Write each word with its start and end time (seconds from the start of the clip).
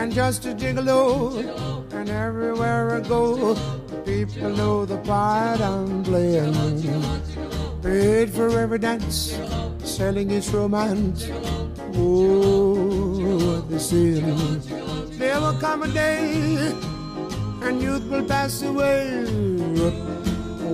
and 0.00 0.12
just 0.12 0.46
a 0.46 0.54
gigolo. 0.54 1.44
And 1.92 2.08
everywhere 2.08 2.96
I 2.96 3.00
go, 3.00 3.54
people 4.04 4.48
know 4.50 4.86
the 4.86 4.96
part 4.98 5.60
I'm 5.60 6.02
playing. 6.02 6.54
Paid 7.82 8.30
for 8.30 8.48
every 8.58 8.78
dance, 8.78 9.36
selling 9.84 10.30
its 10.30 10.48
romance. 10.48 11.28
Oh, 11.94 13.20
what 13.44 13.68
they. 13.68 14.20
There 15.18 15.40
will 15.40 15.58
come 15.60 15.82
a 15.82 15.88
day, 15.88 16.72
and 17.62 17.82
youth 17.82 18.04
will 18.08 18.24
pass 18.24 18.62
away. 18.62 19.04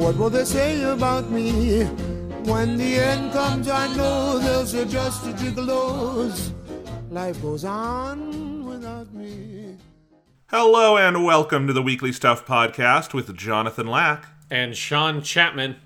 What 0.02 0.16
will 0.18 0.30
they 0.30 0.45
say 0.45 0.84
about 0.84 1.30
me? 1.30 1.82
When 2.52 2.77
the 2.77 2.95
end 2.95 3.32
comes, 3.32 3.68
I 3.68 3.93
know 3.96 4.38
they'll 4.38 4.66
say 4.66 4.84
just 4.84 5.27
a 5.27 5.32
gigolos. 5.32 6.52
Life 7.11 7.43
goes 7.43 7.64
on 7.64 8.46
me. 9.26 9.76
Hello 10.48 10.96
and 10.96 11.25
welcome 11.25 11.67
to 11.67 11.72
the 11.72 11.82
Weekly 11.82 12.12
Stuff 12.12 12.46
Podcast 12.46 13.12
with 13.12 13.36
Jonathan 13.36 13.86
Lack. 13.86 14.26
and 14.50 14.76
Sean 14.76 15.21
Chapman. 15.22 15.76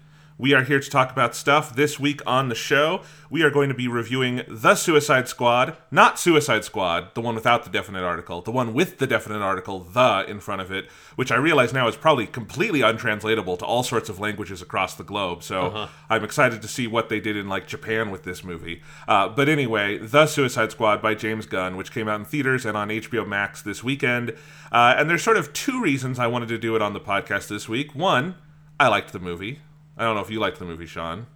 We 0.41 0.55
are 0.55 0.63
here 0.63 0.81
to 0.81 0.89
talk 0.89 1.13
about 1.13 1.35
stuff. 1.35 1.77
This 1.77 2.01
week 2.01 2.23
on 2.25 2.49
the 2.49 2.55
show, 2.55 3.03
we 3.29 3.43
are 3.43 3.51
going 3.51 3.69
to 3.69 3.75
be 3.75 3.89
reviewing 3.89 4.41
The 4.49 4.75
Suicide 4.75 5.29
Squad, 5.29 5.77
not 5.91 6.19
Suicide 6.19 6.65
Squad, 6.65 7.15
the 7.15 7.21
one 7.21 7.35
without 7.35 7.65
the 7.65 7.69
definite 7.69 8.05
article, 8.05 8.41
the 8.41 8.51
one 8.51 8.73
with 8.73 8.97
the 8.97 9.07
definite 9.07 9.43
article, 9.43 9.81
the, 9.81 10.25
in 10.27 10.41
front 10.41 10.63
of 10.63 10.73
it, 10.73 10.89
which 11.15 11.31
I 11.31 11.37
realize 11.37 11.75
now 11.75 11.89
is 11.89 11.95
probably 11.95 12.27
completely 12.27 12.81
untranslatable 12.81 13.59
to 13.59 13.67
all 13.67 13.83
sorts 13.83 14.09
of 14.09 14.19
languages 14.19 14.63
across 14.63 14.95
the 14.95 15.05
globe. 15.05 15.43
So 15.43 15.89
I'm 16.09 16.25
excited 16.25 16.63
to 16.63 16.69
see 16.69 16.87
what 16.87 17.11
they 17.11 17.21
did 17.21 17.37
in 17.37 17.47
like 17.47 17.67
Japan 17.67 18.11
with 18.11 18.23
this 18.23 18.43
movie. 18.43 18.81
Uh, 19.07 19.29
but 19.29 19.47
anyway, 19.47 19.99
The 19.99 20.25
Suicide 20.25 20.71
Squad 20.73 21.03
by 21.03 21.15
James 21.15 21.45
Gunn, 21.45 21.77
which 21.77 21.93
came 21.93 22.09
out 22.09 22.19
in 22.19 22.25
theaters 22.25 22.65
and 22.65 22.79
on 22.79 22.89
HBO 22.89 23.29
Max 23.29 23.61
this 23.61 23.85
weekend. 23.85 24.31
Uh, 24.73 24.95
and 24.97 25.11
there's 25.11 25.23
sort 25.23 25.37
of 25.37 25.53
two 25.53 25.83
reasons 25.83 26.19
I 26.19 26.29
wanted 26.29 26.49
to 26.49 26.57
do 26.57 26.77
it 26.77 26.81
on 26.81 26.95
the 26.95 27.01
podcast 27.01 27.49
this 27.49 27.69
week. 27.69 27.95
One, 27.95 28.37
I 28.79 28.89
liked 28.89 29.13
the 29.13 29.21
movie. 29.21 29.61
I 30.01 30.05
don't 30.05 30.15
know 30.15 30.23
if 30.23 30.31
you 30.31 30.41
liked 30.41 30.59
the 30.59 30.65
movie, 30.65 30.87
Sean. 30.87 31.27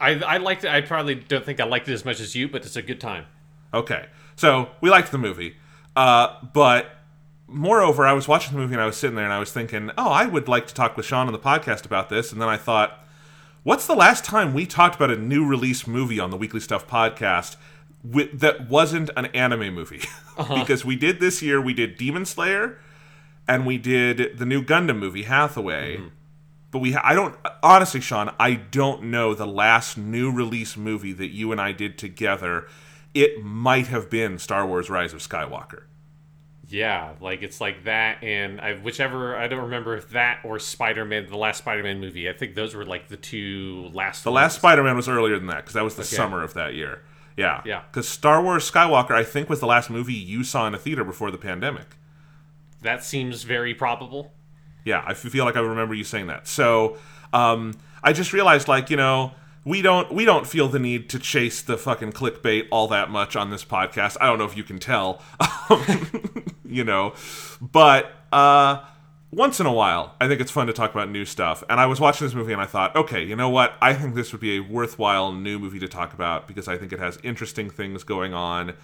I 0.00 0.12
I 0.14 0.38
liked 0.38 0.64
it. 0.64 0.70
I 0.70 0.80
probably 0.80 1.14
don't 1.14 1.44
think 1.44 1.60
I 1.60 1.64
liked 1.64 1.86
it 1.86 1.92
as 1.92 2.04
much 2.04 2.18
as 2.18 2.34
you, 2.34 2.48
but 2.48 2.64
it's 2.64 2.76
a 2.76 2.82
good 2.82 2.98
time. 2.98 3.26
Okay, 3.74 4.06
so 4.36 4.70
we 4.80 4.88
liked 4.88 5.12
the 5.12 5.18
movie, 5.18 5.56
uh, 5.94 6.34
but 6.54 6.86
moreover, 7.46 8.06
I 8.06 8.14
was 8.14 8.26
watching 8.26 8.54
the 8.54 8.58
movie 8.58 8.72
and 8.72 8.80
I 8.80 8.86
was 8.86 8.96
sitting 8.96 9.16
there 9.16 9.24
and 9.24 9.34
I 9.34 9.38
was 9.38 9.52
thinking, 9.52 9.90
oh, 9.98 10.08
I 10.08 10.24
would 10.24 10.48
like 10.48 10.66
to 10.68 10.74
talk 10.74 10.96
with 10.96 11.04
Sean 11.04 11.26
on 11.26 11.32
the 11.32 11.38
podcast 11.38 11.84
about 11.84 12.08
this, 12.08 12.32
and 12.32 12.40
then 12.40 12.48
I 12.48 12.56
thought, 12.56 13.04
what's 13.64 13.86
the 13.86 13.94
last 13.94 14.24
time 14.24 14.54
we 14.54 14.64
talked 14.64 14.96
about 14.96 15.10
a 15.10 15.16
new 15.16 15.46
release 15.46 15.86
movie 15.86 16.18
on 16.18 16.30
the 16.30 16.36
Weekly 16.38 16.60
Stuff 16.60 16.88
podcast 16.88 17.56
with, 18.02 18.40
that 18.40 18.68
wasn't 18.68 19.10
an 19.16 19.26
anime 19.26 19.74
movie? 19.74 20.02
because 20.54 20.84
we 20.84 20.96
did 20.96 21.20
this 21.20 21.42
year, 21.42 21.60
we 21.60 21.74
did 21.74 21.98
Demon 21.98 22.24
Slayer, 22.24 22.78
and 23.46 23.66
we 23.66 23.76
did 23.76 24.38
the 24.38 24.46
new 24.46 24.62
Gundam 24.64 24.98
movie, 24.98 25.24
Hathaway. 25.24 26.00
But 26.74 26.80
we, 26.80 26.96
I 26.96 27.14
don't, 27.14 27.36
honestly, 27.62 28.00
Sean, 28.00 28.34
I 28.40 28.54
don't 28.54 29.04
know 29.04 29.32
the 29.32 29.46
last 29.46 29.96
new 29.96 30.32
release 30.32 30.76
movie 30.76 31.12
that 31.12 31.28
you 31.28 31.52
and 31.52 31.60
I 31.60 31.70
did 31.70 31.96
together. 31.96 32.66
It 33.14 33.44
might 33.44 33.86
have 33.86 34.10
been 34.10 34.40
Star 34.40 34.66
Wars: 34.66 34.90
Rise 34.90 35.12
of 35.12 35.20
Skywalker. 35.20 35.84
Yeah, 36.66 37.12
like 37.20 37.42
it's 37.44 37.60
like 37.60 37.84
that, 37.84 38.24
and 38.24 38.60
I, 38.60 38.74
whichever 38.74 39.36
I 39.36 39.46
don't 39.46 39.62
remember 39.62 39.96
if 39.96 40.10
that 40.10 40.40
or 40.42 40.58
Spider 40.58 41.04
Man, 41.04 41.28
the 41.28 41.36
last 41.36 41.58
Spider 41.58 41.84
Man 41.84 42.00
movie. 42.00 42.28
I 42.28 42.32
think 42.32 42.56
those 42.56 42.74
were 42.74 42.84
like 42.84 43.06
the 43.06 43.18
two 43.18 43.88
last. 43.92 44.24
The 44.24 44.32
last 44.32 44.56
Spider-Man 44.56 44.96
was 44.96 45.08
earlier 45.08 45.38
than 45.38 45.46
that 45.46 45.58
because 45.58 45.74
that 45.74 45.84
was 45.84 45.94
the 45.94 46.02
summer 46.02 46.42
of 46.42 46.54
that 46.54 46.74
year. 46.74 47.02
Yeah, 47.36 47.62
Yeah. 47.64 47.82
Because 47.88 48.08
Star 48.08 48.42
Wars: 48.42 48.68
Skywalker, 48.68 49.12
I 49.12 49.22
think, 49.22 49.48
was 49.48 49.60
the 49.60 49.68
last 49.68 49.90
movie 49.90 50.12
you 50.12 50.42
saw 50.42 50.66
in 50.66 50.74
a 50.74 50.78
theater 50.78 51.04
before 51.04 51.30
the 51.30 51.38
pandemic. 51.38 51.94
That 52.82 53.04
seems 53.04 53.44
very 53.44 53.74
probable. 53.74 54.32
Yeah, 54.84 55.02
I 55.06 55.14
feel 55.14 55.44
like 55.44 55.56
I 55.56 55.60
remember 55.60 55.94
you 55.94 56.04
saying 56.04 56.26
that. 56.26 56.46
So 56.46 56.98
um, 57.32 57.74
I 58.02 58.12
just 58.12 58.32
realized, 58.32 58.68
like, 58.68 58.90
you 58.90 58.96
know, 58.96 59.32
we 59.64 59.80
don't 59.80 60.12
we 60.12 60.24
don't 60.24 60.46
feel 60.46 60.68
the 60.68 60.78
need 60.78 61.08
to 61.10 61.18
chase 61.18 61.62
the 61.62 61.76
fucking 61.76 62.12
clickbait 62.12 62.68
all 62.70 62.86
that 62.88 63.10
much 63.10 63.34
on 63.34 63.50
this 63.50 63.64
podcast. 63.64 64.16
I 64.20 64.26
don't 64.26 64.38
know 64.38 64.44
if 64.44 64.56
you 64.56 64.62
can 64.62 64.78
tell, 64.78 65.22
um, 65.70 66.44
you 66.66 66.84
know, 66.84 67.14
but 67.60 68.12
uh, 68.30 68.84
once 69.30 69.60
in 69.60 69.66
a 69.66 69.72
while, 69.72 70.14
I 70.20 70.28
think 70.28 70.40
it's 70.40 70.50
fun 70.50 70.66
to 70.66 70.72
talk 70.72 70.92
about 70.92 71.10
new 71.10 71.24
stuff. 71.24 71.64
And 71.68 71.80
I 71.80 71.86
was 71.86 72.00
watching 72.00 72.26
this 72.26 72.34
movie 72.34 72.52
and 72.52 72.60
I 72.60 72.66
thought, 72.66 72.94
okay, 72.94 73.24
you 73.24 73.34
know 73.36 73.48
what? 73.48 73.74
I 73.80 73.94
think 73.94 74.14
this 74.14 74.32
would 74.32 74.40
be 74.40 74.58
a 74.58 74.60
worthwhile 74.60 75.32
new 75.32 75.58
movie 75.58 75.80
to 75.80 75.88
talk 75.88 76.12
about 76.12 76.46
because 76.46 76.68
I 76.68 76.76
think 76.76 76.92
it 76.92 76.98
has 76.98 77.18
interesting 77.22 77.70
things 77.70 78.04
going 78.04 78.34
on, 78.34 78.74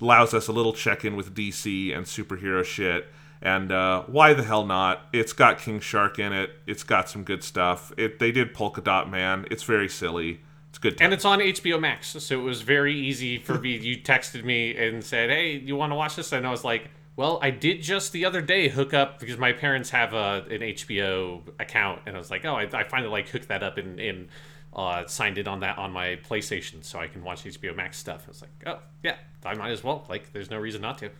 allows 0.00 0.34
us 0.34 0.48
a 0.48 0.52
little 0.52 0.72
check 0.72 1.04
in 1.04 1.16
with 1.16 1.34
DC 1.34 1.94
and 1.94 2.06
superhero 2.06 2.64
shit. 2.64 3.08
And 3.40 3.70
uh, 3.70 4.02
why 4.06 4.34
the 4.34 4.42
hell 4.42 4.66
not? 4.66 5.02
It's 5.12 5.32
got 5.32 5.58
King 5.58 5.80
Shark 5.80 6.18
in 6.18 6.32
it. 6.32 6.50
It's 6.66 6.82
got 6.82 7.08
some 7.08 7.22
good 7.22 7.44
stuff. 7.44 7.92
It 7.96 8.18
they 8.18 8.32
did 8.32 8.52
Polka 8.52 8.80
Dot 8.80 9.10
Man. 9.10 9.46
It's 9.50 9.62
very 9.62 9.88
silly. 9.88 10.40
It's 10.70 10.78
good. 10.78 11.00
And 11.00 11.12
it's 11.12 11.24
on 11.24 11.38
HBO 11.38 11.80
Max, 11.80 12.08
so 12.08 12.38
it 12.38 12.42
was 12.42 12.62
very 12.62 12.94
easy 12.94 13.38
for 13.38 13.58
me. 13.58 13.76
You 13.76 13.98
texted 13.98 14.44
me 14.44 14.76
and 14.76 15.02
said, 15.02 15.30
"Hey, 15.30 15.52
you 15.56 15.76
want 15.76 15.92
to 15.92 15.96
watch 15.96 16.16
this?" 16.16 16.32
And 16.32 16.46
I 16.46 16.50
was 16.50 16.64
like, 16.64 16.90
"Well, 17.16 17.38
I 17.40 17.50
did 17.50 17.80
just 17.80 18.12
the 18.12 18.24
other 18.24 18.42
day 18.42 18.68
hook 18.68 18.92
up 18.92 19.18
because 19.18 19.38
my 19.38 19.52
parents 19.52 19.90
have 19.90 20.12
a 20.14 20.44
an 20.50 20.60
HBO 20.60 21.42
account, 21.58 22.02
and 22.06 22.16
I 22.16 22.18
was 22.18 22.30
like, 22.30 22.44
oh, 22.44 22.54
I, 22.54 22.68
I 22.72 22.84
finally 22.84 23.10
like 23.10 23.28
hooked 23.28 23.48
that 23.48 23.62
up 23.62 23.78
and 23.78 23.98
and 23.98 24.28
uh, 24.74 25.06
signed 25.06 25.38
it 25.38 25.48
on 25.48 25.60
that 25.60 25.78
on 25.78 25.92
my 25.92 26.18
PlayStation 26.28 26.84
so 26.84 26.98
I 26.98 27.06
can 27.06 27.22
watch 27.22 27.44
HBO 27.44 27.74
Max 27.74 27.96
stuff." 27.96 28.24
I 28.26 28.28
was 28.28 28.42
like, 28.42 28.50
"Oh, 28.66 28.80
yeah, 29.02 29.16
I 29.44 29.54
might 29.54 29.70
as 29.70 29.82
well. 29.82 30.04
Like, 30.08 30.32
there's 30.32 30.50
no 30.50 30.58
reason 30.58 30.82
not 30.82 30.98
to." 30.98 31.10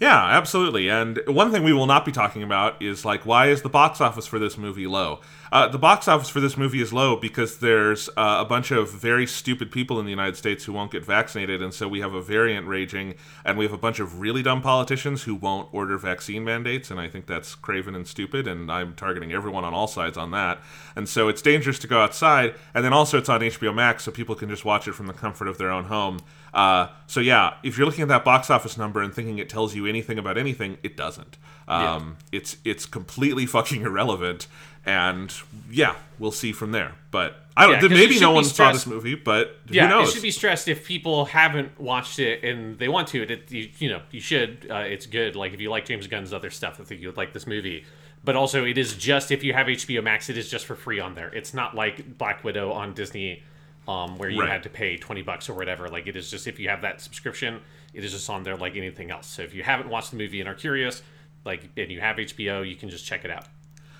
Yeah, 0.00 0.22
absolutely. 0.24 0.88
And 0.88 1.20
one 1.26 1.52
thing 1.52 1.62
we 1.62 1.72
will 1.72 1.86
not 1.86 2.04
be 2.04 2.12
talking 2.12 2.42
about 2.42 2.82
is 2.82 3.04
like 3.04 3.24
why 3.24 3.46
is 3.48 3.62
the 3.62 3.68
box 3.68 4.00
office 4.00 4.26
for 4.26 4.38
this 4.38 4.58
movie 4.58 4.86
low? 4.86 5.20
Uh, 5.52 5.68
the 5.68 5.78
box 5.78 6.08
office 6.08 6.28
for 6.28 6.40
this 6.40 6.56
movie 6.56 6.80
is 6.80 6.92
low 6.92 7.16
because 7.16 7.58
there's 7.58 8.08
uh, 8.16 8.38
a 8.40 8.44
bunch 8.44 8.70
of 8.70 8.90
very 8.90 9.26
stupid 9.26 9.70
people 9.70 9.98
in 10.00 10.04
the 10.04 10.10
United 10.10 10.36
States 10.36 10.64
who 10.64 10.72
won't 10.72 10.90
get 10.90 11.04
vaccinated, 11.04 11.62
and 11.62 11.72
so 11.72 11.86
we 11.86 12.00
have 12.00 12.14
a 12.14 12.22
variant 12.22 12.66
raging, 12.66 13.14
and 13.44 13.56
we 13.56 13.64
have 13.64 13.72
a 13.72 13.78
bunch 13.78 14.00
of 14.00 14.20
really 14.20 14.42
dumb 14.42 14.62
politicians 14.62 15.22
who 15.24 15.34
won't 15.34 15.68
order 15.72 15.96
vaccine 15.98 16.44
mandates, 16.44 16.90
and 16.90 16.98
I 16.98 17.08
think 17.08 17.26
that's 17.26 17.54
craven 17.54 17.94
and 17.94 18.06
stupid, 18.06 18.48
and 18.48 18.70
I'm 18.70 18.94
targeting 18.94 19.32
everyone 19.32 19.64
on 19.64 19.74
all 19.74 19.86
sides 19.86 20.16
on 20.16 20.30
that. 20.32 20.60
And 20.96 21.08
so 21.08 21.28
it's 21.28 21.42
dangerous 21.42 21.78
to 21.80 21.86
go 21.86 22.00
outside, 22.00 22.54
and 22.74 22.84
then 22.84 22.92
also 22.92 23.18
it's 23.18 23.28
on 23.28 23.40
HBO 23.40 23.74
Max, 23.74 24.04
so 24.04 24.10
people 24.12 24.34
can 24.34 24.48
just 24.48 24.64
watch 24.64 24.88
it 24.88 24.92
from 24.92 25.06
the 25.06 25.12
comfort 25.12 25.46
of 25.48 25.58
their 25.58 25.70
own 25.70 25.84
home. 25.84 26.18
Uh, 26.52 26.88
so 27.06 27.18
yeah, 27.20 27.54
if 27.64 27.76
you're 27.76 27.86
looking 27.86 28.02
at 28.02 28.08
that 28.08 28.24
box 28.24 28.48
office 28.48 28.78
number 28.78 29.02
and 29.02 29.12
thinking 29.12 29.38
it 29.38 29.48
tells 29.48 29.74
you 29.74 29.86
anything 29.86 30.18
about 30.18 30.38
anything, 30.38 30.78
it 30.84 30.96
doesn't. 30.96 31.36
Um, 31.66 32.16
It's 32.30 32.58
it's 32.64 32.86
completely 32.86 33.44
fucking 33.46 33.82
irrelevant, 33.88 34.46
and 34.86 35.32
yeah, 35.70 35.94
we'll 36.18 36.32
see 36.32 36.52
from 36.52 36.72
there. 36.72 36.92
But 37.10 37.36
I 37.56 37.66
don't. 37.66 37.82
Yeah, 37.82 37.88
maybe 37.96 38.18
no 38.20 38.32
one 38.32 38.44
saw 38.44 38.72
this 38.72 38.86
movie, 38.86 39.14
but 39.14 39.56
Yeah, 39.68 39.84
who 39.84 39.88
knows? 39.90 40.08
it 40.08 40.12
should 40.14 40.22
be 40.22 40.30
stressed 40.30 40.68
if 40.68 40.84
people 40.86 41.24
haven't 41.26 41.80
watched 41.80 42.18
it 42.18 42.42
and 42.44 42.78
they 42.78 42.88
want 42.88 43.08
to. 43.08 43.22
It, 43.22 43.50
you, 43.50 43.70
you 43.78 43.88
know, 43.88 44.02
you 44.10 44.20
should. 44.20 44.66
Uh, 44.70 44.78
it's 44.78 45.06
good. 45.06 45.36
Like 45.36 45.52
if 45.54 45.60
you 45.60 45.70
like 45.70 45.84
James 45.86 46.06
Gunn's 46.06 46.32
other 46.32 46.50
stuff, 46.50 46.80
I 46.80 46.84
think 46.84 47.00
you 47.00 47.08
would 47.08 47.16
like 47.16 47.32
this 47.32 47.46
movie. 47.46 47.84
But 48.24 48.36
also, 48.36 48.64
it 48.64 48.78
is 48.78 48.94
just 48.96 49.30
if 49.30 49.44
you 49.44 49.52
have 49.52 49.66
HBO 49.66 50.02
Max, 50.02 50.30
it 50.30 50.36
is 50.38 50.50
just 50.50 50.64
for 50.66 50.74
free 50.74 50.98
on 50.98 51.14
there. 51.14 51.28
It's 51.28 51.52
not 51.54 51.74
like 51.74 52.16
Black 52.18 52.42
Widow 52.42 52.72
on 52.72 52.94
Disney, 52.94 53.42
um, 53.86 54.16
where 54.16 54.30
you 54.30 54.40
Right. 54.40 54.48
had 54.50 54.62
to 54.64 54.70
pay 54.70 54.96
twenty 54.96 55.22
bucks 55.22 55.48
or 55.48 55.54
whatever. 55.54 55.88
Like 55.88 56.06
it 56.06 56.16
is 56.16 56.30
just 56.30 56.46
if 56.46 56.58
you 56.58 56.68
have 56.70 56.80
that 56.82 57.00
subscription, 57.02 57.60
it 57.92 58.02
is 58.02 58.12
just 58.12 58.28
on 58.30 58.42
there 58.42 58.56
like 58.56 58.76
anything 58.76 59.10
else. 59.10 59.26
So 59.26 59.42
if 59.42 59.54
you 59.54 59.62
haven't 59.62 59.88
watched 59.90 60.10
the 60.10 60.16
movie 60.16 60.40
and 60.40 60.48
are 60.48 60.54
curious, 60.54 61.02
like 61.44 61.68
and 61.76 61.90
you 61.90 62.00
have 62.00 62.16
HBO, 62.16 62.66
you 62.68 62.76
can 62.76 62.88
just 62.88 63.04
check 63.06 63.24
it 63.26 63.30
out. 63.30 63.44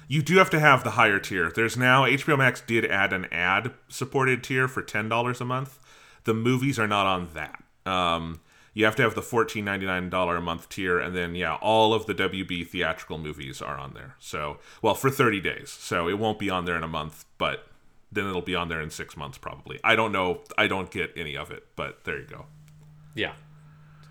You 0.09 0.23
do 0.23 0.37
have 0.39 0.51
to 0.51 0.61
have 0.61 0.85
the 0.85 0.93
higher 0.93 1.19
tier. 1.19 1.51
There's 1.55 1.77
now 1.77 2.05
HBO 2.05 2.39
Max 2.39 2.61
did 2.61 2.85
add 2.87 3.13
an 3.13 3.27
ad 3.33 3.73
supported 3.89 4.43
tier 4.45 4.69
for 4.69 4.83
ten 4.83 5.09
dollars 5.09 5.41
a 5.41 5.45
month. 5.45 5.79
The 6.25 6.35
movies 6.35 6.79
are 6.79 6.87
not 6.89 7.07
on 7.07 7.29
that. 7.35 7.63
Um, 7.91 8.41
you 8.73 8.85
have 8.85 8.97
to 8.97 9.03
have 9.03 9.15
the 9.15 9.23
fourteen 9.23 9.65
ninety 9.65 9.87
nine 9.87 10.11
dollar 10.11 10.37
a 10.37 10.41
month 10.41 10.69
tier, 10.69 10.99
and 10.99 11.15
then 11.15 11.35
yeah, 11.35 11.55
all 11.57 11.95
of 11.95 12.07
the 12.07 12.15
WB 12.15 12.67
theatrical 12.67 13.19
movies 13.19 13.63
are 13.63 13.77
on 13.79 13.95
there. 13.95 14.17
So 14.19 14.59
well 14.83 14.95
for 14.95 15.11
thirty 15.11 15.41
days. 15.41 15.71
So 15.71 16.09
it 16.09 16.19
won't 16.19 16.39
be 16.39 16.51
on 16.51 16.65
there 16.65 16.77
in 16.77 16.83
a 16.83 16.89
month, 16.89 17.25
but 17.39 17.67
then 18.11 18.27
it'll 18.27 18.43
be 18.43 18.55
on 18.55 18.69
there 18.69 18.81
in 18.81 18.91
six 18.91 19.17
months 19.17 19.39
probably. 19.39 19.79
I 19.85 19.97
don't 19.97 20.13
know. 20.13 20.41
I 20.59 20.67
don't 20.67 20.91
get 20.91 21.13
any 21.17 21.37
of 21.37 21.51
it, 21.51 21.65
but 21.77 22.05
there 22.05 22.19
you 22.19 22.27
go. 22.27 22.47
Yeah. 23.15 23.33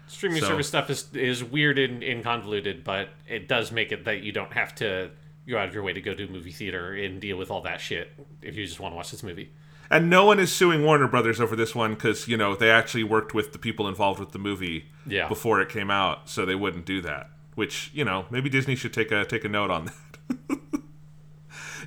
Streaming 0.08 0.42
So- 0.42 0.48
service 0.50 0.68
stuff 0.68 0.90
is 0.90 1.08
is 1.14 1.44
weird 1.44 1.80
and, 1.80 2.04
and 2.04 2.24
convoluted, 2.24 2.84
but 2.84 3.10
it 3.28 3.48
does 3.48 3.72
make 3.72 3.92
it 3.92 4.06
that 4.06 4.22
you 4.22 4.32
don't 4.32 4.54
have 4.54 4.76
to 4.76 5.12
go 5.48 5.58
out 5.58 5.68
of 5.68 5.74
your 5.74 5.84
way 5.84 5.94
to 5.94 6.02
go 6.02 6.14
to 6.14 6.24
a 6.26 6.28
movie 6.30 6.52
theater 6.52 6.94
and 6.94 7.20
deal 7.20 7.38
with 7.38 7.52
all 7.52 7.62
that 7.62 7.82
shit 7.82 8.12
if 8.42 8.56
you 8.56 8.66
just 8.66 8.80
want 8.80 8.94
to 8.94 8.96
watch 8.96 9.12
this 9.12 9.24
movie. 9.24 9.52
And 9.90 10.10
no 10.10 10.26
one 10.26 10.40
is 10.40 10.52
suing 10.52 10.84
Warner 10.84 11.08
Brothers 11.08 11.40
over 11.42 11.56
this 11.56 11.76
one 11.76 11.94
because 11.94 12.28
you 12.28 12.38
know 12.38 12.56
they 12.56 12.72
actually 12.72 13.04
worked 13.04 13.34
with 13.34 13.52
the 13.54 13.60
people 13.60 13.88
involved 13.88 14.20
with 14.20 14.32
the 14.32 14.40
movie 14.40 14.86
Yeah. 15.06 15.28
before 15.28 15.62
it 15.62 15.70
came 15.70 15.92
out, 15.92 16.30
so 16.30 16.46
they 16.46 16.56
wouldn't 16.56 16.86
do 16.86 17.02
that. 17.02 17.30
Which 17.56 17.92
you 17.94 18.04
know 18.06 18.26
maybe 18.32 18.50
Disney 18.50 18.76
should 18.76 18.94
take 18.94 19.12
a 19.12 19.26
take 19.26 19.44
a 19.44 19.50
note 19.50 19.70
on 19.70 19.86
that. 19.86 20.60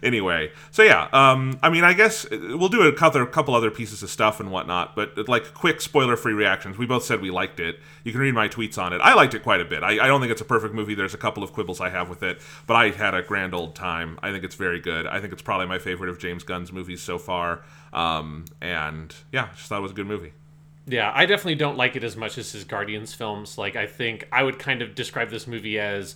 anyway, 0.07 0.53
so 0.71 0.83
yeah, 0.83 1.09
um, 1.13 1.59
I 1.63 1.69
mean, 1.69 1.85
I 1.85 1.93
guess 1.93 2.27
we'll 2.31 2.71
do 2.71 2.83
a 2.83 2.93
couple, 2.93 3.21
a 3.23 3.27
couple 3.27 3.55
other 3.55 3.71
pieces 3.71 4.03
of 4.03 4.09
stuff 4.09 4.41
and 4.41 4.51
whatnot, 4.51 4.97
but 4.97 5.29
like 5.29 5.53
quick 5.53 5.81
spoiler-free 5.81 6.33
reactions. 6.33 6.79
We 6.79 6.87
both 6.87 7.05
said 7.05 7.21
we 7.21 7.31
liked 7.31 7.61
it. 7.61 7.81
You 8.05 8.13
can 8.13 8.21
read 8.21 8.35
my 8.35 8.49
tweets 8.49 8.81
on 8.81 8.93
it. 8.93 9.01
I 9.03 9.15
liked 9.15 9.35
it 9.35 9.43
quite 9.43 9.61
a 9.61 9.65
bit. 9.65 9.83
I, 9.83 10.05
I 10.05 10.07
don't 10.07 10.21
think 10.21 10.33
it's 10.33 10.41
a 10.41 10.47
perfect 10.47 10.73
movie. 10.73 10.95
There's 10.95 11.15
a 11.15 11.19
couple 11.19 11.43
of 11.43 11.53
quibbles 11.53 11.81
I 11.81 11.91
have 11.91 12.09
with 12.09 12.23
it, 12.23 12.41
but 12.67 12.75
I 12.75 12.91
had 12.91 13.15
a 13.15 13.23
grand 13.23 13.53
old 13.53 13.75
time. 13.75 14.19
I 14.23 14.31
think 14.31 14.45
it's 14.45 14.55
very 14.55 14.81
good. 14.81 15.07
I 15.07 15.21
think 15.21 15.33
it's 15.33 15.43
probably 15.43 15.67
my 15.67 15.79
favorite 15.79 16.09
of 16.09 16.19
James 16.19 16.45
Gunn's 16.45 16.73
movies 16.73 17.03
so 17.03 17.19
far. 17.19 17.63
Um, 17.93 18.45
and 18.61 19.15
yeah, 19.33 19.49
just 19.55 19.69
thought 19.69 19.79
it 19.79 19.83
was 19.83 19.93
a 19.93 19.95
good 19.95 20.07
movie. 20.07 20.33
Yeah, 20.89 21.11
I 21.13 21.27
definitely 21.27 21.57
don't 21.57 21.77
like 21.77 21.97
it 21.97 22.05
as 22.05 22.17
much 22.17 22.39
as 22.39 22.53
his 22.53 22.63
Guardians 22.63 23.13
films. 23.13 23.59
Like, 23.59 23.75
I 23.75 23.87
think 23.87 24.29
I 24.31 24.45
would 24.45 24.61
kind 24.61 24.83
of 24.83 24.95
describe 24.95 25.31
this 25.31 25.49
movie 25.49 25.81
as 25.81 26.15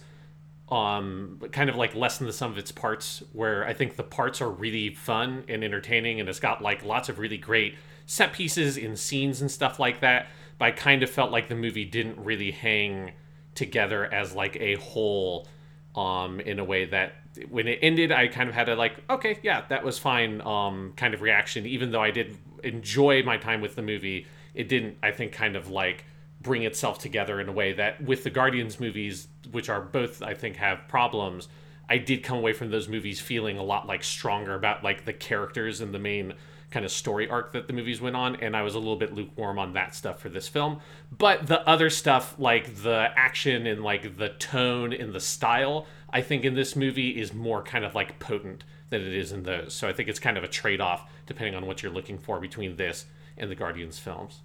um, 0.70 1.40
kind 1.52 1.68
of 1.68 1.76
like 1.76 1.94
less 1.94 2.18
than 2.18 2.26
the 2.26 2.32
sum 2.32 2.52
of 2.52 2.58
its 2.58 2.72
parts, 2.72 3.22
where 3.32 3.66
I 3.66 3.74
think 3.74 3.96
the 3.96 4.02
parts 4.02 4.40
are 4.40 4.50
really 4.50 4.94
fun 4.94 5.44
and 5.48 5.64
entertaining, 5.64 6.20
and 6.20 6.28
it's 6.28 6.40
got 6.40 6.62
like 6.62 6.84
lots 6.84 7.08
of 7.08 7.18
really 7.18 7.38
great 7.38 7.76
set 8.06 8.32
pieces 8.32 8.76
in 8.76 8.96
scenes 8.96 9.40
and 9.40 9.50
stuff 9.50 9.78
like 9.78 10.00
that. 10.00 10.28
But 10.58 10.64
I 10.66 10.70
kind 10.72 11.02
of 11.02 11.10
felt 11.10 11.30
like 11.30 11.48
the 11.48 11.54
movie 11.54 11.84
didn't 11.84 12.18
really 12.18 12.50
hang 12.50 13.12
together 13.54 14.12
as 14.12 14.34
like 14.34 14.56
a 14.56 14.76
whole 14.76 15.48
um, 15.96 16.40
in 16.40 16.58
a 16.58 16.64
way 16.64 16.84
that 16.86 17.14
when 17.48 17.66
it 17.68 17.78
ended, 17.82 18.12
I 18.12 18.28
kind 18.28 18.48
of 18.48 18.54
had 18.54 18.68
a 18.68 18.76
like, 18.76 19.02
okay, 19.08 19.38
yeah, 19.42 19.64
that 19.68 19.84
was 19.84 19.98
fine 19.98 20.40
um, 20.42 20.92
kind 20.96 21.14
of 21.14 21.22
reaction, 21.22 21.66
even 21.66 21.90
though 21.90 22.02
I 22.02 22.10
did 22.10 22.36
enjoy 22.62 23.22
my 23.22 23.36
time 23.36 23.60
with 23.60 23.74
the 23.74 23.82
movie 23.82 24.26
it 24.54 24.68
didn't 24.68 24.96
i 25.02 25.10
think 25.10 25.32
kind 25.32 25.56
of 25.56 25.70
like 25.70 26.04
bring 26.40 26.62
itself 26.62 26.98
together 26.98 27.40
in 27.40 27.48
a 27.48 27.52
way 27.52 27.72
that 27.72 28.02
with 28.02 28.24
the 28.24 28.30
guardians 28.30 28.80
movies 28.80 29.28
which 29.50 29.68
are 29.68 29.80
both 29.80 30.22
i 30.22 30.34
think 30.34 30.56
have 30.56 30.86
problems 30.88 31.48
i 31.88 31.98
did 31.98 32.22
come 32.22 32.38
away 32.38 32.52
from 32.52 32.70
those 32.70 32.88
movies 32.88 33.20
feeling 33.20 33.58
a 33.58 33.62
lot 33.62 33.86
like 33.86 34.02
stronger 34.02 34.54
about 34.54 34.82
like 34.82 35.04
the 35.04 35.12
characters 35.12 35.80
and 35.80 35.94
the 35.94 35.98
main 35.98 36.32
kind 36.70 36.84
of 36.84 36.92
story 36.92 37.28
arc 37.28 37.52
that 37.52 37.66
the 37.66 37.72
movies 37.72 38.00
went 38.00 38.14
on 38.14 38.36
and 38.36 38.56
i 38.56 38.62
was 38.62 38.74
a 38.74 38.78
little 38.78 38.96
bit 38.96 39.12
lukewarm 39.12 39.58
on 39.58 39.72
that 39.72 39.94
stuff 39.94 40.20
for 40.20 40.28
this 40.28 40.46
film 40.46 40.80
but 41.16 41.46
the 41.46 41.68
other 41.68 41.90
stuff 41.90 42.36
like 42.38 42.82
the 42.82 43.08
action 43.16 43.66
and 43.66 43.82
like 43.82 44.16
the 44.16 44.28
tone 44.28 44.92
and 44.92 45.12
the 45.12 45.20
style 45.20 45.86
i 46.10 46.20
think 46.20 46.44
in 46.44 46.54
this 46.54 46.76
movie 46.76 47.20
is 47.20 47.34
more 47.34 47.62
kind 47.62 47.84
of 47.84 47.94
like 47.94 48.18
potent 48.20 48.62
than 48.88 49.00
it 49.00 49.12
is 49.12 49.32
in 49.32 49.42
those 49.42 49.74
so 49.74 49.88
i 49.88 49.92
think 49.92 50.08
it's 50.08 50.20
kind 50.20 50.38
of 50.38 50.44
a 50.44 50.48
trade-off 50.48 51.10
depending 51.26 51.54
on 51.54 51.66
what 51.66 51.82
you're 51.82 51.92
looking 51.92 52.18
for 52.18 52.40
between 52.40 52.76
this 52.76 53.06
and 53.40 53.50
the 53.50 53.54
Guardians 53.54 53.98
films. 53.98 54.40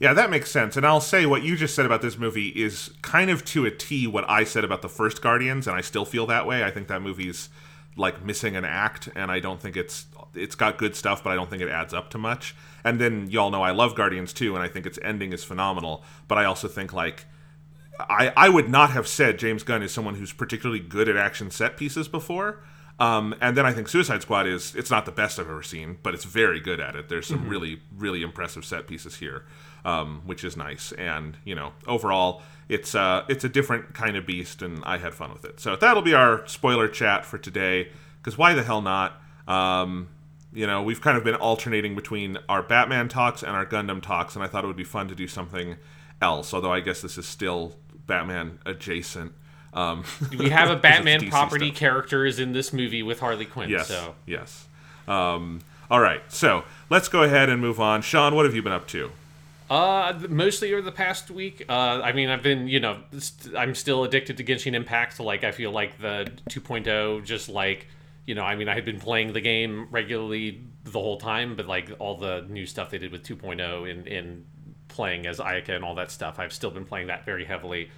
Yeah, 0.00 0.12
that 0.12 0.30
makes 0.30 0.50
sense. 0.50 0.76
And 0.76 0.86
I'll 0.86 1.00
say 1.00 1.26
what 1.26 1.42
you 1.42 1.56
just 1.56 1.74
said 1.74 1.84
about 1.84 2.02
this 2.02 2.16
movie 2.16 2.48
is 2.48 2.90
kind 3.02 3.30
of 3.30 3.44
to 3.46 3.66
a 3.66 3.70
T 3.70 4.06
what 4.06 4.28
I 4.30 4.44
said 4.44 4.64
about 4.64 4.82
the 4.82 4.88
first 4.88 5.20
Guardians, 5.20 5.66
and 5.66 5.76
I 5.76 5.80
still 5.80 6.04
feel 6.04 6.26
that 6.26 6.46
way. 6.46 6.62
I 6.62 6.70
think 6.70 6.88
that 6.88 7.02
movie's 7.02 7.48
like 7.96 8.24
missing 8.24 8.54
an 8.54 8.64
act, 8.64 9.08
and 9.16 9.30
I 9.30 9.40
don't 9.40 9.60
think 9.60 9.76
it's 9.76 10.06
it's 10.34 10.54
got 10.54 10.78
good 10.78 10.94
stuff, 10.94 11.24
but 11.24 11.30
I 11.30 11.34
don't 11.34 11.50
think 11.50 11.62
it 11.62 11.68
adds 11.68 11.92
up 11.92 12.10
to 12.10 12.18
much. 12.18 12.54
And 12.84 13.00
then 13.00 13.28
y'all 13.28 13.50
know 13.50 13.62
I 13.62 13.72
love 13.72 13.96
Guardians 13.96 14.32
too, 14.32 14.54
and 14.54 14.62
I 14.62 14.68
think 14.68 14.86
its 14.86 14.98
ending 15.02 15.32
is 15.32 15.42
phenomenal. 15.42 16.04
But 16.28 16.38
I 16.38 16.44
also 16.44 16.68
think 16.68 16.92
like 16.92 17.26
I 17.98 18.32
I 18.36 18.48
would 18.48 18.68
not 18.68 18.90
have 18.90 19.08
said 19.08 19.38
James 19.38 19.64
Gunn 19.64 19.82
is 19.82 19.92
someone 19.92 20.14
who's 20.14 20.32
particularly 20.32 20.80
good 20.80 21.08
at 21.08 21.16
action 21.16 21.50
set 21.50 21.76
pieces 21.76 22.06
before. 22.08 22.62
Um, 23.00 23.34
and 23.40 23.56
then 23.56 23.64
I 23.64 23.72
think 23.72 23.88
Suicide 23.88 24.22
Squad 24.22 24.46
is 24.46 24.74
it's 24.74 24.90
not 24.90 25.06
the 25.06 25.12
best 25.12 25.38
I've 25.38 25.48
ever 25.48 25.62
seen, 25.62 25.98
but 26.02 26.14
it's 26.14 26.24
very 26.24 26.58
good 26.58 26.80
at 26.80 26.96
it. 26.96 27.08
There's 27.08 27.26
some 27.26 27.40
mm-hmm. 27.40 27.48
really 27.48 27.82
really 27.96 28.22
impressive 28.22 28.64
set 28.64 28.86
pieces 28.86 29.16
here, 29.16 29.44
um, 29.88 30.22
which 30.26 30.44
is 30.44 30.56
nice. 30.56 30.92
And 30.92 31.36
you 31.44 31.54
know, 31.54 31.72
overall, 31.86 32.42
it's 32.68 32.94
uh, 32.94 33.24
it's 33.28 33.44
a 33.44 33.48
different 33.48 33.94
kind 33.94 34.16
of 34.16 34.26
beast, 34.26 34.60
and 34.62 34.82
I 34.84 34.98
had 34.98 35.14
fun 35.14 35.32
with 35.32 35.44
it. 35.44 35.60
So 35.60 35.76
that'll 35.76 36.02
be 36.02 36.14
our 36.14 36.46
spoiler 36.46 36.88
chat 36.88 37.24
for 37.24 37.38
today. 37.38 37.88
Because 38.20 38.36
why 38.36 38.52
the 38.54 38.62
hell 38.62 38.82
not? 38.82 39.20
Um, 39.46 40.08
you 40.52 40.66
know, 40.66 40.82
we've 40.82 41.00
kind 41.00 41.16
of 41.16 41.24
been 41.24 41.36
alternating 41.36 41.94
between 41.94 42.38
our 42.48 42.62
Batman 42.62 43.08
talks 43.08 43.42
and 43.42 43.52
our 43.52 43.64
Gundam 43.64 44.02
talks, 44.02 44.34
and 44.34 44.44
I 44.44 44.48
thought 44.48 44.64
it 44.64 44.66
would 44.66 44.76
be 44.76 44.84
fun 44.84 45.08
to 45.08 45.14
do 45.14 45.26
something 45.26 45.76
else. 46.20 46.52
Although 46.52 46.72
I 46.72 46.80
guess 46.80 47.00
this 47.00 47.16
is 47.16 47.26
still 47.26 47.76
Batman 48.06 48.58
adjacent. 48.66 49.32
Um, 49.72 50.04
we 50.38 50.50
have 50.50 50.70
a 50.70 50.76
Batman 50.88 51.30
property 51.30 51.68
stuff. 51.68 51.78
characters 51.78 52.38
in 52.38 52.52
this 52.52 52.72
movie 52.74 53.02
with 53.02 53.20
Harley 53.20 53.46
Quinn. 53.46 53.70
Yes. 53.70 53.88
So. 53.88 54.14
Yes. 54.26 54.66
Um, 55.06 55.60
all 55.90 56.00
right. 56.00 56.20
So 56.28 56.64
let's 56.90 57.08
go 57.08 57.22
ahead 57.22 57.48
and 57.48 57.62
move 57.62 57.80
on. 57.80 58.02
Sean, 58.02 58.34
what 58.34 58.44
have 58.44 58.54
you 58.54 58.62
been 58.62 58.72
up 58.72 58.86
to? 58.88 59.10
Uh, 59.70 60.18
mostly 60.28 60.72
over 60.72 60.82
the 60.82 60.92
past 60.92 61.30
week. 61.30 61.64
Uh, 61.68 62.00
I 62.02 62.12
mean, 62.12 62.30
I've 62.30 62.42
been, 62.42 62.68
you 62.68 62.80
know, 62.80 63.00
st- 63.18 63.54
I'm 63.54 63.74
still 63.74 64.04
addicted 64.04 64.38
to 64.38 64.44
Genshin 64.44 64.74
Impact. 64.74 65.20
Like, 65.20 65.44
I 65.44 65.52
feel 65.52 65.70
like 65.70 65.98
the 66.00 66.32
2.0, 66.48 67.24
just 67.24 67.48
like, 67.50 67.86
you 68.26 68.34
know, 68.34 68.42
I 68.42 68.56
mean, 68.56 68.68
I 68.68 68.74
had 68.74 68.84
been 68.84 69.00
playing 69.00 69.32
the 69.32 69.40
game 69.40 69.88
regularly 69.90 70.62
the 70.84 71.00
whole 71.00 71.18
time, 71.18 71.54
but 71.56 71.66
like 71.66 71.90
all 71.98 72.16
the 72.16 72.46
new 72.48 72.66
stuff 72.66 72.90
they 72.90 72.98
did 72.98 73.12
with 73.12 73.22
2.0 73.24 73.90
in 73.90 74.06
in 74.06 74.44
playing 74.88 75.26
as 75.26 75.38
Ayaka 75.38 75.70
and 75.70 75.84
all 75.84 75.94
that 75.94 76.10
stuff, 76.10 76.38
I've 76.38 76.52
still 76.52 76.70
been 76.70 76.84
playing 76.84 77.06
that 77.06 77.24
very 77.24 77.44
heavily. 77.44 77.90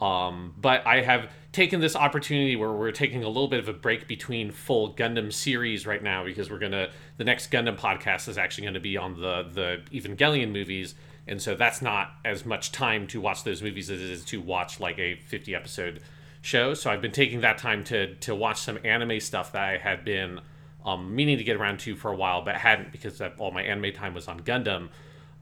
Um, 0.00 0.54
but 0.58 0.86
I 0.86 1.02
have 1.02 1.30
taken 1.52 1.80
this 1.80 1.94
opportunity 1.94 2.56
where 2.56 2.72
we're 2.72 2.90
taking 2.90 3.22
a 3.22 3.28
little 3.28 3.48
bit 3.48 3.60
of 3.60 3.68
a 3.68 3.72
break 3.72 4.08
between 4.08 4.50
full 4.50 4.94
Gundam 4.94 5.32
series 5.32 5.86
right 5.86 6.02
now 6.02 6.24
because 6.24 6.50
we're 6.50 6.58
gonna 6.58 6.90
the 7.18 7.24
next 7.24 7.50
Gundam 7.50 7.76
podcast 7.78 8.26
is 8.28 8.38
actually 8.38 8.62
going 8.62 8.74
to 8.74 8.80
be 8.80 8.96
on 8.96 9.20
the 9.20 9.48
the 9.52 9.82
Evangelion 9.98 10.52
movies, 10.52 10.94
and 11.30 11.40
so 11.40 11.54
that's 11.54 11.80
not 11.80 12.12
as 12.24 12.44
much 12.44 12.72
time 12.72 13.06
to 13.06 13.20
watch 13.20 13.44
those 13.44 13.62
movies 13.62 13.88
as 13.88 14.02
it 14.02 14.10
is 14.10 14.24
to 14.26 14.40
watch 14.40 14.80
like 14.80 14.98
a 14.98 15.14
50 15.14 15.54
episode 15.54 16.02
show. 16.42 16.74
So 16.74 16.90
I've 16.90 17.00
been 17.00 17.12
taking 17.12 17.40
that 17.42 17.56
time 17.56 17.84
to 17.84 18.14
to 18.16 18.34
watch 18.34 18.60
some 18.60 18.78
anime 18.84 19.20
stuff 19.20 19.52
that 19.52 19.62
I 19.62 19.78
had 19.78 20.04
been 20.04 20.40
um, 20.84 21.14
meaning 21.14 21.38
to 21.38 21.44
get 21.44 21.56
around 21.56 21.78
to 21.80 21.94
for 21.94 22.10
a 22.10 22.16
while, 22.16 22.42
but 22.42 22.56
hadn't 22.56 22.90
because 22.90 23.22
all 23.38 23.52
my 23.52 23.62
anime 23.62 23.92
time 23.92 24.12
was 24.12 24.28
on 24.28 24.40
Gundam. 24.40 24.88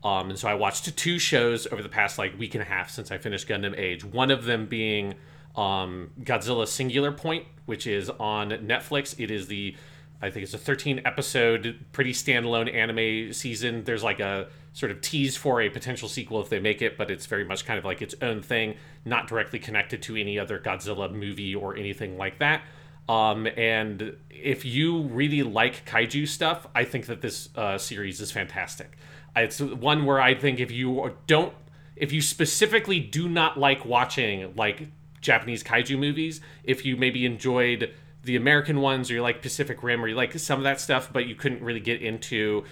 Um, 0.04 0.30
and 0.30 0.38
so 0.38 0.46
I 0.46 0.54
watched 0.54 0.96
two 0.96 1.18
shows 1.18 1.66
over 1.66 1.82
the 1.82 1.88
past 1.88 2.18
like 2.18 2.38
week 2.38 2.54
and 2.54 2.62
a 2.62 2.66
half 2.66 2.90
since 2.90 3.10
I 3.10 3.18
finished 3.18 3.48
Gundam 3.48 3.76
Age. 3.76 4.04
One 4.04 4.30
of 4.30 4.44
them 4.44 4.66
being 4.66 5.14
um, 5.56 6.10
Godzilla 6.20 6.68
Singular 6.68 7.12
Point, 7.12 7.46
which 7.66 7.86
is 7.86 8.10
on 8.10 8.50
Netflix. 8.50 9.18
It 9.18 9.30
is 9.30 9.46
the 9.46 9.74
I 10.20 10.30
think 10.30 10.42
it's 10.42 10.54
a 10.54 10.58
13 10.58 11.02
episode, 11.04 11.78
pretty 11.92 12.12
standalone 12.12 12.72
anime 12.74 13.32
season. 13.32 13.84
There's 13.84 14.02
like 14.02 14.20
a 14.20 14.48
sort 14.78 14.92
of 14.92 15.00
tease 15.00 15.36
for 15.36 15.60
a 15.60 15.68
potential 15.68 16.08
sequel 16.08 16.40
if 16.40 16.50
they 16.50 16.60
make 16.60 16.80
it, 16.80 16.96
but 16.96 17.10
it's 17.10 17.26
very 17.26 17.44
much 17.44 17.66
kind 17.66 17.80
of 17.80 17.84
like 17.84 18.00
its 18.00 18.14
own 18.22 18.40
thing, 18.40 18.76
not 19.04 19.26
directly 19.26 19.58
connected 19.58 20.00
to 20.00 20.14
any 20.14 20.38
other 20.38 20.56
Godzilla 20.56 21.12
movie 21.12 21.52
or 21.52 21.76
anything 21.76 22.16
like 22.16 22.38
that. 22.38 22.62
Um, 23.08 23.48
and 23.56 24.16
if 24.30 24.64
you 24.64 25.02
really 25.02 25.42
like 25.42 25.84
kaiju 25.84 26.28
stuff, 26.28 26.68
I 26.76 26.84
think 26.84 27.06
that 27.06 27.22
this 27.22 27.48
uh, 27.56 27.76
series 27.76 28.20
is 28.20 28.30
fantastic. 28.30 28.96
It's 29.34 29.60
one 29.60 30.06
where 30.06 30.20
I 30.20 30.36
think 30.36 30.60
if 30.60 30.70
you 30.70 31.16
don't, 31.26 31.52
if 31.96 32.12
you 32.12 32.22
specifically 32.22 33.00
do 33.00 33.28
not 33.28 33.58
like 33.58 33.84
watching 33.84 34.54
like 34.54 34.90
Japanese 35.20 35.64
kaiju 35.64 35.98
movies, 35.98 36.40
if 36.62 36.84
you 36.84 36.96
maybe 36.96 37.26
enjoyed 37.26 37.92
the 38.22 38.36
American 38.36 38.80
ones 38.80 39.10
or 39.10 39.14
you 39.14 39.22
like 39.22 39.42
Pacific 39.42 39.82
Rim 39.82 40.04
or 40.04 40.06
you 40.06 40.14
like 40.14 40.38
some 40.38 40.60
of 40.60 40.64
that 40.64 40.80
stuff, 40.80 41.12
but 41.12 41.26
you 41.26 41.34
couldn't 41.34 41.62
really 41.62 41.80
get 41.80 42.00
into 42.00 42.62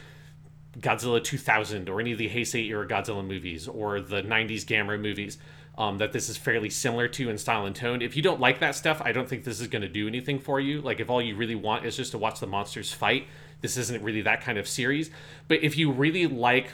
Godzilla 0.80 1.23
2000 1.23 1.88
or 1.88 2.00
any 2.00 2.12
of 2.12 2.18
the 2.18 2.28
Heisei 2.28 2.68
era 2.68 2.87
Godzilla 2.87 3.26
movies 3.26 3.68
or 3.68 4.00
the 4.00 4.23
90s 4.23 4.64
Gamera 4.64 5.00
movies, 5.00 5.38
um, 5.78 5.99
that 5.99 6.12
this 6.12 6.28
is 6.28 6.37
fairly 6.37 6.71
similar 6.71 7.06
to 7.09 7.28
in 7.28 7.38
style 7.38 7.66
and 7.66 7.76
tone. 7.76 8.00
If 8.00 8.16
you 8.16 8.23
don't 8.23 8.40
like 8.40 8.61
that 8.61 8.75
stuff, 8.75 9.02
I 9.04 9.12
don't 9.12 9.28
think 9.28 9.45
this 9.45 9.61
is 9.61 9.68
going 9.68 9.83
to 9.83 9.88
do 9.88 10.09
anything 10.09 10.38
for 10.38 10.59
you. 10.59 10.80
Like, 10.80 11.00
if 11.00 11.11
all 11.11 11.21
you 11.21 11.37
really 11.37 11.54
want 11.54 11.85
is 11.85 11.97
just 11.97 12.12
to 12.12 12.18
watch 12.18 12.40
the 12.40 12.47
monsters 12.47 12.92
fight, 12.92 13.26
this 13.61 13.76
isn't 13.76 14.02
really 14.02 14.23
that 14.23 14.40
kind 14.40 14.59
of 14.59 14.66
series. 14.66 15.11
But 15.49 15.62
if 15.62 15.76
you 15.76 15.90
really 15.90 16.26
like 16.26 16.71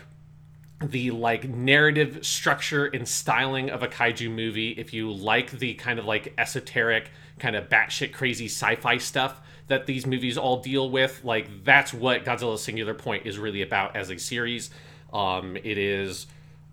the 0.81 1.11
like 1.13 1.49
narrative 1.49 2.25
structure 2.25 2.87
and 2.87 3.07
styling 3.07 3.71
of 3.71 3.83
a 3.83 3.89
kaiju 3.89 4.31
movie, 4.31 4.71
if 4.71 4.93
you 4.93 5.13
like 5.13 5.51
the 5.53 5.75
kind 5.75 5.99
of 5.99 6.05
like 6.05 6.35
esoteric, 6.39 7.11
kind 7.39 7.57
of 7.57 7.69
batshit 7.69 8.13
crazy 8.13 8.47
sci-fi 8.47 8.99
stuff 8.99 9.41
that 9.73 9.87
these 9.87 10.07
movies 10.07 10.37
all 10.37 10.61
deal 10.61 10.91
with, 10.91 11.25
like 11.25 11.65
that's 11.65 11.95
what 11.95 12.27
Godzilla 12.27 12.59
Singular 12.59 12.93
Point 12.93 13.25
is 13.25 13.39
really 13.39 13.63
about 13.63 13.97
as 13.97 14.11
a 14.11 14.19
series. 14.19 14.71
Um, 15.15 15.57
it 15.57 15.79
is 15.79 16.27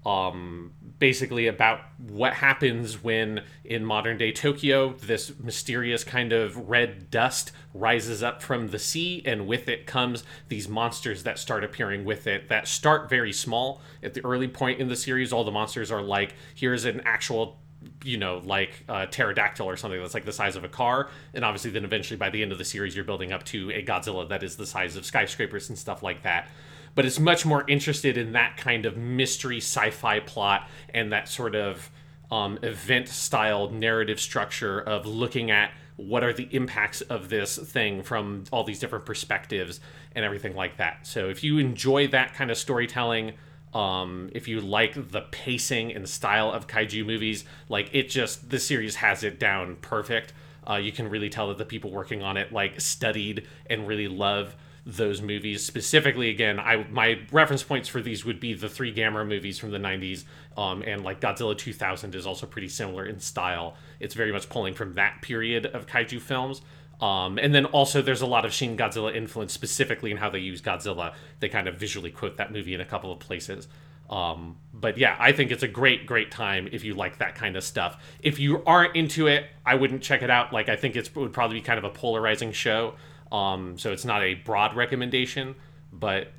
um, 0.05 0.73
basically 0.99 1.47
about 1.47 1.79
what 1.97 2.33
happens 2.33 3.01
when 3.01 3.43
in 3.63 3.85
modern 3.85 4.17
day 4.17 4.33
Tokyo 4.33 4.93
this 4.93 5.31
mysterious 5.39 6.03
kind 6.03 6.33
of 6.33 6.69
red 6.69 7.09
dust 7.09 7.53
rises 7.73 8.21
up 8.21 8.41
from 8.41 8.67
the 8.67 8.79
sea 8.79 9.21
and 9.25 9.47
with 9.47 9.69
it 9.69 9.85
comes 9.85 10.25
these 10.49 10.67
monsters 10.67 11.23
that 11.23 11.39
start 11.39 11.63
appearing 11.63 12.03
with 12.03 12.27
it 12.27 12.49
that 12.49 12.67
start 12.67 13.09
very 13.09 13.31
small 13.33 13.81
at 14.01 14.13
the 14.13 14.23
early 14.25 14.47
point 14.47 14.79
in 14.79 14.87
the 14.87 14.95
series 14.95 15.33
all 15.33 15.43
the 15.43 15.51
monsters 15.51 15.91
are 15.91 16.01
like 16.01 16.33
here's 16.55 16.85
an 16.85 17.01
actual 17.05 17.59
you 18.03 18.17
know 18.17 18.41
like 18.43 18.83
a 18.89 19.07
pterodactyl 19.07 19.65
or 19.65 19.77
something 19.77 20.01
that's 20.01 20.13
like 20.13 20.25
the 20.25 20.33
size 20.33 20.55
of 20.55 20.63
a 20.63 20.67
car 20.67 21.09
and 21.33 21.45
obviously 21.45 21.71
then 21.71 21.85
eventually 21.85 22.17
by 22.17 22.29
the 22.29 22.41
end 22.41 22.51
of 22.51 22.57
the 22.57 22.65
series 22.65 22.95
you're 22.95 23.05
building 23.05 23.31
up 23.31 23.43
to 23.43 23.69
a 23.71 23.83
Godzilla 23.83 24.27
that 24.27 24.43
is 24.43 24.57
the 24.57 24.65
size 24.65 24.95
of 24.95 25.05
skyscrapers 25.05 25.69
and 25.69 25.77
stuff 25.77 26.03
like 26.03 26.23
that 26.23 26.49
but 26.95 27.05
it's 27.05 27.19
much 27.19 27.45
more 27.45 27.63
interested 27.69 28.17
in 28.17 28.33
that 28.33 28.57
kind 28.57 28.85
of 28.85 28.97
mystery 28.97 29.57
sci-fi 29.57 30.19
plot 30.19 30.67
and 30.93 31.13
that 31.13 31.29
sort 31.29 31.55
of 31.55 31.89
um, 32.31 32.59
event 32.61 33.07
style 33.07 33.69
narrative 33.69 34.19
structure 34.19 34.79
of 34.79 35.05
looking 35.05 35.51
at 35.51 35.71
what 35.95 36.23
are 36.23 36.33
the 36.33 36.47
impacts 36.51 37.01
of 37.01 37.29
this 37.29 37.57
thing 37.57 38.03
from 38.03 38.45
all 38.51 38.63
these 38.63 38.79
different 38.79 39.05
perspectives 39.05 39.79
and 40.15 40.23
everything 40.23 40.55
like 40.55 40.77
that. 40.77 41.05
So 41.05 41.29
if 41.29 41.43
you 41.43 41.57
enjoy 41.57 42.07
that 42.09 42.33
kind 42.33 42.49
of 42.51 42.57
storytelling, 42.57 43.33
um, 43.73 44.29
if 44.33 44.47
you 44.47 44.61
like 44.61 45.11
the 45.11 45.21
pacing 45.31 45.93
and 45.93 46.07
style 46.07 46.51
of 46.51 46.67
kaiju 46.67 47.05
movies, 47.05 47.45
like 47.67 47.89
it 47.93 48.09
just 48.09 48.49
the 48.49 48.59
series 48.59 48.95
has 48.95 49.23
it 49.23 49.39
down 49.39 49.75
perfect. 49.77 50.33
Uh, 50.67 50.75
you 50.75 50.91
can 50.91 51.09
really 51.09 51.29
tell 51.29 51.47
that 51.49 51.57
the 51.57 51.65
people 51.65 51.91
working 51.91 52.21
on 52.21 52.37
it 52.37 52.51
like 52.51 52.79
studied 52.79 53.47
and 53.67 53.87
really 53.87 54.07
love 54.07 54.55
those 54.85 55.21
movies. 55.21 55.63
Specifically 55.63 56.29
again 56.29 56.59
i 56.59 56.85
my 56.89 57.19
reference 57.31 57.61
points 57.61 57.87
for 57.87 58.01
these 58.01 58.25
would 58.25 58.39
be 58.39 58.53
the 58.53 58.69
three 58.69 58.93
gamera 58.93 59.27
movies 59.27 59.59
from 59.59 59.71
the 59.71 59.77
90s 59.77 60.23
um, 60.57 60.81
and 60.81 61.03
like 61.03 61.21
godzilla 61.21 61.55
2000 61.55 62.15
is 62.15 62.25
also 62.25 62.47
pretty 62.47 62.69
similar 62.69 63.05
in 63.05 63.19
style. 63.19 63.75
It's 63.99 64.15
very 64.15 64.31
much 64.31 64.49
pulling 64.49 64.73
from 64.73 64.93
that 64.93 65.21
period 65.21 65.67
of 65.67 65.85
kaiju 65.85 66.21
films 66.21 66.61
um, 67.01 67.37
and 67.37 67.53
then 67.55 67.65
also 67.65 68.01
there's 68.01 68.21
a 68.21 68.27
lot 68.27 68.45
of 68.45 68.53
shin 68.53 68.75
godzilla 68.75 69.15
influence 69.15 69.53
specifically 69.53 70.11
in 70.11 70.17
how 70.17 70.29
they 70.29 70.39
use 70.39 70.61
godzilla 70.61 71.13
they 71.39 71.49
kind 71.49 71.67
of 71.67 71.75
visually 71.75 72.11
quote 72.11 72.37
that 72.37 72.51
movie 72.51 72.73
in 72.73 72.81
a 72.81 72.85
couple 72.85 73.11
of 73.11 73.19
places 73.19 73.67
um, 74.09 74.57
but 74.73 74.97
yeah, 74.97 75.15
I 75.19 75.31
think 75.31 75.51
it's 75.51 75.61
a 75.61 75.67
great, 75.67 76.05
great 76.05 76.31
time 76.31 76.67
if 76.71 76.83
you 76.83 76.95
like 76.95 77.19
that 77.19 77.35
kind 77.35 77.55
of 77.55 77.63
stuff. 77.63 78.03
If 78.21 78.39
you 78.39 78.63
aren't 78.65 78.95
into 78.95 79.27
it, 79.27 79.45
I 79.65 79.75
wouldn't 79.75 80.01
check 80.01 80.23
it 80.23 80.31
out. 80.31 80.51
Like, 80.51 80.67
I 80.67 80.75
think 80.75 80.95
it 80.95 81.15
would 81.15 81.31
probably 81.31 81.59
be 81.59 81.61
kind 81.61 81.77
of 81.77 81.83
a 81.83 81.91
polarizing 81.91 82.51
show. 82.51 82.95
Um, 83.31 83.77
so 83.77 83.91
it's 83.91 84.05
not 84.05 84.23
a 84.23 84.33
broad 84.33 84.75
recommendation, 84.75 85.55
but 85.93 86.31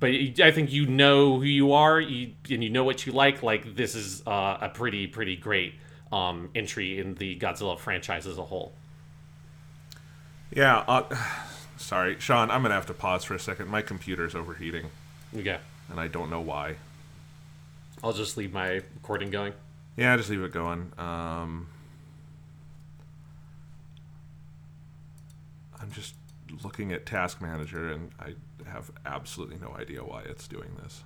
but 0.00 0.10
I 0.10 0.50
think 0.50 0.72
you 0.72 0.86
know 0.86 1.38
who 1.38 1.44
you 1.44 1.74
are 1.74 2.00
you, 2.00 2.32
and 2.50 2.64
you 2.64 2.70
know 2.70 2.82
what 2.82 3.06
you 3.06 3.12
like. 3.12 3.44
Like 3.44 3.76
this 3.76 3.94
is 3.94 4.26
uh, 4.26 4.58
a 4.60 4.68
pretty 4.68 5.06
pretty 5.06 5.36
great 5.36 5.74
um, 6.10 6.50
entry 6.56 6.98
in 6.98 7.14
the 7.14 7.38
Godzilla 7.38 7.78
franchise 7.78 8.26
as 8.26 8.36
a 8.36 8.44
whole. 8.44 8.74
Yeah. 10.54 10.84
Uh, 10.86 11.14
sorry, 11.76 12.18
Sean. 12.18 12.50
I'm 12.50 12.62
gonna 12.62 12.74
have 12.74 12.86
to 12.86 12.94
pause 12.94 13.24
for 13.24 13.34
a 13.34 13.40
second. 13.40 13.68
My 13.68 13.82
computer's 13.82 14.34
overheating. 14.34 14.90
Okay. 15.36 15.58
And 15.88 16.00
I 16.00 16.08
don't 16.08 16.30
know 16.30 16.40
why. 16.40 16.76
I'll 18.02 18.12
just 18.12 18.36
leave 18.36 18.52
my 18.52 18.82
recording 18.94 19.30
going. 19.30 19.52
Yeah, 19.96 20.16
just 20.16 20.30
leave 20.30 20.42
it 20.42 20.52
going. 20.52 20.92
Um, 20.98 21.68
I'm 25.80 25.90
just 25.90 26.14
looking 26.64 26.92
at 26.92 27.06
Task 27.06 27.40
Manager 27.40 27.92
and 27.92 28.10
I 28.18 28.34
have 28.68 28.90
absolutely 29.06 29.58
no 29.58 29.74
idea 29.78 30.02
why 30.02 30.22
it's 30.22 30.48
doing 30.48 30.70
this. 30.82 31.02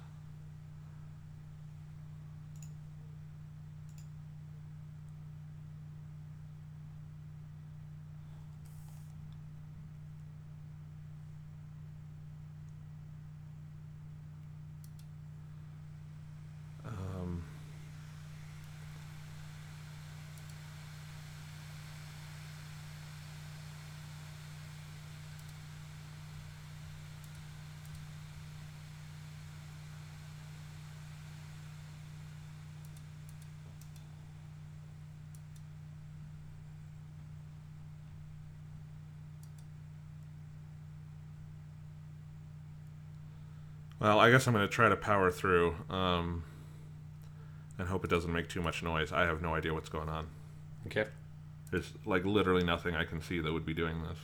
Well, 43.99 44.21
I 44.21 44.31
guess 44.31 44.47
I'm 44.47 44.53
going 44.53 44.67
to 44.67 44.73
try 44.73 44.89
to 44.89 44.97
power 44.97 45.31
through 45.31 45.75
um, 45.89 46.45
and 47.79 47.89
hope 47.89 48.05
it 48.05 48.11
doesn't 48.11 48.33
make 48.33 48.49
too 48.49 48.61
much 48.61 48.83
noise. 48.83 49.13
I 49.13 49.25
have 49.25 49.41
no 49.41 49.55
idea 49.55 49.73
what's 49.73 49.89
going 49.89 50.09
on. 50.09 50.27
Okay. 50.87 51.07
There's 51.71 51.93
like 52.05 52.25
literally 52.25 52.65
nothing 52.65 52.95
I 52.95 53.05
can 53.05 53.21
see 53.21 53.41
that 53.41 53.53
would 53.53 53.67
be 53.67 53.75
doing 53.75 54.03
this. 54.03 54.19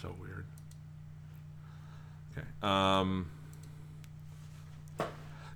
So 0.00 0.14
weird. 0.18 0.46
Okay. 2.32 2.46
Um, 2.62 3.30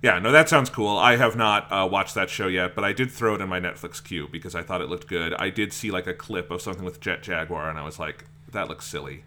yeah, 0.01 0.19
no, 0.19 0.31
that 0.31 0.47
sounds 0.47 0.69
cool. 0.69 0.95
I 0.97 1.15
have 1.15 1.35
not 1.35 1.71
uh, 1.71 1.87
watched 1.91 2.13
that 2.15 2.29
show 2.29 2.47
yet, 2.47 2.75
but 2.75 2.83
I 2.83 2.93
did 2.93 3.11
throw 3.11 3.35
it 3.35 3.41
in 3.41 3.49
my 3.49 3.59
Netflix 3.59 4.01
queue 4.01 4.29
because 4.31 4.53
I 4.53 4.61
thought 4.61 4.81
it 4.81 4.89
looked 4.89 5.07
good. 5.07 5.33
I 5.33 5.49
did 5.49 5.73
see 5.73 5.89
like 5.91 6.07
a 6.07 6.13
clip 6.13 6.51
of 6.51 6.61
something 6.61 6.85
with 6.85 7.01
Jet 7.01 7.23
Jaguar, 7.23 7.69
and 7.69 7.79
I 7.79 7.83
was 7.83 7.97
like, 7.97 8.25
that 8.51 8.69
looks 8.69 8.85
silly. 8.85 9.23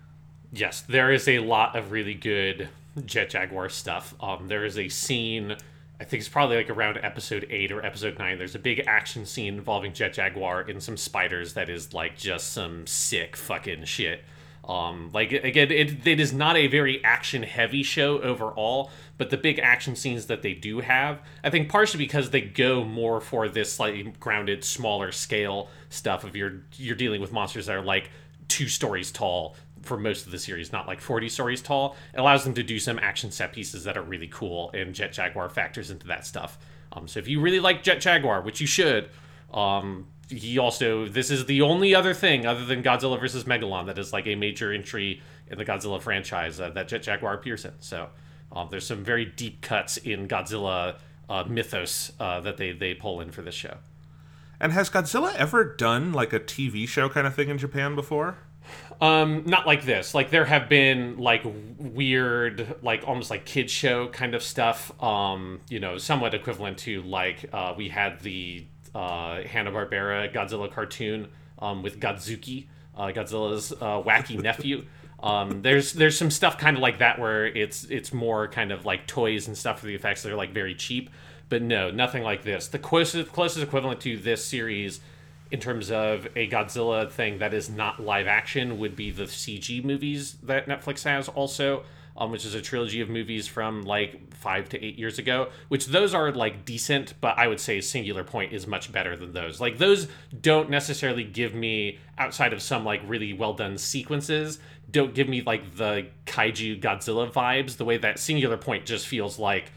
Yes, 0.52 0.80
there 0.80 1.12
is 1.12 1.28
a 1.28 1.40
lot 1.40 1.76
of 1.76 1.90
really 1.90 2.14
good 2.14 2.68
Jet 3.04 3.30
Jaguar 3.30 3.68
stuff. 3.68 4.14
Um, 4.20 4.48
there 4.48 4.64
is 4.64 4.78
a 4.78 4.88
scene, 4.88 5.56
I 6.00 6.04
think 6.04 6.20
it's 6.20 6.28
probably 6.28 6.56
like 6.56 6.70
around 6.70 6.98
episode 7.02 7.46
eight 7.50 7.72
or 7.72 7.84
episode 7.84 8.18
nine. 8.18 8.38
There's 8.38 8.54
a 8.54 8.60
big 8.60 8.84
action 8.86 9.26
scene 9.26 9.54
involving 9.54 9.92
Jet 9.92 10.14
Jaguar 10.14 10.62
and 10.62 10.82
some 10.82 10.96
spiders 10.96 11.54
that 11.54 11.68
is 11.68 11.92
like 11.94 12.16
just 12.16 12.52
some 12.52 12.86
sick 12.86 13.36
fucking 13.36 13.84
shit. 13.84 14.24
Um, 14.68 15.10
like 15.12 15.32
again, 15.32 15.70
it, 15.72 16.06
it 16.06 16.20
is 16.20 16.32
not 16.32 16.56
a 16.56 16.66
very 16.66 17.02
action 17.02 17.42
heavy 17.42 17.82
show 17.82 18.20
overall, 18.20 18.90
but 19.18 19.30
the 19.30 19.36
big 19.36 19.58
action 19.58 19.96
scenes 19.96 20.26
that 20.26 20.42
they 20.42 20.54
do 20.54 20.80
have, 20.80 21.20
I 21.42 21.50
think 21.50 21.68
partially 21.68 21.98
because 21.98 22.30
they 22.30 22.42
go 22.42 22.84
more 22.84 23.20
for 23.20 23.48
this 23.48 23.72
slightly 23.72 24.14
grounded, 24.20 24.62
smaller 24.62 25.12
scale 25.12 25.68
stuff. 25.88 26.24
Of 26.24 26.36
you're 26.36 26.62
you're 26.76 26.94
dealing 26.94 27.20
with 27.20 27.32
monsters 27.32 27.66
that 27.66 27.74
are 27.74 27.82
like 27.82 28.10
two 28.48 28.68
stories 28.68 29.10
tall 29.10 29.56
for 29.82 29.96
most 29.96 30.26
of 30.26 30.32
the 30.32 30.38
series, 30.38 30.72
not 30.72 30.86
like 30.86 31.00
40 31.00 31.28
stories 31.28 31.62
tall. 31.62 31.96
Allows 32.14 32.44
them 32.44 32.54
to 32.54 32.62
do 32.62 32.78
some 32.78 32.98
action 32.98 33.30
set 33.30 33.52
pieces 33.52 33.84
that 33.84 33.96
are 33.96 34.02
really 34.02 34.28
cool, 34.28 34.70
and 34.72 34.94
Jet 34.94 35.12
Jaguar 35.12 35.48
factors 35.48 35.90
into 35.90 36.06
that 36.08 36.26
stuff. 36.26 36.58
Um, 36.92 37.08
so 37.08 37.20
if 37.20 37.28
you 37.28 37.40
really 37.40 37.60
like 37.60 37.82
Jet 37.82 38.00
Jaguar, 38.00 38.42
which 38.42 38.60
you 38.60 38.66
should, 38.66 39.08
um, 39.52 40.06
he 40.28 40.58
also 40.58 41.06
this 41.06 41.30
is 41.30 41.46
the 41.46 41.62
only 41.62 41.94
other 41.94 42.14
thing 42.14 42.46
other 42.46 42.64
than 42.64 42.82
Godzilla 42.82 43.18
versus 43.18 43.44
Megalon 43.44 43.86
that 43.86 43.98
is 43.98 44.12
like 44.12 44.26
a 44.26 44.34
major 44.34 44.72
entry 44.72 45.20
in 45.48 45.58
the 45.58 45.64
Godzilla 45.64 46.00
franchise 46.00 46.60
uh, 46.60 46.70
that 46.70 46.88
Jet 46.88 47.02
Jaguar 47.02 47.34
appears 47.34 47.64
in. 47.64 47.72
So 47.80 48.08
um, 48.52 48.68
there's 48.70 48.86
some 48.86 49.04
very 49.04 49.24
deep 49.24 49.60
cuts 49.60 49.96
in 49.96 50.28
Godzilla 50.28 50.96
uh, 51.28 51.44
mythos 51.48 52.12
uh, 52.20 52.40
that 52.40 52.56
they 52.56 52.72
they 52.72 52.94
pull 52.94 53.20
in 53.20 53.30
for 53.30 53.42
this 53.42 53.54
show. 53.54 53.78
And 54.60 54.72
has 54.72 54.90
Godzilla 54.90 55.34
ever 55.36 55.64
done 55.64 56.12
like 56.12 56.32
a 56.32 56.40
TV 56.40 56.86
show 56.86 57.08
kind 57.08 57.26
of 57.26 57.34
thing 57.34 57.48
in 57.48 57.58
Japan 57.58 57.94
before? 57.94 58.38
Um, 59.00 59.44
not 59.46 59.66
like 59.66 59.84
this. 59.84 60.14
Like 60.14 60.30
there 60.30 60.44
have 60.44 60.68
been 60.68 61.16
like 61.16 61.42
weird, 61.78 62.76
like 62.82 63.02
almost 63.06 63.30
like 63.30 63.46
kids 63.46 63.72
show 63.72 64.08
kind 64.08 64.34
of 64.34 64.42
stuff. 64.42 64.92
Um, 65.02 65.60
you 65.70 65.80
know, 65.80 65.96
somewhat 65.96 66.34
equivalent 66.34 66.78
to 66.80 67.02
like 67.02 67.46
uh, 67.52 67.74
we 67.76 67.88
had 67.88 68.20
the 68.20 68.66
uh, 68.94 69.42
Hanna 69.42 69.70
Barbera 69.70 70.32
Godzilla 70.32 70.70
cartoon 70.70 71.28
um, 71.58 71.82
with 71.82 71.98
Godzooky, 71.98 72.66
uh, 72.96 73.06
Godzilla's 73.06 73.72
uh, 73.72 74.02
wacky 74.02 74.40
nephew. 74.42 74.84
Um, 75.22 75.62
there's 75.62 75.92
there's 75.92 76.16
some 76.16 76.30
stuff 76.30 76.58
kind 76.58 76.76
of 76.76 76.82
like 76.82 76.98
that 76.98 77.18
where 77.18 77.46
it's 77.46 77.84
it's 77.84 78.12
more 78.12 78.48
kind 78.48 78.72
of 78.72 78.84
like 78.84 79.06
toys 79.06 79.48
and 79.48 79.56
stuff 79.56 79.80
for 79.80 79.86
the 79.86 79.94
effects 79.94 80.22
that 80.22 80.32
are 80.32 80.36
like 80.36 80.52
very 80.52 80.74
cheap. 80.74 81.10
But 81.48 81.62
no, 81.62 81.90
nothing 81.90 82.22
like 82.22 82.42
this. 82.42 82.68
The 82.68 82.78
closest 82.78 83.32
closest 83.32 83.62
equivalent 83.62 84.00
to 84.02 84.16
this 84.16 84.44
series 84.44 85.00
in 85.50 85.60
terms 85.60 85.90
of 85.90 86.26
a 86.36 86.48
Godzilla 86.48 87.10
thing 87.10 87.38
that 87.38 87.52
is 87.52 87.68
not 87.68 88.00
live 88.00 88.26
action 88.26 88.78
would 88.78 88.94
be 88.94 89.10
the 89.10 89.24
CG 89.24 89.82
movies 89.84 90.34
that 90.42 90.66
Netflix 90.66 91.04
has 91.04 91.28
also, 91.28 91.82
um, 92.16 92.30
which 92.30 92.44
is 92.44 92.54
a 92.54 92.60
trilogy 92.62 93.00
of 93.00 93.08
movies 93.08 93.48
from 93.48 93.82
like 93.82 94.32
five 94.34 94.68
to 94.68 94.84
eight 94.84 94.96
years 94.98 95.18
ago, 95.18 95.48
which 95.68 95.86
those 95.86 96.14
are 96.14 96.30
like 96.32 96.64
decent, 96.64 97.14
but 97.20 97.36
I 97.36 97.46
would 97.48 97.60
say 97.60 97.80
Singular 97.80 98.22
Point 98.22 98.52
is 98.52 98.66
much 98.66 98.92
better 98.92 99.16
than 99.16 99.32
those. 99.32 99.60
Like 99.60 99.78
those 99.78 100.06
don't 100.40 100.70
necessarily 100.70 101.24
give 101.24 101.54
me 101.54 101.98
outside 102.16 102.52
of 102.52 102.62
some 102.62 102.84
like 102.84 103.02
really 103.06 103.32
well 103.32 103.54
done 103.54 103.76
sequences, 103.76 104.60
don't 104.90 105.14
give 105.14 105.28
me 105.28 105.42
like 105.42 105.76
the 105.76 106.06
kaiju 106.26 106.80
Godzilla 106.80 107.30
vibes. 107.30 107.76
The 107.76 107.84
way 107.84 107.96
that 107.98 108.18
Singular 108.18 108.56
Point 108.56 108.86
just 108.86 109.06
feels 109.06 109.38
like 109.38 109.72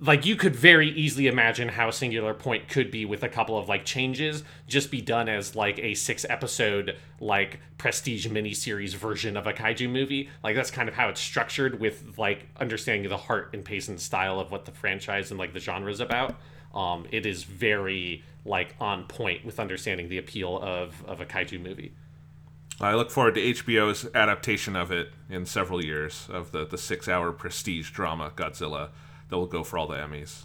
like 0.00 0.26
you 0.26 0.36
could 0.36 0.54
very 0.54 0.90
easily 0.90 1.26
imagine 1.26 1.68
how 1.68 1.90
singular 1.90 2.34
point 2.34 2.68
could 2.68 2.90
be 2.90 3.04
with 3.04 3.22
a 3.22 3.28
couple 3.28 3.56
of 3.56 3.68
like 3.68 3.84
changes 3.84 4.44
just 4.66 4.90
be 4.90 5.00
done 5.00 5.28
as 5.28 5.56
like 5.56 5.78
a 5.78 5.94
six 5.94 6.26
episode 6.28 6.96
like 7.20 7.60
prestige 7.78 8.26
miniseries 8.26 8.94
version 8.94 9.36
of 9.36 9.46
a 9.46 9.52
kaiju 9.52 9.88
movie. 9.88 10.28
Like 10.42 10.54
that's 10.54 10.70
kind 10.70 10.88
of 10.88 10.94
how 10.94 11.08
it's 11.08 11.20
structured 11.20 11.80
with 11.80 12.18
like 12.18 12.46
understanding 12.58 13.08
the 13.08 13.16
heart 13.16 13.50
and 13.52 13.64
pace 13.64 13.88
and 13.88 14.00
style 14.00 14.38
of 14.38 14.50
what 14.50 14.64
the 14.66 14.72
franchise 14.72 15.30
and 15.30 15.38
like 15.38 15.52
the 15.52 15.60
genre 15.60 15.90
is 15.90 16.00
about. 16.00 16.36
Um 16.74 17.06
it 17.10 17.24
is 17.24 17.44
very 17.44 18.22
like 18.44 18.74
on 18.80 19.04
point 19.04 19.44
with 19.44 19.58
understanding 19.58 20.08
the 20.08 20.18
appeal 20.18 20.58
of 20.60 21.04
of 21.06 21.20
a 21.20 21.26
kaiju 21.26 21.62
movie. 21.62 21.92
I 22.78 22.94
look 22.94 23.10
forward 23.10 23.36
to 23.36 23.40
HBO's 23.40 24.06
adaptation 24.14 24.76
of 24.76 24.90
it 24.90 25.10
in 25.30 25.46
several 25.46 25.82
years 25.82 26.28
of 26.30 26.52
the, 26.52 26.66
the 26.66 26.76
six 26.76 27.08
hour 27.08 27.32
prestige 27.32 27.90
drama 27.90 28.32
Godzilla 28.36 28.90
that 29.28 29.36
will 29.36 29.46
go 29.46 29.64
for 29.64 29.78
all 29.78 29.86
the 29.86 29.96
Emmys. 29.96 30.44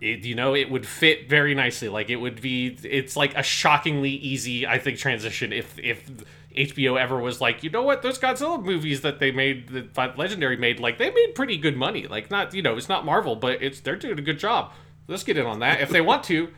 it, 0.00 0.24
you 0.24 0.34
know, 0.34 0.54
it 0.54 0.70
would 0.70 0.86
fit 0.86 1.28
very 1.28 1.54
nicely. 1.54 1.88
Like 1.88 2.10
it 2.10 2.16
would 2.16 2.40
be, 2.40 2.78
it's 2.82 3.16
like 3.16 3.36
a 3.36 3.42
shockingly 3.42 4.10
easy, 4.10 4.66
I 4.66 4.78
think, 4.78 4.98
transition 4.98 5.52
if 5.52 5.78
if 5.78 6.08
HBO 6.56 7.00
ever 7.00 7.18
was 7.18 7.40
like, 7.40 7.62
you 7.62 7.70
know 7.70 7.82
what, 7.82 8.02
those 8.02 8.18
Godzilla 8.18 8.62
movies 8.62 9.02
that 9.02 9.18
they 9.18 9.30
made, 9.30 9.68
that 9.94 10.18
Legendary 10.18 10.56
made, 10.56 10.80
like 10.80 10.98
they 10.98 11.10
made 11.10 11.34
pretty 11.34 11.56
good 11.56 11.76
money. 11.76 12.06
Like 12.06 12.30
not, 12.30 12.54
you 12.54 12.62
know, 12.62 12.76
it's 12.76 12.88
not 12.88 13.04
Marvel, 13.04 13.36
but 13.36 13.62
it's 13.62 13.80
they're 13.80 13.96
doing 13.96 14.18
a 14.18 14.22
good 14.22 14.38
job. 14.38 14.72
Let's 15.06 15.24
get 15.24 15.36
in 15.36 15.46
on 15.46 15.60
that 15.60 15.80
if 15.80 15.90
they 15.90 16.00
want 16.00 16.24
to. 16.24 16.48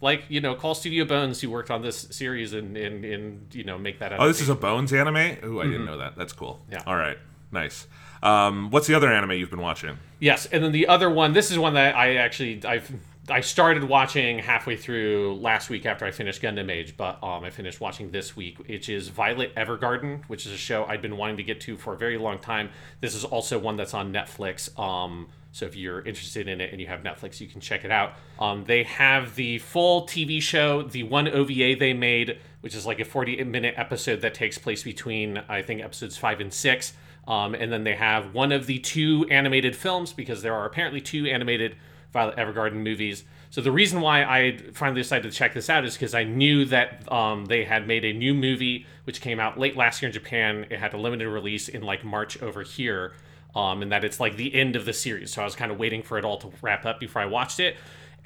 Like 0.00 0.24
you 0.28 0.40
know, 0.40 0.54
call 0.54 0.76
Studio 0.76 1.04
Bones 1.04 1.40
who 1.40 1.50
worked 1.50 1.72
on 1.72 1.82
this 1.82 2.06
series 2.10 2.52
and 2.52 2.76
and, 2.76 3.04
and 3.04 3.54
you 3.54 3.64
know 3.64 3.76
make 3.76 3.98
that. 3.98 4.12
Oh, 4.18 4.28
this 4.28 4.40
is 4.40 4.48
a 4.48 4.54
Bones 4.54 4.92
anime. 4.92 5.16
Ooh, 5.16 5.60
I 5.60 5.64
didn't 5.64 5.80
mm-hmm. 5.80 5.84
know 5.86 5.98
that. 5.98 6.16
That's 6.16 6.32
cool. 6.32 6.64
Yeah. 6.70 6.82
All 6.86 6.96
right. 6.96 7.18
Nice. 7.50 7.88
Um, 8.22 8.70
what's 8.70 8.86
the 8.86 8.94
other 8.94 9.12
anime 9.12 9.32
you've 9.32 9.50
been 9.50 9.60
watching? 9.60 9.98
Yes, 10.20 10.46
and 10.46 10.64
then 10.64 10.72
the 10.72 10.88
other 10.88 11.08
one. 11.10 11.32
This 11.32 11.50
is 11.50 11.58
one 11.58 11.74
that 11.74 11.94
I 11.94 12.16
actually 12.16 12.64
I've 12.64 12.90
I 13.30 13.42
started 13.42 13.84
watching 13.84 14.38
halfway 14.38 14.76
through 14.76 15.34
last 15.40 15.68
week 15.68 15.84
after 15.84 16.06
I 16.06 16.10
finished 16.10 16.40
Gundam 16.40 16.70
Age, 16.70 16.96
but 16.96 17.22
um, 17.22 17.44
I 17.44 17.50
finished 17.50 17.80
watching 17.80 18.10
this 18.10 18.34
week, 18.34 18.58
which 18.66 18.88
is 18.88 19.08
Violet 19.08 19.54
Evergarden, 19.54 20.24
which 20.28 20.46
is 20.46 20.52
a 20.52 20.56
show 20.56 20.86
I'd 20.86 21.02
been 21.02 21.16
wanting 21.16 21.36
to 21.36 21.42
get 21.42 21.60
to 21.62 21.76
for 21.76 21.92
a 21.92 21.96
very 21.96 22.16
long 22.16 22.38
time. 22.38 22.70
This 23.00 23.14
is 23.14 23.24
also 23.24 23.58
one 23.58 23.76
that's 23.76 23.92
on 23.92 24.12
Netflix. 24.12 24.76
Um, 24.78 25.28
so 25.52 25.66
if 25.66 25.76
you're 25.76 26.00
interested 26.00 26.48
in 26.48 26.60
it 26.60 26.72
and 26.72 26.80
you 26.80 26.86
have 26.86 27.02
Netflix, 27.02 27.40
you 27.40 27.48
can 27.48 27.60
check 27.60 27.84
it 27.84 27.90
out. 27.90 28.14
Um, 28.38 28.64
they 28.64 28.84
have 28.84 29.34
the 29.34 29.58
full 29.58 30.06
TV 30.06 30.40
show, 30.40 30.82
the 30.82 31.02
one 31.02 31.28
OVA 31.28 31.76
they 31.78 31.92
made, 31.92 32.38
which 32.60 32.74
is 32.74 32.86
like 32.86 33.00
a 33.00 33.04
40 33.04 33.44
minute 33.44 33.74
episode 33.76 34.22
that 34.22 34.34
takes 34.34 34.56
place 34.56 34.82
between, 34.82 35.38
I 35.48 35.62
think, 35.62 35.82
episodes 35.82 36.16
five 36.16 36.40
and 36.40 36.52
six. 36.52 36.94
Um, 37.28 37.54
and 37.54 37.70
then 37.70 37.84
they 37.84 37.94
have 37.94 38.34
one 38.34 38.52
of 38.52 38.66
the 38.66 38.78
two 38.78 39.26
animated 39.30 39.76
films 39.76 40.14
because 40.14 40.42
there 40.42 40.54
are 40.54 40.64
apparently 40.64 41.00
two 41.00 41.26
animated 41.26 41.76
Violet 42.10 42.36
Evergarden 42.36 42.82
movies. 42.82 43.24
So 43.50 43.60
the 43.60 43.70
reason 43.70 44.00
why 44.00 44.24
I 44.24 44.56
finally 44.72 45.02
decided 45.02 45.30
to 45.30 45.36
check 45.36 45.52
this 45.52 45.68
out 45.68 45.84
is 45.84 45.92
because 45.92 46.14
I 46.14 46.24
knew 46.24 46.64
that 46.66 47.10
um, 47.12 47.44
they 47.44 47.64
had 47.64 47.86
made 47.86 48.04
a 48.04 48.14
new 48.14 48.32
movie 48.32 48.86
which 49.04 49.20
came 49.20 49.38
out 49.40 49.58
late 49.58 49.76
last 49.76 50.00
year 50.00 50.08
in 50.08 50.12
Japan. 50.12 50.66
It 50.70 50.78
had 50.78 50.94
a 50.94 50.96
limited 50.96 51.28
release 51.28 51.68
in 51.68 51.82
like 51.82 52.02
March 52.02 52.42
over 52.42 52.62
here 52.62 53.12
um, 53.54 53.82
and 53.82 53.92
that 53.92 54.04
it's 54.04 54.20
like 54.20 54.36
the 54.36 54.54
end 54.54 54.74
of 54.74 54.86
the 54.86 54.92
series. 54.94 55.32
So 55.32 55.42
I 55.42 55.44
was 55.44 55.54
kind 55.54 55.70
of 55.70 55.78
waiting 55.78 56.02
for 56.02 56.18
it 56.18 56.24
all 56.24 56.38
to 56.38 56.50
wrap 56.62 56.86
up 56.86 56.98
before 56.98 57.20
I 57.20 57.26
watched 57.26 57.60
it. 57.60 57.76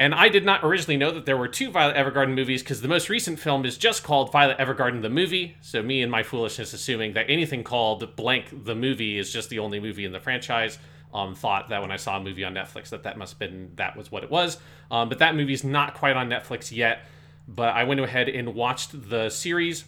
And 0.03 0.17
I 0.17 0.29
did 0.31 0.45
not 0.45 0.65
originally 0.65 0.97
know 0.97 1.13
that 1.13 1.27
there 1.27 1.37
were 1.37 1.47
two 1.47 1.71
Violet 1.71 1.95
Evergarden 1.95 2.35
movies 2.35 2.61
because 2.61 2.81
the 2.81 2.89
most 2.89 3.09
recent 3.09 3.39
film 3.39 3.65
is 3.65 3.79
just 3.79 4.03
called 4.03 4.33
Violet 4.33 4.59
Evergarden 4.59 5.01
the 5.01 5.09
movie. 5.09 5.57
So 5.61 5.81
me 5.81 6.03
and 6.03 6.11
my 6.11 6.25
foolishness 6.25 6.73
assuming 6.73 7.13
that 7.13 7.27
anything 7.29 7.63
called 7.63 8.17
blank 8.17 8.65
the 8.65 8.75
movie 8.75 9.17
is 9.17 9.33
just 9.33 9.49
the 9.49 9.61
only 9.61 9.79
movie 9.79 10.05
in 10.05 10.11
the 10.11 10.19
franchise. 10.19 10.81
Um, 11.15 11.37
thought 11.37 11.69
that 11.69 11.83
when 11.83 11.93
I 11.93 11.99
saw 11.99 12.17
a 12.17 12.21
movie 12.21 12.43
on 12.43 12.53
Netflix 12.53 12.89
that 12.89 13.05
that 13.05 13.17
must 13.17 13.35
have 13.35 13.39
been 13.39 13.71
that 13.77 13.97
was 13.97 14.11
what 14.11 14.25
it 14.25 14.31
was. 14.33 14.59
Um, 14.91 15.09
but 15.09 15.21
that 15.21 15.37
movie's 15.37 15.63
not 15.63 15.95
quite 15.95 16.17
on 16.17 16.29
Netflix 16.29 16.77
yet. 16.77 17.05
But 17.47 17.77
I 17.77 17.85
went 17.85 18.01
ahead 18.01 18.29
and 18.29 18.57
watched 18.57 19.09
the 19.09 19.31
series, 19.31 19.85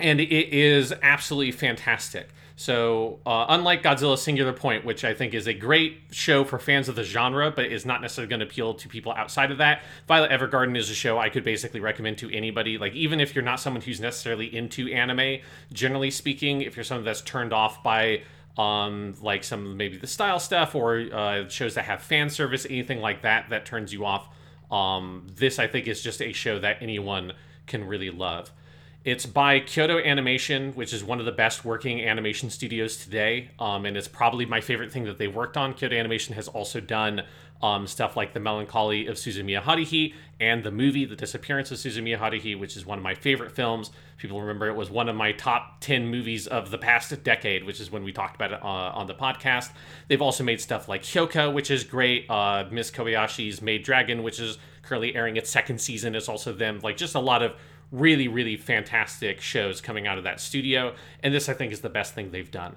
and 0.00 0.20
it 0.20 0.52
is 0.52 0.92
absolutely 1.02 1.52
fantastic. 1.52 2.30
So, 2.58 3.20
uh, 3.26 3.44
unlike 3.50 3.82
Godzilla 3.82 4.16
Singular 4.16 4.54
Point, 4.54 4.86
which 4.86 5.04
I 5.04 5.12
think 5.12 5.34
is 5.34 5.46
a 5.46 5.52
great 5.52 5.98
show 6.10 6.42
for 6.42 6.58
fans 6.58 6.88
of 6.88 6.96
the 6.96 7.04
genre, 7.04 7.50
but 7.50 7.66
is 7.66 7.84
not 7.84 8.00
necessarily 8.00 8.30
going 8.30 8.40
to 8.40 8.46
appeal 8.46 8.72
to 8.72 8.88
people 8.88 9.12
outside 9.12 9.50
of 9.50 9.58
that, 9.58 9.82
Violet 10.08 10.30
Evergarden 10.30 10.74
is 10.74 10.88
a 10.88 10.94
show 10.94 11.18
I 11.18 11.28
could 11.28 11.44
basically 11.44 11.80
recommend 11.80 12.16
to 12.18 12.34
anybody. 12.34 12.78
Like, 12.78 12.94
even 12.94 13.20
if 13.20 13.34
you're 13.34 13.44
not 13.44 13.60
someone 13.60 13.82
who's 13.82 14.00
necessarily 14.00 14.54
into 14.56 14.88
anime, 14.88 15.42
generally 15.70 16.10
speaking, 16.10 16.62
if 16.62 16.76
you're 16.76 16.84
someone 16.84 17.04
that's 17.04 17.20
turned 17.20 17.52
off 17.52 17.82
by 17.82 18.22
um, 18.56 19.14
like 19.20 19.44
some 19.44 19.76
maybe 19.76 19.98
the 19.98 20.06
style 20.06 20.40
stuff 20.40 20.74
or 20.74 21.08
uh, 21.12 21.46
shows 21.48 21.74
that 21.74 21.84
have 21.84 22.00
fan 22.00 22.30
service, 22.30 22.66
anything 22.70 23.02
like 23.02 23.20
that 23.20 23.50
that 23.50 23.66
turns 23.66 23.92
you 23.92 24.06
off, 24.06 24.28
um, 24.70 25.26
this 25.36 25.58
I 25.58 25.66
think 25.66 25.86
is 25.86 26.00
just 26.02 26.22
a 26.22 26.32
show 26.32 26.58
that 26.60 26.78
anyone 26.80 27.34
can 27.66 27.84
really 27.84 28.08
love. 28.08 28.50
It's 29.06 29.24
by 29.24 29.60
Kyoto 29.60 30.00
Animation, 30.00 30.72
which 30.72 30.92
is 30.92 31.04
one 31.04 31.20
of 31.20 31.26
the 31.26 31.30
best 31.30 31.64
working 31.64 32.02
animation 32.02 32.50
studios 32.50 32.96
today, 32.96 33.52
um, 33.60 33.86
and 33.86 33.96
it's 33.96 34.08
probably 34.08 34.46
my 34.46 34.60
favorite 34.60 34.90
thing 34.90 35.04
that 35.04 35.16
they've 35.16 35.32
worked 35.32 35.56
on. 35.56 35.74
Kyoto 35.74 35.94
Animation 35.94 36.34
has 36.34 36.48
also 36.48 36.80
done 36.80 37.22
um, 37.62 37.86
stuff 37.86 38.16
like 38.16 38.34
The 38.34 38.40
Melancholy 38.40 39.06
of 39.06 39.14
Suzumiya 39.14 39.62
Haruhi 39.62 40.12
and 40.40 40.64
the 40.64 40.72
movie 40.72 41.04
The 41.04 41.14
Disappearance 41.14 41.70
of 41.70 41.78
Suzumiya 41.78 42.18
Haruhi, 42.18 42.58
which 42.58 42.76
is 42.76 42.84
one 42.84 42.98
of 42.98 43.04
my 43.04 43.14
favorite 43.14 43.52
films. 43.52 43.92
People 44.16 44.40
remember 44.40 44.66
it 44.66 44.74
was 44.74 44.90
one 44.90 45.08
of 45.08 45.14
my 45.14 45.30
top 45.30 45.76
10 45.82 46.08
movies 46.08 46.48
of 46.48 46.72
the 46.72 46.78
past 46.78 47.22
decade, 47.22 47.62
which 47.62 47.80
is 47.80 47.92
when 47.92 48.02
we 48.02 48.10
talked 48.10 48.34
about 48.34 48.50
it 48.50 48.60
uh, 48.60 48.66
on 48.66 49.06
the 49.06 49.14
podcast. 49.14 49.70
They've 50.08 50.20
also 50.20 50.42
made 50.42 50.60
stuff 50.60 50.88
like 50.88 51.04
Hyouka, 51.04 51.54
which 51.54 51.70
is 51.70 51.84
great. 51.84 52.28
Uh, 52.28 52.64
Miss 52.72 52.90
Kobayashi's 52.90 53.62
Maid 53.62 53.84
Dragon, 53.84 54.24
which 54.24 54.40
is 54.40 54.58
currently 54.82 55.14
airing 55.14 55.36
its 55.36 55.48
second 55.48 55.80
season, 55.80 56.16
is 56.16 56.28
also 56.28 56.52
them. 56.52 56.80
Like 56.82 56.96
just 56.96 57.14
a 57.14 57.20
lot 57.20 57.44
of 57.44 57.54
really, 57.90 58.28
really 58.28 58.56
fantastic 58.56 59.40
shows 59.40 59.80
coming 59.80 60.06
out 60.06 60.18
of 60.18 60.24
that 60.24 60.40
studio. 60.40 60.94
And 61.22 61.32
this, 61.32 61.48
I 61.48 61.54
think, 61.54 61.72
is 61.72 61.80
the 61.80 61.88
best 61.88 62.14
thing 62.14 62.30
they've 62.30 62.50
done. 62.50 62.76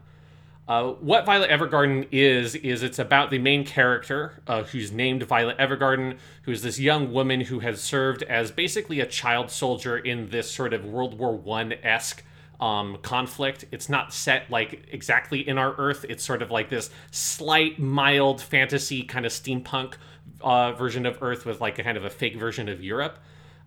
Uh, 0.68 0.92
what 0.94 1.26
Violet 1.26 1.50
Evergarden 1.50 2.08
is, 2.12 2.54
is 2.54 2.84
it's 2.84 3.00
about 3.00 3.32
the 3.32 3.40
main 3.40 3.66
character 3.66 4.40
uh, 4.46 4.62
who's 4.62 4.92
named 4.92 5.24
Violet 5.24 5.58
Evergarden, 5.58 6.20
who's 6.44 6.62
this 6.62 6.80
young 6.80 7.12
woman 7.12 7.42
who 7.42 7.58
has 7.60 7.82
served 7.82 8.22
as 8.24 8.52
basically 8.52 9.00
a 9.00 9.08
child 9.08 9.50
soldier 9.50 9.98
in 9.98 10.30
this 10.30 10.52
sort 10.52 10.74
of 10.74 10.86
World 10.86 11.18
War 11.18 11.36
One 11.36 11.74
esque 11.82 12.24
um, 12.60 13.00
conflict. 13.02 13.66
It's 13.72 13.90
not 13.90 14.14
set 14.14 14.52
like 14.52 14.86
exactly 14.92 15.40
in 15.40 15.58
our 15.58 15.74
Earth. 15.80 16.06
It's 16.08 16.24
sort 16.24 16.44
of 16.44 16.52
like 16.52 16.70
this 16.70 16.92
slight, 17.10 17.80
mild 17.80 18.40
fantasy 18.40 19.02
kind 19.02 19.26
of 19.26 19.32
steampunk 19.32 19.96
uh, 20.42 20.74
version 20.74 21.08
of 21.08 21.18
Earth 21.24 21.48
with 21.48 21.60
like 21.62 21.80
a 21.80 21.84
kind 21.84 21.98
of 21.98 22.06
a 22.06 22.12
fake 22.12 22.38
version 22.38 22.70
of 22.70 22.84
Europe. 22.84 23.18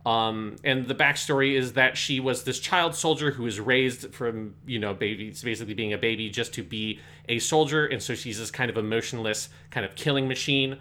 Um, 0.04 0.56
and 0.64 0.88
the 0.88 0.94
backstory 0.94 1.56
is 1.56 1.74
that 1.74 1.96
she 1.96 2.18
was 2.18 2.42
this 2.42 2.58
child 2.58 2.94
soldier 2.94 3.30
who 3.30 3.44
was 3.44 3.60
raised 3.60 4.12
from, 4.12 4.54
you 4.66 4.78
know, 4.78 4.94
baby, 4.94 5.32
basically 5.44 5.74
being 5.74 5.92
a 5.92 5.98
baby 5.98 6.28
just 6.28 6.52
to 6.54 6.62
be 6.62 6.98
a 7.28 7.38
soldier. 7.38 7.86
And 7.86 8.02
so 8.02 8.14
she's 8.14 8.38
this 8.38 8.50
kind 8.50 8.68
of 8.68 8.76
emotionless 8.76 9.48
kind 9.70 9.86
of 9.86 9.94
killing 9.94 10.26
machine. 10.26 10.78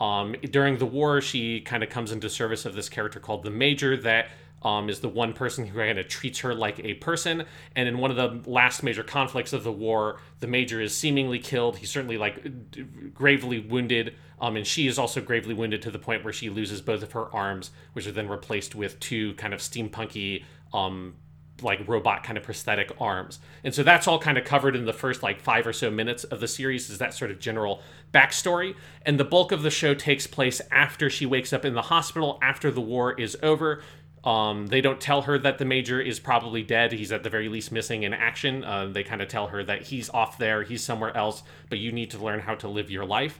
Um, 0.00 0.34
during 0.50 0.78
the 0.78 0.86
war, 0.86 1.20
she 1.20 1.60
kind 1.60 1.84
of 1.84 1.88
comes 1.88 2.10
into 2.10 2.28
service 2.28 2.66
of 2.66 2.74
this 2.74 2.88
character 2.88 3.20
called 3.20 3.44
the 3.44 3.50
Major 3.50 3.96
that 3.98 4.26
um, 4.64 4.88
is 4.88 5.00
the 5.00 5.08
one 5.08 5.32
person 5.34 5.66
who 5.66 5.78
kind 5.78 5.98
of 5.98 6.08
treats 6.08 6.40
her 6.40 6.54
like 6.54 6.80
a 6.80 6.94
person. 6.94 7.44
And 7.76 7.86
in 7.86 7.98
one 7.98 8.10
of 8.10 8.16
the 8.16 8.50
last 8.50 8.82
major 8.82 9.02
conflicts 9.02 9.52
of 9.52 9.62
the 9.62 9.72
war, 9.72 10.20
the 10.40 10.46
Major 10.46 10.80
is 10.80 10.96
seemingly 10.96 11.38
killed. 11.38 11.76
He's 11.76 11.90
certainly 11.90 12.16
like 12.16 12.70
d- 12.70 12.82
gravely 13.12 13.60
wounded. 13.60 14.14
Um, 14.40 14.56
and 14.56 14.66
she 14.66 14.86
is 14.86 14.98
also 14.98 15.20
gravely 15.20 15.54
wounded 15.54 15.82
to 15.82 15.90
the 15.90 15.98
point 15.98 16.24
where 16.24 16.32
she 16.32 16.50
loses 16.50 16.80
both 16.80 17.02
of 17.02 17.12
her 17.12 17.32
arms, 17.34 17.70
which 17.92 18.06
are 18.06 18.12
then 18.12 18.28
replaced 18.28 18.74
with 18.74 18.98
two 19.00 19.34
kind 19.34 19.52
of 19.54 19.60
steampunky, 19.60 20.44
um, 20.72 21.14
like 21.62 21.86
robot 21.86 22.24
kind 22.24 22.36
of 22.36 22.42
prosthetic 22.42 22.90
arms. 23.00 23.38
And 23.62 23.72
so 23.72 23.82
that's 23.82 24.08
all 24.08 24.18
kind 24.18 24.36
of 24.36 24.44
covered 24.44 24.74
in 24.74 24.86
the 24.86 24.92
first 24.92 25.22
like 25.22 25.40
five 25.40 25.66
or 25.66 25.72
so 25.72 25.90
minutes 25.90 26.24
of 26.24 26.40
the 26.40 26.48
series, 26.48 26.90
is 26.90 26.98
that 26.98 27.14
sort 27.14 27.30
of 27.30 27.38
general 27.38 27.80
backstory. 28.12 28.74
And 29.02 29.20
the 29.20 29.24
bulk 29.24 29.52
of 29.52 29.62
the 29.62 29.70
show 29.70 29.94
takes 29.94 30.26
place 30.26 30.60
after 30.70 31.08
she 31.08 31.26
wakes 31.26 31.52
up 31.52 31.64
in 31.64 31.74
the 31.74 31.82
hospital, 31.82 32.38
after 32.42 32.70
the 32.70 32.80
war 32.80 33.18
is 33.18 33.36
over. 33.42 33.82
Um, 34.24 34.68
they 34.68 34.80
don't 34.80 35.00
tell 35.00 35.22
her 35.22 35.38
that 35.38 35.58
the 35.58 35.66
major 35.66 36.00
is 36.00 36.18
probably 36.18 36.62
dead. 36.62 36.92
He's 36.92 37.12
at 37.12 37.22
the 37.22 37.30
very 37.30 37.48
least 37.48 37.70
missing 37.70 38.04
in 38.04 38.14
action. 38.14 38.64
Uh, 38.64 38.86
they 38.86 39.04
kind 39.04 39.20
of 39.20 39.28
tell 39.28 39.48
her 39.48 39.62
that 39.64 39.82
he's 39.82 40.08
off 40.10 40.38
there, 40.38 40.62
he's 40.62 40.82
somewhere 40.82 41.14
else, 41.16 41.42
but 41.68 41.78
you 41.78 41.92
need 41.92 42.10
to 42.12 42.18
learn 42.18 42.40
how 42.40 42.54
to 42.54 42.68
live 42.68 42.90
your 42.90 43.04
life 43.04 43.38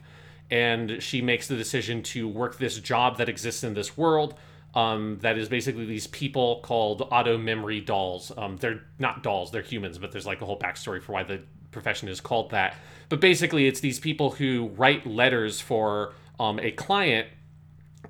and 0.50 1.02
she 1.02 1.22
makes 1.22 1.48
the 1.48 1.56
decision 1.56 2.02
to 2.02 2.28
work 2.28 2.58
this 2.58 2.78
job 2.78 3.18
that 3.18 3.28
exists 3.28 3.64
in 3.64 3.74
this 3.74 3.96
world. 3.96 4.34
Um, 4.74 5.18
that 5.20 5.38
is 5.38 5.48
basically 5.48 5.84
these 5.84 6.08
people 6.08 6.60
called 6.60 7.06
auto 7.10 7.38
memory 7.38 7.80
dolls. 7.80 8.32
Um, 8.36 8.56
they're 8.56 8.82
not 8.98 9.22
dolls, 9.22 9.52
they're 9.52 9.62
humans, 9.62 9.98
but 9.98 10.10
there's 10.10 10.26
like 10.26 10.40
a 10.42 10.44
whole 10.44 10.58
backstory 10.58 11.00
for 11.00 11.12
why 11.12 11.22
the 11.22 11.42
profession 11.70 12.08
is 12.08 12.20
called 12.20 12.50
that. 12.50 12.74
But 13.08 13.20
basically, 13.20 13.66
it's 13.66 13.80
these 13.80 14.00
people 14.00 14.32
who 14.32 14.68
write 14.76 15.06
letters 15.06 15.60
for 15.60 16.12
um, 16.40 16.58
a 16.58 16.72
client. 16.72 17.28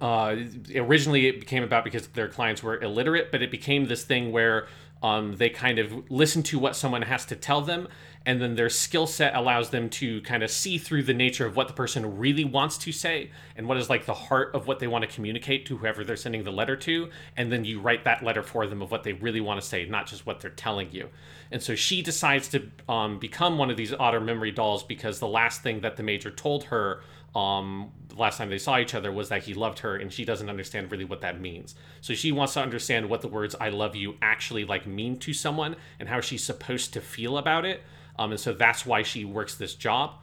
Uh, 0.00 0.36
originally, 0.74 1.26
it 1.26 1.40
became 1.40 1.62
about 1.62 1.84
because 1.84 2.06
their 2.08 2.28
clients 2.28 2.62
were 2.62 2.80
illiterate, 2.80 3.30
but 3.30 3.42
it 3.42 3.50
became 3.50 3.86
this 3.86 4.04
thing 4.04 4.32
where 4.32 4.66
um, 5.02 5.36
they 5.36 5.50
kind 5.50 5.78
of 5.78 6.10
listen 6.10 6.42
to 6.44 6.58
what 6.58 6.74
someone 6.74 7.02
has 7.02 7.26
to 7.26 7.36
tell 7.36 7.60
them 7.60 7.88
and 8.26 8.40
then 8.40 8.54
their 8.54 8.70
skill 8.70 9.06
set 9.06 9.34
allows 9.34 9.70
them 9.70 9.90
to 9.90 10.22
kind 10.22 10.42
of 10.42 10.50
see 10.50 10.78
through 10.78 11.02
the 11.02 11.12
nature 11.12 11.44
of 11.46 11.56
what 11.56 11.68
the 11.68 11.74
person 11.74 12.16
really 12.16 12.44
wants 12.44 12.78
to 12.78 12.90
say 12.90 13.30
and 13.56 13.68
what 13.68 13.76
is 13.76 13.90
like 13.90 14.06
the 14.06 14.14
heart 14.14 14.54
of 14.54 14.66
what 14.66 14.78
they 14.78 14.86
want 14.86 15.02
to 15.02 15.14
communicate 15.14 15.66
to 15.66 15.76
whoever 15.76 16.04
they're 16.04 16.16
sending 16.16 16.42
the 16.42 16.50
letter 16.50 16.74
to 16.74 17.10
and 17.36 17.52
then 17.52 17.64
you 17.64 17.80
write 17.80 18.04
that 18.04 18.24
letter 18.24 18.42
for 18.42 18.66
them 18.66 18.80
of 18.80 18.90
what 18.90 19.02
they 19.02 19.12
really 19.12 19.40
want 19.40 19.60
to 19.60 19.66
say 19.66 19.84
not 19.84 20.06
just 20.06 20.24
what 20.24 20.40
they're 20.40 20.50
telling 20.50 20.90
you. 20.90 21.08
And 21.50 21.62
so 21.62 21.74
she 21.74 22.00
decides 22.00 22.48
to 22.48 22.70
um, 22.88 23.18
become 23.18 23.58
one 23.58 23.70
of 23.70 23.76
these 23.76 23.92
auto 23.92 24.20
memory 24.20 24.50
dolls 24.52 24.82
because 24.82 25.18
the 25.18 25.28
last 25.28 25.62
thing 25.62 25.80
that 25.80 25.96
the 25.96 26.02
major 26.02 26.30
told 26.30 26.64
her 26.64 27.02
um, 27.34 27.90
the 28.14 28.20
last 28.20 28.38
time 28.38 28.50
they 28.50 28.58
saw 28.58 28.78
each 28.78 28.94
other 28.94 29.10
was 29.10 29.28
that 29.28 29.42
he 29.42 29.54
loved 29.54 29.80
her 29.80 29.96
and 29.96 30.12
she 30.12 30.24
doesn't 30.24 30.48
understand 30.48 30.90
really 30.90 31.04
what 31.04 31.20
that 31.20 31.40
means 31.40 31.74
so 32.00 32.14
she 32.14 32.30
wants 32.30 32.54
to 32.54 32.60
understand 32.60 33.08
what 33.08 33.20
the 33.20 33.28
words 33.28 33.56
i 33.60 33.68
love 33.68 33.96
you 33.96 34.14
actually 34.22 34.64
like 34.64 34.86
mean 34.86 35.18
to 35.18 35.32
someone 35.32 35.74
and 35.98 36.08
how 36.08 36.20
she's 36.20 36.44
supposed 36.44 36.92
to 36.92 37.00
feel 37.00 37.38
about 37.38 37.64
it 37.64 37.82
um, 38.18 38.30
and 38.30 38.40
so 38.40 38.52
that's 38.52 38.86
why 38.86 39.02
she 39.02 39.24
works 39.24 39.54
this 39.54 39.74
job. 39.74 40.14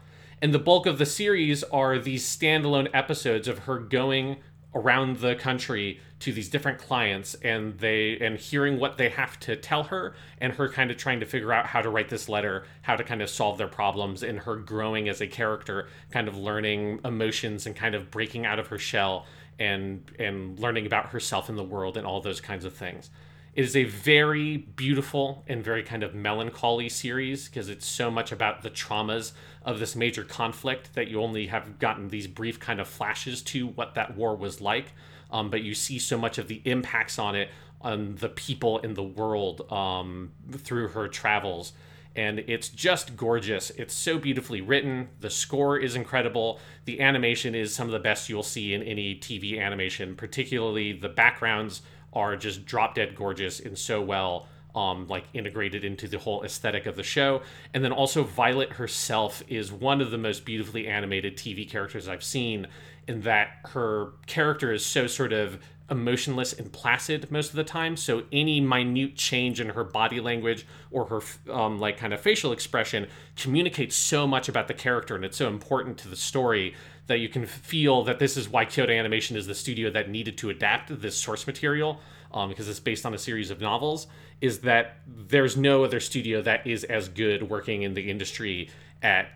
And 0.42 0.54
the 0.54 0.60
bulk 0.60 0.86
of 0.86 0.98
the 0.98 1.06
series 1.06 1.64
are 1.66 2.00
these 2.00 2.26
standalone 2.26 2.90
episodes 2.94 3.48
of 3.48 3.60
her 3.60 3.78
going 3.78 4.38
around 4.74 5.18
the 5.18 5.36
country 5.36 6.00
to 6.22 6.32
these 6.32 6.50
different 6.50 6.78
clients 6.78 7.34
and 7.44 7.78
they 7.80 8.18
and 8.20 8.38
hearing 8.38 8.80
what 8.80 8.98
they 8.98 9.10
have 9.10 9.40
to 9.40 9.56
tell 9.56 9.84
her 9.84 10.14
and 10.40 10.54
her 10.54 10.70
kind 10.70 10.92
of 10.92 10.98
trying 10.98 11.20
to 11.20 11.26
figure 11.26 11.52
out 11.52 11.66
how 11.66 11.82
to 11.82 11.90
write 11.90 12.10
this 12.10 12.30
letter 12.30 12.66
how 12.84 12.96
to 12.96 13.04
kind 13.04 13.22
of 13.22 13.30
solve 13.30 13.58
their 13.58 13.68
problems 13.68 14.24
and 14.24 14.40
her 14.40 14.56
growing 14.56 15.10
as 15.10 15.22
a 15.22 15.28
character 15.28 15.88
kind 16.12 16.28
of 16.28 16.38
learning 16.38 17.00
emotions 17.04 17.66
and 17.66 17.76
kind 17.76 17.96
of 17.96 18.10
breaking 18.12 18.46
out 18.46 18.60
of 18.60 18.68
her 18.68 18.78
shell 18.78 19.26
and 19.60 20.12
and 20.20 20.60
learning 20.60 20.86
about 20.86 21.08
herself 21.08 21.50
in 21.50 21.56
the 21.56 21.64
world 21.64 21.98
and 21.98 22.06
all 22.06 22.22
those 22.22 22.42
kinds 22.42 22.66
of 22.66 22.74
things 22.74 23.10
it 23.54 23.66
is 23.66 23.76
a 23.76 23.84
very 23.84 24.58
beautiful 24.58 25.44
and 25.46 25.62
very 25.62 25.84
kind 25.84 26.04
of 26.04 26.16
melancholy 26.16 26.88
series 26.88 27.50
because 27.50 27.68
it's 27.68 27.86
so 27.86 28.10
much 28.10 28.32
about 28.32 28.62
the 28.62 28.70
traumas 28.70 29.34
of 29.64 29.80
this 29.80 29.94
major 29.94 30.24
conflict 30.24 30.94
that 30.94 31.10
you 31.10 31.22
only 31.22 31.48
have 31.48 31.78
gotten 31.78 32.08
these 32.08 32.28
brief 32.28 32.62
kind 32.62 32.80
of 32.80 32.88
flashes 32.88 33.42
to 33.42 33.68
what 33.68 33.96
that 33.96 34.16
war 34.16 34.38
was 34.38 34.62
like. 34.62 34.94
Um, 35.32 35.50
but 35.50 35.64
you 35.64 35.74
see 35.74 36.00
so 36.00 36.18
much 36.18 36.38
of 36.38 36.48
the 36.48 36.62
impacts 36.66 37.18
on 37.18 37.36
it 37.36 37.50
on 37.82 38.16
the 38.16 38.30
people 38.30 38.80
in 38.80 38.94
the 38.94 39.04
world 39.04 39.72
um, 39.72 40.32
through 40.52 40.90
her 40.90 41.08
travels. 41.08 41.74
And 42.16 42.40
it's 42.40 42.68
just 42.68 43.16
gorgeous. 43.16 43.70
It's 43.72 43.94
so 43.94 44.18
beautifully 44.18 44.60
written. 44.60 45.10
The 45.22 45.30
score 45.30 45.78
is 45.78 45.96
incredible. 45.96 46.60
The 46.84 47.00
animation 47.00 47.56
is 47.56 47.74
some 47.74 47.88
of 47.88 47.94
the 47.94 48.00
best 48.00 48.28
you'll 48.28 48.44
see 48.44 48.74
in 48.74 48.84
any 48.84 49.16
TV 49.16 49.60
animation, 49.60 50.16
particularly 50.16 50.92
the 50.92 51.10
backgrounds 51.10 51.82
are 52.14 52.36
just 52.36 52.66
drop 52.66 52.96
dead 52.96 53.16
gorgeous 53.16 53.62
and 53.62 53.78
so 53.78 54.02
well 54.02 54.48
um, 54.76 55.08
like 55.08 55.26
integrated 55.34 55.84
into 55.84 56.08
the 56.08 56.18
whole 56.18 56.44
aesthetic 56.44 56.86
of 56.86 56.96
the 56.96 57.04
show. 57.04 57.42
And 57.74 57.84
then 57.84 57.92
also 57.92 58.24
Violet 58.24 58.74
herself 58.74 59.44
is 59.48 59.72
one 59.72 60.02
of 60.02 60.12
the 60.12 60.18
most 60.18 60.46
beautifully 60.46 60.88
animated 60.88 61.38
TV 61.38 61.70
characters 61.70 62.08
I've 62.08 62.24
seen 62.24 62.68
in 63.08 63.22
that 63.22 63.50
her 63.66 64.14
character 64.28 64.72
is 64.72 64.86
so 64.86 65.08
sort 65.08 65.34
of 65.34 65.60
emotionless 65.92 66.54
and 66.54 66.72
placid 66.72 67.30
most 67.30 67.50
of 67.50 67.58
the 67.58 67.64
time. 67.66 67.98
So 67.98 68.24
any 68.32 68.62
minute 68.62 69.16
change 69.16 69.60
in 69.60 69.70
her 69.70 69.84
body 69.84 70.22
language 70.22 70.66
or 70.90 71.06
her 71.06 71.22
um, 71.52 71.80
like 71.80 71.98
kind 71.98 72.14
of 72.14 72.22
facial 72.22 72.54
expression 72.54 73.08
communicates 73.36 73.96
so 73.96 74.26
much 74.26 74.48
about 74.48 74.70
the 74.70 74.74
character, 74.74 75.16
and 75.16 75.26
it's 75.26 75.38
so 75.38 75.50
important 75.50 75.98
to 76.00 76.08
the 76.08 76.16
story 76.16 76.74
that 77.08 77.20
you 77.20 77.28
can 77.28 77.46
feel 77.46 78.04
that 78.04 78.20
this 78.20 78.38
is 78.38 78.48
why 78.48 78.64
Kyoto 78.64 78.94
Animation 78.94 79.36
is 79.36 79.46
the 79.46 79.56
studio 79.56 79.90
that 79.92 80.10
needed 80.10 80.38
to 80.38 80.50
adapt 80.50 81.02
this 81.02 81.18
source 81.18 81.46
material 81.46 82.00
um, 82.34 82.48
because 82.48 82.70
it's 82.70 82.80
based 82.80 83.06
on 83.06 83.14
a 83.14 83.18
series 83.18 83.52
of 83.52 83.60
novels. 83.60 84.08
Is 84.40 84.60
that 84.60 85.00
there's 85.06 85.58
no 85.58 85.84
other 85.84 86.00
studio 86.00 86.42
that 86.44 86.66
is 86.66 86.86
as 86.86 87.10
good 87.10 87.50
working 87.50 87.82
in 87.82 87.94
the 87.94 88.10
industry 88.10 88.70
at 89.04 89.28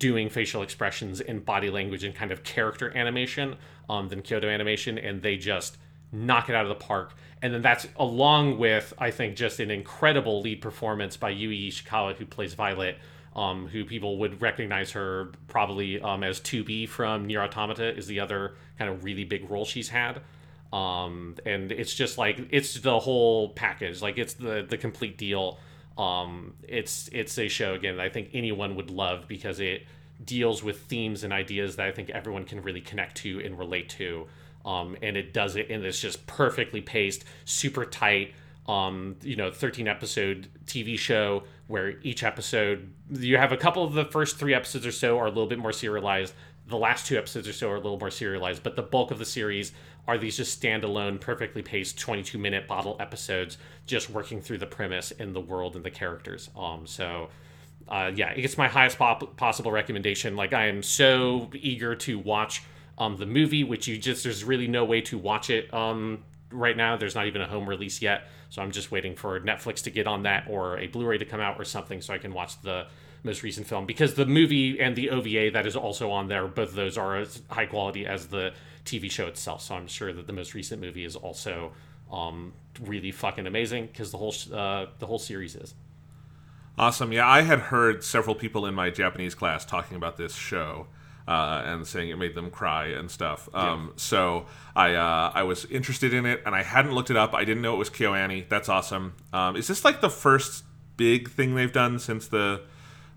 doing 0.00 0.28
facial 0.28 0.62
expressions 0.62 1.20
and 1.20 1.44
body 1.44 1.70
language 1.70 2.02
and 2.02 2.14
kind 2.14 2.32
of 2.32 2.42
character 2.42 2.90
animation 2.96 3.54
um, 3.88 4.08
than 4.08 4.22
Kyoto 4.22 4.48
Animation, 4.48 4.98
and 4.98 5.22
they 5.22 5.36
just 5.36 5.76
knock 6.10 6.48
it 6.48 6.56
out 6.56 6.64
of 6.64 6.70
the 6.70 6.74
park. 6.74 7.14
And 7.42 7.54
then 7.54 7.62
that's 7.62 7.86
along 7.96 8.58
with, 8.58 8.92
I 8.98 9.12
think, 9.12 9.36
just 9.36 9.60
an 9.60 9.70
incredible 9.70 10.40
lead 10.40 10.60
performance 10.60 11.16
by 11.16 11.30
Yui 11.30 11.70
Ishikawa, 11.70 12.16
who 12.16 12.26
plays 12.26 12.54
Violet, 12.54 12.98
um, 13.36 13.68
who 13.68 13.84
people 13.84 14.18
would 14.18 14.42
recognize 14.42 14.90
her 14.92 15.32
probably 15.46 16.00
um, 16.00 16.24
as 16.24 16.40
2B 16.40 16.88
from 16.88 17.26
Nier 17.26 17.42
Automata, 17.42 17.96
is 17.96 18.06
the 18.06 18.20
other 18.20 18.54
kind 18.78 18.90
of 18.90 19.04
really 19.04 19.24
big 19.24 19.48
role 19.50 19.64
she's 19.64 19.90
had. 19.90 20.22
Um, 20.72 21.36
and 21.44 21.72
it's 21.72 21.94
just 21.94 22.16
like 22.16 22.40
it's 22.50 22.74
the 22.80 22.98
whole 22.98 23.50
package, 23.50 24.00
like 24.02 24.18
it's 24.18 24.34
the 24.34 24.64
the 24.68 24.78
complete 24.78 25.18
deal. 25.18 25.58
Um, 26.00 26.54
it's 26.66 27.10
it's 27.12 27.38
a 27.38 27.46
show 27.48 27.74
again 27.74 27.98
that 27.98 28.06
I 28.06 28.08
think 28.08 28.30
anyone 28.32 28.74
would 28.76 28.90
love 28.90 29.28
because 29.28 29.60
it 29.60 29.86
deals 30.24 30.62
with 30.62 30.80
themes 30.84 31.24
and 31.24 31.32
ideas 31.32 31.76
that 31.76 31.86
I 31.86 31.92
think 31.92 32.08
everyone 32.08 32.44
can 32.44 32.62
really 32.62 32.80
connect 32.80 33.18
to 33.18 33.40
and 33.40 33.58
relate 33.58 33.90
to. 33.90 34.26
Um, 34.64 34.96
and 35.02 35.16
it 35.16 35.34
does 35.34 35.56
it 35.56 35.70
and 35.70 35.84
it's 35.84 36.00
just 36.00 36.26
perfectly 36.26 36.80
paced, 36.80 37.24
super 37.44 37.84
tight. 37.84 38.32
Um, 38.66 39.16
you 39.22 39.36
know, 39.36 39.50
13 39.50 39.88
episode 39.88 40.48
TV 40.64 40.98
show 40.98 41.42
where 41.66 41.98
each 42.02 42.22
episode 42.22 42.92
you 43.10 43.36
have 43.36 43.52
a 43.52 43.56
couple 43.56 43.84
of 43.84 43.92
the 43.92 44.04
first 44.06 44.38
three 44.38 44.54
episodes 44.54 44.86
or 44.86 44.92
so 44.92 45.18
are 45.18 45.26
a 45.26 45.30
little 45.30 45.48
bit 45.48 45.58
more 45.58 45.72
serialized. 45.72 46.32
The 46.70 46.78
last 46.78 47.06
two 47.06 47.18
episodes 47.18 47.48
or 47.48 47.52
so 47.52 47.68
are 47.68 47.76
a 47.76 47.80
little 47.80 47.98
more 47.98 48.10
serialized, 48.10 48.62
but 48.62 48.76
the 48.76 48.82
bulk 48.82 49.10
of 49.10 49.18
the 49.18 49.24
series 49.24 49.72
are 50.06 50.16
these 50.16 50.36
just 50.36 50.62
standalone, 50.62 51.20
perfectly 51.20 51.62
paced 51.62 51.98
22 51.98 52.38
minute 52.38 52.66
bottle 52.66 52.96
episodes, 53.00 53.58
just 53.86 54.08
working 54.08 54.40
through 54.40 54.58
the 54.58 54.66
premise 54.66 55.12
and 55.18 55.34
the 55.34 55.40
world 55.40 55.76
and 55.76 55.84
the 55.84 55.90
characters. 55.90 56.48
Um, 56.56 56.86
so. 56.86 57.28
Uh, 57.88 58.12
yeah, 58.14 58.30
it's 58.36 58.56
my 58.56 58.68
highest 58.68 58.98
pop- 58.98 59.36
possible 59.36 59.72
recommendation. 59.72 60.36
Like, 60.36 60.52
I 60.52 60.66
am 60.66 60.80
so 60.80 61.50
eager 61.54 61.96
to 61.96 62.20
watch 62.20 62.62
um, 63.00 63.16
the 63.16 63.26
movie, 63.26 63.64
which 63.64 63.88
you 63.88 63.98
just 63.98 64.22
there's 64.22 64.44
really 64.44 64.68
no 64.68 64.84
way 64.84 65.00
to 65.00 65.18
watch 65.18 65.50
it 65.50 65.72
um, 65.72 66.22
right 66.52 66.76
now. 66.76 66.96
There's 66.96 67.14
not 67.14 67.26
even 67.26 67.40
a 67.40 67.48
home 67.48 67.68
release 67.68 68.00
yet, 68.02 68.28
so 68.50 68.62
I'm 68.62 68.70
just 68.70 68.92
waiting 68.92 69.16
for 69.16 69.40
Netflix 69.40 69.82
to 69.84 69.90
get 69.90 70.06
on 70.06 70.22
that 70.24 70.44
or 70.48 70.78
a 70.78 70.86
Blu-ray 70.86 71.18
to 71.18 71.24
come 71.24 71.40
out 71.40 71.58
or 71.58 71.64
something, 71.64 72.00
so 72.02 72.12
I 72.12 72.18
can 72.18 72.34
watch 72.34 72.60
the 72.60 72.86
most 73.22 73.42
recent 73.42 73.66
film 73.66 73.86
because 73.86 74.14
the 74.14 74.26
movie 74.26 74.80
and 74.80 74.96
the 74.96 75.10
OVA 75.10 75.50
that 75.52 75.66
is 75.66 75.76
also 75.76 76.10
on 76.10 76.28
there, 76.28 76.46
both 76.46 76.70
of 76.70 76.74
those 76.74 76.96
are 76.96 77.16
as 77.16 77.42
high 77.50 77.66
quality 77.66 78.06
as 78.06 78.28
the 78.28 78.52
TV 78.84 79.10
show 79.10 79.26
itself. 79.26 79.62
So 79.62 79.74
I'm 79.74 79.86
sure 79.86 80.12
that 80.12 80.26
the 80.26 80.32
most 80.32 80.54
recent 80.54 80.80
movie 80.80 81.04
is 81.04 81.16
also 81.16 81.72
um, 82.10 82.52
really 82.80 83.12
fucking 83.12 83.46
amazing 83.46 83.86
because 83.86 84.10
the 84.10 84.18
whole 84.18 84.34
uh, 84.52 84.86
the 84.98 85.06
whole 85.06 85.18
series 85.18 85.54
is. 85.54 85.74
Awesome. 86.78 87.12
Yeah, 87.12 87.28
I 87.28 87.42
had 87.42 87.58
heard 87.58 88.02
several 88.02 88.34
people 88.34 88.64
in 88.64 88.74
my 88.74 88.90
Japanese 88.90 89.34
class 89.34 89.64
talking 89.64 89.96
about 89.96 90.16
this 90.16 90.34
show. 90.34 90.86
Uh, 91.28 91.62
and 91.64 91.86
saying 91.86 92.08
it 92.08 92.16
made 92.16 92.34
them 92.34 92.50
cry 92.50 92.86
and 92.86 93.08
stuff. 93.08 93.48
Um, 93.54 93.88
yeah. 93.88 93.92
So 93.96 94.46
I 94.74 94.94
uh, 94.94 95.30
I 95.32 95.44
was 95.44 95.64
interested 95.66 96.12
in 96.12 96.26
it, 96.26 96.42
and 96.44 96.56
I 96.56 96.64
hadn't 96.64 96.92
looked 96.92 97.10
it 97.10 97.16
up. 97.16 97.34
I 97.34 97.44
didn't 97.44 97.62
know 97.62 97.74
it 97.74 97.78
was 97.78 97.90
KyoAni. 97.90 98.48
That's 98.48 98.68
awesome. 98.68 99.14
Um, 99.32 99.54
is 99.54 99.68
this 99.68 99.84
like 99.84 100.00
the 100.00 100.10
first 100.10 100.64
big 100.96 101.30
thing 101.30 101.54
they've 101.54 101.72
done 101.72 102.00
since 102.00 102.26
the 102.26 102.62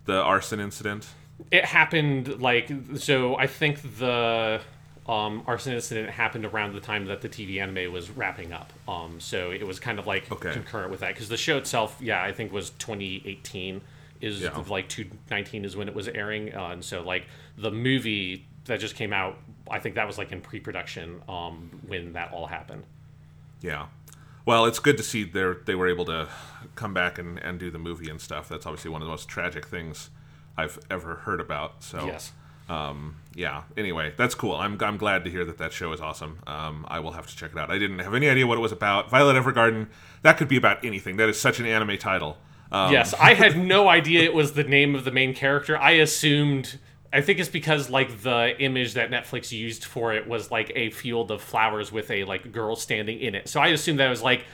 the 0.06 0.22
arson 0.22 0.60
incident? 0.60 1.08
It 1.52 1.66
happened 1.66 2.42
like 2.42 2.72
so. 2.96 3.36
I 3.36 3.48
think 3.48 3.82
the 3.98 4.62
um, 5.08 5.44
arson 5.48 5.74
incident 5.74 6.10
happened 6.10 6.46
around 6.46 6.74
the 6.74 6.80
time 6.80 7.06
that 7.06 7.22
the 7.22 7.30
TV 7.30 7.62
anime 7.62 7.92
was 7.92 8.10
wrapping 8.10 8.54
up. 8.54 8.72
Um, 8.88 9.20
so 9.20 9.52
it 9.52 9.66
was 9.66 9.80
kind 9.80 10.00
of 10.00 10.08
like 10.08 10.32
okay. 10.32 10.54
concurrent 10.54 10.92
with 10.92 11.02
that 11.02 11.10
because 11.10 11.30
the 11.30 11.38
show 11.38 11.58
itself, 11.58 11.98
yeah, 12.00 12.24
I 12.24 12.32
think 12.32 12.52
was 12.52 12.70
2018 12.72 13.82
is 14.22 14.42
yeah. 14.42 14.58
like 14.70 14.88
2019 14.88 15.66
is 15.66 15.76
when 15.76 15.90
it 15.90 15.96
was 15.96 16.08
airing, 16.08 16.56
uh, 16.56 16.68
and 16.68 16.84
so 16.84 17.02
like 17.02 17.26
the 17.58 17.72
movie 17.72 18.46
that 18.66 18.80
just 18.80 18.96
came 18.96 19.12
out, 19.12 19.38
I 19.70 19.80
think 19.80 19.96
that 19.96 20.08
was 20.08 20.18
like 20.18 20.32
in 20.32 20.40
pre-production 20.40 21.22
um, 21.28 21.82
when 21.86 22.14
that 22.14 22.32
all 22.32 22.48
happened. 22.48 22.84
Yeah. 23.62 23.88
Well, 24.46 24.66
it's 24.66 24.80
good 24.80 24.98
to 24.98 25.04
see 25.04 25.24
they 25.24 25.54
they 25.66 25.76
were 25.76 25.88
able 25.88 26.06
to 26.06 26.28
come 26.76 26.94
back 26.94 27.18
and, 27.18 27.38
and 27.40 27.60
do 27.60 27.70
the 27.72 27.80
movie 27.80 28.10
and 28.10 28.20
stuff. 28.20 28.50
That's 28.50 28.66
obviously 28.66 28.92
one 28.92 29.02
of 29.02 29.06
the 29.06 29.12
most 29.12 29.28
tragic 29.28 29.68
things 29.68 30.10
I've 30.58 30.80
ever 30.90 31.16
heard 31.16 31.40
about. 31.40 31.84
So 31.84 32.06
yes 32.06 32.32
um, 32.70 33.18
yeah. 33.36 33.64
Anyway, 33.76 34.14
that's 34.16 34.36
cool. 34.36 34.56
I'm 34.56 34.78
I'm 34.82 34.98
glad 34.98 35.24
to 35.26 35.30
hear 35.30 35.46
that 35.46 35.58
that 35.58 35.74
show 35.74 35.92
is 35.92 36.00
awesome. 36.00 36.40
Um, 36.48 36.86
I 36.88 37.00
will 37.00 37.12
have 37.12 37.28
to 37.28 37.36
check 37.36 37.52
it 37.52 37.58
out. 37.58 37.70
I 37.70 37.78
didn't 37.78 38.00
have 38.00 38.14
any 38.14 38.30
idea 38.30 38.48
what 38.48 38.58
it 38.58 38.62
was 38.62 38.72
about. 38.72 39.10
Violet 39.10 39.36
Evergarden. 39.36 39.88
That 40.22 40.38
could 40.38 40.48
be 40.48 40.58
about 40.58 40.84
anything. 40.86 41.18
That 41.18 41.30
is 41.30 41.40
such 41.40 41.60
an 41.60 41.66
anime 41.66 41.98
title. 41.98 42.38
Um, 42.72 42.92
yes, 42.92 43.14
I 43.16 43.34
had 43.34 43.58
no 43.68 43.90
idea 43.90 44.24
it 44.24 44.34
was 44.34 44.54
the 44.54 44.64
name 44.64 44.96
of 44.96 45.04
the 45.04 45.12
main 45.12 45.34
character. 45.34 45.78
I 45.78 45.92
assumed. 45.92 46.80
I 47.14 47.22
think 47.22 47.40
it's 47.40 47.50
because 47.50 47.92
like 47.92 48.24
the 48.24 48.56
image 48.60 48.96
that 48.96 49.12
Netflix 49.12 49.52
used 49.52 49.86
for 49.86 50.14
it 50.14 50.28
was 50.28 50.50
like 50.50 50.72
a 50.76 50.90
field 50.90 51.30
of 51.30 51.44
flowers 51.44 51.92
with 51.92 52.10
a 52.10 52.24
like 52.24 52.52
girl 52.52 52.76
standing 52.76 53.20
in 53.20 53.36
it. 53.36 53.48
So 53.48 53.62
I 53.62 53.68
assumed 53.68 54.00
that 54.00 54.10
was 54.10 54.24
like 54.24 54.46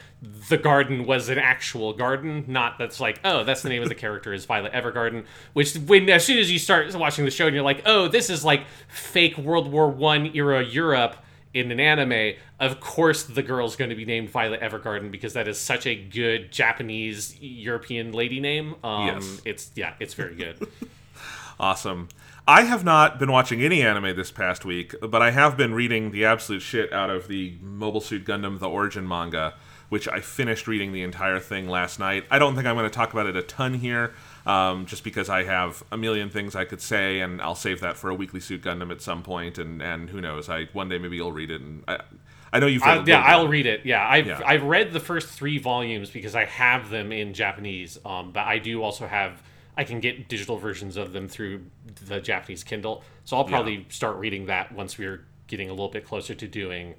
the 0.50 0.58
garden 0.58 1.06
was 1.06 1.30
an 1.30 1.38
actual 1.38 1.94
garden, 1.94 2.44
not 2.46 2.76
that's 2.76 3.00
like, 3.00 3.18
oh, 3.24 3.44
that's 3.44 3.62
the 3.62 3.70
name 3.70 3.82
of 3.82 3.88
the 3.88 3.94
character 3.94 4.34
is 4.34 4.44
Violet 4.44 4.72
Evergarden. 4.74 5.24
Which 5.54 5.74
when 5.74 6.10
as 6.10 6.24
soon 6.26 6.38
as 6.38 6.52
you 6.52 6.58
start 6.58 6.94
watching 6.94 7.24
the 7.24 7.30
show 7.30 7.46
and 7.46 7.54
you're 7.54 7.64
like, 7.64 7.82
oh, 7.86 8.08
this 8.08 8.28
is 8.28 8.44
like 8.44 8.64
fake 8.88 9.38
World 9.38 9.72
War 9.72 9.88
One 9.88 10.26
era 10.34 10.62
Europe 10.62 11.16
in 11.54 11.70
an 11.72 11.80
anime, 11.80 12.36
of 12.60 12.78
course 12.78 13.24
the 13.24 13.42
girl's 13.42 13.74
going 13.74 13.88
to 13.88 13.96
be 13.96 14.04
named 14.04 14.28
Violet 14.28 14.60
Evergarden 14.60 15.10
because 15.10 15.32
that 15.32 15.48
is 15.48 15.58
such 15.58 15.86
a 15.86 15.94
good 15.94 16.52
Japanese 16.52 17.40
European 17.40 18.12
lady 18.12 18.38
name. 18.38 18.76
Um, 18.84 19.06
yes. 19.06 19.40
It's 19.46 19.70
yeah, 19.74 19.94
it's 19.98 20.12
very 20.12 20.34
good. 20.34 20.68
awesome. 21.58 22.08
I 22.48 22.62
have 22.62 22.84
not 22.84 23.18
been 23.18 23.30
watching 23.30 23.62
any 23.62 23.82
anime 23.82 24.16
this 24.16 24.30
past 24.30 24.64
week, 24.64 24.94
but 25.00 25.22
I 25.22 25.30
have 25.30 25.56
been 25.56 25.74
reading 25.74 26.10
the 26.10 26.24
absolute 26.24 26.60
shit 26.60 26.92
out 26.92 27.10
of 27.10 27.28
the 27.28 27.56
Mobile 27.60 28.00
Suit 28.00 28.24
Gundam 28.24 28.58
The 28.58 28.68
Origin 28.68 29.06
manga 29.06 29.54
which 29.90 30.08
I 30.08 30.20
finished 30.20 30.66
reading 30.66 30.92
the 30.92 31.02
entire 31.02 31.40
thing 31.40 31.68
last 31.68 31.98
night. 31.98 32.24
I 32.30 32.38
don't 32.38 32.54
think 32.54 32.66
I'm 32.66 32.76
going 32.76 32.88
to 32.88 32.94
talk 32.94 33.12
about 33.12 33.26
it 33.26 33.36
a 33.36 33.42
ton 33.42 33.74
here, 33.74 34.14
um, 34.46 34.86
just 34.86 35.04
because 35.04 35.28
I 35.28 35.42
have 35.42 35.82
a 35.92 35.96
million 35.96 36.30
things 36.30 36.56
I 36.56 36.64
could 36.64 36.80
say, 36.80 37.20
and 37.20 37.42
I'll 37.42 37.56
save 37.56 37.80
that 37.80 37.96
for 37.96 38.08
a 38.08 38.14
Weekly 38.14 38.40
Suit 38.40 38.62
Gundam 38.62 38.90
at 38.90 39.02
some 39.02 39.22
point, 39.22 39.58
and 39.58 39.82
and 39.82 40.08
who 40.08 40.20
knows? 40.20 40.48
I 40.48 40.66
one 40.72 40.88
day 40.88 40.98
maybe 40.98 41.16
you'll 41.16 41.32
read 41.32 41.50
it, 41.50 41.60
and 41.60 41.82
I, 41.88 41.98
I 42.52 42.60
know 42.60 42.66
you've 42.66 42.82
read 42.82 43.00
I, 43.00 43.04
Yeah, 43.04 43.20
I'll 43.20 43.48
read 43.48 43.66
it. 43.66 43.84
Yeah, 43.84 44.06
I've 44.08 44.26
yeah. 44.28 44.40
I've 44.46 44.62
read 44.62 44.92
the 44.92 45.00
first 45.00 45.28
three 45.28 45.58
volumes 45.58 46.08
because 46.08 46.36
I 46.36 46.44
have 46.44 46.88
them 46.88 47.10
in 47.12 47.34
Japanese, 47.34 47.98
um, 48.06 48.30
but 48.32 48.46
I 48.46 48.58
do 48.58 48.82
also 48.82 49.06
have. 49.06 49.42
I 49.76 49.84
can 49.84 50.00
get 50.00 50.28
digital 50.28 50.58
versions 50.58 50.96
of 50.96 51.12
them 51.12 51.28
through 51.28 51.64
the 52.06 52.20
Japanese 52.20 52.64
Kindle, 52.64 53.02
so 53.24 53.36
I'll 53.36 53.44
probably 53.44 53.76
yeah. 53.76 53.84
start 53.88 54.16
reading 54.16 54.46
that 54.46 54.72
once 54.72 54.98
we're 54.98 55.24
getting 55.46 55.68
a 55.68 55.72
little 55.72 55.88
bit 55.88 56.04
closer 56.04 56.34
to 56.34 56.46
doing 56.46 56.94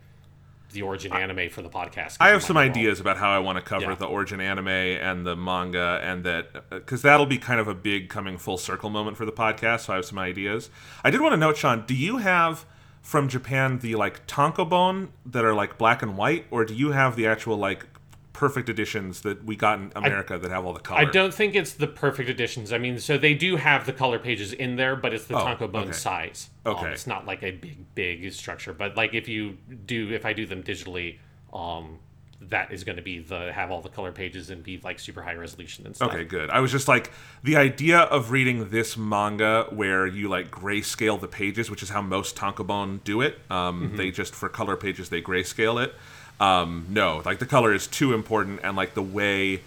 the 0.72 0.82
origin 0.82 1.12
anime 1.12 1.50
for 1.50 1.62
the 1.62 1.70
podcast. 1.70 2.18
I 2.20 2.30
have 2.30 2.44
some 2.44 2.58
ideas 2.58 3.00
about 3.00 3.18
how 3.18 3.30
I 3.30 3.40
want 3.40 3.58
to 3.58 3.62
cover 3.62 3.88
Yeah. 3.88 3.96
the 3.96 4.06
origin 4.06 4.40
anime 4.40 4.68
and 4.70 5.26
the 5.26 5.36
manga, 5.36 6.00
and 6.04 6.24
that 6.24 6.50
uh, 6.56 6.62
because 6.70 7.02
that'll 7.02 7.26
be 7.26 7.38
kind 7.38 7.60
of 7.60 7.68
a 7.68 7.76
big 7.76 8.10
coming 8.10 8.38
full 8.38 8.58
circle 8.58 8.90
moment 8.90 9.18
for 9.18 9.26
the 9.26 9.32
podcast. 9.32 9.82
So 9.82 9.94
I 9.94 9.98
have 9.98 10.06
some 10.06 10.20
ideas. 10.20 10.70
I 11.04 11.12
did 11.12 11.22
want 11.22 11.34
to 11.34 11.38
note, 11.38 11.58
Sean, 11.58 11.86
do 11.86 11.94
you 11.94 12.18
have 12.18 12.66
from 13.02 13.28
Japan 13.28 13.80
the 13.80 13.96
like 13.96 14.26
tankobon 14.28 15.10
that 15.26 15.44
are 15.44 15.54
like 15.54 15.78
black 15.78 16.02
and 16.02 16.16
white, 16.16 16.46
or 16.52 16.64
do 16.66 16.74
you 16.74 16.92
have 16.92 17.16
the 17.16 17.28
actual 17.28 17.58
like 17.58 17.91
perfect 18.34 18.70
editions 18.70 19.22
that 19.22 19.44
we 19.44 19.56
got 19.56 19.80
in 19.80 19.92
America 19.96 20.38
that 20.38 20.52
have 20.52 20.66
all 20.66 20.74
the 20.74 20.80
color? 20.80 21.02
I 21.02 21.06
don't 21.06 21.34
think 21.34 21.56
it's 21.56 21.74
the 21.74 21.88
perfect 21.88 22.30
editions. 22.30 22.72
I 22.72 22.78
mean, 22.78 23.00
so 23.00 23.18
they 23.18 23.34
do 23.34 23.58
have 23.58 23.86
the 23.86 23.94
color 23.94 24.20
pages 24.20 24.54
in 24.54 24.76
there, 24.78 24.96
but 24.96 25.14
it's 25.14 25.26
the 25.26 25.36
Oh, 25.38 25.46
Tankobon 25.46 25.84
okay. 25.84 25.92
size. 25.92 26.50
Um, 26.66 26.76
Okay. 26.76 26.92
it's 26.92 27.08
not 27.08 27.26
like 27.26 27.44
a 27.44 27.52
big, 27.52 27.94
big 27.96 28.32
structure. 28.34 28.74
But 28.74 28.96
like 28.96 29.14
if 29.14 29.28
you 29.28 29.58
do, 29.86 30.12
if 30.14 30.26
I 30.26 30.34
do 30.34 30.46
them 30.46 30.64
digitally, 30.64 31.18
um, 31.54 32.00
that 32.44 32.72
is 32.72 32.84
going 32.84 32.96
to 32.96 33.04
be 33.04 33.20
the 33.20 33.52
have 33.54 33.70
all 33.70 33.82
the 33.82 33.90
color 33.90 34.12
pages 34.12 34.50
and 34.50 34.64
be 34.64 34.80
like 34.84 34.98
super 34.98 35.22
high 35.22 35.36
resolution 35.36 35.86
and 35.86 35.96
stuff. 35.96 36.10
Okay, 36.12 36.24
good. 36.24 36.50
I 36.50 36.60
was 36.60 36.72
just 36.72 36.88
like 36.88 37.12
the 37.44 37.56
idea 37.56 38.00
of 38.00 38.32
reading 38.32 38.70
this 38.70 38.98
manga 38.98 39.68
where 39.70 40.08
you 40.08 40.28
like 40.28 40.50
grayscale 40.50 41.22
the 41.22 41.28
pages, 41.28 41.70
which 41.70 41.84
is 41.84 41.90
how 41.90 42.02
most 42.02 42.36
tankobon 42.36 43.04
do 43.04 43.22
it. 43.22 43.38
Um, 43.52 43.90
Mm-hmm. 43.90 43.96
They 43.98 44.10
just 44.10 44.34
for 44.34 44.50
color 44.50 44.76
pages 44.76 45.10
they 45.10 45.22
grayscale 45.22 45.84
it. 45.84 45.94
Um, 46.42 46.88
no, 46.90 47.22
like 47.24 47.38
the 47.38 47.46
color 47.46 47.72
is 47.72 47.86
too 47.86 48.14
important, 48.14 48.62
and 48.64 48.76
like 48.76 48.96
the 48.96 49.04
way 49.04 49.62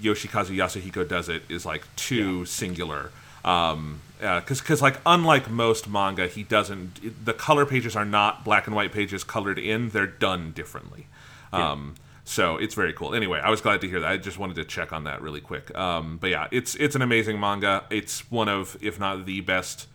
Yoshikazu 0.00 0.56
Yasuhiko 0.56 1.06
does 1.06 1.28
it 1.28 1.42
is 1.50 1.66
like 1.66 1.84
too 1.96 2.46
singular. 2.46 3.10
Um, 3.44 4.00
because 4.18 4.60
because 4.62 4.80
like 4.80 5.00
unlike 5.04 5.50
most 5.50 5.86
manga, 5.86 6.26
he 6.26 6.42
doesn't. 6.42 7.24
The 7.26 7.34
color 7.34 7.66
pages 7.66 7.94
are 7.94 8.06
not 8.06 8.42
black 8.42 8.66
and 8.66 8.74
white 8.74 8.90
pages 8.90 9.22
colored 9.22 9.58
in; 9.58 9.90
they're 9.90 10.06
done 10.06 10.52
differently. 10.52 11.08
Um, 11.52 11.94
so 12.24 12.56
it's 12.56 12.74
very 12.74 12.94
cool. 12.94 13.14
Anyway, 13.14 13.38
I 13.38 13.50
was 13.50 13.60
glad 13.60 13.82
to 13.82 13.88
hear 13.88 14.00
that. 14.00 14.10
I 14.10 14.16
just 14.16 14.38
wanted 14.38 14.56
to 14.56 14.64
check 14.64 14.94
on 14.94 15.04
that 15.04 15.20
really 15.20 15.42
quick. 15.42 15.76
Um, 15.76 16.16
but 16.16 16.30
yeah, 16.30 16.48
it's 16.50 16.74
it's 16.76 16.96
an 16.96 17.02
amazing 17.02 17.38
manga. 17.38 17.84
It's 17.90 18.30
one 18.30 18.48
of, 18.48 18.78
if 18.80 18.98
not 18.98 19.26
the 19.26 19.42
best 19.42 19.88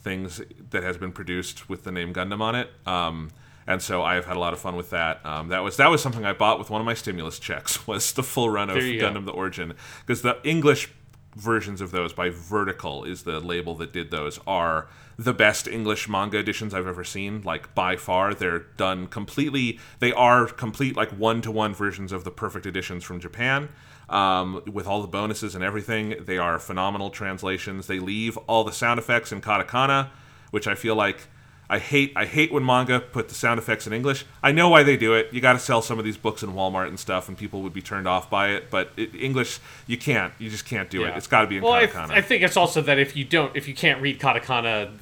things 0.00 0.40
that 0.70 0.84
has 0.84 0.96
been 0.96 1.10
produced 1.10 1.68
with 1.68 1.82
the 1.82 1.90
name 1.90 2.14
Gundam 2.14 2.40
on 2.40 2.54
it. 2.54 2.70
Um, 2.86 3.30
and 3.66 3.82
so 3.82 4.02
I 4.02 4.14
have 4.14 4.26
had 4.26 4.36
a 4.36 4.40
lot 4.40 4.52
of 4.52 4.60
fun 4.60 4.76
with 4.76 4.90
that. 4.90 5.24
Um, 5.24 5.48
that 5.48 5.60
was 5.60 5.76
that 5.76 5.90
was 5.90 6.02
something 6.02 6.24
I 6.24 6.32
bought 6.32 6.58
with 6.58 6.70
one 6.70 6.80
of 6.80 6.84
my 6.84 6.94
stimulus 6.94 7.38
checks. 7.38 7.86
Was 7.86 8.12
the 8.12 8.22
full 8.22 8.50
run 8.50 8.70
of 8.70 8.82
you 8.82 9.00
go. 9.00 9.10
Gundam: 9.10 9.24
The 9.24 9.32
Origin 9.32 9.74
because 10.04 10.22
the 10.22 10.38
English 10.44 10.90
versions 11.34 11.80
of 11.80 11.90
those 11.90 12.12
by 12.12 12.30
Vertical 12.30 13.04
is 13.04 13.24
the 13.24 13.38
label 13.40 13.74
that 13.74 13.92
did 13.92 14.10
those 14.10 14.40
are 14.46 14.88
the 15.18 15.34
best 15.34 15.68
English 15.68 16.08
manga 16.08 16.38
editions 16.38 16.74
I've 16.74 16.86
ever 16.86 17.04
seen. 17.04 17.42
Like 17.42 17.74
by 17.74 17.96
far, 17.96 18.34
they're 18.34 18.60
done 18.76 19.06
completely. 19.06 19.78
They 19.98 20.12
are 20.12 20.46
complete 20.46 20.96
like 20.96 21.10
one 21.10 21.42
to 21.42 21.50
one 21.50 21.74
versions 21.74 22.12
of 22.12 22.24
the 22.24 22.30
perfect 22.30 22.66
editions 22.66 23.04
from 23.04 23.20
Japan. 23.20 23.68
Um, 24.08 24.62
with 24.70 24.86
all 24.86 25.02
the 25.02 25.08
bonuses 25.08 25.54
and 25.54 25.64
everything, 25.64 26.14
they 26.24 26.38
are 26.38 26.58
phenomenal 26.58 27.10
translations. 27.10 27.86
They 27.86 27.98
leave 27.98 28.36
all 28.46 28.62
the 28.64 28.72
sound 28.72 28.98
effects 28.98 29.32
in 29.32 29.40
katakana, 29.40 30.10
which 30.50 30.66
I 30.66 30.74
feel 30.74 30.94
like 30.94 31.28
I 31.68 31.78
hate. 31.78 32.12
I 32.14 32.24
hate 32.24 32.52
when 32.52 32.64
manga 32.64 33.00
put 33.00 33.28
the 33.28 33.34
sound 33.34 33.58
effects 33.58 33.86
in 33.86 33.92
English. 33.92 34.24
I 34.42 34.52
know 34.52 34.68
why 34.68 34.82
they 34.82 34.96
do 34.96 35.14
it. 35.14 35.32
You 35.32 35.40
got 35.40 35.54
to 35.54 35.58
sell 35.58 35.82
some 35.82 35.98
of 35.98 36.04
these 36.04 36.16
books 36.16 36.42
in 36.42 36.50
Walmart 36.52 36.88
and 36.88 36.98
stuff, 36.98 37.28
and 37.28 37.36
people 37.36 37.62
would 37.62 37.72
be 37.72 37.82
turned 37.82 38.06
off 38.06 38.30
by 38.30 38.50
it. 38.50 38.70
But 38.70 38.92
it, 38.96 39.14
English, 39.14 39.58
you 39.86 39.98
can't. 39.98 40.32
You 40.38 40.48
just 40.48 40.64
can't 40.64 40.88
do 40.88 41.04
it. 41.04 41.08
Yeah. 41.08 41.16
It's 41.16 41.26
got 41.26 41.40
to 41.42 41.46
be 41.46 41.56
in 41.56 41.62
well, 41.64 41.72
I, 41.72 41.86
katakana. 41.86 42.10
I 42.10 42.20
think 42.20 42.42
it's 42.42 42.56
also 42.56 42.82
that 42.82 42.98
if 42.98 43.16
you 43.16 43.24
don't, 43.24 43.54
if 43.56 43.66
you 43.66 43.74
can't 43.74 44.00
read 44.00 44.20
katakana, 44.20 44.96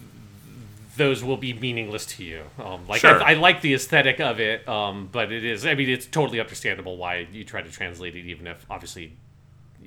those 0.97 1.23
will 1.25 1.37
be 1.37 1.53
meaningless 1.53 2.07
to 2.07 2.25
you. 2.25 2.45
Um, 2.59 2.87
like 2.89 3.01
Sure. 3.01 3.23
I, 3.23 3.33
I 3.33 3.35
like 3.35 3.61
the 3.61 3.75
aesthetic 3.75 4.21
of 4.21 4.41
it, 4.41 4.67
um, 4.69 5.09
but 5.11 5.33
it 5.33 5.45
is. 5.45 5.67
I 5.67 5.75
mean, 5.75 5.91
it's 5.91 6.07
totally 6.07 6.41
understandable 6.41 6.97
why 6.97 7.27
you 7.33 7.45
try 7.45 7.63
to 7.63 7.71
translate 7.71 8.15
it, 8.17 8.25
even 8.27 8.47
if 8.47 8.65
obviously 8.71 9.13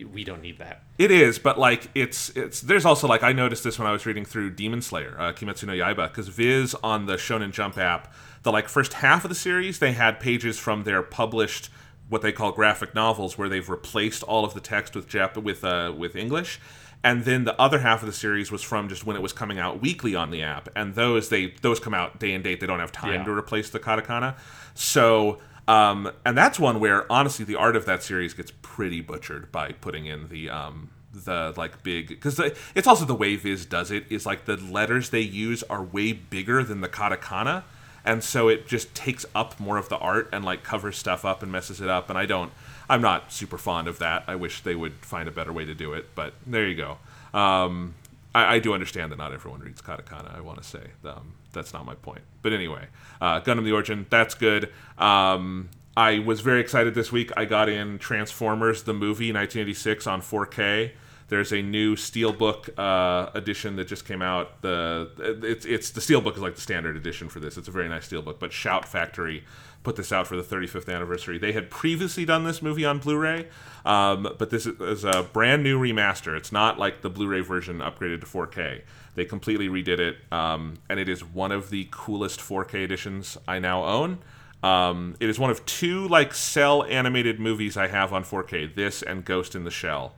we 0.05 0.23
don't 0.23 0.41
need 0.41 0.59
that. 0.59 0.83
It 0.97 1.11
is, 1.11 1.39
but 1.39 1.57
like 1.59 1.89
it's 1.95 2.29
it's 2.35 2.61
there's 2.61 2.85
also 2.85 3.07
like 3.07 3.23
I 3.23 3.33
noticed 3.33 3.63
this 3.63 3.77
when 3.79 3.87
I 3.87 3.91
was 3.91 4.05
reading 4.05 4.25
through 4.25 4.51
Demon 4.51 4.81
Slayer, 4.81 5.15
uh, 5.19 5.33
Kimetsu 5.33 5.63
no 5.65 5.73
Yaiba, 5.73 6.09
because 6.09 6.27
Viz 6.27 6.75
on 6.83 7.05
the 7.05 7.15
Shonen 7.15 7.51
Jump 7.51 7.77
app, 7.77 8.13
the 8.43 8.51
like 8.51 8.67
first 8.69 8.93
half 8.93 9.23
of 9.25 9.29
the 9.29 9.35
series 9.35 9.79
they 9.79 9.93
had 9.93 10.19
pages 10.19 10.57
from 10.59 10.83
their 10.83 11.01
published 11.01 11.69
what 12.09 12.21
they 12.21 12.31
call 12.31 12.51
graphic 12.53 12.95
novels 12.95 13.37
where 13.37 13.49
they've 13.49 13.69
replaced 13.69 14.23
all 14.23 14.45
of 14.45 14.53
the 14.53 14.61
text 14.61 14.95
with 14.95 15.09
Jap 15.09 15.41
with 15.41 15.63
uh, 15.63 15.93
with 15.95 16.15
English. 16.15 16.59
And 17.03 17.25
then 17.25 17.43
the 17.43 17.59
other 17.61 17.79
half 17.79 18.01
of 18.01 18.07
the 18.07 18.13
series 18.13 18.51
was 18.51 18.63
from 18.63 18.89
just 18.89 19.05
when 19.05 19.15
it 19.15 19.21
was 19.21 19.31
coming 19.31 19.59
out 19.59 19.81
weekly 19.81 20.15
on 20.15 20.31
the 20.31 20.41
app, 20.41 20.67
and 20.75 20.95
those 20.95 21.29
they 21.29 21.53
those 21.61 21.79
come 21.79 21.93
out 21.93 22.19
day 22.19 22.33
and 22.33 22.43
date. 22.43 22.59
They 22.59 22.65
don't 22.67 22.79
have 22.79 22.91
time 22.91 23.13
Yeah. 23.13 23.23
to 23.25 23.31
replace 23.31 23.69
the 23.69 23.79
katakana. 23.79 24.35
So, 24.73 25.37
um, 25.67 26.11
and 26.25 26.37
that's 26.37 26.59
one 26.59 26.79
where 26.79 27.11
honestly 27.11 27.45
the 27.45 27.55
art 27.55 27.75
of 27.75 27.85
that 27.85 28.03
series 28.03 28.33
gets 28.33 28.51
pretty 28.61 29.01
butchered 29.01 29.51
by 29.51 29.71
putting 29.73 30.05
in 30.05 30.29
the 30.29 30.49
um, 30.49 30.89
the 31.13 31.53
like 31.57 31.83
big 31.83 32.09
because 32.09 32.39
it's 32.75 32.87
also 32.87 33.05
the 33.05 33.15
way 33.15 33.35
Viz 33.35 33.65
does 33.65 33.91
it 33.91 34.05
is 34.09 34.25
like 34.25 34.45
the 34.45 34.57
letters 34.57 35.09
they 35.09 35.21
use 35.21 35.63
are 35.63 35.83
way 35.83 36.13
bigger 36.13 36.63
than 36.63 36.81
the 36.81 36.89
katakana, 36.89 37.63
and 38.05 38.23
so 38.23 38.47
it 38.47 38.67
just 38.67 38.95
takes 38.95 39.25
up 39.35 39.59
more 39.59 39.77
of 39.77 39.89
the 39.89 39.97
art 39.97 40.29
and 40.31 40.45
like 40.45 40.63
covers 40.63 40.97
stuff 40.97 41.25
up 41.25 41.43
and 41.43 41.51
messes 41.51 41.81
it 41.81 41.89
up. 41.89 42.09
And 42.09 42.17
I 42.17 42.25
don't, 42.25 42.51
I'm 42.89 43.01
not 43.01 43.33
super 43.33 43.57
fond 43.57 43.89
of 43.89 43.99
that. 43.99 44.23
I 44.27 44.35
wish 44.35 44.61
they 44.61 44.75
would 44.75 44.93
find 44.93 45.27
a 45.27 45.31
better 45.31 45.51
way 45.51 45.65
to 45.65 45.75
do 45.75 45.91
it, 45.93 46.15
but 46.15 46.33
there 46.45 46.65
you 46.65 46.75
go. 46.75 46.97
Um, 47.37 47.95
I, 48.33 48.55
I 48.55 48.59
do 48.59 48.73
understand 48.73 49.11
that 49.11 49.17
not 49.17 49.33
everyone 49.33 49.59
reads 49.59 49.81
katakana. 49.81 50.35
I 50.35 50.39
want 50.39 50.61
to 50.61 50.63
say 50.63 50.91
um, 51.03 51.33
that's 51.57 51.73
not 51.73 51.85
my 51.85 51.95
point. 51.95 52.21
But 52.41 52.53
anyway, 52.53 52.87
uh, 53.19 53.41
Gundam: 53.41 53.63
The 53.63 53.71
Origin, 53.71 54.05
that's 54.09 54.35
good. 54.35 54.71
Um, 54.97 55.69
I 55.97 56.19
was 56.19 56.41
very 56.41 56.61
excited 56.61 56.93
this 56.93 57.11
week. 57.11 57.31
I 57.35 57.45
got 57.45 57.69
in 57.69 57.97
Transformers 57.97 58.83
the 58.83 58.93
movie 58.93 59.33
1986 59.33 60.05
on 60.05 60.21
4K. 60.21 60.91
There's 61.29 61.51
a 61.51 61.61
new 61.61 61.95
Steelbook 61.95 62.69
uh, 62.77 63.31
edition 63.33 63.75
that 63.77 63.87
just 63.87 64.05
came 64.05 64.21
out. 64.21 64.61
The 64.61 65.09
it's 65.43 65.65
it's 65.65 65.89
the 65.89 65.99
Steelbook 65.99 66.35
is 66.35 66.41
like 66.41 66.55
the 66.55 66.61
standard 66.61 66.95
edition 66.95 67.27
for 67.27 67.39
this. 67.39 67.57
It's 67.57 67.67
a 67.67 67.71
very 67.71 67.89
nice 67.89 68.07
Steelbook, 68.07 68.39
but 68.39 68.53
Shout 68.53 68.87
Factory 68.87 69.43
put 69.83 69.95
this 69.95 70.11
out 70.11 70.27
for 70.27 70.35
the 70.35 70.43
35th 70.43 70.93
anniversary. 70.93 71.37
They 71.37 71.51
had 71.51 71.69
previously 71.69 72.25
done 72.25 72.43
this 72.43 72.61
movie 72.61 72.85
on 72.85 72.99
Blu-ray, 72.99 73.47
um, 73.85 74.35
but 74.37 74.49
this 74.49 74.65
is 74.65 75.03
a 75.03 75.23
brand 75.31 75.63
new 75.63 75.79
remaster. 75.79 76.35
It's 76.35 76.51
not 76.51 76.77
like 76.77 77.01
the 77.01 77.09
Blu-ray 77.09 77.41
version 77.41 77.79
upgraded 77.79 78.19
to 78.21 78.27
4K. 78.27 78.81
They 79.17 79.25
completely 79.25 79.67
redid 79.67 79.97
it, 79.97 80.17
um, 80.31 80.75
and 80.87 80.99
it 80.99 81.09
is 81.09 81.25
one 81.25 81.51
of 81.51 81.71
the 81.71 81.87
coolest 81.89 82.39
4K 82.39 82.83
editions 82.83 83.35
I 83.47 83.57
now 83.57 83.83
own. 83.83 84.19
Um, 84.61 85.15
it 85.19 85.27
is 85.27 85.39
one 85.39 85.49
of 85.49 85.65
two 85.65 86.07
like 86.07 86.35
cell 86.35 86.83
animated 86.83 87.39
movies 87.39 87.77
I 87.77 87.87
have 87.87 88.13
on 88.13 88.23
4K. 88.23 88.75
This 88.75 89.01
and 89.01 89.25
Ghost 89.25 89.55
in 89.55 89.63
the 89.63 89.71
Shell. 89.71 90.13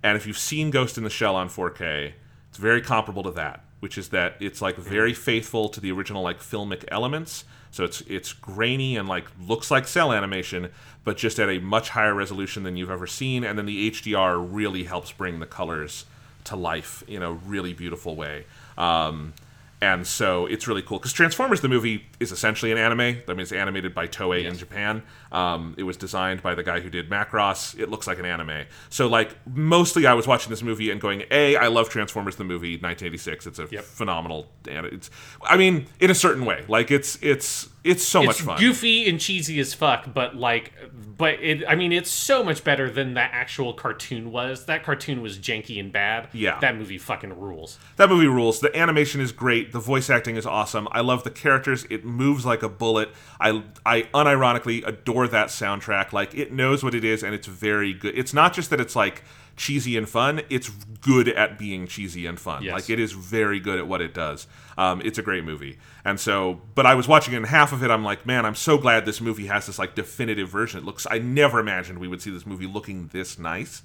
And 0.00 0.16
if 0.16 0.28
you've 0.28 0.38
seen 0.38 0.70
Ghost 0.70 0.96
in 0.96 1.02
the 1.02 1.10
Shell 1.10 1.34
on 1.34 1.48
4K, 1.48 2.12
it's 2.48 2.56
very 2.56 2.80
comparable 2.80 3.24
to 3.24 3.32
that, 3.32 3.64
which 3.80 3.98
is 3.98 4.10
that 4.10 4.36
it's 4.38 4.62
like 4.62 4.76
very 4.76 5.12
faithful 5.12 5.68
to 5.68 5.80
the 5.80 5.90
original 5.90 6.22
like 6.22 6.38
filmic 6.38 6.84
elements. 6.86 7.46
So 7.72 7.82
it's 7.82 8.02
it's 8.02 8.32
grainy 8.32 8.96
and 8.96 9.08
like 9.08 9.24
looks 9.40 9.72
like 9.72 9.88
cell 9.88 10.12
animation, 10.12 10.70
but 11.02 11.16
just 11.16 11.40
at 11.40 11.48
a 11.48 11.58
much 11.58 11.88
higher 11.88 12.14
resolution 12.14 12.62
than 12.62 12.76
you've 12.76 12.92
ever 12.92 13.08
seen. 13.08 13.42
And 13.42 13.58
then 13.58 13.66
the 13.66 13.90
HDR 13.90 14.46
really 14.48 14.84
helps 14.84 15.10
bring 15.10 15.40
the 15.40 15.46
colors 15.46 16.04
to 16.46 16.56
life 16.56 17.02
in 17.08 17.22
a 17.22 17.32
really 17.32 17.72
beautiful 17.72 18.16
way. 18.16 18.44
Um, 18.78 19.34
and 19.82 20.06
so 20.06 20.46
it's 20.46 20.66
really 20.66 20.80
cool 20.80 20.98
because 20.98 21.12
Transformers 21.12 21.60
the 21.60 21.68
movie 21.68 22.06
is 22.18 22.32
essentially 22.32 22.72
an 22.72 22.78
anime. 22.78 23.00
I 23.00 23.14
mean, 23.28 23.40
it's 23.40 23.52
animated 23.52 23.94
by 23.94 24.06
Toei 24.08 24.46
in 24.46 24.56
Japan. 24.56 25.02
Um, 25.30 25.74
it 25.76 25.82
was 25.82 25.98
designed 25.98 26.42
by 26.42 26.54
the 26.54 26.62
guy 26.62 26.80
who 26.80 26.88
did 26.88 27.10
Macross. 27.10 27.78
It 27.78 27.90
looks 27.90 28.06
like 28.06 28.18
an 28.18 28.24
anime. 28.24 28.64
So 28.88 29.06
like 29.06 29.36
mostly, 29.46 30.06
I 30.06 30.14
was 30.14 30.26
watching 30.26 30.48
this 30.48 30.62
movie 30.62 30.90
and 30.90 30.98
going, 30.98 31.24
"A, 31.30 31.56
I 31.56 31.66
love 31.66 31.90
Transformers 31.90 32.36
the 32.36 32.44
movie, 32.44 32.78
1986. 32.78 33.46
It's 33.46 33.58
a 33.58 33.68
Yep. 33.70 33.84
phenomenal. 33.84 34.46
It's, 34.64 35.10
I 35.44 35.58
mean, 35.58 35.86
in 36.00 36.10
a 36.10 36.14
certain 36.14 36.46
way, 36.46 36.64
like 36.68 36.90
it's 36.90 37.18
it's 37.20 37.68
it's 37.86 38.04
so 38.04 38.22
much 38.22 38.36
it's 38.36 38.44
fun. 38.44 38.58
goofy 38.58 39.08
and 39.08 39.20
cheesy 39.20 39.60
as 39.60 39.72
fuck, 39.72 40.12
but 40.12 40.34
like, 40.34 40.72
but 41.16 41.34
it. 41.40 41.64
I 41.68 41.76
mean, 41.76 41.92
it's 41.92 42.10
so 42.10 42.42
much 42.42 42.64
better 42.64 42.90
than 42.90 43.14
that 43.14 43.30
actual 43.32 43.72
cartoon 43.72 44.32
was. 44.32 44.66
That 44.66 44.82
cartoon 44.82 45.22
was 45.22 45.38
janky 45.38 45.78
and 45.78 45.92
bad. 45.92 46.28
Yeah. 46.32 46.58
that 46.60 46.76
movie 46.76 46.98
fucking 46.98 47.38
rules. 47.38 47.78
That 47.96 48.08
movie 48.08 48.26
rules. 48.26 48.60
The 48.60 48.76
animation 48.76 49.20
is 49.20 49.32
great. 49.32 49.72
The 49.72 49.80
voice 49.80 50.10
acting 50.10 50.36
is 50.36 50.46
awesome. 50.46 50.88
I 50.90 51.00
love 51.00 51.24
the 51.24 51.30
characters. 51.30 51.86
It 51.88 52.04
moves 52.04 52.44
like 52.44 52.62
a 52.62 52.68
bullet. 52.68 53.10
I 53.40 53.62
I 53.84 54.02
unironically 54.14 54.86
adore 54.86 55.28
that 55.28 55.48
soundtrack. 55.48 56.12
Like 56.12 56.34
it 56.34 56.52
knows 56.52 56.82
what 56.82 56.94
it 56.94 57.04
is 57.04 57.22
and 57.22 57.34
it's 57.34 57.46
very 57.46 57.94
good. 57.94 58.18
It's 58.18 58.34
not 58.34 58.52
just 58.52 58.70
that 58.70 58.80
it's 58.80 58.96
like 58.96 59.22
cheesy 59.56 59.96
and 59.96 60.08
fun. 60.08 60.42
It's 60.50 60.68
good 61.00 61.28
at 61.28 61.58
being 61.58 61.86
cheesy 61.86 62.26
and 62.26 62.38
fun. 62.38 62.62
Yes. 62.62 62.74
Like 62.74 62.90
it 62.90 63.00
is 63.00 63.12
very 63.12 63.58
good 63.60 63.78
at 63.78 63.86
what 63.86 64.00
it 64.00 64.14
does. 64.14 64.46
Um, 64.76 65.00
it's 65.04 65.18
a 65.18 65.22
great 65.22 65.44
movie. 65.44 65.78
And 66.04 66.20
so, 66.20 66.60
but 66.74 66.86
I 66.86 66.94
was 66.94 67.08
watching 67.08 67.34
it 67.34 67.38
and 67.38 67.46
half 67.46 67.72
of 67.72 67.82
it 67.82 67.90
I'm 67.90 68.04
like, 68.04 68.26
man, 68.26 68.44
I'm 68.44 68.54
so 68.54 68.78
glad 68.78 69.06
this 69.06 69.20
movie 69.20 69.46
has 69.46 69.66
this 69.66 69.78
like 69.78 69.94
definitive 69.94 70.48
version. 70.48 70.80
It 70.80 70.84
looks 70.84 71.06
I 71.10 71.18
never 71.18 71.58
imagined 71.58 71.98
we 71.98 72.08
would 72.08 72.22
see 72.22 72.30
this 72.30 72.46
movie 72.46 72.66
looking 72.66 73.08
this 73.08 73.38
nice. 73.38 73.82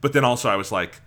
But 0.00 0.12
then 0.12 0.24
also 0.24 0.48
I 0.48 0.56
was 0.56 0.70
like 0.70 1.00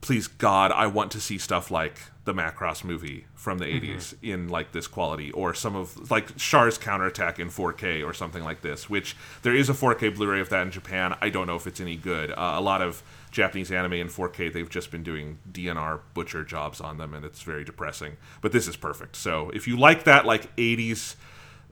please 0.00 0.28
God, 0.28 0.70
I 0.72 0.86
want 0.86 1.10
to 1.12 1.20
see 1.20 1.38
stuff 1.38 1.70
like 1.70 1.98
the 2.24 2.32
Macross 2.32 2.84
movie 2.84 3.26
from 3.34 3.58
the 3.58 3.64
80s 3.64 4.14
in 4.22 4.48
like 4.48 4.72
this 4.72 4.86
quality 4.86 5.30
or 5.32 5.54
some 5.54 5.74
of 5.74 6.10
like 6.10 6.36
Char's 6.36 6.78
counterattack 6.78 7.38
in 7.38 7.48
4K 7.48 8.06
or 8.06 8.12
something 8.12 8.44
like 8.44 8.60
this, 8.60 8.88
which 8.88 9.16
there 9.42 9.54
is 9.54 9.68
a 9.68 9.72
4K 9.72 10.14
Blu-ray 10.14 10.40
of 10.40 10.50
that 10.50 10.62
in 10.62 10.70
Japan. 10.70 11.16
I 11.20 11.30
don't 11.30 11.46
know 11.46 11.56
if 11.56 11.66
it's 11.66 11.80
any 11.80 11.96
good. 11.96 12.30
Uh, 12.30 12.54
a 12.56 12.60
lot 12.60 12.82
of 12.82 13.02
Japanese 13.30 13.70
anime 13.70 13.94
in 13.94 14.08
4K, 14.08 14.52
they've 14.52 14.68
just 14.68 14.90
been 14.90 15.02
doing 15.02 15.38
DNR 15.50 16.00
butcher 16.14 16.44
jobs 16.44 16.80
on 16.80 16.98
them 16.98 17.14
and 17.14 17.24
it's 17.24 17.42
very 17.42 17.64
depressing. 17.64 18.16
But 18.40 18.52
this 18.52 18.68
is 18.68 18.76
perfect. 18.76 19.16
So, 19.16 19.50
if 19.50 19.66
you 19.68 19.76
like 19.76 20.04
that 20.04 20.26
like 20.26 20.54
80s 20.56 21.16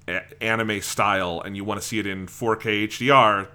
eh, 0.09 0.21
anime 0.41 0.81
style 0.81 1.43
and 1.45 1.57
you 1.57 1.65
want 1.65 1.81
to 1.81 1.87
see 1.87 1.99
it 1.99 2.07
in 2.07 2.27
4K 2.27 2.89
HDR, 2.89 3.49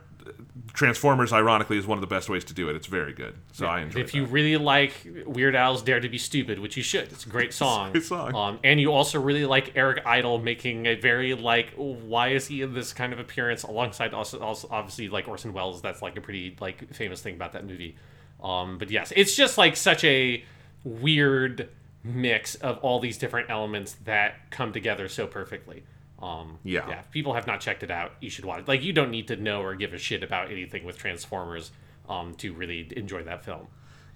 Transformers, 0.73 1.33
ironically, 1.33 1.77
is 1.77 1.85
one 1.85 1.97
of 1.97 2.01
the 2.01 2.07
best 2.07 2.29
ways 2.29 2.43
to 2.45 2.53
do 2.53 2.69
it. 2.69 2.75
It's 2.75 2.87
very 2.87 3.13
good, 3.13 3.35
so 3.51 3.65
I 3.65 3.81
enjoy. 3.81 3.99
If 3.99 4.13
you 4.13 4.25
really 4.25 4.57
like 4.57 5.07
Weird 5.25 5.55
Al's 5.55 5.81
"Dare 5.81 5.99
to 5.99 6.09
Be 6.09 6.17
Stupid," 6.17 6.59
which 6.59 6.77
you 6.77 6.83
should, 6.83 7.11
it's 7.11 7.25
a 7.25 7.29
great 7.29 7.53
song. 7.61 7.89
A 7.89 7.91
great 7.93 8.03
song. 8.03 8.35
Um, 8.35 8.59
and 8.63 8.79
you 8.79 8.91
also 8.91 9.19
really 9.19 9.45
like 9.45 9.73
Eric 9.75 10.05
Idle 10.05 10.39
making 10.39 10.85
a 10.85 10.95
very 10.95 11.33
like, 11.33 11.73
why 11.75 12.29
is 12.29 12.47
he 12.47 12.61
in 12.61 12.73
this 12.73 12.93
kind 12.93 13.11
of 13.13 13.19
appearance 13.19 13.63
alongside 13.63 14.13
also, 14.13 14.39
also 14.39 14.67
obviously 14.71 15.09
like 15.09 15.27
Orson 15.27 15.53
Welles? 15.53 15.81
That's 15.81 16.01
like 16.01 16.17
a 16.17 16.21
pretty 16.21 16.55
like 16.59 16.93
famous 16.93 17.21
thing 17.21 17.35
about 17.35 17.53
that 17.53 17.65
movie. 17.65 17.95
Um, 18.43 18.77
but 18.77 18.89
yes, 18.89 19.11
it's 19.15 19.35
just 19.35 19.57
like 19.57 19.75
such 19.75 20.03
a 20.03 20.43
weird 20.83 21.69
mix 22.03 22.55
of 22.55 22.77
all 22.79 22.99
these 22.99 23.17
different 23.17 23.49
elements 23.49 23.95
that 24.05 24.49
come 24.49 24.73
together 24.73 25.07
so 25.07 25.27
perfectly. 25.27 25.83
Um, 26.21 26.59
Yeah. 26.63 26.87
yeah. 26.87 26.99
If 26.99 27.11
people 27.11 27.33
have 27.33 27.47
not 27.47 27.61
checked 27.61 27.83
it 27.83 27.91
out, 27.91 28.11
you 28.21 28.29
should 28.29 28.45
watch 28.45 28.59
it. 28.61 28.67
Like, 28.67 28.83
you 28.83 28.93
don't 28.93 29.11
need 29.11 29.27
to 29.29 29.35
know 29.35 29.61
or 29.61 29.75
give 29.75 29.93
a 29.93 29.97
shit 29.97 30.23
about 30.23 30.51
anything 30.51 30.83
with 30.83 30.97
Transformers 30.97 31.71
um, 32.07 32.35
to 32.35 32.53
really 32.53 32.87
enjoy 32.95 33.23
that 33.23 33.43
film. 33.43 33.67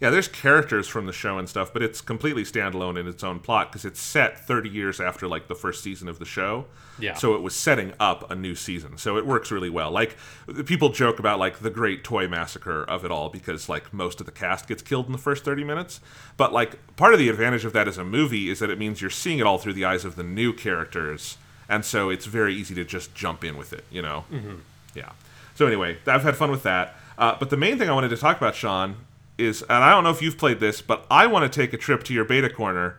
Yeah, 0.02 0.10
there's 0.10 0.28
characters 0.28 0.90
from 0.90 1.06
the 1.06 1.14
show 1.14 1.38
and 1.38 1.48
stuff, 1.48 1.72
but 1.72 1.82
it's 1.82 2.02
completely 2.02 2.44
standalone 2.44 3.00
in 3.00 3.08
its 3.08 3.24
own 3.24 3.40
plot 3.40 3.72
because 3.72 3.86
it's 3.86 4.02
set 4.02 4.38
30 4.38 4.70
years 4.70 5.00
after 5.00 5.26
like 5.26 5.48
the 5.48 5.56
first 5.56 5.82
season 5.82 6.10
of 6.10 6.20
the 6.20 6.26
show. 6.26 6.66
Yeah. 7.00 7.14
So 7.14 7.34
it 7.34 7.42
was 7.42 7.56
setting 7.56 7.94
up 7.98 8.30
a 8.30 8.36
new 8.36 8.56
season. 8.56 8.98
So 8.98 9.18
it 9.18 9.26
works 9.26 9.52
really 9.52 9.70
well. 9.70 9.92
Like 9.92 10.18
people 10.66 10.90
joke 10.90 11.18
about 11.18 11.40
like 11.40 11.60
the 11.60 11.70
great 11.70 12.04
toy 12.04 12.28
massacre 12.28 12.84
of 12.84 13.06
it 13.06 13.12
all 13.12 13.30
because 13.30 13.70
like 13.70 13.94
most 13.94 14.20
of 14.20 14.26
the 14.26 14.34
cast 14.34 14.68
gets 14.68 14.82
killed 14.82 15.06
in 15.06 15.14
the 15.14 15.18
first 15.18 15.46
30 15.46 15.64
minutes. 15.64 16.02
But 16.36 16.52
like 16.52 16.96
part 16.98 17.14
of 17.14 17.20
the 17.20 17.30
advantage 17.30 17.64
of 17.64 17.72
that 17.72 17.88
as 17.88 17.98
a 17.98 18.04
movie 18.04 18.50
is 18.50 18.60
that 18.60 18.70
it 18.70 18.78
means 18.78 19.00
you're 19.00 19.10
seeing 19.10 19.40
it 19.40 19.46
all 19.46 19.58
through 19.58 19.74
the 19.74 19.86
eyes 19.86 20.04
of 20.04 20.18
the 20.18 20.24
new 20.24 20.52
characters. 20.52 21.38
And 21.68 21.84
so 21.84 22.10
it's 22.10 22.26
very 22.26 22.54
easy 22.56 22.76
to 22.76 22.84
just 22.86 23.16
jump 23.16 23.44
in 23.44 23.58
with 23.58 23.74
it, 23.74 23.86
you 23.90 24.02
know? 24.02 24.26
Mm-hmm. 24.32 24.56
Yeah. 24.94 25.12
So 25.56 25.66
anyway, 25.66 25.98
I've 26.06 26.24
had 26.24 26.36
fun 26.36 26.52
with 26.52 26.64
that. 26.64 26.96
Uh, 27.18 27.36
but 27.40 27.50
the 27.50 27.58
main 27.58 27.78
thing 27.78 27.90
I 27.90 27.94
wanted 27.94 28.10
to 28.10 28.18
talk 28.18 28.38
about, 28.38 28.56
Sean, 28.56 28.98
is, 29.38 29.62
and 29.64 29.84
I 29.84 29.90
don't 29.90 30.04
know 30.04 30.12
if 30.12 30.22
you've 30.22 30.38
played 30.38 30.60
this, 30.60 30.82
but 30.82 31.06
I 31.10 31.28
want 31.28 31.52
to 31.52 31.60
take 31.60 31.74
a 31.74 31.78
trip 31.78 32.04
to 32.04 32.14
your 32.14 32.26
beta 32.26 32.50
corner, 32.50 32.98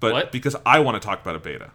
but 0.00 0.12
What? 0.12 0.32
because 0.32 0.56
I 0.64 0.78
want 0.80 1.00
to 1.00 1.06
talk 1.06 1.20
about 1.22 1.36
a 1.36 1.38
beta. 1.40 1.70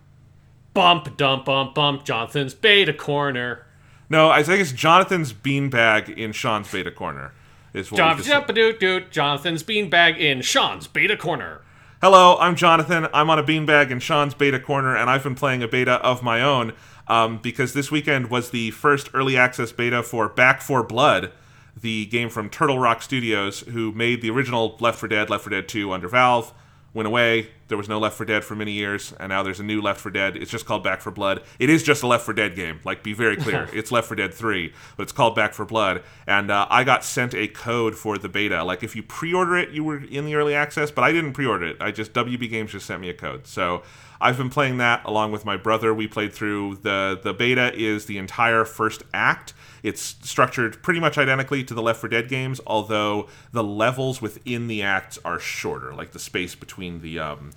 Bump, 0.73 1.17
dump, 1.17 1.45
bump, 1.45 1.75
bump. 1.75 2.05
Jonathan's 2.05 2.53
beta 2.53 2.93
corner. 2.93 3.65
No, 4.09 4.29
I 4.29 4.41
think 4.43 4.61
it's 4.61 4.71
Jonathan's 4.71 5.33
beanbag 5.33 6.17
in 6.17 6.31
Sean's 6.31 6.71
beta 6.71 6.91
corner. 6.91 7.33
Is 7.73 7.91
what 7.91 8.01
we 8.01 8.15
just- 8.17 8.27
jump 8.27 8.47
doot 8.53 8.79
doot. 8.79 9.11
Jonathan's 9.11 9.63
beanbag 9.63 10.17
in 10.17 10.41
Sean's 10.41 10.87
beta 10.87 11.15
corner. 11.15 11.61
Hello, 12.01 12.35
I'm 12.39 12.55
Jonathan. 12.55 13.07
I'm 13.13 13.29
on 13.29 13.37
a 13.37 13.43
beanbag 13.43 13.91
in 13.91 13.99
Sean's 13.99 14.33
beta 14.33 14.59
corner, 14.59 14.95
and 14.97 15.07
I've 15.07 15.21
been 15.21 15.35
playing 15.35 15.61
a 15.61 15.67
beta 15.67 16.03
of 16.03 16.23
my 16.23 16.41
own 16.41 16.73
um, 17.07 17.37
because 17.37 17.73
this 17.73 17.91
weekend 17.91 18.31
was 18.31 18.49
the 18.49 18.71
first 18.71 19.11
early 19.13 19.37
access 19.37 19.71
beta 19.71 20.01
for 20.01 20.27
Back 20.27 20.63
4 20.63 20.81
Blood, 20.81 21.31
the 21.79 22.07
game 22.07 22.29
from 22.29 22.49
Turtle 22.49 22.79
Rock 22.79 23.03
Studios, 23.03 23.59
who 23.59 23.91
made 23.91 24.23
the 24.23 24.31
original 24.31 24.77
Left 24.79 24.97
4 24.97 25.09
Dead, 25.09 25.29
Left 25.29 25.43
4 25.43 25.51
Dead 25.51 25.67
2 25.67 25.91
under 25.91 26.07
Valve. 26.07 26.51
Went 26.93 27.07
away. 27.07 27.47
There 27.69 27.77
was 27.77 27.87
no 27.87 27.99
Left 27.99 28.17
4 28.17 28.25
Dead 28.25 28.43
for 28.43 28.53
many 28.53 28.73
years, 28.73 29.13
and 29.17 29.29
now 29.29 29.43
there's 29.43 29.61
a 29.61 29.63
new 29.63 29.81
Left 29.81 30.01
4 30.01 30.11
Dead. 30.11 30.35
It's 30.35 30.51
just 30.51 30.65
called 30.65 30.83
Back 30.83 30.99
4 30.99 31.13
Blood. 31.13 31.41
It 31.57 31.69
is 31.69 31.83
just 31.83 32.03
a 32.03 32.07
Left 32.07 32.25
4 32.25 32.33
Dead 32.33 32.53
game. 32.53 32.81
Like, 32.83 33.01
be 33.01 33.13
very 33.13 33.37
clear. 33.37 33.69
it's 33.73 33.93
Left 33.93 34.07
4 34.07 34.17
Dead 34.17 34.33
3, 34.33 34.73
but 34.97 35.03
it's 35.03 35.13
called 35.13 35.33
Back 35.33 35.53
4 35.53 35.65
Blood. 35.65 36.03
And 36.27 36.51
uh, 36.51 36.67
I 36.69 36.83
got 36.83 37.05
sent 37.05 37.33
a 37.33 37.47
code 37.47 37.95
for 37.95 38.17
the 38.17 38.27
beta. 38.27 38.63
Like, 38.65 38.83
if 38.83 38.93
you 38.95 39.03
pre-order 39.03 39.57
it, 39.57 39.69
you 39.69 39.85
were 39.85 40.03
in 40.03 40.25
the 40.25 40.35
early 40.35 40.53
access, 40.53 40.91
but 40.91 41.03
I 41.03 41.13
didn't 41.13 41.31
pre-order 41.31 41.67
it. 41.67 41.77
I 41.79 41.91
just 41.91 42.11
WB 42.11 42.49
Games 42.49 42.71
just 42.73 42.85
sent 42.85 42.99
me 42.99 43.09
a 43.09 43.13
code. 43.13 43.47
So 43.47 43.83
I've 44.21 44.37
been 44.37 44.49
playing 44.49 44.77
that 44.77 45.03
along 45.05 45.31
with 45.31 45.45
my 45.45 45.57
brother. 45.57 45.93
We 45.93 46.07
played 46.07 46.33
through 46.33 46.77
the 46.83 47.19
the 47.21 47.33
beta 47.33 47.73
is 47.73 48.05
the 48.05 48.17
entire 48.17 48.63
first 48.65 49.03
act. 49.13 49.53
It's 49.83 50.01
structured 50.21 50.81
pretty 50.83 50.99
much 50.99 51.17
identically 51.17 51.63
to 51.63 51.73
the 51.73 51.81
Left 51.81 51.99
4 52.01 52.09
Dead 52.09 52.29
games, 52.29 52.61
although 52.67 53.27
the 53.51 53.63
levels 53.63 54.21
within 54.21 54.67
the 54.67 54.83
acts 54.83 55.17
are 55.25 55.39
shorter, 55.39 55.91
like 55.93 56.11
the 56.11 56.19
space 56.19 56.53
between 56.53 57.01
the 57.01 57.17
um, 57.17 57.51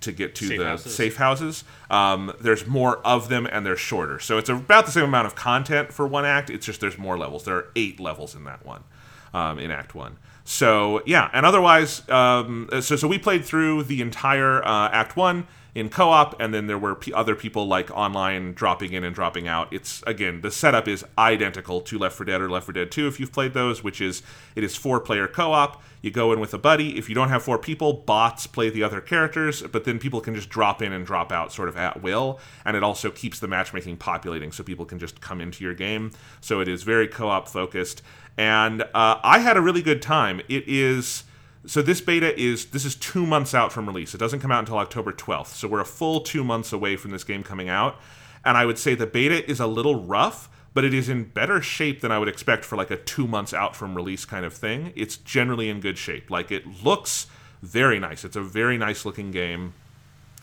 to 0.00 0.10
get 0.12 0.34
to 0.36 0.46
Safe 0.48 0.58
the 0.58 0.64
houses. 0.66 0.94
safe 0.94 1.16
houses. 1.16 1.64
Um, 1.90 2.32
there's 2.40 2.66
more 2.66 2.98
of 2.98 3.28
them 3.28 3.46
and 3.46 3.64
they're 3.64 3.76
shorter, 3.76 4.18
so 4.18 4.36
it's 4.38 4.48
about 4.48 4.86
the 4.86 4.92
same 4.92 5.04
amount 5.04 5.26
of 5.26 5.34
content 5.36 5.92
for 5.92 6.06
one 6.06 6.24
act. 6.24 6.50
It's 6.50 6.66
just 6.66 6.80
there's 6.80 6.98
more 6.98 7.16
levels. 7.18 7.44
There 7.44 7.56
are 7.56 7.68
eight 7.76 8.00
levels 8.00 8.34
in 8.34 8.44
that 8.44 8.64
one, 8.66 8.82
um, 9.32 9.58
in 9.58 9.70
Act 9.70 9.94
One. 9.94 10.16
So 10.44 11.02
yeah, 11.06 11.30
and 11.32 11.46
otherwise, 11.46 12.08
um, 12.08 12.68
so 12.80 12.96
so 12.96 13.06
we 13.06 13.18
played 13.18 13.44
through 13.44 13.84
the 13.84 14.00
entire 14.00 14.64
uh, 14.64 14.88
Act 14.90 15.16
One 15.16 15.46
in 15.74 15.88
co-op, 15.88 16.40
and 16.40 16.52
then 16.52 16.66
there 16.66 16.78
were 16.78 16.94
p- 16.94 17.12
other 17.12 17.34
people 17.34 17.66
like 17.66 17.90
online 17.90 18.54
dropping 18.54 18.92
in 18.92 19.04
and 19.04 19.14
dropping 19.14 19.46
out. 19.46 19.72
It's 19.72 20.02
again 20.06 20.40
the 20.40 20.50
setup 20.50 20.88
is 20.88 21.04
identical 21.18 21.80
to 21.82 21.98
Left 21.98 22.16
4 22.16 22.26
Dead 22.26 22.40
or 22.40 22.50
Left 22.50 22.66
4 22.66 22.72
Dead 22.72 22.90
2 22.90 23.06
if 23.06 23.20
you've 23.20 23.32
played 23.32 23.54
those, 23.54 23.84
which 23.84 24.00
is 24.00 24.22
it 24.56 24.64
is 24.64 24.76
four-player 24.76 25.28
co-op. 25.28 25.82
You 26.02 26.10
go 26.10 26.32
in 26.32 26.40
with 26.40 26.54
a 26.54 26.58
buddy. 26.58 26.96
If 26.96 27.08
you 27.08 27.14
don't 27.14 27.28
have 27.28 27.42
four 27.42 27.58
people, 27.58 27.92
bots 27.92 28.46
play 28.46 28.70
the 28.70 28.82
other 28.82 29.00
characters, 29.00 29.62
but 29.62 29.84
then 29.84 29.98
people 29.98 30.20
can 30.20 30.34
just 30.34 30.48
drop 30.48 30.80
in 30.80 30.92
and 30.92 31.04
drop 31.04 31.30
out 31.30 31.52
sort 31.52 31.68
of 31.68 31.76
at 31.76 32.02
will. 32.02 32.40
And 32.64 32.76
it 32.76 32.82
also 32.82 33.10
keeps 33.10 33.38
the 33.38 33.48
matchmaking 33.48 33.98
populating 33.98 34.50
so 34.50 34.64
people 34.64 34.86
can 34.86 34.98
just 34.98 35.20
come 35.20 35.40
into 35.40 35.62
your 35.62 35.74
game. 35.74 36.12
So 36.40 36.60
it 36.60 36.68
is 36.68 36.84
very 36.84 37.06
co 37.06 37.28
op 37.28 37.48
focused. 37.48 38.02
And 38.38 38.82
uh, 38.82 39.20
I 39.22 39.40
had 39.40 39.56
a 39.56 39.60
really 39.60 39.82
good 39.82 40.00
time. 40.00 40.40
It 40.48 40.66
is. 40.66 41.24
So 41.66 41.82
this 41.82 42.00
beta 42.00 42.38
is 42.40 42.66
this 42.66 42.84
is 42.84 42.96
two 42.96 43.26
months 43.26 43.54
out 43.54 43.72
from 43.72 43.86
release. 43.86 44.14
It 44.14 44.18
doesn't 44.18 44.40
come 44.40 44.50
out 44.50 44.60
until 44.60 44.78
October 44.78 45.12
12th. 45.12 45.48
So 45.48 45.68
we're 45.68 45.80
a 45.80 45.84
full 45.84 46.20
two 46.20 46.42
months 46.42 46.72
away 46.72 46.96
from 46.96 47.10
this 47.10 47.24
game 47.24 47.42
coming 47.42 47.68
out. 47.68 47.96
And 48.44 48.56
I 48.56 48.64
would 48.64 48.78
say 48.78 48.94
the 48.94 49.06
beta 49.06 49.48
is 49.48 49.60
a 49.60 49.66
little 49.66 50.02
rough, 50.02 50.48
but 50.72 50.84
it 50.84 50.94
is 50.94 51.10
in 51.10 51.24
better 51.24 51.60
shape 51.60 52.00
than 52.00 52.10
I 52.10 52.18
would 52.18 52.28
expect 52.28 52.64
for 52.64 52.76
like 52.76 52.90
a 52.90 52.96
two 52.96 53.26
months 53.26 53.52
out 53.52 53.76
from 53.76 53.94
release 53.94 54.24
kind 54.24 54.46
of 54.46 54.54
thing. 54.54 54.92
It's 54.96 55.18
generally 55.18 55.68
in 55.68 55.80
good 55.80 55.98
shape. 55.98 56.30
Like 56.30 56.50
it 56.50 56.82
looks 56.82 57.26
very 57.62 57.98
nice. 57.98 58.24
It's 58.24 58.36
a 58.36 58.42
very 58.42 58.78
nice 58.78 59.04
looking 59.04 59.30
game. 59.30 59.74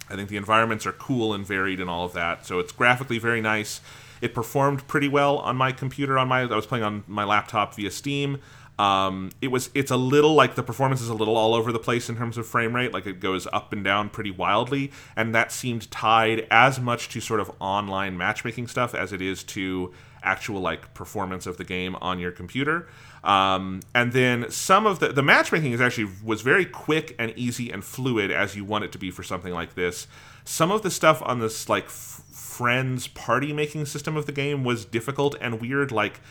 I 0.10 0.15
think 0.15 0.30
the 0.30 0.38
environments 0.38 0.86
are 0.86 0.93
cool 0.93 1.34
and 1.34 1.45
varied 1.45 1.80
and 1.80 1.89
all 1.89 2.06
of 2.06 2.13
that. 2.13 2.45
So 2.45 2.60
it's 2.60 2.71
graphically 2.71 3.17
very 3.17 3.41
nice. 3.41 3.82
It 4.21 4.34
performed 4.34 4.88
pretty 4.88 5.08
well 5.08 5.38
on 5.39 5.58
my 5.58 5.71
computer. 5.71 6.17
On 6.17 6.27
my, 6.27 6.41
I 6.41 6.56
was 6.56 6.65
playing 6.65 6.84
on 6.84 7.03
my 7.08 7.23
laptop 7.23 7.75
via 7.75 7.91
Steam. 7.91 8.39
Um, 8.79 9.31
it 9.41 9.47
was, 9.47 9.69
it's 9.73 9.91
a 9.91 9.97
little 9.97 10.35
like 10.35 10.55
the 10.55 10.63
performance 10.63 11.01
is 11.01 11.09
a 11.09 11.13
little 11.13 11.35
all 11.35 11.55
over 11.55 11.71
the 11.71 11.79
place 11.79 12.09
in 12.09 12.15
terms 12.15 12.37
of 12.37 12.45
frame 12.45 12.75
rate. 12.75 12.93
Like 12.93 13.07
it 13.07 13.19
goes 13.19 13.47
up 13.51 13.73
and 13.73 13.83
down 13.83 14.09
pretty 14.09 14.31
wildly, 14.31 14.91
and 15.15 15.33
that 15.33 15.51
seemed 15.51 15.89
tied 15.89 16.47
as 16.51 16.79
much 16.79 17.09
to 17.09 17.21
sort 17.21 17.39
of 17.39 17.51
online 17.59 18.17
matchmaking 18.17 18.67
stuff 18.67 18.93
as 18.93 19.11
it 19.13 19.21
is 19.21 19.43
to 19.45 19.93
actual 20.23 20.59
like 20.59 20.93
performance 20.93 21.47
of 21.47 21.57
the 21.57 21.63
game 21.63 21.95
on 22.01 22.19
your 22.19 22.31
computer. 22.31 22.87
Um, 23.23 23.81
and 23.95 24.13
then 24.13 24.49
some 24.51 24.85
of 24.85 24.99
the 24.99 25.09
the 25.09 25.23
matchmaking 25.23 25.71
is 25.71 25.81
actually 25.81 26.11
was 26.23 26.41
very 26.41 26.65
quick 26.65 27.15
and 27.17 27.33
easy 27.35 27.71
and 27.71 27.83
fluid 27.83 28.31
as 28.31 28.55
you 28.55 28.63
want 28.63 28.83
it 28.83 28.91
to 28.91 28.97
be 28.97 29.11
for 29.11 29.23
something 29.23 29.53
like 29.53 29.75
this. 29.75 30.07
Some 30.43 30.71
of 30.71 30.81
the 30.81 30.91
stuff 30.91 31.21
on 31.25 31.39
this 31.39 31.67
like 31.67 31.85
f- 31.85 32.21
friends 32.31 33.07
party 33.07 33.53
making 33.53 33.85
system 33.85 34.15
of 34.15 34.25
the 34.25 34.31
game 34.31 34.63
was 34.63 34.85
difficult 34.85 35.35
and 35.41 35.59
weird. 35.59 35.91
Like 35.91 36.21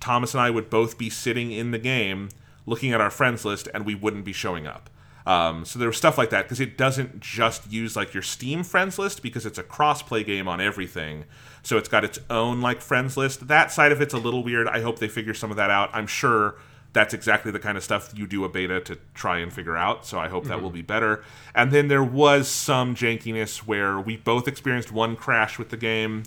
Thomas 0.00 0.34
and 0.34 0.40
I 0.40 0.50
would 0.50 0.70
both 0.70 0.98
be 0.98 1.10
sitting 1.10 1.52
in 1.52 1.70
the 1.70 1.78
game 1.78 2.28
looking 2.66 2.92
at 2.92 3.00
our 3.00 3.10
friends 3.10 3.44
list 3.44 3.68
and 3.72 3.86
we 3.86 3.94
wouldn't 3.94 4.24
be 4.24 4.32
showing 4.32 4.66
up. 4.66 4.90
Um, 5.26 5.64
so 5.64 5.78
there 5.78 5.88
was 5.88 5.96
stuff 5.96 6.16
like 6.16 6.30
that 6.30 6.44
because 6.44 6.60
it 6.60 6.78
doesn't 6.78 7.20
just 7.20 7.70
use 7.70 7.96
like 7.96 8.14
your 8.14 8.22
Steam 8.22 8.62
friends 8.62 8.98
list 8.98 9.22
because 9.22 9.44
it's 9.44 9.58
a 9.58 9.62
cross-play 9.62 10.22
game 10.22 10.46
on 10.46 10.60
everything. 10.60 11.24
So 11.62 11.76
it's 11.78 11.88
got 11.88 12.04
its 12.04 12.20
own 12.30 12.60
like 12.60 12.80
friends 12.80 13.16
list. 13.16 13.48
That 13.48 13.72
side 13.72 13.90
of 13.90 14.00
it's 14.00 14.14
a 14.14 14.18
little 14.18 14.44
weird. 14.44 14.68
I 14.68 14.80
hope 14.82 15.00
they 15.00 15.08
figure 15.08 15.34
some 15.34 15.50
of 15.50 15.56
that 15.56 15.70
out. 15.70 15.90
I'm 15.92 16.06
sure 16.06 16.56
that's 16.92 17.12
exactly 17.12 17.50
the 17.50 17.58
kind 17.58 17.76
of 17.76 17.84
stuff 17.84 18.12
you 18.16 18.26
do 18.26 18.44
a 18.44 18.48
beta 18.48 18.80
to 18.80 18.96
try 19.14 19.38
and 19.38 19.52
figure 19.52 19.76
out. 19.76 20.06
So 20.06 20.18
I 20.18 20.28
hope 20.28 20.44
that 20.44 20.62
will 20.62 20.70
be 20.70 20.80
better. 20.80 21.22
And 21.54 21.70
then 21.70 21.88
there 21.88 22.04
was 22.04 22.48
some 22.48 22.94
jankiness 22.94 23.58
where 23.58 24.00
we 24.00 24.16
both 24.16 24.48
experienced 24.48 24.92
one 24.92 25.14
crash 25.14 25.58
with 25.58 25.68
the 25.68 25.76
game. 25.76 26.22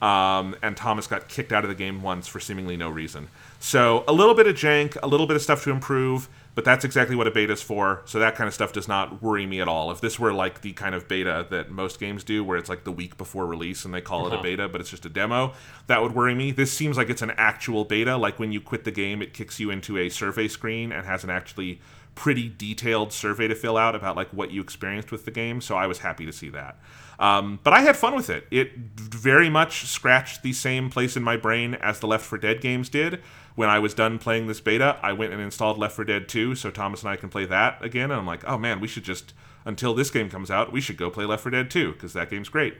Um, 0.00 0.54
and 0.62 0.76
Thomas 0.76 1.06
got 1.08 1.28
kicked 1.28 1.52
out 1.52 1.64
of 1.64 1.68
the 1.68 1.74
game 1.74 2.02
once 2.02 2.28
for 2.28 2.38
seemingly 2.38 2.76
no 2.76 2.88
reason. 2.88 3.28
So 3.58 4.04
a 4.06 4.12
little 4.12 4.34
bit 4.34 4.46
of 4.46 4.54
jank, 4.54 4.96
a 5.02 5.08
little 5.08 5.26
bit 5.26 5.34
of 5.34 5.42
stuff 5.42 5.64
to 5.64 5.70
improve, 5.72 6.28
but 6.54 6.64
that's 6.64 6.84
exactly 6.84 7.16
what 7.16 7.26
a 7.26 7.32
beta 7.32 7.52
is 7.52 7.62
for. 7.62 8.02
So 8.04 8.20
that 8.20 8.36
kind 8.36 8.46
of 8.46 8.54
stuff 8.54 8.72
does 8.72 8.86
not 8.86 9.20
worry 9.20 9.44
me 9.46 9.60
at 9.60 9.66
all. 9.66 9.90
If 9.90 10.00
this 10.00 10.16
were 10.18 10.32
like 10.32 10.60
the 10.60 10.72
kind 10.72 10.94
of 10.94 11.08
beta 11.08 11.46
that 11.50 11.70
most 11.72 11.98
games 11.98 12.22
do, 12.22 12.44
where 12.44 12.56
it's 12.56 12.68
like 12.68 12.84
the 12.84 12.92
week 12.92 13.16
before 13.16 13.44
release 13.46 13.84
and 13.84 13.92
they 13.92 14.00
call 14.00 14.26
it 14.26 14.30
a 14.30 14.34
Uh-huh. 14.34 14.42
beta, 14.44 14.68
but 14.68 14.80
it's 14.80 14.90
just 14.90 15.04
a 15.04 15.08
demo, 15.08 15.52
that 15.88 16.00
would 16.00 16.14
worry 16.14 16.34
me. 16.34 16.52
This 16.52 16.72
seems 16.72 16.96
like 16.96 17.10
it's 17.10 17.22
an 17.22 17.32
actual 17.36 17.84
beta. 17.84 18.16
Like 18.16 18.38
when 18.38 18.52
you 18.52 18.60
quit 18.60 18.84
the 18.84 18.92
game, 18.92 19.20
it 19.20 19.34
kicks 19.34 19.58
you 19.58 19.70
into 19.70 19.98
a 19.98 20.08
survey 20.08 20.46
screen 20.46 20.92
and 20.92 21.04
has 21.06 21.24
an 21.24 21.30
actually 21.30 21.80
pretty 22.14 22.48
detailed 22.56 23.12
survey 23.12 23.46
to 23.48 23.54
fill 23.56 23.76
out 23.76 23.94
about 23.96 24.14
like 24.16 24.28
what 24.32 24.52
you 24.52 24.60
experienced 24.60 25.10
with 25.10 25.24
the 25.24 25.30
game. 25.32 25.60
So 25.60 25.76
I 25.76 25.88
was 25.88 25.98
happy 25.98 26.26
to 26.26 26.32
see 26.32 26.48
that. 26.50 26.76
Um, 27.18 27.58
but 27.64 27.72
I 27.72 27.80
had 27.80 27.96
fun 27.96 28.14
with 28.14 28.30
it. 28.30 28.46
It 28.50 28.76
very 28.76 29.50
much 29.50 29.86
scratched 29.86 30.42
the 30.42 30.52
same 30.52 30.88
place 30.88 31.16
in 31.16 31.22
my 31.22 31.36
brain 31.36 31.74
as 31.74 31.98
the 31.98 32.06
Left 32.06 32.24
4 32.24 32.38
Dead 32.38 32.60
games 32.60 32.88
did. 32.88 33.20
When 33.56 33.68
I 33.68 33.80
was 33.80 33.92
done 33.92 34.20
playing 34.20 34.46
this 34.46 34.60
beta, 34.60 34.98
I 35.02 35.12
went 35.12 35.32
and 35.32 35.42
installed 35.42 35.78
Left 35.78 35.96
4 35.96 36.04
Dead 36.04 36.28
2 36.28 36.54
so 36.54 36.70
Thomas 36.70 37.02
and 37.02 37.10
I 37.10 37.16
can 37.16 37.28
play 37.28 37.44
that 37.46 37.84
again. 37.84 38.12
And 38.12 38.20
I'm 38.20 38.26
like, 38.26 38.46
oh 38.46 38.56
man, 38.56 38.78
we 38.78 38.86
should 38.86 39.02
just, 39.02 39.34
until 39.64 39.94
this 39.94 40.10
game 40.10 40.30
comes 40.30 40.50
out, 40.50 40.70
we 40.70 40.80
should 40.80 40.96
go 40.96 41.10
play 41.10 41.24
Left 41.24 41.42
4 41.42 41.50
Dead 41.50 41.70
2 41.70 41.92
because 41.92 42.12
that 42.12 42.30
game's 42.30 42.48
great. 42.48 42.74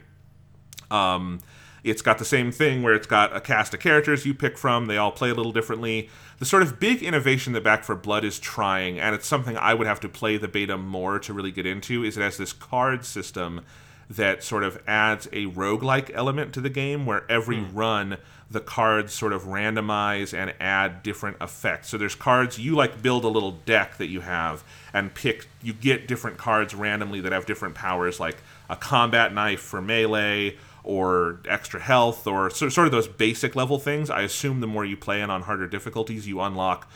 Um, 0.89 1.41
it's 1.83 2.03
got 2.03 2.19
the 2.19 2.25
same 2.25 2.53
thing 2.53 2.83
where 2.83 2.95
it's 2.95 3.07
got 3.07 3.35
a 3.35 3.41
cast 3.41 3.75
of 3.75 3.81
characters 3.81 4.25
you 4.25 4.35
pick 4.35 4.57
from. 4.57 4.87
They 4.87 4.99
all 4.99 5.13
play 5.13 5.31
a 5.31 5.35
little 5.35 5.53
differently. 5.53 6.11
The 6.39 6.45
sort 6.45 6.63
of 6.63 6.79
big 6.79 7.03
innovation 7.03 7.55
that 7.55 7.65
Back 7.65 7.83
4 7.83 7.97
Blood 7.97 8.25
is 8.25 8.39
trying, 8.39 9.01
and 9.01 9.17
it's 9.17 9.27
something 9.27 9.57
I 9.57 9.75
would 9.75 9.87
have 9.89 10.01
to 10.01 10.09
play 10.09 10.37
the 10.37 10.49
beta 10.49 10.77
more 10.77 11.19
to 11.19 11.33
really 11.33 11.51
get 11.51 11.67
into, 11.67 12.05
is 12.05 12.17
it 12.17 12.23
has 12.23 12.37
this 12.37 12.53
card 12.53 13.05
system 13.05 13.65
that 14.11 14.43
sort 14.43 14.65
of 14.65 14.83
adds 14.87 15.27
a 15.33 15.47
roguelike 15.47 16.11
element 16.15 16.53
to 16.55 16.61
the 16.61 16.71
game 16.71 17.05
where 17.05 17.31
every 17.31 17.57
mm. 17.57 17.69
run 17.73 18.17
the 18.51 18.61
cards 18.61 19.13
sort 19.13 19.33
of 19.33 19.43
randomize 19.43 20.33
and 20.33 20.55
add 20.59 21.03
different 21.03 21.37
effects. 21.41 21.89
So 21.89 21.99
there's 21.99 22.15
cards 22.15 22.59
you 22.59 22.75
like 22.75 23.03
build 23.03 23.25
a 23.25 23.29
little 23.29 23.53
deck 23.53 23.99
that 23.99 24.07
you 24.07 24.21
have 24.21 24.65
and 24.95 25.13
pick 25.13 25.49
you 25.63 25.75
get 25.75 26.09
different 26.09 26.39
cards 26.39 26.75
randomly 26.75 27.21
that 27.21 27.33
have 27.33 27.45
different 27.45 27.75
powers 27.75 28.19
like 28.19 28.39
a 28.71 28.77
combat 28.77 29.35
knife 29.35 29.61
for 29.61 29.83
melee 29.83 30.57
or 30.83 31.41
extra 31.47 31.81
health 31.81 32.27
or 32.27 32.49
sort 32.49 32.79
of 32.79 32.91
those 32.91 33.09
basic 33.09 33.55
level 33.55 33.79
things. 33.79 34.09
I 34.09 34.23
assume 34.23 34.61
the 34.61 34.67
more 34.67 34.85
you 34.87 34.97
play 34.97 35.21
and 35.21 35.31
on 35.31 35.43
harder 35.43 35.67
difficulties 35.67 36.27
you 36.27 36.41
unlock 36.41 36.89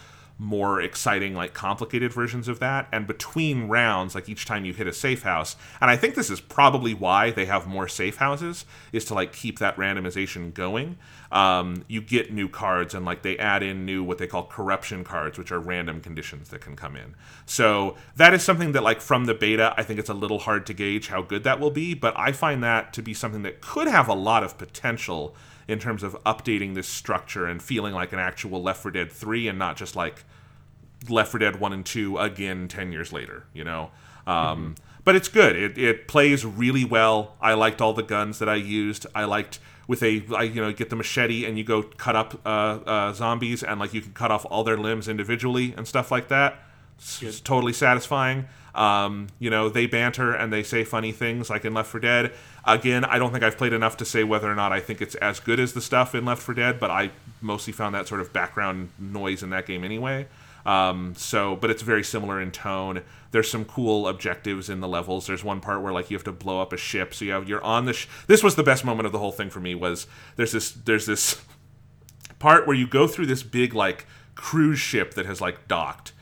more 0.43 0.81
exciting, 0.81 1.35
like 1.35 1.55
complicated 1.55 2.13
versions 2.13 2.49
of 2.49 2.59
that. 2.59 2.89
And 2.91 3.07
between 3.07 3.69
rounds, 3.69 4.17
like 4.17 4.29
each 4.29 4.45
time 4.45 4.65
you 4.65 4.73
hit 4.73 4.89
a 4.89 4.93
safe 4.93 5.23
house, 5.23 5.55
and 5.81 5.89
I 5.89 5.97
think 5.97 6.17
this 6.17 6.31
is 6.31 6.41
probably 6.41 6.95
why 6.95 7.31
they 7.31 7.45
have 7.45 7.69
more 7.69 7.87
safe 7.87 8.17
houses, 8.17 8.67
is 8.93 9.05
to 9.07 9.15
like 9.15 9.33
keep 9.33 9.61
that 9.61 9.77
randomization 9.77 10.53
going. 10.53 10.99
Um, 11.31 11.85
you 11.87 12.03
get 12.03 12.33
new 12.33 12.49
cards, 12.49 12.93
and 12.93 13.07
like 13.07 13.23
they 13.23 13.39
add 13.39 13.63
in 13.63 13.87
new 13.87 14.03
what 14.03 14.19
they 14.19 14.27
call 14.27 14.45
corruption 14.45 15.05
cards, 15.05 15.39
which 15.39 15.53
are 15.53 15.61
random 15.61 16.01
conditions 16.01 16.49
that 16.49 16.61
can 16.61 16.75
come 16.75 16.97
in. 16.97 17.15
So 17.47 17.97
that 18.17 18.35
is 18.35 18.43
something 18.43 18.73
that, 18.73 18.83
like 18.83 19.01
from 19.01 19.27
the 19.27 19.35
beta, 19.35 19.73
I 19.77 19.85
think 19.85 20.01
it's 20.01 20.11
a 20.11 20.15
little 20.15 20.41
hard 20.41 20.67
to 20.67 20.75
gauge 20.75 21.07
how 21.07 21.23
good 21.23 21.45
that 21.45 21.61
will 21.61 21.71
be, 21.71 21.95
but 21.95 22.19
I 22.19 22.33
find 22.33 22.65
that 22.65 22.93
to 22.95 23.03
be 23.03 23.15
something 23.15 23.43
that 23.43 23.61
could 23.61 23.87
have 23.87 24.09
a 24.09 24.15
lot 24.15 24.43
of 24.43 24.59
potential 24.59 25.37
in 25.69 25.79
terms 25.79 26.03
of 26.03 26.17
updating 26.25 26.75
this 26.75 26.89
structure 26.89 27.47
and 27.47 27.63
feeling 27.63 27.95
like 27.95 28.13
an 28.13 28.19
actual 28.19 28.61
Left 28.61 28.83
4 28.83 28.91
Dead 28.91 29.13
3 29.13 29.49
and 29.49 29.59
not 29.59 29.77
just 29.77 29.95
like 29.95 30.25
Left 31.09 31.31
4 31.31 31.41
Dead 31.41 31.61
1 31.61 31.73
and 31.73 31.85
2 31.85 32.19
again 32.19 32.69
10 32.69 32.93
years 32.93 33.13
later, 33.13 33.45
you 33.53 33.65
know? 33.65 33.91
Um, 34.27 34.35
mm-hmm. 34.37 34.73
But 35.05 35.17
it's 35.17 35.29
good. 35.29 35.57
It, 35.57 35.79
it 35.79 36.07
plays 36.07 36.45
really 36.45 36.85
well. 36.85 37.35
I 37.41 37.55
liked 37.55 37.81
all 37.81 37.93
the 37.93 38.05
guns 38.05 38.39
that 38.39 38.49
I 38.49 38.55
used. 38.55 39.07
I 39.15 39.25
liked 39.25 39.59
with 39.89 40.03
a 40.03 40.23
I, 40.35 40.45
you 40.45 40.61
know 40.61 40.73
get 40.73 40.91
the 40.91 40.97
machete 40.97 41.45
and 41.45 41.59
you 41.59 41.65
go 41.65 41.83
cut 41.83 42.15
up 42.15 42.41
uh, 42.47 42.79
uh, 42.87 43.13
zombies 43.13 43.65
and 43.65 43.81
like 43.81 43.93
you 43.93 44.01
can 44.01 44.13
cut 44.13 44.31
off 44.31 44.47
all 44.49 44.63
their 44.63 44.77
limbs 44.77 45.09
individually 45.09 45.75
and 45.77 45.89
stuff 45.89 46.11
like 46.11 46.29
that. 46.29 46.61
It's, 46.99 47.23
it's 47.23 47.41
totally 47.41 47.73
satisfying. 47.73 48.47
Um, 48.75 49.29
you 49.39 49.51
know, 49.51 49.69
they 49.69 49.87
banter 49.87 50.33
and 50.33 50.53
they 50.53 50.63
say 50.63 50.85
funny 50.85 51.13
things 51.13 51.51
like 51.51 51.65
in 51.65 51.75
Left 51.75 51.91
4 51.91 52.01
Dead. 52.01 52.33
Again, 52.65 53.05
I 53.05 53.19
don't 53.19 53.33
think 53.33 53.45
I've 53.45 53.59
played 53.59 53.75
enough 53.75 53.99
to 53.99 54.05
say 54.05 54.25
whether 54.25 54.51
or 54.51 54.55
not 54.55 54.73
I 54.73 54.81
think 54.81 55.03
it's 55.03 55.15
as 55.17 55.41
good 55.41 55.61
as 55.61 55.75
the 55.75 55.83
stuff 55.83 56.15
in 56.15 56.25
Left 56.25 56.41
4 56.41 56.55
Dead, 56.55 56.81
but 56.81 56.91
I 56.91 57.11
mostly 57.43 57.73
found 57.73 57.95
that 57.95 58.09
sort 58.09 58.21
of 58.21 58.33
background 58.33 58.91
noise 58.99 59.43
in 59.43 59.51
that 59.51 59.67
game 59.67 59.85
anyway. 59.85 60.27
Um, 60.65 61.15
so, 61.17 61.57
but 61.57 61.71
it's 61.71 61.83
very 61.83 62.05
similar 62.05 62.41
in 62.41 62.51
tone. 62.51 63.03
There's 63.31 63.51
some 63.51 63.65
cool 63.65 64.07
objectives 64.07 64.69
in 64.69 64.81
the 64.81 64.89
levels. 64.89 65.27
There's 65.27 65.43
one 65.43 65.61
part 65.61 65.83
where 65.83 65.93
like 65.93 66.11
you 66.11 66.17
have 66.17 66.25
to 66.25 66.33
blow 66.33 66.61
up 66.61 66.73
a 66.73 66.77
ship. 66.77 67.15
So 67.15 67.25
you 67.25 67.33
have 67.33 67.49
you're 67.49 67.65
on 67.65 67.87
the. 67.87 67.93
Sh- 67.93 68.09
this 68.27 68.43
was 68.43 68.55
the 68.55 68.63
best 68.63 68.85
moment 68.85 69.07
of 69.07 69.13
the 69.13 69.19
whole 69.19 69.33
thing 69.33 69.51
for 69.51 69.61
me. 69.61 69.75
Was 69.75 70.07
there's 70.37 70.53
this 70.53 70.71
there's 70.71 71.07
this 71.07 71.43
part 72.39 72.67
where 72.67 72.77
you 72.77 72.87
go 72.87 73.07
through 73.07 73.27
this 73.27 73.43
big 73.43 73.75
like 73.75 74.07
cruise 74.35 74.79
ship 74.79 75.15
that 75.15 75.27
has 75.27 75.41
like 75.41 75.69
docked 75.69 76.13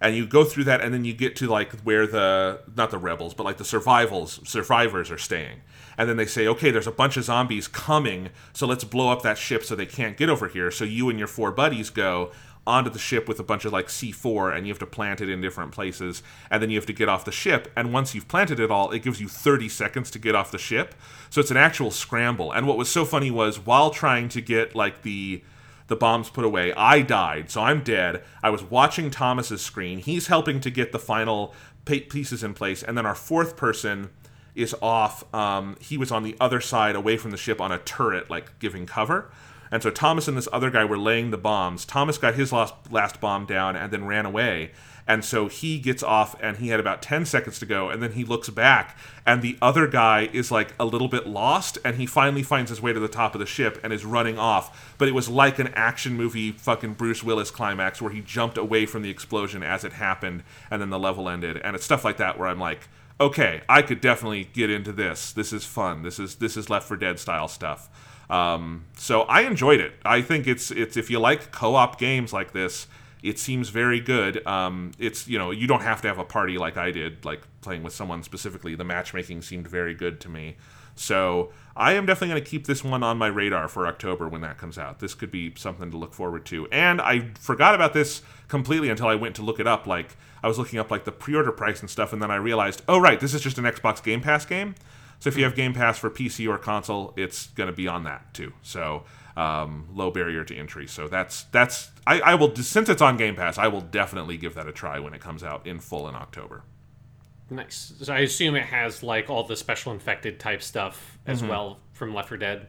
and 0.00 0.16
you 0.16 0.26
go 0.26 0.44
through 0.44 0.64
that 0.64 0.80
and 0.80 0.94
then 0.94 1.04
you 1.04 1.12
get 1.12 1.36
to 1.36 1.46
like 1.46 1.72
where 1.80 2.06
the 2.06 2.60
not 2.76 2.90
the 2.90 2.98
rebels 2.98 3.34
but 3.34 3.44
like 3.44 3.58
the 3.58 3.64
survivals 3.64 4.40
survivors 4.48 5.10
are 5.10 5.18
staying 5.18 5.60
and 5.98 6.08
then 6.08 6.16
they 6.16 6.26
say 6.26 6.46
okay 6.46 6.70
there's 6.70 6.86
a 6.86 6.92
bunch 6.92 7.16
of 7.16 7.24
zombies 7.24 7.68
coming 7.68 8.30
so 8.52 8.66
let's 8.66 8.84
blow 8.84 9.10
up 9.10 9.22
that 9.22 9.38
ship 9.38 9.62
so 9.62 9.74
they 9.76 9.86
can't 9.86 10.16
get 10.16 10.28
over 10.28 10.48
here 10.48 10.70
so 10.70 10.84
you 10.84 11.08
and 11.08 11.18
your 11.18 11.28
four 11.28 11.52
buddies 11.52 11.90
go 11.90 12.30
onto 12.66 12.90
the 12.90 12.98
ship 12.98 13.26
with 13.26 13.40
a 13.40 13.42
bunch 13.42 13.64
of 13.64 13.72
like 13.72 13.86
C4 13.88 14.54
and 14.54 14.66
you 14.66 14.72
have 14.72 14.78
to 14.80 14.86
plant 14.86 15.20
it 15.20 15.28
in 15.28 15.40
different 15.40 15.72
places 15.72 16.22
and 16.50 16.62
then 16.62 16.70
you 16.70 16.76
have 16.76 16.86
to 16.86 16.92
get 16.92 17.08
off 17.08 17.24
the 17.24 17.32
ship 17.32 17.72
and 17.74 17.92
once 17.92 18.14
you've 18.14 18.28
planted 18.28 18.60
it 18.60 18.70
all 18.70 18.90
it 18.90 19.02
gives 19.02 19.20
you 19.20 19.28
30 19.28 19.68
seconds 19.68 20.10
to 20.10 20.18
get 20.18 20.34
off 20.34 20.50
the 20.50 20.58
ship 20.58 20.94
so 21.30 21.40
it's 21.40 21.50
an 21.50 21.56
actual 21.56 21.90
scramble 21.90 22.52
and 22.52 22.66
what 22.66 22.76
was 22.76 22.88
so 22.88 23.04
funny 23.04 23.30
was 23.30 23.58
while 23.58 23.90
trying 23.90 24.28
to 24.28 24.40
get 24.40 24.74
like 24.74 25.02
the 25.02 25.42
the 25.90 25.96
bombs 25.96 26.30
put 26.30 26.44
away. 26.44 26.72
I 26.74 27.02
died, 27.02 27.50
so 27.50 27.62
I'm 27.62 27.82
dead. 27.82 28.22
I 28.44 28.50
was 28.50 28.62
watching 28.62 29.10
Thomas's 29.10 29.60
screen. 29.60 29.98
He's 29.98 30.28
helping 30.28 30.60
to 30.60 30.70
get 30.70 30.92
the 30.92 31.00
final 31.00 31.52
pieces 31.84 32.44
in 32.44 32.54
place, 32.54 32.82
and 32.82 32.96
then 32.96 33.04
our 33.04 33.16
fourth 33.16 33.56
person 33.56 34.10
is 34.54 34.74
off. 34.80 35.24
Um, 35.34 35.76
he 35.80 35.98
was 35.98 36.12
on 36.12 36.22
the 36.22 36.36
other 36.40 36.60
side, 36.60 36.94
away 36.94 37.16
from 37.16 37.32
the 37.32 37.36
ship, 37.36 37.60
on 37.60 37.72
a 37.72 37.78
turret, 37.78 38.30
like 38.30 38.56
giving 38.60 38.86
cover. 38.86 39.32
And 39.70 39.82
so 39.82 39.90
Thomas 39.90 40.28
and 40.28 40.36
this 40.36 40.48
other 40.52 40.70
guy 40.70 40.84
were 40.84 40.98
laying 40.98 41.30
the 41.30 41.38
bombs. 41.38 41.84
Thomas 41.84 42.18
got 42.18 42.34
his 42.34 42.52
last, 42.52 42.74
last 42.90 43.20
bomb 43.20 43.46
down 43.46 43.76
and 43.76 43.92
then 43.92 44.06
ran 44.06 44.26
away. 44.26 44.72
And 45.06 45.24
so 45.24 45.48
he 45.48 45.78
gets 45.78 46.02
off 46.02 46.36
and 46.40 46.58
he 46.58 46.68
had 46.68 46.78
about 46.78 47.02
10 47.02 47.26
seconds 47.26 47.58
to 47.58 47.66
go. 47.66 47.90
And 47.90 48.02
then 48.02 48.12
he 48.12 48.24
looks 48.24 48.48
back 48.48 48.96
and 49.26 49.42
the 49.42 49.58
other 49.60 49.86
guy 49.86 50.28
is 50.32 50.52
like 50.52 50.72
a 50.78 50.84
little 50.84 51.08
bit 51.08 51.26
lost. 51.26 51.78
And 51.84 51.96
he 51.96 52.06
finally 52.06 52.42
finds 52.42 52.70
his 52.70 52.80
way 52.80 52.92
to 52.92 53.00
the 53.00 53.08
top 53.08 53.34
of 53.34 53.40
the 53.40 53.46
ship 53.46 53.80
and 53.82 53.92
is 53.92 54.04
running 54.04 54.38
off. 54.38 54.94
But 54.98 55.08
it 55.08 55.14
was 55.14 55.28
like 55.28 55.58
an 55.58 55.68
action 55.74 56.14
movie 56.16 56.52
fucking 56.52 56.94
Bruce 56.94 57.22
Willis 57.22 57.50
climax 57.50 58.00
where 58.00 58.12
he 58.12 58.20
jumped 58.20 58.58
away 58.58 58.86
from 58.86 59.02
the 59.02 59.10
explosion 59.10 59.62
as 59.62 59.84
it 59.84 59.94
happened 59.94 60.44
and 60.70 60.80
then 60.80 60.90
the 60.90 60.98
level 60.98 61.28
ended. 61.28 61.56
And 61.58 61.74
it's 61.74 61.84
stuff 61.84 62.04
like 62.04 62.18
that 62.18 62.38
where 62.38 62.48
I'm 62.48 62.60
like, 62.60 62.88
okay, 63.20 63.62
I 63.68 63.82
could 63.82 64.00
definitely 64.00 64.44
get 64.52 64.70
into 64.70 64.92
this. 64.92 65.32
This 65.32 65.52
is 65.52 65.64
fun. 65.64 66.02
This 66.02 66.18
is 66.18 66.36
this 66.36 66.56
is 66.56 66.70
Left 66.70 66.88
4 66.88 66.96
Dead 66.96 67.18
style 67.18 67.48
stuff. 67.48 67.88
Um, 68.30 68.84
so 68.96 69.22
I 69.22 69.42
enjoyed 69.42 69.80
it. 69.80 69.92
I 70.04 70.22
think 70.22 70.46
it's 70.46 70.70
it's 70.70 70.96
if 70.96 71.10
you 71.10 71.18
like 71.18 71.50
co-op 71.50 71.98
games 71.98 72.32
like 72.32 72.52
this, 72.52 72.86
it 73.22 73.38
seems 73.38 73.68
very 73.68 74.00
good. 74.00 74.46
Um, 74.46 74.92
it's 74.98 75.26
you 75.26 75.38
know 75.38 75.50
you 75.50 75.66
don't 75.66 75.82
have 75.82 76.00
to 76.02 76.08
have 76.08 76.18
a 76.18 76.24
party 76.24 76.56
like 76.56 76.76
I 76.76 76.90
did, 76.90 77.24
like 77.24 77.42
playing 77.60 77.82
with 77.82 77.92
someone 77.92 78.22
specifically. 78.22 78.74
The 78.74 78.84
matchmaking 78.84 79.42
seemed 79.42 79.66
very 79.66 79.94
good 79.94 80.20
to 80.20 80.28
me. 80.28 80.56
So 80.94 81.50
I 81.76 81.92
am 81.92 82.04
definitely 82.04 82.34
going 82.34 82.44
to 82.44 82.50
keep 82.50 82.66
this 82.66 82.84
one 82.84 83.02
on 83.02 83.16
my 83.16 83.28
radar 83.28 83.68
for 83.68 83.86
October 83.86 84.28
when 84.28 84.42
that 84.42 84.58
comes 84.58 84.76
out. 84.76 84.98
This 84.98 85.14
could 85.14 85.30
be 85.30 85.54
something 85.56 85.90
to 85.90 85.96
look 85.96 86.12
forward 86.12 86.44
to. 86.46 86.68
And 86.70 87.00
I 87.00 87.30
forgot 87.38 87.74
about 87.74 87.94
this 87.94 88.22
completely 88.48 88.90
until 88.90 89.06
I 89.06 89.14
went 89.14 89.34
to 89.36 89.42
look 89.42 89.60
it 89.60 89.66
up. 89.66 89.86
Like 89.86 90.16
I 90.42 90.48
was 90.48 90.58
looking 90.58 90.78
up 90.78 90.90
like 90.90 91.04
the 91.04 91.12
pre-order 91.12 91.52
price 91.52 91.80
and 91.80 91.88
stuff, 91.88 92.12
and 92.12 92.22
then 92.22 92.30
I 92.30 92.36
realized, 92.36 92.82
oh 92.86 93.00
right, 93.00 93.18
this 93.18 93.34
is 93.34 93.40
just 93.40 93.58
an 93.58 93.64
Xbox 93.64 94.02
Game 94.02 94.20
Pass 94.20 94.44
game. 94.44 94.74
So 95.20 95.28
if 95.28 95.36
you 95.36 95.44
have 95.44 95.54
Game 95.54 95.74
Pass 95.74 95.98
for 95.98 96.10
PC 96.10 96.48
or 96.48 96.58
console, 96.58 97.12
it's 97.16 97.48
going 97.48 97.68
to 97.68 97.76
be 97.76 97.86
on 97.86 98.04
that 98.04 98.34
too. 98.34 98.52
So 98.62 99.04
um, 99.36 99.86
low 99.92 100.10
barrier 100.10 100.44
to 100.44 100.56
entry. 100.56 100.86
So 100.86 101.08
that's 101.08 101.44
that's 101.44 101.90
I, 102.06 102.20
I 102.20 102.34
will 102.34 102.54
since 102.56 102.88
it's 102.88 103.02
on 103.02 103.16
Game 103.16 103.36
Pass, 103.36 103.58
I 103.58 103.68
will 103.68 103.80
definitely 103.80 104.36
give 104.36 104.54
that 104.54 104.66
a 104.66 104.72
try 104.72 104.98
when 104.98 105.14
it 105.14 105.20
comes 105.20 105.44
out 105.44 105.66
in 105.66 105.78
full 105.78 106.08
in 106.08 106.14
October. 106.14 106.64
Nice. 107.50 107.92
So 108.00 108.12
I 108.12 108.20
assume 108.20 108.54
it 108.54 108.64
has 108.64 109.02
like 109.02 109.28
all 109.28 109.44
the 109.44 109.56
special 109.56 109.92
infected 109.92 110.38
type 110.38 110.62
stuff 110.62 111.18
as 111.26 111.40
mm-hmm. 111.40 111.50
well 111.50 111.80
from 111.92 112.14
Left 112.14 112.28
4 112.28 112.38
Dead. 112.38 112.66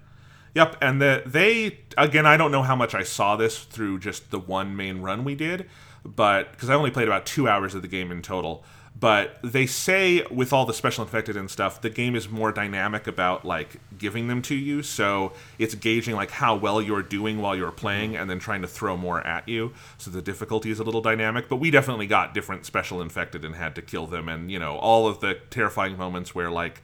Yep, 0.53 0.77
and 0.81 1.01
the, 1.01 1.23
they 1.25 1.79
again, 1.97 2.25
I 2.25 2.35
don't 2.35 2.51
know 2.51 2.63
how 2.63 2.75
much 2.75 2.93
I 2.93 3.03
saw 3.03 3.37
this 3.37 3.59
through 3.59 3.99
just 3.99 4.31
the 4.31 4.39
one 4.39 4.75
main 4.75 5.01
run 5.01 5.23
we 5.23 5.35
did, 5.35 5.69
but 6.03 6.51
because 6.51 6.69
I 6.69 6.73
only 6.73 6.91
played 6.91 7.07
about 7.07 7.25
two 7.25 7.47
hours 7.47 7.73
of 7.73 7.81
the 7.81 7.87
game 7.87 8.11
in 8.11 8.21
total 8.21 8.65
but 9.01 9.39
they 9.43 9.65
say 9.65 10.23
with 10.29 10.53
all 10.53 10.65
the 10.65 10.73
special 10.73 11.03
infected 11.03 11.35
and 11.35 11.49
stuff 11.49 11.81
the 11.81 11.89
game 11.89 12.15
is 12.15 12.29
more 12.29 12.51
dynamic 12.51 13.07
about 13.07 13.43
like 13.43 13.77
giving 13.97 14.27
them 14.27 14.41
to 14.43 14.55
you. 14.55 14.83
So 14.83 15.33
it's 15.57 15.75
gauging 15.75 16.15
like 16.15 16.29
how 16.31 16.55
well 16.55 16.81
you're 16.81 17.01
doing 17.01 17.41
while 17.41 17.55
you're 17.55 17.71
playing 17.71 18.15
and 18.15 18.29
then 18.29 18.39
trying 18.39 18.61
to 18.61 18.67
throw 18.67 18.95
more 18.95 19.25
at 19.25 19.49
you. 19.49 19.73
So 19.97 20.11
the 20.11 20.21
difficulty 20.21 20.69
is 20.69 20.79
a 20.79 20.83
little 20.83 21.01
dynamic 21.01 21.49
but 21.49 21.57
we 21.57 21.71
definitely 21.71 22.07
got 22.07 22.33
different 22.33 22.65
special 22.65 23.01
infected 23.01 23.43
and 23.43 23.55
had 23.55 23.75
to 23.75 23.81
kill 23.81 24.05
them. 24.05 24.29
And 24.29 24.51
you 24.51 24.59
know 24.59 24.77
all 24.77 25.07
of 25.07 25.19
the 25.19 25.39
terrifying 25.49 25.97
moments 25.97 26.33
where 26.33 26.51
like 26.51 26.81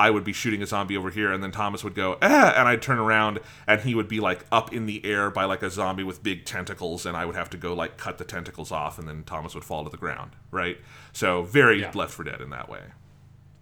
I 0.00 0.08
would 0.08 0.24
be 0.24 0.32
shooting 0.32 0.62
a 0.62 0.66
zombie 0.66 0.96
over 0.96 1.10
here, 1.10 1.30
and 1.30 1.42
then 1.42 1.52
Thomas 1.52 1.84
would 1.84 1.94
go, 1.94 2.16
ah, 2.22 2.54
and 2.56 2.66
I'd 2.66 2.80
turn 2.80 2.98
around, 2.98 3.38
and 3.66 3.82
he 3.82 3.94
would 3.94 4.08
be 4.08 4.18
like 4.18 4.46
up 4.50 4.72
in 4.72 4.86
the 4.86 5.04
air 5.04 5.28
by 5.28 5.44
like 5.44 5.62
a 5.62 5.68
zombie 5.68 6.04
with 6.04 6.22
big 6.22 6.46
tentacles, 6.46 7.04
and 7.04 7.18
I 7.18 7.26
would 7.26 7.34
have 7.36 7.50
to 7.50 7.58
go 7.58 7.74
like 7.74 7.98
cut 7.98 8.16
the 8.16 8.24
tentacles 8.24 8.72
off, 8.72 8.98
and 8.98 9.06
then 9.06 9.24
Thomas 9.24 9.54
would 9.54 9.62
fall 9.62 9.84
to 9.84 9.90
the 9.90 9.98
ground, 9.98 10.30
right? 10.50 10.78
So 11.12 11.42
very 11.42 11.82
yeah. 11.82 11.92
Left 11.94 12.14
4 12.14 12.24
Dead 12.24 12.40
in 12.40 12.48
that 12.48 12.70
way. 12.70 12.80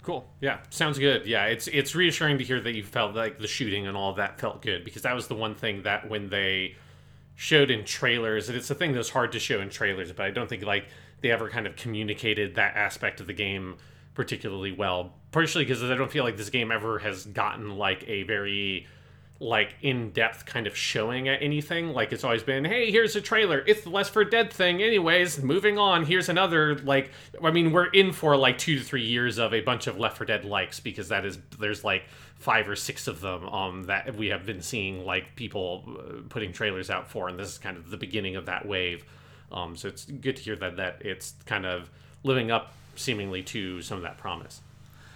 Cool. 0.04 0.30
Yeah, 0.40 0.58
sounds 0.70 0.96
good. 1.00 1.26
Yeah, 1.26 1.46
it's 1.46 1.66
it's 1.66 1.96
reassuring 1.96 2.38
to 2.38 2.44
hear 2.44 2.60
that 2.60 2.72
you 2.72 2.84
felt 2.84 3.16
like 3.16 3.40
the 3.40 3.48
shooting 3.48 3.88
and 3.88 3.96
all 3.96 4.12
that 4.12 4.38
felt 4.38 4.62
good 4.62 4.84
because 4.84 5.02
that 5.02 5.16
was 5.16 5.26
the 5.26 5.34
one 5.34 5.56
thing 5.56 5.82
that 5.82 6.08
when 6.08 6.28
they 6.28 6.76
showed 7.34 7.68
in 7.68 7.84
trailers, 7.84 8.48
and 8.48 8.56
it's 8.56 8.70
a 8.70 8.76
thing 8.76 8.92
that's 8.92 9.10
hard 9.10 9.32
to 9.32 9.40
show 9.40 9.60
in 9.60 9.70
trailers, 9.70 10.12
but 10.12 10.24
I 10.24 10.30
don't 10.30 10.48
think 10.48 10.62
like 10.62 10.86
they 11.20 11.32
ever 11.32 11.48
kind 11.48 11.66
of 11.66 11.74
communicated 11.74 12.54
that 12.54 12.76
aspect 12.76 13.18
of 13.20 13.26
the 13.26 13.32
game 13.32 13.76
particularly 14.18 14.72
well. 14.72 15.12
Partially 15.30 15.64
because 15.64 15.80
I 15.80 15.94
don't 15.94 16.10
feel 16.10 16.24
like 16.24 16.36
this 16.36 16.50
game 16.50 16.72
ever 16.72 16.98
has 16.98 17.24
gotten 17.24 17.76
like 17.78 18.02
a 18.08 18.24
very 18.24 18.88
like 19.38 19.76
in-depth 19.80 20.44
kind 20.44 20.66
of 20.66 20.76
showing 20.76 21.28
at 21.28 21.40
anything. 21.40 21.92
Like 21.92 22.12
it's 22.12 22.24
always 22.24 22.42
been 22.42 22.64
hey 22.64 22.90
here's 22.90 23.14
a 23.14 23.20
trailer. 23.20 23.62
It's 23.64 23.82
the 23.82 23.90
left 23.90 24.12
4 24.12 24.24
dead 24.24 24.52
thing. 24.52 24.82
Anyways 24.82 25.40
moving 25.40 25.78
on. 25.78 26.04
Here's 26.04 26.28
another 26.28 26.78
like 26.80 27.12
i 27.44 27.52
mean 27.52 27.70
we're 27.70 27.86
in 27.86 28.10
for 28.10 28.36
like 28.36 28.58
two 28.58 28.76
to 28.80 28.84
three 28.84 29.04
years 29.04 29.38
of 29.38 29.54
a 29.54 29.60
bunch 29.60 29.86
of 29.86 30.00
left 30.00 30.16
4 30.16 30.26
dead 30.26 30.44
likes 30.44 30.80
because 30.80 31.10
that 31.10 31.24
is 31.24 31.38
there's 31.60 31.84
like 31.84 32.02
five 32.34 32.68
or 32.68 32.74
six 32.74 33.06
of 33.06 33.20
them 33.20 33.48
um 33.50 33.84
that 33.84 34.16
we 34.16 34.26
have 34.26 34.44
been 34.44 34.60
seeing 34.60 35.06
like 35.06 35.36
people 35.36 35.84
uh, 35.86 36.22
putting 36.28 36.52
trailers 36.52 36.90
out 36.90 37.08
for 37.08 37.28
and 37.28 37.38
this 37.38 37.50
is 37.50 37.58
kind 37.58 37.76
of 37.76 37.88
the 37.88 37.96
beginning 37.96 38.34
of 38.34 38.46
that 38.46 38.66
wave. 38.66 39.04
Um 39.52 39.76
so 39.76 39.86
it's 39.86 40.06
good 40.06 40.34
to 40.34 40.42
hear 40.42 40.56
that 40.56 40.76
that 40.78 41.02
it's 41.02 41.36
kind 41.46 41.64
of 41.64 41.88
living 42.24 42.50
up 42.50 42.72
seemingly 42.98 43.42
to 43.42 43.80
some 43.82 43.96
of 43.96 44.02
that 44.02 44.18
promise 44.18 44.60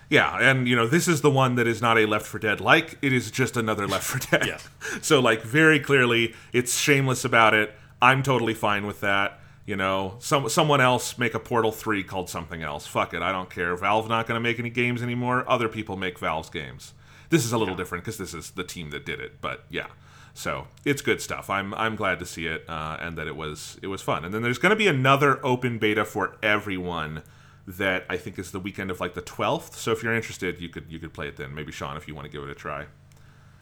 Yeah, 0.08 0.38
and 0.40 0.68
you 0.68 0.76
know 0.76 0.86
this 0.86 1.08
is 1.08 1.20
the 1.20 1.30
one 1.30 1.54
that 1.56 1.66
is 1.66 1.80
not 1.80 1.98
a 1.98 2.06
Left 2.06 2.26
4 2.26 2.40
Dead 2.40 2.60
like. 2.60 2.98
It 3.02 3.12
is 3.12 3.30
just 3.30 3.56
another 3.56 3.86
Left 3.86 4.04
4 4.04 4.38
Dead. 4.38 4.46
Yes. 4.46 4.68
So 5.02 5.20
like 5.20 5.42
very 5.42 5.80
clearly, 5.80 6.34
it's 6.52 6.78
shameless 6.78 7.24
about 7.24 7.54
it. 7.54 7.74
I'm 8.00 8.22
totally 8.22 8.54
fine 8.54 8.86
with 8.86 9.00
that. 9.00 9.38
You 9.64 9.76
know, 9.76 10.16
some 10.18 10.48
someone 10.48 10.80
else 10.80 11.16
make 11.18 11.34
a 11.34 11.38
Portal 11.38 11.70
three 11.72 12.02
called 12.02 12.28
something 12.28 12.62
else. 12.62 12.86
Fuck 12.86 13.14
it, 13.14 13.22
I 13.22 13.30
don't 13.32 13.48
care. 13.48 13.76
Valve 13.76 14.08
not 14.08 14.26
going 14.26 14.34
to 14.34 14.40
make 14.40 14.58
any 14.58 14.70
games 14.70 15.02
anymore. 15.02 15.44
Other 15.48 15.68
people 15.68 15.96
make 15.96 16.18
Valve's 16.18 16.50
games. 16.50 16.94
This 17.30 17.44
is 17.44 17.52
a 17.52 17.58
little 17.58 17.76
different 17.76 18.04
because 18.04 18.18
this 18.18 18.34
is 18.34 18.50
the 18.50 18.64
team 18.64 18.90
that 18.90 19.06
did 19.06 19.20
it. 19.20 19.40
But 19.40 19.64
yeah, 19.70 19.86
so 20.34 20.66
it's 20.84 21.00
good 21.00 21.20
stuff. 21.20 21.48
I'm 21.48 21.74
I'm 21.74 21.96
glad 21.96 22.18
to 22.18 22.26
see 22.26 22.46
it 22.46 22.64
uh, 22.68 22.96
and 23.00 23.16
that 23.18 23.26
it 23.26 23.36
was 23.36 23.78
it 23.82 23.86
was 23.86 24.02
fun. 24.02 24.24
And 24.24 24.34
then 24.34 24.42
there's 24.42 24.58
going 24.58 24.70
to 24.70 24.76
be 24.76 24.88
another 24.88 25.44
open 25.46 25.78
beta 25.78 26.04
for 26.04 26.36
everyone 26.42 27.22
that 27.66 28.04
I 28.10 28.16
think 28.16 28.38
is 28.38 28.50
the 28.50 28.58
weekend 28.58 28.90
of 28.90 29.00
like 29.00 29.14
the 29.14 29.22
12th. 29.22 29.74
So 29.74 29.92
if 29.92 30.02
you're 30.02 30.14
interested, 30.14 30.60
you 30.60 30.68
could 30.68 30.86
you 30.88 30.98
could 30.98 31.12
play 31.12 31.28
it 31.28 31.36
then. 31.36 31.54
Maybe 31.54 31.72
Sean, 31.72 31.96
if 31.96 32.08
you 32.08 32.14
want 32.14 32.26
to 32.26 32.32
give 32.32 32.42
it 32.42 32.50
a 32.50 32.54
try. 32.54 32.86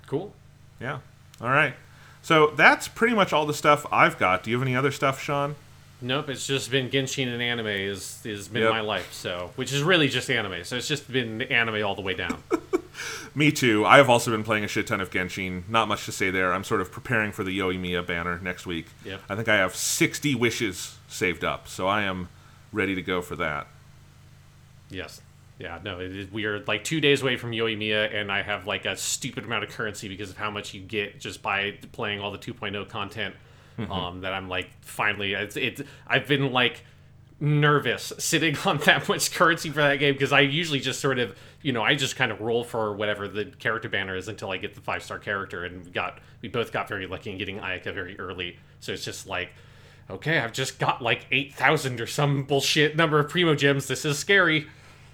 cool 0.07 0.33
Yeah. 0.81 1.01
All 1.41 1.51
right. 1.51 1.75
So 2.23 2.49
that's 2.57 2.89
pretty 2.89 3.15
much 3.15 3.33
all 3.33 3.47
the 3.47 3.55
stuff 3.55 3.87
I've 3.91 4.19
got. 4.19 4.43
Do 4.43 4.51
you 4.51 4.57
have 4.59 4.67
any 4.67 4.77
other 4.77 4.91
stuff, 4.91 5.21
Sean? 5.23 5.57
Nope, 6.03 6.31
it's 6.31 6.47
just 6.47 6.71
been 6.71 6.89
Genshin 6.89 7.29
and 7.33 7.43
anime 7.43 7.67
is 7.67 8.25
is 8.25 8.49
been 8.49 8.63
Yep. 8.63 8.71
my 8.73 8.81
life. 8.81 9.13
So, 9.13 9.51
which 9.57 9.73
is 9.73 9.83
really 9.83 10.09
just 10.09 10.31
anime. 10.31 10.65
So 10.65 10.77
it's 10.77 10.89
just 10.89 11.11
been 11.13 11.43
anime 11.43 11.85
all 11.85 11.95
the 11.95 12.03
way 12.03 12.15
down. 12.15 12.43
Me 13.35 13.53
too. 13.53 13.85
I 13.87 13.99
have 13.99 14.11
also 14.11 14.31
been 14.31 14.43
playing 14.43 14.65
a 14.65 14.69
shit 14.69 14.87
ton 14.87 15.01
of 15.01 15.11
Genshin. 15.11 15.63
Not 15.69 15.89
much 15.89 16.05
to 16.07 16.13
say 16.13 16.31
there. 16.31 16.53
I'm 16.53 16.65
sort 16.65 16.81
of 16.81 16.91
preparing 16.91 17.33
for 17.33 17.45
the 17.45 17.57
Yoimiya 17.59 18.07
banner 18.07 18.39
next 18.43 18.67
week. 18.67 18.87
Yep. 19.05 19.21
I 19.29 19.37
think 19.37 19.49
I 19.49 19.57
have 19.57 19.75
60 19.77 20.35
wishes 20.35 20.97
saved 21.09 21.45
up, 21.45 21.69
so 21.69 21.87
I 21.87 22.03
am 22.03 22.29
ready 22.73 22.95
to 22.95 23.03
go 23.03 23.21
for 23.23 23.37
that. 23.37 23.69
Yes. 24.91 25.21
Yeah, 25.59 25.79
no, 25.85 26.01
it 26.01 26.17
is, 26.17 26.33
we 26.33 26.47
are 26.47 26.65
like 26.65 26.85
two 26.85 27.03
days 27.03 27.21
away 27.21 27.37
from 27.37 27.51
Yoimiya, 27.51 28.15
and 28.15 28.33
I 28.33 28.41
have 28.41 28.67
like 28.67 28.87
a 28.87 28.97
stupid 28.97 29.45
amount 29.45 29.63
of 29.63 29.71
currency 29.71 30.09
because 30.09 30.31
of 30.31 30.39
how 30.39 30.51
much 30.51 30.73
you 30.73 30.81
get 30.81 31.21
just 31.21 31.43
by 31.43 31.73
playing 31.93 32.21
all 32.21 32.31
the 32.33 32.39
2.0 32.39 32.89
content. 32.89 33.35
Um, 33.91 34.21
that 34.21 34.35
I'm 34.35 34.49
like 34.51 34.69
finally, 34.83 35.33
it's, 35.33 35.57
it's 35.57 35.81
I've 36.07 36.27
been 36.27 36.53
like 36.53 36.85
nervous 37.41 38.13
sitting 38.19 38.55
on 38.67 38.77
that 38.79 39.09
much 39.09 39.33
currency 39.33 39.71
for 39.71 39.81
that 39.81 39.97
game 39.97 40.13
because 40.13 40.33
I 40.33 40.41
usually 40.41 40.81
just 40.81 41.01
sort 41.01 41.19
of, 41.19 41.35
you 41.63 41.73
know, 41.73 41.83
I 41.83 41.95
just 41.95 42.15
kind 42.15 42.31
of 42.31 42.41
roll 42.43 42.63
for 42.63 42.95
whatever 42.95 43.27
the 43.27 43.47
character 43.47 43.89
banner 43.89 44.15
is 44.17 44.29
until 44.29 44.51
I 44.51 44.59
get 44.59 44.75
the 44.75 44.83
five 44.83 45.03
star 45.03 45.19
character, 45.19 45.65
and 45.65 45.85
we 45.85 45.91
got 45.91 46.21
we 46.43 46.49
both 46.49 46.73
got 46.73 46.89
very 46.89 47.07
lucky 47.07 47.31
in 47.31 47.39
getting 47.39 47.59
Ayaka 47.59 47.95
very 47.95 48.19
early, 48.19 48.59
so 48.81 48.93
it's 48.93 49.05
just 49.05 49.27
like. 49.27 49.51
Okay, 50.09 50.41
I've 50.41 50.53
just 50.53 50.81
got 50.81 51.01
like 51.01 51.27
8,000 51.31 52.01
or 52.01 52.07
some 52.09 52.43
bullshit 52.43 52.97
number 52.97 53.21
of 53.21 53.31
Primogems. 53.31 53.87
This 53.87 54.05
is 54.05 54.19
scary. 54.19 54.67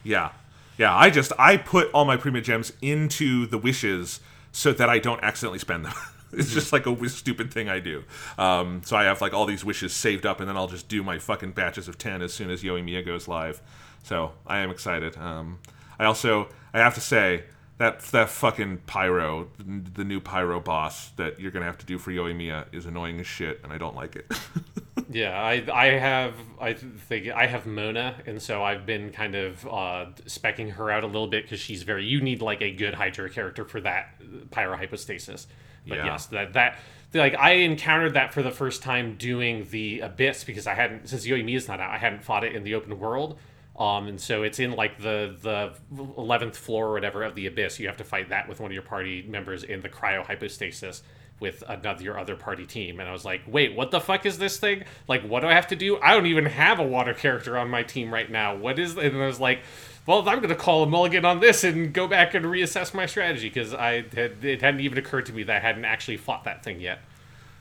Yeah. 0.07 0.31
Yeah, 0.79 0.95
I 0.95 1.11
just 1.11 1.33
I 1.39 1.57
put 1.57 1.91
all 1.93 2.05
my 2.05 2.17
primogems 2.17 2.73
into 2.81 3.47
the 3.47 3.59
wishes 3.59 4.21
so 4.53 4.73
that 4.73 4.89
I 4.89 4.99
don't 4.99 5.23
accidentally 5.23 5.59
spend 5.59 5.85
them. 5.85 5.95
it's 6.33 6.53
just 6.53 6.73
like 6.73 6.87
a 6.87 7.09
stupid 7.09 7.53
thing 7.53 7.69
I 7.69 7.81
do. 7.81 8.05
Um, 8.39 8.83
so 8.85 8.97
I 8.97 9.05
have 9.05 9.21
like 9.21 9.35
all 9.35 9.47
these 9.47 9.65
wishes 9.65 9.93
saved 9.93 10.25
up, 10.25 10.39
and 10.39 10.49
then 10.49 10.57
I'll 10.57 10.69
just 10.69 10.89
do 10.89 11.03
my 11.03 11.19
fucking 11.19 11.53
batches 11.53 11.89
of 11.89 11.99
ten 11.99 12.23
as 12.23 12.33
soon 12.33 12.51
as 12.51 12.63
Yoimiya 12.63 13.05
goes 13.05 13.27
live. 13.27 13.61
So 14.05 14.33
I 14.47 14.59
am 14.59 14.71
excited. 14.71 15.17
Um, 15.17 15.59
I 15.99 16.05
also 16.05 16.49
I 16.73 16.79
have 16.79 16.95
to 16.95 17.01
say 17.01 17.45
that 17.79 18.01
that 18.01 18.29
fucking 18.29 18.83
pyro, 18.87 19.49
the 19.59 20.05
new 20.05 20.21
pyro 20.21 20.61
boss 20.61 21.09
that 21.17 21.41
you're 21.41 21.51
gonna 21.51 21.67
have 21.67 21.79
to 21.79 21.87
do 21.87 21.99
for 21.99 22.13
Yoimiya 22.13 22.67
is 22.73 22.87
annoying 22.87 23.19
as 23.19 23.27
shit, 23.27 23.61
and 23.65 23.73
I 23.73 23.79
don't 23.79 23.97
like 23.97 24.15
it. 24.15 24.31
Yeah, 25.09 25.41
I 25.41 25.65
I 25.73 25.87
have 25.99 26.35
I 26.61 26.73
think 26.73 27.29
I 27.29 27.47
have 27.47 27.65
Mona, 27.65 28.17
and 28.27 28.43
so 28.43 28.65
I've 28.65 28.85
been 28.87 29.11
kind 29.13 29.35
of 29.37 29.65
uh, 29.67 30.07
specking 30.25 30.73
her 30.73 30.91
out 30.91 31.05
a 31.05 31.07
little 31.07 31.29
bit 31.29 31.45
because 31.45 31.61
she's 31.61 31.85
very. 31.85 32.05
You 32.05 32.21
need 32.21 32.43
like 32.43 32.61
a 32.61 32.73
good 32.73 32.95
Hydro 32.95 33.29
character 33.29 33.65
for 33.65 33.81
that 33.83 34.21
pyrohypostasis. 34.51 35.47
But 35.87 35.99
Yeah. 35.99 36.07
yes, 36.07 36.27
that 36.27 36.55
that 36.55 36.79
like 37.15 37.37
I 37.39 37.53
encountered 37.53 38.15
that 38.15 38.35
for 38.35 38.43
the 38.43 38.51
first 38.51 38.83
time 38.83 39.15
doing 39.17 39.67
the 39.71 40.01
Abyss 40.01 40.43
because 40.43 40.67
I 40.67 40.75
hadn't 40.75 41.09
since 41.09 41.25
Yoimiya's 41.25 41.69
not 41.69 41.79
out, 41.79 41.91
I 41.91 41.99
hadn't 41.99 42.25
fought 42.25 42.43
it 42.43 42.57
in 42.57 42.65
the 42.65 42.75
open 42.75 42.99
world. 42.99 43.39
Um, 43.79 44.09
and 44.09 44.21
so 44.21 44.43
it's 44.43 44.59
in 44.59 44.73
like 44.73 44.99
the 45.01 45.37
the 45.41 45.73
eleventh 46.19 46.57
floor 46.57 46.89
or 46.89 46.93
whatever 46.95 47.23
of 47.23 47.35
the 47.37 47.47
abyss. 47.47 47.79
You 47.79 47.87
have 47.87 47.99
to 47.99 48.05
fight 48.05 48.31
that 48.31 48.49
with 48.49 48.59
one 48.59 48.71
of 48.71 48.75
your 48.75 48.83
party 48.83 49.25
members 49.29 49.63
in 49.63 49.83
the 49.83 49.89
cryohypostasis 49.91 51.03
with 51.39 51.63
another 51.69 52.03
your 52.03 52.19
other 52.19 52.35
party 52.37 52.65
team. 52.67 52.99
And 52.99 53.09
I 53.09 53.13
was 53.13 53.25
like, 53.25 53.43
wait, 53.47 53.75
what 53.75 53.91
the 53.91 54.01
fuck 54.01 54.25
is 54.25 54.39
this 54.39 54.59
thing? 54.59 54.85
Like, 55.07 55.23
what 55.23 55.41
do 55.41 55.49
I 55.49 55.53
have 55.55 55.67
to 55.69 55.77
do? 55.77 55.99
I 56.01 56.15
don't 56.15 56.27
even 56.27 56.47
have 56.47 56.79
a 56.79 56.83
water 56.83 57.13
character 57.13 57.59
on 57.59 57.69
my 57.69 57.83
team 57.83 58.13
right 58.13 58.31
now. 58.31 58.57
What 58.57 58.79
is? 58.79 58.97
And 58.97 59.17
I 59.21 59.27
was 59.27 59.39
like, 59.41 59.61
well, 60.07 60.27
I'm 60.29 60.41
gonna 60.41 60.55
call 60.55 60.83
a 60.85 60.87
mulligan 60.87 61.25
on 61.25 61.41
this 61.41 61.63
and 61.65 61.93
go 61.93 62.07
back 62.09 62.33
and 62.35 62.45
reassess 62.47 62.95
my 62.95 63.07
strategy 63.07 63.49
because 63.49 63.75
I 63.75 64.03
had 64.15 64.45
it 64.45 64.63
hadn't 64.63 64.81
even 64.81 64.97
occurred 64.99 65.27
to 65.27 65.33
me 65.33 65.43
that 65.43 65.57
I 65.57 65.61
hadn't 65.61 65.85
actually 65.85 66.17
fought 66.17 66.45
that 66.45 66.63
thing 66.65 66.81
yet. 66.81 67.01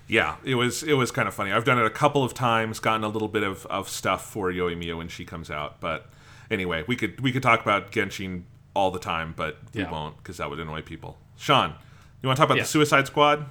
yeah, 0.08 0.36
it 0.44 0.54
was 0.56 0.84
it 0.84 0.94
was 0.94 1.10
kind 1.12 1.28
of 1.28 1.34
funny. 1.34 1.52
I've 1.52 1.66
done 1.66 1.80
it 1.80 1.86
a 1.86 1.90
couple 1.90 2.24
of 2.24 2.34
times, 2.36 2.80
gotten 2.80 3.04
a 3.04 3.08
little 3.10 3.28
bit 3.28 3.42
of, 3.44 3.66
of 3.66 3.90
stuff 3.90 4.30
for 4.32 4.52
Yoimiya 4.52 4.96
when 4.96 5.08
she 5.08 5.26
comes 5.26 5.50
out. 5.50 5.80
But 5.82 6.08
anyway, 6.52 6.84
we 6.88 6.96
could 6.96 7.20
we 7.22 7.32
could 7.32 7.42
talk 7.44 7.62
about 7.62 7.92
Genshin 7.92 8.44
all 8.76 8.92
the 8.92 9.00
time, 9.00 9.34
but 9.36 9.58
we 9.74 9.82
Yeah. 9.82 9.92
won't 9.92 10.16
because 10.18 10.38
that 10.38 10.50
would 10.50 10.60
annoy 10.60 10.84
people. 10.84 11.18
Sean, 11.38 11.74
you 12.22 12.28
want 12.28 12.38
to 12.38 12.42
talk 12.42 12.48
about 12.48 12.58
Yeah. 12.58 12.64
the 12.64 12.70
Suicide 12.70 13.08
Squad? 13.08 13.48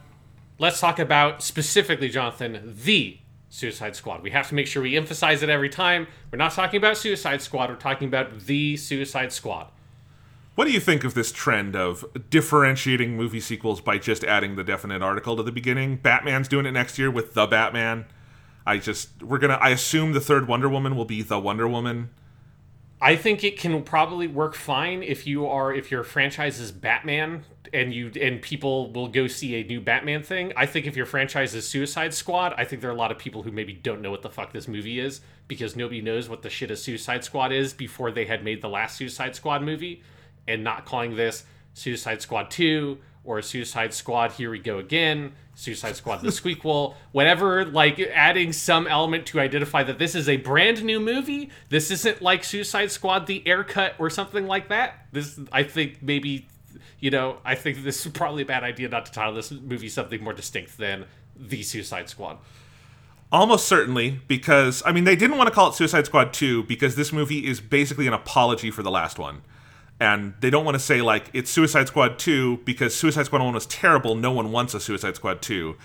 Let's 0.59 0.81
talk 0.81 0.99
about 0.99 1.43
specifically, 1.43 2.09
Jonathan, 2.09 2.75
the 2.85 3.19
Suicide 3.49 3.95
Squad. 3.97 4.23
We 4.23 4.31
have 4.31 4.49
to 4.49 4.55
make 4.55 4.67
sure 4.67 4.83
we 4.83 4.97
emphasize 4.97 5.43
it 5.43 5.49
every 5.49 5.69
time. 5.69 6.07
We're 6.31 6.39
not 6.39 6.53
talking 6.53 6.79
about 6.79 6.97
Suicide 6.97 7.43
Squad, 7.43 7.71
we're 7.71 7.77
talking 7.77 8.09
about 8.09 8.41
the 8.41 8.77
Suicide 8.77 9.33
Squad. 9.33 9.69
What 10.55 10.67
do 10.67 10.71
you 10.71 10.81
think 10.81 11.03
of 11.03 11.15
this 11.15 11.33
trend 11.33 11.75
of 11.75 12.05
differentiating 12.31 13.17
movie 13.17 13.41
sequels 13.41 13.81
by 13.81 13.99
just 13.99 14.23
adding 14.23 14.55
the 14.55 14.63
definite 14.63 15.03
article 15.03 15.37
to 15.37 15.43
the 15.43 15.51
beginning? 15.51 15.97
Batman's 15.97 16.47
doing 16.47 16.65
it 16.65 16.71
next 16.71 16.97
year 16.97 17.11
with 17.11 17.35
the 17.35 17.47
Batman. 17.47 18.05
I 18.65 18.79
just 18.79 19.23
we're 19.23 19.39
gonna 19.39 19.59
I 19.61 19.71
assume 19.71 20.13
the 20.13 20.21
third 20.21 20.47
Wonder 20.47 20.69
Woman 20.69 20.97
will 20.97 21.05
be 21.05 21.23
the 21.23 21.41
Wonder 21.41 21.67
Woman. 21.67 22.11
I 23.05 23.17
think 23.17 23.45
it 23.45 23.59
can 23.59 23.83
probably 23.83 24.27
work 24.27 24.55
fine 24.55 25.03
if 25.03 25.27
you 25.27 25.47
are 25.47 25.75
if 25.75 25.91
your 25.91 26.05
franchise 26.05 26.59
is 26.59 26.73
Batman 26.73 27.45
and 27.71 27.93
you 27.93 28.11
and 28.19 28.41
people 28.41 28.91
will 28.93 29.09
go 29.09 29.27
see 29.27 29.57
a 29.57 29.63
new 29.63 29.79
Batman 29.83 30.23
thing. 30.23 30.55
I 30.57 30.65
think 30.65 30.87
if 30.87 30.97
your 30.97 31.05
franchise 31.05 31.55
is 31.55 31.69
Suicide 31.69 32.15
Squad, 32.15 32.55
I 32.57 32.65
think 32.65 32.81
there 32.81 32.89
are 32.89 32.95
a 32.95 32.97
lot 32.97 33.13
of 33.13 33.19
people 33.19 33.43
who 33.43 33.53
maybe 33.53 33.75
don't 33.75 34.01
know 34.01 34.11
what 34.11 34.23
the 34.23 34.31
fuck 34.31 34.55
this 34.55 34.67
movie 34.67 35.01
is 35.01 35.21
because 35.49 35.77
nobody 35.77 36.01
knows 36.01 36.31
what 36.31 36.41
the 36.41 36.49
shit 36.49 36.71
a 36.71 36.77
Suicide 36.77 37.25
Squad 37.25 37.53
is 37.53 37.75
before 37.75 38.11
they 38.11 38.25
had 38.25 38.43
made 38.43 38.63
the 38.63 38.71
last 38.71 38.97
Suicide 38.97 39.37
Squad 39.37 39.63
movie 39.63 40.03
and 40.49 40.65
not 40.65 40.87
calling 40.87 41.15
this 41.15 41.45
Suicide 41.75 42.23
Squad 42.23 42.51
2 42.51 42.97
or 43.25 43.41
Suicide 43.43 43.95
Squad 43.95 44.33
Here 44.33 44.51
We 44.51 44.59
Go 44.59 44.79
Again, 44.79 45.33
Suicide 45.55 45.97
Squad 45.97 46.19
the 46.19 46.29
Squeakquel, 46.29 46.95
whatever, 47.13 47.65
like 47.65 47.99
adding 47.99 48.53
some 48.53 48.87
element 48.87 49.27
to 49.27 49.41
identify 49.41 49.83
that 49.83 49.99
this 49.99 50.15
is 50.15 50.29
a 50.29 50.37
brand 50.37 50.85
new 50.85 51.01
movie. 51.01 51.51
This 51.71 51.91
isn't 51.91 52.21
like 52.21 52.45
Suicide 52.45 52.91
Squad 52.91 53.27
the 53.27 53.43
Ayer 53.47 53.65
Cut 53.65 53.95
or 53.99 54.11
something 54.11 54.47
like 54.47 54.69
that. 54.69 55.07
This 55.13 55.39
I 55.51 55.63
think 55.63 56.03
maybe 56.03 56.49
you 57.01 57.11
know, 57.11 57.39
I 57.45 57.55
think 57.55 57.83
this 57.83 58.07
is 58.07 58.13
probably 58.13 58.43
a 58.43 58.47
bad 58.47 58.65
idea 58.65 58.89
not 58.89 59.07
to 59.07 59.13
title 59.13 59.35
this 59.35 59.51
movie 59.51 59.89
something 59.89 60.23
more 60.23 60.33
distinct 60.33 60.79
than 60.79 61.05
The 61.37 61.63
Suicide 61.63 62.09
Squad. 62.09 62.39
Almost 63.31 63.67
certainly, 63.67 64.21
because 64.29 64.83
I 64.87 64.93
mean 64.93 65.05
they 65.05 65.17
didn't 65.17 65.37
want 65.37 65.49
to 65.49 65.55
call 65.55 65.69
it 65.71 65.75
Suicide 65.75 66.07
Squad 66.07 66.33
2 66.33 66.65
because 66.65 66.95
this 66.95 67.13
movie 67.13 67.47
is 67.47 67.61
basically 67.61 68.07
an 68.07 68.13
apology 68.13 68.71
for 68.71 68.83
the 68.83 68.91
last 68.91 69.19
one. 69.19 69.43
And 70.01 70.35
they 70.41 70.51
don't 70.51 70.65
want 70.65 70.75
to 70.75 70.81
say 70.81 71.03
like 71.03 71.31
it's 71.33 71.51
Suicide 71.51 71.89
Squad 71.89 72.19
2 72.19 72.59
because 72.65 72.95
Suicide 72.95 73.27
Squad 73.27 73.43
1 73.43 73.55
was 73.55 73.67
terrible, 73.67 74.15
no 74.15 74.33
one 74.33 74.51
wants 74.51 74.75
a 74.75 74.81
Suicide 74.81 75.17
Squad 75.17 75.41
2. 75.41 75.77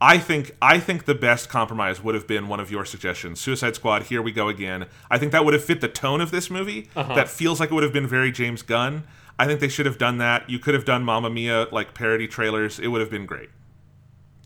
I 0.00 0.18
think 0.18 0.54
I 0.60 0.78
think 0.78 1.06
the 1.06 1.14
best 1.14 1.48
compromise 1.48 2.02
would 2.02 2.14
have 2.14 2.26
been 2.26 2.48
one 2.48 2.60
of 2.60 2.70
your 2.70 2.84
suggestions. 2.84 3.40
Suicide 3.40 3.74
Squad, 3.76 4.04
here 4.04 4.20
we 4.20 4.30
go 4.30 4.48
again. 4.48 4.86
I 5.10 5.18
think 5.18 5.32
that 5.32 5.44
would 5.44 5.54
have 5.54 5.64
fit 5.64 5.80
the 5.80 5.88
tone 5.88 6.20
of 6.20 6.30
this 6.30 6.50
movie. 6.50 6.90
That 6.94 7.28
feels 7.28 7.60
like 7.60 7.70
it 7.70 7.74
would 7.74 7.82
have 7.82 7.94
been 7.94 8.06
very 8.06 8.30
James 8.30 8.62
Gunn. 8.62 9.04
I 9.38 9.46
think 9.46 9.60
they 9.60 9.68
should 9.68 9.86
have 9.86 9.98
done 9.98 10.18
that. 10.18 10.48
You 10.48 10.58
could 10.58 10.74
have 10.74 10.84
done 10.84 11.02
Mamma 11.02 11.30
Mia 11.30 11.66
like 11.72 11.94
parody 11.94 12.28
trailers. 12.28 12.78
It 12.78 12.88
would 12.88 13.00
have 13.00 13.10
been 13.10 13.26
great. 13.26 13.50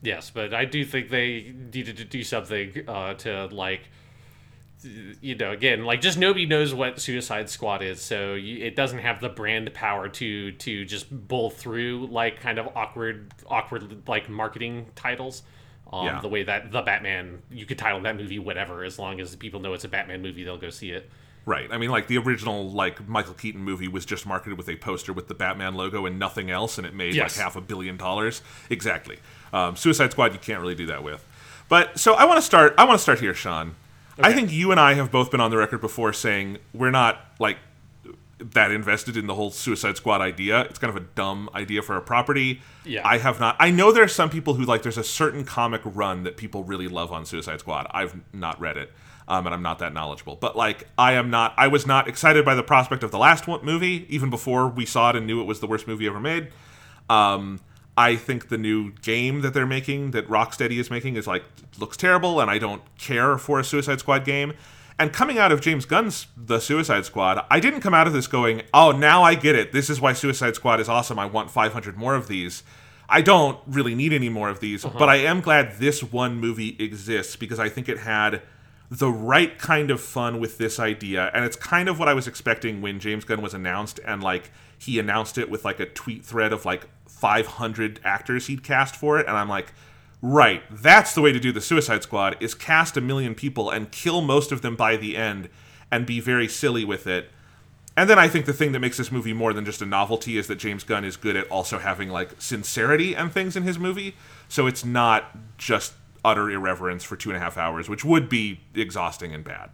Yes, 0.02 0.30
but 0.30 0.54
I 0.54 0.64
do 0.64 0.84
think 0.84 1.10
they 1.10 1.52
needed 1.72 1.96
to 1.98 2.04
do 2.04 2.22
something 2.24 2.84
uh, 2.88 3.14
to 3.14 3.46
like 3.46 3.82
you 4.82 5.34
know, 5.34 5.50
again, 5.52 5.84
like 5.84 6.00
just 6.00 6.18
nobody 6.18 6.46
knows 6.46 6.72
what 6.72 7.00
Suicide 7.00 7.50
Squad 7.50 7.82
is, 7.82 8.00
so 8.00 8.34
you, 8.34 8.64
it 8.64 8.76
doesn't 8.76 8.98
have 9.00 9.20
the 9.20 9.28
brand 9.28 9.72
power 9.74 10.08
to 10.08 10.52
to 10.52 10.84
just 10.84 11.06
bull 11.28 11.50
through 11.50 12.06
like 12.10 12.40
kind 12.40 12.58
of 12.58 12.68
awkward, 12.74 13.32
awkward 13.48 14.08
like 14.08 14.28
marketing 14.28 14.86
titles. 14.94 15.42
Um, 15.92 16.06
Yeah. 16.06 16.20
The 16.20 16.28
way 16.28 16.42
that 16.44 16.70
the 16.72 16.82
Batman, 16.82 17.42
you 17.50 17.66
could 17.66 17.78
title 17.78 18.00
that 18.02 18.16
movie 18.16 18.38
whatever, 18.38 18.84
as 18.84 18.98
long 18.98 19.20
as 19.20 19.34
people 19.36 19.60
know 19.60 19.74
it's 19.74 19.84
a 19.84 19.88
Batman 19.88 20.22
movie, 20.22 20.44
they'll 20.44 20.56
go 20.56 20.70
see 20.70 20.90
it. 20.92 21.10
Right. 21.46 21.68
I 21.72 21.78
mean, 21.78 21.90
like 21.90 22.06
the 22.06 22.18
original 22.18 22.70
like 22.70 23.08
Michael 23.08 23.34
Keaton 23.34 23.60
movie 23.62 23.88
was 23.88 24.04
just 24.04 24.24
marketed 24.26 24.56
with 24.56 24.68
a 24.68 24.76
poster 24.76 25.12
with 25.12 25.26
the 25.28 25.34
Batman 25.34 25.74
logo 25.74 26.06
and 26.06 26.18
nothing 26.18 26.50
else, 26.50 26.78
and 26.78 26.86
it 26.86 26.94
made 26.94 27.14
Yes. 27.14 27.36
like 27.36 27.44
half 27.44 27.56
a 27.56 27.60
billion 27.60 27.96
dollars. 27.96 28.40
Exactly. 28.68 29.18
Um, 29.52 29.74
Suicide 29.74 30.12
Squad, 30.12 30.32
you 30.32 30.38
can't 30.38 30.60
really 30.60 30.74
do 30.76 30.86
that 30.86 31.02
with. 31.02 31.26
But 31.68 31.98
so 31.98 32.14
I 32.14 32.24
want 32.24 32.38
to 32.38 32.42
start. 32.42 32.74
I 32.78 32.84
want 32.84 32.98
to 32.98 33.02
start 33.02 33.20
here, 33.20 33.34
Sean. 33.34 33.74
I 34.22 34.32
think 34.32 34.52
you 34.52 34.70
and 34.70 34.80
I 34.80 34.94
have 34.94 35.10
both 35.10 35.30
been 35.30 35.40
on 35.40 35.50
the 35.50 35.56
record 35.56 35.80
before 35.80 36.12
saying 36.12 36.58
we're 36.72 36.90
not 36.90 37.20
like 37.38 37.58
that 38.40 38.70
invested 38.70 39.16
in 39.16 39.26
the 39.26 39.34
whole 39.34 39.50
Suicide 39.50 39.96
Squad 39.96 40.20
idea. 40.20 40.62
It's 40.62 40.78
kind 40.78 40.94
of 40.94 40.96
a 40.96 41.06
dumb 41.14 41.50
idea 41.54 41.82
for 41.82 41.96
a 41.96 42.00
property. 42.00 42.60
Yeah. 42.84 43.06
I 43.06 43.18
have 43.18 43.38
not. 43.38 43.56
I 43.58 43.70
know 43.70 43.92
there 43.92 44.02
are 44.02 44.08
some 44.08 44.30
people 44.30 44.54
who 44.54 44.64
like. 44.64 44.82
There's 44.82 44.98
a 44.98 45.04
certain 45.04 45.44
comic 45.44 45.82
run 45.84 46.24
that 46.24 46.36
people 46.36 46.64
really 46.64 46.88
love 46.88 47.12
on 47.12 47.24
Suicide 47.26 47.60
Squad. 47.60 47.86
I've 47.90 48.18
not 48.32 48.60
read 48.60 48.76
it, 48.76 48.92
um, 49.28 49.46
and 49.46 49.54
I'm 49.54 49.62
not 49.62 49.78
that 49.80 49.92
knowledgeable. 49.92 50.36
But 50.36 50.56
like, 50.56 50.88
I 50.96 51.12
am 51.12 51.30
not. 51.30 51.54
I 51.56 51.68
was 51.68 51.86
not 51.86 52.08
excited 52.08 52.44
by 52.44 52.54
the 52.54 52.62
prospect 52.62 53.02
of 53.02 53.10
the 53.10 53.18
last 53.18 53.46
one 53.46 53.64
movie, 53.64 54.06
even 54.08 54.30
before 54.30 54.68
we 54.68 54.86
saw 54.86 55.10
it 55.10 55.16
and 55.16 55.26
knew 55.26 55.40
it 55.40 55.44
was 55.44 55.60
the 55.60 55.66
worst 55.66 55.86
movie 55.86 56.06
ever 56.06 56.20
made. 56.20 56.48
Um, 57.08 57.60
I 57.96 58.16
think 58.16 58.48
the 58.48 58.58
new 58.58 58.92
game 59.02 59.42
that 59.42 59.52
they're 59.52 59.66
making, 59.66 60.12
that 60.12 60.28
Rocksteady 60.28 60.78
is 60.78 60.90
making, 60.90 61.16
is 61.16 61.26
like 61.26 61.44
looks 61.78 61.96
terrible, 61.96 62.40
and 62.40 62.50
I 62.50 62.58
don't 62.58 62.82
care 62.98 63.36
for 63.38 63.60
a 63.60 63.64
Suicide 63.64 64.00
Squad 64.00 64.24
game. 64.24 64.54
And 64.98 65.12
coming 65.12 65.38
out 65.38 65.50
of 65.50 65.60
James 65.60 65.86
Gunn's 65.86 66.26
The 66.36 66.60
Suicide 66.60 67.06
Squad, 67.06 67.44
I 67.50 67.58
didn't 67.58 67.80
come 67.80 67.94
out 67.94 68.06
of 68.06 68.12
this 68.12 68.26
going, 68.26 68.62
"Oh, 68.72 68.92
now 68.92 69.22
I 69.22 69.34
get 69.34 69.54
it. 69.54 69.72
This 69.72 69.90
is 69.90 70.00
why 70.00 70.12
Suicide 70.12 70.54
Squad 70.54 70.80
is 70.80 70.88
awesome. 70.88 71.18
I 71.18 71.26
want 71.26 71.50
500 71.50 71.96
more 71.96 72.14
of 72.14 72.28
these." 72.28 72.62
I 73.12 73.22
don't 73.22 73.58
really 73.66 73.96
need 73.96 74.12
any 74.12 74.28
more 74.28 74.48
of 74.48 74.60
these, 74.60 74.84
uh-huh. 74.84 74.96
but 74.96 75.08
I 75.08 75.16
am 75.16 75.40
glad 75.40 75.78
this 75.80 76.00
one 76.00 76.36
movie 76.36 76.76
exists 76.78 77.34
because 77.34 77.58
I 77.58 77.68
think 77.68 77.88
it 77.88 77.98
had 77.98 78.40
the 78.90 79.10
right 79.10 79.56
kind 79.58 79.90
of 79.90 80.00
fun 80.00 80.40
with 80.40 80.58
this 80.58 80.80
idea 80.80 81.30
and 81.32 81.44
it's 81.44 81.54
kind 81.54 81.88
of 81.88 81.98
what 82.00 82.08
i 82.08 82.12
was 82.12 82.26
expecting 82.26 82.82
when 82.82 82.98
james 82.98 83.24
gunn 83.24 83.40
was 83.40 83.54
announced 83.54 84.00
and 84.04 84.20
like 84.20 84.50
he 84.78 84.98
announced 84.98 85.38
it 85.38 85.48
with 85.48 85.64
like 85.64 85.78
a 85.78 85.86
tweet 85.86 86.24
thread 86.24 86.52
of 86.52 86.64
like 86.64 86.88
500 87.20 88.00
actors 88.04 88.46
he'd 88.46 88.62
cast 88.62 88.96
for 88.96 89.18
it 89.18 89.26
and 89.26 89.36
i'm 89.36 89.48
like 89.48 89.72
right 90.22 90.62
that's 90.70 91.14
the 91.14 91.20
way 91.20 91.32
to 91.32 91.40
do 91.40 91.52
the 91.52 91.60
suicide 91.60 92.02
squad 92.02 92.36
is 92.40 92.54
cast 92.54 92.96
a 92.96 93.00
million 93.00 93.34
people 93.34 93.70
and 93.70 93.92
kill 93.92 94.20
most 94.20 94.52
of 94.52 94.62
them 94.62 94.76
by 94.76 94.96
the 94.96 95.16
end 95.16 95.48
and 95.90 96.06
be 96.06 96.20
very 96.20 96.48
silly 96.48 96.84
with 96.84 97.06
it 97.06 97.30
and 97.96 98.08
then 98.08 98.18
I 98.18 98.28
think 98.28 98.46
the 98.46 98.52
thing 98.52 98.72
that 98.72 98.78
makes 98.78 98.96
this 98.96 99.10
movie 99.10 99.32
more 99.32 99.52
than 99.52 99.64
just 99.64 99.82
a 99.82 99.86
novelty 99.86 100.38
is 100.38 100.46
that 100.46 100.56
James 100.56 100.84
Gunn 100.84 101.04
is 101.04 101.16
good 101.16 101.36
at 101.36 101.46
also 101.48 101.78
having 101.78 102.08
like 102.08 102.30
sincerity 102.40 103.14
and 103.14 103.32
things 103.32 103.56
in 103.56 103.62
his 103.62 103.78
movie. 103.78 104.14
So 104.48 104.66
it's 104.66 104.84
not 104.84 105.36
just 105.58 105.92
utter 106.24 106.50
irreverence 106.50 107.04
for 107.04 107.16
two 107.16 107.30
and 107.30 107.36
a 107.36 107.40
half 107.40 107.58
hours, 107.58 107.88
which 107.88 108.04
would 108.04 108.28
be 108.28 108.60
exhausting 108.74 109.34
and 109.34 109.42
bad. 109.44 109.70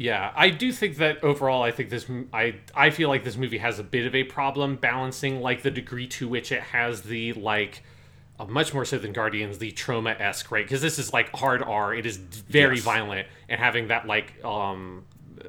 Yeah, 0.00 0.32
I 0.34 0.48
do 0.48 0.72
think 0.72 0.96
that 0.96 1.22
overall, 1.22 1.62
I 1.62 1.72
think 1.72 1.90
this, 1.90 2.06
I 2.32 2.54
I 2.74 2.88
feel 2.88 3.10
like 3.10 3.22
this 3.22 3.36
movie 3.36 3.58
has 3.58 3.78
a 3.78 3.82
bit 3.82 4.06
of 4.06 4.14
a 4.14 4.24
problem 4.24 4.76
balancing 4.76 5.42
like 5.42 5.60
the 5.62 5.70
degree 5.70 6.06
to 6.06 6.26
which 6.26 6.52
it 6.52 6.62
has 6.62 7.02
the 7.02 7.34
like, 7.34 7.82
uh, 8.38 8.46
much 8.46 8.72
more 8.72 8.86
so 8.86 8.96
than 8.96 9.12
Guardians, 9.12 9.58
the 9.58 9.72
Troma 9.72 10.18
esque, 10.18 10.50
right? 10.50 10.64
Because 10.64 10.80
this 10.80 10.98
is 10.98 11.12
like 11.12 11.28
hard 11.36 11.62
R. 11.62 11.92
It 11.92 12.06
is 12.06 12.16
very 12.16 12.76
Yes. 12.76 12.84
violent, 12.84 13.28
and 13.50 13.60
having 13.60 13.88
that 13.88 14.06
like 14.06 14.42
um 14.42 15.04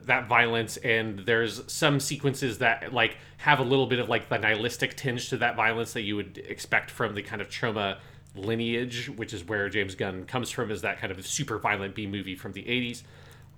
that 0.05 0.27
violence, 0.27 0.75
and 0.75 1.19
there's 1.19 1.61
some 1.71 2.01
sequences 2.01 2.57
that 2.57 2.91
like 2.91 3.15
have 3.37 3.59
a 3.59 3.63
little 3.63 3.87
bit 3.87 3.99
of 3.99 4.09
like 4.09 4.27
the 4.27 4.37
nihilistic 4.37 4.97
tinge 4.97 5.29
to 5.29 5.37
that 5.37 5.55
violence 5.55 5.93
that 5.93 6.01
you 6.01 6.17
would 6.17 6.37
expect 6.45 6.91
from 6.91 7.15
the 7.15 7.21
kind 7.21 7.41
of 7.41 7.47
Troma 7.47 7.99
lineage, 8.35 9.09
which 9.15 9.33
is 9.33 9.45
where 9.45 9.69
James 9.69 9.95
Gunn 9.95 10.25
comes 10.25 10.49
from, 10.49 10.71
is 10.71 10.81
that 10.81 10.99
kind 10.99 11.09
of 11.09 11.25
super 11.25 11.57
violent 11.57 11.95
B 11.95 12.05
movie 12.05 12.35
from 12.35 12.51
the 12.51 12.63
'80s. 12.63 13.03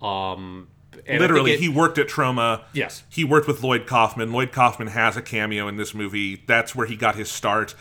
Um, 0.06 0.68
and 1.08 1.20
Literally, 1.20 1.54
it- 1.54 1.60
he 1.60 1.70
worked 1.70 1.98
at 1.98 2.08
Troma. 2.08 2.64
Yes. 2.74 3.04
He 3.10 3.24
worked 3.24 3.48
with 3.48 3.64
Lloyd 3.64 3.86
Kaufman. 3.88 4.32
Lloyd 4.32 4.52
Kaufman 4.52 4.88
has 4.90 5.16
a 5.18 5.22
cameo 5.22 5.68
in 5.68 5.78
this 5.78 5.94
movie. 5.94 6.44
That's 6.46 6.76
where 6.76 6.88
he 6.88 6.96
got 6.96 7.16
his 7.16 7.30
start. 7.32 7.76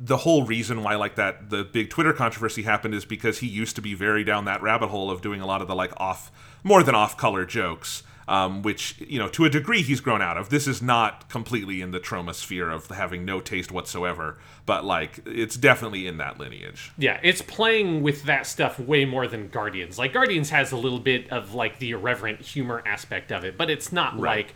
The 0.00 0.18
whole 0.18 0.44
reason 0.44 0.82
why 0.82 0.94
like 0.96 1.16
that 1.16 1.50
the 1.50 1.64
big 1.64 1.90
Twitter 1.90 2.12
controversy 2.12 2.62
happened 2.62 2.94
is 2.94 3.04
because 3.04 3.38
he 3.38 3.46
used 3.46 3.74
to 3.76 3.82
be 3.82 3.94
very 3.94 4.22
down 4.22 4.44
that 4.44 4.62
rabbit 4.62 4.88
hole 4.88 5.10
of 5.10 5.20
doing 5.22 5.40
a 5.40 5.46
lot 5.46 5.60
of 5.62 5.68
the 5.68 5.74
like 5.74 5.92
off 5.96 6.30
more 6.62 6.82
than 6.82 6.94
off 6.94 7.16
color 7.16 7.44
jokes. 7.44 8.02
Um, 8.30 8.60
which 8.60 8.94
you 9.00 9.18
know 9.18 9.26
to 9.28 9.46
a 9.46 9.48
degree 9.50 9.80
he's 9.80 10.00
grown 10.02 10.20
out 10.20 10.36
of. 10.36 10.50
This 10.50 10.66
is 10.68 10.82
not 10.82 11.30
completely 11.30 11.80
in 11.80 11.92
the 11.92 11.98
Troma 11.98 12.34
sphere 12.34 12.68
of 12.68 12.86
having 12.88 13.24
no 13.24 13.40
taste 13.40 13.72
whatsoever, 13.72 14.36
but 14.66 14.84
like 14.84 15.20
it's 15.24 15.56
definitely 15.56 16.06
in 16.06 16.18
that 16.18 16.38
lineage. 16.38 16.92
Yeah, 16.98 17.18
it's 17.22 17.40
playing 17.40 18.02
with 18.02 18.24
that 18.24 18.46
stuff 18.46 18.78
way 18.78 19.06
more 19.06 19.26
than 19.26 19.48
Guardians. 19.48 19.98
Like 19.98 20.12
Guardians 20.12 20.50
has 20.50 20.72
a 20.72 20.76
little 20.76 20.98
bit 20.98 21.30
of 21.32 21.54
like 21.54 21.78
the 21.78 21.92
irreverent 21.92 22.42
humor 22.42 22.82
aspect 22.84 23.32
of 23.32 23.44
it, 23.44 23.56
but 23.56 23.70
it's 23.70 23.92
not 23.92 24.12
Right. 24.20 24.44
like 24.46 24.54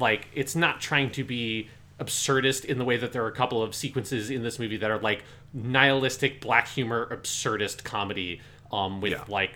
like 0.00 0.26
it's 0.34 0.56
not 0.56 0.80
trying 0.80 1.10
to 1.12 1.22
be 1.22 1.68
absurdist 2.00 2.64
in 2.64 2.78
the 2.78 2.84
way 2.84 2.96
that 2.96 3.12
there 3.12 3.22
are 3.22 3.28
a 3.28 3.32
couple 3.32 3.62
of 3.62 3.72
sequences 3.72 4.30
in 4.30 4.42
this 4.42 4.58
movie 4.58 4.78
that 4.78 4.90
are 4.90 4.98
like 4.98 5.22
nihilistic 5.54 6.40
black 6.40 6.66
humor 6.66 7.06
absurdist 7.14 7.84
comedy 7.84 8.40
um 8.72 9.00
with 9.00 9.12
Yeah. 9.12 9.24
like 9.28 9.52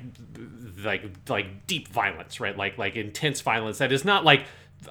like 0.84 1.04
like 1.28 1.66
deep 1.66 1.88
violence, 1.88 2.40
right? 2.40 2.56
Like 2.56 2.78
like 2.78 2.96
intense 2.96 3.40
violence 3.40 3.78
that 3.78 3.92
is 3.92 4.04
not 4.04 4.24
like 4.24 4.44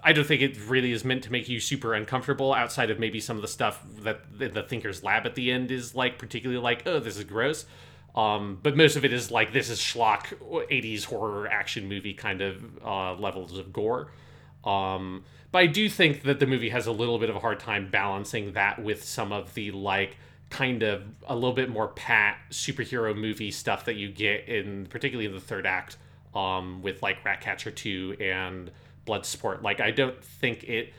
I 0.03 0.13
don't 0.13 0.25
think 0.25 0.41
it 0.41 0.57
really 0.67 0.91
is 0.91 1.05
meant 1.05 1.23
to 1.25 1.31
make 1.31 1.47
you 1.47 1.59
super 1.59 1.93
uncomfortable 1.93 2.53
outside 2.53 2.89
of 2.89 2.99
maybe 2.99 3.19
some 3.19 3.35
of 3.35 3.41
the 3.43 3.47
stuff 3.47 3.83
that 4.01 4.37
the, 4.37 4.49
the 4.49 4.63
Thinker's 4.63 5.03
Lab 5.03 5.25
at 5.25 5.35
the 5.35 5.51
end 5.51 5.69
is 5.71 5.93
like 5.93 6.17
particularly 6.17 6.61
like, 6.61 6.83
oh, 6.87 6.99
this 6.99 7.17
is 7.17 7.23
gross. 7.23 7.65
Um, 8.15 8.59
but 8.63 8.75
most 8.75 8.95
of 8.95 9.05
it 9.05 9.13
is 9.13 9.29
like 9.29 9.53
this 9.53 9.69
is 9.69 9.79
schlock 9.79 10.33
80s 10.71 11.03
horror 11.05 11.47
action 11.47 11.87
movie 11.87 12.13
kind 12.13 12.41
of 12.41 12.63
uh, 12.83 13.13
levels 13.13 13.57
of 13.57 13.71
gore. 13.71 14.11
Um, 14.63 15.23
but 15.51 15.59
I 15.59 15.67
do 15.67 15.87
think 15.87 16.23
that 16.23 16.39
the 16.39 16.47
movie 16.47 16.69
has 16.69 16.87
a 16.87 16.91
little 16.91 17.19
bit 17.19 17.29
of 17.29 17.35
a 17.35 17.39
hard 17.39 17.59
time 17.59 17.89
balancing 17.91 18.53
that 18.53 18.81
with 18.81 19.03
some 19.03 19.31
of 19.31 19.53
the 19.53 19.71
like 19.71 20.17
kind 20.55 20.83
of 20.83 21.03
a 21.27 21.35
little 21.35 21.51
bit 21.51 21.69
more 21.69 21.89
pat 21.89 22.37
superhero 22.49 23.13
movie 23.13 23.51
stuff 23.51 23.83
that 23.83 23.95
you 23.95 24.07
get 24.07 24.47
in 24.47 24.85
particularly 24.85 25.25
in 25.25 25.33
the 25.33 25.41
third 25.41 25.65
act 25.65 25.97
um, 26.33 26.81
with 26.81 27.03
like 27.03 27.25
Ratcatcher 27.25 27.71
2 27.71 28.15
and 28.21 28.71
Bloodsport. 29.05 29.63
Like 29.63 29.81
I 29.81 29.91
don't 29.91 30.23
think 30.23 30.63
it 30.63 30.93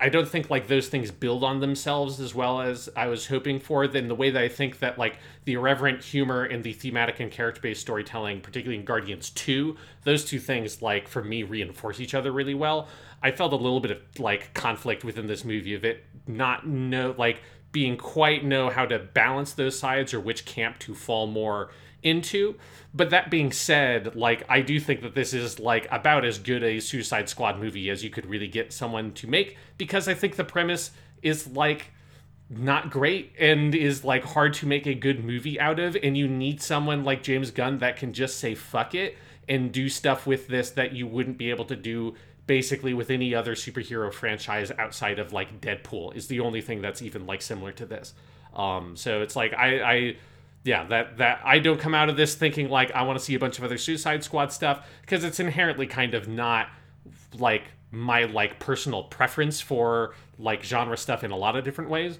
I 0.00 0.08
don't 0.08 0.26
think 0.26 0.48
like 0.48 0.66
those 0.66 0.88
things 0.88 1.10
build 1.10 1.44
on 1.44 1.60
themselves 1.60 2.20
as 2.20 2.34
well 2.34 2.62
as 2.62 2.88
I 2.96 3.08
was 3.08 3.26
hoping 3.26 3.60
for. 3.60 3.86
Then 3.86 4.08
the 4.08 4.14
way 4.14 4.30
that 4.30 4.42
I 4.42 4.48
think 4.48 4.78
that 4.78 4.98
like 4.98 5.18
the 5.44 5.54
irreverent 5.54 6.02
humor 6.02 6.44
and 6.44 6.64
the 6.64 6.72
thematic 6.72 7.20
and 7.20 7.30
character 7.30 7.60
based 7.60 7.82
storytelling, 7.82 8.40
particularly 8.40 8.78
in 8.78 8.86
Guardians 8.86 9.28
Two, 9.28 9.76
those 10.04 10.24
two 10.24 10.38
things 10.38 10.80
like 10.80 11.06
for 11.06 11.22
me 11.22 11.42
reinforce 11.42 12.00
each 12.00 12.14
other 12.14 12.32
really 12.32 12.54
well. 12.54 12.88
I 13.22 13.30
felt 13.30 13.52
a 13.52 13.56
little 13.56 13.80
bit 13.80 13.90
of 13.90 13.98
like 14.18 14.54
conflict 14.54 15.04
within 15.04 15.26
this 15.26 15.44
movie 15.44 15.74
of 15.74 15.84
it 15.84 16.04
not 16.26 16.66
know 16.66 17.14
like 17.18 17.42
being 17.72 17.96
quite 17.96 18.44
know 18.44 18.70
how 18.70 18.84
to 18.86 18.98
balance 18.98 19.52
those 19.52 19.78
sides 19.78 20.12
or 20.12 20.20
which 20.20 20.44
camp 20.44 20.78
to 20.80 20.94
fall 20.94 21.26
more 21.26 21.70
into. 22.02 22.56
But 22.92 23.10
that 23.10 23.30
being 23.30 23.52
said, 23.52 24.16
like 24.16 24.44
I 24.48 24.62
do 24.62 24.80
think 24.80 25.02
that 25.02 25.14
this 25.14 25.32
is 25.32 25.60
like 25.60 25.86
about 25.90 26.24
as 26.24 26.38
good 26.38 26.62
a 26.62 26.80
Suicide 26.80 27.28
Squad 27.28 27.58
movie 27.58 27.90
as 27.90 28.02
you 28.02 28.10
could 28.10 28.26
really 28.26 28.48
get 28.48 28.72
someone 28.72 29.12
to 29.14 29.26
make 29.26 29.56
because 29.78 30.08
I 30.08 30.14
think 30.14 30.36
the 30.36 30.44
premise 30.44 30.90
is 31.22 31.46
like 31.48 31.92
not 32.48 32.90
great 32.90 33.32
and 33.38 33.74
is 33.74 34.02
like 34.04 34.24
hard 34.24 34.52
to 34.54 34.66
make 34.66 34.86
a 34.86 34.94
good 34.94 35.24
movie 35.24 35.60
out 35.60 35.78
of 35.78 35.96
and 36.02 36.18
you 36.18 36.26
need 36.26 36.60
someone 36.60 37.04
like 37.04 37.22
James 37.22 37.52
Gunn 37.52 37.78
that 37.78 37.96
can 37.96 38.12
just 38.12 38.38
say 38.38 38.56
fuck 38.56 38.94
it 38.94 39.16
and 39.48 39.70
do 39.70 39.88
stuff 39.88 40.26
with 40.26 40.48
this 40.48 40.70
that 40.70 40.92
you 40.92 41.06
wouldn't 41.06 41.38
be 41.38 41.50
able 41.50 41.64
to 41.66 41.76
do 41.76 42.14
basically 42.50 42.92
with 42.92 43.10
any 43.10 43.32
other 43.32 43.54
superhero 43.54 44.12
franchise 44.12 44.72
outside 44.76 45.20
of 45.20 45.32
like 45.32 45.60
Deadpool 45.60 46.16
is 46.16 46.26
the 46.26 46.40
only 46.40 46.60
thing 46.60 46.82
that's 46.82 47.00
even 47.00 47.24
like 47.24 47.42
similar 47.42 47.70
to 47.70 47.86
this. 47.86 48.12
Um 48.56 48.96
so 48.96 49.22
it's 49.22 49.36
like 49.36 49.54
I 49.54 49.80
I 49.80 50.16
yeah, 50.64 50.82
that 50.86 51.18
that 51.18 51.42
I 51.44 51.60
don't 51.60 51.78
come 51.78 51.94
out 51.94 52.08
of 52.08 52.16
this 52.16 52.34
thinking 52.34 52.68
like 52.68 52.90
I 52.90 53.02
want 53.02 53.20
to 53.20 53.24
see 53.24 53.36
a 53.36 53.38
bunch 53.38 53.58
of 53.58 53.62
other 53.62 53.78
Suicide 53.78 54.24
Squad 54.24 54.52
stuff 54.52 54.84
because 55.02 55.22
it's 55.22 55.38
inherently 55.38 55.86
kind 55.86 56.12
of 56.12 56.26
not 56.26 56.66
like 57.38 57.62
my 57.92 58.24
like 58.24 58.58
personal 58.58 59.04
preference 59.04 59.60
for 59.60 60.16
like 60.36 60.64
genre 60.64 60.96
stuff 60.96 61.22
in 61.22 61.30
a 61.30 61.36
lot 61.36 61.54
of 61.54 61.62
different 61.62 61.88
ways. 61.88 62.18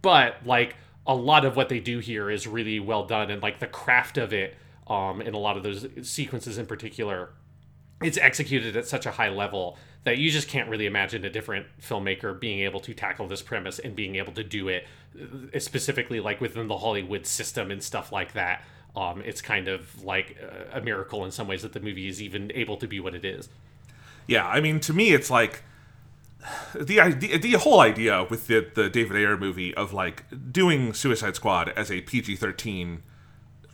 But 0.00 0.36
like 0.46 0.76
a 1.06 1.14
lot 1.14 1.44
of 1.44 1.56
what 1.56 1.68
they 1.68 1.78
do 1.78 1.98
here 1.98 2.30
is 2.30 2.46
really 2.46 2.80
well 2.80 3.04
done 3.04 3.30
and 3.30 3.42
like 3.42 3.58
the 3.58 3.66
craft 3.66 4.16
of 4.16 4.32
it 4.32 4.56
um 4.86 5.20
in 5.20 5.34
a 5.34 5.38
lot 5.38 5.58
of 5.58 5.62
those 5.62 5.86
sequences 6.00 6.56
in 6.56 6.64
particular 6.64 7.28
it's 8.02 8.18
executed 8.18 8.76
at 8.76 8.86
such 8.86 9.06
a 9.06 9.10
high 9.12 9.28
level 9.30 9.76
that 10.04 10.18
you 10.18 10.30
just 10.30 10.48
can't 10.48 10.68
really 10.68 10.86
imagine 10.86 11.24
a 11.24 11.30
different 11.30 11.66
filmmaker 11.82 12.38
being 12.38 12.60
able 12.60 12.80
to 12.80 12.94
tackle 12.94 13.26
this 13.26 13.42
premise 13.42 13.78
and 13.78 13.96
being 13.96 14.16
able 14.16 14.32
to 14.32 14.44
do 14.44 14.68
it 14.68 14.86
uh, 15.20 15.58
specifically 15.58 16.20
like 16.20 16.40
within 16.40 16.68
the 16.68 16.78
Hollywood 16.78 17.26
system 17.26 17.70
and 17.70 17.82
stuff 17.82 18.12
like 18.12 18.32
that. 18.34 18.64
um, 18.96 19.20
it's 19.24 19.40
kind 19.42 19.68
of 19.68 20.02
like 20.04 20.36
a 20.72 20.80
miracle 20.80 21.24
in 21.24 21.30
some 21.30 21.46
ways 21.48 21.62
that 21.62 21.72
the 21.72 21.80
movie 21.80 22.08
is 22.08 22.22
even 22.22 22.50
able 22.54 22.76
to 22.76 22.86
be 22.86 23.00
what 23.00 23.14
it 23.14 23.24
is. 23.24 23.48
Yeah, 24.26 24.46
I 24.46 24.60
mean, 24.60 24.78
to 24.80 24.92
me, 24.92 25.12
it's 25.12 25.30
like 25.30 25.62
the 26.74 27.00
idea, 27.00 27.38
the 27.38 27.52
whole 27.54 27.80
idea 27.80 28.24
with 28.30 28.46
the 28.46 28.70
the 28.74 28.88
David 28.88 29.16
Ayer 29.16 29.36
movie 29.36 29.74
of 29.74 29.92
like 29.92 30.24
doing 30.52 30.92
Suicide 30.94 31.34
Squad 31.36 31.70
as 31.70 31.90
a 31.90 32.00
PG 32.02 32.36
thirteen 32.36 33.02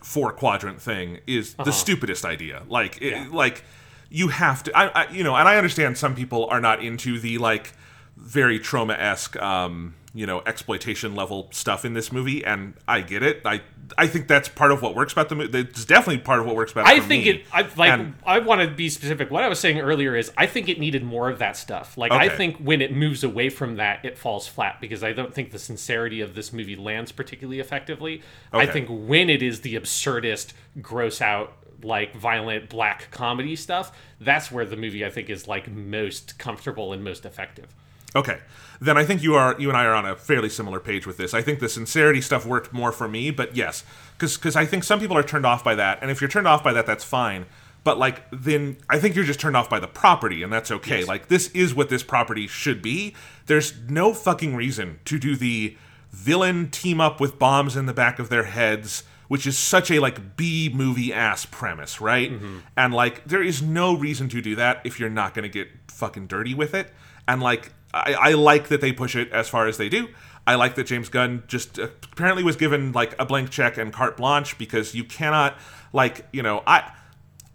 four 0.03 0.31
quadrant 0.31 0.81
thing 0.81 1.19
is 1.27 1.55
the 1.55 1.71
stupidest 1.71 2.25
idea. 2.25 2.63
Like, 2.67 3.01
it, 3.01 3.11
Yeah. 3.13 3.27
like 3.31 3.63
you 4.09 4.29
have 4.29 4.63
to, 4.63 4.77
I, 4.77 5.03
I, 5.03 5.11
you 5.11 5.23
know, 5.23 5.35
and 5.35 5.47
I 5.47 5.57
understand 5.57 5.97
some 5.97 6.15
people 6.15 6.45
are 6.47 6.61
not 6.61 6.83
into 6.83 7.19
the 7.19 7.37
like 7.37 7.73
very 8.17 8.59
Troma 8.59 8.97
esque, 8.99 9.35
um, 9.37 9.95
you 10.13 10.25
know, 10.25 10.41
exploitation 10.45 11.13
level 11.13 11.49
stuff 11.51 11.83
in 11.83 11.93
this 11.93 12.11
movie, 12.11 12.43
and 12.45 12.73
I 12.87 13.01
get 13.01 13.21
it. 13.21 13.41
I 13.43 13.61
I 13.97 14.07
think 14.07 14.27
that's 14.27 14.47
part 14.47 14.71
of 14.71 14.81
what 14.81 14.95
works 14.95 15.11
about 15.11 15.27
the 15.27 15.35
movie. 15.35 15.59
It's 15.59 15.83
definitely 15.83 16.19
part 16.19 16.39
of 16.39 16.45
what 16.45 16.55
works 16.55 16.71
about. 16.71 16.87
it 16.87 16.89
I 16.89 16.99
think 17.01 17.25
me. 17.25 17.29
it. 17.31 17.45
I 17.51 17.67
like. 17.75 17.91
And- 17.91 18.15
I 18.25 18.39
want 18.39 18.61
to 18.61 18.67
be 18.67 18.89
specific. 18.89 19.29
What 19.29 19.43
I 19.43 19.49
was 19.49 19.59
saying 19.59 19.79
earlier 19.79 20.15
is, 20.15 20.31
I 20.37 20.47
think 20.47 20.69
it 20.69 20.79
needed 20.79 21.03
more 21.03 21.29
of 21.29 21.39
that 21.39 21.57
stuff. 21.57 21.97
Like, 21.97 22.13
I 22.13 22.29
think 22.29 22.57
when 22.57 22.81
it 22.81 22.95
moves 22.95 23.23
away 23.23 23.49
from 23.49 23.75
that, 23.75 24.05
it 24.05 24.17
falls 24.17 24.47
flat 24.47 24.79
because 24.79 25.03
I 25.03 25.11
don't 25.11 25.33
think 25.33 25.51
the 25.51 25.59
sincerity 25.59 26.21
of 26.21 26.33
this 26.33 26.53
movie 26.53 26.77
lands 26.77 27.11
particularly 27.11 27.59
effectively. 27.59 28.21
I 28.53 28.65
think 28.65 28.87
when 28.89 29.29
it 29.29 29.43
is 29.43 29.61
the 29.61 29.75
absurdist, 29.75 30.53
gross 30.81 31.21
out, 31.21 31.53
like 31.83 32.15
violent 32.15 32.69
black 32.69 33.09
comedy 33.11 33.55
stuff, 33.55 33.97
that's 34.19 34.51
where 34.51 34.65
the 34.65 34.77
movie 34.77 35.05
I 35.05 35.09
think 35.09 35.29
is 35.29 35.47
like 35.47 35.69
most 35.69 36.37
comfortable 36.37 36.93
and 36.93 37.03
most 37.03 37.25
effective. 37.25 37.67
Okay. 38.15 38.39
Then 38.79 38.97
I 38.97 39.05
think 39.05 39.21
you 39.21 39.35
are 39.35 39.59
you 39.59 39.69
and 39.69 39.77
I 39.77 39.85
are 39.85 39.93
on 39.93 40.05
a 40.05 40.15
fairly 40.15 40.49
similar 40.49 40.79
page 40.79 41.05
with 41.05 41.17
this. 41.17 41.33
I 41.33 41.41
think 41.41 41.59
the 41.59 41.69
sincerity 41.69 42.21
stuff 42.21 42.45
worked 42.45 42.71
more 42.73 42.91
for 42.91 43.07
me, 43.07 43.31
but 43.31 43.55
yes, 43.55 43.83
because 44.17 44.37
because 44.37 44.55
I 44.55 44.65
think 44.65 44.83
some 44.83 44.99
people 44.99 45.17
are 45.17 45.23
turned 45.23 45.45
off 45.45 45.63
by 45.63 45.75
that, 45.75 45.99
and 46.01 46.09
if 46.09 46.21
you're 46.21 46.29
turned 46.29 46.47
off 46.47 46.63
by 46.63 46.73
that, 46.73 46.85
that's 46.85 47.03
fine. 47.03 47.45
But 47.83 47.97
like 47.97 48.23
then 48.31 48.77
I 48.89 48.99
think 48.99 49.15
you're 49.15 49.25
just 49.25 49.39
turned 49.39 49.57
off 49.57 49.69
by 49.69 49.79
the 49.79 49.87
property, 49.87 50.43
and 50.43 50.51
that's 50.51 50.71
okay. 50.71 51.03
Like 51.03 51.27
this 51.27 51.49
is 51.49 51.75
what 51.75 51.89
this 51.89 52.03
property 52.03 52.47
should 52.47 52.81
be. 52.81 53.15
There's 53.47 53.73
no 53.89 54.13
fucking 54.13 54.55
reason 54.55 54.99
to 55.05 55.19
do 55.19 55.35
the 55.35 55.77
villain 56.11 56.69
team 56.69 57.01
up 57.01 57.19
with 57.19 57.37
bombs 57.37 57.75
in 57.75 57.85
the 57.85 57.93
back 57.93 58.19
of 58.19 58.29
their 58.29 58.45
heads 58.45 59.03
which 59.27 59.47
is 59.47 59.57
such 59.57 59.89
a 59.91 59.99
like 59.99 60.37
B 60.37 60.69
movie 60.73 61.13
ass 61.13 61.45
premise, 61.45 61.99
right? 62.01 62.31
And 62.77 62.93
like 62.93 63.25
there 63.25 63.43
is 63.43 63.61
no 63.61 63.95
reason 63.95 64.29
to 64.29 64.41
do 64.41 64.55
that 64.55 64.81
if 64.83 64.99
you're 64.99 65.09
not 65.09 65.33
going 65.33 65.43
to 65.43 65.49
get 65.49 65.69
fucking 65.89 66.27
dirty 66.27 66.53
with 66.53 66.73
it. 66.73 66.91
And 67.27 67.41
like 67.41 67.73
I, 67.93 68.13
I 68.13 68.33
like 68.33 68.67
that 68.67 68.81
they 68.81 68.91
push 68.91 69.15
it 69.15 69.31
as 69.31 69.47
far 69.49 69.67
as 69.67 69.77
they 69.77 69.89
do. 69.89 70.09
I 70.47 70.55
like 70.55 70.75
that 70.75 70.85
James 70.85 71.09
Gunn 71.09 71.43
just 71.47 71.79
uh, 71.79 71.87
apparently 72.11 72.43
was 72.43 72.55
given 72.55 72.91
like 72.91 73.15
a 73.19 73.25
blank 73.25 73.49
check 73.49 73.77
and 73.77 73.91
carte 73.91 74.17
blanche 74.17 74.57
because 74.57 74.93
you 74.93 75.03
cannot 75.03 75.57
like 75.93 76.27
you 76.31 76.43
know 76.43 76.61
I. 76.67 76.91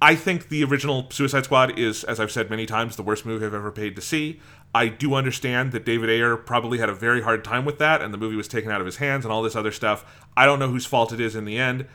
I 0.02 0.14
think 0.14 0.48
the 0.48 0.64
original 0.64 1.10
Suicide 1.10 1.44
Squad 1.44 1.78
is, 1.78 2.04
as 2.04 2.18
I've 2.18 2.30
said 2.32 2.48
many 2.48 2.64
times, 2.64 2.96
the 2.96 3.02
worst 3.02 3.26
movie 3.26 3.44
I've 3.44 3.52
ever 3.52 3.70
paid 3.70 3.96
to 3.96 4.00
see. 4.00 4.40
I 4.74 4.88
do 4.88 5.14
understand 5.14 5.72
that 5.72 5.84
David 5.84 6.10
Ayer 6.10 6.36
probably 6.36 6.78
had 6.78 6.88
a 6.88 6.94
very 6.94 7.22
hard 7.22 7.42
time 7.42 7.64
with 7.64 7.78
that, 7.78 8.00
and 8.02 8.14
the 8.14 8.18
movie 8.18 8.36
was 8.36 8.46
taken 8.48 8.70
out 8.70 8.80
of 8.80 8.86
his 8.86 8.96
hands 8.96 9.24
and 9.24 9.32
all 9.32 9.42
this 9.42 9.56
other 9.56 9.72
stuff. 9.72 10.04
I 10.36 10.46
don't 10.46 10.58
know 10.58 10.68
whose 10.68 10.86
fault 10.86 11.12
it 11.12 11.20
is 11.20 11.34
in 11.34 11.44
the 11.44 11.58
end. 11.58 11.86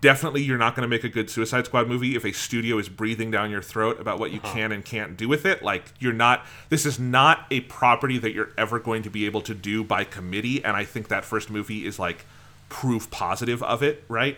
Definitely, 0.00 0.42
you're 0.42 0.58
not 0.58 0.76
going 0.76 0.82
to 0.82 0.88
make 0.88 1.04
a 1.04 1.08
good 1.08 1.30
Suicide 1.30 1.64
Squad 1.64 1.88
movie 1.88 2.14
if 2.14 2.24
a 2.24 2.32
studio 2.32 2.78
is 2.78 2.88
breathing 2.88 3.30
down 3.30 3.50
your 3.50 3.62
throat 3.62 3.98
about 3.98 4.18
what 4.20 4.30
you 4.30 4.38
can 4.40 4.72
and 4.72 4.84
can't 4.84 5.16
do 5.16 5.26
with 5.26 5.46
it. 5.46 5.62
Like, 5.62 5.84
you're 5.98 6.12
not, 6.12 6.44
this 6.68 6.84
is 6.84 7.00
not 7.00 7.46
a 7.50 7.60
property 7.62 8.18
that 8.18 8.32
you're 8.32 8.50
ever 8.58 8.78
going 8.78 9.02
to 9.02 9.10
be 9.10 9.26
able 9.26 9.40
to 9.42 9.54
do 9.54 9.82
by 9.82 10.04
committee, 10.04 10.62
and 10.62 10.76
I 10.76 10.84
think 10.84 11.08
that 11.08 11.24
first 11.24 11.50
movie 11.50 11.86
is 11.86 11.98
like 11.98 12.26
proof 12.68 13.10
positive 13.10 13.62
of 13.62 13.82
it, 13.82 14.04
right? 14.06 14.36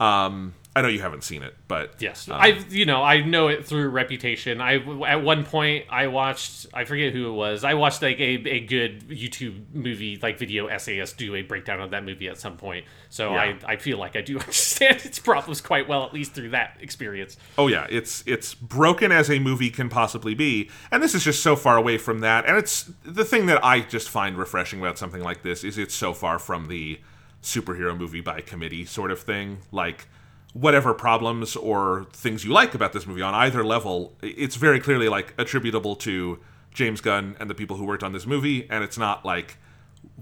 Um, 0.00 0.54
I 0.74 0.82
know 0.82 0.88
you 0.88 1.00
haven't 1.00 1.24
seen 1.24 1.42
it, 1.42 1.56
but 1.66 1.94
Yes, 1.98 2.28
um, 2.28 2.36
I 2.40 2.64
you 2.68 2.86
know 2.86 3.02
I 3.02 3.22
know 3.22 3.48
it 3.48 3.66
through 3.66 3.88
reputation. 3.88 4.60
I 4.60 4.76
at 5.04 5.22
one 5.22 5.44
point 5.44 5.86
I 5.90 6.06
watched 6.06 6.66
I 6.72 6.84
forget 6.84 7.12
who 7.12 7.28
it 7.28 7.32
was. 7.32 7.64
I 7.64 7.74
watched 7.74 8.02
like 8.02 8.20
a, 8.20 8.48
a 8.48 8.60
good 8.60 9.08
YouTube 9.08 9.74
movie 9.74 10.16
like 10.22 10.38
video 10.38 10.68
essayist 10.68 11.18
do 11.18 11.34
a 11.34 11.42
breakdown 11.42 11.80
of 11.80 11.90
that 11.90 12.04
movie 12.04 12.28
at 12.28 12.38
some 12.38 12.56
point. 12.56 12.84
So 13.08 13.32
Yeah. 13.32 13.56
I 13.66 13.72
I 13.72 13.76
feel 13.76 13.98
like 13.98 14.14
I 14.14 14.20
do 14.20 14.38
understand 14.38 15.04
its 15.04 15.18
problems 15.18 15.60
quite 15.60 15.88
well 15.88 16.04
at 16.04 16.14
least 16.14 16.34
through 16.34 16.50
that 16.50 16.76
experience. 16.80 17.36
Oh 17.58 17.66
yeah, 17.66 17.88
it's 17.90 18.22
it's 18.26 18.54
broken 18.54 19.10
as 19.10 19.28
a 19.28 19.40
movie 19.40 19.70
can 19.70 19.88
possibly 19.88 20.34
be, 20.34 20.70
and 20.92 21.02
this 21.02 21.16
is 21.16 21.24
just 21.24 21.42
so 21.42 21.56
far 21.56 21.76
away 21.76 21.98
from 21.98 22.20
that. 22.20 22.46
And 22.46 22.56
it's 22.56 22.90
the 23.04 23.24
thing 23.24 23.46
that 23.46 23.64
I 23.64 23.80
just 23.80 24.08
find 24.08 24.38
refreshing 24.38 24.78
about 24.80 24.98
something 24.98 25.22
like 25.22 25.42
this 25.42 25.64
is 25.64 25.78
it's 25.78 25.94
so 25.94 26.14
far 26.14 26.38
from 26.38 26.68
the 26.68 27.00
superhero 27.42 27.96
movie 27.96 28.20
by 28.20 28.40
committee 28.40 28.84
sort 28.84 29.10
of 29.10 29.20
thing. 29.20 29.58
Like 29.72 30.06
whatever 30.52 30.92
problems 30.94 31.56
or 31.56 32.06
things 32.12 32.44
you 32.44 32.52
like 32.52 32.74
about 32.74 32.92
this 32.92 33.06
movie 33.06 33.22
on 33.22 33.34
either 33.34 33.64
level, 33.64 34.16
it's 34.22 34.56
very 34.56 34.80
clearly 34.80 35.08
like 35.08 35.34
attributable 35.38 35.96
to 35.96 36.38
James 36.72 37.00
Gunn 37.00 37.36
and 37.40 37.48
the 37.48 37.54
people 37.54 37.76
who 37.76 37.84
worked 37.84 38.02
on 38.02 38.12
this 38.12 38.26
movie, 38.26 38.68
and 38.70 38.82
it's 38.84 38.98
not 38.98 39.24
like 39.24 39.58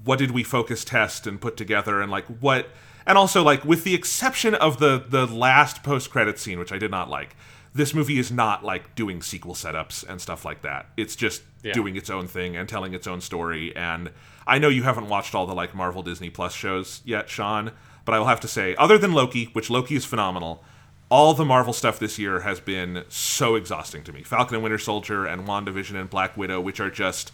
what 0.04 0.18
did 0.18 0.30
we 0.30 0.42
focus 0.42 0.84
test 0.84 1.26
and 1.26 1.40
put 1.40 1.56
together 1.56 2.00
and 2.00 2.10
like 2.10 2.26
what 2.40 2.68
and 3.06 3.16
also 3.16 3.42
like 3.42 3.64
with 3.64 3.84
the 3.84 3.94
exception 3.94 4.54
of 4.54 4.78
the 4.78 5.04
the 5.08 5.26
last 5.26 5.82
post 5.82 6.10
credit 6.10 6.38
scene 6.38 6.58
which 6.58 6.72
i 6.72 6.78
did 6.78 6.90
not 6.90 7.08
like 7.08 7.36
this 7.74 7.94
movie 7.94 8.18
is 8.18 8.30
not 8.32 8.64
like 8.64 8.94
doing 8.94 9.22
sequel 9.22 9.54
setups 9.54 10.06
and 10.08 10.20
stuff 10.20 10.44
like 10.44 10.62
that 10.62 10.86
it's 10.96 11.14
just 11.16 11.42
Yeah. 11.62 11.72
doing 11.72 11.96
its 11.96 12.08
own 12.10 12.26
thing 12.26 12.56
and 12.56 12.68
telling 12.68 12.94
its 12.94 13.06
own 13.06 13.20
story 13.20 13.74
and 13.76 14.10
i 14.46 14.58
know 14.58 14.68
you 14.68 14.82
haven't 14.84 15.08
watched 15.08 15.34
all 15.34 15.46
the 15.46 15.54
like 15.54 15.74
marvel 15.74 16.02
disney 16.02 16.30
plus 16.30 16.54
shows 16.54 17.02
yet 17.04 17.28
sean 17.28 17.72
but 18.04 18.14
i 18.14 18.18
will 18.18 18.26
have 18.26 18.40
to 18.40 18.48
say 18.48 18.74
other 18.76 18.96
than 18.98 19.12
loki 19.12 19.46
which 19.52 19.68
loki 19.70 19.94
is 19.96 20.04
phenomenal 20.04 20.62
all 21.10 21.32
the 21.32 21.44
Marvel 21.44 21.72
stuff 21.72 21.98
this 21.98 22.18
year 22.18 22.40
has 22.40 22.60
been 22.60 23.02
so 23.08 23.54
exhausting 23.54 24.02
to 24.04 24.12
me. 24.12 24.22
Falcon 24.22 24.56
and 24.56 24.62
Winter 24.62 24.76
Soldier 24.76 25.24
and 25.24 25.46
WandaVision 25.48 25.98
and 25.98 26.10
Black 26.10 26.36
Widow, 26.36 26.60
which 26.60 26.80
are 26.80 26.90
just 26.90 27.32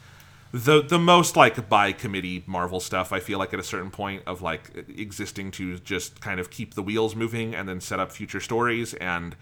the 0.53 0.80
the 0.80 0.97
most 0.97 1.37
like 1.37 1.68
by 1.68 1.91
committee 1.91 2.45
Marvel 2.47 2.78
stuff. 2.78 3.12
I 3.12 3.18
feel 3.18 3.41
like 3.41 3.53
at 3.53 3.59
a 3.59 3.64
certain 3.64 3.91
point 3.91 4.22
of 4.26 4.43
like 4.43 4.70
existing 4.97 5.51
to 5.59 5.80
just 5.80 6.20
kind 6.20 6.39
of 6.39 6.51
keep 6.51 6.74
the 6.74 6.82
wheels 6.82 7.16
moving 7.16 7.53
and 7.53 7.68
then 7.68 7.80
set 7.80 7.99
up 7.99 8.12
future 8.12 8.39
stories 8.39 8.95
and 8.95 9.35